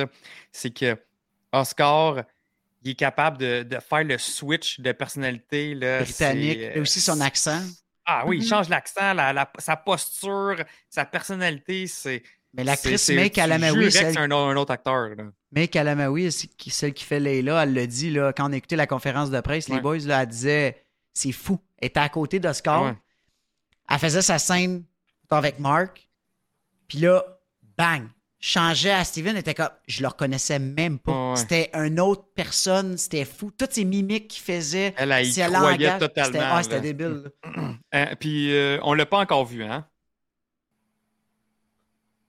c'est 0.52 0.72
que 0.72 0.98
Oscar, 1.54 2.24
il 2.84 2.92
est 2.92 2.96
capable 2.96 3.38
de, 3.38 3.64
de 3.64 3.80
faire 3.80 4.04
le 4.04 4.18
switch 4.18 4.80
de 4.80 4.92
personnalité. 4.92 5.76
Là, 5.76 6.02
Britannique. 6.02 6.58
Et 6.60 6.80
aussi 6.80 7.00
son 7.00 7.22
euh, 7.22 7.24
accent. 7.24 7.62
Ah 8.10 8.24
oui, 8.26 8.38
il 8.38 8.44
Mhm. 8.44 8.48
change 8.50 8.70
l'accent, 8.70 9.14
la, 9.14 9.34
la- 9.34 9.52
sa 9.60 9.76
posture, 9.76 10.56
sa 10.90 11.04
personnalité, 11.06 11.88
c'est. 11.88 12.24
Mais 12.54 12.64
l'actrice 12.64 13.10
May 13.16 13.30
celle, 13.92 14.14
c'est 14.14 14.18
un, 14.20 14.32
un 14.32 14.56
autre 14.56 14.72
acteur. 14.72 15.10
Là. 15.10 15.26
May 15.52 15.68
qui- 16.58 16.70
celle 16.70 16.94
qui 16.94 17.04
fait 17.04 17.20
Leila, 17.20 17.64
elle 17.64 17.74
l'a 17.74 17.86
dit 17.86 18.10
là, 18.10 18.32
quand 18.34 18.50
on 18.50 18.54
a 18.54 18.56
écouté 18.56 18.76
la 18.78 18.88
conférence 18.88 19.30
de 19.30 19.40
presse, 19.42 19.68
les 19.68 19.76
boys, 19.82 19.98
là, 20.00 20.22
elle 20.24 20.28
disait 20.30 20.84
c'est 21.14 21.34
fou. 21.34 21.60
Elle 21.78 21.88
était 21.88 22.00
à 22.00 22.10
côté 22.10 22.40
d'Oscar. 22.40 22.84
Ouais. 22.86 22.98
Elle 23.90 24.00
faisait 24.00 24.22
sa 24.22 24.40
scène 24.40 24.84
avec 25.30 25.60
Mark. 25.60 26.08
Puis 26.88 27.00
là, 27.00 27.24
bang! 27.78 28.08
Changeait 28.40 28.92
à 28.92 29.04
Steven, 29.04 29.36
était 29.36 29.56
comme 29.56 29.70
je 29.88 30.02
le 30.04 30.08
reconnaissais 30.10 30.60
même 30.60 31.00
pas. 31.00 31.32
Ouais. 31.32 31.36
C'était 31.38 31.72
une 31.74 32.00
autre 32.00 32.26
personne, 32.36 32.96
c'était 32.98 33.26
fou. 33.26 33.50
Toutes 33.50 33.74
ces 33.74 33.84
mimiques 33.84 34.28
qu'il 34.28 34.44
faisait, 34.44 34.94
Elle, 34.96 35.12
elle 35.12 35.26
y 35.26 35.32
ses 35.34 35.42
croyait 35.46 35.92
c'était 35.94 36.00
totalement. 36.08 36.40
ah, 36.52 36.62
c'était 36.64 36.82
débile. 36.82 37.32
Euh, 37.96 38.16
puis 38.20 38.54
euh, 38.54 38.78
on 38.84 38.94
l'a 38.94 39.08
pas 39.08 39.18
encore 39.18 39.44
vu, 39.46 39.64
hein? 39.64 39.88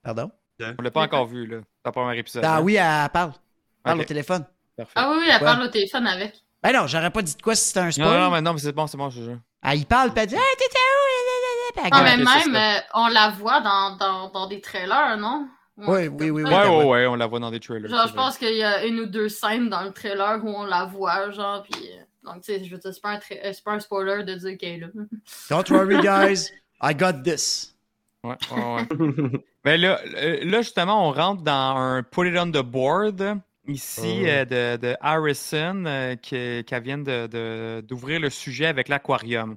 Pardon? 0.03 0.31
On 0.59 0.81
l'a 0.81 0.91
pas 0.91 1.01
encore 1.03 1.27
vu, 1.27 1.45
là. 1.45 1.57
Dans 1.57 1.63
le 1.85 1.91
premier 1.91 2.17
épisode. 2.17 2.43
Ah 2.43 2.57
hein? 2.57 2.61
oui, 2.61 2.75
elle 2.75 3.09
parle. 3.09 3.31
Elle 3.33 3.83
parle 3.83 4.01
au 4.01 4.03
téléphone. 4.03 4.45
Parfait. 4.75 4.93
Ah 4.95 5.11
oui, 5.11 5.17
oui, 5.19 5.25
elle 5.29 5.33
Ouais. 5.35 5.39
parle 5.45 5.61
au 5.63 5.67
téléphone 5.67 6.07
avec. 6.07 6.33
Ben 6.63 6.73
non, 6.73 6.87
j'aurais 6.87 7.11
pas 7.11 7.21
dit 7.21 7.35
de 7.35 7.41
quoi 7.41 7.55
si 7.55 7.67
c'était 7.67 7.79
un 7.81 7.91
spoil. 7.91 8.07
Non, 8.07 8.19
non, 8.19 8.31
mais 8.31 8.41
non, 8.41 8.53
mais 8.53 8.59
c'est 8.59 8.71
bon, 8.73 8.87
c'est 8.87 8.97
bon, 8.97 9.09
je 9.09 9.21
jure. 9.21 9.39
Ah, 9.61 9.75
il 9.75 9.85
parle, 9.85 10.11
puis 10.11 10.23
elle 10.23 10.27
dit 10.29 10.35
Hey, 10.35 10.41
t'étais 10.57 10.77
où? 10.77 11.83
Elle 11.83 11.89
Ah, 11.91 12.01
mais 12.03 12.17
même, 12.17 12.55
euh, 12.55 12.79
on 12.95 13.07
la 13.07 13.29
voit 13.29 13.61
dans, 13.61 13.95
dans, 13.97 14.29
dans 14.29 14.47
des 14.47 14.59
trailers, 14.59 15.17
non? 15.17 15.47
Oui, 15.87 16.07
oui, 16.07 16.29
oui, 16.29 16.29
oui. 16.31 16.43
Ouais, 16.43 16.67
ouais, 16.67 16.83
ouais, 16.85 17.05
on 17.07 17.15
la 17.15 17.27
voit 17.27 17.39
dans 17.39 17.51
des 17.51 17.59
trailers. 17.59 17.89
Genre, 17.89 18.07
je 18.07 18.13
pense 18.13 18.37
qu'il 18.37 18.55
y 18.55 18.63
a 18.63 18.85
une 18.85 18.99
ou 18.99 19.05
deux 19.05 19.29
scènes 19.29 19.69
dans 19.69 19.83
le 19.83 19.91
trailer 19.91 20.43
où 20.43 20.49
on 20.49 20.65
la 20.65 20.85
voit, 20.85 21.31
genre, 21.31 21.63
puis... 21.63 21.89
Donc, 22.23 22.41
tu 22.41 22.51
sais, 22.53 22.63
je 22.63 22.69
veux 22.69 22.77
dire, 22.77 22.93
c'est 22.93 23.01
pas, 23.01 23.11
un 23.11 23.17
tra- 23.17 23.39
euh, 23.43 23.51
c'est 23.53 23.63
pas 23.63 23.71
un 23.71 23.79
spoiler 23.79 24.23
de 24.23 24.35
dire 24.35 24.57
qu'elle 24.57 24.69
est 24.73 24.77
là. 24.79 24.87
Don't 25.49 25.63
worry, 25.69 26.01
guys. 26.01 26.51
I 26.81 26.93
got 26.93 27.23
this. 27.23 27.75
Ouais, 28.23 28.35
ouais, 28.51 28.75
ouais. 28.75 29.29
ben 29.63 29.79
là, 29.79 29.99
euh, 30.17 30.39
là, 30.43 30.61
justement, 30.61 31.07
on 31.07 31.13
rentre 31.13 31.43
dans 31.43 31.77
un 31.77 32.03
Put 32.03 32.27
It 32.29 32.37
on 32.37 32.51
the 32.51 32.61
Board 32.61 33.39
ici 33.67 34.01
Oh. 34.23 34.27
euh, 34.27 34.45
de, 34.45 34.77
de 34.87 34.95
Harrison 34.99 35.85
euh, 35.85 36.15
qui, 36.17 36.63
qui 36.65 36.79
vient 36.81 36.97
de- 36.97 37.27
de- 37.27 37.81
d'ouvrir 37.87 38.19
le 38.19 38.29
sujet 38.29 38.65
avec 38.65 38.89
l'aquarium. 38.89 39.55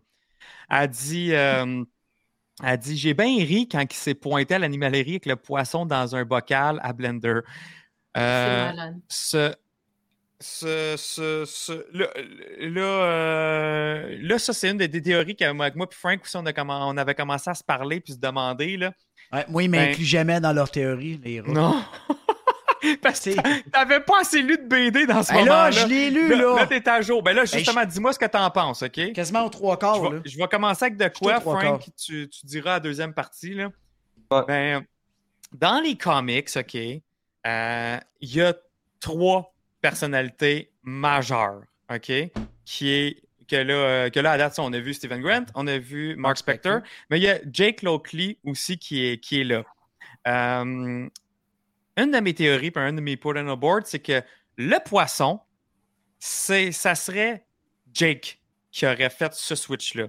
Elle 0.70 0.88
dit, 0.88 1.34
euh, 1.34 1.82
elle 2.62 2.78
dit 2.78 2.96
J'ai 2.96 3.14
bien 3.14 3.36
ri 3.44 3.68
quand 3.70 3.82
il 3.82 3.96
s'est 3.96 4.14
pointé 4.14 4.54
à 4.54 4.58
l'animalerie 4.58 5.10
avec 5.12 5.26
le 5.26 5.36
poisson 5.36 5.84
dans 5.86 6.14
un 6.16 6.24
bocal 6.24 6.78
à 6.82 6.92
blender. 6.92 7.40
C'est 8.14 8.20
Euh, 8.22 8.66
malade. 8.72 8.96
ce, 9.08 9.54
ce, 10.40 10.94
ce, 10.98 11.44
ce- 11.46 11.86
là, 11.96 12.08
là, 12.60 12.80
euh, 12.82 14.16
là, 14.20 14.38
ça, 14.38 14.52
c'est 14.52 14.70
une 14.70 14.76
des, 14.78 14.88
des 14.88 15.00
théories 15.00 15.36
qu'avec 15.36 15.74
moi 15.76 15.86
et 15.90 15.94
Frank 15.94 16.20
aussi, 16.22 16.36
on, 16.36 16.44
a 16.46 16.52
commen- 16.52 16.82
on 16.88 16.96
avait 16.96 17.14
commencé 17.14 17.48
à 17.48 17.54
se 17.54 17.64
parler 17.64 18.00
puis 18.00 18.12
se 18.14 18.18
demander. 18.18 18.76
Là. 18.76 18.92
Ouais, 19.32 19.44
moi, 19.48 19.62
ils 19.62 19.70
Ben- 19.70 19.88
m'incluent 19.88 20.04
jamais 20.04 20.40
dans 20.40 20.52
leur 20.52 20.70
théorie, 20.70 21.20
les 21.22 21.40
rats. 21.40 21.52
Non! 21.52 21.82
Parce 23.00 23.20
que 23.20 23.70
t'avais 23.70 24.00
pas 24.00 24.20
assez 24.20 24.42
lu 24.42 24.56
de 24.58 24.64
BD 24.64 25.06
dans 25.06 25.22
ce 25.22 25.32
Ben 25.32 25.40
moment-là. 25.40 25.64
là, 25.64 25.70
je 25.70 25.86
l'ai 25.86 26.10
lu, 26.10 26.28
Là, 26.30 26.36
là. 26.36 26.54
là, 26.56 26.66
t'es 26.66 26.88
à 26.88 27.00
jour. 27.02 27.22
Ben 27.22 27.34
là, 27.34 27.42
Ben, 27.42 27.58
justement, 27.58 27.84
dis-moi 27.84 28.12
ce 28.12 28.18
que 28.18 28.26
t'en 28.26 28.50
penses, 28.50 28.82
OK? 28.82 29.12
Quasiment 29.12 29.44
aux 29.44 29.50
trois 29.50 29.74
Je 29.74 29.78
quarts, 29.80 30.02
vais, 30.02 30.16
là. 30.16 30.22
je 30.24 30.36
vais 30.38 30.48
commencer 30.48 30.84
avec 30.86 30.96
de 30.96 31.08
quoi, 31.08 31.40
Frank, 31.40 31.82
tu, 32.02 32.28
tu 32.28 32.46
diras 32.46 32.72
la 32.74 32.80
deuxième 32.80 33.14
partie. 33.14 33.54
Là. 33.54 33.70
Ouais. 34.30 34.42
Ben, 34.46 34.84
dans 35.52 35.80
les 35.80 35.96
comics, 35.96 36.48
OK, 36.56 36.74
euh, 37.46 37.96
il 38.20 38.34
y 38.34 38.40
a 38.40 38.54
trois 39.00 39.52
personnalités 39.80 40.70
majeures, 40.82 41.62
OK, 41.92 42.12
qui 42.64 42.90
est 42.90 43.22
que 43.48 43.56
là, 43.56 43.74
euh, 43.74 44.10
que 44.10 44.18
là, 44.20 44.32
à 44.32 44.38
date, 44.38 44.58
on 44.58 44.72
a 44.72 44.78
vu 44.78 44.94
Stephen 44.94 45.20
Grant, 45.20 45.44
on 45.54 45.66
a 45.66 45.76
vu 45.76 46.14
Mark 46.16 46.38
Spector, 46.38 46.80
mais 47.10 47.18
il 47.18 47.24
y 47.24 47.28
a 47.28 47.38
Jake 47.52 47.82
Lockley 47.82 48.38
aussi 48.44 48.78
qui 48.78 49.04
est, 49.06 49.18
qui 49.18 49.40
est 49.40 49.44
là. 49.44 49.62
Euh, 50.26 51.06
une 51.96 52.10
de 52.10 52.20
mes 52.20 52.34
théories, 52.34 52.70
puis 52.70 52.82
un 52.82 52.92
de 52.92 53.00
mes 53.00 53.16
put 53.16 53.28
on 53.36 53.56
board, 53.56 53.86
c'est 53.86 53.98
que 54.00 54.22
le 54.56 54.78
poisson, 54.84 55.40
c'est, 56.18 56.72
ça 56.72 56.94
serait 56.94 57.44
Jake 57.92 58.40
qui 58.70 58.86
aurait 58.86 59.10
fait 59.10 59.32
ce 59.34 59.54
switch-là. 59.54 60.06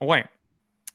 Ouais. 0.00 0.24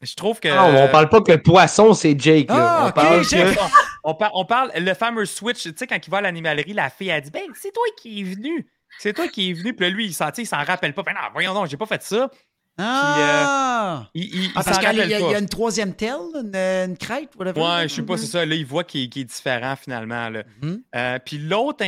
Je 0.01 0.13
trouve 0.15 0.39
que. 0.39 0.47
Ah, 0.49 0.65
on 0.65 0.91
parle 0.91 1.09
pas 1.09 1.21
que 1.21 1.31
le 1.31 1.41
poisson, 1.41 1.93
c'est 1.93 2.19
Jake. 2.19 2.49
Là. 2.49 2.55
Ah, 2.79 2.85
on 2.87 2.91
parle 2.91 3.23
Jake. 3.23 3.55
que- 3.55 3.59
on, 4.03 4.13
par- 4.15 4.35
on 4.35 4.45
parle 4.45 4.71
le 4.75 4.93
fameux 4.93 5.25
switch, 5.25 5.63
tu 5.63 5.73
sais, 5.75 5.87
quand 5.87 5.97
il 6.05 6.09
va 6.09 6.17
à 6.17 6.21
l'animalerie, 6.21 6.73
la 6.73 6.89
fille 6.89 7.11
a 7.11 7.21
dit 7.21 7.31
Ben, 7.31 7.43
c'est 7.55 7.71
toi 7.71 7.83
qui 7.97 8.21
es 8.21 8.23
venu. 8.23 8.67
C'est 8.99 9.13
toi 9.13 9.27
qui 9.27 9.49
es 9.49 9.53
venu. 9.53 9.75
Puis 9.75 9.85
là, 9.85 9.89
lui, 9.91 10.05
il 10.07 10.13
s'en, 10.13 10.27
tu 10.29 10.35
sais, 10.37 10.41
il 10.43 10.47
s'en 10.47 10.63
rappelle 10.63 10.93
pas. 10.93 11.03
Ben 11.03 11.13
non, 11.13 11.21
voyons 11.33 11.53
donc, 11.53 11.67
j'ai 11.67 11.77
pas 11.77 11.85
fait 11.85 12.01
ça. 12.03 12.29
Ah! 12.77 14.07
Il, 14.13 14.23
il, 14.23 14.43
il 14.45 14.51
Ah, 14.55 14.63
parce 14.63 14.79
qu'il 14.79 14.97
y, 14.97 15.13
a- 15.13 15.19
y 15.19 15.35
une 15.39 15.47
troisième 15.49 15.93
telle, 15.93 16.15
une, 16.35 16.55
une 16.55 16.97
crête, 16.97 17.29
whatever. 17.37 17.61
Ouais, 17.61 17.87
je 17.87 17.95
sais 17.95 18.01
pas, 18.03 18.17
c'est 18.17 18.25
ça. 18.25 18.45
Là, 18.45 18.55
il 18.55 18.65
voit 18.65 18.83
qu'il 18.83 19.03
est 19.03 19.23
différent 19.23 19.75
finalement. 19.75 20.29
Là. 20.29 20.43
Mhm. 20.61 20.81
Euh, 20.95 21.19
puis 21.25 21.37
l'autre, 21.37 21.83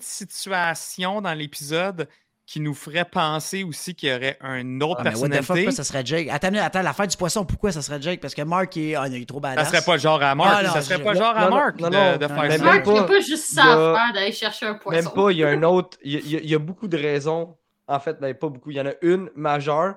situation 0.00 1.20
dans 1.20 1.34
l'épisode 1.34 2.08
qui 2.46 2.60
nous 2.60 2.72
ferait 2.72 3.04
penser 3.04 3.62
aussi 3.62 3.94
qu'il 3.94 4.08
y 4.08 4.14
aurait 4.14 4.38
une 4.42 4.82
autre 4.82 5.00
Ah, 5.00 5.04
mais 5.04 5.10
what 5.10 5.16
the 5.16 5.18
fuck, 5.18 5.30
personnalité, 5.32 5.64
pourquoi 5.64 5.72
ça 5.72 5.84
serait 5.84 6.06
Jake? 6.06 6.28
Attends, 6.30 6.54
attends, 6.54 6.80
l'affaire 6.82 7.06
du 7.06 7.16
poisson, 7.16 7.44
pourquoi 7.44 7.72
ça 7.72 7.82
serait 7.82 8.00
Jake? 8.00 8.20
Parce 8.22 8.34
que 8.34 8.40
Mark, 8.40 8.74
il 8.76 8.90
est, 8.90 8.94
ah, 8.94 9.06
il 9.06 9.20
est 9.20 9.26
trop 9.28 9.36
ça 9.38 9.54
badass. 9.54 9.68
serait 9.68 9.82
pas 9.82 9.98
genre 9.98 10.22
à 10.22 10.34
Mark. 10.34 10.56
Ah, 10.58 10.62
non, 10.62 10.72
ça 10.72 10.80
serait 10.80 11.02
pas 11.02 11.12
genre 11.14 11.36
à 11.36 11.44
non, 11.44 11.50
non, 11.50 11.56
Mark 11.56 11.78
non, 11.80 11.90
de, 11.90 11.94
non, 11.94 12.16
de 12.16 12.22
non, 12.22 12.28
faire 12.28 12.42
mais 12.48 12.56
ça. 12.58 12.64
Marc, 12.64 12.86
il 12.86 13.04
pas. 13.06 13.20
juste 13.20 13.52
ça 13.54 13.64
a- 13.64 13.90
à 13.90 13.94
faire 13.96 14.12
d'aller 14.14 14.32
chercher 14.32 14.66
un 14.66 14.74
poisson. 14.74 15.02
Même 15.02 15.12
pas, 15.14 15.30
il 15.30 15.38
y 15.38 15.44
a 15.44 15.48
un 15.48 15.62
autre. 15.62 15.98
Y 16.02 16.16
a- 16.16 16.20
il 16.40 16.48
y 16.48 16.54
a 16.54 16.58
beaucoup 16.58 16.88
de 16.88 16.96
raisons. 16.96 17.54
En 17.88 17.98
fait, 18.00 18.20
ben, 18.20 18.34
pas 18.34 18.48
beaucoup. 18.48 18.70
Il 18.70 18.76
y 18.76 18.80
en 18.80 18.86
a 18.86 18.92
une 19.02 19.30
majeure. 19.34 19.96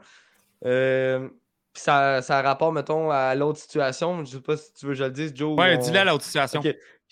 Euh, 0.65 1.30
ça, 1.73 2.22
ça 2.22 2.39
a 2.39 2.41
rapport, 2.41 2.72
mettons, 2.72 3.11
à 3.11 3.34
l'autre 3.35 3.59
situation. 3.59 4.23
Je 4.26 4.31
sais 4.38 4.41
pas 4.41 4.57
si 4.57 4.73
tu 4.73 4.85
veux 4.85 4.91
que 4.93 4.97
je 4.97 5.03
le 5.03 5.11
dise, 5.11 5.34
Joe. 5.35 5.53
ou 5.53 5.61
Ouais, 5.61 5.76
on- 5.77 5.81
dis-le 5.81 5.99
à 5.99 6.05
l'autre 6.05 6.23
situation. 6.23 6.61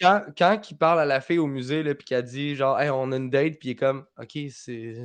Quand, 0.01 0.23
quand 0.37 0.71
il 0.71 0.77
parle 0.77 1.01
à 1.01 1.05
la 1.05 1.19
fille 1.19 1.39
au 1.39 1.47
musée, 1.47 1.83
là, 1.83 1.93
puis 1.93 2.05
qu'elle 2.05 2.23
dit, 2.23 2.55
genre, 2.55 2.79
hey, 2.79 2.89
on 2.89 3.11
a 3.11 3.17
une 3.17 3.29
date, 3.29 3.59
puis 3.59 3.69
il 3.69 3.71
est 3.71 3.75
comme, 3.75 4.05
OK, 4.17 4.37
c'est 4.49 4.95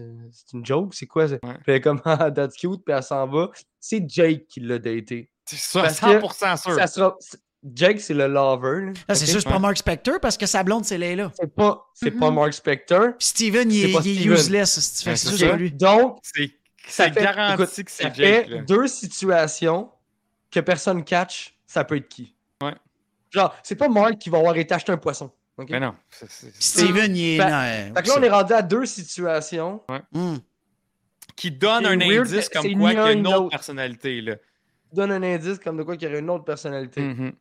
une 0.52 0.64
joke, 0.64 0.94
c'est 0.94 1.06
quoi? 1.06 1.24
Ouais. 1.26 1.38
Puis 1.38 1.48
elle 1.66 1.74
est 1.74 1.80
comme, 1.80 2.00
ah, 2.04 2.30
that's 2.30 2.56
cute, 2.56 2.84
puis 2.84 2.94
elle 2.94 3.02
s'en 3.02 3.26
va. 3.26 3.50
C'est 3.80 4.08
Jake 4.08 4.46
qui 4.46 4.60
l'a 4.60 4.78
daté. 4.78 5.30
C'est 5.46 5.56
ça, 5.56 5.82
Parce 5.82 5.98
que 6.00 6.06
100% 6.06 6.56
sûr. 6.62 6.74
Ça 6.74 6.86
sera... 6.86 7.16
Jake, 7.72 8.00
c'est 8.00 8.12
le 8.14 8.26
lover. 8.26 8.92
c'est 9.08 9.26
c'est 9.26 9.42
pas. 9.44 9.58
Mark 9.58 9.76
Spector 9.78 10.20
parce 10.20 10.36
que 10.36 10.44
sa 10.46 10.62
blonde, 10.62 10.84
c'est 10.84 10.98
Layla. 10.98 11.32
C'est 11.38 11.54
pas, 11.54 11.86
c'est 11.94 12.10
pas. 12.10 12.30
Mark 12.30 12.52
Spector. 12.52 13.16
Puis 13.18 13.26
Steven, 13.28 13.70
il 13.72 13.84
est, 13.88 13.92
pas 13.92 14.00
il 14.04 14.10
est 14.10 14.14
Steven. 14.20 14.32
useless. 14.34 14.80
C'est 14.80 15.46
Ouais, 15.50 15.56
lui. 15.56 15.72
Donc, 15.72 16.18
C'est 16.22 16.50
ça 16.86 17.04
c'est 17.06 17.12
fait, 17.14 17.22
garanti 17.22 17.62
écoute, 17.62 17.84
que 17.86 17.90
ça 17.90 18.04
c'est 18.12 18.14
Jake. 18.14 18.48
fait 18.50 18.58
deux 18.66 18.86
situations 18.86 19.90
que 20.50 20.60
personne 20.60 21.02
catch, 21.04 21.54
ça 21.66 21.84
peut 21.84 21.96
être 21.96 22.08
qui? 22.08 22.34
Ouais. 22.62 22.74
Genre, 23.30 23.54
c'est 23.62 23.76
pas 23.76 23.88
Mark 23.88 24.18
qui 24.18 24.28
va 24.30 24.38
avoir 24.38 24.56
été 24.56 24.74
acheter 24.74 24.92
un 24.92 24.98
poisson. 24.98 25.30
ok? 25.56 25.68
Mais 25.70 25.80
non. 25.80 25.94
Steven, 26.58 27.16
il 27.16 27.34
est. 27.34 27.38
Fait- 27.38 27.50
non, 27.88 27.94
Fait 27.96 28.02
que 28.02 28.08
là, 28.08 28.14
on 28.18 28.22
est 28.22 28.30
rendu 28.30 28.52
à 28.52 28.60
deux 28.62 28.84
situations. 28.86 29.80
hum. 30.12 30.38
Qui 31.36 31.50
donne 31.50 31.84
C'est 31.84 31.88
un 31.90 31.98
weird, 31.98 32.26
indice 32.28 32.48
comme 32.50 32.62
quoi 32.78 32.90
qu'il 32.90 32.98
y 32.98 33.00
a 33.00 33.04
un 33.06 33.12
une 33.12 33.26
autre 33.26 33.48
personnalité. 33.48 34.20
Là. 34.20 34.36
Donne 34.92 35.10
un 35.10 35.22
indice 35.22 35.58
comme 35.58 35.78
de 35.78 35.82
quoi 35.82 35.96
qu'il 35.96 36.06
y 36.06 36.10
aurait 36.12 36.20
une 36.20 36.30
autre 36.30 36.44
personnalité. 36.44 37.00
Mhm. 37.00 37.32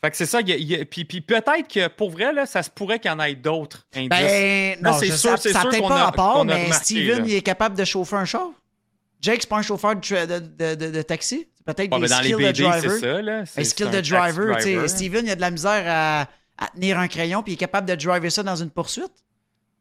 Fait 0.00 0.10
que 0.12 0.16
c'est 0.16 0.26
ça. 0.26 0.40
il 0.40 0.48
y 0.48 0.52
a- 0.52 0.56
il 0.56 0.64
y 0.70 0.74
a- 0.80 0.84
puis, 0.84 1.04
puis 1.04 1.20
peut-être 1.20 1.66
que 1.68 1.88
pour 1.88 2.10
vrai, 2.10 2.32
là, 2.32 2.46
ça 2.46 2.62
se 2.62 2.70
pourrait 2.70 3.00
qu'il 3.00 3.10
y 3.10 3.14
en 3.14 3.18
ait 3.20 3.34
d'autres 3.34 3.86
indices. 3.94 4.08
Ben, 4.10 4.80
Là, 4.80 4.92
non, 4.92 4.98
c'est 4.98 5.06
sûr- 5.06 5.30
ça 5.30 5.36
c'est 5.38 5.50
sûr 5.52 5.62
peut-être 5.68 5.80
qu'on 5.82 5.88
pas 5.88 6.00
a- 6.00 6.04
rapport, 6.04 6.40
a 6.40 6.44
mais 6.44 6.64
remarqué, 6.66 6.84
Steven, 6.84 7.18
là. 7.18 7.24
il 7.26 7.34
est 7.34 7.42
capable 7.42 7.76
de 7.76 7.84
chauffer 7.84 8.14
un 8.16 8.24
char. 8.24 8.48
Jake, 9.20 9.38
c'est 9.40 9.48
pas 9.48 9.56
un 9.58 9.62
chauffeur 9.62 9.96
de, 9.96 10.00
de, 10.00 10.38
de, 10.38 10.74
de- 10.76 10.90
de 10.92 11.02
taxi. 11.02 11.48
C'est 11.56 11.64
peut-être 11.74 11.92
Ouais, 11.92 12.00
des 12.00 12.08
skills 12.08 12.30
de 12.32 12.36
BD, 12.36 12.54
c'est 12.54 12.62
driver. 12.62 13.00
ça. 13.00 13.22
Là. 13.22 13.46
C'est- 13.46 13.60
Un 13.60 13.64
c'est 13.64 13.70
skill 13.70 13.90
de 13.90 14.00
driver. 14.00 14.88
Steven, 14.88 15.26
il 15.26 15.30
a 15.32 15.34
de 15.34 15.40
la 15.40 15.50
misère 15.50 15.82
à, 15.88 16.20
à 16.56 16.68
tenir 16.68 16.98
un 16.98 17.08
crayon 17.08 17.42
puis 17.42 17.52
il 17.52 17.54
est 17.54 17.58
capable 17.58 17.88
de 17.88 17.94
driver 17.96 18.30
ça 18.30 18.44
dans 18.44 18.54
une 18.56 18.70
poursuite. 18.70 19.10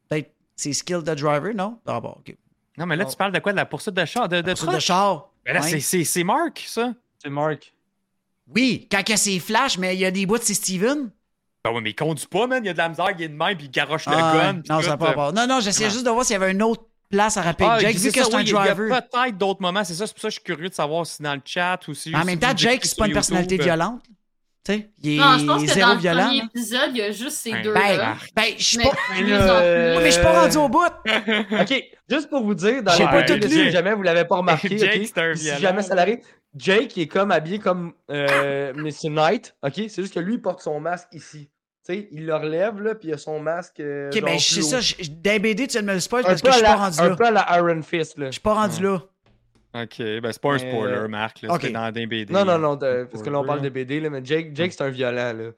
Peut-être 0.10 0.31
ses 0.56 0.73
skills 0.73 1.03
de 1.03 1.14
driver, 1.14 1.53
non? 1.53 1.77
Ah 1.85 1.99
bon, 1.99 2.15
ok. 2.18 2.35
Non, 2.80 2.88
mais 2.88 2.95
là, 2.95 3.06
tu 3.06 3.15
parles 3.15 3.31
de 3.31 3.39
quoi? 3.39 3.52
De 3.52 3.57
la 3.57 3.65
poursuite 3.65 3.94
de 3.95 4.06
char? 4.06 4.27
De, 4.27 4.41
de 4.41 4.52
Poursuite 4.52 4.72
de 4.73 4.80
char. 4.80 5.30
Ben 5.45 5.53
là, 5.53 5.61
Ouais. 5.61 5.69
c'est- 5.69 5.80
c'est 5.80 6.03
c'est 6.03 6.23
Mark, 6.23 6.64
ça. 6.68 6.94
C'est 7.22 7.30
Mark. 7.30 7.73
Oui, 8.55 8.87
quand 8.91 9.01
il 9.07 9.09
y 9.09 9.13
a 9.13 9.17
ses 9.17 9.39
flashs, 9.39 9.77
mais 9.77 9.95
il 9.95 9.99
y 9.99 10.05
a 10.05 10.11
des 10.11 10.25
bouts, 10.25 10.37
c'est 10.41 10.53
Steven. 10.53 11.09
Ben 11.65 11.71
oui, 11.73 11.81
mais 11.83 11.89
il 11.89 11.95
conduit 11.95 12.27
pas, 12.27 12.47
man. 12.47 12.63
Il 12.63 12.67
y 12.67 12.69
a 12.69 12.73
de 12.73 12.77
la 12.77 12.89
misère, 12.89 13.07
il 13.17 13.21
est 13.23 13.27
de 13.27 13.33
même, 13.35 13.57
puis 13.57 13.65
il 13.65 13.71
garoche 13.71 14.05
le 14.05 14.13
Ah, 14.15 14.33
gun. 14.53 14.61
non, 14.69 14.81
ça 14.81 14.89
n'a 14.89 14.97
pas 14.97 15.05
euh. 15.05 15.07
rapport. 15.09 15.33
Non, 15.33 15.47
non, 15.47 15.59
j'essayais 15.59 15.89
juste 15.89 16.05
de 16.05 16.09
voir 16.09 16.23
s'il 16.25 16.33
y 16.33 16.41
avait 16.41 16.51
une 16.51 16.63
autre 16.63 16.83
place 17.09 17.35
à 17.37 17.41
rapper. 17.41 17.65
Ah, 17.67 17.79
Jake, 17.79 17.97
vu 17.97 18.11
que 18.11 18.23
c'est 18.23 18.33
un 18.33 18.37
oui, 18.37 18.43
il 18.43 18.49
y 18.51 18.55
a 18.55 18.73
driver. 18.73 19.01
peut-être 19.11 19.37
d'autres 19.37 19.61
moments. 19.61 19.83
C'est 19.83 19.93
ça, 19.95 20.07
c'est 20.07 20.13
pour 20.13 20.21
ça 20.21 20.27
que 20.29 20.33
je 20.35 20.39
suis 20.39 20.43
curieux 20.43 20.69
de 20.69 20.73
savoir 20.73 21.05
si 21.05 21.21
dans 21.21 21.33
le 21.35 21.41
chat 21.43 21.79
ou 21.87 21.93
si. 21.93 22.15
En 22.15 22.23
même 22.23 22.39
temps, 22.39 22.55
Jake, 22.55 22.85
c'est 22.85 22.97
pas 22.97 23.05
une 23.05 23.09
YouTube, 23.09 23.13
personnalité 23.15 23.59
euh, 23.59 23.63
violente. 23.63 24.01
Tu 24.68 24.73
sais, 24.73 24.89
il 25.02 25.15
est 25.15 25.18
Non, 25.18 25.38
je 25.38 25.45
pense 25.45 25.61
que 25.64 25.69
zéro 25.69 25.88
dans 25.89 25.94
le 25.95 25.99
violent. 26.02 26.23
premier 26.26 26.38
là. 26.39 26.44
épisode, 26.53 26.89
il 26.91 26.98
y 26.98 27.02
a 27.02 27.11
juste 27.11 27.38
ces 27.38 27.52
Ben, 27.52 27.61
deux-là. 27.64 27.80
Ben, 27.80 28.15
ben, 28.35 28.53
je 28.57 28.64
suis 28.64 28.77
pas. 28.77 28.84
là, 29.22 29.52
euh, 29.61 29.99
Mais 29.99 30.06
je 30.07 30.11
suis 30.11 30.22
pas 30.22 30.41
rendu 30.41 30.57
au 30.57 30.68
bout. 30.68 30.80
OK, 31.61 31.84
juste 32.10 32.30
pour 32.30 32.44
vous 32.44 32.53
dire, 32.53 32.84
dans 32.84 32.98
pas 32.98 33.23
tout 33.23 33.34
là, 33.34 33.38
lu. 33.39 33.49
si 33.49 33.72
jamais 33.72 33.94
vous 33.94 34.02
l'avez 34.03 34.26
pas 34.26 34.35
remarqué, 34.38 34.77
Jake, 34.77 34.91
ok, 35.02 35.07
c'est 35.14 35.22
un 35.22 35.35
si 35.35 35.44
violent, 35.45 35.60
jamais 35.60 35.81
ça 35.84 35.95
là. 35.95 36.06
l'arrive, 36.06 36.19
Jake 36.56 36.98
est 36.98 37.07
comme 37.07 37.31
habillé 37.31 37.60
comme 37.60 37.94
euh, 38.11 38.73
Mr. 38.73 39.10
Knight, 39.10 39.56
ok? 39.64 39.73
C'est 39.76 40.02
juste 40.02 40.14
que 40.14 40.19
lui, 40.19 40.34
il 40.34 40.41
porte 40.41 40.61
son 40.61 40.80
masque 40.81 41.07
ici. 41.14 41.49
Tu 41.88 41.94
sais, 41.94 42.10
il 42.11 42.26
le 42.26 42.35
relève, 42.35 42.81
là, 42.81 42.95
puis 42.95 43.07
il 43.07 43.14
a 43.14 43.18
son 43.18 43.39
masque. 43.39 43.80
euh, 43.80 44.10
Ok, 44.14 44.15
ben, 44.22 44.31
plus 44.35 44.61
ça. 44.69 44.80
les 45.23 45.39
BD, 45.39 45.68
tu 45.68 45.81
me 45.81 45.94
le 45.94 45.99
spoil 46.02 46.23
Un 46.26 46.30
parce 46.30 46.41
que 46.41 46.49
je 46.49 46.56
suis 46.56 46.64
pas 46.65 46.76
rendu 46.76 46.99
un 46.99 47.10
là. 47.10 47.15
peu 47.15 47.26
à 47.26 47.31
la 47.31 47.48
Iron 47.57 47.81
Fist, 47.81 48.18
là. 48.18 48.26
Je 48.26 48.31
suis 48.31 48.41
pas 48.41 48.53
rendu 48.56 48.84
là. 48.84 49.02
Ok, 49.83 49.97
ben 49.99 50.31
c'est 50.31 50.41
pas 50.41 50.53
un 50.53 50.57
spoiler, 50.57 50.93
euh, 50.97 51.07
Marc. 51.07 51.41
Là, 51.41 51.53
ok. 51.53 51.61
C'était 51.61 51.73
dans 51.73 51.91
des 51.91 52.05
BD. 52.07 52.33
Non, 52.33 52.45
non, 52.45 52.57
non, 52.57 52.75
de- 52.75 53.07
parce 53.11 53.23
que 53.23 53.29
là, 53.29 53.39
on 53.39 53.45
parle 53.45 53.61
de 53.61 53.69
BD, 53.69 53.99
là, 53.99 54.09
mais 54.09 54.21
Jake, 54.23 54.51
Jake 54.55 54.71
c'est 54.73 54.83
un 54.83 54.89
violent, 54.89 55.33
là. 55.33 55.49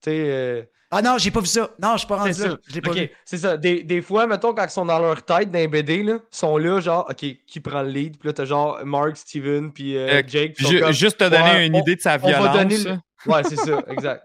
Tu 0.00 0.10
sais, 0.10 0.24
euh, 0.28 0.62
Ah 0.90 1.02
non, 1.02 1.18
j'ai 1.18 1.30
pas 1.30 1.40
vu 1.40 1.46
ça. 1.46 1.68
Non, 1.82 1.92
je 1.94 1.98
suis 1.98 2.06
pas 2.06 2.16
rendu 2.16 2.32
c'est 2.32 2.44
là. 2.44 2.50
ça. 2.52 2.56
Je 2.68 2.74
l'ai 2.76 2.80
pas 2.80 2.90
Ok, 2.92 2.96
vu. 2.96 3.10
c'est 3.24 3.36
ça. 3.38 3.56
Des, 3.58 3.82
des 3.82 4.00
fois, 4.00 4.26
mettons, 4.26 4.54
quand 4.54 4.64
ils 4.64 4.70
sont 4.70 4.86
dans 4.86 4.98
leur 4.98 5.22
tête, 5.22 5.50
dans 5.50 5.58
les 5.58 5.68
BD, 5.68 6.02
là, 6.02 6.14
ils 6.14 6.36
sont 6.36 6.56
là, 6.56 6.80
genre, 6.80 7.06
OK, 7.10 7.16
qui 7.46 7.60
prend 7.60 7.82
le 7.82 7.90
lead? 7.90 8.16
Puis 8.18 8.26
là, 8.28 8.32
t'as 8.32 8.44
genre 8.46 8.78
Mark, 8.84 9.16
Steven, 9.16 9.70
puis 9.72 9.96
euh, 9.96 10.08
Euh, 10.08 10.22
Jake. 10.26 10.54
puis 10.56 10.80
comme, 10.80 10.92
Juste 10.92 11.18
te 11.18 11.24
donner 11.24 11.42
Ouais, 11.42 11.66
une 11.66 11.76
on- 11.76 11.80
idée 11.80 11.96
de 11.96 12.00
sa 12.00 12.14
on 12.14 12.18
va 12.18 12.28
violence. 12.28 12.56
donner 12.56 12.78
le-. 12.78 13.30
Ouais, 13.32 13.42
c'est 13.44 13.56
ça, 13.56 13.82
exact. 13.88 14.22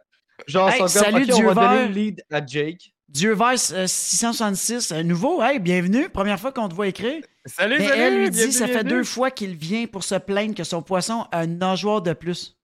Genre, 0.47 0.69
Hey, 0.69 0.77
comme, 0.79 0.87
salut, 0.87 1.25
on 1.33 1.53
va 1.53 1.53
donner 1.53 1.87
le 1.87 1.93
lead 1.93 2.23
à 2.31 2.45
Jake. 2.45 2.93
Dieu 3.09 3.35
Vice 3.39 3.73
euh, 3.75 3.85
666, 3.87 4.91
un 4.91 5.03
nouveau. 5.03 5.41
Hey, 5.43 5.59
bienvenue. 5.59 6.07
Première 6.09 6.39
fois 6.39 6.51
qu'on 6.51 6.69
te 6.69 6.73
voit 6.73 6.87
écrire. 6.87 7.21
Salut, 7.45 7.75
Mais 7.77 7.87
salut, 7.87 8.01
elle 8.01 8.17
lui 8.19 8.29
dit 8.29 8.37
bienvenue, 8.37 8.53
ça 8.53 8.67
fait 8.67 8.83
deux 8.83 9.03
fois 9.03 9.29
qu'il 9.31 9.55
vient 9.55 9.85
pour 9.85 10.03
se 10.03 10.15
plaindre 10.15 10.55
que 10.55 10.63
son 10.63 10.81
poisson 10.81 11.27
a 11.31 11.39
un 11.39 11.47
nageoire 11.47 12.01
de 12.01 12.13
plus. 12.13 12.57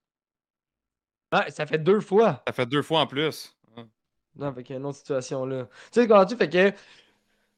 Ouais, 1.34 1.50
ça 1.52 1.66
fait 1.66 1.78
deux 1.78 2.00
fois. 2.00 2.42
Ça 2.48 2.54
fait 2.54 2.66
deux 2.66 2.82
fois 2.82 3.02
en 3.02 3.08
plus. 3.08 3.56
Non, 4.36 4.54
fait 4.54 4.64
qu'il 4.64 4.74
y 4.76 4.78
a 4.78 4.80
une 4.80 4.86
autre 4.86 4.98
situation, 5.00 5.46
là. 5.46 5.66
Tu 5.92 6.00
sais, 6.02 6.08
quand 6.08 6.26
tu 6.26 6.38
fait 6.38 6.50
que 6.50 6.72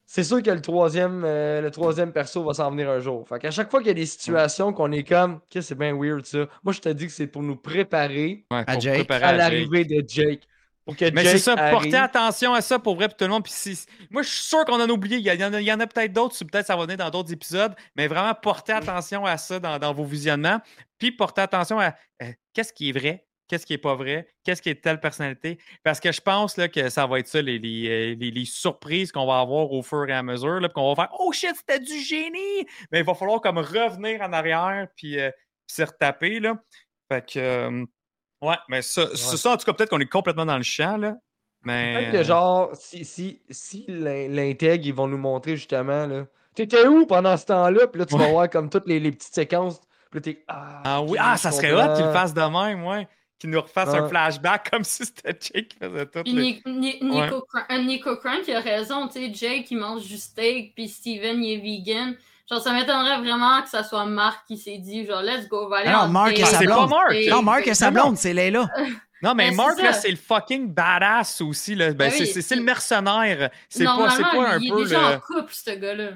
c'est 0.05 0.23
sûr 0.23 0.41
que 0.41 0.49
le 0.49 0.61
troisième, 0.61 1.23
euh, 1.23 1.61
le 1.61 1.69
troisième 1.69 2.11
perso 2.11 2.43
va 2.43 2.53
s'en 2.53 2.71
venir 2.71 2.89
un 2.89 2.99
jour. 2.99 3.27
Fait 3.29 3.37
qu'à 3.39 3.51
chaque 3.51 3.69
fois 3.69 3.79
qu'il 3.81 3.87
y 3.89 3.91
a 3.91 3.93
des 3.95 4.05
situations 4.07 4.73
qu'on 4.73 4.91
est 4.91 5.03
comme, 5.03 5.39
que 5.49 5.61
c'est 5.61 5.75
bien 5.75 5.95
weird, 5.95 6.25
ça. 6.25 6.47
Moi, 6.63 6.73
je 6.73 6.81
te 6.81 6.89
dis 6.89 7.05
que 7.05 7.13
c'est 7.13 7.27
pour 7.27 7.43
nous 7.43 7.55
préparer 7.55 8.45
Ouais, 8.51 8.63
À 8.65 8.73
pour 8.73 8.81
Jake. 8.81 8.95
préparer 8.95 9.23
à 9.23 9.33
l'arrivée 9.33 9.85
de 9.85 10.03
Jake. 10.07 10.47
Pour 10.85 10.95
que 10.95 11.05
Mais 11.11 11.23
c'est 11.25 11.37
ça, 11.37 11.53
arrive. 11.53 11.73
portez 11.73 11.95
attention 11.95 12.53
à 12.53 12.61
ça 12.61 12.79
pour 12.79 12.95
vrai, 12.95 13.07
puis 13.07 13.15
tout 13.17 13.25
le 13.25 13.29
monde. 13.29 13.43
Puis 13.43 13.53
si- 13.53 13.85
moi, 14.09 14.23
je 14.23 14.29
suis 14.29 14.43
sûr 14.43 14.65
qu'on 14.65 14.81
en 14.81 14.89
a 14.89 14.91
oublié. 14.91 15.17
Il 15.17 15.23
y, 15.25 15.43
en 15.45 15.53
a, 15.53 15.61
il 15.61 15.67
y 15.67 15.71
en 15.71 15.79
a 15.79 15.85
peut-être 15.87 16.11
d'autres, 16.13 16.37
peut-être 16.43 16.65
ça 16.65 16.75
va 16.75 16.83
venir 16.85 16.97
dans 16.97 17.09
d'autres 17.11 17.31
épisodes, 17.31 17.73
mais 17.95 18.07
vraiment 18.07 18.33
portez 18.33 18.73
attention 18.73 19.25
à 19.25 19.37
ça 19.37 19.59
dans, 19.59 19.77
dans 19.77 19.93
vos 19.93 20.05
visionnements. 20.05 20.59
Puis 20.97 21.11
portez 21.11 21.41
attention 21.41 21.79
à 21.79 21.93
euh, 22.23 22.31
qu'est-ce 22.53 22.73
qui 22.73 22.89
est 22.89 22.91
vrai, 22.93 23.27
qu'est-ce 23.47 23.65
qui 23.67 23.73
est 23.73 23.77
pas 23.77 23.93
vrai, 23.93 24.27
qu'est-ce 24.43 24.61
qui 24.61 24.69
est 24.69 24.73
de 24.75 24.79
telle 24.81 24.99
personnalité. 24.99 25.59
Parce 25.83 25.99
que 25.99 26.11
je 26.11 26.19
pense 26.21 26.57
là, 26.57 26.67
que 26.67 26.89
ça 26.89 27.05
va 27.05 27.19
être 27.19 27.27
ça, 27.27 27.41
les, 27.43 27.59
les, 27.59 27.87
euh, 27.87 28.15
les- 28.19 28.31
les 28.31 28.45
surprises 28.45 29.11
qu'on 29.11 29.27
va 29.27 29.39
avoir 29.39 29.71
au 29.71 29.83
fur 29.83 30.09
et 30.09 30.13
à 30.13 30.23
mesure. 30.23 30.59
Là, 30.59 30.67
puis 30.67 30.73
qu'on 30.73 30.93
va 30.93 31.03
faire 31.07 31.15
Oh 31.19 31.31
shit, 31.31 31.55
c'était 31.55 31.79
du 31.79 31.99
génie! 31.99 32.65
Mais 32.91 32.99
il 33.01 33.05
va 33.05 33.13
falloir 33.13 33.39
comme 33.39 33.59
revenir 33.59 34.21
en 34.21 34.33
arrière, 34.33 34.87
puis 34.95 35.19
euh, 35.19 35.29
puis 35.67 35.75
se 35.75 35.83
retaper. 35.83 36.39
Là. 36.39 36.55
Fait 37.11 37.23
que. 37.33 37.39
euh, 37.39 37.85
Ouais, 38.41 38.55
mais 38.69 38.81
ça, 38.81 39.07
c'est 39.15 39.37
ça, 39.37 39.51
en 39.51 39.57
tout 39.57 39.65
cas, 39.65 39.73
peut-être 39.73 39.89
qu'on 39.89 39.99
est 39.99 40.05
complètement 40.11 40.45
dans 40.45 40.57
le 40.57 40.63
champ, 40.63 40.97
là. 40.97 41.15
Mais. 41.63 41.93
Peut-être 41.95 42.11
que 42.13 42.23
genre, 42.23 42.69
si, 42.73 43.05
si, 43.05 43.41
si 43.49 43.85
l'in- 43.87 44.27
l'intègre, 44.29 44.85
ils 44.85 44.93
vont 44.93 45.07
nous 45.07 45.17
montrer 45.17 45.55
justement, 45.57 46.07
là. 46.07 46.25
T'étais 46.55 46.85
où 46.87 47.05
pendant 47.05 47.37
ce 47.37 47.45
temps-là? 47.45 47.87
Puis 47.87 47.99
là, 47.99 48.05
tu 48.05 48.17
vas 48.17 48.25
Ouais. 48.25 48.31
voir 48.31 48.49
comme 48.49 48.69
toutes 48.69 48.87
les, 48.87 48.99
les 48.99 49.11
petites 49.11 49.33
séquences. 49.33 49.79
Puis 50.09 50.19
là, 50.19 50.21
t'es. 50.21 50.43
Ah, 50.47 50.81
Ah 50.83 51.01
oui, 51.01 51.17
ah, 51.21 51.37
ça 51.37 51.51
serait 51.51 51.71
hot 51.71 51.95
qu'il 51.95 52.05
le 52.05 52.11
fasse 52.11 52.33
de 52.33 52.41
même, 52.41 52.83
ouais. 52.85 53.07
Qu'il 53.39 53.49
nous 53.51 53.61
refasse 53.61 53.89
un 53.89 54.03
Ouais. 54.03 54.09
flashback 54.09 54.69
comme 54.69 54.83
si 54.83 55.05
c'était 55.05 55.29
Jake 55.39 55.69
qui 55.69 55.77
faisait 55.77 56.05
tout. 56.07 56.23
Puis 56.23 56.33
les- 56.33 56.61
Ni- 56.65 56.99
Ni- 56.99 56.99
Nico, 57.01 57.41
Cran- 57.47 57.63
euh, 57.71 57.81
Nico 57.83 58.17
Crank, 58.17 58.41
il 58.47 58.53
a 58.55 58.59
raison, 58.59 59.07
tu 59.07 59.13
sais, 59.19 59.33
Jake, 59.33 59.71
il 59.71 59.77
mange 59.77 60.03
du 60.07 60.17
steak, 60.17 60.75
puis 60.75 60.87
Steven, 60.89 61.43
il 61.43 61.53
est 61.53 61.57
vegan. 61.61 62.15
Genre, 62.51 62.61
ça 62.61 62.73
m'étonnerait 62.73 63.17
vraiment 63.19 63.61
que 63.61 63.69
ça 63.69 63.83
soit 63.83 64.05
Marc 64.05 64.45
qui 64.45 64.57
s'est 64.57 64.77
dit, 64.77 65.05
genre, 65.05 65.21
let's 65.21 65.47
go, 65.47 65.65
on 65.65 65.69
va 65.69 65.77
aller 65.77 65.87
Ah 65.89 66.05
non, 66.05 66.09
Marc 66.09 66.37
et 66.37 66.41
date. 66.41 66.49
sa 66.51 66.59
blonde. 66.59 66.91
Et- 67.13 67.29
Non, 67.29 67.41
Marc 67.41 67.65
et 67.67 67.73
sa 67.73 67.91
blonde, 67.91 68.17
c'est 68.17 68.33
Layla. 68.33 68.67
Non, 69.23 69.35
mais 69.35 69.49
Ben, 69.51 69.55
Mark, 69.55 69.73
c'est 69.77 69.83
là, 69.83 69.93
ça. 69.93 69.99
c'est 70.01 70.09
le 70.09 70.15
fucking 70.17 70.73
badass 70.73 71.41
aussi. 71.41 71.75
Là. 71.75 71.89
Ben, 71.89 71.95
Ben 71.97 72.09
c'est, 72.11 72.21
oui, 72.21 72.25
c'est, 72.25 72.41
c'est 72.41 72.55
le 72.55 72.61
il- 72.61 72.65
mercenaire. 72.65 73.51
C'est 73.69 73.85
pas, 73.85 74.09
c'est 74.09 74.23
pas 74.23 74.53
un 74.53 74.57
il 74.57 74.71
peu 74.71 74.79
est 74.79 74.83
déjà 74.85 74.99
le. 75.11 75.15
en 75.15 75.19
couple, 75.19 75.53
ce 75.53 75.71
gars-là. 75.75 76.09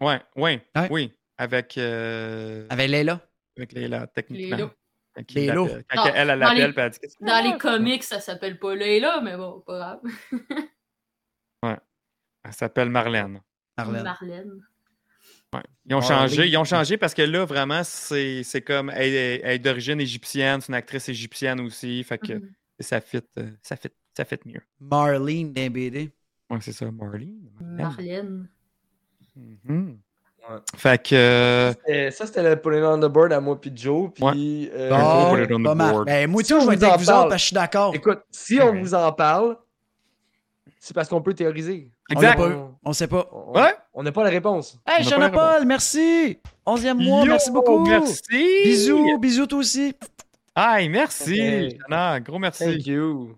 Ouais, 0.00 0.22
ouais, 0.36 0.66
Ouais. 0.74 0.88
oui. 0.90 1.12
Avec. 1.36 1.76
Euh... 1.76 2.66
Avec 2.70 2.88
Layla. 2.88 3.20
Avec 3.58 3.72
Leila, 3.74 4.06
techniquement. 4.06 4.56
Leila. 4.56 4.70
Il 5.28 5.34
Leila. 5.34 5.54
Quand 5.54 6.04
Non, 6.06 6.12
elle, 6.14 6.30
elle 6.30 6.38
l'appelle, 6.38 6.56
les- 6.56 6.62
elle 6.82 6.90
dit 6.90 6.98
Qu'est-ce 6.98 7.16
que 7.18 7.24
tu 7.24 7.28
Dans 7.30 7.44
les 7.44 7.58
comics, 7.58 8.02
ça 8.04 8.20
s'appelle 8.20 8.58
pas 8.58 8.74
Layla, 8.74 9.20
mais 9.20 9.36
bon, 9.36 9.60
pas 9.66 9.78
grave. 9.78 10.00
Elle 11.62 12.52
s'appelle 12.52 12.88
Marlène. 12.90 13.40
Marlène. 13.76 14.02
Marlène. 14.04 14.60
Ouais. 15.56 15.62
Ils 15.88 15.94
ont 15.94 15.98
Ah, 15.98 16.02
changé. 16.02 16.46
Ils 16.48 16.56
ont 16.56 16.64
changé 16.64 16.96
parce 16.96 17.14
que 17.14 17.22
là, 17.22 17.44
vraiment, 17.44 17.82
c'est, 17.84 18.42
c'est 18.42 18.60
comme. 18.62 18.90
Elle, 18.94 19.14
est- 19.14 19.40
elle 19.44 19.52
est 19.52 19.58
d'origine 19.58 20.00
égyptienne, 20.00 20.60
c'est 20.60 20.68
une 20.68 20.74
actrice 20.74 21.08
égyptienne 21.08 21.60
aussi. 21.60 22.02
Fait 22.04 22.18
que 22.18 22.32
Mhm. 22.34 22.50
ça 22.80 23.00
fit, 23.00 23.20
euh, 23.38 23.50
ça 23.62 23.76
fit, 23.76 23.88
ça 24.16 24.24
fit 24.24 24.38
mieux. 24.44 24.60
Marlene 24.80 25.52
d'un 25.52 25.70
BD. 25.70 26.10
Ouais, 26.50 26.58
c'est 26.60 26.72
ça, 26.72 26.90
Marlene. 26.90 27.50
Marlène. 27.60 28.48
Mhm. 29.36 29.98
Ouais. 30.48 30.56
Fait 30.76 31.02
que. 31.02 31.14
euh, 31.14 32.10
ça, 32.10 32.26
c'était 32.26 32.42
le 32.42 32.60
Pulling 32.60 32.82
on 32.84 32.98
the 32.98 33.10
Board 33.10 33.32
à 33.32 33.40
moi 33.40 33.60
puis 33.60 33.72
Joe. 33.74 34.10
Puis. 34.14 34.70
euh, 34.72 34.90
Bon. 34.90 35.34
put 35.34 35.42
it 35.44 35.50
on 35.52 35.58
Bon, 35.58 35.62
the 35.62 35.64
pas 35.64 35.74
mal. 35.74 35.92
board. 35.92 36.06
Ben, 36.06 36.30
moi, 36.30 36.42
Si 36.42 36.48
je 36.50 36.54
vais 36.54 36.60
être 36.60 36.66
vous 36.78 36.84
en 36.84 36.88
avec 36.88 37.00
vous 37.00 37.04
autres 37.10 37.12
parle- 37.12 37.28
parce 37.28 37.34
que 37.34 37.38
je 37.42 37.46
suis 37.46 37.54
d'accord. 37.54 37.94
Écoute, 37.94 38.20
si 38.30 38.58
on 38.60 38.70
Ouais. 38.70 38.80
vous 38.80 38.94
en 38.94 39.12
parle, 39.12 39.56
c'est 40.78 40.94
parce 40.94 41.08
qu'on 41.08 41.20
peut 41.22 41.34
théoriser. 41.34 41.90
Exact. 42.10 42.40
On 42.84 42.92
sait 42.92 43.08
pas. 43.08 43.28
On- 43.32 43.52
Ouais. 43.58 43.74
On 43.94 44.02
n'a 44.02 44.12
pas 44.12 44.22
la 44.24 44.30
réponse. 44.30 44.78
Hey, 44.86 44.96
On 44.98 45.00
a 45.00 45.02
Jean 45.10 45.16
pas 45.16 45.18
la 45.18 45.30
Paul, 45.30 45.66
merci. 45.66 46.38
Onzième 46.64 46.98
mois, 46.98 47.20
Yo, 47.24 47.26
merci 47.30 47.50
beaucoup. 47.50 47.84
Merci. 47.86 48.22
Bisous, 48.64 49.18
bisous 49.18 49.46
toi 49.46 49.58
aussi. 49.58 49.94
Aïe, 50.54 50.88
merci. 50.88 51.40
Hey. 51.40 51.78
Jana, 51.80 52.20
gros 52.20 52.38
merci. 52.38 52.64
Thank 52.64 52.86
you. 52.86 53.36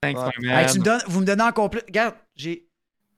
Thanks, 0.00 0.18
Ouais. 0.18 0.30
my 0.40 0.48
Hey, 0.50 0.66
tu 0.66 0.78
me 0.80 0.84
donnes, 0.84 1.02
vous 1.06 1.20
me 1.20 1.26
donnez 1.26 1.42
encore 1.42 1.70
plus. 1.70 1.80
Regarde, 1.86 2.14
j'ai, 2.36 2.66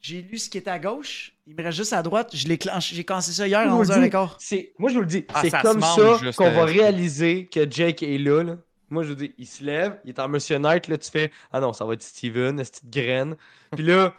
J'ai 0.01 0.21
lu 0.21 0.37
ce 0.37 0.51
qui 0.51 0.59
était 0.59 0.69
à 0.71 0.79
gauche. 0.79 1.33
Il 1.47 1.57
me 1.57 1.63
reste 1.63 1.79
juste 1.79 1.95
à 1.95 2.03
droite. 2.03 2.31
Je 2.37 2.47
l'ai 2.47 2.59
clenché- 2.59 2.95
J'ai 2.95 3.05
commencé 3.05 3.33
ça 3.33 3.47
hier 3.49 3.61
à 3.61 3.65
Je 3.65 3.71
vous 3.71 3.79
le 3.81 3.87
dis, 3.87 3.93
11h15. 3.93 4.37
c'est- 4.39 4.75
Moi, 4.79 4.91
je 4.91 4.97
vous 4.97 5.01
le 5.01 5.07
dis, 5.07 5.25
Ah, 5.33 5.41
c'est 5.41 5.51
comme 5.63 5.81
ça 5.81 6.19
qu'on 6.37 6.51
va 6.51 6.65
réaliser 6.67 7.47
que 7.47 7.71
Jake 7.71 8.03
est 8.03 8.19
là, 8.19 8.43
là. 8.43 8.57
Moi, 8.91 9.03
je 9.03 9.09
vous 9.09 9.15
dis, 9.15 9.35
il 9.39 9.47
se 9.47 9.65
lève, 9.65 9.99
il 10.05 10.11
est 10.11 10.19
en 10.21 10.29
Monsieur 10.29 10.59
Knight, 10.59 10.89
là, 10.89 10.99
tu 10.99 11.11
fais 11.11 11.31
Ah 11.53 11.61
non, 11.61 11.73
ça 11.73 11.85
va 11.85 11.95
être 11.95 12.03
Steven, 12.03 12.59
cette 12.65 12.75
petite 12.83 12.91
graine. 12.91 13.37
Puis 13.75 13.85
là, 13.85 14.13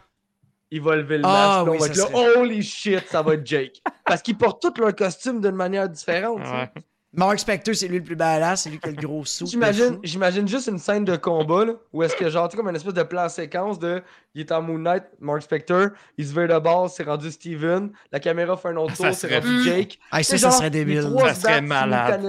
il 0.70 0.82
va 0.82 0.96
lever 0.96 1.18
le 1.18 1.24
Ah, 1.24 1.64
masque, 1.64 1.70
oui, 1.70 1.76
on 1.76 1.80
va 1.80 1.86
être 1.86 2.12
là, 2.12 2.40
holy 2.40 2.62
shit, 2.62 3.06
ça 3.08 3.22
va 3.22 3.34
être 3.34 3.46
Jake. 3.46 3.80
Parce 4.04 4.22
qu'ils 4.22 4.36
portent 4.36 4.60
tous 4.60 4.80
leur 4.80 4.94
costume 4.94 5.40
d'une 5.40 5.52
manière 5.54 5.88
différente. 5.88 6.40
Ouais. 6.40 6.70
Mark 7.12 7.38
Spector, 7.38 7.74
c'est 7.74 7.88
lui 7.88 7.96
le 7.98 8.04
plus 8.04 8.16
badass. 8.16 8.64
C'est 8.64 8.70
lui 8.70 8.78
qui 8.78 8.88
a 8.88 8.90
le 8.90 8.96
gros 8.96 9.24
sou. 9.24 9.46
J'imagine, 9.46 9.98
j'imagine 10.02 10.46
juste 10.46 10.66
une 10.66 10.78
scène 10.78 11.04
de 11.04 11.16
combat 11.16 11.64
là, 11.64 11.72
où 11.92 12.02
est-ce 12.02 12.14
que 12.14 12.28
genre, 12.28 12.46
tu 12.48 12.52
sais, 12.52 12.56
comme 12.58 12.68
une 12.68 12.76
espèce 12.76 12.92
de 12.92 13.02
plan 13.04 13.26
séquence 13.30 13.78
de 13.78 14.02
il 14.34 14.42
est 14.42 14.52
en 14.52 14.60
Moon 14.60 14.76
Knight, 14.78 15.04
Mark 15.20 15.40
Spector, 15.40 15.90
il 16.18 16.26
se 16.26 16.34
vire 16.34 16.48
de 16.48 16.58
base, 16.58 16.92
c'est 16.94 17.04
rendu 17.04 17.30
Steven, 17.30 17.90
la 18.12 18.20
caméra 18.20 18.54
fait 18.58 18.68
un 18.68 18.76
autre 18.76 18.96
Ça 18.96 19.04
tour, 19.10 19.14
c'est 19.16 19.34
rendu. 19.34 19.62
Jake. 19.64 19.98
Ah, 20.10 20.22
ça, 20.22 20.32
sais, 20.32 20.38
ça 20.38 20.50
serait 20.50 20.68
débile. 20.68 21.00
trois 21.04 21.28
Ça 21.28 21.34
se 21.34 21.40
serait 21.42 21.60
malade. 21.62 22.22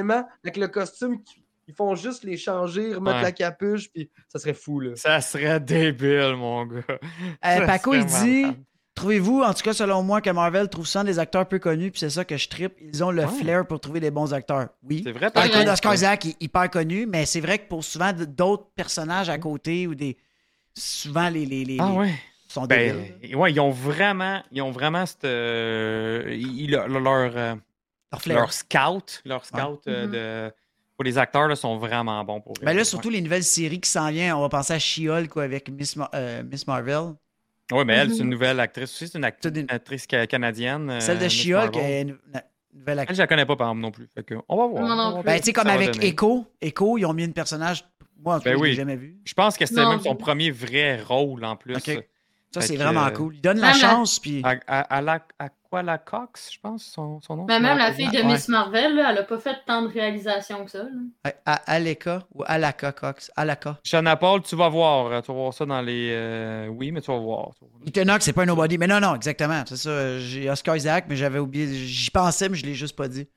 avec 0.43 0.55
le 0.55 0.67
costume, 0.69 1.21
qui- 1.21 1.43
ils 1.67 1.73
font 1.73 1.95
juste 1.95 2.23
les 2.23 2.37
changer, 2.37 2.93
remettre 2.95 3.17
Ouais. 3.17 3.23
la 3.23 3.31
capuche, 3.31 3.89
puis 3.91 4.09
ça 4.29 4.39
serait 4.39 4.53
fou 4.53 4.79
là. 4.79 4.95
Ça 4.95 5.19
serait 5.21 5.59
débile, 5.59 6.35
mon 6.37 6.65
gars. 6.65 6.81
Euh, 6.89 6.97
Ça 7.43 7.65
Paco, 7.65 7.93
il 7.93 8.05
dit. 8.05 8.45
Trouvez-vous, 8.95 9.43
en 9.43 9.53
tout 9.53 9.61
cas 9.61 9.73
selon 9.73 10.01
moi, 10.01 10.21
que 10.21 10.29
Marvel 10.31 10.67
trouve 10.69 10.87
souvent 10.87 11.03
des 11.03 11.19
acteurs 11.19 11.47
peu 11.47 11.59
connus, 11.59 11.91
puis 11.91 11.99
c'est 11.99 12.09
ça 12.09 12.25
que 12.25 12.35
je 12.35 12.49
trippe. 12.49 12.73
Ils 12.81 13.03
ont 13.03 13.11
le 13.11 13.25
Ouais. 13.25 13.31
flair 13.41 13.67
pour 13.67 13.79
trouver 13.79 13.99
des 13.99 14.09
bons 14.09 14.33
acteurs. 14.33 14.69
Oui. 14.81 15.01
C'est 15.05 15.11
vrai, 15.11 15.27
Dans 15.27 15.33
par 15.33 15.43
le 15.43 15.49
cas 15.49 15.57
contre. 15.59 15.69
d'Oscar 15.69 15.93
Isaac, 15.93 16.25
il 16.25 16.29
est 16.31 16.41
hyper 16.41 16.67
connu, 16.71 17.05
mais 17.05 17.27
c'est 17.27 17.39
vrai 17.39 17.59
que 17.59 17.67
pour 17.67 17.83
souvent 17.83 18.11
d'autres 18.11 18.65
personnages 18.75 19.29
à 19.29 19.37
côté 19.37 19.85
ou 19.85 19.93
des. 19.93 20.17
Souvent, 20.73 21.29
les. 21.29 21.45
les, 21.45 21.63
les 21.63 21.77
Ah 21.79 21.89
les- 21.91 21.97
ouais. 21.97 22.13
sont 22.47 22.65
Ben, 22.65 22.95
ouais, 23.35 23.51
ils 23.51 23.59
ont 23.59 23.69
vraiment, 23.69 24.41
ils 24.51 24.63
ont 24.63 24.71
vraiment 24.71 25.05
cette, 25.05 25.25
euh, 25.25 26.25
ils- 26.35 26.71
leur, 26.71 26.87
leur, 26.87 27.31
euh, 27.37 27.55
Leur 28.11 28.21
flair. 28.21 28.37
leur 28.37 28.51
scout, 28.53 29.21
leur 29.25 29.45
scout 29.45 29.81
euh, 29.87 30.05
Mhm. 30.07 30.11
de, 30.11 30.53
pour 30.97 31.03
les 31.03 31.17
acteurs 31.17 31.47
là, 31.47 31.55
sont 31.55 31.77
vraiment 31.77 32.23
bons 32.23 32.41
pour. 32.41 32.53
Ben 32.61 32.75
là, 32.75 32.83
surtout 32.83 33.09
les 33.11 33.21
nouvelles 33.21 33.43
séries 33.43 33.79
qui 33.79 33.89
s'en 33.89 34.09
viennent, 34.09 34.33
on 34.33 34.41
va 34.41 34.49
penser 34.49 34.73
à 34.73 34.79
She-Hulk 34.79 35.29
quoi, 35.29 35.43
avec 35.43 35.69
Miss, 35.69 35.95
Ma- 35.95 36.09
euh, 36.15 36.41
Miss 36.43 36.65
Marvel. 36.65 37.13
Oui, 37.71 37.83
mais 37.85 37.93
elle, 37.95 38.09
c'est 38.11 38.17
une 38.19 38.23
Mhm. 38.25 38.29
nouvelle 38.31 38.59
actrice 38.59 38.89
aussi, 38.93 39.07
c'est 39.07 39.17
une 39.17 39.23
act- 39.25 39.39
C'est 39.43 39.55
une- 39.55 39.67
actrice 39.69 40.07
ca- 40.09 40.25
canadienne. 40.25 40.89
euh, 40.89 40.99
Celle 40.99 41.19
de 41.19 41.27
She-Hulk 41.27 41.75
est 41.77 42.01
une 42.01 42.07
nouvelle 42.07 42.43
Elle, 42.87 42.99
actrice. 42.99 43.17
je 43.17 43.21
la 43.21 43.27
connais 43.27 43.45
pas, 43.45 43.55
par 43.55 43.67
exemple, 43.67 43.81
non 43.81 43.91
plus. 43.91 44.07
Fait 44.15 44.23
que, 44.23 44.33
on 44.49 44.57
va 44.57 44.67
voir. 44.67 44.83
Non 44.83 45.03
on 45.03 45.11
va 45.11 45.19
plus. 45.21 45.25
Ben, 45.25 45.37
tu 45.39 45.43
sais, 45.45 45.53
comme 45.53 45.67
avec. 45.67 46.03
Echo, 46.03 46.45
Echo, 46.61 46.97
ils 46.97 47.05
ont 47.05 47.13
mis 47.13 47.25
une 47.25 47.33
personnage. 47.33 47.85
Moi, 48.19 48.35
en 48.35 48.37
tout 48.39 48.45
cas, 48.45 48.49
Ben 48.51 48.57
je 48.57 48.63
l'ai 48.63 48.69
oui. 48.71 48.75
jamais 48.75 48.95
vu. 48.95 49.17
Je 49.25 49.33
pense 49.35 49.55
que 49.57 49.65
c'était 49.67 49.81
Non. 49.83 49.89
même 49.91 50.01
son 50.01 50.15
premier 50.15 50.49
vrai 50.49 50.99
rôle 51.01 51.45
en 51.45 51.55
plus. 51.55 51.75
Ça, 52.53 52.61
c'est 52.61 52.77
vraiment 52.77 53.05
euh, 53.07 53.11
cool. 53.11 53.35
Il 53.35 53.41
donne 53.41 53.59
la 53.59 53.71
Même 53.73 53.81
la- 53.81 53.89
chance, 53.89 54.19
puis. 54.19 54.41
À, 54.43 54.55
à, 54.67 54.79
à 54.97 55.01
la, 55.01 55.19
à 55.37 55.49
quoi 55.69 55.83
la 55.83 55.97
Cox, 55.97 56.49
je 56.53 56.59
pense, 56.61 56.85
son, 56.85 57.19
son 57.21 57.35
nom. 57.35 57.45
Mais 57.45 57.59
même 57.59 57.77
la 57.77 57.91
fille 57.93 58.07
de 58.09 58.17
Ouais. 58.17 58.23
Miss 58.23 58.47
Marvel, 58.47 58.95
là, 58.95 59.11
elle 59.11 59.17
a 59.17 59.23
pas 59.23 59.37
fait 59.37 59.57
tant 59.65 59.81
de 59.81 59.89
réalisations 59.89 60.63
que 60.63 60.71
ça. 60.71 60.83
là. 60.83 61.31
À, 61.45 61.53
à 61.53 61.73
Aleka 61.73 62.23
ou 62.33 62.43
Alaka 62.47 62.93
Cox. 62.93 63.29
Alaka. 63.35 63.77
Shanna 63.83 64.15
Paul, 64.15 64.41
tu 64.43 64.55
vas 64.55 64.69
voir. 64.69 65.07
euh, 65.11 65.21
Tu 65.21 65.27
vas 65.27 65.33
voir 65.37 65.53
ça 65.53 65.65
dans 65.65 65.81
les. 65.81 66.09
euh, 66.13 66.67
Oui, 66.67 66.91
mais 66.91 67.01
tu 67.01 67.11
vas 67.11 67.19
voir. 67.19 67.49
Ethan 67.85 68.07
Hawke, 68.07 68.21
c'est 68.23 68.31
pas 68.33 68.43
un 68.43 68.45
nobody. 68.45 68.77
Mais 68.77 68.87
non, 68.87 69.01
non, 69.01 69.15
exactement. 69.15 69.63
C'est 69.67 69.75
ça. 69.77 70.17
J'ai 70.19 70.49
Oscar 70.49 70.77
Isaac, 70.77 71.05
mais 71.09 71.17
j'avais 71.17 71.39
oublié. 71.39 71.67
J'y 71.85 72.09
pensais, 72.09 72.47
mais 72.47 72.55
je 72.57 72.65
l'ai 72.65 72.73
juste 72.75 72.95
pas 72.95 73.09
dit. 73.09 73.27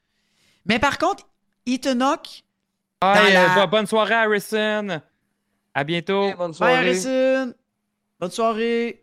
Mais 0.66 0.78
par 0.78 0.98
contre, 0.98 1.26
Ethan 1.66 2.00
Hawke. 2.00 2.44
La- 3.02 3.56
euh, 3.58 3.60
bo- 3.64 3.66
bonne 3.70 3.86
soirée, 3.86 4.14
Harrison. 4.14 5.00
À 5.74 5.84
bientôt. 5.84 6.24
Hey, 6.28 6.34
bonne 6.34 6.50
Bye, 6.50 6.54
soirée. 6.56 6.74
Harrison. 6.76 7.54
Bonne 8.20 8.30
soirée. 8.30 9.02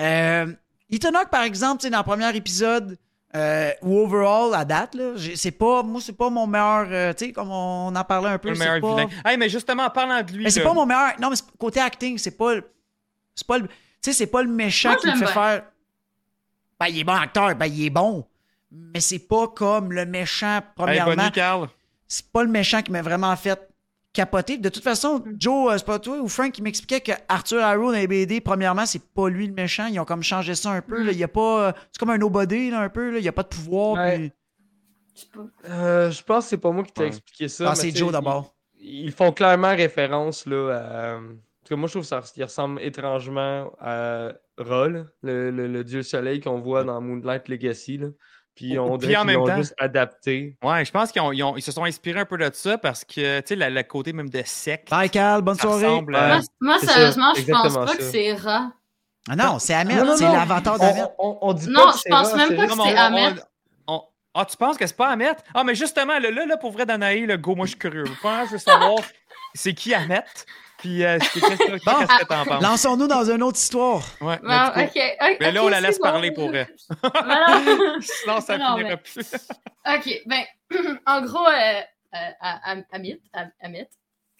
Euh, 0.00 0.52
Ethan 0.90 1.14
Hawke, 1.14 1.30
par 1.30 1.42
exemple, 1.42 1.80
tu 1.80 1.86
sais, 1.86 1.90
dans 1.90 1.98
le 1.98 2.04
premier 2.04 2.34
épisode, 2.36 2.96
euh, 3.34 3.70
ou 3.82 3.98
overall, 3.98 4.54
à 4.54 4.64
date, 4.64 4.94
là, 4.94 5.12
c'est 5.34 5.50
pas, 5.50 5.82
moi, 5.82 6.00
c'est 6.00 6.12
pas 6.16 6.30
mon 6.30 6.46
meilleur, 6.46 6.86
euh, 6.90 7.12
tu 7.12 7.26
sais, 7.26 7.32
comme 7.32 7.50
on 7.50 7.94
en 7.94 8.04
parlait 8.04 8.28
un 8.30 8.38
peu, 8.38 8.50
le 8.50 8.56
meilleur 8.58 8.80
pas, 8.80 8.94
vilain. 8.94 9.08
Hey, 9.24 9.36
mais 9.36 9.48
justement, 9.48 9.84
en 9.84 9.90
parlant 9.90 10.22
de 10.22 10.32
lui. 10.32 10.44
mais 10.44 10.50
c'est 10.50 10.62
pas 10.62 10.72
mon 10.72 10.86
meilleur, 10.86 11.14
non, 11.20 11.30
mais 11.30 11.36
c'est- 11.36 11.44
côté 11.58 11.80
acting, 11.80 12.16
c'est 12.18 12.36
pas, 12.36 12.54
le- 12.54 12.70
c'est 13.34 13.46
pas 13.46 13.58
le, 13.58 13.66
tu 13.66 13.74
sais, 14.00 14.12
c'est 14.12 14.26
pas 14.28 14.42
le 14.42 14.48
méchant 14.48 14.90
Moi, 14.90 14.98
qui 14.98 15.06
me 15.08 15.16
fait 15.16 15.26
faire, 15.32 15.64
ben, 16.78 16.86
il 16.86 16.98
est 17.00 17.04
bon 17.04 17.14
acteur, 17.14 17.54
ben, 17.56 17.66
il 17.66 17.84
est 17.86 17.90
bon, 17.90 18.24
mais 18.70 19.00
c'est 19.00 19.18
pas 19.26 19.48
comme 19.48 19.92
le 19.92 20.06
méchant, 20.06 20.58
Hey, 20.58 20.62
premièrement, 20.76 21.14
bonne 21.16 21.24
nuit, 21.24 21.32
Carl. 21.32 21.68
c'est 22.06 22.30
pas 22.30 22.42
le 22.44 22.50
méchant 22.50 22.80
qui 22.82 22.92
m'a 22.92 23.02
vraiment 23.02 23.34
fait 23.36 23.60
capoter. 24.16 24.58
De 24.58 24.68
toute 24.68 24.82
façon, 24.82 25.22
Joe, 25.38 25.72
euh, 25.72 25.78
c'est 25.78 25.86
pas 25.86 25.98
toi 25.98 26.18
ou 26.18 26.28
Frank 26.28 26.50
qui 26.52 26.62
m'expliquait 26.62 27.00
que 27.00 27.12
Arthur 27.28 27.62
Harrow 27.62 27.92
dans 27.92 27.98
les 27.98 28.06
BD, 28.06 28.40
premièrement, 28.40 28.86
c'est 28.86 29.02
pas 29.14 29.28
lui 29.28 29.46
le 29.46 29.52
méchant. 29.52 29.86
Ils 29.86 30.00
ont 30.00 30.04
comme 30.04 30.22
changé 30.22 30.54
ça 30.54 30.70
un 30.70 30.80
peu. 30.82 31.02
là. 31.02 31.12
Il 31.12 31.18
y 31.18 31.24
a 31.24 31.28
pas. 31.28 31.68
euh, 31.68 31.72
C'est 31.92 31.98
comme 31.98 32.10
un 32.10 32.18
nobody, 32.18 32.70
là, 32.70 32.80
un 32.80 32.88
peu. 32.88 33.10
Là. 33.10 33.18
Il 33.18 33.24
y 33.24 33.28
a 33.28 33.32
pas 33.32 33.42
de 33.44 33.48
pouvoir. 33.48 33.94
Ouais. 33.94 34.16
puis- 34.18 34.32
Je 35.14 35.20
sais 35.20 35.26
pas. 35.32 35.70
Euh, 35.70 36.10
je 36.10 36.22
pense 36.22 36.44
que 36.44 36.50
c'est 36.50 36.58
pas 36.58 36.70
moi 36.72 36.82
qui 36.84 36.92
t'ai 36.92 37.02
Ouais. 37.02 37.08
expliqué 37.08 37.48
ça. 37.48 37.70
Ah, 37.70 37.74
c'est 37.74 37.94
Joe 37.94 38.10
d'abord. 38.12 38.54
Ils, 38.78 39.12
font 39.12 39.32
clairement 39.32 39.70
référence 39.74 40.46
là, 40.46 40.70
à. 40.72 41.18
Parce 41.60 41.70
que 41.70 41.74
moi, 41.74 41.88
je 41.88 41.92
trouve 41.94 42.02
que 42.02 42.08
ça 42.08 42.20
il 42.36 42.44
ressemble 42.44 42.80
étrangement 42.80 43.72
à 43.80 44.32
Ra, 44.56 44.88
là, 44.88 45.04
le, 45.22 45.50
le- 45.50 45.66
le 45.66 45.84
dieu 45.84 46.02
soleil 46.02 46.40
qu'on 46.40 46.60
voit 46.60 46.84
dans 46.84 47.00
Moonlight 47.00 47.48
Legacy. 47.48 47.98
Là. 47.98 48.08
Puis 48.56 48.78
on 48.78 48.96
dirait 48.96 49.16
en 49.16 49.24
qu'ils 49.26 49.34
l'ont 49.34 49.56
juste 49.56 49.74
adapté. 49.78 50.56
Ouais, 50.64 50.84
je 50.84 50.90
pense 50.90 51.12
qu'ils 51.12 51.20
ont- 51.22 51.30
ils 51.30 51.42
ont- 51.44 51.56
ils 51.56 51.62
se 51.62 51.70
sont 51.72 51.84
inspirés 51.84 52.20
un 52.20 52.24
peu 52.24 52.38
de 52.38 52.50
ça 52.52 52.78
parce 52.78 53.04
que, 53.04 53.40
tu 53.40 53.56
sais, 53.56 53.70
le, 53.70 53.82
côté 53.82 54.12
même 54.14 54.30
de 54.30 54.42
sec. 54.44 54.88
Bye, 54.90 55.10
Cal. 55.10 55.42
Bonne 55.42 55.58
soirée. 55.58 55.86
ressemble 55.86 56.14
Ouais. 56.14 56.20
à- 56.20 56.40
Moi, 56.60 56.78
sérieusement, 56.80 57.34
je 57.36 57.44
pense 57.52 57.74
pas 57.74 57.94
que 57.96 58.02
c'est 58.02 58.32
Ra. 58.32 58.72
Ah 59.28 59.36
non, 59.36 59.58
c'est 59.58 59.74
Ahmed. 59.74 59.98
C'est 60.16 60.26
On, 60.26 60.32
d'Ahmed. 60.32 61.08
on, 61.18 61.38
on 61.42 61.52
dit 61.52 61.68
Non, 61.68 61.84
pas 61.84 61.92
que 61.92 61.98
je 61.98 62.10
pense 62.10 62.34
même 62.34 62.56
pas 62.56 62.66
que 62.66 62.72
c'est 62.72 62.96
Ahmed. 62.96 63.42
Ah, 64.38 64.44
tu 64.44 64.56
penses 64.58 64.76
que 64.76 64.86
c'est 64.86 64.96
pas 64.96 65.08
Ahmed? 65.08 65.34
Ah, 65.54 65.64
mais 65.64 65.74
justement, 65.74 66.18
là, 66.18 66.30
là, 66.30 66.44
là, 66.44 66.56
pour 66.58 66.70
vrai, 66.70 66.84
Danaï, 66.84 67.24
le 67.24 67.38
go, 67.38 67.54
moi, 67.54 67.64
je 67.64 67.70
suis 67.70 67.78
curieux. 67.78 68.04
Je 68.04 68.50
veux 68.52 68.58
savoir 68.58 68.98
c'est 69.54 69.72
qui 69.72 69.94
Ahmed? 69.94 70.24
Puis, 70.86 71.04
euh, 71.04 71.18
c'est- 71.20 71.40
qu'est-ce 71.40 71.56
que 71.56 71.84
Bon. 71.84 71.98
qu'est-ce 72.06 72.18
que 72.20 72.24
t'en 72.26 72.44
penses? 72.44 72.62
Lançons-nous 72.62 73.08
dans 73.08 73.28
une 73.28 73.42
autre 73.42 73.58
histoire. 73.58 74.02
Ouais, 74.20 74.36
ok, 74.36 75.36
Mais 75.40 75.50
là, 75.52 75.60
ok, 75.60 75.66
on 75.66 75.68
la 75.68 75.80
laisse 75.80 75.98
bon. 75.98 76.02
parler 76.04 76.30
pour 76.30 76.54
elle. 76.54 76.68
Voilà. 77.02 77.96
Sinon, 78.00 78.40
ça 78.40 78.56
Non, 78.56 78.76
finira 78.76 78.90
mais- 78.90 78.96
plus. 78.98 79.34
Ok, 79.86 80.22
ben, 80.26 80.44
en 81.06 81.22
gros, 81.22 81.44
euh, 81.46 81.50
euh, 81.50 82.16
à- 82.40 82.72
à- 82.72 82.76
Amit, 82.92 83.20
à- 83.32 83.46
Amit, 83.60 83.86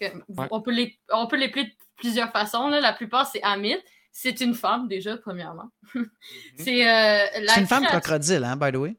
que- 0.01 0.05
Ouais. 0.29 0.47
on 0.53 0.61
peut 0.61 0.71
les, 0.71 0.97
on 1.13 1.27
peut 1.27 1.37
l'appeler 1.37 1.65
de 1.65 1.71
plusieurs 1.97 2.31
façons. 2.31 2.69
Là. 2.69 2.81
La 2.81 2.93
plupart, 2.93 3.27
c'est 3.27 3.43
Amit. 3.43 3.79
C'est 4.13 4.41
une 4.41 4.55
femme, 4.55 4.87
déjà, 4.89 5.17
premièrement. 5.19 5.69
c'est 6.59 6.89
euh, 6.89 7.27
la 7.43 7.55
C'est 7.55 7.61
une 7.61 7.67
femme 7.67 7.85
crocodile, 7.87 8.45
hein, 8.45 8.57
by 8.57 8.71
the 8.73 8.77
way. 8.77 8.97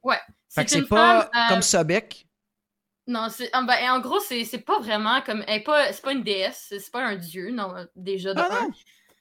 Fait 0.54 0.66
que 0.66 0.72
C'est 0.72 0.88
pas 0.88 1.22
femme, 1.22 1.30
euh, 1.34 1.50
comme 1.50 1.62
Sobek. 1.62 2.27
Non, 3.08 3.30
c'est 3.30 3.50
ah, 3.54 3.62
ben, 3.64 3.92
en 3.92 4.00
gros, 4.00 4.20
c'est 4.20 4.44
c'est 4.44 4.60
pas 4.60 4.80
vraiment 4.80 5.22
comme. 5.22 5.44
Elle 5.48 5.62
est 5.62 5.64
pas, 5.64 5.94
c'est 5.94 6.02
pas 6.04 6.12
une 6.12 6.24
déesse, 6.24 6.68
c'est 6.70 6.92
pas 6.92 7.02
un 7.04 7.16
dieu, 7.16 7.52
non, 7.52 7.74
déjà 7.96 8.34
de 8.34 8.42
Ah, 8.42 8.50
un. 8.52 8.68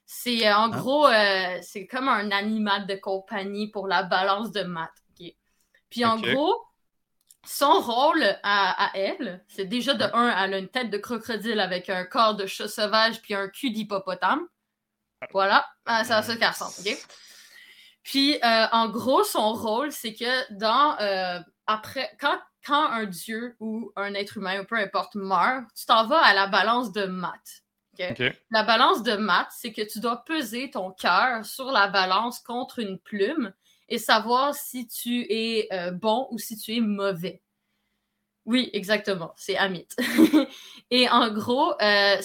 C'est 0.04 0.46
euh, 0.48 0.56
en 0.56 0.72
Ah. 0.72 0.76
gros, 0.76 1.06
euh, 1.06 1.58
c'est 1.62 1.86
comme 1.86 2.08
un 2.08 2.30
animal 2.32 2.86
de 2.86 2.96
compagnie 2.96 3.70
pour 3.70 3.86
la 3.88 4.02
balance 4.02 4.50
de 4.52 4.62
maths. 4.62 4.90
ok? 5.20 5.32
Puis 5.88 6.04
en 6.04 6.16
gros, 6.18 6.64
son 7.46 7.80
rôle 7.80 8.24
à, 8.42 8.86
à 8.86 8.96
elle, 8.96 9.44
c'est 9.48 9.66
déjà 9.66 9.94
de 9.94 10.04
un, 10.14 10.28
elle 10.44 10.54
a 10.54 10.58
une 10.58 10.68
tête 10.68 10.90
de 10.90 10.98
crocodile 10.98 11.60
avec 11.60 11.88
un 11.88 12.04
corps 12.04 12.34
de 12.34 12.46
chat 12.46 12.66
sauvage 12.68 13.22
puis 13.22 13.34
un 13.34 13.48
cul 13.48 13.70
d'hippopotame. 13.70 14.40
Voilà, 15.32 15.64
Ah, 15.86 16.02
c'est 16.04 16.12
à 16.12 16.22
ça 16.22 16.36
qu'elle 16.36 16.48
ressemble, 16.50 16.74
ok? 16.80 17.06
Puis 18.02 18.34
euh, 18.44 18.66
en 18.72 18.88
gros, 18.88 19.22
son 19.24 19.52
rôle, 19.54 19.90
c'est 19.92 20.14
que 20.14 20.52
dans 20.54 20.96
euh, 21.00 21.40
après 21.66 22.10
quand, 22.20 22.38
quand 22.66 22.90
un 22.90 23.04
dieu 23.04 23.56
ou 23.60 23.92
un 23.96 24.14
être 24.14 24.38
humain 24.38 24.60
ou 24.60 24.64
peu 24.64 24.76
importe 24.76 25.14
meurt, 25.14 25.64
tu 25.76 25.86
t'en 25.86 26.06
vas 26.06 26.18
à 26.18 26.34
la 26.34 26.46
balance 26.46 26.92
de 26.92 27.04
maths. 27.04 27.62
La 28.50 28.62
balance 28.62 29.02
de 29.02 29.14
maths, 29.16 29.52
c'est 29.56 29.72
que 29.72 29.82
tu 29.82 30.00
dois 30.00 30.24
peser 30.24 30.70
ton 30.70 30.90
cœur 30.90 31.44
sur 31.46 31.70
la 31.70 31.88
balance 31.88 32.40
contre 32.40 32.80
une 32.80 32.98
plume 32.98 33.52
et 33.88 33.98
savoir 33.98 34.54
si 34.54 34.86
tu 34.86 35.26
es 35.30 35.68
euh, 35.72 35.92
bon 35.92 36.28
ou 36.30 36.38
si 36.38 36.58
tu 36.58 36.76
es 36.76 36.80
mauvais. 36.80 37.40
Oui, 38.44 38.70
exactement, 38.72 39.32
c'est 39.36 39.56
Amit. 39.56 39.88
et 40.90 41.08
en 41.08 41.30
gros, 41.30 41.72
euh, 41.80 42.20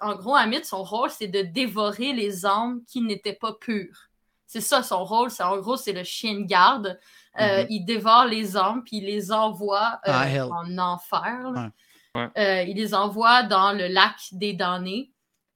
en 0.00 0.16
gros, 0.16 0.34
Amit, 0.34 0.64
son 0.64 0.82
rôle, 0.82 1.10
c'est 1.10 1.28
de 1.28 1.42
dévorer 1.42 2.12
les 2.12 2.44
âmes 2.44 2.82
qui 2.86 3.00
n'étaient 3.00 3.32
pas 3.32 3.54
pures. 3.54 4.10
C'est 4.46 4.60
ça 4.60 4.82
son 4.82 5.04
rôle. 5.04 5.30
C'est 5.30 5.44
en 5.44 5.58
gros, 5.58 5.76
c'est 5.76 5.92
le 5.92 6.04
chien 6.04 6.40
de 6.40 6.44
garde. 6.44 6.98
Euh, 7.40 7.62
Mhm. 7.62 7.66
Il 7.70 7.84
dévore 7.84 8.26
les 8.26 8.56
âmes 8.56 8.82
puis 8.84 8.98
il 8.98 9.06
les 9.06 9.32
envoie 9.32 10.00
euh, 10.06 10.12
Ah, 10.12 10.46
en 10.50 10.78
enfer. 10.78 11.72
Ouais. 12.14 12.28
Euh, 12.36 12.62
il 12.64 12.76
les 12.76 12.94
envoie 12.94 13.42
dans 13.42 13.72
le 13.72 13.88
lac 13.88 14.16
des 14.32 14.52
damnés. 14.52 15.10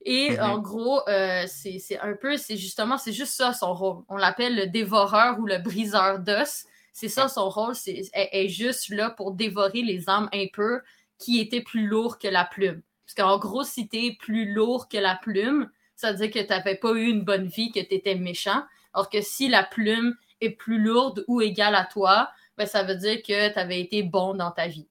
Et 0.05 0.31
Mhm. 0.31 0.40
en 0.43 0.59
gros, 0.59 1.01
euh, 1.09 1.44
c'est 1.48 1.98
un 2.01 2.15
peu, 2.15 2.36
c'est 2.36 2.57
justement, 2.57 2.97
c'est 2.97 3.12
juste 3.12 3.35
ça 3.35 3.53
son 3.53 3.74
rôle. 3.74 4.05
On 4.09 4.16
l'appelle 4.16 4.55
le 4.57 4.66
dévoreur 4.69 5.39
ou 5.39 5.47
le 5.47 5.59
briseur 5.59 6.19
d'os. 6.20 6.65
C'est 6.93 7.09
ça 7.09 7.28
son 7.28 7.51
rôle. 7.51 7.74
C'est 7.74 8.03
est 8.15 8.48
juste 8.48 8.89
là 8.89 9.11
pour 9.11 9.32
dévorer 9.32 9.82
les 9.82 10.09
âmes 10.09 10.31
impures 10.32 10.81
qui 11.19 11.40
étaient 11.40 11.61
plus 11.61 11.86
lourds 11.86 12.19
que 12.19 12.28
la 12.28 12.44
plume. 12.44 12.81
Parce 13.05 13.15
qu'en 13.15 13.39
gros, 13.39 13.65
si 13.65 13.89
t'es 13.89 14.16
plus 14.19 14.53
lourd 14.53 14.89
que 14.89 14.97
la 14.97 15.15
plume, 15.16 15.69
ça 15.94 16.12
veut 16.12 16.19
dire 16.19 16.31
que 16.31 16.39
tu 16.39 16.48
n'avais 16.48 16.77
pas 16.77 16.93
eu 16.93 17.05
une 17.09 17.23
bonne 17.23 17.47
vie, 17.47 17.70
que 17.70 17.81
tu 17.81 17.94
étais 17.94 18.15
méchant. 18.15 18.62
Alors 18.94 19.11
que 19.11 19.20
si 19.20 19.48
la 19.48 19.62
plume 19.62 20.16
est 20.40 20.50
plus 20.50 20.80
lourde 20.80 21.24
ou 21.28 21.40
égale 21.40 21.74
à 21.74 21.84
toi, 21.84 22.30
ben, 22.56 22.66
ça 22.66 22.82
veut 22.82 22.96
dire 22.96 23.22
que 23.22 23.52
tu 23.52 23.58
avais 23.58 23.80
été 23.80 24.02
bon 24.02 24.34
dans 24.34 24.50
ta 24.50 24.66
vie. 24.66 24.88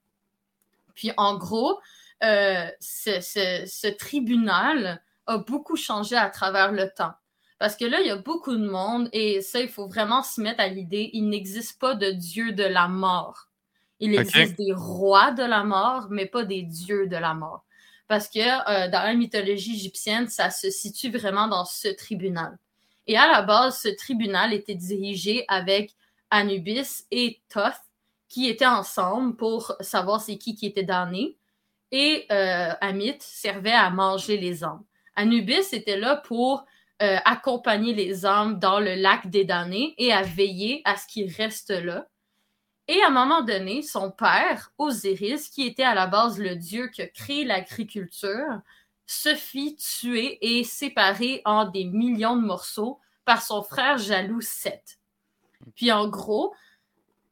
Puis 0.94 1.12
en 1.18 1.38
gros, 1.38 1.80
euh, 2.24 2.68
ce, 2.80 3.20
ce- 3.22 3.64
ce 3.66 3.88
tribunal 3.88 5.02
a 5.28 5.38
beaucoup 5.40 5.76
changé 5.76 6.16
à 6.16 6.30
travers 6.30 6.72
le 6.72 6.90
temps. 6.90 7.14
Parce 7.58 7.76
que 7.76 7.86
là, 7.86 8.02
il 8.02 8.08
y 8.08 8.12
a 8.12 8.18
beaucoup 8.18 8.56
de 8.56 8.68
monde, 8.68 9.10
et 9.14 9.42
ça, 9.42 9.60
il 9.62 9.70
faut 9.70 9.88
vraiment 9.88 10.24
se 10.24 10.42
mettre 10.42 10.60
à 10.60 10.68
l'idée, 10.68 11.10
il 11.14 11.30
n'existe 11.30 11.80
pas 11.80 11.96
de 11.96 12.12
dieu 12.12 12.52
de 12.52 12.64
la 12.64 12.88
mort. 12.88 13.48
Il 14.00 14.14
existe 14.20 14.58
des 14.58 14.74
rois 14.74 15.32
de 15.32 15.44
la 15.44 15.64
mort, 15.64 16.08
mais 16.10 16.26
pas 16.26 16.44
des 16.44 16.64
dieux 16.64 17.08
de 17.08 17.16
la 17.16 17.34
mort. 17.34 17.64
Parce 18.08 18.28
que 18.28 18.40
euh, 18.40 18.90
dans 18.90 19.02
la 19.04 19.14
mythologie 19.14 19.76
égyptienne, 19.76 20.28
ça 20.28 20.50
se 20.52 20.70
situe 20.70 21.10
vraiment 21.10 21.48
dans 21.48 21.66
ce 21.66 21.88
tribunal. 21.88 22.58
Et 23.08 23.18
à 23.18 23.28
la 23.28 23.42
base, 23.42 23.80
ce 23.82 23.90
tribunal 23.90 24.54
était 24.54 24.76
dirigé 24.76 25.46
avec 25.48 25.96
Anubis 26.30 27.06
et 27.12 27.42
Thoth, 27.50 27.74
qui 28.28 28.48
étaient 28.50 28.66
ensemble 28.66 29.36
pour 29.36 29.76
savoir 29.80 30.22
c'est 30.22 30.38
qui 30.38 30.56
qui 30.56 30.66
était 30.66 30.84
damné. 30.84 31.38
Et 31.92 32.26
euh, 32.32 32.74
Amit 32.82 33.18
servait 33.20 33.72
à 33.72 33.90
manger 33.90 34.38
les 34.38 34.64
âmes. 34.64 34.84
Anubis 35.16 35.74
était 35.74 35.98
là 35.98 36.18
pour 36.18 36.66
euh, 37.02 37.18
accompagner 37.26 37.94
les 37.94 38.26
âmes 38.26 38.60
dans 38.60 38.80
le 38.80 38.96
lac 38.96 39.30
des 39.30 39.46
damnés 39.46 39.94
et 39.98 40.12
à 40.12 40.24
veiller 40.24 40.82
à 40.86 40.98
ce 40.98 41.08
qu'ils 41.08 41.32
restent 41.32 41.70
là. 41.70 42.08
Et 42.88 43.02
à 43.02 43.08
un 43.08 43.12
moment 43.12 43.42
donné, 43.42 43.82
son 43.82 44.12
père, 44.12 44.72
Osiris, 44.78 45.50
qui 45.50 45.66
était 45.66 45.84
à 45.84 45.96
la 45.96 46.08
base 46.08 46.38
le 46.38 46.56
dieu 46.56 46.88
qui 46.88 47.02
a 47.02 47.08
créé 47.08 47.44
l'agriculture, 47.44 48.62
se 49.06 49.36
fit 49.36 49.76
tuer 49.76 50.38
et 50.42 50.64
séparer 50.64 51.42
en 51.46 51.66
des 51.66 51.86
millions 51.86 52.36
de 52.36 52.46
morceaux 52.46 53.00
par 53.24 53.42
son 53.42 53.64
frère 53.64 53.98
jaloux 53.98 54.42
Seth. 54.42 55.00
Puis 55.76 55.92
en 55.92 56.08
gros, 56.08 56.54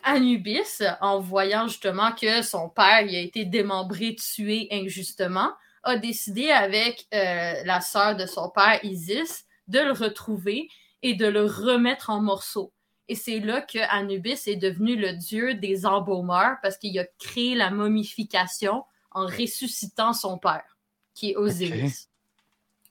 Anubis, 0.04 0.84
en 1.02 1.20
voyant 1.20 1.68
justement 1.68 2.12
que 2.12 2.42
son 2.42 2.70
père 2.70 3.06
a 3.08 3.20
été 3.20 3.46
démembré, 3.46 4.16
tué 4.16 4.68
injustement, 4.72 5.52
a 5.84 5.98
décidé 5.98 6.52
avec 6.52 7.08
euh, 7.14 7.64
la 7.66 7.82
sœur 7.82 8.16
de 8.16 8.26
son 8.26 8.50
père, 8.50 8.84
Isis, 8.84 9.46
de 9.68 9.80
le 9.80 9.92
retrouver 9.92 10.68
et 11.02 11.14
de 11.14 11.26
le 11.26 11.46
remettre 11.46 12.10
en 12.10 12.22
morceaux. 12.22 12.74
Et 13.08 13.16
c'est 13.16 13.40
là 13.40 13.62
que 13.62 13.80
Anubis 13.90 14.48
est 14.48 14.56
devenu 14.56 14.96
le 14.96 15.14
dieu 15.14 15.56
des 15.56 15.86
embaumeurs 15.86 16.58
parce 16.62 16.78
qu'il 16.78 16.98
a 17.00 17.06
créé 17.20 17.54
la 17.56 17.70
momification 17.70 18.86
en 19.12 19.26
ressuscitant 19.26 20.14
son 20.14 20.38
père, 20.38 20.73
qui 21.14 21.32
est 21.32 21.36
Osiris. 21.36 22.10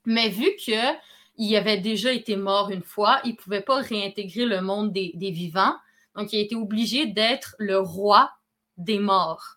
Mais 0.05 0.29
vu 0.29 0.51
que 0.65 0.97
il 1.39 1.57
avait 1.57 1.79
déjà 1.79 2.13
été 2.13 2.37
mort 2.37 2.71
une 2.71 2.83
fois, 2.83 3.21
il 3.25 3.37
pouvait 3.37 3.63
pas 3.63 3.81
réintégrer 3.81 4.45
le 4.45 4.61
monde 4.61 4.93
des, 4.93 5.13
des 5.15 5.31
vivants, 5.31 5.75
donc 6.15 6.33
il 6.33 6.39
a 6.39 6.43
été 6.43 6.55
obligé 6.55 7.07
d'être 7.07 7.57
le 7.59 7.79
roi 7.79 8.31
des 8.77 8.99
morts. 8.99 9.57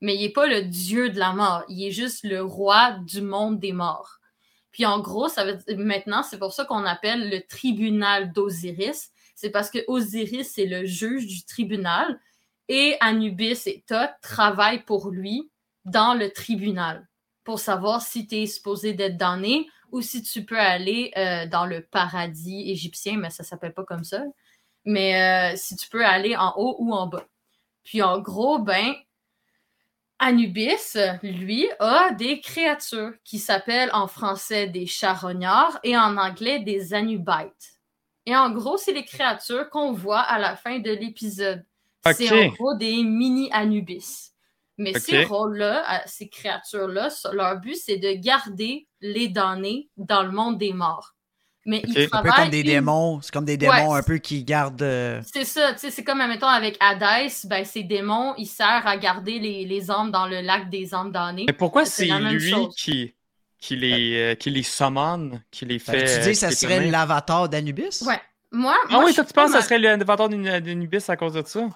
Mais 0.00 0.14
il 0.14 0.22
n'est 0.22 0.30
pas 0.32 0.46
le 0.46 0.62
dieu 0.62 1.10
de 1.10 1.18
la 1.18 1.32
mort, 1.32 1.64
il 1.68 1.84
est 1.86 1.90
juste 1.90 2.24
le 2.24 2.42
roi 2.42 2.92
du 3.06 3.20
monde 3.20 3.60
des 3.60 3.72
morts. 3.72 4.18
Puis 4.72 4.86
en 4.86 5.00
gros, 5.00 5.28
ça 5.28 5.44
veut 5.44 5.56
dire- 5.56 5.78
maintenant, 5.78 6.22
c'est 6.22 6.38
pour 6.38 6.52
ça 6.52 6.64
qu'on 6.64 6.84
appelle 6.84 7.28
le 7.28 7.42
tribunal 7.46 8.32
d'Osiris. 8.32 9.10
C'est 9.34 9.50
parce 9.50 9.70
que 9.70 9.78
Osiris 9.88 10.56
est 10.58 10.66
le 10.66 10.86
juge 10.86 11.26
du 11.26 11.44
tribunal 11.44 12.18
et 12.68 12.96
Anubis 13.00 13.62
et 13.66 13.84
Thoth 13.86 14.10
travaillent 14.22 14.84
pour 14.84 15.10
lui 15.10 15.50
dans 15.84 16.14
le 16.14 16.30
tribunal 16.30 17.09
pour 17.44 17.58
savoir 17.58 18.02
si 18.02 18.26
tu 18.26 18.36
es 18.36 18.46
supposé 18.46 18.92
d'être 18.92 19.16
damné 19.16 19.68
ou 19.92 20.02
si 20.02 20.22
tu 20.22 20.44
peux 20.44 20.58
aller 20.58 21.12
euh, 21.16 21.46
dans 21.46 21.66
le 21.66 21.82
paradis 21.82 22.70
égyptien, 22.70 23.16
mais 23.18 23.30
ça 23.30 23.42
s'appelle 23.42 23.74
pas 23.74 23.84
comme 23.84 24.04
ça. 24.04 24.22
Mais 24.84 25.52
euh, 25.52 25.56
si 25.56 25.76
tu 25.76 25.88
peux 25.88 26.04
aller 26.04 26.36
en 26.36 26.54
haut 26.56 26.76
ou 26.78 26.92
en 26.92 27.06
bas. 27.06 27.26
Puis 27.82 28.02
en 28.02 28.20
gros, 28.20 28.58
ben, 28.58 28.94
Anubis, 30.18 30.96
lui, 31.22 31.68
a 31.80 32.12
des 32.12 32.40
créatures 32.40 33.12
qui 33.24 33.38
s'appellent 33.38 33.90
en 33.92 34.06
français 34.06 34.66
des 34.66 34.86
charognards 34.86 35.80
et 35.82 35.96
en 35.96 36.16
anglais 36.18 36.60
des 36.60 36.94
anubites. 36.94 37.80
Et 38.26 38.36
en 38.36 38.50
gros, 38.50 38.76
c'est 38.76 38.92
les 38.92 39.04
créatures 39.04 39.70
qu'on 39.70 39.92
voit 39.92 40.20
à 40.20 40.38
la 40.38 40.56
fin 40.56 40.78
de 40.78 40.90
l'épisode. 40.90 41.64
C'est 42.14 42.30
en 42.30 42.48
gros 42.48 42.74
des 42.74 43.02
mini-Anubis. 43.02 44.29
Mais 44.82 44.98
ces 44.98 45.24
rôles-là, 45.24 45.82
euh, 45.94 45.98
ces 46.06 46.28
créatures-là, 46.28 47.08
leur 47.32 47.56
but, 47.60 47.76
c'est 47.76 47.98
de 47.98 48.12
garder 48.14 48.86
les 49.00 49.28
damnés 49.28 49.88
dans 49.96 50.22
le 50.22 50.30
monde 50.30 50.58
des 50.58 50.72
morts. 50.72 51.14
Mais 51.66 51.82
Ok. 51.84 51.90
ils 51.94 51.98
Un 51.98 52.00
Un 52.00 52.04
peu 52.04 52.08
travaillent... 52.08 52.32
comme 52.44 52.50
des 52.50 52.60
une- 52.60 52.66
démons. 52.66 53.20
C'est 53.20 53.32
comme 53.32 53.44
des 53.44 53.58
démons 53.58 53.92
Ouais. 53.92 53.98
un 53.98 54.02
peu 54.02 54.16
qui 54.16 54.42
gardent. 54.44 54.80
euh, 54.80 55.20
C'est 55.30 55.44
ça, 55.44 55.74
tu 55.74 55.80
sais, 55.80 55.90
c'est 55.90 56.02
comme, 56.04 56.20
admettons, 56.22 56.46
avec 56.46 56.76
Hadès, 56.80 57.28
ben, 57.44 57.64
ces 57.66 57.82
démons, 57.82 58.34
ils 58.38 58.46
servent 58.46 58.86
à 58.86 58.96
garder 58.96 59.38
les, 59.38 59.66
les 59.66 59.90
âmes 59.90 60.10
dans 60.10 60.26
le 60.26 60.40
lac 60.40 60.70
des 60.70 60.94
âmes 60.94 61.12
damnées. 61.12 61.44
Mais 61.46 61.52
pourquoi 61.52 61.84
C'est 61.84 62.06
lui 62.06 62.54
qui, 62.76 63.14
qui, 63.58 63.76
les, 63.76 64.16
euh, 64.16 64.34
qui 64.34 64.48
les 64.48 64.62
summon, 64.62 65.38
qui 65.50 65.66
les 65.66 65.78
fait 65.78 65.98
fait. 65.98 66.04
tu 66.06 66.10
euh, 66.20 66.22
dis 66.24 66.30
que 66.30 66.34
ça 66.38 66.46
qui 66.48 66.52
les 66.54 66.56
serait 66.74 66.90
l'avatar 66.90 67.48
d'Anubis? 67.50 68.02
Ouais. 68.06 68.18
Moi, 68.52 68.74
Ah 68.88 68.92
moi, 68.92 69.04
oui, 69.04 69.14
toi, 69.14 69.24
tu 69.24 69.32
penses 69.34 69.52
que 69.52 69.58
ça 69.58 69.62
serait 69.62 69.78
l'avatar 69.78 70.30
d'Anu- 70.30 70.60
d'Anubis 70.62 71.04
à 71.08 71.16
cause 71.16 71.34
de 71.34 71.42
ça? 71.46 71.68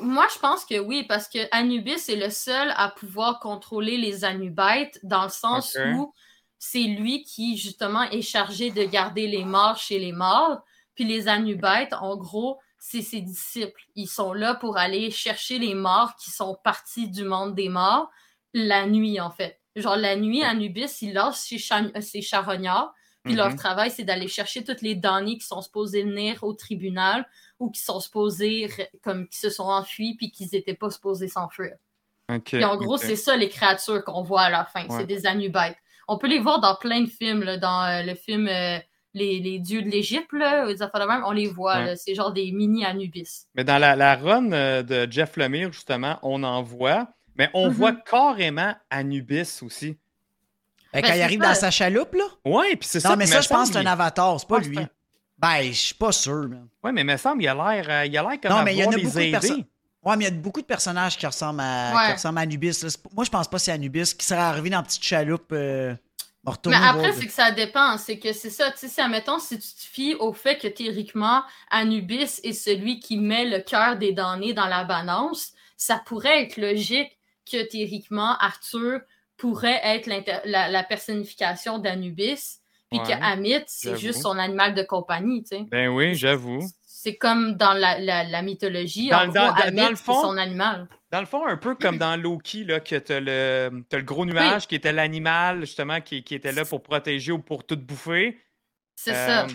Moi, 0.00 0.26
je 0.34 0.38
pense 0.38 0.64
que 0.64 0.78
oui, 0.78 1.04
parce 1.04 1.28
que 1.28 1.38
Anubis 1.52 2.08
est 2.08 2.16
le 2.16 2.30
seul 2.30 2.72
à 2.76 2.88
pouvoir 2.90 3.40
contrôler 3.40 3.96
les 3.96 4.24
Anubites 4.24 4.98
dans 5.02 5.24
le 5.24 5.28
sens 5.30 5.74
où 5.94 6.12
c'est 6.58 6.82
lui 6.84 7.22
qui, 7.22 7.56
justement, 7.56 8.02
est 8.04 8.22
chargé 8.22 8.70
de 8.70 8.84
garder 8.84 9.26
les 9.26 9.44
morts 9.44 9.76
chez 9.78 9.98
les 9.98 10.12
morts. 10.12 10.60
Puis 10.94 11.04
les 11.04 11.28
Anubites, 11.28 11.92
en 12.00 12.16
gros, 12.16 12.58
c'est 12.78 13.02
ses 13.02 13.20
disciples. 13.20 13.80
Ils 13.94 14.08
sont 14.08 14.32
là 14.32 14.54
pour 14.54 14.76
aller 14.76 15.10
chercher 15.10 15.58
les 15.58 15.74
morts 15.74 16.16
qui 16.16 16.30
sont 16.30 16.56
partis 16.64 17.08
du 17.08 17.24
monde 17.24 17.54
des 17.54 17.68
morts 17.68 18.10
la 18.52 18.86
nuit, 18.86 19.20
en 19.20 19.30
fait. 19.30 19.60
Genre, 19.76 19.96
la 19.96 20.16
nuit, 20.16 20.42
Anubis, 20.42 21.00
il 21.02 21.14
lance 21.14 21.38
ses, 21.40 21.58
cha- 21.58 22.00
ses 22.00 22.20
charognards. 22.22 22.92
Puis 23.24 23.34
leur 23.34 23.50
Mhm. 23.50 23.56
travail, 23.56 23.90
c'est 23.90 24.02
d'aller 24.04 24.28
chercher 24.28 24.64
toutes 24.64 24.80
les 24.82 24.94
damnés 24.94 25.36
qui 25.38 25.46
sont 25.46 25.60
supposés 25.62 26.02
venir 26.02 26.42
au 26.42 26.52
tribunal 26.54 27.28
ou 27.60 27.70
qui 27.70 27.80
sont 27.80 28.00
supposés, 28.00 28.68
comme 29.02 29.28
qui 29.28 29.38
se 29.38 29.50
sont 29.50 29.64
enfuis 29.64 30.16
puis 30.16 30.30
qu'ils 30.32 30.48
n'étaient 30.52 30.74
pas 30.74 30.90
supposés 30.90 31.28
s'enfuir. 31.28 31.74
Ok, 32.32 32.42
Puis 32.44 32.64
en 32.64 32.76
gros, 32.76 32.96
c'est 32.96 33.16
ça 33.16 33.36
les 33.36 33.48
créatures 33.48 34.04
qu'on 34.04 34.22
voit 34.22 34.42
à 34.42 34.50
la 34.50 34.64
fin. 34.64 34.82
Ouais. 34.86 34.96
C'est 34.98 35.06
des 35.06 35.26
Anubites. 35.26 35.76
On 36.08 36.16
peut 36.18 36.26
les 36.28 36.38
voir 36.40 36.60
dans 36.60 36.74
plein 36.74 37.02
de 37.02 37.08
films, 37.08 37.42
là, 37.44 37.56
dans 37.56 37.84
euh, 37.84 38.02
le 38.02 38.14
film 38.14 38.48
euh, 38.48 38.78
les, 39.14 39.40
les 39.40 39.58
dieux 39.58 39.82
de 39.82 39.88
l'Égypte, 39.88 40.32
affaires 40.34 40.90
de 41.00 41.06
même, 41.06 41.22
on 41.26 41.32
les 41.32 41.48
voit. 41.48 41.76
Ouais. 41.78 41.96
C'est 41.96 42.14
genre 42.14 42.32
des 42.32 42.50
mini 42.52 42.84
Anubis. 42.84 43.46
Mais 43.54 43.64
dans 43.64 43.78
la, 43.78 43.94
la 43.96 44.14
run 44.16 44.52
euh, 44.52 44.82
de 44.82 45.10
Jeff 45.10 45.36
Lemire, 45.36 45.72
justement, 45.72 46.18
on 46.22 46.42
en 46.44 46.62
voit, 46.62 47.08
mais 47.36 47.50
on 47.54 47.66
Mhm. 47.68 47.72
voit 47.74 47.92
carrément 47.92 48.74
Anubis 48.90 49.60
aussi. 49.62 49.98
Ben, 50.92 51.02
Ben, 51.02 51.08
quand 51.08 51.14
il 51.14 51.22
arrive 51.22 51.42
ça. 51.42 51.48
dans 51.48 51.54
sa 51.54 51.70
chaloupe, 51.70 52.14
là? 52.14 52.24
Ouais, 52.44 52.74
puis 52.76 52.88
c'est 52.88 53.00
ça. 53.00 53.10
Non, 53.10 53.16
mais 53.16 53.26
ça, 53.26 53.40
je 53.40 53.48
pense 53.48 53.68
que 53.68 53.74
c'est 53.74 53.80
un 53.80 53.86
avatar, 53.86 54.38
c'est 54.40 54.48
pas 54.48 54.58
Ah, 54.58 54.66
lui. 54.66 54.78
Ben, 55.40 55.62
je 55.64 55.72
suis 55.72 55.94
pas 55.94 56.12
sûr, 56.12 56.48
man. 56.48 56.68
Ouais, 56.82 56.92
mais 56.92 57.00
il 57.00 57.06
me 57.06 57.16
semble, 57.16 57.42
il 57.42 57.48
a 57.48 57.54
l'air, 57.54 57.86
euh, 57.88 58.06
il 58.06 58.16
a 58.18 58.22
l'air 58.22 58.40
comme 58.40 58.50
Non, 58.50 58.62
mais 58.62 58.74
il 58.74 58.78
y 58.78 58.84
en 58.84 58.90
a 58.90 58.96
beaucoup 58.96 59.18
de 59.18 59.30
personnes. 59.30 59.64
Ouais, 60.02 60.16
mais 60.16 60.24
il 60.24 60.28
y 60.28 60.30
a 60.30 60.34
beaucoup 60.40 60.60
de 60.60 60.66
personnages 60.66 61.16
qui 61.18 61.26
ressemblent 61.26 61.60
à, 61.60 61.92
Ouais. 61.94 62.06
qui 62.06 62.12
ressemblent 62.12 62.38
à 62.38 62.42
Anubis. 62.42 62.82
là. 62.82 62.88
Moi, 63.14 63.24
je 63.24 63.30
pense 63.30 63.48
pas 63.48 63.56
que 63.58 63.62
c'est 63.62 63.72
Anubis 63.72 64.14
qui 64.14 64.24
serait 64.24 64.40
arrivé 64.40 64.70
dans 64.70 64.78
une 64.78 64.84
petite 64.84 65.02
chaloupe. 65.04 65.52
Euh... 65.52 65.94
Mais 66.66 66.74
après, 66.74 67.12
c'est 67.12 67.26
que 67.26 67.32
ça 67.32 67.50
dépend. 67.50 67.98
C'est 67.98 68.18
que 68.18 68.32
c'est 68.32 68.48
ça. 68.48 68.70
Tu 68.70 68.78
sais, 68.78 68.88
si, 68.88 69.00
admettons, 69.02 69.38
si 69.38 69.58
tu 69.58 69.68
te 69.68 69.80
fies 69.82 70.14
au 70.14 70.32
fait 70.32 70.56
que 70.56 70.68
théoriquement, 70.68 71.42
Anubis 71.70 72.40
est 72.42 72.54
celui 72.54 72.98
qui 72.98 73.18
met 73.18 73.44
le 73.44 73.60
cœur 73.60 73.96
des 73.96 74.12
damnés 74.12 74.54
dans 74.54 74.66
la 74.66 74.84
balance, 74.84 75.52
ça 75.76 76.00
pourrait 76.04 76.44
être 76.44 76.56
logique 76.56 77.18
que 77.50 77.62
théoriquement, 77.68 78.36
Arthur 78.38 79.00
pourrait 79.36 79.80
être 79.84 80.06
l'inter- 80.06 80.40
la, 80.46 80.68
la 80.68 80.82
personnification 80.82 81.78
d'Anubis, 81.78 82.59
puis 82.90 82.98
Ouais, 83.00 83.06
que 83.06 83.22
Amit, 83.22 83.64
c'est 83.66 83.96
juste 83.96 84.22
son 84.22 84.36
animal 84.38 84.74
de 84.74 84.82
compagnie, 84.82 85.42
tu 85.44 85.56
sais. 85.56 85.64
Ben 85.70 85.88
oui, 85.88 86.14
j'avoue. 86.14 86.60
C'est 86.82 87.16
comme 87.16 87.54
dans 87.54 87.72
la, 87.72 87.98
la, 87.98 88.24
la 88.24 88.42
mythologie. 88.42 89.08
Dans- 89.08 89.20
en 89.22 89.26
dans- 89.28 89.32
gros, 89.32 89.40
dans- 89.48 89.54
dans 89.54 89.62
Amit, 89.62 89.80
le 89.90 89.96
c'est 89.96 90.04
fond- 90.04 90.20
son 90.22 90.36
animal. 90.36 90.88
Dans 91.10 91.20
le 91.20 91.26
fond, 91.26 91.46
un 91.46 91.56
peu 91.56 91.74
comme 91.74 91.96
dans 91.98 92.20
Loki, 92.20 92.64
là, 92.64 92.78
que 92.80 92.96
t'as 92.96 93.20
le, 93.20 93.82
t'as 93.88 93.96
le 93.96 94.02
gros 94.04 94.24
nuage 94.26 94.66
qui 94.68 94.74
était 94.74 94.92
l'animal, 94.92 95.60
justement, 95.60 96.00
qui, 96.00 96.22
qui 96.22 96.34
était 96.34 96.52
là 96.52 96.64
pour 96.64 96.82
protéger 96.82 97.32
ou 97.32 97.38
pour 97.38 97.64
tout 97.64 97.76
bouffer. 97.76 98.38
C'est 98.96 99.14
Euh, 99.14 99.26
ça. 99.26 99.46
ouais, 99.46 99.52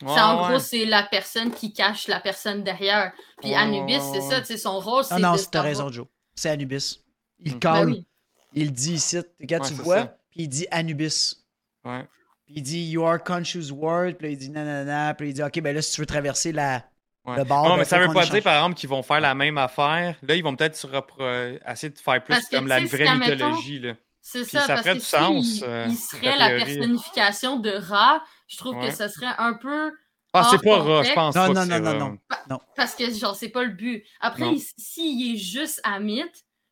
C'est 0.00 0.20
en 0.20 0.42
ouais. 0.42 0.48
gros, 0.48 0.58
c'est 0.58 0.84
la 0.86 1.02
personne 1.02 1.52
qui 1.52 1.72
cache 1.74 2.08
la 2.08 2.18
personne 2.18 2.64
derrière. 2.64 3.12
Puis 3.42 3.50
Ouais, 3.50 3.56
Anubis, 3.56 3.94
ouais, 3.94 4.00
c'est 4.00 4.20
ouais. 4.20 4.30
ça, 4.30 4.40
tu 4.40 4.46
sais, 4.46 4.56
son 4.56 4.80
rôle, 4.80 5.04
c'est 5.04 5.14
Ah 5.14 5.18
non, 5.18 5.36
c'est- 5.36 5.50
t'as 5.50 5.62
raison, 5.62 5.90
Joe. 5.92 6.06
C'est 6.34 6.48
Anubis. 6.50 7.04
Il 7.40 7.56
Mm. 7.56 7.58
Ben 7.58 7.84
oui. 7.86 8.06
il 8.54 8.72
dit 8.72 8.94
ici, 8.94 9.18
regarde, 9.40 9.64
Ouais, 9.64 9.68
tu 9.70 9.76
c'est 9.76 9.82
vois, 9.82 9.98
ça. 10.02 10.06
puis 10.30 10.42
il 10.44 10.48
dit 10.48 10.66
Anubis. 10.70 11.44
Ouais. 11.84 12.06
Puis 12.50 12.58
il 12.58 12.62
dit 12.62 12.80
You 12.90 13.04
are 13.06 13.22
conscious 13.22 13.70
world, 13.70 14.16
puis 14.16 14.26
là, 14.26 14.32
il 14.32 14.36
dit 14.38 14.50
nanana, 14.50 15.14
puis 15.14 15.28
il 15.28 15.34
dit 15.34 15.42
Ok, 15.42 15.60
ben 15.60 15.72
là, 15.74 15.80
si 15.82 15.92
tu 15.94 16.00
veux 16.00 16.06
traverser 16.06 16.50
la, 16.52 16.84
Ouais. 17.26 17.36
le 17.36 17.44
bord, 17.44 17.64
non, 17.64 17.70
ben, 17.70 17.76
mais 17.80 17.84
ça 17.84 17.98
veut 17.98 18.12
pas 18.12 18.24
dire, 18.26 18.42
par 18.42 18.54
exemple, 18.56 18.74
qu'ils 18.76 18.88
vont 18.88 19.02
faire 19.02 19.20
la 19.20 19.34
même 19.34 19.58
affaire. 19.58 20.16
Là, 20.22 20.34
ils 20.34 20.42
vont 20.42 20.56
peut-être 20.56 20.74
se 20.74 20.86
repro- 20.86 21.60
essayer 21.70 21.90
de 21.92 21.98
faire 21.98 22.24
plus 22.24 22.48
que, 22.48 22.56
comme 22.56 22.66
la 22.66 22.80
vraie 22.80 23.06
si, 23.06 23.12
mythologie. 23.18 23.78
Là. 23.78 23.92
C'est 24.22 24.44
ça, 24.44 24.60
ça 24.62 24.66
parce 24.68 24.80
ferait 24.80 24.94
que 24.94 24.98
du 25.00 25.04
sens, 25.04 25.46
s'il 25.46 25.64
euh, 25.64 25.86
il 25.88 25.96
serait 25.96 26.36
la 26.38 26.48
personnification 26.48 27.58
de 27.58 27.70
Ra, 27.70 28.22
je 28.48 28.56
trouve 28.56 28.76
Ouais. 28.76 28.88
que 28.88 28.94
ça 28.94 29.08
serait 29.08 29.32
un 29.38 29.52
peu 29.54 29.92
Ah, 30.32 30.48
c'est 30.50 30.62
pas 30.62 30.78
Ra, 30.78 31.02
je 31.02 31.12
pense 31.12 31.34
Non, 31.36 31.52
pas 31.52 31.66
non, 31.66 31.66
non, 31.66 31.80
non, 31.92 31.98
non. 31.98 32.18
Non. 32.48 32.58
Parce 32.74 32.94
que, 32.94 33.12
genre, 33.12 33.36
c'est 33.36 33.48
pas 33.50 33.64
le 33.64 33.70
but. 33.70 34.02
Après, 34.20 34.48
il- 34.54 34.64
s'il 34.78 35.34
est 35.34 35.38
juste 35.38 35.80
Amit, 35.84 36.24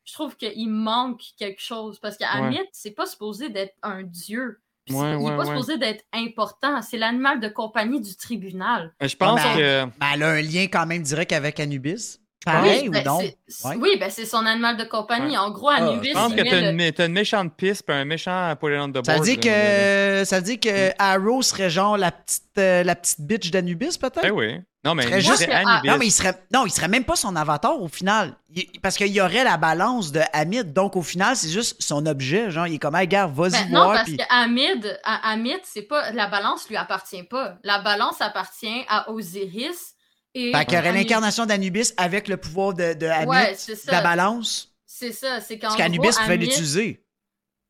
je 0.05 0.13
trouve 0.15 0.35
qu'il 0.37 0.71
manque 0.71 1.21
quelque 1.39 1.61
chose. 1.61 1.99
Parce 2.01 2.17
qu'Amit, 2.17 2.61
c'est 2.73 2.93
pas 2.93 3.05
supposé 3.07 3.51
d'être 3.51 3.75
un 3.83 4.03
dieu. 4.03 4.61
Puis 4.89 4.97
c'est- 4.97 5.01
Ouais, 5.03 5.11
il 5.11 5.15
est 5.15 5.17
ouais, 5.25 5.37
pas 5.37 5.39
ouais. 5.43 5.47
supposé 5.47 5.79
d'être 5.79 6.05
important. 6.15 6.81
C'est 6.83 6.99
l'animal 6.99 7.41
de 7.41 7.49
compagnie 7.49 8.01
du 8.01 8.17
tribunal. 8.17 8.93
Mais 9.01 9.09
Je 9.09 9.17
pense 9.17 9.41
que. 9.41 9.85
Elle 10.15 10.23
a 10.23 10.29
un 10.31 10.43
lien 10.43 10.63
quand 10.71 10.87
même 10.87 11.03
direct 11.03 11.33
avec 11.33 11.61
Anubis. 11.61 12.19
Pareil 12.45 12.83
oui, 12.85 12.89
ou 12.89 12.93
ben, 12.93 13.03
non? 13.05 13.19
c'est- 13.21 13.67
Ouais. 13.69 13.77
Oui, 13.79 13.91
ben, 14.01 14.09
c'est 14.11 14.25
son 14.25 14.47
animal 14.47 14.77
de 14.77 14.85
compagnie. 14.85 15.37
En 15.37 15.51
gros, 15.51 15.69
Anubis, 15.71 16.11
Je 16.11 16.15
pense 16.15 16.33
il 16.33 16.37
que 16.37 16.49
t'as 16.49 16.61
le- 16.61 16.71
une, 16.71 16.81
une 17.07 17.13
méchante 17.13 17.53
piste 17.57 17.83
puis 17.85 17.95
un 17.95 18.05
méchant 18.05 18.55
Put 18.59 18.69
on 18.79 18.89
the 18.89 18.93
board. 18.93 19.05
Ça 19.07 19.19
dit 19.19 19.39
que 19.39 20.23
ça 20.25 20.41
dit 20.41 20.59
que 20.59 20.91
Arrow 20.99 21.43
serait 21.43 21.69
genre 21.69 21.99
la 21.99 22.13
petite 22.13 22.45
euh, 22.59 22.85
la 22.85 22.95
petite 22.95 23.21
bitch 23.21 23.51
d'Anubis 23.51 23.99
peut-être? 23.99 24.25
Eh 24.25 24.31
oui. 24.31 24.61
Non, 24.89 24.95
mais 24.95 25.05
serait 25.05 25.19
il 25.21 25.25
juste- 25.27 25.43
serait. 25.45 25.63
Non 25.85 25.97
mais 25.99 26.07
il 26.07 26.11
serait 26.11 26.43
non 26.53 26.67
il 26.67 26.71
serait 26.71 26.89
même 26.89 27.05
pas 27.05 27.17
son 27.17 27.37
avatar 27.37 27.81
au 27.81 27.89
final 27.89 28.35
Il- 28.55 28.67
parce 28.81 28.97
qu'il 28.97 29.09
y 29.09 29.21
aurait 29.21 29.45
la 29.45 29.57
balance 29.57 30.11
de 30.13 30.21
Hamid 30.33 30.73
donc 30.73 30.97
au 30.97 31.03
final 31.03 31.37
c'est 31.37 31.51
juste 31.51 31.77
son 31.81 32.05
objet 32.07 32.51
genre 32.51 32.67
il 32.67 32.75
est 32.75 32.79
comme 32.79 32.97
hey 32.97 33.07
gars 33.07 33.27
vas-y 33.27 33.53
Ben, 33.53 33.69
non, 33.71 33.93
parce 33.93 34.05
puis- 34.05 34.17
que 34.17 34.23
Hamid, 34.31 35.61
c'est 35.65 35.83
pas 35.83 36.11
la 36.13 36.27
balance 36.27 36.69
lui 36.69 36.77
appartient 36.77 37.23
pas. 37.25 37.59
La 37.65 37.79
balance 37.81 38.21
appartient 38.21 38.85
à 38.89 39.11
Osiris 39.11 39.95
et 40.35 40.53
Fait 40.53 40.65
qu'il 40.65 40.75
y 40.75 40.79
aurait 40.79 40.89
Anubis. 40.89 41.05
l'incarnation 41.05 41.47
d'Anubis 41.47 41.93
avec 41.97 42.29
le 42.29 42.37
pouvoir 42.37 42.75
de, 42.75 42.95
de 42.95 43.07
Hamid, 43.07 43.29
Ouais, 43.29 43.55
de 43.55 43.91
la 43.93 44.01
balance 44.03 44.69
C'est 44.87 45.13
ça, 45.13 45.41
c'est 45.41 45.59
qu'en 45.59 45.69
parce 45.69 45.77
qu'Anubis 45.81 46.09
pouvait 46.21 46.37
l'utiliser. 46.37 47.05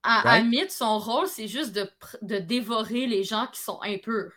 à- 0.02 0.20
right? 0.22 0.42
Hamid, 0.42 0.70
son 0.70 0.98
rôle, 0.98 1.26
c'est 1.28 1.48
juste 1.48 1.72
de, 1.72 1.90
de 2.22 2.38
dévorer 2.38 3.06
les 3.06 3.24
gens 3.24 3.46
qui 3.52 3.60
sont 3.60 3.78
impurs. 3.82 4.32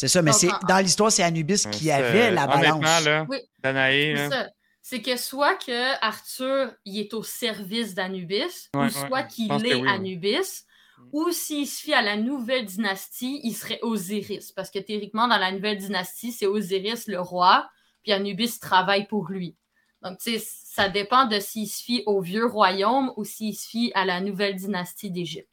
C'est 0.00 0.08
ça 0.08 0.22
mais 0.22 0.32
c'est 0.32 0.48
dans 0.66 0.78
l'histoire 0.78 1.12
c'est 1.12 1.22
Anubis 1.22 1.66
qui 1.70 1.90
avait 1.90 2.30
la 2.30 2.46
balance. 2.46 3.04
là, 3.04 3.26
Oui. 3.28 3.36
Danae, 3.58 3.90
C'est 3.90 4.14
là, 4.14 4.30
ça. 4.30 4.48
C'est 4.80 5.02
que 5.02 5.16
soit 5.18 5.56
que 5.56 6.02
Arthur 6.02 6.72
il 6.86 7.00
est 7.00 7.12
au 7.12 7.22
service 7.22 7.94
d'Anubis, 7.94 8.70
Ouais, 8.74 8.80
ou 8.80 8.82
ouais, 8.84 8.90
soit 8.90 9.24
qu'il 9.24 9.52
est 9.52 9.74
oui, 9.74 9.82
oui. 9.82 9.88
Anubis, 9.90 10.64
ou 11.12 11.30
s'il 11.32 11.66
se 11.66 11.82
fie 11.82 11.92
à 11.92 12.00
la 12.00 12.16
nouvelle 12.16 12.64
dynastie, 12.64 13.40
il 13.44 13.52
serait 13.52 13.78
Osiris. 13.82 14.52
Parce 14.52 14.70
que 14.70 14.78
théoriquement, 14.78 15.28
dans 15.28 15.36
la 15.36 15.52
nouvelle 15.52 15.76
dynastie, 15.76 16.32
c'est 16.32 16.46
Osiris 16.46 17.06
le 17.06 17.20
roi, 17.20 17.68
puis 18.02 18.12
Anubis 18.12 18.58
travaille 18.58 19.06
pour 19.06 19.28
lui. 19.28 19.54
Donc, 20.02 20.18
tu 20.18 20.38
sais, 20.38 20.46
ça 20.64 20.88
dépend 20.88 21.26
de 21.26 21.38
s'il 21.40 21.68
se 21.68 21.82
fie 21.82 22.02
au 22.06 22.22
vieux 22.22 22.46
royaume 22.46 23.12
ou 23.18 23.24
s'il 23.24 23.54
se 23.54 23.68
fie 23.68 23.92
à 23.94 24.06
la 24.06 24.22
nouvelle 24.22 24.56
dynastie 24.56 25.10
d'Égypte. 25.10 25.50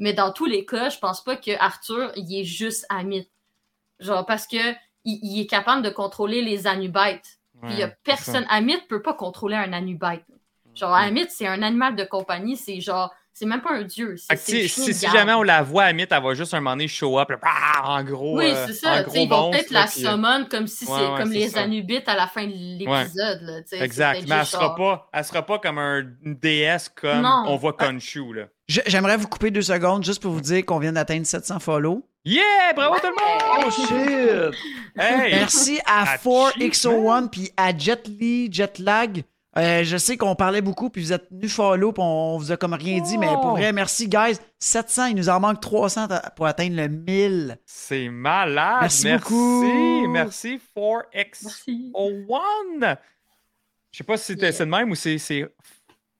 Mais 0.00 0.12
dans 0.12 0.32
tous 0.32 0.46
les 0.46 0.66
cas, 0.66 0.88
je 0.88 0.98
pense 0.98 1.22
pas 1.22 1.36
que 1.36 1.56
Arthur, 1.60 2.10
il 2.16 2.40
est 2.40 2.44
juste 2.44 2.84
Amit. 2.88 3.30
Genre, 4.00 4.24
parce 4.26 4.46
que 4.46 4.72
il, 5.04 5.20
il 5.22 5.40
est 5.40 5.46
capable 5.46 5.82
de 5.82 5.90
contrôler 5.90 6.42
les 6.42 6.66
Anubites. 6.66 7.38
Puis 7.62 7.72
il 7.72 7.78
y 7.78 7.82
a 7.82 7.86
Ouais, 7.86 7.96
personne. 8.04 8.44
Amit 8.50 8.80
peut 8.88 9.02
pas 9.02 9.14
contrôler 9.14 9.56
un 9.56 9.72
Anubite. 9.72 10.24
Genre, 10.74 10.92
Amit, 10.94 11.28
c'est 11.30 11.46
un 11.46 11.62
animal 11.62 11.96
de 11.96 12.04
compagnie, 12.04 12.56
c'est 12.56 12.80
genre. 12.80 13.14
C'est 13.32 13.44
même 13.44 13.60
pas 13.60 13.72
un 13.72 13.82
dieu. 13.82 14.16
C'est 14.16 14.38
si, 14.38 14.66
si, 14.66 15.06
jamais 15.10 15.34
on 15.34 15.42
la 15.42 15.62
voit 15.62 15.92
mythe, 15.92 16.10
elle 16.10 16.22
va 16.22 16.32
juste 16.32 16.54
un 16.54 16.60
moment 16.60 16.70
donné 16.70 16.88
show 16.88 17.18
up, 17.18 17.28
là, 17.28 17.36
bah, 17.36 17.82
en 17.84 18.02
gros. 18.02 18.38
Oui, 18.38 18.46
euh, 18.46 18.66
c'est 18.66 18.72
ça. 18.72 19.02
gros 19.02 19.14
ils 19.14 19.28
vont 19.28 19.50
peut-être 19.50 19.70
la 19.72 19.84
euh, 19.84 19.88
summon 19.88 20.46
comme 20.50 20.66
si 20.66 20.86
ouais, 20.86 20.90
c'est 20.96 21.06
ouais, 21.06 21.18
comme 21.18 21.30
les 21.30 21.48
ça. 21.50 21.60
Anubites 21.60 22.08
à 22.08 22.16
la 22.16 22.28
fin 22.28 22.46
de 22.46 22.52
l'épisode. 22.52 23.64
Exact. 23.72 24.24
Mais 24.26 24.36
elle 24.36 24.46
sera, 24.46 24.62
genre- 24.62 24.74
pas, 24.74 25.10
elle 25.12 25.24
sera 25.24 25.42
pas 25.42 25.58
comme 25.58 25.76
un, 25.76 26.06
une 26.22 26.36
déesse 26.36 26.88
comme 26.88 27.20
Non. 27.20 27.44
on 27.48 27.56
voit 27.56 27.74
Khonshu. 27.74 28.32
Là. 28.32 28.44
J'aimerais 28.68 29.16
vous 29.16 29.28
couper 29.28 29.50
deux 29.52 29.62
secondes 29.62 30.04
juste 30.04 30.20
pour 30.20 30.32
vous 30.32 30.40
dire 30.40 30.64
qu'on 30.66 30.78
vient 30.80 30.92
d'atteindre 30.92 31.24
700 31.26 31.60
follow. 31.60 32.02
Yeah! 32.24 32.72
Bravo 32.74 32.96
tout 32.96 33.06
le 33.06 33.12
monde! 33.12 33.64
Oh 33.66 34.50
shit! 34.50 34.60
Hey! 35.00 35.34
Merci 35.34 35.80
à 35.86 36.02
Achievement. 36.14 36.48
4XO1 36.50 37.28
puis 37.30 37.50
à 37.56 37.76
Jetly, 37.76 38.52
Jetlag. 38.52 39.22
Euh, 39.56 39.84
je 39.84 39.96
sais 39.96 40.16
qu'on 40.18 40.34
parlait 40.34 40.60
beaucoup, 40.60 40.90
puis 40.90 41.00
vous 41.02 41.12
êtes 41.14 41.28
venus 41.30 41.54
follow, 41.54 41.90
puis 41.92 42.02
on 42.04 42.36
vous 42.36 42.52
a 42.52 42.58
comme 42.58 42.74
rien 42.74 43.00
dit, 43.00 43.16
mais 43.16 43.28
pour 43.40 43.52
vrai, 43.52 43.72
merci, 43.72 44.06
guys. 44.06 44.36
700, 44.58 45.06
il 45.06 45.16
nous 45.16 45.30
en 45.30 45.40
manque 45.40 45.60
300 45.60 46.08
pour 46.34 46.46
atteindre 46.46 46.76
le 46.76 46.88
1000. 46.88 47.56
C'est 47.64 48.08
malade! 48.10 48.78
Merci 48.82 49.10
beaucoup. 49.12 50.08
Merci, 50.08 50.60
4X01! 50.76 51.94
Merci. 52.80 53.00
Je 53.92 53.98
sais 53.98 54.04
pas 54.04 54.16
si 54.18 54.24
c'était 54.26 54.50
Yeah. 54.50 54.58
le 54.64 54.66
même 54.66 54.90
ou 54.90 54.94
c'est 54.94 55.16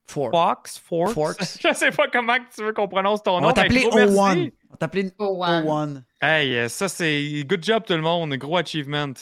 Fox, 0.09 0.79
Forks. 0.79 1.13
Forks. 1.13 1.59
Je 1.63 1.75
sais 1.75 1.91
pas 1.91 2.09
comment 2.09 2.37
tu 2.55 2.63
veux 2.63 2.73
qu'on 2.73 2.89
prononce 2.89 3.23
ton 3.23 3.37
On 3.37 3.41
nom. 3.41 3.47
va 3.49 3.53
t'appeler 3.55 3.83
Ben, 3.83 3.89
gros 3.89 3.97
merci. 3.99 4.41
O1. 4.41 4.53
On 4.69 4.73
va 4.73 4.77
t'appeler 4.79 5.13
Oh, 5.19 5.37
ouais. 5.39 5.49
O1. 5.63 6.03
Hey, 6.21 6.55
euh, 6.57 6.69
ça 6.69 6.89
c'est 6.89 7.45
good 7.47 7.63
job 7.65 7.83
tout 7.87 7.95
le 7.95 8.03
monde, 8.03 8.35
gros 8.35 8.57
achievement. 8.57 9.13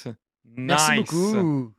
Merci 0.44 0.90
Nice. 0.92 1.10
beaucoup. 1.10 1.72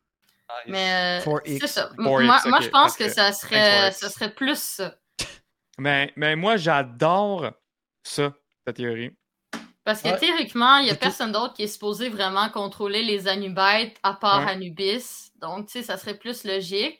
Mais 0.68 1.20
euh, 1.20 1.24
4X. 1.24 1.60
c'est 1.62 1.68
ça. 1.68 1.90
4X, 1.98 2.48
moi, 2.50 2.60
je 2.62 2.70
pense 2.70 2.96
que 2.96 3.10
ça 3.10 3.32
serait, 3.34 3.90
4X. 3.90 3.94
ça 3.94 4.10
serait 4.10 4.34
plus 4.34 4.58
ça. 4.60 4.96
Mais, 5.78 6.12
mais 6.16 6.36
moi 6.36 6.56
j'adore 6.58 7.52
ça, 8.04 8.34
ta 8.66 8.72
théorie. 8.74 9.12
Parce 9.84 10.02
que 10.02 10.08
Ouais. 10.08 10.18
théoriquement, 10.18 10.78
il 10.78 10.86
n'y 10.86 10.92
a 10.92 10.96
personne 10.96 11.32
d'autre 11.32 11.54
qui 11.54 11.64
est 11.64 11.68
supposé 11.68 12.10
vraiment 12.10 12.50
contrôler 12.50 13.04
les 13.04 13.28
Anubites 13.28 13.98
à 14.02 14.14
part 14.14 14.46
Ouais. 14.46 14.52
Anubis. 14.52 15.32
Donc, 15.40 15.68
tu 15.68 15.74
sais, 15.74 15.84
ça 15.84 15.98
serait 15.98 16.18
plus 16.18 16.44
logique. 16.44 17.00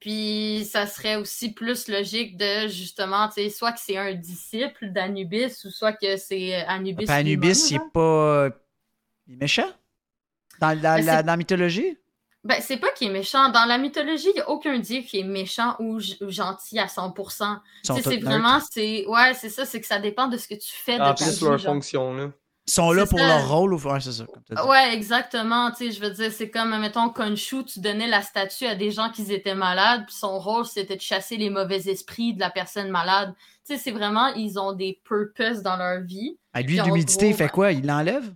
Puis, 0.00 0.66
ça 0.70 0.86
serait 0.86 1.16
aussi 1.16 1.52
plus 1.52 1.86
logique 1.88 2.36
de, 2.38 2.68
justement, 2.68 3.28
tu 3.28 3.34
sais, 3.34 3.50
soit 3.50 3.72
que 3.72 3.80
c'est 3.80 3.98
un 3.98 4.14
disciple 4.14 4.90
d'Anubis 4.92 5.62
ou 5.66 5.70
soit 5.70 5.92
que 5.92 6.16
c'est 6.16 6.56
euh, 6.56 6.66
Anubis. 6.68 7.04
Puis 7.04 7.14
Anubis, 7.14 7.70
il 7.70 7.76
est 7.76 7.92
pas. 7.92 8.48
Il 9.26 9.34
est 9.34 9.36
méchant? 9.36 9.68
Dans, 10.58 10.68
la- 10.80 10.96
Ben, 10.96 11.04
la, 11.04 11.22
dans 11.22 11.32
la 11.32 11.36
mythologie? 11.36 11.98
Ben, 12.42 12.58
c'est 12.62 12.78
pas 12.78 12.90
qu'il 12.92 13.08
est 13.08 13.12
méchant. 13.12 13.50
Dans 13.50 13.66
la 13.66 13.76
mythologie, 13.76 14.28
il 14.30 14.34
n'y 14.36 14.40
a 14.40 14.48
aucun 14.48 14.78
dieu 14.78 15.02
qui 15.02 15.20
est 15.20 15.24
méchant 15.24 15.76
ou, 15.78 16.00
gentil 16.00 16.78
à 16.78 16.86
100%. 16.86 17.60
Ils 17.84 17.86
sont 17.86 17.94
Tu 17.94 18.00
sais, 18.00 18.02
tous 18.02 18.10
c'est 18.10 18.16
vraiment, 18.16 18.60
c'est, 18.70 19.06
ouais, 19.06 19.34
c'est 19.34 19.50
ça, 19.50 19.66
c'est 19.66 19.80
que 19.80 19.86
ça 19.86 19.98
dépend 19.98 20.26
de 20.28 20.38
ce 20.38 20.48
que 20.48 20.54
tu 20.54 20.72
fais 20.72 20.96
de 20.96 21.02
En 21.02 21.12
ta 21.12 21.24
plus, 21.26 21.38
vie, 21.38 21.44
leur 21.44 21.58
genre. 21.58 21.74
fonction, 21.74 22.14
là. 22.14 22.30
Ils 22.70 22.74
sont 22.74 22.92
là 22.92 23.04
pour 23.04 23.18
ça. 23.18 23.26
leur 23.26 23.48
rôle. 23.48 23.74
Ou... 23.74 23.78
Ouais, 23.78 24.00
c'est 24.00 24.12
ça. 24.12 24.24
Ouais, 24.64 24.94
exactement. 24.94 25.72
Tu 25.72 25.76
sais, 25.86 25.90
je 25.90 26.00
veux 26.00 26.10
dire, 26.10 26.30
c'est 26.30 26.50
comme, 26.50 26.78
mettons, 26.80 27.10
Khonshu, 27.10 27.64
tu 27.64 27.80
donnais 27.80 28.06
la 28.06 28.22
statue 28.22 28.66
à 28.66 28.76
des 28.76 28.92
gens 28.92 29.10
qui 29.10 29.22
étaient 29.32 29.56
malades, 29.56 30.04
puis 30.06 30.14
son 30.14 30.38
rôle, 30.38 30.64
c'était 30.66 30.94
de 30.96 31.00
chasser 31.00 31.36
les 31.36 31.50
mauvais 31.50 31.88
esprits 31.88 32.32
de 32.34 32.40
la 32.40 32.50
personne 32.50 32.88
malade. 32.90 33.34
Tu 33.66 33.74
sais, 33.74 33.78
c'est 33.82 33.90
vraiment, 33.90 34.28
ils 34.34 34.56
ont 34.58 34.72
des 34.72 35.00
purposes 35.04 35.62
dans 35.62 35.76
leur 35.76 36.02
vie. 36.02 36.38
Ah, 36.52 36.62
lui, 36.62 36.80
l'humidité, 36.80 37.28
il 37.30 37.34
fait 37.34 37.48
quoi? 37.50 37.72
Il 37.72 37.84
l'enlève? 37.86 38.32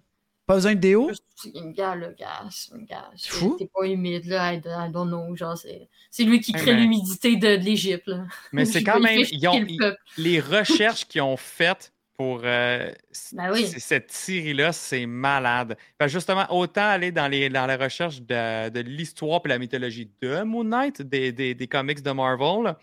Pas 0.47 0.57
besoin 0.57 0.75
de 0.75 0.81
déo? 0.81 1.11
C'est 1.37 1.55
une 1.55 1.73
gars, 1.73 1.95
le 1.95 2.09
gars, 2.19 2.43
c'est 2.51 2.75
une 2.75 2.85
gars. 2.85 3.09
c'est- 3.17 3.31
Fou. 3.31 3.57
T'es 3.59 3.71
pas 3.75 3.87
humide, 3.87 4.27
là, 4.27 4.53
I, 4.53 4.59
I 4.59 4.91
don't 4.93 5.09
know, 5.09 5.35
genre, 5.35 5.57
c'est, 5.57 5.89
c'est 6.11 6.25
lui 6.25 6.41
qui 6.41 6.53
crée 6.53 6.75
mais- 6.75 6.81
l'humidité 6.81 7.37
de, 7.37 7.57
de 7.57 7.63
l'Égypte, 7.65 8.07
là. 8.09 8.25
Mais 8.53 8.65
c'est 8.67 8.85
quand 8.85 9.01
même. 9.01 9.21
Ils 9.33 9.49
ont, 9.49 9.55
ils- 9.55 9.97
les 10.19 10.41
recherches 10.41 11.07
qu'ils 11.07 11.23
ont 11.23 11.39
faites 11.39 11.94
pour 12.17 12.43
euh, 12.45 12.93
Ben 13.33 13.53
oui. 13.53 13.67
cette 13.67 14.13
série-là, 14.13 14.73
c'est 14.73 15.05
malade. 15.07 15.77
Que 15.99 16.07
justement, 16.09 16.47
autant 16.51 16.89
aller 16.89 17.11
dans 17.13 17.27
les, 17.29 17.49
dans 17.49 17.67
la 17.67 17.77
recherche 17.77 18.21
de, 18.23 18.69
de 18.69 18.81
l'histoire 18.81 19.41
et 19.45 19.49
la 19.49 19.59
mythologie 19.59 20.11
de 20.23 20.43
Moon 20.43 20.65
Knight, 20.65 21.03
des, 21.03 21.33
des, 21.33 21.55
des 21.55 21.67
comics 21.67 22.03
de 22.03 22.11
Marvel, 22.13 22.65
là, 22.65 22.79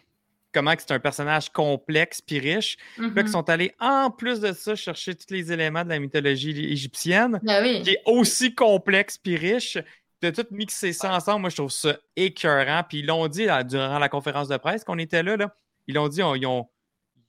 comment 0.53 0.73
c'est 0.77 0.91
un 0.91 0.99
personnage 0.99 1.49
complexe 1.49 2.19
puis 2.21 2.39
riche. 2.39 2.75
Mhm. 2.97 3.13
qu'ils 3.15 3.29
sont 3.29 3.49
allés, 3.49 3.73
en 3.79 4.11
plus 4.11 4.41
de 4.41 4.51
ça, 4.51 4.75
chercher 4.75 5.15
tous 5.15 5.33
les 5.33 5.51
éléments 5.53 5.85
de 5.85 5.89
la 5.89 5.99
mythologie 5.99 6.49
égyptienne, 6.69 7.39
Ben 7.43 7.63
oui. 7.63 7.81
qui 7.83 7.91
est 7.91 8.01
aussi 8.05 8.53
complexe 8.53 9.17
puis 9.17 9.37
riche. 9.37 9.77
De 10.21 10.29
tout 10.29 10.45
mixer 10.51 10.91
ça 10.93 11.15
ensemble, 11.15 11.41
moi, 11.41 11.49
je 11.49 11.55
trouve 11.55 11.71
ça 11.71 11.97
écœurant. 12.17 12.83
Puis 12.87 12.99
ils 12.99 13.05
l'ont 13.07 13.27
dit 13.27 13.45
là, 13.45 13.63
durant 13.63 13.97
la 13.97 14.09
conférence 14.09 14.49
de 14.49 14.57
presse 14.57 14.83
qu'on 14.83 14.99
était 14.99 15.23
là, 15.23 15.37
là 15.37 15.55
ils 15.87 15.95
l'ont 15.95 16.09
dit, 16.09 16.21
on- 16.21 16.35
ils 16.35 16.45
ont- 16.45 16.67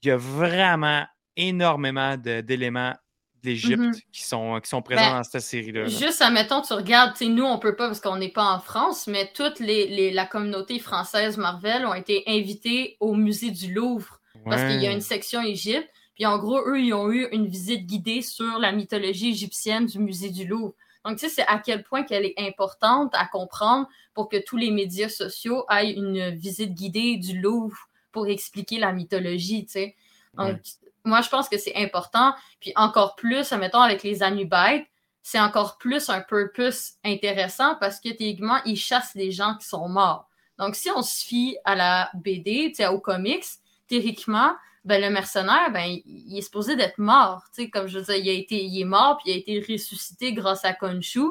il 0.02 0.08
y 0.08 0.10
a 0.10 0.16
vraiment 0.16 1.06
énormément 1.36 2.16
d'éléments 2.16 2.94
d'Égypte 3.42 3.80
Mhm. 3.80 3.94
qui, 4.12 4.22
sont, 4.22 4.60
qui 4.62 4.68
sont 4.68 4.82
présents 4.82 5.02
Ben, 5.02 5.16
dans 5.18 5.24
cette 5.24 5.42
série-là. 5.42 5.82
là. 5.82 5.88
Juste, 5.88 6.22
admettons, 6.22 6.62
tu 6.62 6.72
regardes, 6.74 7.12
tu 7.16 7.24
sais, 7.24 7.30
nous, 7.30 7.44
on 7.44 7.58
peut 7.58 7.74
pas 7.74 7.88
parce 7.88 8.00
qu'on 8.00 8.16
n'est 8.16 8.28
pas 8.30 8.44
en 8.54 8.60
France, 8.60 9.08
mais 9.08 9.30
toute 9.34 9.58
les, 9.58 9.88
les- 9.88 10.10
la 10.12 10.26
communauté 10.26 10.78
française 10.78 11.38
Marvel 11.38 11.84
ont 11.84 11.94
été 11.94 12.22
invités 12.28 12.96
au 13.00 13.14
musée 13.14 13.50
du 13.50 13.74
Louvre 13.74 14.20
parce 14.44 14.62
qu'il 14.62 14.80
y 14.80 14.86
a 14.86 14.92
une 14.92 15.00
section 15.00 15.42
Égypte. 15.42 15.88
Puis 16.14 16.24
en 16.24 16.38
gros, 16.38 16.60
eux, 16.68 16.80
ils 16.80 16.94
ont 16.94 17.10
eu 17.10 17.26
une 17.32 17.46
visite 17.48 17.84
guidée 17.86 18.22
sur 18.22 18.58
la 18.60 18.70
mythologie 18.70 19.30
égyptienne 19.30 19.86
du 19.86 19.98
musée 19.98 20.30
du 20.30 20.46
Louvre. 20.46 20.74
Donc, 21.04 21.18
tu 21.18 21.26
sais, 21.28 21.34
c'est 21.34 21.46
à 21.48 21.58
quel 21.58 21.82
point 21.82 22.04
qu'elle 22.04 22.24
est 22.24 22.38
importante 22.38 23.12
à 23.14 23.26
comprendre 23.26 23.88
pour 24.14 24.28
que 24.28 24.36
tous 24.36 24.56
les 24.56 24.70
médias 24.70 25.08
sociaux 25.08 25.64
aient 25.68 25.90
une 25.90 26.30
visite 26.30 26.74
guidée 26.74 27.16
du 27.16 27.40
Louvre 27.40 27.76
pour 28.12 28.28
expliquer 28.28 28.78
la 28.78 28.92
mythologie, 28.92 29.64
tu 29.66 29.72
sais. 29.72 29.96
Donc, 30.34 30.58
moi, 31.04 31.20
je 31.20 31.28
pense 31.28 31.48
que 31.48 31.58
c'est 31.58 31.76
important. 31.76 32.34
Puis 32.60 32.72
encore 32.76 33.16
plus, 33.16 33.52
admettons, 33.52 33.80
avec 33.80 34.02
les 34.02 34.22
Anubites, 34.22 34.86
c'est 35.22 35.40
encore 35.40 35.78
plus 35.78 36.08
un 36.08 36.20
purpose 36.20 36.94
intéressant 37.04 37.76
parce 37.76 38.00
que 38.00 38.10
théoriquement, 38.10 38.58
ils 38.64 38.76
chassent 38.76 39.14
les 39.14 39.30
gens 39.30 39.56
qui 39.56 39.66
sont 39.66 39.88
morts. 39.88 40.28
Donc, 40.58 40.74
si 40.74 40.90
on 40.90 41.02
se 41.02 41.24
fie 41.24 41.56
à 41.64 41.74
la 41.74 42.10
BD, 42.14 42.72
aux 42.90 43.00
comics, 43.00 43.44
théoriquement, 43.88 44.52
ben 44.84 45.00
le 45.00 45.10
mercenaire, 45.10 45.70
ben 45.72 45.98
il, 46.04 46.38
est 46.38 46.42
supposé 46.42 46.76
d'être 46.76 46.98
mort. 46.98 47.44
Comme 47.72 47.86
je 47.86 48.00
dire, 48.00 48.16
il, 48.16 48.28
a 48.28 48.32
été, 48.32 48.64
il 48.64 48.80
est 48.80 48.84
mort, 48.84 49.18
puis 49.18 49.32
il 49.32 49.34
a 49.34 49.38
été 49.38 49.72
ressuscité 49.72 50.32
grâce 50.32 50.64
à 50.64 50.72
Khonshu. 50.72 51.26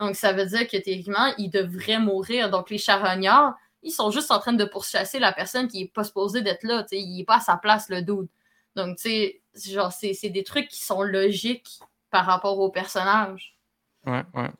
Donc, 0.00 0.16
ça 0.16 0.32
veut 0.32 0.46
dire 0.46 0.68
que 0.68 0.76
théoriquement, 0.76 1.32
il 1.38 1.50
devrait 1.50 1.98
mourir. 1.98 2.50
Donc, 2.50 2.68
les 2.68 2.78
charognards, 2.78 3.54
ils 3.82 3.92
sont 3.92 4.10
juste 4.10 4.30
en 4.30 4.40
train 4.40 4.52
de 4.52 4.64
pourchasser 4.64 5.18
la 5.18 5.32
personne 5.32 5.68
qui 5.68 5.82
est 5.82 5.92
pas 5.92 6.04
supposée 6.04 6.42
d'être 6.42 6.64
là. 6.64 6.84
Il 6.90 7.20
est 7.20 7.24
pas 7.24 7.36
à 7.36 7.40
sa 7.40 7.56
place, 7.56 7.88
le 7.88 8.02
dude. 8.02 8.28
Donc, 8.76 8.96
tu 8.98 9.08
sais, 9.08 9.40
genre, 9.72 9.90
c'est 9.92 10.12
c'est 10.14 10.28
des 10.30 10.44
trucs 10.44 10.68
qui 10.68 10.82
sont 10.82 11.02
logiques 11.02 11.80
par 12.10 12.26
rapport 12.26 12.58
au 12.58 12.70
personnage. 12.70 13.56
Ouais, 14.06 14.22
ouais. 14.34 14.50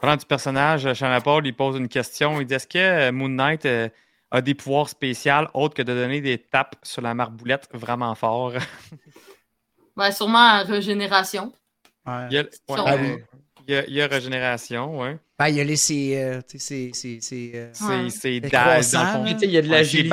Parlant 0.00 0.16
du 0.16 0.26
personnage, 0.26 0.92
Shanna 0.94 1.20
Paul, 1.20 1.46
il 1.46 1.54
pose 1.54 1.76
une 1.76 1.88
question. 1.88 2.40
Il 2.40 2.46
dit 2.46 2.54
Est-ce 2.54 2.66
que 2.66 2.78
euh, 2.78 3.12
Moon 3.12 3.28
Knight 3.28 3.64
euh, 3.66 3.88
a 4.30 4.40
des 4.42 4.54
pouvoirs 4.54 4.88
spéciaux 4.88 5.46
autres 5.54 5.74
que 5.74 5.82
de 5.82 5.94
donner 5.94 6.20
des 6.20 6.38
tapes 6.38 6.74
sur 6.82 7.02
la 7.02 7.14
marboulette 7.14 7.68
vraiment 7.72 8.14
fort? 8.14 8.52
Ben, 9.96 10.10
sûrement 10.12 10.62
régénération. 10.64 11.52
Ouais. 12.06 12.26
Il 12.30 12.34
y 12.34 12.38
a, 12.38 12.42
ouais, 12.42 12.48
Ah 12.86 12.96
oui. 12.96 13.16
il 13.68 13.74
y 13.74 13.76
a- 13.76 13.86
il 13.86 13.92
y 13.94 14.00
a 14.00 14.06
régénération, 14.06 14.98
ouais. 15.00 15.18
Ben, 15.38 15.48
il 15.48 15.56
y 15.56 15.60
a 15.60 15.64
les. 15.64 15.76
C'est. 15.76 16.22
euh, 16.24 16.40
c'est- 16.46 16.90
c'est- 16.94 17.18
c'est, 17.20 17.50
euh, 17.54 17.72
Ouais. 17.86 18.06
il 18.24 18.34
y 18.34 19.56
a 19.58 19.60
de 19.62 19.66
Ouais, 19.66 19.70
l'agilité. 19.70 20.08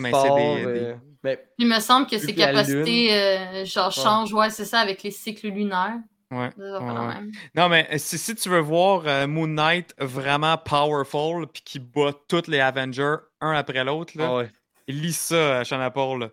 mais 0.00 0.10
c'est 0.12 0.28
fort, 0.28 0.56
des- 0.56 0.94
Puis 1.22 1.36
il 1.58 1.66
me 1.66 1.80
semble 1.80 2.06
que 2.06 2.18
ses 2.18 2.34
que 2.34 2.38
capacités, 2.38 3.14
euh, 3.14 3.64
genre, 3.64 3.88
Ouais. 3.88 4.02
changent, 4.02 4.32
ouais, 4.32 4.50
c'est 4.50 4.64
ça, 4.64 4.80
avec 4.80 5.02
les 5.02 5.10
cycles 5.10 5.48
lunaires. 5.48 5.98
Ouais, 6.30 6.50
ouais. 6.56 7.30
Non, 7.56 7.68
mais 7.68 7.88
euh, 7.92 7.98
si, 7.98 8.16
si 8.16 8.34
tu 8.36 8.48
veux 8.48 8.60
voir 8.60 9.02
euh, 9.04 9.26
Moon 9.26 9.48
Knight 9.48 9.94
vraiment 9.98 10.56
powerful 10.56 11.46
puis 11.52 11.62
qui 11.64 11.78
bat 11.80 12.12
tous 12.28 12.46
les 12.46 12.60
Avengers 12.60 13.16
un 13.40 13.52
après 13.52 13.82
l'autre, 13.82 14.12
là, 14.16 14.26
ah 14.28 14.36
ouais. 14.36 14.50
lis 14.86 15.16
ça, 15.16 15.64
Shanna 15.64 15.90
Paul. 15.90 16.30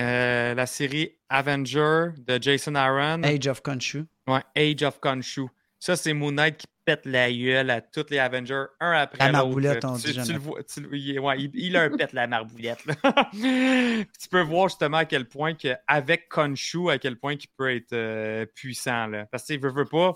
Euh, 0.00 0.54
la 0.54 0.66
série 0.66 1.12
Avenger 1.28 2.08
de 2.18 2.38
Jason 2.42 2.74
Aaron. 2.74 3.22
Age 3.22 3.46
of 3.46 3.62
Khonshu. 3.62 4.04
Ouais, 4.26 4.42
Age 4.56 4.82
of 4.82 5.00
Khonshu. 5.00 5.46
Ça, 5.78 5.94
c'est 5.96 6.14
Moon 6.14 6.32
Knight 6.32 6.56
qui 6.56 6.66
pète 6.84 7.04
la 7.04 7.30
gueule 7.30 7.68
à 7.70 7.80
tous 7.80 8.06
les 8.10 8.18
Avengers, 8.18 8.64
un 8.80 8.92
après 8.92 9.18
La 9.18 9.26
l'autre. 9.26 9.44
marboulette, 9.44 9.84
on 9.84 9.96
tu, 9.96 10.06
dit 10.06 10.12
tu 10.12 10.12
jamais. 10.14 10.32
le 10.34 10.38
vois, 10.38 10.62
tu 10.62 10.80
le- 10.80 10.96
il, 10.96 11.20
ouais, 11.20 11.40
il, 11.40 11.50
il 11.54 11.72
leur 11.72 11.90
pète 11.96 12.12
la 12.12 12.26
marboulette. 12.26 12.78
tu 13.32 14.28
peux 14.30 14.40
voir 14.40 14.68
justement 14.68 14.98
à 14.98 15.04
quel 15.04 15.26
point, 15.26 15.54
que, 15.54 15.74
avec 15.86 16.28
Khonshu, 16.28 16.90
à 16.90 16.98
quel 16.98 17.16
point 17.18 17.34
il 17.34 17.46
peut 17.56 17.74
être 17.74 17.92
euh, 17.92 18.46
puissant. 18.54 19.06
Là. 19.08 19.26
Parce 19.30 19.44
que, 19.46 19.52
il 19.54 19.60
veut, 19.60 19.70
veut 19.72 19.84
pas, 19.84 20.14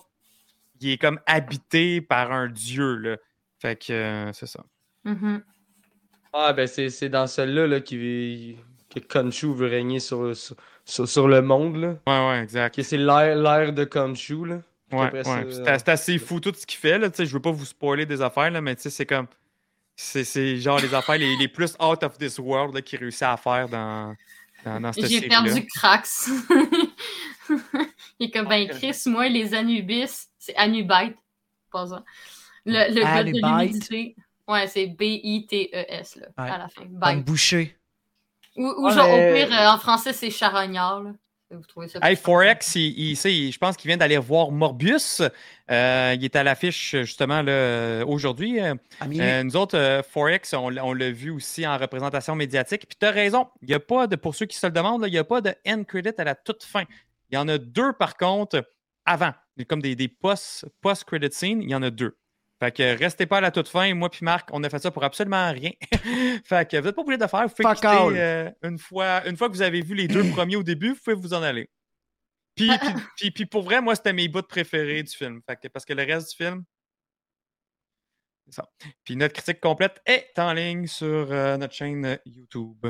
il 0.81 0.91
est 0.91 0.99
comme 0.99 1.21
habité 1.27 2.01
par 2.01 2.33
un 2.33 2.49
dieu. 2.49 2.97
Là. 2.97 3.17
Fait 3.59 3.77
que, 3.77 3.93
euh, 3.93 4.33
c'est 4.33 4.47
ça. 4.47 4.65
Mhm. 5.05 5.43
Ah, 6.33 6.53
ben 6.53 6.67
c'est 6.67 6.91
c'est 6.91 7.09
dans 7.09 7.27
celle-là 7.27 7.67
là, 7.67 7.81
qui, 7.81 8.57
que 8.95 9.01
Khonshu 9.01 9.53
veut 9.53 9.67
régner 9.67 9.99
sur, 9.99 10.35
sur, 10.37 10.57
sur, 10.85 11.09
sur 11.09 11.29
le 11.29 11.43
monde. 11.43 11.77
Là. 11.77 11.97
Ouais, 12.07 12.29
ouais, 12.31 12.43
exact. 12.43 12.75
Que 12.77 12.83
c'est 12.83 12.97
l'ère 12.97 13.73
de 13.73 13.85
Khonshu. 13.85 14.47
Là. 14.47 14.63
Ouais, 14.93 15.11
C'est 15.79 15.89
assez 15.89 16.19
fou 16.19 16.41
tout 16.41 16.53
ce 16.57 16.67
qu'il 16.67 16.79
fait. 16.79 16.99
Là. 16.99 17.11
Tu 17.11 17.17
sais, 17.17 17.27
Je 17.27 17.33
veux 17.33 17.41
pas 17.41 17.51
vous 17.53 17.65
spoiler 17.65 18.07
des 18.07 18.21
affaires, 18.23 18.51
là, 18.51 18.61
mais 18.61 18.75
tu 18.77 18.83
sais, 18.83 18.91
c'est 18.91 19.07
comme. 19.07 19.27
C'est 19.97 20.25
c'est 20.25 20.57
genre 20.57 20.79
les 20.81 20.95
affaires 20.95 21.19
les, 21.19 21.37
les 21.37 21.49
plus 21.49 21.75
out 21.81 22.03
of 22.03 22.17
this 22.17 22.39
world 22.39 22.81
qu'il 22.83 22.99
réussit 23.01 23.23
à 23.25 23.37
faire 23.37 23.69
dans, 23.69 24.15
dans, 24.65 24.81
dans 24.81 24.93
cette 24.95 25.07
J'ai 25.09 25.29
perdu 25.29 25.67
Krax. 25.67 26.31
Il 28.19 28.27
est 28.27 28.31
comme, 28.31 28.49
ben, 28.49 28.69
Chris, 28.69 28.97
moi, 29.07 29.29
les 29.29 29.55
Anubis, 29.55 30.29
c'est 30.39 30.55
Anubite. 30.57 31.17
Pas 31.71 31.87
ça. 31.87 32.05
Le, 32.65 32.95
le 32.95 33.01
gars 33.03 33.25
de 33.25 33.31
l'humidité. 33.31 34.17
Ouais, 34.49 34.67
c'est 34.67 34.87
B-I-T-E-S, 34.87 36.17
là, 36.17 36.27
Ouais. 36.39 36.51
à 36.51 36.59
la 36.59 36.69
fin. 36.69 36.83
Bite. 36.87 37.25
boucher. 37.25 37.77
Ou, 38.57 38.67
ou 38.67 38.91
genre, 38.91 39.07
mais- 39.07 39.33
au 39.45 39.47
pire, 39.47 39.53
euh, 39.61 39.69
en 39.69 39.79
français, 39.79 40.13
c'est 40.13 40.31
charognard, 40.31 41.03
là. 41.03 41.13
Vous 41.51 41.63
trouvez 41.67 41.89
ça 41.89 41.99
Hey, 42.03 42.15
Forex, 42.17 42.75
il, 42.77 43.17
je 43.17 43.59
pense 43.59 43.77
qu'il 43.77 43.89
vient 43.89 43.97
d'aller 43.97 44.19
voir 44.19 44.51
Morbius. 44.53 45.21
Euh, 45.71 46.15
il 46.17 46.25
est 46.25 46.37
à 46.37 46.43
l'affiche 46.45 46.95
justement 47.01 47.43
là, 47.43 48.05
aujourd'hui. 48.07 48.61
Euh, 48.61 48.75
Ami, 49.01 49.21
euh, 49.21 49.43
nous 49.43 49.57
autres, 49.57 49.77
euh, 49.77 50.03
Forex, 50.03 50.55
on, 50.55 50.69
l'a- 50.69 50.85
on 50.85 50.93
l'a 50.93 51.11
vu 51.11 51.31
aussi 51.31 51.67
en 51.67 51.77
représentation 51.77 52.35
médiatique. 52.37 52.87
Puis 52.87 52.97
tu 53.01 53.05
as 53.07 53.11
raison, 53.11 53.49
il 53.63 53.71
y 53.71 53.75
a 53.75 53.81
pas 53.81 54.07
de, 54.07 54.17
pour 54.17 54.35
ceux 54.35 54.47
qui 54.47 54.57
se 54.57 54.67
le 54.67 54.73
demandent, 54.73 55.03
là, 55.03 55.09
il 55.09 55.13
n'y 55.13 55.19
a 55.19 55.25
pas 55.25 55.41
de 55.41 55.53
end 55.67 55.83
credit 55.85 56.11
à 56.19 56.25
la 56.25 56.35
toute 56.37 56.63
fin. 56.63 56.85
Il 57.31 57.35
y 57.35 57.39
en 57.39 57.49
a 57.49 57.59
deux 57.59 57.93
par 57.95 58.17
contre 58.17 58.65
avant. 59.05 59.33
Il 59.57 59.61
y 59.61 59.63
a 59.63 59.65
Comme 59.67 59.83
des, 59.83 59.97
des 59.97 60.09
post- 60.09 60.67
post-credit 60.81 61.33
scenes, 61.33 61.63
il 61.63 61.71
y 61.71 61.75
en 61.75 61.83
a 61.83 61.91
deux. 61.91 62.17
Fait 62.63 62.71
que 62.77 62.99
restez 62.99 63.25
pas 63.27 63.39
à 63.39 63.41
la 63.41 63.51
toute 63.51 63.69
fin. 63.69 63.95
Moi 63.95 64.11
puis 64.11 64.23
Marc, 64.23 64.51
on 64.53 64.63
a 64.65 64.69
fait 64.71 64.79
ça 64.79 64.91
pour 64.91 65.03
absolument 65.03 65.51
rien. 65.51 65.71
fait 66.45 66.71
que 66.71 66.77
vous 66.77 66.85
n'êtes 66.87 66.95
pas 66.95 67.03
obligé 67.03 67.17
de 67.19 67.27
faire. 67.27 67.49
Vous 67.49 67.55
pouvez 67.55 67.75
quitter, 67.75 67.89
euh, 68.21 68.51
une, 68.63 68.79
fois, 68.79 69.27
une 69.27 69.37
fois 69.37 69.49
que 69.49 69.55
vous 69.55 69.63
avez 69.63 69.81
vu 69.81 69.95
les 69.95 70.07
deux 70.09 70.25
premiers 70.33 70.57
au 70.57 70.63
début, 70.63 70.91
vous 70.91 71.01
pouvez 71.03 71.17
vous 71.17 71.33
en 71.33 71.43
aller. 71.43 71.71
Puis, 72.55 72.69
puis, 72.79 72.93
puis- 73.17 73.31
puis 73.31 73.47
pour 73.47 73.63
vrai, 73.63 73.81
moi, 73.81 73.95
c'était 73.97 74.13
mes 74.13 74.29
bouts 74.29 74.43
préférés 74.43 75.03
du 75.03 75.11
film. 75.17 75.41
Fait 75.49 75.57
que- 75.57 75.69
parce 75.69 75.85
que 75.87 75.95
le 75.95 76.03
reste 76.05 76.31
du 76.31 76.37
film, 76.37 76.65
c'est 78.47 78.55
ça. 78.57 78.69
Puis 79.05 79.17
notre 79.17 79.33
critique 79.35 79.61
complète 79.61 80.01
est 80.05 80.33
en 80.39 80.53
ligne 80.53 80.87
sur 80.87 81.07
euh, 81.33 81.57
notre 81.57 81.73
chaîne 81.75 82.19
YouTube. 82.27 82.87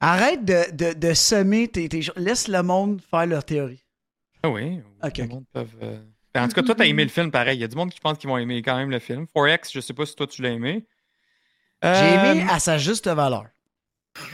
arrête 0.00 0.44
de, 0.44 0.70
de, 0.72 0.92
de 0.92 1.14
semer 1.14 1.68
tes, 1.68 1.88
tes... 1.88 2.00
Laisse 2.16 2.48
le 2.48 2.62
monde 2.62 3.00
faire 3.00 3.24
leur 3.26 3.44
théorie. 3.44 3.86
Ah 4.42 4.50
oui, 4.50 4.82
Ok, 5.02 5.12
tout 5.14 5.22
le 5.22 5.28
monde 5.28 5.46
peut, 5.50 5.66
euh, 5.82 6.04
en 6.40 6.48
tout 6.48 6.54
cas, 6.54 6.62
toi, 6.62 6.74
t'as 6.74 6.86
aimé 6.86 7.04
le 7.04 7.10
film 7.10 7.30
pareil. 7.30 7.56
Il 7.58 7.60
y 7.60 7.64
a 7.64 7.68
du 7.68 7.76
monde 7.76 7.90
qui 7.90 8.00
pense 8.00 8.18
qu'ils 8.18 8.28
vont 8.28 8.38
aimer 8.38 8.60
quand 8.62 8.76
même 8.76 8.90
le 8.90 8.98
film. 8.98 9.26
Forex, 9.32 9.70
je 9.72 9.80
sais 9.80 9.94
pas 9.94 10.04
si 10.06 10.14
toi 10.16 10.26
tu 10.26 10.42
l'as 10.42 10.50
aimé. 10.50 10.86
J'ai 11.82 11.88
Euh, 11.90 12.32
aimé 12.32 12.46
à 12.50 12.58
sa 12.58 12.78
juste 12.78 13.06
valeur. 13.08 13.44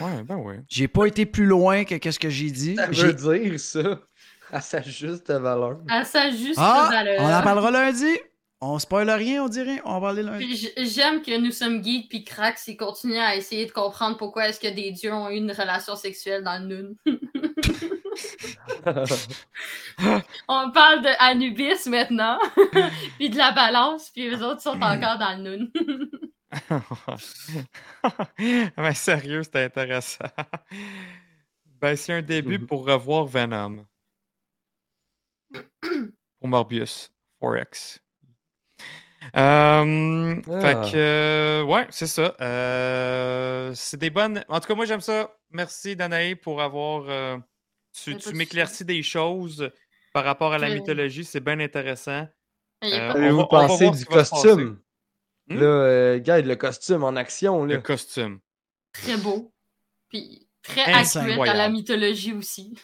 Ouais, 0.01 0.23
ben 0.25 0.37
oui. 0.37 0.55
J'ai 0.69 0.89
pas 0.89 1.07
été 1.07 1.27
plus 1.27 1.47
loin 1.47 1.85
que 1.85 1.95
qu'est-ce 1.97 2.19
que 2.19 2.29
j'ai 2.31 2.51
dit. 2.51 2.77
Ça 2.77 2.87
veut 2.87 3.39
dire 3.41 3.59
ça. 3.61 4.01
À 4.53 4.61
sa 4.61 4.83
juste 4.83 5.31
valeur. 5.31 5.79
À 5.89 6.05
sa 6.05 6.31
juste 6.31 6.59
Ah, 6.59 6.89
valeur. 6.91 7.21
on 7.23 7.33
en 7.33 7.43
parlera 7.43 7.71
lundi. 7.71 8.19
On 8.63 8.79
spoil 8.79 9.09
rien, 9.11 9.43
on 9.45 9.49
rien. 9.49 9.81
On 9.87 9.99
va 10.01 10.13
lundi. 10.13 10.55
J- 10.57 10.73
J'aime 10.77 11.23
que 11.23 11.39
nous 11.39 11.51
sommes 11.51 11.83
geeks 11.83 12.09
puis 12.11 12.25
Krax 12.25 12.69
il 12.69 12.77
continue 12.77 13.17
à 13.17 13.35
essayer 13.35 13.65
de 13.67 13.73
comprendre 13.73 14.19
pourquoi 14.19 14.49
est-ce 14.49 14.61
que 14.61 14.69
des 14.69 14.93
dieux 14.93 15.13
ont 15.15 15.31
eu 15.31 15.37
une 15.37 15.51
relation 15.53 15.97
sexuelle 15.97 16.45
dans 16.45 16.59
le 16.63 16.67
Noon. 16.67 16.95
On 20.49 20.71
parle 20.73 21.03
de 21.03 21.09
Anubis 21.19 21.87
maintenant, 21.89 22.39
puis 23.19 23.31
de 23.31 23.37
la 23.37 23.53
balance, 23.53 24.11
puis 24.11 24.31
les 24.31 24.43
autres 24.43 24.63
sont 24.63 24.81
encore 24.81 25.19
dans 25.19 25.37
le 25.39 25.57
Noon. 25.57 25.69
Mais 28.77 28.95
sérieux, 28.95 29.43
c'était 29.43 29.65
intéressant. 29.65 30.25
Ben, 31.81 31.97
c'est 31.97 32.13
un 32.13 32.23
début 32.23 32.59
Mhm. 32.59 32.67
pour 32.67 32.87
revoir 32.87 33.25
Venom. 33.27 33.87
pour 36.41 36.49
Morbius, 36.49 37.13
Forex. 37.39 38.01
Euh, 39.37 40.41
Ah. 40.49 40.61
Fait 40.61 40.75
que, 40.93 40.97
euh, 40.97 41.63
ouais, 41.65 41.87
c'est 41.91 42.07
ça. 42.07 42.35
Euh, 42.41 43.73
c'est 43.75 43.99
des 43.99 44.11
bonnes. 44.11 44.45
En 44.49 44.61
tout 44.61 44.69
cas, 44.69 44.75
moi, 44.75 44.85
j'aime 44.87 45.01
ça. 45.01 45.37
Merci, 45.51 45.95
Danae, 45.97 46.35
pour 46.37 46.63
avoir. 46.63 47.05
euh, 47.09 47.37
tu 47.93 48.17
tu 48.17 48.33
m'éclaircis 48.35 48.85
des 48.85 49.03
choses 49.03 49.71
par 50.13 50.25
rapport 50.25 50.53
à 50.53 50.59
la 50.59 50.69
mythologie. 50.71 51.25
C'est 51.25 51.41
bien 51.41 51.59
intéressant. 51.61 52.27
Euh, 52.85 53.11
Avez-vous 53.11 53.47
pensé 53.47 53.91
du 53.91 54.05
costume? 54.07 54.79
Hmm? 55.49 55.57
Là, 55.59 55.67
euh, 55.67 56.13
regarde 56.15 56.47
le 56.47 56.57
costume 56.57 57.03
en 57.05 57.17
action. 57.17 57.65
Le 57.65 57.79
costume. 57.79 58.39
très 58.93 59.17
beau, 59.17 59.53
puis 60.09 60.49
très 60.63 60.81
Incroyable. 60.83 61.31
accurate 61.33 61.49
à 61.49 61.55
la 61.55 61.69
mythologie 61.69 62.33
aussi. 62.33 62.75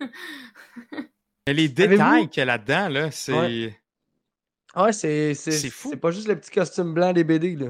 Mais 1.46 1.54
les 1.54 1.68
détails 1.68 2.28
qu'il 2.28 2.40
y 2.40 2.42
a 2.42 2.44
là-dedans, 2.46 2.88
là, 2.88 3.10
c'est. 3.10 3.32
Ouais. 3.32 3.81
Ah 4.74 4.84
Ouais, 4.84 4.92
c'est 4.92 5.34
c'est- 5.34 5.50
C'est 5.52 5.70
fou. 5.70 5.90
C'est 5.90 5.96
pas 5.98 6.10
juste 6.10 6.28
le 6.28 6.38
petit 6.38 6.50
costume 6.50 6.94
blanc 6.94 7.12
des 7.12 7.24
BD. 7.24 7.56
Là. 7.56 7.68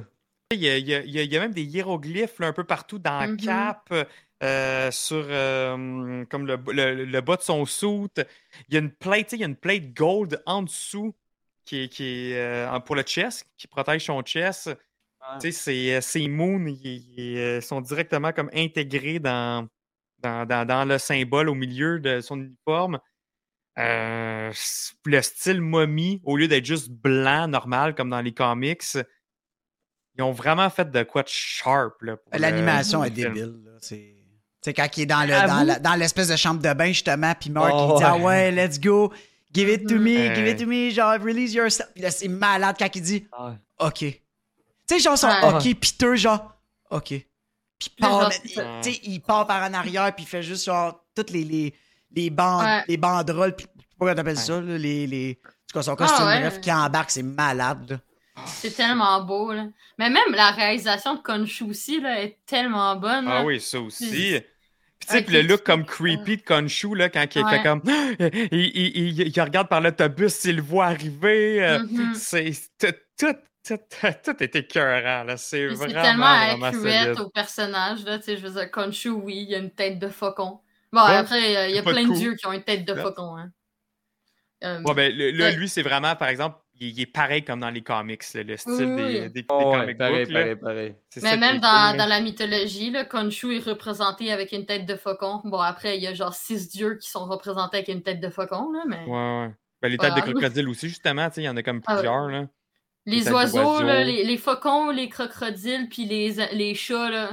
Il 0.52 0.60
y, 0.60 0.68
a, 0.68 0.76
il 0.76 0.86
y 0.88 0.94
a- 0.94 1.02
il 1.02 1.32
y 1.32 1.36
a- 1.36 1.40
même 1.40 1.54
des 1.54 1.62
hiéroglyphes 1.64 2.38
là, 2.38 2.48
un 2.48 2.52
peu 2.52 2.64
partout 2.64 2.98
dans 2.98 3.20
la 3.20 3.26
Mhm. 3.28 3.36
cape, 3.38 3.94
euh, 4.42 4.90
sur 4.90 5.24
euh, 5.28 6.24
comme 6.26 6.46
le, 6.46 6.58
le- 6.72 7.04
le 7.04 7.20
bas 7.20 7.36
de 7.36 7.42
son 7.42 7.64
suit. 7.64 8.08
Il 8.68 8.74
y 8.74 8.76
a 8.76 8.80
une 8.80 8.90
plate, 8.90 9.28
tu 9.28 9.30
sais, 9.30 9.36
il 9.36 9.40
y 9.40 9.44
a 9.44 9.48
une 9.48 9.56
plate 9.56 9.94
gold 9.94 10.42
en 10.46 10.62
dessous 10.62 11.14
qui 11.64 11.88
qui 11.88 12.34
euh, 12.34 12.78
pour 12.80 12.96
le 12.96 13.02
chest, 13.02 13.46
qui 13.56 13.66
protège 13.66 14.04
son 14.04 14.20
chest. 14.22 14.70
Tu 15.40 15.52
sais, 15.52 15.52
ses, 15.52 16.00
ses 16.02 16.28
moons, 16.28 16.66
ils, 16.66 17.14
ils, 17.56 17.62
sont 17.62 17.80
directement 17.80 18.32
comme 18.32 18.50
intégrés 18.52 19.20
dans, 19.20 19.68
dans, 20.18 20.44
dans- 20.46 20.66
dans 20.66 20.84
le 20.84 20.98
symbole 20.98 21.48
au 21.48 21.54
milieu 21.54 21.98
de 22.00 22.20
son 22.20 22.38
uniforme. 22.40 22.98
Euh, 23.78 24.52
le 25.06 25.22
style 25.22 25.60
momie, 25.62 26.20
au 26.24 26.36
lieu 26.36 26.46
d'être 26.48 26.66
juste 26.66 26.90
blanc, 26.90 27.48
normal, 27.48 27.94
comme 27.94 28.10
dans 28.10 28.20
les 28.20 28.32
comics, 28.34 28.82
ils 30.16 30.22
ont 30.22 30.32
vraiment 30.32 30.68
fait 30.68 30.90
de 30.90 31.02
quoi 31.04 31.22
de 31.22 31.28
sharp. 31.28 31.94
le- 32.00 32.18
L'animation 32.32 33.02
est 33.02 33.08
le 33.10 33.14
débile. 33.14 33.62
là. 33.64 33.72
C'est 33.80 34.16
tu 34.62 34.70
sais, 34.70 34.74
quand 34.74 34.86
il 34.96 35.02
est 35.02 35.06
dans 35.06 35.26
le- 35.26 35.34
Avoue- 35.34 35.48
dans 35.56 35.62
la- 35.64 35.78
dans 35.80 35.94
l'espèce 35.94 36.28
de 36.28 36.36
chambre 36.36 36.60
de 36.62 36.72
bain, 36.74 36.86
justement, 36.88 37.32
puis 37.38 37.50
Mark, 37.50 37.72
Oh, 37.74 37.94
il 37.94 37.98
dit 37.98 38.04
Ah 38.04 38.16
ouais. 38.16 38.52
let's 38.52 38.78
go, 38.78 39.12
give 39.52 39.68
it 39.68 39.88
to 39.88 39.94
Mhm. 39.96 40.02
me, 40.02 40.34
give 40.36 40.46
it 40.46 40.58
to 40.58 40.66
me, 40.66 40.90
genre, 40.90 41.14
release 41.20 41.52
yourself. 41.54 41.88
Puis 41.94 42.02
là, 42.02 42.10
c'est 42.12 42.28
malade 42.28 42.76
quand 42.78 42.94
il 42.94 43.02
dit. 43.02 43.26
OK. 43.80 43.98
Tu 43.98 44.14
sais, 44.86 44.98
genre, 45.00 45.16
son. 45.18 45.28
OK 45.28 45.74
piteux, 45.80 46.14
genre, 46.16 46.54
OK. 46.90 47.06
Puis 47.08 47.90
il 47.98 48.00
part, 48.00 48.30
c'est 48.82 49.00
il 49.02 49.20
part 49.20 49.46
par 49.46 49.68
en 49.68 49.74
arrière, 49.74 50.14
puis 50.14 50.24
il 50.24 50.28
fait 50.28 50.42
juste 50.44 50.66
genre 50.66 51.04
toutes 51.16 51.30
les, 51.30 51.42
les, 51.42 51.74
les, 52.14 52.30
bandes, 52.30 52.64
Ouais. 52.64 52.82
les 52.88 52.96
banderoles, 52.96 53.54
puis 53.56 53.66
je 53.76 53.80
sais 53.82 53.86
pas 53.98 54.04
comment 54.06 54.14
t'appelles 54.14 54.36
ça, 54.38 54.60
là, 54.60 54.78
les, 54.78 55.06
les. 55.06 55.38
En 55.44 55.48
tout 55.72 55.78
cas, 55.78 55.82
son 55.82 55.96
costume, 55.96 56.26
ouais. 56.26 56.40
bref, 56.40 56.60
qui 56.60 56.72
embarque, 56.72 57.10
c'est 57.10 57.22
malade. 57.22 58.00
C'est 58.46 58.74
tellement 58.74 59.22
beau, 59.24 59.52
là. 59.52 59.66
Mais 59.98 60.08
même 60.10 60.32
la 60.34 60.50
réalisation 60.50 61.14
de 61.16 61.20
Konshu 61.20 61.64
aussi, 61.64 62.00
là, 62.00 62.22
est 62.22 62.38
tellement 62.46 62.96
bonne. 62.96 63.26
Ah 63.28 63.34
là. 63.40 63.44
oui, 63.44 63.60
ça 63.60 63.78
aussi. 63.80 64.08
Puis 64.10 64.42
tu 65.00 65.08
sais, 65.08 65.18
Ok, 65.20 65.24
puis 65.26 65.34
le 65.34 65.42
look 65.42 65.62
comme 65.64 65.84
creepy 65.84 66.38
de 66.38 66.42
Konshu, 66.42 66.94
là, 66.94 67.08
quand 67.08 67.24
il 67.34 67.42
Ouais. 67.44 67.50
fait 67.50 67.62
comme. 67.62 67.82
Il, 68.52 68.70
il- 68.74 68.96
il- 69.20 69.28
il 69.36 69.40
regarde 69.40 69.68
par 69.68 69.80
l'autobus, 69.80 70.44
il 70.44 70.56
le 70.56 70.62
voit 70.62 70.86
arriver. 70.86 71.62
euh, 71.62 71.80
Mhm. 71.80 72.14
C'est 72.14 72.52
tout, 72.78 72.86
tout, 73.18 73.34
tout, 73.66 73.78
tout 74.24 74.42
est 74.42 74.56
écœurant, 74.56 75.24
là. 75.24 75.36
C'est 75.36 75.66
vraiment, 75.68 75.92
C'est 75.94 76.02
tellement 76.02 76.62
accurate 76.66 77.20
au 77.20 77.28
personnage, 77.30 78.04
là. 78.04 78.18
Tu 78.18 78.24
sais, 78.24 78.36
je 78.38 78.46
veux 78.46 78.52
dire, 78.60 78.70
Konshu, 78.70 79.10
oui, 79.10 79.46
il 79.48 79.54
a 79.54 79.58
une 79.58 79.70
tête 79.70 79.98
de 79.98 80.08
faucon. 80.08 80.60
Bon, 80.92 81.00
après, 81.00 81.40
il 81.40 81.52
y 81.52 81.56
a- 81.56 81.68
il 81.68 81.74
y 81.74 81.78
a 81.78 81.82
pas 81.82 81.92
de 81.92 81.96
plein 82.00 82.08
de 82.08 82.14
dieux 82.14 82.34
qui 82.34 82.46
ont 82.46 82.52
une 82.52 82.62
tête 82.64 82.84
de 82.84 82.94
faucon, 82.94 83.36
hein. 83.36 83.50
Euh, 84.64 84.80
Ouais, 84.82 84.94
ben, 84.94 85.12
le- 85.16 85.30
là, 85.32 85.46
Ouais. 85.46 85.56
lui, 85.56 85.68
c'est 85.68 85.82
vraiment, 85.82 86.14
par 86.14 86.28
exemple, 86.28 86.58
il, 86.78 86.90
il 86.90 87.00
est 87.00 87.06
pareil 87.06 87.42
comme 87.44 87.58
dans 87.60 87.70
les 87.70 87.82
comics, 87.82 88.22
là, 88.34 88.42
le 88.44 88.56
style 88.56 88.72
Oui, 88.74 88.96
des, 88.96 89.02
oui. 89.02 89.20
des, 89.22 89.28
des 89.30 89.44
Oh, 89.48 89.72
pareil, 89.72 89.94
books. 89.94 90.32
pareil, 90.32 90.56
pareil. 90.56 90.94
Mais 91.22 91.36
même 91.36 91.58
dans, 91.58 91.96
là. 91.96 92.06
la 92.06 92.20
mythologie, 92.20 92.90
là, 92.90 93.04
Khonshu 93.04 93.56
est 93.56 93.64
représenté 93.64 94.30
avec 94.30 94.52
une 94.52 94.64
tête 94.64 94.86
de 94.86 94.94
faucon. 94.94 95.40
Bon, 95.44 95.58
après, 95.58 95.96
il 95.96 96.02
y 96.02 96.06
a 96.06 96.14
genre 96.14 96.34
six 96.34 96.68
dieux 96.68 96.94
qui 96.96 97.10
sont 97.10 97.24
représentés 97.26 97.78
avec 97.78 97.88
une 97.88 98.02
tête 98.02 98.20
de 98.20 98.28
faucon, 98.28 98.70
là, 98.70 98.84
mais... 98.86 99.04
Ouais, 99.06 99.46
ouais. 99.46 99.50
Ben, 99.80 99.88
les 99.88 99.98
têtes 99.98 100.14
de 100.14 100.20
crocodile 100.20 100.68
aussi, 100.68 100.88
justement, 100.88 101.28
tu 101.28 101.36
sais, 101.36 101.40
il 101.42 101.46
y 101.46 101.48
en 101.48 101.56
a 101.56 101.62
comme 101.64 101.80
Ah 101.86 101.94
plusieurs, 101.94 102.28
là. 102.28 102.46
les 103.06 103.28
oiseaux, 103.32 103.82
là, 103.82 104.04
les, 104.04 104.22
les 104.22 104.36
faucons, 104.38 104.90
les 104.90 105.08
crocodiles, 105.08 105.88
puis 105.88 106.04
les, 106.04 106.34
les 106.52 106.74
chats, 106.76 107.10
là, 107.10 107.30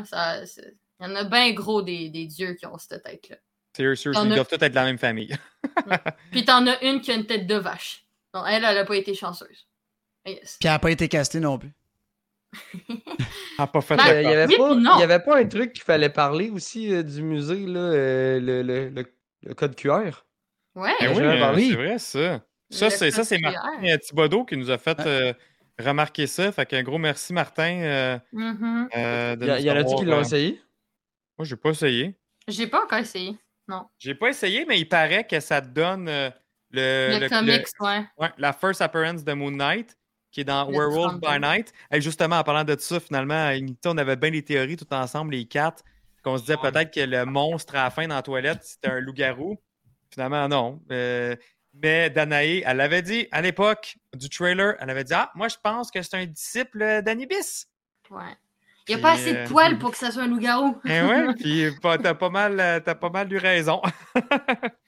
il 1.00 1.06
y 1.06 1.06
en 1.06 1.16
a 1.16 1.26
bien 1.26 1.52
gros 1.52 1.84
des, 1.84 2.10
des 2.10 2.26
dieux 2.26 2.54
qui 2.56 2.66
ont 2.66 2.80
cette 2.80 3.04
tête-là. 3.04 3.36
C'est 3.76 3.96
sûr, 3.96 4.12
ils 4.14 4.30
doivent 4.30 4.48
tous 4.48 4.56
être 4.56 4.70
de 4.70 4.76
la 4.76 4.84
même 4.86 4.98
famille. 4.98 5.36
Puis 6.32 6.44
t'en 6.46 6.66
as 6.68 6.82
une 6.84 7.02
qui 7.02 7.12
a 7.12 7.16
une 7.16 7.26
tête 7.26 7.48
de 7.48 7.56
vache. 7.56 8.04
Non, 8.34 8.46
elle, 8.46 8.64
elle 8.64 8.78
a 8.78 8.86
pas 8.86 8.96
été 8.96 9.14
chanceuse. 9.14 9.68
Yes. 10.26 10.58
Puis 10.60 10.68
elle 10.68 10.72
n'a 10.72 10.80
pas 10.80 10.92
été 10.92 11.08
castée 11.08 11.40
non 11.40 11.58
plus. 11.58 11.72
Ah, 13.58 13.68
pas 13.68 13.82
fait 13.82 13.98
Ben, 13.98 14.22
Il 14.22 14.28
n'y 14.28 14.34
avait, 14.34 14.58
Oui, 14.58 15.04
avait 15.04 15.20
pas 15.20 15.38
un 15.38 15.46
truc 15.46 15.74
qu'il 15.74 15.84
fallait 15.84 16.10
parler 16.10 16.50
aussi 16.50 16.94
euh, 16.94 17.04
du 17.04 17.22
musée, 17.22 17.66
là, 17.66 17.80
euh, 17.80 18.40
le, 18.40 18.62
le, 18.64 18.88
le, 18.90 19.06
le 19.44 19.54
code 19.54 19.76
QR. 19.76 20.24
Ouais. 20.76 20.94
Ben 21.02 21.12
oui, 21.14 21.24
euh, 21.24 21.56
c'est 21.58 21.76
vrai, 21.76 22.00
ça. 22.00 22.42
Ça, 22.70 22.90
c'est, 22.90 23.12
ça, 23.12 23.24
c'est 23.26 23.38
Martin 23.40 23.84
euh, 23.84 23.98
Thibodeau 23.98 24.46
qui 24.46 24.56
nous 24.56 24.72
a 24.72 24.78
fait 24.78 24.98
Ouais. 25.00 25.06
euh, 25.08 25.34
remarquer 25.78 26.26
ça. 26.26 26.52
Fait 26.54 26.66
qu'un 26.66 26.84
gros 26.84 26.98
merci, 26.98 27.34
Martin. 27.34 27.82
euh, 27.82 28.20
Mhm. 28.32 28.90
euh, 28.96 29.36
de 29.36 29.46
Il 29.46 29.48
y, 29.48 29.52
a- 29.52 29.56
nous 29.56 29.60
il 29.62 29.66
y 29.66 29.72
en 29.72 29.76
a-tu 29.76 29.96
qui 29.96 30.06
l'ont 30.06 30.22
essayé? 30.22 30.62
Moi, 31.38 31.46
j'ai 31.46 31.56
pas 31.58 31.70
essayé. 31.72 32.16
J'ai 32.48 32.68
pas 32.68 32.84
encore 32.86 33.00
essayé. 33.00 33.38
J'ai 33.98 34.16
pas 34.16 34.30
essayé, 34.30 34.66
mais 34.66 34.80
il 34.80 34.88
paraît 34.88 35.26
que 35.26 35.40
ça 35.40 35.62
donne 35.62 36.08
euh, 36.08 36.30
le, 36.72 37.14
Le, 37.14 37.20
le- 37.20 37.30
comics, 37.30 37.68
le- 37.80 37.86
ouais. 37.86 38.06
ouais, 38.18 38.30
la 38.38 38.54
first 38.54 38.82
appearance 38.82 39.24
de 39.24 39.34
Moon 39.34 39.52
Knight, 39.52 39.98
qui 40.32 40.42
est 40.42 40.44
dans 40.46 40.70
Werewolf 40.70 41.16
by 41.16 41.22
32. 41.28 41.40
Night. 41.48 41.74
Et 41.92 42.02
justement, 42.02 42.38
en 42.38 42.44
parlant 42.44 42.64
de 42.64 42.76
ça, 42.80 43.00
finalement, 43.00 43.52
on 43.86 43.98
avait 43.98 44.16
bien 44.16 44.32
des 44.32 44.44
théories 44.44 44.78
tout 44.78 44.92
ensemble, 44.94 45.34
les 45.34 45.46
quatre, 45.46 45.84
qu'on 46.24 46.38
se 46.38 46.44
disait 46.44 46.58
peut-être 46.58 46.94
que 46.94 47.00
le 47.00 47.26
monstre 47.26 47.76
à 47.76 47.86
la 47.86 47.90
fin 47.90 48.08
dans 48.08 48.16
la 48.16 48.22
toilette, 48.22 48.60
c'était 48.64 48.90
un 48.90 49.00
loup-garou. 49.00 49.58
Finalement, 50.12 50.48
non. 50.48 50.82
Euh, 50.92 51.36
mais 51.74 52.10
Danae, 52.10 52.62
elle 52.66 52.82
avait 52.82 53.02
dit 53.02 53.28
à 53.32 53.42
l'époque 53.42 53.96
du 54.16 54.28
trailer, 54.30 54.76
elle 54.80 54.90
avait 54.90 55.04
dit 55.04 55.14
Ah, 55.14 55.32
moi, 55.36 55.48
je 55.48 55.56
pense 55.64 55.90
que 55.92 56.02
c'est 56.02 56.16
un 56.18 56.26
disciple 56.26 57.02
d'Anibis. 57.04 57.68
Ouais. 58.10 58.36
Il 58.90 58.94
y 58.94 58.96
a 58.96 58.98
pas 58.98 59.14
assez 59.14 59.34
euh, 59.36 59.44
de 59.44 59.48
poils 59.48 59.78
pour 59.78 59.92
que 59.92 59.98
ça 59.98 60.12
soit 60.12 60.24
un 60.24 60.28
loup-garou. 60.28 60.76
Eh 60.84 61.02
ouais, 61.04 61.34
puis 61.40 61.66
t'as 61.82 62.14
pas 62.16 62.30
mal, 62.30 62.60
euh, 62.60 62.80
t'as 62.80 62.96
pas 62.96 63.10
mal 63.10 63.32
eu 63.32 63.38
raison. 63.38 63.82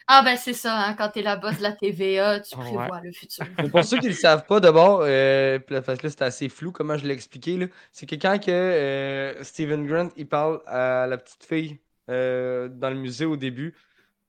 Ah 0.08 0.24
ben 0.24 0.36
c'est 0.36 0.54
ça, 0.54 0.78
hein, 0.88 0.94
quand 0.96 1.10
t'es 1.10 1.22
la 1.22 1.38
boss 1.38 1.58
de 1.58 1.64
la 1.64 1.72
TVA, 1.72 2.40
tu 2.42 2.58
Ouais. 2.58 2.58
prévois 2.58 3.00
le 3.02 3.12
futur. 3.14 3.46
Mais 3.62 3.70
pour 3.70 3.84
ceux 3.86 3.98
qui 3.98 4.06
ne 4.08 4.12
le 4.12 4.16
savent 4.16 4.46
pas, 4.46 4.60
d'abord, 4.60 5.02
euh, 5.04 5.58
parce 5.60 6.00
que 6.00 6.08
là, 6.08 6.10
c'est 6.10 6.22
assez 6.22 6.50
flou 6.50 6.72
comment 6.72 6.98
je 6.98 7.06
l'ai 7.06 7.14
expliqué, 7.14 7.58
là, 7.58 7.68
c'est 7.94 8.06
que 8.06 8.16
quand 8.16 8.38
que, 8.44 8.52
euh, 8.52 9.44
Stephen 9.44 9.86
Grant 9.88 10.10
il 10.18 10.28
parle 10.28 10.62
à 10.66 11.08
la 11.08 11.18
petite 11.18 11.44
fille 11.46 11.80
euh, 12.10 12.68
dans 12.68 12.90
le 12.90 12.96
musée 12.96 13.26
au 13.26 13.38
début, 13.38 13.76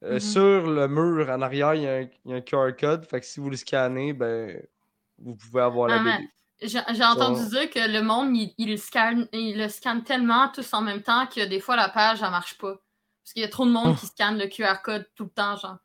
euh, 0.05 0.15
Mhm. 0.15 0.21
sur 0.21 0.67
le 0.71 0.89
mur 0.89 1.31
en 1.31 1.43
arrière, 1.43 1.75
il 1.75 1.83
y, 1.83 1.89
a 1.89 1.97
un- 1.99 2.03
il 2.27 2.31
y 2.31 2.35
a 2.35 2.37
un 2.37 2.41
QR 2.43 2.73
code. 2.79 3.07
Fait 3.07 3.21
que 3.21 3.27
si 3.27 3.41
vous 3.41 3.51
le 3.51 3.57
scannez, 3.57 4.13
ben, 4.15 4.63
vous 5.19 5.37
pouvez 5.37 5.63
avoir 5.63 5.89
la 5.89 5.99
Ah, 5.99 6.01
BD. 6.01 6.29
J'ai 6.63 7.05
entendu 7.05 7.49
dire 7.49 7.71
que 7.71 7.91
le 7.91 8.03
monde, 8.03 8.37
il, 8.37 8.55
il 8.59 8.71
le 8.71 8.77
scanne, 8.77 9.29
il 9.33 9.59
le 9.59 9.69
scanne 9.69 10.05
tellement 10.05 10.49
tous 10.49 10.73
en 10.75 10.83
même 10.83 11.03
temps 11.03 11.27
que 11.27 11.45
des 11.45 11.61
fois 11.61 11.77
la 11.77 11.89
page, 11.89 12.23
elle 12.23 12.31
marche 12.31 12.59
pas. 12.59 12.75
Parce 13.23 13.33
qu'il 13.35 13.43
y 13.43 13.45
a 13.45 13.49
trop 13.49 13.65
de 13.65 13.71
monde 13.71 13.97
qui 13.97 14.07
scanne 14.07 14.39
le 14.39 14.47
QR 14.47 14.83
code 14.83 15.09
tout 15.15 15.25
le 15.25 15.31
temps, 15.31 15.57
genre. 15.57 15.79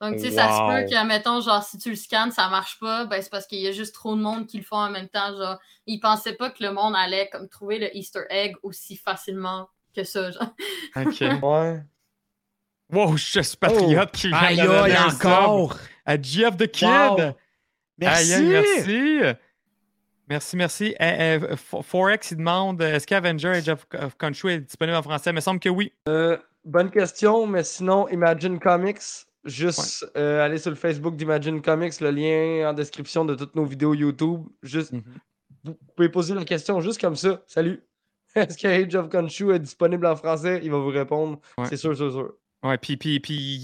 Donc, 0.00 0.14
tu 0.14 0.20
sais, 0.20 0.30
ça 0.30 0.48
se 0.52 0.58
peut 0.60 0.88
que, 0.88 1.06
mettons, 1.06 1.40
genre, 1.40 1.62
si 1.62 1.76
tu 1.76 1.90
le 1.90 1.96
scannes, 1.96 2.30
ça 2.30 2.48
marche 2.48 2.78
pas, 2.78 3.04
ben 3.04 3.20
c'est 3.20 3.30
parce 3.30 3.48
qu'il 3.48 3.58
y 3.58 3.66
a 3.66 3.72
juste 3.72 3.96
trop 3.96 4.14
de 4.14 4.20
monde 4.20 4.46
qui 4.46 4.58
le 4.58 4.62
font 4.62 4.76
en 4.76 4.90
même 4.90 5.08
temps, 5.08 5.36
genre. 5.36 5.58
Ils 5.86 5.98
pensaient 5.98 6.34
pas 6.34 6.50
que 6.50 6.62
le 6.62 6.72
monde 6.72 6.94
allait, 6.96 7.28
comme, 7.30 7.48
trouver 7.48 7.80
le 7.80 7.96
Easter 7.96 8.22
egg 8.30 8.54
aussi 8.62 8.96
facilement 8.96 9.68
que 9.94 10.04
ça, 10.04 10.30
genre. 10.30 10.54
OK. 10.96 11.20
Ouais. 11.42 11.82
Wow, 12.90 13.16
je 13.16 13.40
suis 13.40 13.56
patriote 13.56 14.12
qui 14.12 14.28
vient 14.28 14.38
Aïe, 14.38 14.60
aïe, 14.60 14.96
encore! 14.96 15.76
à 16.06 16.20
Jeff 16.20 16.56
the 16.56 16.66
Kid. 16.70 16.88
Wow. 16.88 17.34
Aïe, 18.00 18.46
Merci! 18.46 19.20
Merci. 20.28 20.56
Merci. 20.56 20.94
Eh, 21.00 21.38
eh, 21.40 21.56
Forex, 21.82 22.30
il 22.32 22.36
demande 22.38 22.80
euh, 22.82 22.94
est-ce 22.94 23.06
qu'Avenger 23.06 23.48
Age 23.48 23.68
of, 23.68 23.86
of 23.94 24.44
est 24.46 24.60
disponible 24.60 24.96
en 24.96 25.02
français? 25.02 25.30
Il 25.30 25.34
me 25.34 25.40
semble 25.40 25.60
que 25.60 25.68
oui. 25.68 25.92
Bonne 26.64 26.90
question, 26.90 27.46
mais 27.46 27.64
sinon, 27.64 28.08
Imagine 28.08 28.58
Comics, 28.58 29.00
juste 29.44 30.06
euh, 30.16 30.44
aller 30.44 30.58
sur 30.58 30.70
le 30.70 30.76
Facebook 30.76 31.16
d'Imagine 31.16 31.62
Comics, 31.62 32.00
le 32.00 32.10
lien 32.10 32.68
en 32.68 32.72
description 32.74 33.24
de 33.24 33.34
toutes 33.34 33.54
nos 33.54 33.64
vidéos 33.64 33.94
YouTube. 33.94 34.42
Juste, 34.62 34.92
Mhm. 34.92 35.02
vous 35.64 35.78
pouvez 35.96 36.08
poser 36.08 36.34
la 36.34 36.44
question 36.44 36.80
juste 36.80 37.00
comme 37.00 37.16
ça. 37.16 37.42
Salut. 37.46 37.82
Est-ce 38.34 38.58
que 38.58 38.66
Age 38.68 38.94
of 38.96 39.08
Khonshu 39.08 39.52
est 39.54 39.58
disponible 39.58 40.06
en 40.06 40.16
français? 40.16 40.60
Il 40.62 40.70
va 40.70 40.78
vous 40.78 40.88
répondre. 40.90 41.40
Ouais. 41.56 41.64
C'est 41.68 41.76
sûr, 41.78 41.96
sûr, 41.96 42.12
sûr. 42.12 42.34
Ouais, 42.62 42.76
puis, 42.76 42.96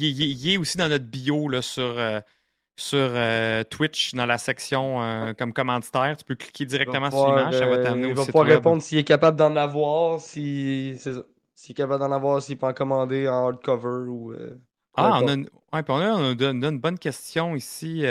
il, 0.00 0.22
est- 0.22 0.30
il 0.54 0.58
aussi 0.58 0.78
dans 0.78 0.88
notre 0.88 1.04
bio 1.04 1.48
là, 1.48 1.60
sur, 1.60 1.82
euh, 1.98 2.20
sur 2.76 2.98
euh, 2.98 3.62
Twitch, 3.64 4.14
dans 4.14 4.26
la 4.26 4.38
section 4.38 5.02
euh, 5.02 5.32
comme 5.32 5.52
commanditaire. 5.52 6.16
Tu 6.16 6.24
peux 6.24 6.34
cliquer 6.34 6.66
directement 6.66 7.10
sur 7.10 7.26
l'image, 7.28 7.54
ça 7.58 7.66
va 7.66 7.76
euh, 7.76 7.82
t'amener 7.84 8.08
Il 8.08 8.14
va 8.14 8.24
pouvoir 8.26 8.46
répondre 8.46 8.82
s'il 8.82 8.98
est 8.98 9.04
capable 9.04 9.36
d'en 9.36 9.54
avoir, 9.56 10.20
si. 10.20 10.96
S'il 11.54 11.70
est 11.72 11.74
capable 11.74 12.00
d'en 12.00 12.12
avoir, 12.12 12.42
s'il 12.42 12.58
peut 12.58 12.66
en 12.66 12.72
commander 12.74 13.28
en 13.28 13.46
hardcover 13.46 14.08
ou. 14.08 14.32
euh, 14.32 14.58
Ah, 14.96 15.20
on 15.22 15.28
a, 15.28 15.34
une, 15.34 15.48
ouais, 15.72 15.82
puis 15.82 15.92
on 15.94 15.98
a, 15.98 16.10
on 16.12 16.30
a 16.38 16.50
une, 16.50 16.64
une 16.64 16.78
bonne 16.80 16.98
question 16.98 17.54
ici. 17.54 18.04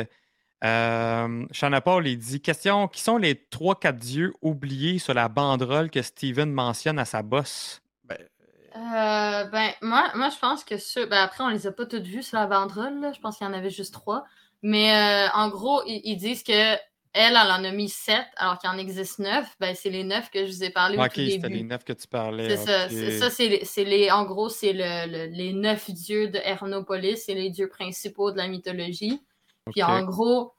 Euh, 0.64 1.45
Shana 1.52 1.81
Paul, 1.81 2.07
il 2.07 2.18
dit 2.18 2.40
Question 2.41 2.88
Qui 2.88 3.02
sont 3.02 3.18
les 3.18 3.34
3-4 3.52 3.98
dieux 3.98 4.34
oubliés 4.41 4.98
sur 4.98 5.14
la 5.14 5.27
banderole 5.27 5.90
que 5.90 6.02
Steven 6.02 6.52
mentionne 6.52 6.99
à 6.99 7.06
sa 7.06 7.22
bosse? 7.22 7.81
Euh, 8.76 9.44
ben, 9.45 9.72
moi, 9.81 10.10
moi, 10.15 10.30
je 10.30 10.40
pense 10.40 10.64
que 10.64 10.77
ceux. 10.77 11.06
Ben, 11.06 11.22
après, 11.22 11.44
on 11.44 11.49
les 11.49 11.68
a 11.68 11.72
pas 11.72 11.85
toutes 11.85 12.07
vus 12.07 12.23
sur 12.23 12.38
la 12.40 12.48
banderole, 12.48 12.99
là. 13.02 13.11
Je 13.14 13.19
pense 13.19 13.38
qu'il 13.38 13.45
y 13.45 13.49
en 13.49 13.53
avait 13.53 13.69
juste 13.69 13.94
trois. 13.94 14.23
Mais 14.64 14.91
euh, 14.95 15.30
en 15.35 15.49
gros, 15.49 15.84
ils, 15.85 16.02
ils 16.03 16.18
disent 16.18 16.41
que 16.44 16.52
elle, 16.52 16.80
elle 17.14 17.38
en 17.38 17.64
a 17.64 17.72
mis 17.72 17.90
sept, 17.90 18.26
alors 18.38 18.57
qu'il 18.57 18.69
en 18.72 18.77
existe 18.80 19.19
neuf. 19.19 19.45
Ben, 19.60 19.76
c'est 19.76 19.91
les 19.91 20.03
neuf 20.03 20.31
que 20.31 20.48
je 20.48 20.52
vous 20.52 20.64
ai 20.64 20.72
parlé 20.72 20.98
au 20.98 21.02
Ok, 21.02 21.10
tout 21.14 21.22
c'était 21.22 21.38
début. 21.38 21.57
les 21.57 21.64
9 21.64 21.84
que 21.84 21.94
tu 21.94 22.07
parlais. 22.07 22.49
C'est 22.49 22.57
ça. 22.65 22.90
c'est- 22.90 23.19
Ça, 23.19 23.30
c'est 23.30 23.84
les. 23.84 24.10
En 24.10 24.23
gros, 24.26 24.49
c'est 24.49 24.73
le, 24.73 25.06
le- 25.11 25.26
les 25.31 25.53
neuf 25.53 25.91
dieux 25.91 26.30
de 26.30 26.40
Hernopolis. 26.40 27.18
C'est 27.18 27.35
les 27.35 27.52
dieux 27.52 27.69
principaux 27.69 28.31
de 28.31 28.38
la 28.38 28.48
mythologie. 28.48 29.22
Puis 29.72 29.84
en 29.84 30.03
gros, 30.03 30.53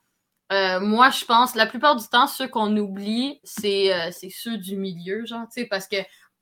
euh, 0.53 0.79
moi, 0.79 1.09
je 1.09 1.25
pense, 1.25 1.55
la 1.55 1.65
plupart 1.65 1.95
du 1.97 2.07
temps, 2.07 2.27
ceux 2.27 2.47
qu'on 2.47 2.77
oublie, 2.77 3.41
c'est 3.43 3.93
euh, 3.93 4.11
ceux 4.31 4.57
du 4.57 4.77
milieu, 4.77 5.25
genre, 5.25 5.47
tu 5.53 5.61
sais, 5.61 5.67
parce 5.67 5.87
que 5.87 5.97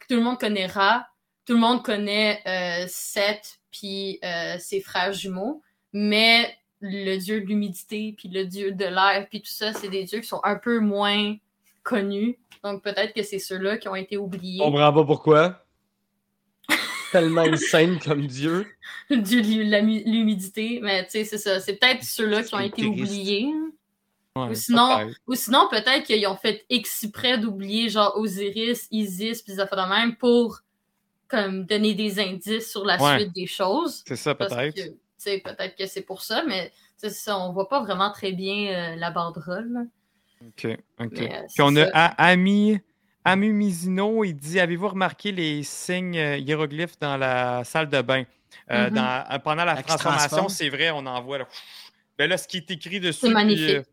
tout 0.07 0.15
le 0.15 0.21
monde 0.21 0.39
connaît 0.39 0.67
Ra, 0.67 1.07
tout 1.45 1.53
le 1.53 1.59
monde 1.59 1.83
connaît 1.83 2.41
euh, 2.45 2.85
Seth, 2.87 3.59
puis 3.71 4.19
euh, 4.23 4.57
ses 4.59 4.79
frères 4.81 5.13
jumeaux, 5.13 5.61
mais 5.93 6.55
le 6.85 7.17
dieu 7.17 7.39
de 7.41 7.45
l'humidité, 7.45 8.13
puis 8.17 8.27
le 8.29 8.45
dieu 8.45 8.71
de 8.73 8.85
l'air, 8.85 9.25
puis 9.29 9.41
tout 9.41 9.49
ça, 9.51 9.71
c'est 9.73 9.87
des 9.89 10.03
dieux 10.03 10.19
qui 10.19 10.27
sont 10.27 10.41
un 10.43 10.55
peu 10.55 10.79
moins 10.79 11.35
connus. 11.81 12.37
Donc 12.63 12.83
peut-être 12.83 13.13
que 13.13 13.23
c'est 13.23 13.39
ceux-là 13.39 13.77
qui 13.77 13.87
ont 13.87 13.95
été 13.95 14.17
oubliés. 14.17 14.61
On 14.61 14.65
comprend 14.71 14.91
pas 14.93 15.05
pourquoi. 15.05 15.65
Tellement 17.11 17.41
insane 17.41 17.99
comme 17.99 18.25
Dieu. 18.27 18.65
le 19.09 19.17
dieu 19.17 19.41
de 19.41 19.47
l'humidité, 19.47 20.79
mais 20.81 21.03
tu 21.05 21.11
sais, 21.11 21.23
c'est 21.25 21.37
ça. 21.37 21.59
C'est 21.59 21.75
peut-être 21.75 22.03
ceux-là 22.03 22.43
qui 22.43 22.55
ont 22.55 22.59
été 22.59 22.81
triste. 22.81 22.87
oubliés. 22.89 23.53
Ouais, 24.35 24.49
Ou 24.49 24.55
sinon, 24.55 25.11
ou 25.27 25.35
sinon 25.35 25.67
peut-être 25.69 26.03
qu'ils 26.05 26.25
ont 26.25 26.35
fait 26.37 26.65
exprès 26.69 27.37
d'oublier 27.37 27.89
genre 27.89 28.17
Osiris, 28.17 28.87
Isis, 28.89 29.41
puis 29.43 29.53
ça 29.53 29.67
fait 29.67 29.75
de 29.75 29.87
même 29.87 30.15
pour 30.15 30.61
comme 31.27 31.65
donner 31.65 31.93
des 31.93 32.19
indices 32.19 32.71
sur 32.71 32.83
la 32.83 33.01
Ouais. 33.01 33.19
suite 33.19 33.33
des 33.35 33.45
choses. 33.47 34.03
C'est 34.07 34.15
ça, 34.15 34.33
peut-être. 34.35 34.93
Peut-être 35.23 35.75
que 35.75 35.85
c'est 35.85 36.01
pour 36.01 36.21
ça, 36.21 36.43
mais 36.47 36.71
ça, 36.97 37.37
on 37.37 37.51
voit 37.51 37.69
pas 37.69 37.81
vraiment 37.81 38.11
très 38.11 38.31
bien 38.31 38.93
euh, 38.93 38.95
la 38.95 39.11
banderole. 39.11 39.87
Ok, 40.41 40.67
ok. 40.99 41.11
Mais, 41.11 41.35
euh, 41.35 41.41
Puis 41.53 41.61
on 41.61 41.75
a 41.75 41.85
ça. 41.85 41.91
A- 41.93 42.29
Ami 42.29 42.79
Amu 43.25 43.53
Mizino, 43.53 44.23
il 44.23 44.33
dit 44.35 44.59
Avez-vous 44.59 44.89
remarqué 44.89 45.31
les 45.31 45.63
signes 45.63 46.17
euh, 46.17 46.37
hiéroglyphes 46.37 46.99
dans 46.99 47.17
la 47.17 47.63
salle 47.63 47.89
de 47.89 48.01
bain? 48.01 48.23
Euh, 48.71 48.89
dans- 48.89 49.25
euh, 49.31 49.39
Pendant 49.39 49.65
la 49.65 49.81
transformation, 49.81 50.49
c'est 50.49 50.69
vrai, 50.69 50.91
on 50.91 51.05
en 51.05 51.21
voit. 51.21 51.39
Là, 51.39 51.47
ben 52.17 52.29
là, 52.29 52.37
ce 52.37 52.47
qui 52.47 52.57
est 52.57 52.71
écrit 52.71 52.99
dessus. 52.99 53.27
C'est 53.27 53.33
magnifique. 53.33 53.69
euh, 53.69 53.83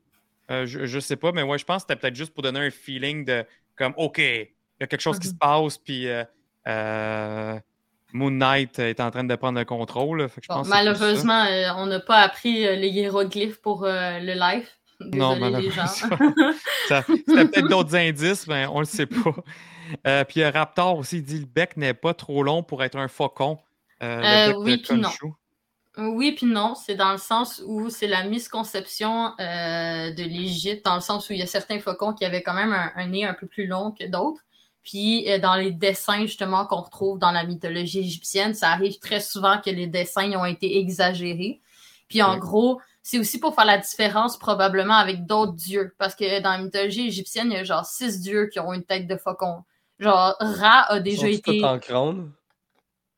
euh, 0.50 0.66
je, 0.66 0.84
je 0.86 0.98
sais 1.00 1.16
pas, 1.16 1.32
mais 1.32 1.44
moi, 1.44 1.56
je 1.56 1.64
pense 1.64 1.84
que 1.84 1.88
c'était 1.88 2.00
peut-être 2.00 2.16
juste 2.16 2.34
pour 2.34 2.42
donner 2.42 2.60
un 2.60 2.70
feeling 2.70 3.24
de 3.24 3.46
comme 3.76 3.94
OK, 3.96 4.18
il 4.18 4.48
y 4.80 4.84
a 4.84 4.86
quelque 4.86 5.00
chose 5.00 5.18
qui 5.18 5.28
Mhm. 5.28 5.32
se 5.32 5.38
passe, 5.38 5.78
puis 5.78 6.08
euh, 6.08 6.24
euh, 6.66 7.58
Moon 8.12 8.30
Knight 8.30 8.78
est 8.78 9.00
en 9.00 9.10
train 9.10 9.24
de 9.24 9.34
prendre 9.36 9.58
le 9.58 9.64
contrôle. 9.64 10.22
là. 10.22 10.28
Fait 10.28 10.40
que 10.40 10.46
je 10.46 10.48
Bon, 10.52 10.60
pense 10.60 10.68
malheureusement, 10.68 11.44
euh, 11.44 11.68
on 11.76 11.86
n'a 11.86 12.00
pas 12.00 12.18
appris 12.18 12.66
euh, 12.66 12.76
les 12.76 12.88
hiéroglyphes 12.88 13.60
pour 13.60 13.84
euh, 13.84 14.18
le 14.18 14.32
live. 14.34 14.68
Non, 15.00 15.34
Désolé 15.34 15.70
gens. 15.70 15.84
malheureusement. 16.10 16.54
C'était 16.88 17.44
peut-être 17.46 17.68
d'autres 17.68 17.96
indices, 17.96 18.46
mais 18.46 18.66
on 18.66 18.80
le 18.80 18.84
sait 18.86 19.06
pas. 19.06 19.34
Euh, 20.06 20.24
puis 20.24 20.42
euh, 20.42 20.50
Raptor 20.50 20.98
aussi 20.98 21.16
il 21.18 21.22
dit 21.24 21.40
le 21.40 21.46
bec 21.46 21.76
n'est 21.76 21.94
pas 21.94 22.14
trop 22.14 22.42
long 22.42 22.62
pour 22.62 22.82
être 22.84 22.96
un 22.96 23.08
faucon. 23.08 23.58
Euh, 24.02 24.20
le 24.20 24.24
Euh, 24.24 24.46
bec 24.48 24.56
oui, 24.58 24.76
puis 24.78 24.94
non. 25.00 25.08
Oui, 25.98 26.32
puis 26.32 26.46
non, 26.46 26.74
c'est 26.76 26.94
dans 26.94 27.10
le 27.12 27.18
sens 27.18 27.60
où 27.66 27.90
c'est 27.90 28.06
la 28.06 28.22
misconception 28.24 29.32
euh, 29.40 30.12
de 30.12 30.22
l'Égypte, 30.22 30.84
dans 30.84 30.94
le 30.94 31.00
sens 31.00 31.28
où 31.28 31.32
il 31.32 31.40
y 31.40 31.42
a 31.42 31.46
certains 31.46 31.80
faucons 31.80 32.12
qui 32.12 32.24
avaient 32.24 32.42
quand 32.42 32.54
même 32.54 32.72
un, 32.72 32.92
un 32.94 33.06
nez 33.08 33.24
un 33.24 33.34
peu 33.34 33.46
plus 33.46 33.66
long 33.66 33.90
que 33.90 34.04
d'autres. 34.06 34.40
Puis 34.82 35.30
euh, 35.30 35.38
dans 35.38 35.56
les 35.56 35.72
dessins 35.72 36.22
justement 36.22 36.64
qu'on 36.66 36.80
retrouve 36.80 37.18
dans 37.18 37.32
la 37.32 37.44
mythologie 37.44 38.00
égyptienne, 38.00 38.54
ça 38.54 38.70
arrive 38.70 38.98
très 38.98 39.20
souvent 39.20 39.58
que 39.60 39.70
les 39.70 39.86
dessins 39.86 40.32
ont 40.32 40.44
été 40.46 40.78
exagérés. 40.78 41.60
Puis 42.08 42.22
en 42.22 42.32
Ouais. 42.34 42.38
gros, 42.38 42.80
c'est 43.02 43.18
aussi 43.18 43.38
pour 43.38 43.54
faire 43.54 43.64
la 43.66 43.78
différence 43.78 44.38
probablement 44.38 44.94
avec 44.96 45.26
d'autres 45.26 45.52
dieux, 45.54 45.94
parce 45.98 46.14
que 46.14 46.40
dans 46.40 46.50
la 46.52 46.58
mythologie 46.58 47.06
égyptienne, 47.08 47.48
il 47.50 47.54
y 47.54 47.58
a 47.58 47.64
genre 47.64 47.84
six 47.84 48.20
dieux 48.20 48.46
qui 48.46 48.58
ont 48.60 48.72
une 48.72 48.84
tête 48.84 49.06
de 49.06 49.16
faucon. 49.16 49.64
Genre 49.98 50.34
Ra 50.40 50.86
a 50.88 51.00
déjà 51.00 51.28
été 51.28 51.58
tous 51.60 51.64
en 51.64 51.78
crâne? 51.78 52.32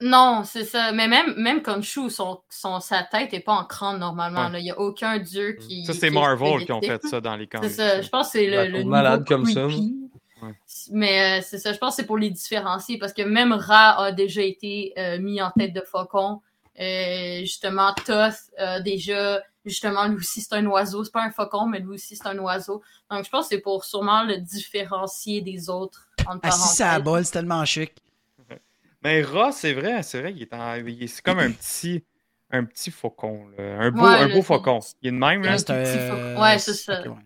non, 0.01 0.43
c'est 0.45 0.65
ça. 0.65 0.91
Mais 0.91 1.07
même, 1.07 1.35
même 1.37 1.63
Khonshu, 1.63 2.11
son, 2.11 2.41
son, 2.51 2.81
sa 2.81 3.05
tête 3.05 3.33
n'est 3.33 3.39
pas 3.41 3.53
en 3.53 3.65
crâne 3.65 4.01
normalement. 4.01 4.47
Ouais. 4.47 4.53
là. 4.53 4.59
Il 4.59 4.65
n'y 4.65 4.71
a 4.73 4.79
aucun 4.81 5.19
dieu 5.19 5.53
qui. 5.53 5.85
Ça, 5.87 5.93
c'est 5.95 6.09
est 6.09 6.11
Marvel 6.11 6.65
qui 6.65 6.73
ont 6.73 6.81
fait 6.81 7.01
ça 7.07 7.21
dans 7.21 7.37
les 7.37 7.45
C'est 7.45 7.59
comics. 7.61 7.71
ça. 7.71 8.03
Je 8.03 8.09
pense 8.09 8.27
que 8.27 8.33
c'est 8.33 8.47
le, 8.49 8.79
le 8.79 8.85
malade 8.85 9.25
comme 9.29 9.47
ça. 9.47 9.63
creepy. 9.69 9.95
Ouais. 10.43 10.55
Mais 10.91 11.39
euh, 11.39 11.43
c'est 11.47 11.59
ça. 11.59 11.73
Je 11.73 11.79
pense 11.79 11.97
que 11.97 12.03
c'est 12.03 12.07
pour 12.07 12.19
les 12.19 12.31
différencier 12.31 12.99
parce 12.99 13.13
que 13.13 13.23
même 13.23 13.53
Ra 13.53 13.99
a 14.07 14.13
déjà 14.13 14.43
été 14.43 14.93
euh, 14.99 15.19
mis 15.19 15.41
en 15.41 15.51
tête 15.53 15.73
de 15.73 15.81
faucon. 15.83 16.41
Euh, 16.81 17.41
justement, 17.41 17.93
Toth 17.95 18.35
a 18.59 18.81
déjà. 18.81 19.43
Justement, 19.65 20.07
lui 20.09 20.17
aussi, 20.17 20.41
c'est 20.41 20.55
un 20.55 20.67
oiseau. 20.67 21.05
C'est 21.05 21.13
pas 21.13 21.23
un 21.23 21.31
faucon, 21.31 21.67
mais 21.67 21.79
lui 21.79 21.91
aussi, 21.95 22.17
c'est 22.17 22.27
un 22.27 22.37
oiseau. 22.39 22.83
Donc, 23.09 23.25
je 23.25 23.31
pense 23.31 23.49
que 23.49 23.55
c'est 23.55 23.61
pour 23.61 23.85
sûrement 23.85 24.25
le 24.25 24.39
différencier 24.39 25.41
des 25.41 25.71
autres. 25.71 26.09
À 26.27 26.35
la 26.35 26.41
parenthèses. 26.41 27.03
bol, 27.05 27.25
c'est 27.25 27.33
tellement 27.33 27.65
chic. 27.65 27.93
Mais 29.03 29.23
Ra, 29.23 29.53
c'est 29.53 29.73
vrai, 29.73 30.03
c'est 30.03 30.21
vrai, 30.21 30.33
il 30.35 30.43
est, 30.43 30.53
en- 30.55 30.75
il 30.77 31.03
est- 31.03 31.07
c'est 31.07 31.23
comme 31.23 31.39
un 31.39 31.51
petit, 31.53 32.03
un 32.51 32.65
petit 32.65 32.91
faucon. 32.91 33.47
là. 33.57 33.79
Un 33.81 33.91
beau, 33.93 34.03
Ouais, 34.03 34.15
un 34.19 34.29
beau 34.35 34.43
faucon. 34.43 34.81
Il 35.01 35.09
est 35.09 35.13
de 35.13 35.17
même, 35.17 35.43
là? 35.43 35.53
Un 35.53 35.59
C'est 35.59 35.67
petit 35.67 36.09
faucon. 36.09 36.43
Ouais, 36.43 36.59
c'est 36.59 36.75
ça. 36.75 37.03
ouais. 37.03 37.17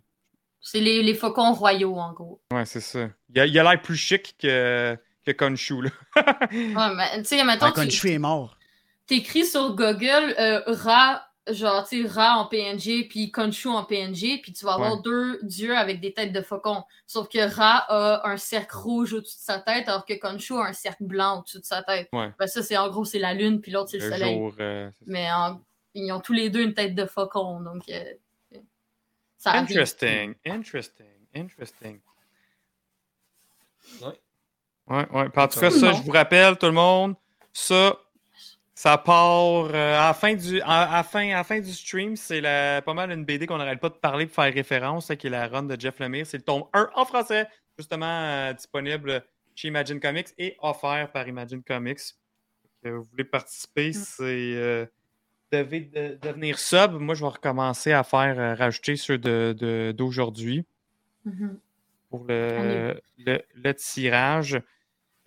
C'est 0.68 0.80
les, 0.80 1.02
les 1.02 1.14
faucons 1.14 1.52
royaux, 1.52 1.96
en 1.96 2.12
gros. 2.12 2.40
Ouais, 2.52 2.64
c'est 2.64 2.80
ça. 2.80 3.08
Il 3.34 3.40
a 3.40 3.46
il 3.46 3.58
a 3.58 3.62
l'air 3.62 3.80
plus 3.82 3.96
chic 3.96 4.34
que, 4.38 4.96
que 5.24 5.30
Khonshu, 5.32 5.82
là. 5.82 5.90
Ouais, 6.50 6.94
mais 6.96 7.18
tu 7.22 7.24
sais, 7.26 7.44
mettons, 7.44 7.66
Ouais, 7.66 7.72
tu 7.72 7.80
Khonshu 7.80 8.10
est 8.10 8.18
mort. 8.18 8.56
t'écris 9.06 9.46
sur 9.46 9.74
Google 9.76 10.34
euh, 10.38 10.60
Ra, 10.66 11.22
genre, 11.48 11.86
tu 11.88 12.02
sais, 12.02 12.08
Ra 12.08 12.38
en 12.38 12.46
PNG, 12.46 13.06
puis 13.08 13.30
Khonshu 13.30 13.68
en 13.68 13.84
PNG, 13.84 14.40
puis 14.42 14.52
tu 14.52 14.64
vas 14.64 14.74
avoir 14.74 14.94
Ouais. 14.96 15.02
deux 15.04 15.38
dieux 15.44 15.76
avec 15.76 16.00
des 16.00 16.12
têtes 16.12 16.32
de 16.32 16.42
faucons. 16.42 16.82
Sauf 17.06 17.28
que 17.28 17.38
Ra 17.38 17.84
a 17.88 18.28
un 18.28 18.36
cercle 18.36 18.74
rouge 18.76 19.12
au-dessus 19.12 19.36
de 19.36 19.42
sa 19.42 19.60
tête, 19.60 19.88
alors 19.88 20.04
que 20.04 20.14
Khonshu 20.14 20.54
a 20.54 20.64
un 20.66 20.72
cercle 20.72 21.04
blanc 21.04 21.38
au-dessus 21.38 21.60
de 21.60 21.64
sa 21.64 21.82
tête. 21.84 22.08
Ouais. 22.12 22.32
Ben, 22.40 22.46
ça, 22.48 22.64
c'est 22.64 22.76
en 22.76 22.88
gros, 22.88 23.04
c'est 23.04 23.20
la 23.20 23.34
lune, 23.34 23.60
puis 23.60 23.70
l'autre, 23.70 23.90
c'est 23.90 23.98
le, 23.98 24.06
Le 24.06 24.12
soleil. 24.12 24.34
jour. 24.36 24.52
euh. 24.58 24.90
Mais 25.06 25.30
en- 25.30 25.60
ils 25.94 26.10
ont 26.12 26.20
tous 26.20 26.32
les 26.32 26.50
deux 26.50 26.62
une 26.62 26.74
tête 26.74 26.94
de 26.96 27.06
faucon, 27.06 27.60
donc 27.60 27.82
euh, 27.88 28.02
ça 29.46 29.52
arrive. 29.58 29.70
Interesting, 29.70 30.34
interesting, 30.44 31.06
interesting. 31.34 32.00
Ouais. 34.02 34.20
Ouais, 34.88 35.06
ouais. 35.10 35.28
En 35.36 35.48
tout 35.48 35.60
cas, 35.60 35.70
ça, 35.70 35.92
je 35.92 36.02
vous 36.02 36.12
rappelle, 36.12 36.56
tout 36.56 36.66
le 36.66 36.72
monde, 36.72 37.14
ça, 37.52 37.96
ça 38.74 38.98
part 38.98 39.66
euh, 39.66 39.98
à, 39.98 40.08
la 40.08 40.14
fin 40.14 40.34
du, 40.34 40.60
à, 40.62 40.82
à 40.82 40.96
la 40.98 41.02
fin, 41.02 41.28
à 41.30 41.34
la 41.38 41.44
fin 41.44 41.60
du 41.60 41.72
stream. 41.72 42.16
C'est 42.16 42.40
la- 42.40 42.82
pas 42.82 42.94
mal 42.94 43.10
une 43.10 43.24
BD 43.24 43.46
qu'on 43.46 43.58
n'arrête 43.58 43.80
pas 43.80 43.88
de 43.88 43.94
parler 43.94 44.26
pour 44.26 44.34
faire 44.36 44.52
référence, 44.52 45.08
là, 45.08 45.16
qui 45.16 45.26
est 45.28 45.30
la 45.30 45.48
run 45.48 45.64
de 45.64 45.80
Jeff 45.80 45.98
Lemire. 45.98 46.26
C'est 46.26 46.36
le 46.38 46.42
tome 46.44 46.64
1 46.72 46.90
en 46.94 47.04
français, 47.04 47.48
justement 47.78 48.06
euh, 48.06 48.52
disponible 48.52 49.24
chez 49.54 49.68
Imagine 49.68 49.98
Comics 50.00 50.28
et 50.38 50.56
offert 50.60 51.10
par 51.12 51.26
Imagine 51.26 51.62
Comics. 51.62 51.98
Donc, 52.84 52.92
euh, 52.92 52.98
vous 52.98 53.04
voulez 53.10 53.24
participer, 53.24 53.92
c'est. 53.92 54.88
Devez 55.52 55.80
de- 55.80 56.18
devenir 56.20 56.58
sub. 56.58 56.92
Moi, 56.92 57.14
je 57.14 57.22
vais 57.22 57.30
recommencer 57.30 57.92
à 57.92 58.02
faire 58.04 58.38
euh, 58.38 58.54
rajouter 58.54 58.96
ceux 58.96 59.18
de- 59.18 59.54
de- 59.58 59.92
d'aujourd'hui 59.96 60.64
Mhm. 61.24 61.58
pour 62.10 62.24
le, 62.28 63.00
le, 63.18 63.40
le 63.54 63.74
tirage. 63.74 64.60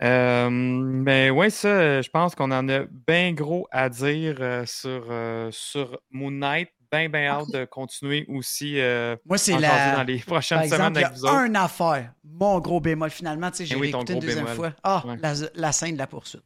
Euh, 0.02 0.48
mais 0.50 1.28
ouais, 1.30 1.50
ça, 1.50 2.00
je 2.00 2.08
pense 2.08 2.34
qu'on 2.34 2.50
en 2.52 2.68
a 2.70 2.84
bien 3.06 3.32
gros 3.32 3.68
à 3.70 3.88
dire 3.90 4.36
euh, 4.40 4.64
sur, 4.64 5.06
euh, 5.10 5.50
sur 5.50 6.00
Moon 6.10 6.30
Knight. 6.30 6.70
Bien, 6.92 7.08
bien 7.08 7.26
hâte 7.28 7.52
de 7.52 7.64
continuer 7.66 8.24
aussi 8.28 8.80
euh, 8.80 9.14
Moi, 9.24 9.38
c'est 9.38 9.56
la. 9.58 9.94
dans 9.94 10.02
les 10.02 10.18
prochaines 10.18 10.56
Par 10.58 10.64
exemple, 10.64 10.82
semaines 10.82 11.04
avec 11.04 11.16
vous 11.18 11.24
autres. 11.24 11.34
a 11.36 11.46
une 11.46 11.54
affaire. 11.56 12.12
Mon 12.24 12.58
gros 12.58 12.80
bémol, 12.80 13.10
finalement, 13.10 13.48
tu 13.52 13.58
sais, 13.58 13.66
j'ai 13.66 13.76
oui, 13.76 13.92
ton 13.92 13.98
réécouté 13.98 14.12
une 14.14 14.18
gros 14.18 14.26
deuxième 14.26 14.44
bémol. 14.46 14.56
fois. 14.56 14.72
Ah, 14.82 15.04
Ouais. 15.06 15.16
la, 15.22 15.32
la 15.54 15.70
scène 15.72 15.92
de 15.92 15.98
la 15.98 16.08
poursuite. 16.08 16.42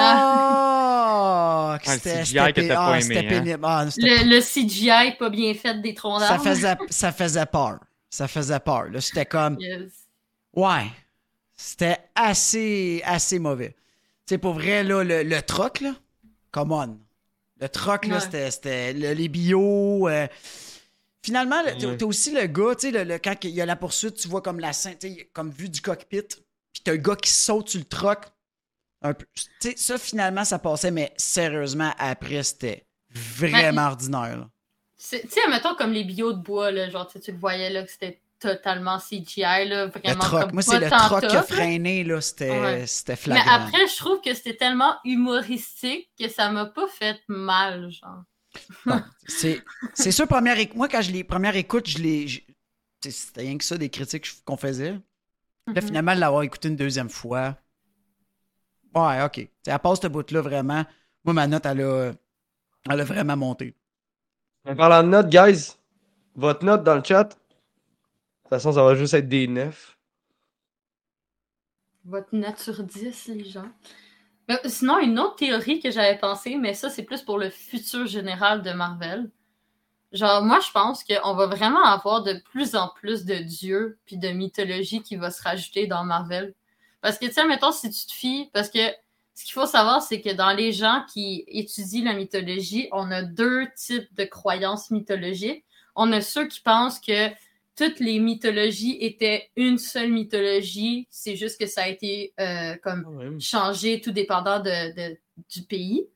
Ah. 0.00 1.78
Que 1.82 1.90
le 1.90 1.94
c'était- 2.24 2.70
ah, 2.74 2.92
hein? 2.92 3.00
pénible. 3.08 3.60
Ah, 3.62 3.86
c'était 3.90 4.24
Le, 4.24 4.36
le 4.36 4.40
CGI 4.40 5.16
pas 5.18 5.30
bien 5.30 5.54
fait 5.54 5.80
des 5.80 5.94
troncs 5.94 6.20
ça 6.20 6.38
faisait, 6.38 6.76
ça 6.90 7.12
faisait 7.12 7.46
peur. 7.46 7.78
Ça 8.10 8.28
faisait 8.28 8.60
peur. 8.60 8.86
C'était 9.00 9.24
comme, 9.26 9.56
Yes. 9.58 9.90
ouais, 10.54 10.86
c'était 11.56 11.98
assez, 12.14 13.02
assez 13.04 13.38
mauvais. 13.38 13.70
Tu 14.26 14.34
sais, 14.34 14.38
pour 14.38 14.54
vrai, 14.54 14.84
là, 14.84 15.02
le, 15.02 15.22
le 15.22 15.42
troc, 15.42 15.80
là, 15.80 15.94
come 16.50 16.72
on. 16.72 16.98
Le 17.60 17.68
troc, 17.68 18.06
là, 18.06 18.16
Ouais. 18.16 18.20
c'était, 18.20 18.50
c'était 18.50 18.92
le- 18.92 19.12
les 19.12 19.28
bio. 19.28 20.08
euh, 20.08 20.26
Finalement, 21.24 21.62
le- 21.62 21.78
t'as 21.78 21.86
Ouais. 21.86 22.02
aussi 22.02 22.32
le 22.32 22.46
gars, 22.46 22.74
tu 22.74 22.88
sais, 22.88 22.90
le, 22.90 23.04
le- 23.04 23.18
quand 23.18 23.36
il 23.44 23.50
y 23.50 23.60
a 23.60 23.66
la 23.66 23.76
poursuite, 23.76 24.16
tu 24.16 24.26
vois 24.28 24.42
comme 24.42 24.58
la 24.58 24.72
scène, 24.72 24.96
comme 25.32 25.50
vue 25.50 25.68
du 25.68 25.80
cockpit, 25.80 26.22
puis 26.72 26.82
t'as 26.84 26.92
le 26.92 26.98
gars 26.98 27.14
qui 27.16 27.30
saute 27.30 27.68
sur 27.68 27.78
le 27.78 27.84
troc. 27.84 28.18
Un 29.02 29.14
peu. 29.14 29.26
Ça, 29.76 29.98
finalement, 29.98 30.44
ça 30.44 30.58
passait, 30.58 30.90
mais 30.90 31.12
sérieusement, 31.16 31.92
après, 31.98 32.42
c'était 32.42 32.86
vraiment 33.10 33.86
ordinaire. 33.88 34.36
là. 34.38 34.48
Tu 34.98 35.18
sais, 35.28 35.48
mettons 35.50 35.74
comme 35.74 35.92
les 35.92 36.04
bio 36.04 36.32
de 36.32 36.40
bois, 36.40 36.70
là, 36.70 36.88
genre, 36.88 37.08
tu 37.12 37.32
le 37.32 37.38
voyais 37.38 37.70
là, 37.70 37.82
que 37.82 37.90
c'était 37.90 38.20
totalement 38.38 38.98
CGI, 38.98 39.66
là, 39.68 39.86
vraiment 39.86 40.20
troc. 40.20 40.40
comme 40.42 40.52
Moi, 40.52 40.62
c'est 40.62 40.78
le 40.80 40.88
troc 40.88 41.20
qui 41.26 41.36
a 41.36 41.42
freiné, 41.42 42.04
là, 42.04 42.20
c'était 42.20 42.50
Ouais. 42.50 42.86
c'était 42.86 43.16
Mais 43.28 43.40
après, 43.48 43.86
je 43.88 43.96
trouve 43.96 44.20
que 44.20 44.32
c'était 44.34 44.54
tellement 44.56 44.94
humoristique 45.04 46.08
que 46.18 46.28
ça 46.28 46.50
m'a 46.50 46.66
pas 46.66 46.86
fait 46.88 47.20
mal, 47.28 47.90
genre. 47.90 48.22
C'est 49.26 49.62
c'est 49.94 50.12
sûr, 50.12 50.28
première 50.28 50.56
éc- 50.58 50.74
moi, 50.76 50.86
quand 50.88 51.00
je 51.00 51.10
les 51.10 51.24
première 51.24 51.56
écoute, 51.56 51.88
je 51.88 51.98
les. 51.98 52.28
je- 52.28 52.40
C'était 53.08 53.40
rien 53.40 53.56
que 53.58 53.64
ça, 53.64 53.76
des 53.78 53.88
critiques 53.88 54.44
qu'on 54.44 54.56
faisait. 54.58 54.92
Là, 54.92 55.00
Mhm. 55.80 55.82
finalement, 55.82 56.14
de 56.14 56.20
l'avoir 56.20 56.42
écouté 56.42 56.68
une 56.68 56.76
deuxième 56.76 57.08
fois. 57.08 57.56
Ouais, 58.94 59.22
OK. 59.24 59.34
Tu 59.34 59.50
sais, 59.64 59.70
à 59.70 59.78
part 59.78 59.96
ce 59.96 60.06
bout-là, 60.06 60.40
vraiment, 60.40 60.84
moi, 61.24 61.34
ma 61.34 61.46
note, 61.46 61.66
elle 61.66 61.82
a, 61.82 62.12
elle 62.90 63.00
a 63.00 63.04
vraiment 63.04 63.36
monté. 63.36 63.74
En 64.66 64.76
parlant 64.76 65.02
de 65.02 65.08
notes, 65.08 65.28
guys, 65.28 65.76
votre 66.34 66.64
note 66.64 66.84
dans 66.84 66.94
le 66.94 67.04
chat, 67.04 67.24
de 67.24 67.30
toute 67.30 68.50
façon, 68.50 68.72
ça 68.72 68.82
va 68.84 68.94
juste 68.94 69.14
être 69.14 69.28
des 69.28 69.46
9. 69.46 69.98
Votre 72.04 72.34
note 72.34 72.58
sur 72.58 72.82
10, 72.82 73.28
les 73.28 73.44
gens. 73.44 73.70
Mais 74.48 74.58
sinon, 74.66 74.98
une 74.98 75.18
autre 75.18 75.36
théorie 75.36 75.80
que 75.80 75.90
j'avais 75.90 76.18
pensée, 76.18 76.56
mais 76.56 76.74
ça, 76.74 76.90
c'est 76.90 77.04
plus 77.04 77.22
pour 77.22 77.38
le 77.38 77.48
futur 77.50 78.06
général 78.06 78.62
de 78.62 78.72
Marvel. 78.72 79.30
Genre, 80.12 80.42
moi, 80.42 80.60
je 80.60 80.70
pense 80.72 81.04
qu'on 81.04 81.34
va 81.34 81.46
vraiment 81.46 81.84
avoir 81.84 82.22
de 82.22 82.34
plus 82.50 82.74
en 82.74 82.88
plus 82.88 83.24
de 83.24 83.36
dieux 83.36 83.98
puis 84.04 84.18
de 84.18 84.28
mythologie 84.28 85.02
qui 85.02 85.16
va 85.16 85.30
se 85.30 85.42
rajouter 85.42 85.86
dans 85.86 86.04
Marvel. 86.04 86.54
Parce 87.02 87.18
que, 87.18 87.30
sais, 87.30 87.44
mettons, 87.46 87.72
si 87.72 87.90
tu 87.90 88.06
te 88.06 88.12
fies, 88.12 88.48
parce 88.52 88.70
que 88.70 88.78
ce 89.34 89.44
qu'il 89.44 89.52
faut 89.52 89.66
savoir, 89.66 90.02
c'est 90.02 90.20
que 90.20 90.30
dans 90.30 90.52
les 90.52 90.72
gens 90.72 91.04
qui 91.12 91.44
étudient 91.48 92.04
la 92.04 92.14
mythologie, 92.14 92.88
on 92.92 93.10
a 93.10 93.22
deux 93.22 93.66
types 93.76 94.12
de 94.14 94.24
croyances 94.24 94.90
mythologiques. 94.90 95.64
On 95.96 96.12
a 96.12 96.20
ceux 96.20 96.46
qui 96.46 96.60
pensent 96.60 97.00
que 97.00 97.28
toutes 97.74 98.00
les 98.00 98.18
mythologies 98.18 98.98
étaient 99.00 99.50
une 99.56 99.78
seule 99.78 100.12
mythologie, 100.12 101.06
c'est 101.10 101.36
juste 101.36 101.58
que 101.58 101.66
ça 101.66 101.84
a 101.84 101.88
été 101.88 102.32
euh, 102.38 102.76
comme 102.82 103.40
changé 103.40 104.00
tout 104.00 104.12
dépendant 104.12 104.60
de, 104.60 104.94
de- 104.94 105.18
du 105.50 105.62
pays. 105.62 106.06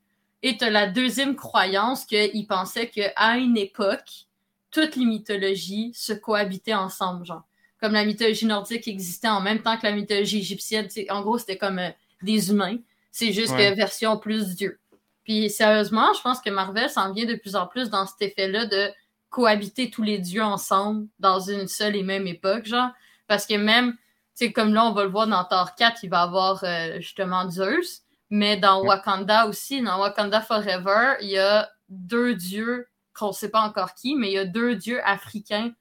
Et 0.42 0.56
tu 0.58 0.64
as 0.64 0.70
la 0.70 0.86
deuxième 0.86 1.34
croyance 1.34 2.04
qu'ils 2.04 2.46
pensaient 2.46 2.88
qu'à 2.88 3.38
une 3.38 3.56
époque, 3.56 4.26
toutes 4.70 4.94
les 4.96 5.06
mythologies 5.06 5.92
se 5.94 6.12
cohabitaient 6.12 6.74
ensemble, 6.74 7.24
genre. 7.24 7.42
Comme 7.80 7.92
la 7.92 8.04
mythologie 8.04 8.46
nordique 8.46 8.88
existait 8.88 9.28
en 9.28 9.40
même 9.40 9.60
temps 9.62 9.76
que 9.76 9.86
la 9.86 9.92
mythologie 9.92 10.38
égyptienne. 10.38 10.88
En 11.10 11.22
gros, 11.22 11.38
c'était 11.38 11.58
comme 11.58 11.78
euh, 11.78 11.90
des 12.22 12.50
humains. 12.50 12.78
C'est 13.12 13.32
juste 13.32 13.52
Ouais. 13.54 13.70
que 13.70 13.76
version 13.76 14.16
plus 14.18 14.54
Dieu. 14.54 14.78
Puis 15.24 15.50
sérieusement, 15.50 16.12
je 16.14 16.20
pense 16.22 16.40
que 16.40 16.50
Marvel 16.50 16.88
s'en 16.88 17.12
vient 17.12 17.24
de 17.26 17.34
plus 17.34 17.56
en 17.56 17.66
plus 17.66 17.90
dans 17.90 18.06
cet 18.06 18.22
effet-là 18.22 18.66
de 18.66 18.90
cohabiter 19.28 19.90
tous 19.90 20.02
les 20.02 20.18
dieux 20.18 20.42
ensemble 20.42 21.08
dans 21.18 21.40
une 21.40 21.66
seule 21.66 21.96
et 21.96 22.02
même 22.02 22.26
époque, 22.26 22.64
genre. 22.66 22.90
Parce 23.26 23.44
que 23.46 23.54
même, 23.54 23.96
tu 24.38 24.52
comme 24.52 24.72
là, 24.72 24.84
on 24.86 24.92
va 24.92 25.04
le 25.04 25.10
voir 25.10 25.26
dans 25.26 25.44
Thor 25.44 25.74
4, 25.74 26.04
il 26.04 26.10
va 26.10 26.22
avoir 26.22 26.62
euh, 26.64 26.96
justement 27.00 27.50
Zeus. 27.50 28.02
Mais 28.30 28.56
dans 28.56 28.80
Ouais. 28.82 28.88
Wakanda 28.88 29.46
aussi, 29.46 29.82
dans 29.82 29.98
Wakanda 30.00 30.40
Forever, 30.40 31.14
il 31.20 31.28
y 31.30 31.38
a 31.38 31.68
deux 31.88 32.34
dieux, 32.34 32.86
qu'on 33.14 33.28
ne 33.28 33.32
sait 33.32 33.50
pas 33.50 33.60
encore 33.60 33.94
qui, 33.94 34.14
mais 34.16 34.28
il 34.28 34.34
y 34.34 34.38
a 34.38 34.44
deux 34.44 34.74
dieux 34.76 35.00
africains 35.04 35.72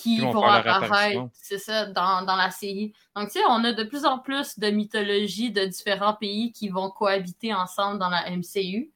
qui 0.00 0.16
Qui 0.16 0.20
vont 0.20 0.42
apparaître, 0.42 1.28
c'est 1.32 1.58
ça, 1.58 1.86
dans, 1.86 2.24
dans 2.24 2.36
la 2.36 2.50
série. 2.50 2.92
Donc, 3.14 3.26
tu 3.26 3.38
sais, 3.38 3.44
on 3.48 3.64
a 3.64 3.72
de 3.72 3.84
plus 3.84 4.04
en 4.04 4.18
plus 4.18 4.58
de 4.58 4.70
mythologies 4.70 5.50
de 5.50 5.64
différents 5.64 6.14
pays 6.14 6.52
qui 6.52 6.68
vont 6.68 6.90
cohabiter 6.90 7.52
ensemble 7.54 7.98
dans 7.98 8.08
la 8.08 8.30
MCU. 8.30 8.90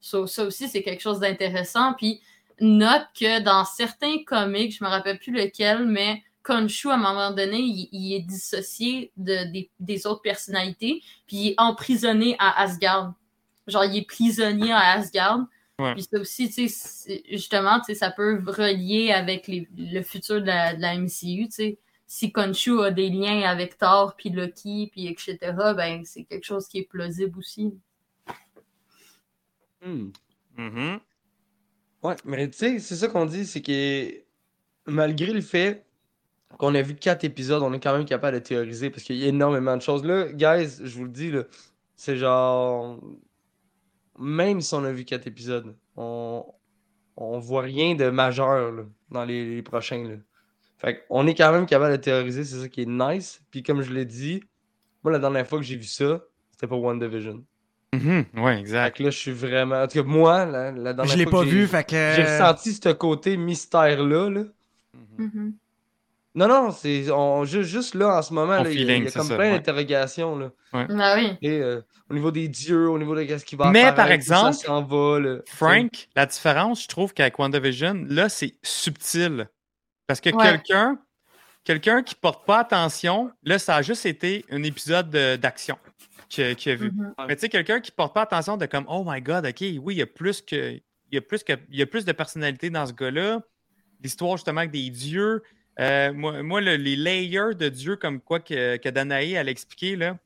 So, 0.00 0.26
ça 0.26 0.44
aussi, 0.44 0.68
c'est 0.68 0.82
quelque 0.82 1.00
chose 1.00 1.20
d'intéressant. 1.20 1.94
Puis, 1.94 2.20
note 2.60 3.06
que 3.18 3.40
dans 3.40 3.64
certains 3.64 4.22
comics, 4.24 4.76
je 4.76 4.84
me 4.84 4.88
rappelle 4.88 5.18
plus 5.18 5.32
lequel, 5.32 5.86
mais 5.86 6.22
Khonshu, 6.42 6.90
à 6.90 6.94
un 6.94 6.98
moment 6.98 7.30
donné, 7.30 7.58
il, 7.58 7.88
il 7.90 8.14
est 8.14 8.20
dissocié 8.20 9.10
de, 9.16 9.50
des, 9.50 9.70
des 9.80 10.06
autres 10.06 10.22
personnalités, 10.22 11.02
puis 11.26 11.36
il 11.36 11.48
est 11.48 11.54
emprisonné 11.58 12.36
à 12.38 12.60
Asgard. 12.60 13.14
Genre, 13.66 13.84
il 13.84 13.96
est 13.96 14.06
prisonnier 14.06 14.72
à 14.72 14.92
Asgard. 14.92 15.40
Ouais. 15.80 15.94
Puis 15.94 16.04
ça 16.04 16.18
aussi, 16.20 16.50
tu 16.50 16.68
sais, 16.68 17.22
justement, 17.30 17.80
tu 17.80 17.86
sais, 17.86 17.94
ça 17.94 18.10
peut 18.10 18.40
relier 18.46 19.10
avec 19.12 19.48
les- 19.48 19.68
le 19.76 20.02
futur 20.02 20.40
de 20.40 20.46
la, 20.46 20.74
de 20.74 20.80
la 20.80 20.94
MCU, 20.94 21.46
tu 21.48 21.50
sais. 21.50 21.78
Si 22.06 22.30
Khonshu 22.32 22.80
a 22.82 22.90
des 22.90 23.08
liens 23.10 23.42
avec 23.42 23.76
Thor, 23.78 24.14
puis 24.16 24.30
Loki, 24.30 24.88
puis 24.92 25.08
etc., 25.08 25.36
ben, 25.74 26.04
c'est 26.04 26.24
quelque 26.24 26.44
chose 26.44 26.68
qui 26.68 26.78
est 26.78 26.88
plausible 26.88 27.38
aussi. 27.38 27.74
Hmm. 29.82 30.10
Mhm. 30.56 31.00
Ouais, 32.02 32.16
mais 32.24 32.48
tu 32.50 32.58
sais, 32.58 32.78
c'est 32.78 32.96
ça 32.96 33.08
qu'on 33.08 33.24
dit, 33.26 33.46
c'est 33.46 33.62
que 33.62 34.22
malgré 34.86 35.32
le 35.32 35.40
fait 35.40 35.86
qu'on 36.58 36.74
a 36.74 36.82
vu 36.82 36.96
quatre 36.96 37.24
épisodes, 37.24 37.62
on 37.62 37.72
est 37.74 37.80
quand 37.80 37.96
même 37.96 38.06
capable 38.06 38.38
de 38.38 38.44
théoriser 38.44 38.90
parce 38.90 39.04
qu'il 39.04 39.16
y 39.18 39.24
a 39.24 39.28
énormément 39.28 39.76
de 39.76 39.82
choses. 39.82 40.04
Là, 40.04 40.32
guys, 40.32 40.78
je 40.84 40.96
vous 40.96 41.04
le 41.04 41.10
dis, 41.10 41.30
là, 41.32 41.44
c'est 41.96 42.16
genre. 42.16 43.00
Même 44.18 44.60
si 44.60 44.74
on 44.74 44.84
a 44.84 44.92
vu 44.92 45.04
quatre 45.04 45.26
épisodes, 45.26 45.74
on, 45.96 46.44
on 47.16 47.38
voit 47.38 47.62
rien 47.62 47.94
de 47.94 48.10
majeur 48.10 48.70
là, 48.72 48.82
dans 49.10 49.24
les, 49.24 49.56
les 49.56 49.62
prochains. 49.62 50.04
Là. 50.04 50.14
Fait 50.78 51.04
qu'on 51.08 51.26
est 51.26 51.34
quand 51.34 51.50
même 51.52 51.66
capable 51.66 51.92
de 51.92 51.96
théoriser, 51.96 52.44
c'est 52.44 52.60
ça 52.60 52.68
qui 52.68 52.82
est 52.82 52.86
nice. 52.88 53.42
Puis 53.50 53.62
comme 53.62 53.82
je 53.82 53.92
l'ai 53.92 54.04
dit, 54.04 54.42
moi, 55.02 55.12
la 55.12 55.18
dernière 55.18 55.46
fois 55.46 55.58
que 55.58 55.64
j'ai 55.64 55.76
vu 55.76 55.84
ça, 55.84 56.20
c'était 56.50 56.66
pas 56.66 56.76
WandaVision. 56.76 57.44
Mhm. 57.92 58.24
Ouais, 58.36 58.54
Fait 58.54 58.60
exact. 58.60 58.96
que 58.96 59.02
là, 59.04 59.10
je 59.10 59.18
suis 59.18 59.30
vraiment. 59.32 59.82
En 59.82 59.86
tout 59.86 59.98
cas, 60.02 60.08
moi, 60.08 60.44
la, 60.46 60.72
la 60.72 60.92
dernière 60.92 61.06
Je 61.12 61.16
l'ai 61.18 61.24
fois 61.24 61.32
pas 61.32 61.44
que 61.44 61.50
j'ai- 61.50 61.56
vu, 61.56 61.66
fait 61.68 61.84
que. 61.84 62.12
j'ai 62.16 62.22
ressenti 62.24 62.72
ce 62.72 62.88
côté 62.92 63.36
mystère-là. 63.36 64.30
Là. 64.30 64.44
Mhm. 65.18 65.54
Non, 66.36 66.48
non, 66.48 66.70
c'est 66.72 67.10
on, 67.12 67.44
ju- 67.44 67.62
juste 67.64 67.94
là 67.94 68.18
en 68.18 68.22
ce 68.22 68.32
moment, 68.34 68.62
là, 68.62 68.70
il 68.70 68.74
y 68.74 68.78
a- 68.78 68.80
il 68.80 68.80
y, 68.80 68.86
feeling, 68.86 69.06
a 69.06 69.10
c'est 69.10 69.18
comme 69.18 69.28
ça, 69.28 69.36
plein 69.36 69.44
ouais. 69.44 69.58
d'interrogations. 69.58 70.36
Là. 70.36 70.50
Ben 70.72 71.14
oui. 71.16 71.38
Et, 71.42 71.60
euh, 71.60 71.80
au 72.10 72.14
niveau 72.14 72.30
des 72.32 72.48
dieux, 72.48 72.88
au 72.88 72.98
niveau 72.98 73.14
de 73.14 73.22
qu'est-ce 73.22 73.44
qui 73.44 73.54
va 73.56 73.70
Mais, 73.70 73.84
apparaître, 73.84 74.26
par 74.28 74.38
ça 74.40 74.48
exemple, 74.48 74.66
s'en 74.66 74.82
va. 74.82 75.20
là. 75.20 75.36
Frank, 75.46 76.08
la 76.16 76.26
différence, 76.26 76.82
je 76.82 76.88
trouve 76.88 77.14
qu'avec 77.14 77.38
WandaVision, 77.38 78.04
là, 78.08 78.28
c'est 78.28 78.56
subtil. 78.62 79.48
Parce 80.06 80.20
que 80.20 80.30
Ouais. 80.30 80.42
quelqu'un 80.44 80.98
quelqu'un 81.62 82.02
qui 82.02 82.14
porte 82.14 82.44
pas 82.44 82.58
attention, 82.58 83.30
là, 83.42 83.58
ça 83.58 83.76
a 83.76 83.82
juste 83.82 84.04
été 84.04 84.44
un 84.50 84.62
épisode 84.64 85.08
de- 85.10 85.36
d'action 85.36 85.78
qu'il 86.28 86.44
a, 86.44 86.54
qu'il 86.54 86.72
a 86.72 86.74
vu. 86.74 86.90
Mhm. 86.90 87.14
Mais 87.26 87.36
tu 87.36 87.40
sais, 87.42 87.48
quelqu'un 87.48 87.80
qui 87.80 87.90
porte 87.90 88.12
pas 88.12 88.22
attention 88.22 88.56
de 88.58 88.66
comme, 88.66 88.84
oh 88.88 89.02
my 89.06 89.22
god, 89.22 89.46
ok, 89.46 89.60
oui, 89.80 89.94
il 89.94 89.98
y 89.98 90.02
a 90.02 90.06
plus 90.06 90.42
que. 90.42 90.72
Il 91.10 91.14
y 91.14 91.18
a 91.18 91.20
plus, 91.20 91.44
que, 91.44 91.52
il 91.70 91.78
y 91.78 91.82
a 91.82 91.86
plus 91.86 92.04
de 92.04 92.10
personnalité 92.12 92.70
dans 92.70 92.84
ce 92.86 92.92
gars-là. 92.92 93.40
L'histoire, 94.02 94.36
justement, 94.36 94.58
avec 94.60 94.72
des 94.72 94.90
dieux. 94.90 95.42
Euh, 95.80 96.12
moi, 96.12 96.42
moi, 96.42 96.60
le- 96.60 96.76
les 96.76 96.96
layers 96.96 97.54
de 97.58 97.68
dieux, 97.68 97.96
comme 97.96 98.20
quoi 98.20 98.40
que, 98.40 98.76
que 98.76 98.88
Danae, 98.88 99.32
elle 99.32 99.48
a 99.48 99.50
expliqué, 99.50 99.96
là. 99.96 100.16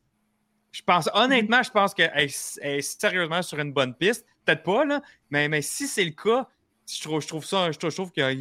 Je 0.72 0.82
pense, 0.82 1.08
honnêtement, 1.14 1.62
je 1.62 1.70
pense 1.70 1.94
qu'elle 1.94 2.12
est- 2.16 2.58
est 2.62 2.82
sérieusement 2.82 3.40
sur 3.42 3.58
une 3.58 3.72
bonne 3.72 3.94
piste. 3.94 4.26
Peut-être 4.44 4.62
pas, 4.62 4.84
là, 4.84 5.00
mais, 5.30 5.48
mais 5.48 5.62
si 5.62 5.86
c'est 5.88 6.04
le 6.04 6.10
cas, 6.10 6.46
je 6.86 7.00
trouve, 7.02 7.22
je 7.22 7.28
trouve 7.28 7.44
ça, 7.44 7.72
je 7.72 7.78
trouve, 7.78 7.92
trouve 7.94 8.12
que 8.12 8.34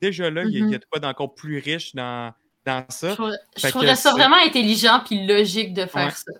déjà 0.00 0.30
là, 0.30 0.42
il 0.44 0.50
y 0.50 0.56
a- 0.62 0.66
il 0.66 0.70
y 0.72 0.74
a 0.74 0.78
de 0.78 0.84
quoi 0.90 0.98
d'encore 1.00 1.34
plus 1.34 1.58
riche 1.58 1.94
dans, 1.94 2.32
dans 2.66 2.84
Je, 2.90 2.94
ça. 2.94 3.14
trouve- 3.14 3.32
je 3.56 3.68
trouverais 3.68 3.96
ça 3.96 4.10
vraiment 4.12 4.36
intelligent 4.44 5.00
puis 5.06 5.24
logique 5.26 5.72
de 5.74 5.86
faire 5.86 6.06
Ouais. 6.06 6.10
ça. 6.10 6.32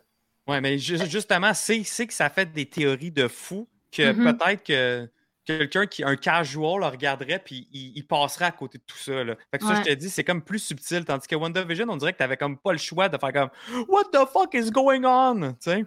Ouais, 0.46 0.60
mais 0.60 0.78
ju- 0.78 0.98
justement, 1.08 1.54
c'est 1.54 1.82
c'est 1.84 2.06
que 2.06 2.12
ça 2.14 2.28
fait 2.28 2.52
des 2.52 2.66
théories 2.66 3.10
de 3.12 3.28
fou 3.28 3.68
que 3.92 4.12
Mhm. 4.12 4.36
peut-être 4.36 4.64
que 4.64 5.08
quelqu'un 5.44 5.86
qui 5.86 6.04
un 6.04 6.16
casual 6.16 6.80
le 6.80 6.86
regarderait 6.86 7.38
puis 7.38 7.68
il, 7.72 7.92
il 7.96 8.06
passerait 8.06 8.46
à 8.46 8.52
côté 8.52 8.78
de 8.78 8.84
tout 8.86 8.96
ça. 8.96 9.24
Là. 9.24 9.34
Fait 9.50 9.58
que 9.58 9.66
ça, 9.66 9.74
je 9.76 9.82
te 9.82 9.94
dis, 9.94 10.10
c'est 10.10 10.24
comme 10.24 10.42
plus 10.42 10.58
subtil. 10.58 11.04
Tandis 11.04 11.26
que 11.26 11.36
WandaVision, 11.36 11.86
on 11.88 11.96
dirait 11.96 12.12
que 12.12 12.18
t'avais 12.18 12.36
comme 12.36 12.58
pas 12.58 12.72
le 12.72 12.78
choix 12.78 13.08
de 13.08 13.18
faire 13.18 13.32
comme 13.32 13.50
What 13.88 14.04
the 14.12 14.26
fuck 14.32 14.54
is 14.54 14.70
going 14.70 15.04
on? 15.04 15.52
Tu 15.54 15.70
sais? 15.70 15.84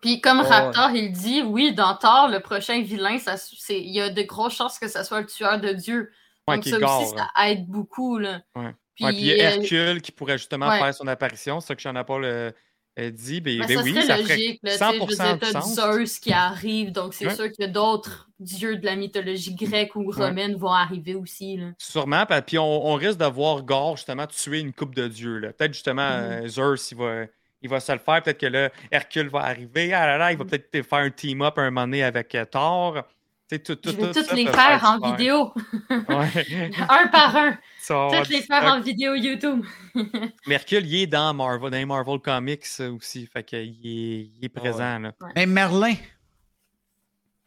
Puis 0.00 0.20
comme 0.20 0.40
Raptor, 0.40 0.90
il 0.90 1.12
dit, 1.12 1.42
oui, 1.42 1.72
dans 1.74 1.96
Thor, 1.96 2.28
le 2.28 2.40
prochain 2.40 2.82
vilain, 2.82 3.18
ça, 3.18 3.36
c'est, 3.38 3.80
il 3.80 3.90
y 3.90 4.02
a 4.02 4.10
de 4.10 4.22
grosses 4.22 4.54
chances 4.54 4.78
que 4.78 4.86
ça 4.86 5.02
soit 5.02 5.20
le 5.20 5.26
tueur 5.26 5.58
de 5.60 5.72
Dieu. 5.72 6.12
Ouais, 6.46 6.56
Donc 6.56 6.64
ça 6.64 6.78
gore, 6.78 7.02
aussi, 7.02 7.16
ça 7.16 7.28
aide 7.46 7.66
beaucoup. 7.66 8.18
Là. 8.18 8.42
Ouais. 8.54 8.74
Puis, 8.94 9.04
Ouais, 9.04 9.12
puis 9.12 9.20
il 9.22 9.26
y 9.26 9.40
a 9.40 9.50
euh, 9.50 9.56
Hercule 9.56 10.02
qui 10.02 10.12
pourrait 10.12 10.38
justement 10.38 10.68
ouais. 10.68 10.78
faire 10.78 10.94
son 10.94 11.06
apparition. 11.06 11.60
C'est 11.60 11.68
ça 11.68 11.74
que 11.74 11.80
Jean 11.80 12.04
Paul 12.04 12.24
euh, 12.24 12.52
euh, 12.98 13.10
dit. 13.10 13.40
Ben, 13.40 13.58
ben, 13.58 13.66
ben 13.66 13.76
ça 13.76 13.82
oui, 13.82 13.90
serait 13.92 14.06
ça 14.06 14.16
logique. 14.18 14.60
Ferait 14.60 14.72
tu 14.72 14.78
sais, 14.78 14.78
je 14.78 15.00
veux 15.00 15.14
100% 15.14 15.38
dire, 15.38 15.54
de. 15.54 15.60
Zeus 16.00 16.18
qui 16.18 16.32
arrive, 16.32 16.92
donc 16.92 17.14
c'est 17.14 17.26
Ouais. 17.26 17.34
sûr 17.34 17.48
que 17.52 17.66
d'autres 17.66 18.28
dieux 18.38 18.76
de 18.76 18.84
la 18.86 18.96
mythologie 18.96 19.54
grecque 19.54 19.96
ou 19.96 20.10
romaine 20.10 20.54
vont 20.56 20.72
arriver 20.72 21.14
aussi. 21.14 21.56
Là. 21.56 21.66
Sûrement, 21.78 22.24
puis 22.46 22.58
on, 22.58 22.86
on 22.86 22.94
risque 22.94 23.18
de 23.18 23.24
voir 23.26 23.62
Gore 23.62 23.96
justement 23.96 24.26
tuer 24.26 24.60
une 24.60 24.72
coupe 24.72 24.94
de 24.94 25.08
dieux. 25.08 25.40
Peut-être 25.56 25.72
justement 25.74 26.08
Mhm. 26.08 26.44
euh, 26.44 26.48
Zeus, 26.48 26.90
il 26.92 26.98
va, 26.98 27.24
il 27.62 27.68
va 27.70 27.80
se 27.80 27.92
le 27.92 27.98
faire. 27.98 28.22
Peut-être 28.22 28.38
que 28.40 28.46
là, 28.46 28.70
Hercule 28.90 29.28
va 29.28 29.40
arriver. 29.40 29.92
Ah 29.94 30.06
là 30.06 30.18
là, 30.18 30.32
il 30.32 30.38
va 30.38 30.44
Mhm. 30.44 30.50
peut-être 30.50 30.82
faire 30.86 30.98
un 30.98 31.10
team-up 31.10 31.58
un 31.58 31.64
moment 31.70 31.82
donné 31.86 32.02
avec 32.04 32.34
euh, 32.34 32.44
Thor. 32.44 33.02
Tout, 33.50 33.58
tout, 33.58 33.78
Je 33.84 33.90
vais 33.90 33.96
tout 34.08 34.12
toutes 34.14 34.24
ça 34.26 34.34
les 34.34 34.46
faire 34.46 34.80
en 34.84 35.10
vidéo, 35.10 35.52
Ouais. 35.90 36.70
un 36.88 37.06
par 37.08 37.36
un. 37.36 37.58
Avoir 37.90 38.22
Toutes 38.22 38.30
les 38.30 38.40
faire 38.40 38.64
en 38.64 38.80
vidéo 38.80 39.14
YouTube. 39.14 39.62
Mais 40.46 40.54
Hercule, 40.54 40.86
il 40.86 41.02
est 41.02 41.06
dans 41.06 41.34
Marvel, 41.34 41.70
dans 41.70 41.76
les 41.76 41.84
Marvel 41.84 42.18
Comics 42.20 42.64
euh, 42.80 42.92
aussi. 42.96 43.26
Fait 43.26 43.44
qu'il 43.44 43.58
est, 43.58 44.30
il 44.34 44.38
est 44.42 44.48
présent. 44.48 44.98
Là. 44.98 45.12
Même 45.36 45.50
Merlin. 45.52 45.94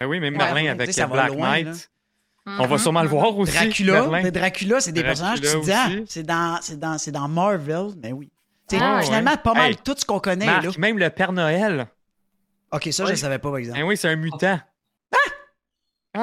Ben 0.00 0.06
oui, 0.06 0.20
même 0.20 0.34
Ouais, 0.34 0.38
Merlin 0.38 0.62
ouais, 0.62 0.68
avec 0.68 1.10
Black 1.10 1.28
loin, 1.34 1.62
Knight. 1.62 1.90
On 2.46 2.66
va 2.66 2.78
sûrement 2.78 3.02
le 3.02 3.08
voir 3.08 3.36
aussi. 3.36 3.52
Dracula. 3.52 4.06
Mais 4.22 4.30
Dracula, 4.30 4.80
c'est 4.80 4.92
des 4.92 5.02
personnages, 5.02 5.40
tu 5.40 5.60
dis, 5.60 5.72
ah, 5.72 5.88
c'est 6.06 6.22
dans, 6.22 6.58
c'est 6.62 6.78
dans, 6.78 6.96
c'est 6.96 7.10
dans 7.12 7.26
Marvel, 7.28 7.88
mais 8.00 8.12
oui. 8.12 8.30
Tu 8.68 8.76
sais, 8.78 8.82
Ah, 8.82 8.96
ouais. 8.98 9.02
finalement, 9.04 9.36
pas 9.36 9.54
mal 9.54 9.70
Hey, 9.72 9.76
tout 9.76 9.94
ce 9.98 10.04
qu'on 10.04 10.20
connaît. 10.20 10.46
Marc, 10.46 10.62
là. 10.64 10.70
même 10.78 10.98
le 10.98 11.10
Père 11.10 11.32
Noël. 11.32 11.88
Ok, 12.70 12.84
ça, 12.92 13.02
je 13.02 13.08
Ouais. 13.08 13.10
ne 13.12 13.16
savais 13.16 13.38
pas, 13.38 13.48
par 13.50 13.58
exemple. 13.58 13.78
Ben 13.80 13.84
oui, 13.86 13.96
c'est 13.96 14.08
un 14.08 14.16
mutant. 14.16 14.60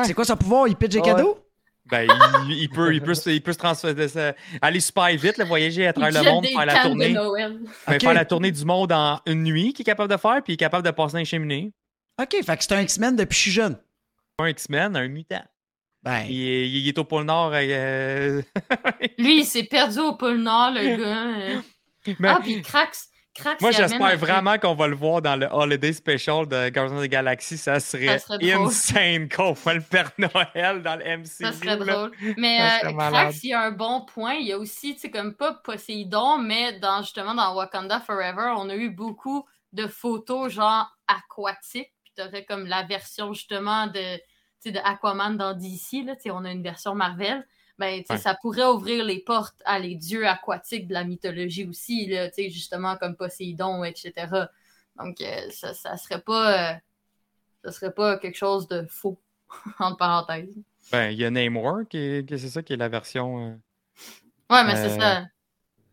C'est 0.03 0.13
quoi 0.13 0.25
son 0.25 0.35
pouvoir? 0.37 0.67
Il 0.67 0.75
pitch 0.75 0.91
des 0.91 0.99
ouais. 0.99 1.05
cadeaux? 1.05 1.39
Ben, 1.85 2.07
il, 2.49 2.53
il 2.63 2.69
peut, 2.69 2.93
il, 2.95 3.01
peut, 3.01 3.13
se- 3.13 3.29
il 3.29 3.41
peut 3.41 3.53
se 3.53 3.59
transférer, 3.59 4.07
se- 4.07 4.33
aller 4.61 4.79
super 4.79 5.05
vite, 5.15 5.37
là, 5.37 5.45
voyager 5.45 5.85
à 5.85 5.91
Il 5.91 5.93
travers 5.93 6.23
le 6.23 6.29
monde, 6.31 6.45
faire 6.47 6.65
la 6.65 6.81
tournée. 6.81 7.13
Ben. 7.13 7.99
Faire 7.99 8.13
la 8.13 8.25
tournée 8.25 8.51
du 8.51 8.65
monde 8.65 8.91
en 8.91 9.19
une 9.27 9.43
nuit, 9.43 9.71
qui 9.73 9.83
est 9.83 9.85
capable 9.85 10.11
de 10.11 10.17
faire, 10.17 10.41
puis 10.43 10.53
il 10.53 10.55
est 10.55 10.57
capable 10.57 10.83
de 10.83 10.89
passer 10.91 11.13
dans 11.13 11.19
les 11.19 11.25
cheminées. 11.25 11.71
Ok, 12.19 12.35
fait 12.43 12.57
que 12.57 12.63
c'est 12.63 12.73
un 12.73 12.81
X-Men 12.81 13.15
depuis 13.15 13.29
que 13.29 13.35
je 13.35 13.39
suis 13.41 13.51
jeune. 13.51 13.77
Un 14.39 14.47
X-Men, 14.47 14.95
un 14.95 15.07
mutant. 15.07 15.43
Ben, 16.01 16.23
Il 16.27 16.41
est, 16.47 16.69
il 16.69 16.87
est 16.87 16.97
au 16.97 17.03
pôle 17.03 17.25
Nord. 17.25 17.51
euh, 17.53 18.41
Lui, 19.19 19.41
il 19.41 19.45
s'est 19.45 19.63
perdu 19.63 19.99
au 19.99 20.13
pôle 20.15 20.37
Nord, 20.37 20.71
le 20.71 20.81
gars. 20.97 21.27
euh. 21.27 21.61
mais 22.19 22.29
Ah, 22.29 22.39
puis 22.41 22.61
Krax. 22.63 23.09
Moi, 23.61 23.71
j'espère 23.71 24.17
vraiment 24.17 24.57
qu'on 24.57 24.75
va 24.75 24.87
le 24.87 24.95
voir 24.95 25.21
dans 25.21 25.35
le 25.35 25.47
Holiday 25.51 25.93
Special 25.93 26.47
de 26.47 26.69
Guardians 26.69 26.97
of 26.97 27.03
the 27.03 27.09
Galaxy. 27.09 27.57
Ça 27.57 27.79
serait, 27.79 28.19
Ça 28.19 28.19
serait 28.19 28.37
drôle. 28.37 28.67
insane 28.67 29.29
qu'on 29.29 29.53
voit 29.53 29.73
le 29.73 29.81
Père 29.81 30.11
Noël 30.17 30.81
dans 30.81 30.95
le 30.95 31.17
MCU. 31.17 31.27
Ça 31.27 31.51
serait 31.51 31.77
là. 31.77 31.85
drôle. 31.85 32.11
Mais 32.37 32.61
euh. 32.61 32.91
Krax, 32.91 33.43
il 33.43 33.49
y 33.49 33.53
a 33.53 33.61
un 33.61 33.71
bon 33.71 34.05
point. 34.05 34.35
Il 34.35 34.47
y 34.47 34.53
a 34.53 34.57
aussi, 34.57 34.95
tu 34.95 35.01
sais, 35.01 35.11
comme 35.11 35.35
pas 35.35 35.53
Poséidon, 35.53 36.37
mais 36.37 36.79
dans, 36.79 37.01
justement 37.01 37.33
dans 37.35 37.55
Wakanda 37.55 37.99
Forever, 37.99 38.53
on 38.57 38.69
a 38.69 38.75
eu 38.75 38.89
beaucoup 38.89 39.45
de 39.73 39.87
photos 39.87 40.53
genre 40.53 40.89
aquatiques. 41.07 41.91
Puis 42.03 42.13
t'aurais 42.15 42.45
comme 42.45 42.65
la 42.65 42.83
version 42.83 43.33
justement 43.33 43.87
de, 43.87 44.15
tu 44.17 44.21
sais, 44.59 44.71
de 44.71 44.79
Aquaman 44.79 45.35
dans 45.35 45.53
DC. 45.53 46.05
Là, 46.05 46.15
tu 46.15 46.23
sais, 46.23 46.31
on 46.31 46.45
a 46.45 46.51
une 46.51 46.63
version 46.63 46.95
Marvel. 46.95 47.45
Ben, 47.77 47.99
tu 47.99 48.05
sais, 48.07 48.13
Ouais. 48.13 48.19
ça 48.19 48.35
pourrait 48.41 48.65
ouvrir 48.67 49.03
les 49.03 49.19
portes 49.19 49.61
à 49.65 49.79
les 49.79 49.95
dieux 49.95 50.25
aquatiques 50.27 50.87
de 50.87 50.93
la 50.93 51.03
mythologie 51.03 51.67
aussi, 51.67 52.05
là, 52.07 52.29
tu 52.29 52.35
sais, 52.43 52.49
justement 52.49 52.95
comme 52.95 53.15
Poséidon, 53.15 53.83
etc. 53.83 54.13
Donc, 54.97 55.19
euh, 55.19 55.49
ça, 55.51 55.73
ça 55.73 55.97
serait 55.97 56.21
pas, 56.21 56.71
euh, 56.71 56.73
ça 57.65 57.71
serait 57.73 57.93
pas 57.93 58.17
quelque 58.17 58.37
chose 58.37 58.67
de 58.69 58.85
faux, 58.89 59.19
entre 59.79 59.97
parenthèses. 59.97 60.55
Ben, 60.91 61.09
il 61.09 61.17
y 61.19 61.25
a 61.25 61.29
Namor, 61.31 61.79
qui, 61.89 61.97
est- 61.97 62.27
qui- 62.27 62.39
c'est 62.39 62.47
ça 62.49 62.63
qui 62.63 62.73
est 62.73 62.77
la 62.77 62.87
version. 62.89 63.39
euh, 63.45 63.55
Ouais, 64.49 64.63
mais 64.63 64.75
c'est 64.75 64.97
ça. 64.99 65.25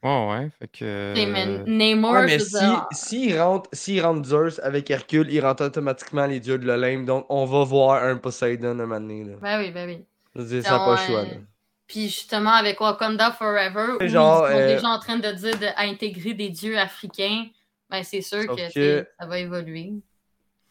Ouais, 0.04 0.28
ouais. 0.30 0.50
Fait 0.58 0.68
que. 0.68 1.14
Mais 1.16 1.46
Namor, 1.66 2.12
Ouais, 2.12 2.26
mais 2.26 2.38
si, 2.38 2.58
dire, 2.58 2.86
s'il 2.92 3.40
rentre, 3.40 3.70
rentre 4.02 4.28
Zeus 4.28 4.60
avec 4.62 4.90
Hercule, 4.90 5.30
il 5.32 5.40
rentre 5.40 5.64
automatiquement 5.64 6.26
les 6.26 6.38
dieux 6.40 6.58
de 6.58 6.66
l'Olympe. 6.66 7.06
Donc, 7.06 7.26
on 7.28 7.44
va 7.44 7.64
voir 7.64 8.02
un 8.04 8.16
Poseidon 8.16 8.70
un 8.70 8.74
moment 8.74 9.00
donné. 9.00 9.24
Là. 9.24 9.34
Ben 9.40 9.58
oui, 9.60 9.70
ben 9.70 9.88
oui. 9.88 10.04
Je 10.34 10.40
veux 10.42 10.46
dire, 10.48 10.62
C'est 10.62 10.68
ça 10.68 10.78
n'a 10.78 10.84
pas 10.84 10.92
le 10.92 10.96
choix. 11.06 11.22
Là. 11.22 11.28
Puis 11.92 12.08
justement, 12.08 12.52
avec 12.52 12.80
Wakanda 12.80 13.32
Forever, 13.32 13.98
où 14.00 14.08
genre, 14.08 14.48
ils 14.48 14.52
sont 14.54 14.58
euh, 14.58 14.66
déjà 14.74 14.88
en 14.88 14.98
train 14.98 15.18
de 15.18 15.30
dire 15.30 15.58
d'intégrer 15.58 16.32
des 16.32 16.48
dieux 16.48 16.78
africains, 16.78 17.48
ben 17.90 18.02
c'est 18.02 18.22
sûr 18.22 18.46
que, 18.46 19.04
ça 19.20 19.26
va 19.26 19.38
évoluer. 19.38 19.92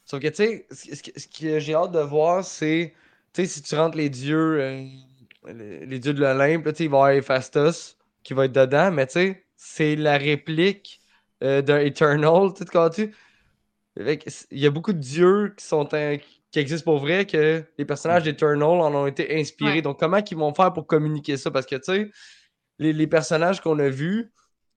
Sauf 0.03 0.19
que, 0.19 0.30
tu 0.30 0.35
sais, 0.35 0.65
ce, 0.72 1.27
que- 1.27 1.60
j'ai 1.60 1.76
hâte 1.76 1.91
de 1.91 1.99
voir, 1.99 2.43
c'est, 2.43 2.95
tu 3.34 3.43
sais, 3.43 3.48
si 3.48 3.61
tu 3.61 3.76
rentres 3.76 3.98
les 3.98 4.10
dieux, 4.10 4.61
euh, 4.61 4.84
les, 5.45 5.85
les 5.85 5.99
dieux 5.99 6.15
de 6.15 6.22
l'Olympe, 6.22 6.64
tu 6.69 6.76
sais, 6.76 6.84
il 6.85 6.89
va 6.89 6.98
y 6.98 6.99
avoir 7.02 7.10
Héphaestus 7.11 7.98
qui 8.23 8.34
va 8.34 8.45
être 8.45 8.53
dedans, 8.53 8.89
mais 8.91 9.06
tu 9.06 9.14
sais, 9.14 9.45
c'est 9.56 9.95
la 9.95 10.18
réplique 10.18 11.02
euh, 11.43 11.61
d'un 11.61 11.77
Eternal, 11.81 12.52
tu 12.56 12.64
sais, 12.64 12.65
quand 12.65 12.89
Il 14.49 14.60
y 14.60 14.65
a 14.65 14.72
beaucoup 14.72 14.93
de 14.93 14.98
dieux 14.98 15.53
qui 15.56 15.64
sont 15.64 15.85
qui 15.85 16.40
existent 16.60 16.91
pour 16.91 16.99
vrai, 16.99 17.26
que 17.26 17.64
les 17.78 17.86
personnages 17.86 18.23
d'Eternal 18.23 18.64
en 18.82 18.94
ont 18.94 19.07
été 19.07 19.40
inspirés. 19.40 19.76
Ouais. 19.76 19.82
Donc, 19.82 19.99
comment 19.99 20.18
ils 20.18 20.38
vont 20.38 20.53
faire 20.53 20.73
pour 20.73 20.86
communiquer 20.88 21.38
ça? 21.38 21.49
Parce 21.52 21.65
que, 21.65 21.76
tu 21.76 21.82
sais, 21.86 22.10
les, 22.80 22.94
les 22.94 23.07
personnages 23.07 23.61
qu'on 23.61 23.80
a 23.80 23.90
vus 23.90 24.32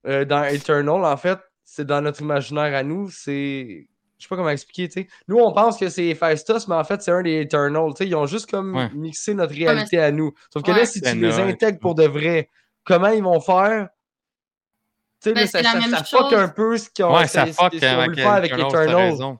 euh, 0.07 0.23
dans 0.25 0.43
Eternal, 0.43 1.03
en 1.03 1.17
fait, 1.17 1.39
c'est 1.63 1.85
dans 1.85 2.01
notre 2.01 2.21
imaginaire 2.21 2.73
à 2.75 2.83
nous, 2.83 3.09
c'est. 3.09 3.87
Je 4.17 4.23
sais 4.23 4.29
pas 4.29 4.37
comment 4.37 4.49
expliquer, 4.49 4.87
tu 4.87 5.01
sais. 5.01 5.07
Nous, 5.27 5.37
on 5.37 5.51
pense 5.51 5.77
que 5.77 5.89
c'est 5.89 6.07
Hephaestus, 6.07 6.69
mais 6.69 6.75
en 6.75 6.83
fait, 6.85 7.01
c'est 7.01 7.11
un 7.11 7.21
des 7.21 7.41
Eternals. 7.41 7.91
Tu 7.91 7.97
sais, 7.97 8.07
ils 8.07 8.15
ont 8.15 8.25
juste 8.25 8.49
comme 8.49 8.73
Ouais. 8.73 8.89
mixé 8.93 9.33
notre 9.33 9.53
réalité 9.53 9.99
à 9.99 10.09
nous. 10.11 10.31
Sauf 10.53 10.63
que 10.63 10.71
Ouais. 10.71 10.77
là, 10.77 10.85
si 10.85 11.01
tu 11.01 11.09
Ben, 11.09 11.19
les 11.19 11.35
ouais. 11.35 11.41
intègres 11.41 11.79
pour 11.79 11.95
de 11.95 12.05
vrai, 12.05 12.49
comment 12.85 13.09
ils 13.09 13.21
vont 13.23 13.41
faire? 13.41 13.89
Tu 15.21 15.29
sais, 15.29 15.33
Ben, 15.33 15.47
ça, 15.47 15.61
ça, 15.63 16.03
fuck 16.05 16.31
un 16.31 16.47
peu 16.47 16.77
ce 16.77 16.89
qu'ils 16.89 17.03
ont 17.03 17.13
Ouais, 17.13 17.27
ça 17.27 17.45
fuck 17.47 17.73
ce 17.73 17.79
qu'ils 17.79 17.87
ont 17.87 17.91
avec, 17.99 18.09
voulu 18.11 18.21
faire 18.21 18.31
avec 18.31 18.51
Eternals, 18.53 18.71
t'as 18.71 18.83
Eternal. 18.85 19.37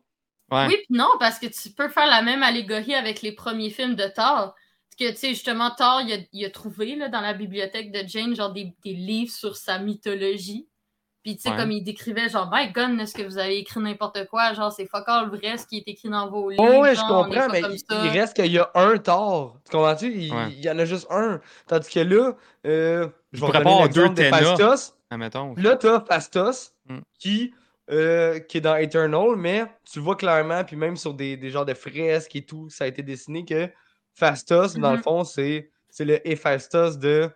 Ouais. 0.51 0.67
Oui, 0.67 0.75
puis 0.77 0.95
non, 0.97 1.09
parce 1.19 1.39
que 1.39 1.47
tu 1.47 1.69
peux 1.71 1.89
faire 1.89 2.07
la 2.07 2.21
même 2.21 2.43
allégorie 2.43 2.93
avec 2.95 3.21
les 3.21 3.31
premiers 3.31 3.69
films 3.71 3.95
de 3.95 4.05
Thor. 4.05 4.53
Parce 4.53 4.95
que, 4.99 5.09
tu 5.11 5.17
sais, 5.17 5.29
justement, 5.29 5.71
Thor, 5.71 6.01
il 6.05 6.13
a, 6.13 6.17
il 6.31 6.45
a 6.45 6.49
trouvé 6.49 6.95
là, 6.95 7.09
dans 7.09 7.21
la 7.21 7.33
bibliothèque 7.33 7.91
de 7.91 8.07
Jane, 8.07 8.35
genre, 8.35 8.51
des, 8.53 8.73
des 8.83 8.93
livres 8.93 9.31
sur 9.31 9.55
sa 9.57 9.79
mythologie. 9.79 10.67
Puis, 11.23 11.35
tu 11.37 11.41
sais, 11.41 11.49
Ouais. 11.49 11.57
comme 11.57 11.71
il 11.71 11.83
décrivait, 11.83 12.29
genre, 12.29 12.47
my 12.53 12.71
God, 12.71 12.99
est-ce 12.99 13.15
que 13.15 13.23
vous 13.23 13.39
avez 13.39 13.57
écrit 13.57 13.79
n'importe 13.79 14.27
quoi? 14.27 14.53
Genre, 14.53 14.71
c'est 14.71 14.85
fuck 14.85 15.05
all 15.07 15.27
vrai 15.29 15.57
ce 15.57 15.65
qui 15.65 15.77
est 15.77 15.87
écrit 15.87 16.07
dans 16.09 16.29
vos 16.29 16.51
livres. 16.51 16.63
Oh, 16.63 16.81
ouais, 16.81 16.91
je 16.93 16.99
genre, 16.99 17.25
comprends, 17.25 17.47
mais 17.51 17.61
il, 17.61 18.09
reste 18.09 18.35
qu'il 18.35 18.51
y 18.51 18.59
a 18.59 18.69
un 18.75 18.97
tort. 18.99 19.57
Tu 19.65 19.71
comprends-tu? 19.71 20.13
Il, 20.15 20.31
Ouais. 20.31 20.51
il 20.51 20.63
y 20.63 20.69
en 20.69 20.77
a 20.77 20.85
juste 20.85 21.07
un. 21.09 21.41
Tandis 21.67 21.89
que 21.89 21.99
là, 22.01 22.33
euh, 22.67 23.09
je 23.33 23.43
vais 23.43 23.55
avoir 23.57 23.89
deux. 23.89 24.15
Fastos. 24.29 24.93
Admettons. 25.09 25.55
Là, 25.57 25.75
t'as 25.75 25.99
Fastos 26.01 26.71
Mm. 26.87 26.99
qui, 27.17 27.51
euh, 27.91 28.39
qui 28.39 28.57
est 28.57 28.61
dans 28.61 28.75
Eternal, 28.75 29.35
mais 29.37 29.65
tu 29.91 29.99
vois 29.99 30.15
clairement, 30.15 30.63
puis 30.63 30.75
même 30.75 30.97
sur 30.97 31.13
des, 31.13 31.37
des 31.37 31.49
genres 31.51 31.65
de 31.65 31.73
fresques 31.73 32.35
et 32.35 32.45
tout, 32.45 32.69
ça 32.69 32.85
a 32.85 32.87
été 32.87 33.03
dessiné 33.03 33.45
que 33.45 33.69
Fastos, 34.13 34.75
dans 34.75 34.91
le 34.91 34.97
Mhm. 34.97 35.03
fond, 35.03 35.23
c'est 35.23 35.69
le 35.99 36.27
Héphaestus 36.27 36.97
de 36.97 37.29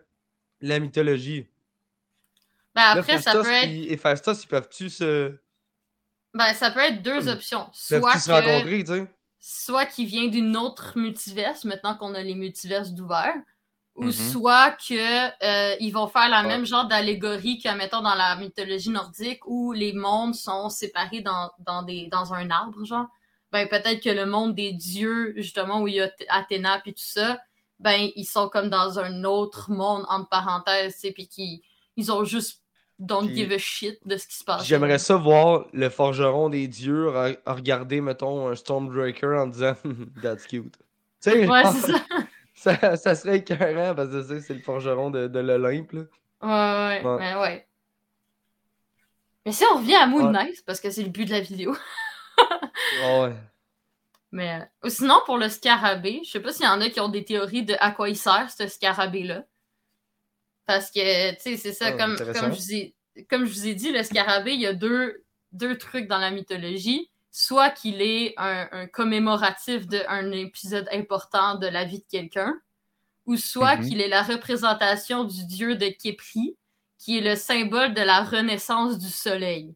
la 0.62 0.80
mythologie. 0.80 1.48
Ben, 2.76 2.82
Là, 2.82 2.90
après, 2.92 3.18
ça 3.20 3.34
peut 3.34 3.46
être, 3.52 3.92
Héphaestus, 3.92 4.44
ils 4.44 4.48
peuvent-tu 4.48 4.90
se, 4.90 5.38
ben, 6.34 6.54
ça 6.54 6.72
peut 6.72 6.80
être 6.80 7.02
deux 7.02 7.26
Hmm. 7.26 7.30
options. 7.30 7.70
Soit 7.74 8.18
se 8.20 8.32
rencontrer, 8.32 8.84
tu 8.84 8.92
sais? 8.94 9.08
soit 9.40 9.86
qu'il 9.86 10.06
vient 10.06 10.28
d'une 10.28 10.56
autre 10.58 10.98
multiverse, 10.98 11.64
maintenant 11.66 11.96
qu'on 11.96 12.14
a 12.14 12.22
les 12.22 12.36
multiverses 12.36 12.92
d'ouvert, 12.94 13.34
ou 14.00 14.06
Mhm. 14.06 14.12
soit 14.12 14.72
que 14.72 15.28
euh, 15.46 15.76
ils 15.80 15.92
vont 15.92 16.08
faire 16.08 16.30
la 16.30 16.42
Ouais. 16.42 16.48
même 16.48 16.66
genre 16.66 16.88
d'allégorie 16.88 17.60
que, 17.60 17.70
mettons, 17.76 18.02
dans 18.02 18.16
la 18.16 18.36
mythologie 18.38 18.90
nordique, 18.90 19.42
où 19.46 19.72
les 19.74 19.94
mondes 19.94 20.36
sont 20.36 20.70
séparés 20.70 21.22
dans, 21.22 21.52
dans, 21.60 21.84
des, 21.84 22.08
dans 22.08 22.34
un 22.34 22.50
arbre, 22.50 22.84
genre. 22.86 23.08
Ben, 23.52 23.68
peut-être 23.68 24.02
que 24.04 24.10
le 24.10 24.26
monde 24.26 24.56
des 24.56 24.74
dieux, 24.74 25.34
justement, 25.38 25.82
où 25.82 25.88
il 25.88 25.96
y 25.96 26.02
a 26.02 26.10
Athéna 26.30 26.80
puis 26.80 26.94
tout 26.94 27.02
ça, 27.04 27.40
ben, 27.80 28.10
ils 28.16 28.26
sont 28.26 28.48
comme 28.50 28.70
dans 28.70 29.00
un 29.00 29.24
autre 29.24 29.72
monde, 29.72 30.06
entre 30.10 30.30
parenthèses, 30.30 30.96
sais, 30.96 31.12
puis 31.12 31.28
qui 31.28 31.62
ils 31.98 32.12
ont 32.12 32.24
juste 32.24 32.62
don't 33.00 33.34
give 33.34 33.52
a 33.54 33.58
shit 33.58 33.98
de 34.06 34.18
ce 34.18 34.28
qui 34.28 34.36
se 34.36 34.44
passe. 34.44 34.66
J'aimerais 34.66 35.00
ça 35.00 35.16
voir 35.16 35.66
le 35.74 35.90
forgeron 35.90 36.50
des 36.50 36.68
dieux 36.68 37.08
re- 37.08 37.38
regarder, 37.46 38.02
mettons, 38.02 38.50
un 38.50 38.56
Stormbreaker 38.56 39.40
en 39.42 39.48
disant 39.48 39.76
That's 40.22 40.46
cute. 40.46 40.76
Tu 41.22 41.32
sais, 41.32 41.48
Ouais, 41.48 41.64
c'est 41.74 41.92
ça. 41.92 42.00
ça, 42.60 42.96
ça 42.98 43.16
serait 43.16 43.38
écœurant 43.38 43.96
parce 43.96 44.10
que 44.10 44.40
c'est 44.42 44.54
le 44.54 44.60
forgeron 44.62 45.10
de, 45.10 45.28
de 45.28 45.40
l'Olympe. 45.40 45.92
là. 45.94 46.02
Ouais, 46.42 47.04
ouais, 47.06 47.36
Ouais. 47.36 47.68
Mais 49.46 49.52
si 49.54 49.64
on 49.72 49.78
revient 49.78 49.96
à 49.96 50.06
Moon 50.06 50.26
Ouais. 50.28 50.32
Knight, 50.32 50.64
parce 50.66 50.80
que 50.82 50.90
c'est 50.92 51.04
le 51.04 51.10
but 51.10 51.26
de 51.26 51.32
la 51.32 51.40
vidéo. 51.42 51.76
Ouais. 53.04 53.34
Mais 54.32 54.62
euh, 54.86 54.90
sinon, 54.90 55.20
pour 55.26 55.38
le 55.38 55.50
scarabée, 55.50 56.22
je 56.24 56.32
sais 56.32 56.40
pas 56.40 56.52
s'il 56.54 56.66
y 56.66 56.70
en 56.70 56.82
a 56.82 56.90
qui 56.90 57.00
ont 57.00 57.10
des 57.10 57.26
théories 57.26 57.64
de 57.64 57.76
à 57.80 57.92
quoi 57.92 58.10
il 58.10 58.16
sert, 58.18 58.50
ce 58.50 58.68
scarabée-là. 58.68 59.44
Parce 60.66 60.90
que, 60.92 61.32
tu 61.36 61.42
sais, 61.42 61.58
c'est 61.58 61.74
ça, 61.74 61.88
Ah, 61.88 61.92
comme, 61.94 62.16
comme, 62.16 62.54
je 62.54 62.60
vous 62.60 62.74
ai, 62.74 62.96
comme 63.30 63.46
je 63.46 63.52
vous 63.54 63.68
ai 63.68 63.74
dit, 63.76 63.92
le 63.92 64.04
scarabée, 64.04 64.54
il 64.54 64.62
y 64.62 64.68
a 64.68 64.74
deux, 64.74 65.24
deux 65.52 65.78
trucs 65.78 66.08
dans 66.08 66.18
la 66.20 66.32
mythologie. 66.32 67.12
Soit 67.32 67.70
qu'il 67.72 68.02
est 68.02 68.34
un, 68.38 68.68
un 68.72 68.88
commémoratif 68.88 69.88
d'un 69.88 70.32
épisode 70.32 70.88
important 70.92 71.56
de 71.56 71.68
la 71.68 71.86
vie 71.86 72.00
de 72.00 72.06
quelqu'un, 72.10 72.60
ou 73.26 73.38
soit 73.38 73.78
Mhm. 73.78 73.88
qu'il 73.88 74.02
est 74.02 74.08
la 74.08 74.24
représentation 74.24 75.24
du 75.26 75.46
dieu 75.46 75.76
de 75.76 75.88
Képri, 75.90 76.58
qui 76.98 77.18
est 77.20 77.22
le 77.22 77.36
symbole 77.36 77.94
de 77.94 78.02
la 78.02 78.24
renaissance 78.24 78.98
du 79.00 79.10
soleil. 79.10 79.76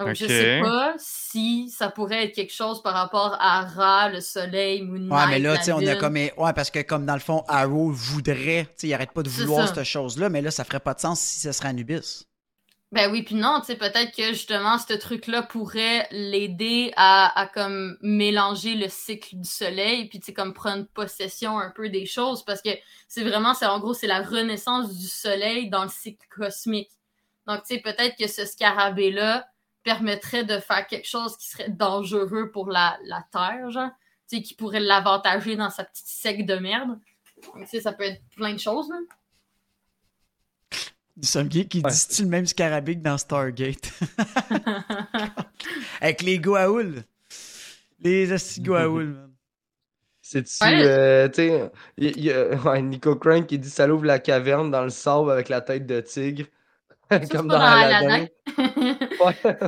Donc, 0.00 0.14
je 0.14 0.26
Ok. 0.26 0.30
sais 0.30 0.58
pas 0.60 0.94
si 0.98 1.70
ça 1.70 1.90
pourrait 1.90 2.24
être 2.26 2.34
quelque 2.34 2.52
chose 2.52 2.82
par 2.82 2.94
rapport 2.94 3.36
à 3.40 3.62
Ra, 3.64 4.08
le 4.08 4.20
soleil, 4.20 4.82
Moon 4.82 4.98
Knight, 4.98 5.10
Ouais, 5.10 5.26
mais 5.26 5.38
là, 5.38 5.58
tu 5.58 5.64
sais, 5.64 5.72
on 5.72 5.78
a 5.86 5.96
comme. 5.96 6.14
Ouais, 6.16 6.52
parce 6.54 6.70
que 6.70 6.82
comme 6.82 7.06
dans 7.06 7.14
le 7.14 7.20
fond, 7.20 7.42
Arrow 7.48 7.90
voudrait, 7.90 8.66
tu 8.66 8.72
sais, 8.76 8.88
il 8.88 8.94
arrête 8.94 9.12
pas 9.12 9.22
de 9.22 9.28
vouloir 9.28 9.66
cette 9.66 9.82
chose-là, 9.84 10.28
mais 10.28 10.40
là, 10.42 10.50
ça 10.50 10.64
ferait 10.64 10.80
pas 10.80 10.94
de 10.94 11.00
sens 11.00 11.20
si 11.20 11.40
ce 11.40 11.50
serait 11.52 11.68
Anubis. 11.68 12.26
Ben 12.90 13.12
oui, 13.12 13.22
puis 13.22 13.34
non, 13.34 13.60
tu 13.60 13.66
sais, 13.66 13.76
peut-être 13.76 14.16
que 14.16 14.28
justement, 14.28 14.78
ce 14.78 14.94
truc-là 14.94 15.42
pourrait 15.42 16.08
l'aider 16.10 16.90
à, 16.96 17.38
à 17.38 17.46
comme 17.46 17.98
mélanger 18.00 18.76
le 18.76 18.88
cycle 18.88 19.36
du 19.36 19.48
soleil, 19.48 20.08
puis 20.08 20.20
tu 20.20 20.26
sais, 20.26 20.32
comme 20.32 20.54
prendre 20.54 20.86
possession 20.94 21.58
un 21.58 21.70
peu 21.70 21.90
des 21.90 22.06
choses, 22.06 22.42
parce 22.46 22.62
que 22.62 22.70
c'est 23.06 23.22
vraiment, 23.24 23.52
c'est 23.52 23.66
en 23.66 23.78
gros, 23.78 23.92
c'est 23.92 24.06
la 24.06 24.22
renaissance 24.22 24.96
du 24.96 25.06
soleil 25.06 25.68
dans 25.68 25.82
le 25.82 25.90
cycle 25.90 26.26
cosmique. 26.30 26.90
Donc, 27.46 27.62
tu 27.64 27.74
sais, 27.74 27.80
peut-être 27.82 28.16
que 28.16 28.26
ce 28.26 28.46
scarabée-là 28.46 29.46
permettrait 29.82 30.44
de 30.44 30.58
faire 30.58 30.86
quelque 30.86 31.08
chose 31.08 31.36
qui 31.36 31.48
serait 31.48 31.68
dangereux 31.68 32.50
pour 32.50 32.70
la, 32.70 32.98
la 33.04 33.22
Terre, 33.30 33.70
genre, 33.70 33.90
tu 34.30 34.38
sais, 34.38 34.42
qui 34.42 34.54
pourrait 34.54 34.80
l'avantager 34.80 35.56
dans 35.56 35.70
sa 35.70 35.84
petite 35.84 36.06
sec 36.06 36.46
de 36.46 36.54
merde. 36.54 36.98
Donc, 37.54 37.64
tu 37.64 37.66
sais, 37.66 37.80
ça 37.82 37.92
peut 37.92 38.04
être 38.04 38.22
plein 38.34 38.54
de 38.54 38.58
choses, 38.58 38.88
là. 38.88 38.96
Du 41.18 41.26
Sommier 41.26 41.66
qui 41.66 41.80
Ouais. 41.82 41.90
dit 41.90 41.96
c'est 41.96 42.22
le 42.22 42.28
même 42.28 42.46
scarabée 42.46 42.94
que 42.96 43.02
dans 43.02 43.18
Stargate. 43.18 43.90
Avec 46.00 46.22
les 46.22 46.38
Goa'uld. 46.38 47.04
Les 48.00 48.32
assis 48.32 48.60
Goa'uld, 48.62 49.08
man. 49.08 49.30
C'est-tu, 50.22 50.62
Ouais. 50.62 50.82
euh, 50.86 51.28
tu 51.28 51.34
sais, 51.36 51.70
il 51.96 52.20
y, 52.20 52.30
a 52.30 52.54
ouais, 52.54 52.82
Nico 52.82 53.16
Crank 53.16 53.46
qui 53.46 53.58
dit 53.58 53.70
ça 53.70 53.86
l'ouvre 53.86 54.04
la 54.04 54.18
caverne 54.18 54.70
dans 54.70 54.84
le 54.84 54.90
sable 54.90 55.30
avec 55.32 55.48
la 55.48 55.62
tête 55.62 55.86
de 55.86 56.00
tigre. 56.00 56.44
Comme 57.30 57.48
dans 57.48 57.58
Aladdin. 57.60 58.26
Aladdin. 58.56 58.96
Ouais. 59.24 59.58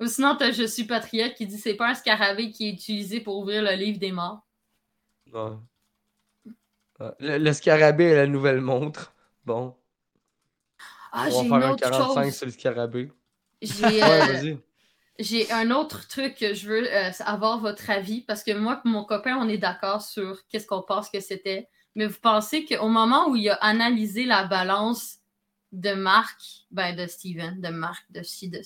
Ou 0.00 0.06
sinon, 0.06 0.36
t'as 0.38 0.52
Je 0.52 0.62
suis 0.64 0.84
patriote 0.84 1.34
qui 1.34 1.46
dit 1.46 1.58
c'est 1.58 1.74
pas 1.74 1.90
un 1.90 1.94
scarabée 1.94 2.50
qui 2.52 2.68
est 2.68 2.72
utilisé 2.72 3.20
pour 3.20 3.36
ouvrir 3.38 3.62
le 3.62 3.72
livre 3.72 3.98
des 3.98 4.12
morts. 4.12 4.46
Le, 5.32 5.56
le 7.38 7.52
scarabée 7.52 8.04
et 8.04 8.14
la 8.14 8.26
nouvelle 8.26 8.60
montre. 8.60 9.12
Bon, 9.44 9.74
Ah, 11.12 11.26
on 11.32 11.42
j'ai 11.42 11.48
va 11.48 11.56
une 11.56 11.60
faire 11.62 11.68
un 11.68 11.72
autre 11.72 11.90
45 11.90 12.24
chose. 12.24 12.34
sur 12.36 12.46
le 12.46 12.52
scarabée. 12.52 13.12
J'ai 13.62 13.84
Ouais, 14.02 14.02
euh, 14.52 14.56
j'ai 15.18 15.50
un 15.52 15.70
autre 15.70 16.08
truc 16.08 16.34
que 16.36 16.54
je 16.54 16.66
veux 16.68 16.86
euh, 16.92 17.10
avoir 17.20 17.58
votre 17.58 17.90
avis 17.90 18.22
parce 18.22 18.42
que 18.42 18.52
moi 18.56 18.80
et 18.84 18.88
mon 18.88 19.04
copain, 19.04 19.36
on 19.36 19.48
est 19.48 19.58
d'accord 19.58 20.02
sur 20.02 20.38
qu'est-ce 20.48 20.66
qu'on 20.66 20.82
pense 20.82 21.10
que 21.10 21.20
c'était. 21.20 21.68
Mais 21.94 22.06
vous 22.06 22.18
pensez 22.22 22.64
qu'au 22.64 22.88
moment 22.88 23.28
où 23.28 23.36
il 23.36 23.48
a 23.50 23.54
analysé 23.54 24.24
la 24.24 24.44
balance 24.44 25.18
de 25.72 25.92
Marc, 25.92 26.40
ben 26.70 26.96
de 26.96 27.06
Steven, 27.06 27.60
de 27.60 27.68
Marc, 27.68 28.04
de 28.10 28.20
de... 28.20 28.60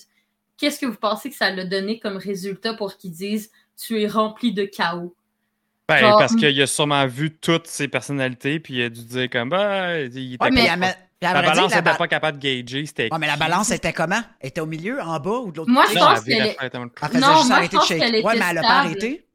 qu'est-ce 0.57 0.79
que 0.79 0.85
vous 0.85 0.95
pensez 0.97 1.29
que 1.29 1.35
ça 1.35 1.51
l'a 1.51 1.65
donné 1.65 1.99
comme 1.99 2.17
résultat 2.17 2.73
pour 2.73 2.95
qu'ils 2.97 3.11
disent 3.11 3.51
tu 3.77 3.99
es 4.01 4.07
rempli 4.07 4.53
de 4.53 4.65
chaos? 4.65 5.15
Ben, 5.87 5.99
Genre- 5.99 6.19
parce 6.19 6.35
qu'il 6.35 6.61
a 6.61 6.67
sûrement 6.67 7.05
vu 7.05 7.35
toutes 7.35 7.67
ses 7.67 7.87
personnalités, 7.87 8.59
puis 8.59 8.75
il 8.75 8.83
a 8.83 8.89
dû 8.89 9.03
dire 9.03 9.29
comme, 9.29 9.49
bah, 9.49 9.99
il 10.01 10.33
était 10.33 10.43
Ouais, 10.43 10.51
mais- 10.51 10.95
puis 11.19 11.33
la 11.33 11.41
balance 11.41 11.57
la 11.57 11.63
n'était 11.77 11.81
ba- 11.81 11.95
pas 11.95 12.07
capable 12.07 12.39
de 12.39 12.43
gager, 12.43 12.85
c'était. 12.85 13.09
Ouais, 13.11 13.17
mais 13.19 13.27
la 13.27 13.37
balance 13.37 13.71
était 13.71 13.93
comment? 13.93 14.21
Elle 14.39 14.49
était 14.49 14.61
au 14.61 14.65
milieu, 14.65 15.01
en 15.01 15.19
bas 15.19 15.39
ou 15.39 15.51
de 15.51 15.57
l'autre 15.57 15.71
Moi, 15.71 15.83
côté? 15.83 15.95
je 15.95 15.99
Non, 15.99 16.05
pense 16.07 16.17
elle 16.19 16.23
qu'elle 16.25 16.41
faisait 17.11 17.19
Non, 17.19 17.35
juste 17.37 17.47
moi, 17.49 17.61
je 17.63 17.67
pense 17.69 17.87
qu'elle 17.87 17.99
Ouais, 18.01 18.19
était 18.19 18.39
mais 18.39 18.45
elle 18.51 18.57
a 18.57 18.61
pas 18.61 18.67
stable. 18.67 18.85
arrêté. 18.87 19.27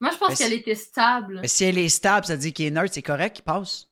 Moi, 0.00 0.10
je 0.12 0.18
pense 0.18 0.38
qu'elle 0.38 0.52
était 0.52 0.74
stable. 0.74 1.38
Mais 1.42 1.48
si 1.48 1.64
elle 1.64 1.78
est 1.78 1.88
stable, 1.88 2.26
ça 2.26 2.36
dit 2.36 2.52
qu'il 2.52 2.66
est 2.66 2.70
neutre, 2.70 2.92
c'est 2.92 3.02
correct, 3.02 3.36
qu'il 3.36 3.44
passe. 3.44 3.86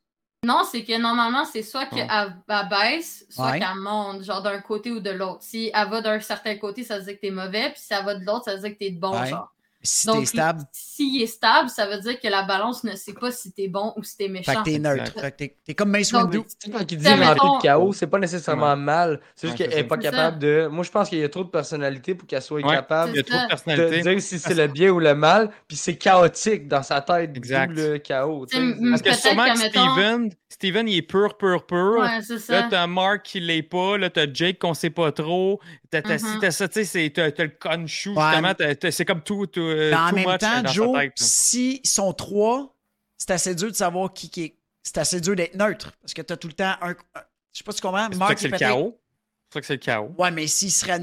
Non, 0.45 0.63
c'est 0.71 0.83
que 0.85 0.99
normalement, 1.01 1.45
c'est 1.45 1.63
soit 1.63 1.87
qu'elle 1.87 2.09
elle 2.11 2.69
baisse, 2.69 3.25
soit 3.31 3.53
Ouais. 3.53 3.61
qu'elle 3.61 3.77
monte, 3.77 4.25
genre 4.25 4.43
d'un 4.43 4.61
côté 4.61 4.91
ou 4.91 4.99
de 5.01 5.11
l'autre. 5.11 5.39
Si 5.43 5.71
elle 5.73 5.89
va 5.89 6.01
d'un 6.01 6.21
certain 6.21 6.57
côté, 6.57 6.83
ça 6.83 6.99
veut 6.99 7.05
dire 7.05 7.15
que 7.15 7.21
t'es 7.21 7.31
mauvais, 7.31 7.71
puis 7.71 7.81
si 7.81 7.95
elle 7.95 8.05
va 8.05 8.15
de 8.17 8.25
l'autre, 8.25 8.45
ça 8.47 8.55
veut 8.57 8.61
dire 8.61 8.71
que 8.73 8.79
t'es 8.79 8.91
de 8.91 8.99
bon, 8.99 9.19
Ouais. 9.21 9.29
genre. 9.29 9.53
Si 9.83 10.07
t'es 10.07 10.25
stable, 10.27 10.63
S'il 10.73 11.23
est 11.23 11.27
stable, 11.27 11.69
ça 11.69 11.87
veut 11.87 12.01
dire 12.01 12.21
que 12.21 12.29
la 12.29 12.43
balance 12.45 12.85
ne 12.85 12.95
sait 12.95 13.13
pas 13.15 13.33
si 13.33 13.53
t'es 13.53 13.67
bon 13.69 13.93
ou 13.97 14.03
si 14.05 14.17
t'es 14.17 14.25
fait 14.27 14.31
méchant. 14.31 14.63
que 14.63 14.71
t'es 14.71 14.79
neutre. 14.79 15.13
Fait 15.21 15.31
que 15.33 15.37
t'es- 15.67 15.75
comme 15.75 15.91
Mace 15.91 16.13
Windu. 16.13 16.39
Tu 16.43 16.45
sais, 16.59 16.71
quand 16.71 16.79
il 16.93 16.99
dit 16.99 17.09
rempli 17.09 17.49
de 17.57 17.63
chaos, 17.63 17.93
c'est 17.93 18.07
pas 18.07 18.19
nécessairement 18.19 18.77
mal. 18.77 19.21
C'est 19.35 19.49
juste 19.49 19.59
Ouais, 19.61 19.69
qu'elle 19.69 19.79
est 19.79 19.85
pas 19.85 19.97
capable 19.99 20.39
de. 20.39 20.69
Moi, 20.71 20.85
je 20.85 20.91
pense 20.91 21.09
qu'il 21.09 21.19
y 21.19 21.25
a 21.25 21.29
trop 21.29 21.45
de 21.45 21.49
personnalité 21.51 22.15
pour 22.15 22.29
qu'elle 22.29 22.43
soit 22.43 22.61
Ouais. 22.65 22.75
capable 22.75 23.13
de 23.13 24.03
dire 24.03 24.23
si 24.23 24.39
c'est 24.39 24.55
le 24.55 24.67
bien 24.69 24.91
ou 24.91 25.01
le 25.01 25.15
mal, 25.15 25.51
puis 25.67 25.77
c'est 25.77 25.97
chaotique 25.97 26.69
dans 26.69 26.83
sa 26.83 27.01
tête, 27.01 27.37
Exact. 27.37 27.73
le 27.75 27.99
chaos. 27.99 28.47
Parce 28.91 29.03
que 29.03 29.15
sûrement 29.15 29.53
que 29.53 29.59
Steven, 29.59 30.31
Steven, 30.53 30.87
il 30.87 30.97
est 30.99 31.03
pur, 31.03 31.37
pur, 31.39 31.65
pur. 31.67 31.97
Ouais, 31.99 32.21
c'est 32.23 32.39
ça. 32.39 32.53
Là, 32.61 32.67
t'as 32.71 32.87
Mark 32.87 33.23
qui 33.25 33.41
l'est 33.41 33.63
pas. 33.63 33.97
Là, 33.97 34.11
t'as 34.11 34.27
Jake 34.33 34.59
qu'on 34.59 34.75
sait 34.75 34.91
pas 34.91 35.11
trop. 35.11 35.61
T'as 35.91 36.03
t'as 36.03 36.19
ça, 36.51 36.69
tu 36.69 36.75
sais, 36.75 36.85
c'est- 36.85 37.11
t'as 37.11 37.31
t'as 37.33 37.45
le 37.45 37.53
Ouais. 37.65 37.87
justement. 37.87 38.55
t'as- 38.55 38.75
t'as- 38.75 38.91
C'est 38.91 39.05
comme 39.07 39.23
tout, 39.23 39.47
tout, 39.47 39.61
euh, 39.61 39.91
Mais 39.91 39.97
en 39.97 40.11
too 40.11 40.17
même 40.17 40.29
much 40.29 40.39
temps, 40.39 40.63
dans 40.63 40.71
Joe, 40.71 40.99
s'ils 41.17 41.81
sont 41.87 42.13
trois, 42.13 42.77
c'est 43.17 43.31
assez 43.31 43.55
dur 43.55 43.71
de 43.71 43.75
savoir 43.77 44.13
qui, 44.13 44.29
qui 44.29 44.43
est. 44.43 44.59
C'est 44.83 44.99
assez 44.99 45.21
dur 45.21 45.35
d'être 45.37 45.55
neutre. 45.55 45.93
Parce 46.03 46.13
que 46.13 46.21
t'as 46.23 46.37
tout 46.37 46.49
le 46.49 46.55
temps 46.55 46.75
un. 46.83 46.91
Je 46.91 47.59
sais 47.59 47.65
pas 47.65 47.73
si 47.73 47.77
tu 47.81 47.83
comprends. 47.87 48.03
C'est 48.05 48.09
pour 48.11 48.15
ça 48.15 48.19
Mark 48.19 48.35
que 48.35 48.41
c'est 48.41 48.49
est 48.49 48.51
le 48.51 48.59
chaos. 48.59 48.99
C'est 48.99 49.49
pour 49.49 49.55
ça 49.55 49.61
que 49.61 49.67
c'est 49.67 49.73
le 49.75 49.79
chaos. 49.79 50.15
Ouais, 50.19 50.31
mais 50.31 50.47
s'il 50.47 50.71
serait. 50.71 51.01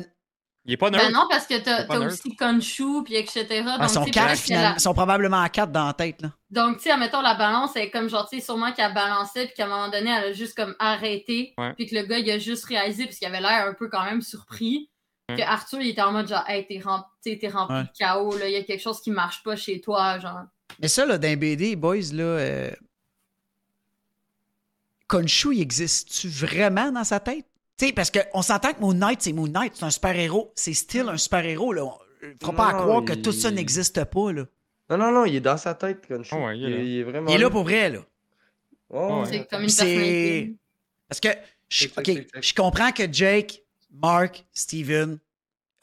Il 0.66 0.74
est 0.74 0.78
pas 0.78 0.90
neutre. 0.90 1.06
Ben 1.06 1.14
non, 1.14 1.26
parce 1.30 1.48
que 1.48 1.58
t'as 1.58 1.88
aussi 2.00 2.36
Khonshu, 2.36 3.04
puis 3.04 3.16
etc. 3.16 3.64
Ah, 3.66 3.78
donc, 3.78 3.90
ils 3.90 3.94
sont 3.94 4.06
quatre, 4.06 4.38
finalement. 4.38 4.76
Ils 4.78 4.94
probablement 4.94 5.42
à 5.42 5.50
quatre 5.50 5.72
dans 5.72 5.88
la 5.88 5.94
tête. 5.94 6.22
Là. 6.22 6.32
Donc, 6.52 6.78
tu 6.78 6.84
sais, 6.84 6.92
admettons, 6.92 7.22
la 7.22 7.34
balance, 7.34 7.72
elle 7.76 7.84
est 7.84 7.92
comme 7.92 8.10
genre, 8.10 8.28
tu 8.30 8.38
sais, 8.40 8.46
sûrement 8.46 8.72
qu'elle 8.74 8.94
balançait, 8.94 9.46
puis 9.46 9.56
qu'à 9.56 9.66
un 9.66 9.70
moment 9.70 9.88
donné, 9.90 10.10
elle 10.12 10.26
a 10.26 10.34
juste 10.34 10.56
comme 10.56 10.76
arrêté, 10.78 11.54
Ouais. 11.58 11.74
puis 11.76 11.88
que 11.88 11.96
le 11.96 12.04
gars, 12.04 12.20
il 12.20 12.30
a 12.30 12.38
juste 12.38 12.66
réalisé, 12.66 13.06
parce 13.06 13.18
qu'il 13.18 13.28
avait 13.28 13.42
l'air 13.42 13.66
un 13.68 13.74
peu 13.74 13.88
quand 13.90 14.04
même 14.04 14.22
surpris, 14.22 14.90
Ouais. 15.30 15.38
que 15.38 15.42
Arthur, 15.44 15.80
il 15.82 15.90
était 15.90 16.02
en 16.02 16.12
mode 16.12 16.28
genre, 16.28 16.44
hey, 16.48 16.66
t'es 16.68 16.80
rem- 16.80 17.04
rempli 17.52 17.76
Ouais. 17.76 17.84
de 17.84 17.90
chaos, 17.98 18.38
là, 18.38 18.48
il 18.48 18.54
y 18.54 18.58
a 18.58 18.64
quelque 18.64 18.82
chose 18.82 19.00
qui 19.02 19.12
marche 19.12 19.42
pas 19.44 19.56
chez 19.56 19.80
toi, 19.82 20.20
genre. 20.20 20.42
Mais 20.82 20.88
ça, 20.88 21.06
là, 21.06 21.18
d'un 21.18 21.36
BD, 21.36 21.76
boys, 21.76 22.12
là. 22.14 22.24
Euh... 22.24 22.72
Khonshu, 25.08 25.56
il 25.56 25.62
existe-tu 25.62 26.28
vraiment 26.28 26.92
dans 26.92 27.04
sa 27.04 27.20
tête? 27.20 27.46
Tu 27.80 27.88
sais, 27.88 27.94
parce 27.94 28.12
qu'on 28.12 28.42
s'entend 28.42 28.74
que 28.74 28.82
Moon 28.82 28.94
Knight, 28.94 29.22
c'est 29.22 29.32
Moon 29.32 29.48
Knight, 29.48 29.74
c'est 29.76 29.86
un 29.86 29.90
super-héros. 29.90 30.52
C'est 30.56 30.74
style 30.74 31.08
un 31.08 31.18
super-héros, 31.18 31.72
là. 31.74 31.86
Faut 32.44 32.52
pas 32.52 32.74
Non, 32.74 32.80
croire 32.80 33.06
que 33.06 33.14
il- 33.14 33.22
tout 33.22 33.32
ça 33.32 33.50
n'existe 33.52 34.04
pas, 34.04 34.34
là. 34.34 34.44
Non, 34.90 34.98
non, 34.98 35.12
non, 35.12 35.26
il 35.26 35.36
est 35.38 35.40
dans 35.40 35.56
sa 35.58 35.74
tête. 35.76 36.06
Ah 36.32 36.38
ouais, 36.38 36.58
il 36.60 36.66
est 36.66 36.70
là. 36.70 36.78
il 36.84 37.00
est 37.00 37.04
vraiment. 37.04 37.30
Il 37.30 37.36
est 37.36 37.38
là 37.38 37.50
pour 37.50 37.64
vrai, 37.64 37.90
là. 37.90 38.00
Ouais. 38.90 39.26
C'est 39.30 39.48
comme 39.48 39.62
une 39.62 39.68
personnalité. 39.68 40.56
Parce 41.08 41.20
que, 41.22 41.30
je, 41.70 41.86
Exact, 41.86 42.00
OK, 42.00 42.10
exact. 42.10 42.44
je 42.44 42.54
comprends 42.54 42.92
que 42.92 43.04
Jake, 43.12 43.64
Mark, 43.94 44.46
Steven, 44.52 45.18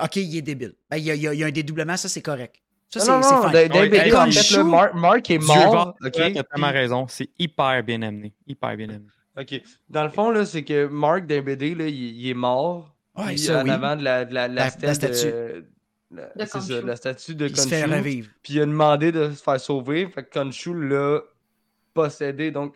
OK, 0.03 0.17
il 0.17 0.37
est 0.37 0.43
débile. 0.43 0.75
Ben, 0.91 0.99
il 0.99 1.05
y 1.05 1.11
a, 1.11 1.15
il 1.15 1.23
y 1.23 1.29
a- 1.29 1.33
il 1.35 1.41
y 1.41 1.45
a 1.45 1.47
un 1.47 1.51
dédoublement, 1.51 1.97
ça, 1.97 2.09
c'est 2.09 2.21
correct. 2.23 2.57
Ça, 2.91 3.01
c'est 3.01 3.09
non, 3.11 3.17
non, 3.17 3.23
c'est 3.23 3.35
non, 3.35 3.43
fine. 3.43 3.53
Ouais, 3.57 3.89
BD, 3.89 3.97
hey, 3.97 4.13
en 4.15 4.31
fait, 4.31 4.63
Mark, 4.95 5.31
est 5.31 5.39
mort. 5.39 5.95
ok, 6.05 6.13
T'as 6.13 6.43
tellement 6.43 6.71
raison. 6.73 7.07
C'est 7.09 7.31
hyper 7.39 7.83
bien 7.83 8.03
amené. 8.03 8.35
Hyper 8.47 8.77
bien 8.77 8.89
amené. 8.91 9.07
Ok. 9.39 9.61
Dans 9.89 10.05
le 10.05 10.11
fond, 10.11 10.31
là, 10.31 10.47
c'est 10.47 10.65
que 10.65 10.87
Mark 10.87 11.27
d'un 11.27 11.43
BD, 11.43 11.75
là, 11.75 11.87
il, 11.87 11.95
il 12.21 12.29
est 12.29 12.35
mort. 12.35 12.95
Ouais, 13.17 13.37
ça, 13.37 13.61
en 13.61 13.65
oui. 13.65 13.71
avant 13.71 13.97
de 13.97 14.03
la, 14.03 14.25
de 14.25 14.35
la, 14.35 14.49
de 14.49 14.55
la 14.55 14.65
La- 14.65 14.71
stèle 14.71 14.89
la 14.89 14.95
statue. 14.95 15.27
de- 15.27 15.65
la- 16.11 16.27
De 16.27 16.31
c'est 16.39 16.47
ça, 16.47 16.59
Khonshu. 16.59 16.83
la 16.87 16.97
statue 16.97 17.35
de 17.35 17.49
Il 17.49 17.57
se 17.57 17.69
fait 17.69 17.83
Khonshu. 17.83 17.95
revivre. 17.95 18.29
Puis 18.43 18.55
il 18.55 18.61
a 18.61 18.67
demandé 18.67 19.13
de 19.13 19.31
se 19.33 19.43
faire 19.43 19.61
sauver. 19.61 20.09
Fait 20.09 20.25
que 20.25 20.31
Khonshu 20.39 20.75
l'a 20.89 21.21
possédé. 21.95 22.51
Donc, 22.51 22.75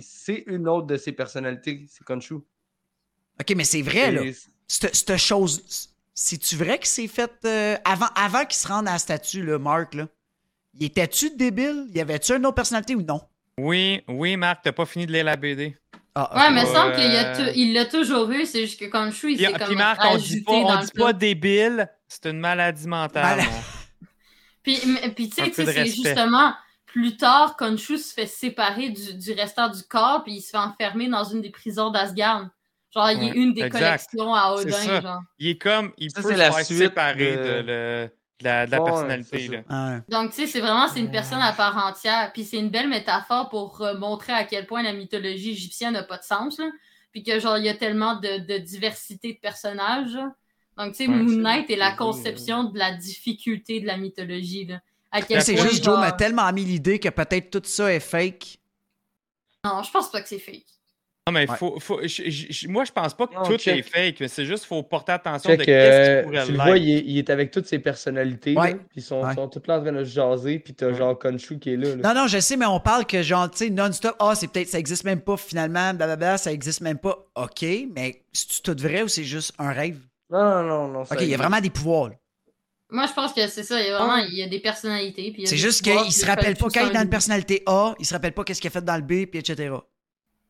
c'est 0.00 0.44
une 0.46 0.68
autre 0.68 0.86
de 0.86 0.96
ses 0.96 1.12
personnalités. 1.12 1.86
C'est 1.88 2.04
Khonshu. 2.04 2.34
OK, 2.34 3.54
mais 3.56 3.64
c'est 3.64 3.82
vrai, 3.82 4.12
là. 4.12 4.22
Et- 4.22 4.34
Cette, 4.68 4.94
cette 4.96 5.16
chose, 5.16 5.92
c'est-tu 6.14 6.56
vrai 6.56 6.78
que 6.78 6.88
c'est 6.88 7.06
fait 7.06 7.30
euh, 7.44 7.76
avant, 7.84 8.08
avant 8.16 8.44
qu'il 8.44 8.56
se 8.56 8.66
rende 8.66 8.88
à 8.88 8.92
la 8.92 8.98
statue, 8.98 9.44
là, 9.44 9.58
Mark, 9.60 9.94
là? 9.94 10.08
Il 10.74 10.84
était-tu 10.86 11.30
débile? 11.36 11.86
Y 11.94 12.00
avait-tu 12.00 12.32
une 12.34 12.44
autre 12.46 12.56
personnalité 12.56 12.94
ou 12.96 13.02
non? 13.02 13.20
Oui, 13.58 14.02
oui, 14.08 14.36
Marc, 14.36 14.62
t'as 14.64 14.72
pas 14.72 14.84
fini 14.86 15.06
de 15.06 15.12
lire 15.12 15.24
la 15.24 15.36
BD. 15.36 15.76
Ah, 16.14 16.30
Ouais, 16.34 16.50
mais 16.54 16.62
il 16.62 16.66
semble 16.66 16.94
qu'il 16.94 17.52
il 17.56 17.72
l'a 17.74 17.84
toujours 17.86 18.30
eu, 18.30 18.44
c'est 18.46 18.66
juste 18.66 18.80
que 18.80 18.86
Khonshu, 18.86 19.32
il 19.32 19.36
Puis, 19.36 19.46
s'est 19.46 19.52
puis 19.52 19.64
comme 19.64 19.74
Marc, 19.76 20.00
on 20.04 20.16
dit 20.16 20.42
pas, 20.42 20.52
on 20.52 20.80
dit 20.80 20.90
pas 20.94 21.12
débile, 21.12 21.88
c'est 22.08 22.26
une 22.26 22.40
maladie 22.40 22.86
mentale. 22.88 23.40
Puis, 24.62 24.80
puis 25.14 25.28
tu 25.30 25.44
sais, 25.44 25.52
c'est 25.64 25.86
justement 25.86 26.52
plus 26.86 27.16
tard, 27.16 27.56
Khonshu 27.56 27.98
se 27.98 28.12
fait 28.12 28.26
séparer 28.26 28.88
du, 28.88 29.14
du 29.14 29.32
restant 29.32 29.68
du 29.68 29.80
corps, 29.84 30.24
puis 30.24 30.34
il 30.34 30.40
se 30.40 30.50
fait 30.50 30.56
enfermer 30.58 31.08
dans 31.08 31.22
une 31.22 31.40
des 31.40 31.50
prisons 31.50 31.90
d'Asgard. 31.90 32.48
Genre, 32.92 33.10
il 33.12 33.22
est 33.22 33.30
Ouais, 33.30 33.36
une 33.36 33.54
des 33.54 33.62
exact. 33.62 34.08
collections 34.10 34.34
à 34.34 34.54
C'est 34.58 34.64
Odin, 34.88 35.00
genre. 35.02 35.20
Il 35.38 35.48
est 35.50 35.58
comme, 35.58 35.92
il 35.98 36.10
Ça, 36.10 36.20
peut 36.20 36.28
c'est 36.28 36.34
se 36.34 36.38
la 36.38 36.50
faire 36.50 36.64
séparer 36.66 37.36
de- 37.36 37.42
de, 37.44 37.62
le- 37.66 38.10
de 38.40 38.44
la, 38.44 38.66
de 38.66 38.70
la 38.72 38.82
Ouais, 38.82 38.90
personnalité. 38.90 39.48
là. 39.48 39.62
Ah, 39.68 40.00
Donc, 40.08 40.30
tu 40.30 40.36
sais, 40.42 40.46
c'est 40.46 40.60
vraiment, 40.60 40.88
c'est 40.88 41.00
une 41.00 41.10
personne 41.10 41.40
à 41.40 41.52
part 41.52 41.76
entière. 41.86 42.30
Puis 42.32 42.44
c'est 42.44 42.58
une 42.58 42.70
belle 42.70 42.88
métaphore 42.88 43.48
pour 43.48 43.80
euh, 43.82 43.96
montrer 43.98 44.32
à 44.32 44.44
quel 44.44 44.66
point 44.66 44.82
la 44.82 44.92
mythologie 44.92 45.50
égyptienne 45.52 45.94
n'a 45.94 46.02
pas 46.02 46.18
de 46.18 46.22
sens, 46.24 46.58
là. 46.58 46.66
Puis 47.12 47.22
que, 47.22 47.38
genre, 47.40 47.56
il 47.56 47.64
y 47.64 47.68
a 47.70 47.74
tellement 47.74 48.16
de, 48.16 48.38
de 48.46 48.58
diversité 48.58 49.32
de 49.32 49.38
personnages, 49.38 50.12
là. 50.14 50.34
Donc, 50.76 50.92
tu 50.94 51.04
sais, 51.04 51.08
Ouais, 51.10 51.16
Moon 51.16 51.36
Knight 51.40 51.70
est 51.70 51.76
la 51.76 51.92
conception 51.92 52.64
de 52.64 52.78
la 52.78 52.92
difficulté 52.92 53.80
de 53.80 53.86
la 53.86 53.96
mythologie, 53.96 54.66
là. 54.66 54.80
À 55.10 55.22
quel 55.22 55.38
Là, 55.38 55.42
c'est 55.42 55.56
juste 55.56 55.82
Joe 55.82 55.98
m'a 55.98 56.12
tellement 56.12 56.52
mis 56.52 56.64
l'idée 56.64 56.98
que 56.98 57.08
peut-être 57.08 57.50
tout 57.50 57.62
ça 57.64 57.90
est 57.92 58.00
fake. 58.00 58.58
Non, 59.64 59.82
je 59.82 59.90
pense 59.90 60.10
pas 60.10 60.20
que 60.20 60.28
c'est 60.28 60.38
fake. 60.38 60.66
Non, 61.28 61.32
mais 61.32 61.50
Ouais. 61.50 61.56
faut, 61.56 61.80
faut, 61.80 62.00
moi, 62.68 62.84
je 62.84 62.92
pense 62.92 63.12
pas 63.14 63.26
que 63.26 63.34
Non, 63.34 63.42
tout 63.42 63.56
check. 63.58 63.78
est 63.78 63.82
fake, 63.82 64.20
mais 64.20 64.28
c'est 64.28 64.44
juste 64.44 64.60
qu'il 64.62 64.68
faut 64.68 64.84
porter 64.84 65.10
attention 65.10 65.50
Check, 65.50 65.58
de 65.58 65.64
qu'est-ce 65.64 65.96
euh, 66.10 66.20
qui 66.22 66.28
pourrait 66.28 66.44
tu 66.46 66.52
le 66.52 66.56
vois, 66.58 66.78
il 66.78 66.90
est, 66.90 67.02
il 67.04 67.18
est 67.18 67.30
avec 67.30 67.50
toutes 67.50 67.66
ses 67.66 67.80
personnalités. 67.80 68.54
Ouais. 68.56 68.70
là, 68.74 68.76
puis 68.76 68.86
ils 68.98 69.02
sont, 69.02 69.24
Ouais. 69.24 69.34
sont 69.34 69.48
toutes 69.48 69.66
là 69.66 69.78
en 69.78 69.82
train 69.82 69.90
de 69.90 70.04
se 70.04 70.10
jaser. 70.14 70.60
Puis 70.60 70.74
t'as 70.74 70.92
genre 70.92 71.18
Khonshu 71.18 71.58
qui 71.58 71.72
est 71.72 71.76
là. 71.76 71.96
là. 71.96 72.14
Non, 72.14 72.20
non, 72.22 72.26
je 72.28 72.38
sais, 72.38 72.56
mais 72.56 72.66
on 72.66 72.78
parle 72.78 73.06
que 73.06 73.22
genre, 73.24 73.50
tu 73.50 73.58
sais, 73.58 73.70
non-stop, 73.70 74.14
ah, 74.20 74.34
c'est 74.36 74.46
peut-être, 74.46 74.68
ça 74.68 74.78
existe 74.78 75.02
même 75.02 75.20
pas 75.20 75.36
finalement, 75.36 75.92
blablabla, 75.94 76.38
ça 76.38 76.52
existe 76.52 76.80
même 76.80 76.98
pas. 76.98 77.18
OK, 77.34 77.64
mais 77.96 78.22
c'est 78.32 78.62
tout 78.62 78.76
vrai 78.78 79.02
ou 79.02 79.08
c'est 79.08 79.24
juste 79.24 79.52
un 79.58 79.72
rêve? 79.72 79.98
Non, 80.30 80.44
non, 80.44 80.62
non. 80.62 80.88
non 80.88 81.00
OK, 81.02 81.16
il 81.22 81.28
y 81.28 81.34
a 81.34 81.38
vraiment 81.38 81.60
des 81.60 81.70
pouvoirs. 81.70 82.10
là. 82.10 82.14
Moi, 82.88 83.06
je 83.08 83.12
pense 83.14 83.32
que 83.32 83.44
c'est 83.48 83.64
ça. 83.64 83.80
Il 83.80 83.88
y 83.88 83.90
a 83.90 83.98
vraiment, 83.98 84.18
il 84.18 84.34
y 84.38 84.44
a 84.44 84.48
des 84.48 84.60
personnalités. 84.60 85.34
C'est 85.44 85.56
juste 85.56 85.82
qu'il 85.82 86.12
se 86.12 86.24
rappelle 86.24 86.54
pas 86.54 86.68
quand 86.72 86.82
il 86.84 86.90
est 86.90 86.94
dans 86.94 87.02
une 87.02 87.10
personnalité 87.10 87.64
A, 87.66 87.96
il 87.98 88.06
se 88.06 88.14
rappelle 88.14 88.30
pas 88.32 88.44
qu'est-ce 88.44 88.60
qu'il 88.60 88.68
a 88.68 88.70
fait 88.70 88.84
dans 88.84 88.94
le 88.94 89.02
B, 89.02 89.28
puis 89.28 89.40
etc. 89.40 89.74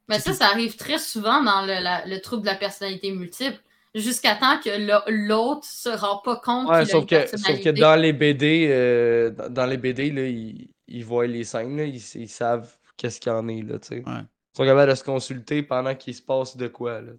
Mais 0.09 0.19
ça, 0.19 0.33
ça 0.33 0.47
arrive 0.47 0.77
très 0.77 0.99
souvent 0.99 1.43
dans 1.43 1.62
le, 1.62 1.83
la- 1.83 2.07
le 2.07 2.20
trouble 2.20 2.43
de 2.43 2.47
la 2.49 2.55
personnalité 2.55 3.11
multiple. 3.12 3.59
Jusqu'à 3.95 4.35
temps 4.37 4.59
que 4.62 4.69
l'autre 5.11 5.65
se 5.65 5.89
rend 5.89 6.19
pas 6.19 6.37
compte 6.37 6.69
Ouais, 6.69 6.81
qu'il 6.85 6.91
a 6.91 6.93
sauf 6.93 7.03
une 7.03 7.07
que, 7.09 7.27
sauf 7.39 7.61
que 7.65 7.81
dans 7.81 7.97
les 7.97 8.12
BD, 8.12 8.69
euh, 8.70 9.31
dans- 9.51 9.65
les 9.66 9.78
BD, 9.78 10.11
là, 10.12 10.27
ils, 10.27 10.69
ils 10.87 11.05
voient 11.05 11.27
les 11.27 11.45
scènes, 11.45 11.77
là, 11.77 11.85
ils, 11.85 12.03
ils 12.15 12.28
savent 12.28 12.70
qu'est-ce 12.97 13.19
qu'il 13.20 13.33
y 13.33 13.35
en 13.35 13.49
est, 13.49 13.62
là, 13.62 13.78
tu 13.78 13.89
sais. 13.89 13.95
Ouais. 14.07 14.20
Ils 14.20 14.57
sont 14.57 14.65
capables 14.65 14.91
de 14.91 14.95
se 14.97 15.05
consulter 15.05 15.62
pendant 15.62 15.95
qu'il 15.95 16.15
se 16.15 16.23
passe 16.23 16.57
de 16.57 16.69
quoi, 16.69 17.01
là. 17.01 17.12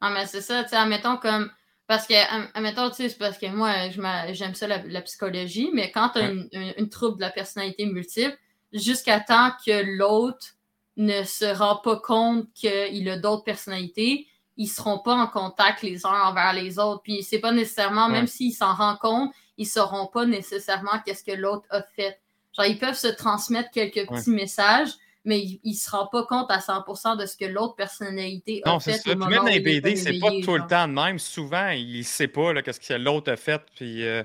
Ah, 0.00 0.10
mais 0.10 0.26
c'est 0.26 0.40
ça, 0.40 0.62
tu 0.64 0.70
sais, 0.70 0.76
admettons 0.76 1.16
comme. 1.16 1.50
Parce 1.88 2.06
que, 2.06 2.14
admettons, 2.56 2.88
tu 2.90 2.96
sais, 2.96 3.08
c'est 3.08 3.18
parce 3.18 3.38
que 3.38 3.46
moi, 3.46 3.90
je 3.90 4.00
m'a- 4.00 4.32
j'aime 4.32 4.54
ça 4.54 4.66
la, 4.66 4.82
la 4.86 5.02
psychologie, 5.02 5.70
mais 5.72 5.90
quand 5.92 6.10
tu 6.10 6.18
as 6.18 6.28
une, 6.30 6.48
une- 6.52 6.74
une 6.78 6.88
trouble 6.88 7.16
de 7.16 7.20
la 7.22 7.30
personnalité 7.30 7.86
multiple, 7.86 8.36
jusqu'à 8.72 9.20
temps 9.20 9.52
que 9.64 9.82
l'autre 9.96 10.55
ne 10.96 11.22
se 11.24 11.44
rend 11.44 11.76
pas 11.76 11.96
compte 11.96 12.46
qu'il 12.54 13.08
a 13.08 13.18
d'autres 13.18 13.44
personnalités, 13.44 14.26
ils 14.56 14.68
seront 14.68 14.98
pas 15.00 15.14
en 15.14 15.26
contact 15.26 15.82
les 15.82 16.06
uns 16.06 16.22
envers 16.28 16.52
les 16.54 16.78
autres. 16.78 17.02
Puis 17.02 17.22
c'est 17.22 17.38
pas 17.40 17.52
nécessairement, 17.52 18.08
même 18.08 18.26
s'ils 18.26 18.54
s'en 18.54 18.74
rendent 18.74 18.98
compte, 18.98 19.30
ils 19.58 19.66
sauront 19.66 20.06
pas 20.06 20.24
nécessairement 20.24 20.98
qu'est-ce 21.04 21.22
que 21.24 21.32
l'autre 21.36 21.66
a 21.70 21.82
fait. 21.82 22.18
Genre, 22.56 22.66
ils 22.66 22.78
peuvent 22.78 22.96
se 22.96 23.08
transmettre 23.08 23.70
quelques 23.70 24.08
Ouais. 24.10 24.18
petits 24.18 24.30
messages, 24.30 24.88
mais 25.26 25.40
ils, 25.40 25.60
ils 25.64 25.74
se 25.74 25.90
rendent 25.90 26.10
pas 26.10 26.24
compte 26.24 26.50
à 26.50 26.60
100% 26.60 27.16
de 27.18 27.26
ce 27.26 27.36
que 27.36 27.44
l'autre 27.44 27.74
personnalité 27.74 28.62
a 28.64 28.70
Non, 28.70 28.80
fait. 28.80 28.92
c'est 28.92 29.14
même 29.14 29.18
dans 29.30 29.42
les 29.42 29.56
il 29.56 29.62
BD, 29.62 29.96
c'est 29.96 30.18
pas 30.18 30.30
tout 30.42 30.54
le 30.56 30.66
temps 30.66 30.88
de 30.88 30.92
même. 30.94 31.18
Souvent, 31.18 31.68
il 31.68 32.04
sait 32.04 32.28
pas 32.28 32.54
qu'est-ce 32.62 32.80
que 32.80 32.94
l'autre 32.94 33.30
a 33.32 33.36
fait, 33.36 33.60
puis 33.74 34.06
euh, 34.06 34.22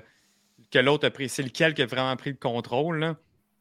que 0.70 0.78
l'autre 0.78 1.06
a 1.06 1.10
pris. 1.10 1.28
C'est 1.28 1.42
lequel 1.42 1.74
qui 1.74 1.82
a 1.82 1.86
vraiment 1.86 2.16
pris 2.16 2.30
le 2.30 2.36
contrôle. 2.36 3.00
là. 3.00 3.16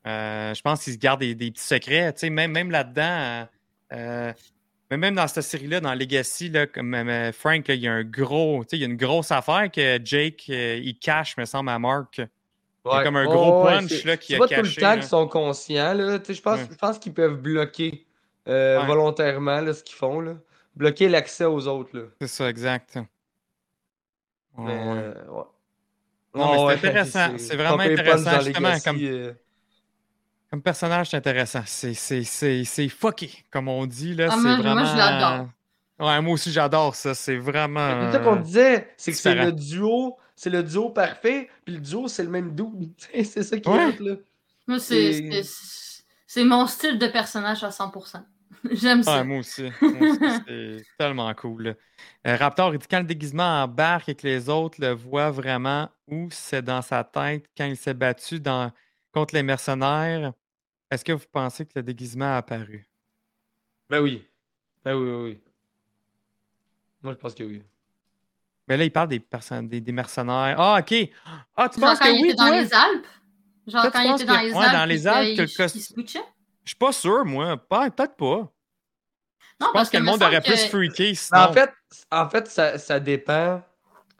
Euh, 0.08 0.54
je 0.54 0.62
pense 0.62 0.84
qu'il 0.84 0.94
se 0.94 0.98
garde 0.98 1.20
des, 1.20 1.36
des 1.36 1.52
petits 1.52 1.64
secrets. 1.64 2.12
Tu 2.14 2.20
sais, 2.22 2.30
même, 2.30 2.52
même 2.52 2.72
là-dedans, 2.72 3.04
euh, 3.04 3.46
euh, 3.94 4.98
même 4.98 5.16
dans 5.16 5.28
cette 5.28 5.44
série-là, 5.44 5.80
dans 5.80 5.94
Legacy, 5.94 6.50
là, 6.50 6.66
comme 6.68 6.94
euh, 6.96 7.32
Frank, 7.32 7.68
là, 7.68 7.76
il 7.76 7.82
y 7.82 7.88
a 7.88 7.94
un 7.94 8.04
gros, 8.04 8.64
tu 8.64 8.70
sais, 8.72 8.78
il 8.78 8.82
y 8.82 8.84
a 8.84 8.88
une 8.88 8.98
grosse 8.98 9.32
affaire 9.32 9.70
que 9.72 10.00
Jake, 10.04 10.46
euh, 10.50 10.80
il 10.82 10.98
cache, 10.98 11.38
me 11.38 11.46
semble, 11.46 11.70
à 11.70 11.78
Mark. 11.80 12.18
Il 12.84 12.92
y 12.92 12.96
a 12.96 13.04
comme 13.04 13.16
un 13.16 13.26
gros 13.26 13.64
punch, 13.64 14.04
là, 14.06 14.18
qui 14.18 14.30
c'est 14.30 14.36
a 14.36 14.40
pas 14.40 14.48
tout 14.48 14.56
caché, 14.56 14.76
le 14.76 14.82
temps 14.82 14.94
qu'ils 14.96 15.04
sont 15.04 15.28
conscients, 15.28 15.94
là. 15.94 16.18
Tu 16.18 16.26
sais, 16.26 16.34
je 16.34 16.42
pense, 16.42 16.60
Ouais. 16.60 16.68
je 16.72 16.76
pense 16.78 16.98
qu'ils 16.98 17.14
peuvent 17.14 17.38
bloquer 17.40 18.08
euh, 18.48 18.80
Ouais. 18.80 18.88
volontairement, 18.88 19.62
là, 19.62 19.72
ce 19.74 19.84
qu'ils 19.84 19.96
font, 19.98 20.20
là. 20.20 20.34
Bloquer 20.76 21.08
l'accès 21.10 21.46
aux 21.46 21.68
autres, 21.68 21.96
là. 21.96 22.06
C'est 22.20 22.28
ça, 22.28 22.50
exact. 22.50 22.96
Ouais, 22.96 23.04
Mais, 24.66 24.74
ouais. 24.74 24.98
euh, 24.98 25.14
ouais. 25.30 25.44
Non, 26.34 26.52
mais 26.52 26.58
c'est 26.58 26.64
Ouais, 26.64 26.74
intéressant. 26.74 27.38
C'est 27.38 27.56
vraiment 27.56 27.80
intéressant, 27.80 28.42
justement, 28.42 28.70
Legacy, 28.70 28.84
comme- 28.84 29.00
euh, 29.04 29.34
Comme 30.52 30.62
personnage, 30.62 31.10
c'est 31.10 31.18
intéressant. 31.18 31.64
C'est, 31.66 31.94
c'est, 31.94 32.24
c'est, 32.24 32.64
c'est 32.66 32.90
fucké, 32.90 33.32
comme 33.50 33.70
on 33.70 33.86
dit. 33.86 34.14
Là. 34.14 34.28
Ah, 34.30 34.36
c'est 34.36 34.42
moi, 34.42 34.84
je 34.84 34.98
l'adore. 34.98 35.48
Ouais, 36.00 36.22
moi 36.22 36.34
aussi, 36.34 36.52
j'adore 36.52 36.94
ça. 36.96 37.14
C'est 37.14 37.38
vraiment. 37.38 38.08
C'est 38.12 38.18
ça 38.18 38.20
qu'on 38.24 38.36
disait, 38.36 38.94
c'est 38.98 39.12
que 39.12 39.18
c'est 39.18 39.36
le 39.36 39.52
duo, 39.54 40.18
c'est 40.36 40.50
le 40.50 40.62
duo 40.64 40.90
parfait, 40.90 41.50
puis 41.64 41.76
le 41.76 41.80
duo, 41.82 42.08
c'est 42.08 42.24
le 42.24 42.30
même 42.30 42.54
double. 42.54 42.88
c'est 43.24 43.44
ça 43.44 43.58
qui 43.60 43.70
Ouais. 43.70 43.90
est 43.90 44.00
là. 44.00 44.16
Moi, 44.68 44.80
c'est- 44.80 45.42
c'est 45.44 45.44
c'est 46.28 46.44
mon 46.46 46.66
style 46.66 46.98
de 46.98 47.08
personnage 47.08 47.64
à 47.64 47.70
100%. 47.72 48.24
J'aime 48.72 49.04
ça. 49.04 49.18
Ouais, 49.18 49.24
moi 49.24 49.40
aussi. 49.40 49.70
C'est 50.48 50.84
tellement 50.98 51.34
cool. 51.34 51.76
Euh, 52.28 52.36
Raptor, 52.38 52.74
il 52.74 52.78
dit 52.80 52.88
quand 52.90 53.00
le 53.00 53.06
déguisement 53.06 53.64
embarque 53.64 54.10
et 54.10 54.16
que 54.16 54.26
les 54.28 54.50
autres 54.50 54.80
le 54.82 54.92
voient 54.92 55.32
vraiment 55.32 55.90
où 56.08 56.28
c'est 56.32 56.62
dans 56.62 56.82
sa 56.82 57.04
tête 57.04 57.46
quand 57.58 57.66
il 57.66 57.76
s'est 57.78 57.94
battu 57.94 58.40
dans... 58.40 58.72
contre 59.14 59.34
les 59.36 59.44
mercenaires, 59.44 60.32
est-ce 60.92 61.04
que 61.04 61.12
vous 61.14 61.26
pensez 61.32 61.66
que 61.66 61.72
le 61.76 61.84
déguisement 61.84 62.26
a 62.34 62.38
apparu? 62.38 62.88
Ben 63.90 64.00
oui. 64.02 64.26
Ben 64.86 64.96
oui, 64.96 65.10
oui, 65.10 65.24
oui. 65.24 65.42
Moi, 67.02 67.14
je 67.14 67.18
pense 67.18 67.34
que 67.34 67.44
oui. 67.44 67.64
Mais 68.68 68.78
là, 68.78 68.84
il 68.84 68.92
parle 68.92 69.08
des, 69.10 69.20
perso- 69.20 69.62
des, 69.64 69.82
des 69.82 69.92
mercenaires. 69.92 70.56
Ah, 70.60 70.80
ok. 70.80 71.10
Ah, 71.56 71.68
tu 71.70 71.80
Genre 71.80 71.90
penses 71.90 72.00
quand 72.00 72.06
que 72.06 72.12
il 72.12 72.22
oui, 72.22 72.28
était 72.30 72.36
dans 72.36 72.48
toi? 72.48 72.62
les 72.62 72.74
Alpes? 72.74 73.06
Genre 73.68 73.82
Toi, 73.82 73.92
quand 73.92 74.02
il 74.02 74.12
était 74.12 74.26
dans 74.26 74.36
que- 74.40 74.46
les 74.46 74.54
ouais, 74.54 74.64
Alpes, 74.64 74.74
dans 74.74 74.86
les 74.86 75.08
Alpes, 75.08 75.38
que 75.58 75.68
se 75.68 75.80
switchait? 75.80 76.24
Je 76.64 76.70
suis 76.70 76.78
pas 76.78 76.92
sûr, 76.92 77.26
moi. 77.26 77.58
Pas- 77.58 77.90
Peut-être 77.90 78.16
pas. 78.16 78.52
Non, 79.60 79.68
Je 79.68 79.72
pense 79.74 79.90
que 79.90 79.98
le 79.98 80.04
monde 80.04 80.22
aurait 80.24 80.42
plus 80.42 80.52
que- 80.54 80.70
freaké 80.70 81.10
Mais 81.10 81.14
sinon. 81.16 81.40
en 81.42 81.54
fait, 81.54 81.72
en 82.12 82.30
fait 82.30 82.48
ça, 82.48 82.78
ça 82.78 83.00
dépend. 83.00 83.62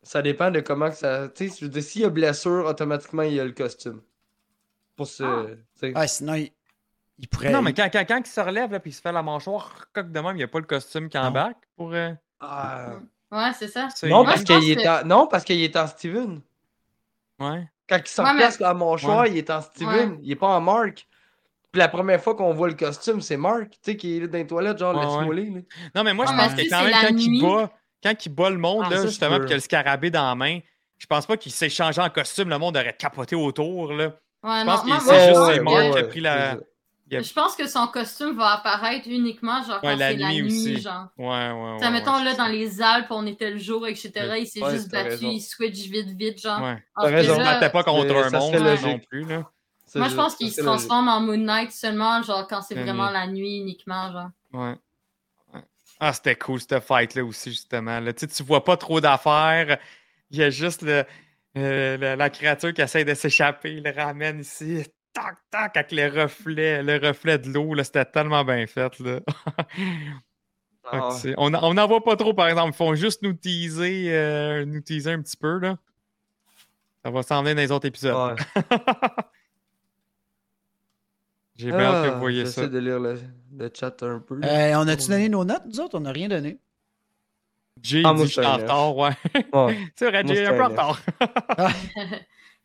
Ça 0.04 0.22
dépend 0.24 0.50
de 0.52 0.60
comment 0.60 0.90
que 0.90 0.96
ça. 0.96 1.30
Tu 1.30 1.50
sais, 1.50 1.82
s'il 1.82 2.02
y 2.02 2.06
a 2.06 2.10
blessure, 2.10 2.66
automatiquement, 2.66 3.22
il 3.24 3.34
y 3.36 3.40
a 3.40 3.46
le 3.46 3.52
costume. 3.52 4.02
Pour 4.96 5.08
ce. 5.08 5.24
Ah. 5.24 6.00
Ouais, 6.00 6.08
sinon, 6.08 6.34
il, 6.36 6.52
il 7.22 7.28
pourrait. 7.30 7.50
Non, 7.52 7.62
mais 7.62 7.72
quand, 7.74 7.88
quand, 7.92 8.04
quand 8.06 8.18
il 8.20 8.26
se 8.30 8.42
relève 8.42 8.72
là, 8.72 8.80
puis 8.82 8.92
il 8.92 8.94
se 8.94 9.02
fait 9.02 9.12
la 9.12 9.22
mâchoire, 9.24 9.86
coque 9.94 10.12
de 10.12 10.20
même, 10.20 10.32
il 10.36 10.40
n'y 10.40 10.44
a 10.44 10.48
pas 10.50 10.60
le 10.60 10.66
costume 10.66 11.08
qui 11.08 11.18
embarque 11.18 11.64
pour. 11.78 11.94
euh, 11.94 12.12
Ah. 12.40 12.96
Ouais, 13.32 13.52
c'est 13.58 13.70
ça. 13.70 13.88
Non, 14.04 14.26
parce 14.26 14.44
qu'il 14.44 14.72
est 14.72 14.76
que- 14.76 15.02
en... 15.04 15.06
non, 15.06 15.28
parce 15.28 15.44
qu'il 15.46 15.62
est 15.64 15.76
en 15.78 15.88
Steven. 15.88 16.42
Ouais. 17.40 17.68
Quand 17.88 17.98
il 17.98 18.08
s'en 18.08 18.24
Ouais, 18.26 18.34
mais- 18.34 18.50
la 18.60 18.74
mâchoire, 18.74 19.20
Ouais. 19.22 19.32
il 19.32 19.38
est 19.38 19.50
en 19.50 19.62
Steven. 19.62 20.18
Il 20.22 20.32
est 20.32 20.36
pas 20.36 20.48
en 20.48 20.60
Mark. 20.62 21.08
Puis 21.72 21.80
la 21.80 21.88
première 21.88 22.22
fois 22.22 22.36
qu'on 22.36 22.54
voit 22.54 22.68
le 22.68 22.74
costume, 22.74 23.22
c'est 23.22 23.38
Mark, 23.38 23.70
tu 23.72 23.78
sais, 23.84 23.96
qui 23.96 24.18
est 24.18 24.28
dans 24.28 24.38
les 24.38 24.46
toilettes, 24.46 24.78
genre, 24.78 24.94
Ouais, 24.94 25.02
laisse-moi 25.06 25.36
ouais. 25.36 25.50
là. 25.56 25.62
Non, 25.96 26.04
mais 26.04 26.14
moi, 26.14 26.26
je 26.26 26.32
Ah, 26.34 26.38
pense 26.38 26.54
que 26.56 26.70
quand 26.70 26.84
même, 26.84 26.94
quand 27.02 27.18
il 27.18 27.42
bat, 27.42 27.72
quand 28.04 28.26
il 28.26 28.30
bat 28.30 28.50
le 28.50 28.58
monde, 28.58 28.84
Ah, 28.88 28.90
là, 28.90 28.98
ça, 28.98 29.08
justement, 29.08 29.38
puis 29.38 29.46
qu'il 29.46 29.54
a 29.54 29.56
le 29.56 29.62
scarabée 29.62 30.10
dans 30.12 30.28
la 30.28 30.36
main, 30.36 30.60
je 30.98 31.06
pense 31.06 31.26
pas 31.26 31.38
qu'il 31.38 31.54
s'est 31.54 31.70
changé 31.70 32.02
en 32.02 32.10
costume, 32.10 32.50
le 32.50 32.58
monde 32.58 32.76
aurait 32.76 32.96
capoté 32.98 33.36
autour, 33.38 33.94
là. 33.94 34.08
Ouais, 34.08 34.12
Je 34.44 34.66
non, 34.66 34.66
pense 34.66 34.82
qu'il 34.82 34.90
moi, 34.90 35.00
c'est 35.06 35.28
juste 35.30 35.46
c'est 35.46 35.58
que- 35.60 35.64
Mark 35.64 35.92
qui 35.94 35.98
a 36.00 36.04
pris 36.04 36.20
la. 36.20 36.58
Je 37.12 37.34
pense 37.34 37.56
que 37.58 37.68
son 37.68 37.88
costume 37.88 38.38
va 38.38 38.52
apparaître 38.54 39.08
uniquement 39.08 39.62
genre 39.64 39.84
Ouais, 39.84 39.92
quand 39.94 39.98
c'est 39.98 40.16
la 40.16 40.30
nuit 40.30 40.42
nuit, 40.44 40.48
aussi. 40.48 40.82
genre. 40.82 41.08
Ouais, 41.18 41.26
ouais, 41.28 41.52
ouais. 41.74 41.78
T'sais, 41.80 41.92
mettons, 41.92 42.16
ouais, 42.18 42.24
là, 42.24 42.36
dans 42.36 42.48
les 42.48 42.82
Alpes, 42.82 43.08
on 43.10 43.26
était 43.28 43.52
le 43.52 43.58
jour, 43.58 43.86
etc. 43.88 44.12
Il 44.40 44.48
s'est 44.48 44.64
Ouais, 44.64 44.72
juste 44.72 44.90
t'as 44.92 45.04
battu, 45.04 45.10
raison. 45.16 45.30
il 45.32 45.42
switch 45.42 45.80
vite, 45.90 46.08
vite, 46.18 46.40
genre. 46.42 46.62
Ouais. 46.62 46.82
Que 46.98 47.08
raison. 47.08 47.38
Là, 47.38 47.56
battait 47.56 47.70
pas 47.72 47.84
contre 47.84 48.16
un 48.16 48.30
monstre 48.30 48.88
non 48.88 49.00
plus, 49.00 49.26
là. 49.26 49.50
Moi, 49.96 50.08
je 50.08 50.16
pense 50.16 50.36
qu'il 50.36 50.50
se 50.54 50.62
transforme 50.62 51.10
en 51.10 51.20
Moon 51.20 51.36
Knight 51.38 51.72
seulement, 51.72 52.24
genre, 52.24 52.48
quand 52.48 52.62
c'est 52.62 52.76
vraiment 52.76 53.08
nuit. 53.08 53.14
la 53.14 53.28
nuit 53.28 53.58
uniquement, 53.58 54.12
genre. 54.14 54.30
Ouais. 54.54 54.76
Ouais. 55.54 55.62
Ah, 56.00 56.14
c'était 56.14 56.36
cool, 56.38 56.62
cette 56.62 56.80
fight-là 56.82 57.26
aussi, 57.26 57.50
justement. 57.52 58.00
Là. 58.00 58.14
Tu 58.14 58.22
sais, 58.22 58.28
tu 58.34 58.44
vois 58.44 58.64
pas 58.64 58.78
trop 58.78 59.02
d'affaires. 59.02 59.78
Il 60.30 60.38
y 60.38 60.44
a 60.44 60.50
juste 60.50 60.82
le, 60.82 61.04
euh, 61.58 61.98
le- 61.98 62.16
la 62.16 62.30
créature 62.30 62.74
qui 62.74 62.82
essaie 62.82 63.04
de 63.04 63.14
s'échapper. 63.14 63.74
Il 63.74 63.84
le 63.84 63.92
ramène 63.92 64.40
ici. 64.40 64.82
Tac, 65.14 65.36
tac, 65.50 65.76
avec 65.78 65.92
les 65.92 66.08
reflets, 66.08 66.82
le 66.84 66.98
reflet 67.06 67.38
de 67.38 67.50
l'eau. 67.52 67.74
là, 67.74 67.84
C'était 67.84 68.06
tellement 68.06 68.44
bien 68.46 68.66
fait. 68.68 68.98
Là. 69.00 69.20
Que 70.84 70.98
Ah. 70.98 71.16
on 71.38 71.74
n'en 71.76 71.88
voit 71.88 72.04
pas 72.04 72.16
trop, 72.16 72.34
par 72.34 72.48
exemple. 72.48 72.72
Ils 72.74 72.76
font 72.76 72.96
juste 72.96 73.22
nous 73.22 73.34
teaser, 73.34 74.08
euh, 74.12 74.66
nous 74.66 74.82
teaser 74.82 75.12
un 75.12 75.22
petit 75.22 75.38
peu. 75.38 75.60
Là. 75.60 75.78
Ça 77.06 77.12
va 77.12 77.22
s'en 77.24 77.42
venir 77.44 77.56
dans 77.56 77.62
les 77.62 77.72
autres 77.72 77.88
épisodes. 77.88 78.16
Ouais. 78.16 78.36
J'ai 81.56 81.68
bien 81.72 81.82
hâte 81.82 82.06
que 82.06 82.10
Ah, 82.10 82.14
vous 82.16 82.20
voyez 82.20 82.46
ça. 82.46 82.62
J'essaie 82.62 82.70
de 82.74 82.80
lire 82.80 83.00
le, 83.00 83.20
le 83.58 83.70
chat 83.74 84.02
un 84.04 84.20
peu. 84.20 84.40
Euh, 84.44 84.74
on 84.78 84.88
a-tu 84.88 85.08
donné 85.10 85.30
nos 85.30 85.46
notes, 85.46 85.64
nous 85.68 85.80
autres? 85.80 85.98
On 85.98 86.02
n'a 86.02 86.12
rien 86.12 86.28
donné. 86.28 86.58
Jay 87.82 88.02
Ah, 88.04 88.14
dit 88.16 88.40
en 88.40 88.54
retard, 88.58 88.98
ouais. 88.98 89.12
Ouais. 89.54 89.80
C'est 89.96 90.10
vrai, 90.10 90.24
c'est 90.28 90.46
un 90.48 90.54
peu 90.56 90.64
en 90.64 90.68
retard. 90.70 91.02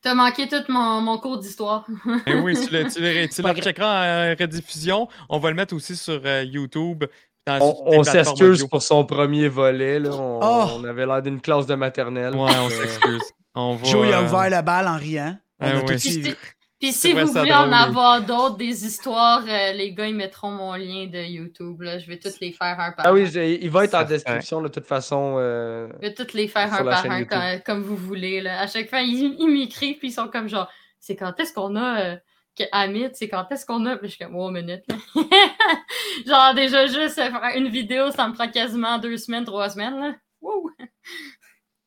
T'as 0.03 0.15
manqué 0.15 0.47
tout 0.47 0.63
mon, 0.69 1.01
mon 1.01 1.19
cours 1.19 1.39
d'histoire. 1.39 1.85
Eh 2.27 2.35
oui, 2.35 2.55
tu 2.55 2.73
le, 2.73 2.85
tu 2.91 3.01
le, 3.01 3.27
tu 3.29 3.43
le 3.43 3.83
en 3.83 4.37
rediffusion. 4.39 5.09
On 5.29 5.39
va 5.39 5.51
le 5.51 5.57
mettre 5.57 5.75
aussi 5.75 5.97
sur 5.97 6.21
euh, 6.25 6.45
YouTube. 6.45 7.05
dans 7.47 7.59
On, 7.61 7.99
on 7.99 8.05
s'excuse 8.05 8.65
pour 8.69 8.83
son 8.83 9.05
premier 9.05 9.49
volet. 9.49 9.99
Là. 9.99 10.11
On, 10.13 10.41
Oh! 10.43 10.67
on 10.79 10.85
avait 10.85 11.07
l'air 11.07 11.23
d'une 11.23 11.41
classe 11.41 11.67
de 11.67 11.75
maternelle. 11.75 12.35
Ouais, 12.35 12.51
on 12.61 12.67
Euh, 12.67 12.71
s'excuse. 12.71 13.23
On 13.55 13.79
Joe, 13.83 14.07
il 14.07 14.13
a 14.13 14.21
euh, 14.21 14.25
ouvert 14.27 14.51
le 14.51 14.63
bal 14.63 14.87
en 14.87 14.97
riant. 14.97 15.37
On 15.61 15.67
Ah 15.67 15.71
a 15.71 15.75
oui. 15.77 15.85
tout 15.87 16.37
Puis 16.79 16.93
si- 16.93 17.13
vous 17.13 17.27
voulez 17.27 17.51
drôle, 17.51 17.53
en 17.53 17.69
oui. 17.69 17.75
avoir 17.75 18.21
d'autres, 18.23 18.57
des 18.59 18.85
histoires, 18.85 19.43
euh, 19.49 19.73
les 19.73 19.95
gars, 19.95 20.07
ils 20.09 20.15
mettront 20.15 20.51
mon 20.51 20.75
lien 20.75 21.07
de 21.07 21.19
YouTube. 21.27 21.81
Là. 21.81 21.99
Je 21.99 22.07
vais 22.07 22.19
toutes 22.19 22.39
les 22.41 22.53
faire 22.53 22.79
un 22.79 22.93
par 22.93 23.07
Ah 23.07 23.09
un. 23.09 23.13
oui, 23.15 23.27
j'ai- 23.27 23.65
il 23.65 23.71
va 23.71 23.85
être 23.85 23.95
en 23.95 24.05
description 24.05 24.61
de 24.61 24.69
toute 24.69 24.85
façon. 24.87 25.37
euh, 25.39 25.89
Je 25.95 26.09
vais 26.09 26.15
toutes 26.15 26.35
les 26.35 26.49
faire 26.49 26.73
un 26.75 26.85
par 26.85 27.07
un 27.11 27.25
comme, 27.25 27.61
comme 27.65 27.83
vous 27.83 27.97
voulez. 27.97 28.43
Là. 28.43 28.61
À 28.61 28.67
chaque 28.67 28.91
fois, 28.91 29.01
ils, 29.01 29.37
ils 29.39 29.49
m'écrivent 29.49 29.99
puis 29.99 30.09
ils 30.09 30.13
sont 30.13 30.29
comme 30.29 30.49
genre, 30.49 30.71
c'est 31.01 31.17
quand 31.17 31.39
est-ce 31.41 31.55
qu'on 31.55 31.77
a 31.77 32.01
euh, 32.01 32.17
que 32.59 32.65
Amit, 32.73 33.09
c'est 33.15 33.29
quand 33.29 33.47
est-ce 33.51 33.65
qu'on 33.65 33.87
a. 33.87 33.97
Puis 33.97 34.09
je 34.11 34.15
suis 34.17 34.25
comme, 34.25 34.37
oh, 34.37 34.51
minute. 34.51 34.85
genre, 36.27 36.55
déjà, 36.55 36.87
juste 36.87 37.15
faire 37.15 37.41
une 37.57 37.69
vidéo, 37.69 38.11
ça 38.11 38.29
me 38.29 38.35
prend 38.35 38.49
quasiment 38.51 38.99
deux 38.99 39.17
semaines, 39.17 39.45
trois 39.45 39.71
semaines. 39.71 39.99
Là. 39.99 40.15
Wouh! 40.43 40.71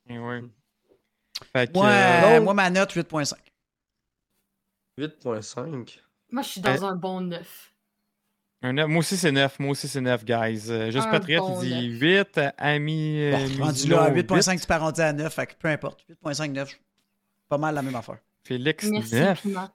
eh 0.09 0.17
oui. 0.17 0.35
Fait 1.53 1.71
que, 1.71 1.77
euh, 1.77 2.37
euh, 2.37 2.41
moi, 2.41 2.53
ma 2.55 2.69
note, 2.69 2.91
8.5. 2.91 3.33
8.5. 4.99 5.99
Moi, 6.31 6.43
je 6.43 6.47
suis 6.47 6.61
dans 6.61 6.85
un 6.85 6.95
bon 6.95 7.21
neuf. 7.21 7.73
un 8.61 8.73
neuf- 8.73 8.87
moi 8.89 8.99
aussi, 8.99 9.15
c'est 9.17 9.31
9. 9.31 9.57
Moi 9.59 9.71
aussi, 9.71 9.87
c'est 9.87 10.01
9, 10.01 10.25
guys. 10.25 10.65
Euh, 10.69 10.91
Juste 10.91 11.07
Un 11.07 11.11
Patriote, 11.11 11.41
bon 11.41 11.61
il 11.63 11.69
dit 11.69 11.87
8. 11.99 12.39
Ami. 12.57 13.19
euh, 13.21 13.47
Bon, 13.57 13.65
rendu 13.65 13.87
là 13.89 14.01
à 14.03 14.09
8. 14.11 14.29
8.5, 14.29 14.59
tu 14.61 14.67
peux 14.67 14.73
arrondir 14.73 15.05
à 15.05 15.13
9, 15.13 15.33
fait 15.33 15.47
que 15.47 15.53
peu 15.55 15.67
importe. 15.69 16.05
8.5, 16.09 16.51
9, 16.51 16.69
pas 17.47 17.57
mal 17.57 17.73
la 17.75 17.81
même 17.81 17.95
affaire. 17.95 18.17
Félix, 18.43 18.85
Merci, 18.89 19.15
9. 19.15 19.41
Piment. 19.41 19.69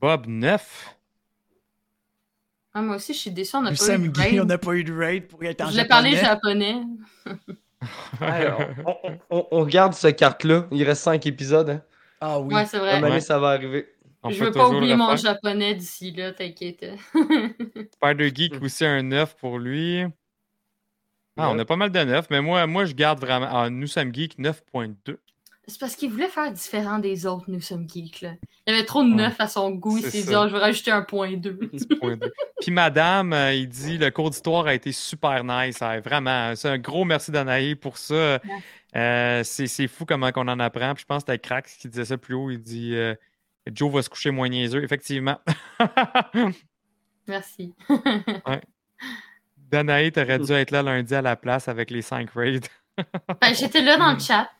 Bob, 0.00 0.26
9. 0.26 0.96
Ah, 2.74 2.82
moi 2.82 2.96
aussi, 2.96 3.12
je 3.14 3.18
suis 3.18 3.30
déçue, 3.30 3.54
on 3.56 3.62
n'a 3.62 3.70
pas 3.72 3.94
eu 3.94 3.98
de 3.98 4.08
gays, 4.08 4.22
on 4.40 4.42
raid. 4.42 4.48
n'a 4.48 4.58
pas 4.58 4.72
eu 4.74 4.82
de 4.84 4.92
raid 4.94 5.28
pour 5.28 5.42
être 5.44 5.60
en 5.60 5.70
Je 5.70 5.76
l'ai 5.76 5.84
parlé 5.84 6.16
japonais. 6.16 6.82
Ouais, 8.20 8.50
on, 8.86 8.90
on- 9.04 9.18
on- 9.30 9.46
on 9.50 9.60
regarde 9.60 9.92
cette 9.92 10.18
carte-là. 10.18 10.66
Il 10.72 10.82
reste 10.84 11.02
5 11.02 11.26
épisodes. 11.26 11.68
Hein. 11.70 11.82
Ah 12.24 12.38
oui. 12.40 12.54
Ouais, 12.54 12.64
c'est 12.66 12.78
vrai. 12.78 13.02
Ouais. 13.02 13.20
ça 13.20 13.38
va 13.38 13.48
arriver. 13.50 13.86
On 14.22 14.30
je 14.30 14.44
veux 14.44 14.52
pas 14.52 14.68
oublier 14.68 14.94
mon 14.94 15.16
japonais 15.16 15.74
d'ici 15.74 16.12
là, 16.12 16.30
t'inquiète. 16.32 16.86
Spider 17.94 18.32
Geek 18.32 18.62
aussi 18.62 18.84
un 18.84 19.02
9 19.02 19.36
pour 19.36 19.58
lui. 19.58 20.04
Ah, 21.36 21.50
on 21.50 21.58
a 21.58 21.64
pas 21.64 21.76
mal 21.76 21.90
de 21.90 21.98
9, 21.98 22.26
mais 22.30 22.40
moi, 22.40 22.66
moi 22.66 22.84
je 22.84 22.92
garde 22.94 23.18
vraiment. 23.18 23.48
Ah, 23.50 23.70
nous 23.70 23.86
sommes 23.86 24.14
geek 24.14 24.38
9.2. 24.38 25.16
C'est 25.66 25.78
parce 25.80 25.94
qu'il 25.96 26.10
voulait 26.10 26.28
faire 26.28 26.52
différent 26.52 26.98
des 26.98 27.24
autres, 27.24 27.44
nous 27.48 27.60
sommes 27.60 27.88
geeks. 27.88 28.20
Là. 28.20 28.32
Il 28.66 28.72
y 28.74 28.76
avait 28.76 28.84
trop 28.84 29.02
de 29.02 29.08
Ouais. 29.10 29.14
neuf 29.16 29.36
à 29.40 29.46
son 29.48 29.70
goût, 29.70 29.96
il 29.96 30.02
C'est 30.02 30.10
s'est 30.10 30.22
dit, 30.22 30.32
ça. 30.32 30.42
oh, 30.44 30.48
je 30.48 30.52
vais 30.52 30.58
rajouter 30.58 30.90
un 30.90 31.02
point 31.02 31.32
2. 31.36 31.56
Petit 31.56 31.86
point 31.86 32.16
deux. 32.16 32.32
Puis 32.60 32.70
madame, 32.72 33.32
euh, 33.32 33.54
il 33.54 33.68
dit 33.68 33.96
le 33.96 34.10
cours 34.10 34.30
d'histoire 34.30 34.66
a 34.66 34.74
été 34.74 34.92
super 34.92 35.42
nice. 35.44 35.80
hein, 35.80 36.00
vraiment. 36.00 36.54
C'est 36.56 36.68
un 36.68 36.78
gros 36.78 37.04
merci 37.04 37.30
d'Anaï 37.30 37.74
pour 37.76 37.96
ça. 37.96 38.40
Euh, 38.94 39.42
c'est 39.44 39.88
fou 39.88 40.04
comment 40.04 40.30
on 40.36 40.48
en 40.48 40.60
apprend. 40.60 40.94
Puis 40.94 41.02
je 41.02 41.06
pense 41.06 41.24
que 41.24 41.32
c'était 41.32 41.38
Crax 41.38 41.76
qui 41.76 41.88
disait 41.88 42.04
ça 42.04 42.18
plus 42.18 42.34
haut. 42.34 42.50
Il 42.50 42.60
dit 42.60 42.94
euh, 42.94 43.14
Joe 43.72 43.92
va 43.92 44.02
se 44.02 44.10
coucher 44.10 44.30
moins 44.30 44.48
niaiseux. 44.48 44.82
Effectivement. 44.84 45.38
Merci. 47.26 47.74
Danaï, 49.70 50.12
t'aurais 50.12 50.38
dû 50.38 50.52
être 50.52 50.70
là 50.70 50.82
lundi 50.82 51.14
à 51.14 51.22
la 51.22 51.36
place 51.36 51.68
avec 51.68 51.90
les 51.90 52.02
5 52.02 52.30
raids. 52.34 52.60
Ben, 53.40 53.54
J'étais 53.54 53.80
là 53.80 53.96
dans 53.96 54.12
le 54.12 54.18
chat. 54.18 54.50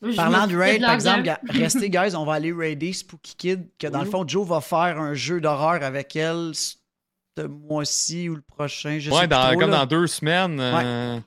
Je 0.00 0.16
Parlant 0.16 0.46
de 0.46 0.56
raid, 0.56 0.80
par 0.80 0.94
exemple, 0.94 1.30
restez, 1.50 1.90
guys, 1.90 2.16
on 2.16 2.24
va 2.24 2.32
aller 2.34 2.50
raider 2.52 2.92
Spooky 2.94 3.36
Kid, 3.36 3.68
que 3.78 3.86
dans 3.86 4.02
le 4.02 4.08
fond, 4.10 4.26
Joe 4.26 4.48
va 4.48 4.60
faire 4.62 4.98
un 4.98 5.12
jeu 5.14 5.40
d'horreur 5.42 5.82
avec 5.82 6.16
elle 6.16 6.52
ce 6.54 7.42
mois-ci 7.42 8.28
ou 8.30 8.36
le 8.36 8.40
prochain. 8.40 8.98
Je 8.98 9.10
Ouais, 9.10 9.28
dans- 9.28 9.50
trop, 9.50 9.58
comme 9.60 9.70
là. 9.70 9.80
dans 9.80 9.86
deux 9.86 10.06
semaines. 10.06 10.58
euh, 10.58 11.20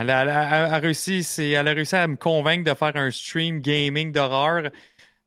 elle, 0.00 0.10
a, 0.10 0.22
elle 0.22 0.28
a- 0.30 0.66
elle 0.68 0.74
a 0.74 0.78
réussi, 0.78 1.22
c'est- 1.22 1.50
elle 1.50 1.68
a 1.68 1.72
réussi 1.72 1.96
à 1.96 2.06
me 2.06 2.16
convaincre 2.16 2.64
de 2.70 2.74
faire 2.76 2.92
un 2.96 3.10
stream 3.10 3.60
gaming 3.60 4.12
d'horreur. 4.12 4.70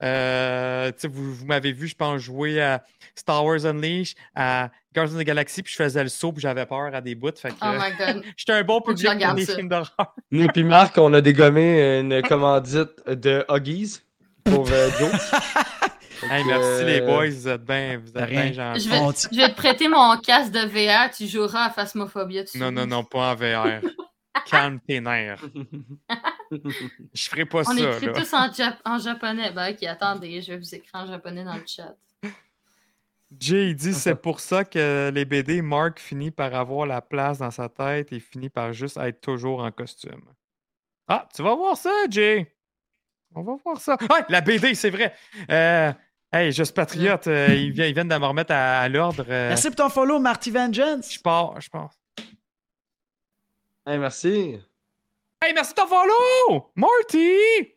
Euh, 0.03 0.91
tu 0.99 1.07
vous 1.07 1.33
vous 1.35 1.45
m'avez 1.45 1.71
vu, 1.71 1.87
je 1.87 1.95
pense, 1.95 2.21
jouer 2.21 2.59
à 2.61 2.83
Star 3.15 3.45
Wars 3.45 3.65
Unleashed, 3.65 4.17
à 4.35 4.69
Guardians 4.95 5.15
of 5.17 5.21
the 5.21 5.25
Galaxy, 5.25 5.61
puis 5.61 5.71
je 5.77 5.83
faisais 5.83 6.01
le 6.01 6.09
saut, 6.09 6.31
puis 6.31 6.41
j'avais 6.41 6.65
peur 6.65 6.89
à 6.93 7.01
des 7.01 7.13
bouts. 7.13 7.29
Fait 7.35 7.49
que, 7.49 7.55
Oh 7.61 7.67
my 7.73 7.95
god. 7.97 8.23
j'étais 8.37 8.53
un 8.53 8.63
bon 8.63 8.81
public 8.81 9.07
pour 9.07 9.33
des 9.35 9.45
ça. 9.45 9.55
films 9.55 9.69
d'horreur. 9.69 10.15
Nous 10.31 10.47
et 10.55 10.63
Marc, 10.63 10.97
on 10.97 11.13
a 11.13 11.21
dégommé 11.21 11.99
une 11.99 12.21
commandite 12.23 12.89
de 13.07 13.45
Huggies 13.49 13.99
pour 14.43 14.67
euh, 14.71 14.89
Joe. 14.99 15.11
Hey, 16.29 16.43
merci 16.45 16.63
euh, 16.63 16.83
les 16.85 17.01
boys, 17.01 17.29
vous 17.31 17.47
êtes 17.47 17.63
bien 17.63 17.97
vous 17.99 18.11
êtes 18.15 18.29
rien. 18.29 18.49
bien 18.51 18.53
gentils. 18.75 18.83
Je 18.85 18.89
vais, 18.91 18.97
je 19.31 19.37
vais 19.37 19.49
te 19.49 19.55
prêter 19.57 19.87
mon 19.87 20.15
casque 20.17 20.51
de 20.51 20.59
VR, 20.59 21.09
tu 21.09 21.25
joueras 21.25 21.65
à 21.65 21.69
Phasmophobia 21.71 22.43
dessus. 22.43 22.59
Non, 22.59 22.71
non, 22.71 22.85
non, 22.85 23.03
pas 23.03 23.31
en 23.31 23.35
VR. 23.35 23.81
Calme 24.45 24.79
tes 24.79 24.99
nerfs. 25.01 25.43
Je 27.13 27.29
ferai 27.29 27.45
pas 27.45 27.59
On 27.61 27.63
ça. 27.63 27.73
écrit 27.91 28.05
là. 28.07 28.13
tous 28.13 28.33
en, 28.33 28.47
jap- 28.49 28.79
en 28.85 28.97
japonais. 28.97 29.51
Ben, 29.51 29.71
ok, 29.73 29.83
attendez, 29.83 30.41
je 30.41 30.51
vais 30.53 30.57
vous 30.57 30.75
écrire 30.75 30.91
en 30.95 31.05
japonais 31.07 31.43
dans 31.43 31.55
le 31.55 31.63
chat. 31.65 31.95
Jay, 33.39 33.69
il 33.69 33.75
dit 33.75 33.93
c'est 33.93 34.15
pour 34.15 34.41
ça 34.41 34.65
que 34.65 35.09
les 35.13 35.23
BD, 35.23 35.61
Mark 35.61 35.99
finit 35.99 36.31
par 36.31 36.53
avoir 36.53 36.85
la 36.85 37.01
place 37.01 37.37
dans 37.37 37.51
sa 37.51 37.69
tête 37.69 38.11
et 38.11 38.19
finit 38.19 38.49
par 38.49 38.73
juste 38.73 38.97
être 38.97 39.21
toujours 39.21 39.61
en 39.63 39.71
costume. 39.71 40.21
Ah, 41.07 41.27
tu 41.33 41.41
vas 41.41 41.55
voir 41.55 41.77
ça, 41.77 41.91
Jay. 42.09 42.53
On 43.33 43.43
va 43.43 43.53
voir 43.63 43.79
ça. 43.79 43.97
Ah, 44.09 44.25
la 44.27 44.41
BD, 44.41 44.75
c'est 44.75 44.89
vrai. 44.89 45.13
Euh, 45.49 45.93
hey, 46.33 46.51
Juste 46.51 46.75
Patriote, 46.75 47.27
euh, 47.27 47.47
ils, 47.55 47.71
viennent, 47.71 47.87
ils 47.89 47.93
viennent 47.93 48.09
de 48.09 48.17
me 48.17 48.25
remettre 48.25 48.51
à, 48.53 48.81
à 48.81 48.89
l'ordre. 48.89 49.23
euh, 49.29 49.49
Merci 49.49 49.67
pour 49.67 49.75
ton 49.77 49.89
follow, 49.89 50.19
Marty 50.19 50.51
Vengeance. 50.51 51.13
Je 51.13 51.19
pars, 51.21 51.59
je 51.61 51.69
pars. 51.69 51.93
Hey, 53.85 53.97
merci. 53.97 54.59
Hey, 55.43 55.53
merci 55.53 55.73
de 55.73 55.81
ton 55.81 55.87
follow! 55.87 56.71
Marty! 56.75 57.73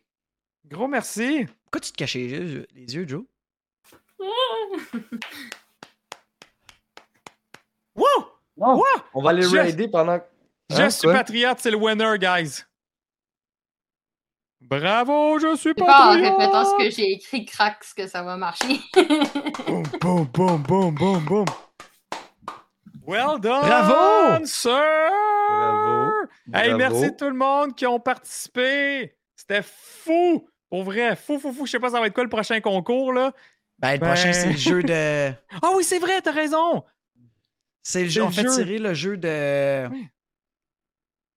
Gros 0.65 0.87
merci. 0.87 1.47
Pourquoi 1.63 1.81
tu 1.81 1.91
te 1.91 1.97
cachais 1.97 2.19
les 2.19 2.29
yeux, 2.29 2.67
les 2.73 2.95
yeux 2.95 3.07
Joe? 3.07 3.23
Wow! 7.95 8.25
Wow. 8.57 8.75
Wow! 8.77 8.83
On 9.13 9.21
va 9.23 9.29
aller 9.29 9.43
Je- 9.43 9.55
raider 9.57 9.87
pendant. 9.87 10.19
Je 10.69 10.81
Hein, 10.81 10.89
suis 10.89 11.07
quoi? 11.07 11.13
patriote, 11.13 11.59
c'est 11.59 11.71
le 11.71 11.77
winner, 11.77 12.17
guys. 12.19 12.63
Bravo, 14.61 15.39
je 15.39 15.55
suis 15.55 15.73
pas 15.73 15.83
en 15.83 15.87
patriote! 16.13 16.37
répétant 16.37 16.65
ce 16.65 16.77
que 16.83 16.89
j'ai 16.89 17.11
écrit, 17.13 17.45
crax, 17.45 17.93
que 17.93 18.07
ça 18.07 18.23
va 18.23 18.35
marcher. 18.35 18.79
Boum, 19.67 19.83
boum, 20.01 20.25
boum, 20.25 20.61
boum, 20.63 20.95
boum, 20.95 21.23
boum. 21.25 21.45
Well 23.07 23.39
done, 23.39 23.61
Bravo! 23.61 24.45
sir! 24.45 24.71
Bravo. 25.49 26.11
Hey, 26.53 26.69
Bravo. 26.73 26.77
merci 26.77 27.15
tout 27.15 27.25
le 27.29 27.33
monde 27.35 27.75
qui 27.75 27.85
ont 27.85 27.99
participé. 27.99 29.15
C'était 29.35 29.61
fou! 29.63 30.47
Pour 30.69 30.83
vrai, 30.83 31.15
fou, 31.15 31.37
fou, 31.39 31.53
fou. 31.53 31.65
Je 31.65 31.71
sais 31.71 31.79
pas 31.79 31.89
ça 31.91 31.99
va 31.99 32.07
être 32.07 32.13
quoi 32.13 32.23
le 32.23 32.29
prochain 32.29 32.59
concours, 32.61 33.13
là? 33.13 33.31
Ben, 33.79 33.93
le 33.93 33.99
Ben- 33.99 34.07
prochain, 34.07 34.33
c'est 34.33 34.47
le 34.51 34.57
jeu 34.57 34.81
de. 34.83 35.31
Ah 35.61 35.69
oui, 35.75 35.83
c'est 35.83 35.99
vrai, 35.99 36.21
t'as 36.21 36.31
raison! 36.31 36.83
C'est 37.83 38.03
le 38.03 38.09
jeu. 38.09 38.21
le 38.21 38.27
On 38.27 38.31
fait 38.31 38.41
jeu. 38.43 38.49
tirer 38.55 38.79
le 38.79 38.93
jeu 38.93 39.17
de. 39.17 39.87
Oui. 39.91 40.07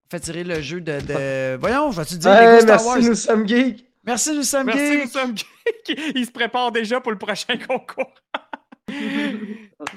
On 0.07 0.11
fait 0.17 0.21
tirer 0.21 0.45
le 0.45 0.61
jeu 0.63 0.81
de. 0.81 1.01
de... 1.01 1.57
Voyons, 1.61 1.91
je 1.91 2.01
vais 2.01 2.07
te 2.07 2.15
dire 2.15 2.33
Hey, 2.33 2.47
Lego 2.47 2.61
Star 2.63 2.87
Wars. 2.87 2.95
merci, 2.97 3.09
nous 3.11 3.15
sommes 3.15 3.47
geeks. 3.47 3.85
Merci, 4.05 4.35
nous 4.35 4.43
sommes 4.43 4.67
Merci, 4.67 4.93
geeks. 4.93 5.05
nous 5.05 5.11
sommes 5.11 5.37
geeks. 5.37 6.13
Il 6.15 6.25
se 6.25 6.31
prépare 6.31 6.73
déjà 6.73 7.01
pour 7.01 7.13
le 7.13 7.19
prochain 7.19 7.59
concours. 7.59 8.15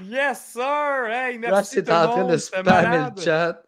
Yes, 0.09 0.51
sir! 0.53 1.07
Hey, 1.09 1.37
merci 1.37 1.83
tout 1.83 1.89
le 1.89 1.95
en 1.97 2.07
train 2.07 2.17
monde, 2.23 2.31
de 2.31 2.37
spammer 2.37 3.11
le 3.15 3.21
chat. 3.21 3.61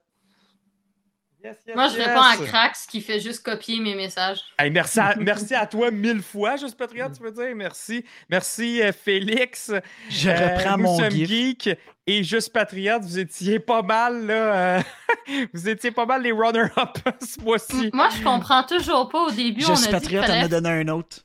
Yes, 1.43 1.57
yes, 1.67 1.75
Moi, 1.75 1.89
je 1.89 1.97
yes. 1.97 2.07
réponds 2.07 2.21
à 2.21 2.37
Crax 2.47 2.85
qui 2.85 3.01
fait 3.01 3.19
juste 3.19 3.43
copier 3.43 3.77
mes 3.81 3.95
messages. 3.95 4.39
Hey, 4.57 4.71
merci, 4.71 4.97
à, 5.01 5.13
merci 5.17 5.53
à 5.53 5.67
toi 5.67 5.91
mille 5.91 6.21
fois, 6.21 6.55
Juste 6.55 6.77
Patriote, 6.77 7.11
tu 7.17 7.21
veux 7.21 7.31
dire. 7.31 7.53
Merci. 7.53 8.05
Merci, 8.29 8.81
euh, 8.81 8.93
Félix. 8.93 9.69
Je 10.09 10.29
Euh, 10.29 10.55
reprends 10.57 10.77
nous 10.77 10.83
mon 10.83 10.97
sommes 10.99 11.11
geeks 11.11 11.69
et 12.07 12.23
Juste 12.23 12.53
Patriote, 12.53 13.01
vous 13.03 13.19
étiez 13.19 13.59
pas 13.59 13.81
mal, 13.81 14.25
là. 14.25 14.77
euh, 14.77 14.81
vous 15.53 15.67
étiez 15.67 15.91
pas 15.91 16.05
mal 16.05 16.21
les 16.21 16.31
runner-up 16.31 16.97
ce 17.21 17.41
mois-ci. 17.41 17.89
Moi, 17.91 18.07
je 18.17 18.23
comprends 18.23 18.63
toujours 18.63 19.09
pas 19.09 19.23
au 19.25 19.31
début. 19.31 19.65
on 19.65 19.75
Juste 19.75 19.83
a 19.83 19.87
dit 19.87 19.91
Patriote 19.91 20.23
qu'il 20.25 20.33
en 20.35 20.43
a 20.43 20.47
donné 20.47 20.69
un 20.69 20.87
autre. 20.87 21.22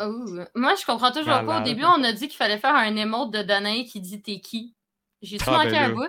Oh, 0.00 0.46
Moi, 0.54 0.74
je 0.74 0.84
comprends 0.86 1.12
toujours 1.12 1.44
pas. 1.44 1.60
Au 1.60 1.64
début, 1.64 1.84
on 1.84 2.02
a 2.04 2.12
dit 2.12 2.28
qu'il 2.28 2.36
fallait 2.36 2.58
faire 2.58 2.74
un 2.74 2.94
emote 2.96 3.32
de 3.32 3.42
Danae 3.42 3.84
qui 3.84 4.00
dit 4.00 4.22
t'es 4.22 4.40
qui. 4.40 4.74
J'ai-tu 5.22 5.44
Ah, 5.46 5.52
manqué 5.52 5.70
ben 5.70 5.84
un 5.84 5.88
là. 5.88 5.94
bout? 5.94 6.08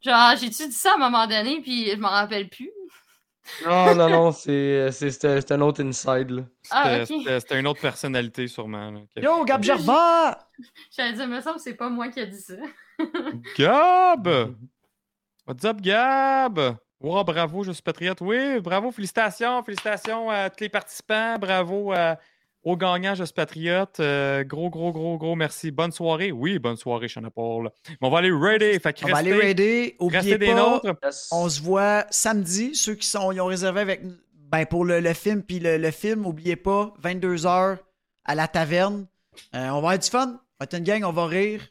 Genre, 0.00 0.36
j'ai-tu 0.40 0.66
dit 0.68 0.72
ça 0.74 0.92
à 0.92 0.94
un 0.94 0.98
moment 0.98 1.26
donné, 1.26 1.60
puis 1.60 1.90
je 1.90 1.96
m'en 1.96 2.08
rappelle 2.08 2.48
plus? 2.48 2.70
Non, 3.64 3.94
non, 3.94 4.08
non, 4.08 4.32
c'est 4.32 4.88
un 5.50 5.60
autre 5.60 5.82
inside. 5.84 6.30
Là. 6.30 6.42
Ah, 6.70 7.04
C'était- 7.04 7.58
une 7.58 7.66
autre 7.66 7.80
personnalité, 7.80 8.46
sûrement. 8.48 8.90
là, 8.90 9.00
Yo, 9.20 9.44
Gab 9.44 9.64
ça. 9.64 9.76
Gervais! 9.76 10.36
J'allais 10.96 11.12
dire, 11.14 11.26
me 11.28 11.40
semble 11.40 11.56
que 11.56 11.62
c'est 11.62 11.74
pas 11.74 11.88
moi 11.88 12.08
qui 12.08 12.20
a 12.20 12.26
dit 12.26 12.40
ça. 12.40 12.54
Gab! 13.56 14.28
What's 15.46 15.64
up, 15.64 15.80
Gab? 15.80 16.76
Wow, 17.02 17.24
bravo, 17.24 17.64
je 17.64 17.72
suis 17.72 17.82
patriote. 17.82 18.20
Oui, 18.20 18.60
bravo, 18.60 18.90
félicitations, 18.92 19.62
félicitations 19.64 20.30
à 20.30 20.50
tous 20.50 20.62
les 20.64 20.68
participants. 20.68 21.36
Bravo 21.38 21.92
à- 21.92 22.16
aux 22.64 22.76
gagnants, 22.76 23.16
je 23.16 23.24
suis 23.24 23.34
patriote. 23.34 23.98
Euh, 23.98 24.44
gros, 24.44 24.70
gros, 24.70 24.92
gros, 24.92 25.18
gros 25.18 25.34
merci. 25.34 25.72
Bonne 25.72 25.90
soirée. 25.90 26.30
Oui, 26.30 26.60
bonne 26.60 26.76
soirée, 26.76 27.08
Sean 27.08 27.28
Paul. 27.34 27.70
Mais 27.88 27.96
on 28.06 28.10
va 28.10 28.18
aller 28.18 28.30
raider. 28.30 28.78
Fait 28.78 28.96
On 29.04 29.08
va 29.08 29.16
aller 29.16 29.32
restez- 29.32 29.46
raider. 29.46 29.96
Oubliez 29.98 30.20
Restez 30.20 30.38
des 30.38 30.46
pas, 30.46 30.54
nôtres. 30.54 30.94
on 31.32 31.48
se 31.48 31.60
voit 31.60 32.06
samedi. 32.10 32.76
Ceux 32.76 32.94
qui 32.94 33.06
sont, 33.08 33.32
ils 33.32 33.40
ont 33.40 33.46
réservé 33.46 33.80
avec 33.80 34.02
ben 34.52 34.64
pour 34.66 34.84
le, 34.84 35.00
le 35.00 35.12
film 35.14 35.42
puis 35.42 35.58
le, 35.58 35.78
le 35.78 35.90
film, 35.90 36.24
oubliez 36.26 36.54
pas, 36.56 36.92
22h 37.02 37.78
à 38.26 38.34
la 38.36 38.46
taverne. 38.46 39.06
Euh, 39.56 39.58
on 39.70 39.72
va 39.72 39.76
avoir 39.78 39.98
du 39.98 40.08
fun. 40.08 40.28
On 40.28 40.38
va 40.60 40.64
être 40.64 40.74
une 40.78 40.84
gang, 40.84 41.02
on 41.04 41.10
va 41.12 41.26
rire. 41.26 41.62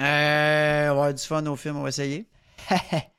Euh, 0.00 0.02
on 0.02 0.04
va 0.04 0.90
avoir 0.92 1.12
du 1.14 1.22
fun 1.22 1.44
au 1.46 1.56
film, 1.56 1.76
on 1.76 1.82
va 1.82 1.88
essayer. 1.90 2.26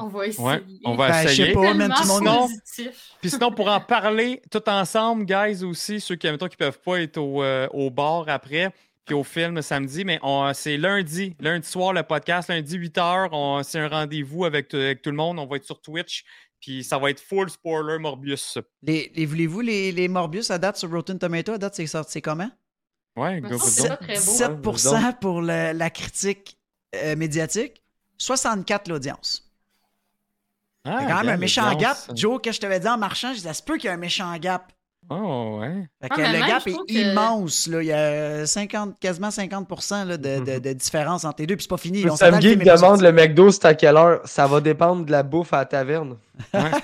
On 0.00 0.08
va 0.08 0.26
essayer. 0.26 0.44
Ouais, 0.46 0.62
on 0.84 0.94
va 0.96 1.08
Ben, 1.08 1.22
je 1.22 1.28
sais 1.28 1.32
essayer. 1.42 1.52
pas, 1.54 1.74
même 1.74 1.92
tout 1.94 2.02
le 2.02 2.24
monde. 2.24 2.50
Puis 3.20 3.30
sinon, 3.30 3.52
pour 3.52 3.68
en 3.68 3.80
parler 3.80 4.42
tout 4.50 4.68
ensemble, 4.68 5.24
guys, 5.24 5.62
aussi, 5.62 6.00
ceux 6.00 6.16
qui, 6.16 6.26
mettons, 6.30 6.48
qui 6.48 6.56
peuvent 6.56 6.80
pas 6.80 7.00
être 7.00 7.18
au, 7.18 7.42
euh, 7.42 7.68
au 7.72 7.90
bar 7.90 8.24
après, 8.28 8.72
puis 9.04 9.14
au 9.14 9.22
film 9.24 9.60
samedi, 9.62 10.04
mais 10.04 10.18
on- 10.22 10.52
c'est 10.54 10.76
lundi, 10.76 11.34
lundi 11.40 11.66
soir, 11.68 11.92
le 11.92 12.02
podcast, 12.02 12.48
lundi 12.48 12.76
8h, 12.76 13.62
c'est 13.64 13.78
un 13.78 13.88
rendez-vous 13.88 14.44
avec, 14.44 14.68
tout 14.68 14.76
le 14.76 15.12
monde, 15.12 15.38
on 15.38 15.46
va 15.46 15.56
être 15.56 15.64
sur 15.64 15.80
Twitch, 15.80 16.24
puis 16.60 16.82
ça 16.84 16.98
va 16.98 17.10
être 17.10 17.20
full 17.20 17.48
spoiler 17.50 17.98
Morbius. 17.98 18.58
Les, 18.82 19.10
les- 19.14 19.26
voulez-vous 19.26 19.60
les, 19.60 19.92
les 19.92 20.08
Morbius 20.08 20.50
à 20.50 20.58
date 20.58 20.76
sur 20.76 20.90
Rotten 20.90 21.18
Tomato? 21.18 21.52
À 21.52 21.58
date, 21.58 21.74
c'est 21.76 21.86
sorti 21.86 22.12
c'est 22.12 22.20
comment? 22.22 22.50
Ouais, 23.16 23.40
go, 23.40 23.48
go, 23.50 23.58
c'est 23.58 23.82
go. 23.82 23.88
pas 23.88 23.96
très 23.96 24.14
beau. 24.14 24.20
17% 24.20 25.12
pour 25.20 25.40
le- 25.42 25.72
la 25.72 25.90
critique 25.90 26.56
euh, 26.94 27.16
médiatique, 27.16 27.82
64 28.18 28.88
l'audience. 28.88 29.51
Ah, 30.84 30.98
C'est 31.00 31.06
quand 31.06 31.18
même 31.20 31.28
un 31.28 31.36
méchant 31.36 31.74
gap. 31.76 31.96
Joe, 32.14 32.40
que 32.42 32.50
je 32.52 32.58
t'avais 32.60 32.80
dit 32.80 32.88
en 32.88 32.98
marchant, 32.98 33.28
je 33.28 33.34
disais, 33.36 33.48
ça 33.48 33.54
se 33.54 33.62
peut 33.62 33.76
qu'il 33.76 33.84
y 33.84 33.86
ait 33.88 33.94
un 33.94 33.98
méchant 33.98 34.34
gap. 34.38 34.72
Oh, 35.10 35.58
ouais. 35.60 35.88
Fait 36.00 36.08
Ah, 36.10 36.14
que 36.14 36.20
le 36.20 36.28
même, 36.30 36.46
gap 36.46 36.66
est 36.66 36.72
que- 36.72 36.92
immense. 36.92 37.66
Là. 37.66 37.82
Il 37.82 37.86
y 37.86 37.92
a 37.92 38.46
50, 38.46 38.98
quasiment 39.00 39.32
50 39.32 39.68
là, 40.06 40.16
de, 40.16 40.44
de- 40.44 40.58
de 40.60 40.72
différence 40.72 41.24
entre 41.24 41.40
les 41.42 41.46
deux. 41.48 41.56
Puis 41.56 41.64
c'est 41.64 41.68
pas 41.68 41.76
fini. 41.76 42.08
On 42.08 42.14
Sam 42.16 42.38
demande 42.38 43.00
le 43.00 43.10
McDo, 43.12 43.50
c'est 43.50 43.64
à 43.64 43.74
quelle 43.74 43.96
heure? 43.96 44.20
Ça 44.24 44.46
va 44.46 44.60
dépendre 44.60 45.04
de 45.04 45.10
la 45.10 45.24
bouffe 45.24 45.52
à 45.52 45.58
la 45.58 45.64
taverne. 45.66 46.16
Ouais. 46.54 46.60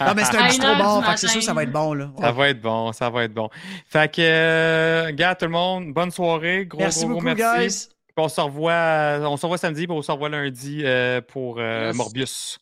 Non, 0.00 0.14
mais 0.16 0.24
c'est 0.24 0.36
un 0.36 0.46
bistrot 0.46 1.02
Fait 1.02 1.14
que 1.14 1.20
c'est 1.20 1.28
sûr 1.28 1.42
ça 1.42 1.52
va 1.54 1.64
être 1.64 1.72
bon. 1.72 1.92
Là. 1.94 2.08
ça 2.20 2.32
va 2.32 2.48
être 2.48 2.60
bon, 2.60 2.92
ça 2.92 3.10
va 3.10 3.24
être 3.24 3.34
bon. 3.34 3.48
Fait 3.88 4.10
que, 4.12 4.20
euh, 4.22 5.12
gars, 5.12 5.34
tout 5.34 5.46
le 5.46 5.50
monde, 5.50 5.92
bonne 5.92 6.10
soirée. 6.12 6.66
Gros, 6.66 6.80
Merci 6.80 7.00
gros, 7.00 7.08
gros 7.14 7.20
beaucoup, 7.20 7.34
merci. 7.36 7.88
guys. 7.88 7.88
On 8.16 8.28
se 8.28 8.40
revoit, 8.40 9.18
on 9.28 9.36
se 9.36 9.42
revoit 9.46 9.58
samedi, 9.58 9.86
puis 9.86 9.96
on 9.96 10.02
se 10.02 10.12
revoit 10.12 10.28
lundi 10.28 10.82
euh, 10.84 11.20
pour 11.20 11.56
euh, 11.58 11.88
Yes. 11.88 11.96
Morbius. 11.96 12.58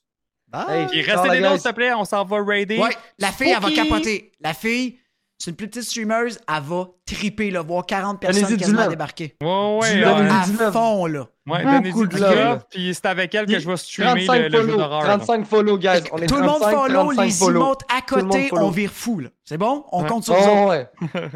Bye. 0.50 0.88
Hey, 0.92 1.02
restez 1.02 1.28
nôtres, 1.40 1.52
guys. 1.54 1.60
s'il 1.60 1.70
te 1.70 1.74
plaît. 1.74 1.92
On 1.94 2.04
s'en 2.04 2.24
va 2.24 2.42
raider. 2.44 2.78
Ouais, 2.78 2.90
la 3.18 3.28
fille, 3.32 3.50
elle 3.56 3.62
va 3.62 3.70
capoter. 3.70 4.32
La 4.40 4.52
fille, 4.54 4.98
c'est 5.38 5.50
une 5.52 5.56
plus 5.56 5.68
petite 5.68 5.84
streamer, 5.84 6.28
elle 6.28 6.62
va 6.62 6.88
triper, 7.06 7.50
là, 7.50 7.62
voir 7.62 7.86
40 7.86 8.20
personnes 8.20 8.56
quasiment 8.58 8.80
love. 8.82 8.90
débarquer. 8.90 9.36
Ouais, 9.42 9.78
ouais, 9.80 9.94
Du 9.94 10.04
ouais. 10.04 10.62
à 10.64 10.70
fond, 10.72 11.06
là. 11.06 11.26
Ouais, 11.46 11.64
de 11.64 12.06
du 12.06 12.16
love. 12.18 12.64
Puis 12.70 12.94
c'est 12.94 13.06
avec 13.06 13.34
elle 13.34 13.46
que 13.46 13.58
je 13.58 13.66
vais 13.68 13.76
streamer 13.78 14.26
35 14.26 14.38
le, 14.38 14.48
le 14.48 14.50
jeu 14.50 14.58
follow, 14.66 14.76
d'horreur. 14.76 15.02
35 15.02 15.46
follow, 15.46 15.78
guys. 15.78 16.02
On 16.12 16.18
est 16.18 16.26
Tout 16.26 16.36
le 16.36 16.42
monde 16.42 16.60
35, 16.60 16.76
follow, 16.76 17.12
35 17.14 17.22
les 17.24 17.42
emotes 17.56 17.80
à 17.88 18.02
côté, 18.02 18.48
on 18.52 18.70
vire 18.70 18.90
fou, 18.92 19.20
là. 19.20 19.28
C'est 19.44 19.56
bon? 19.58 19.84
On 19.92 20.02
Ouais. 20.02 20.08
compte 20.08 20.24
sur 20.24 20.34
vous. 20.34 20.50
Oh, 20.66 20.68
ouais. 20.68 20.88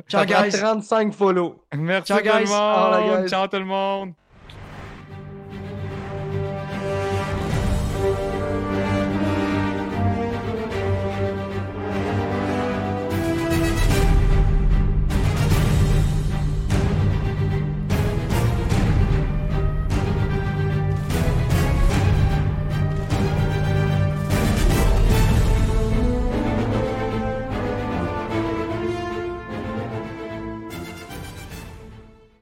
Ciao, 0.09 0.25
guys. 0.27 0.51
35 0.53 1.15
follow. 1.15 1.65
Merci 1.75 2.13
Ciao, 2.13 2.19
tout 2.21 2.27
le 2.27 2.47
monde. 2.47 3.29
Ciao 3.29 3.47
tout 3.49 3.57
le 3.59 3.65
monde. 3.65 4.13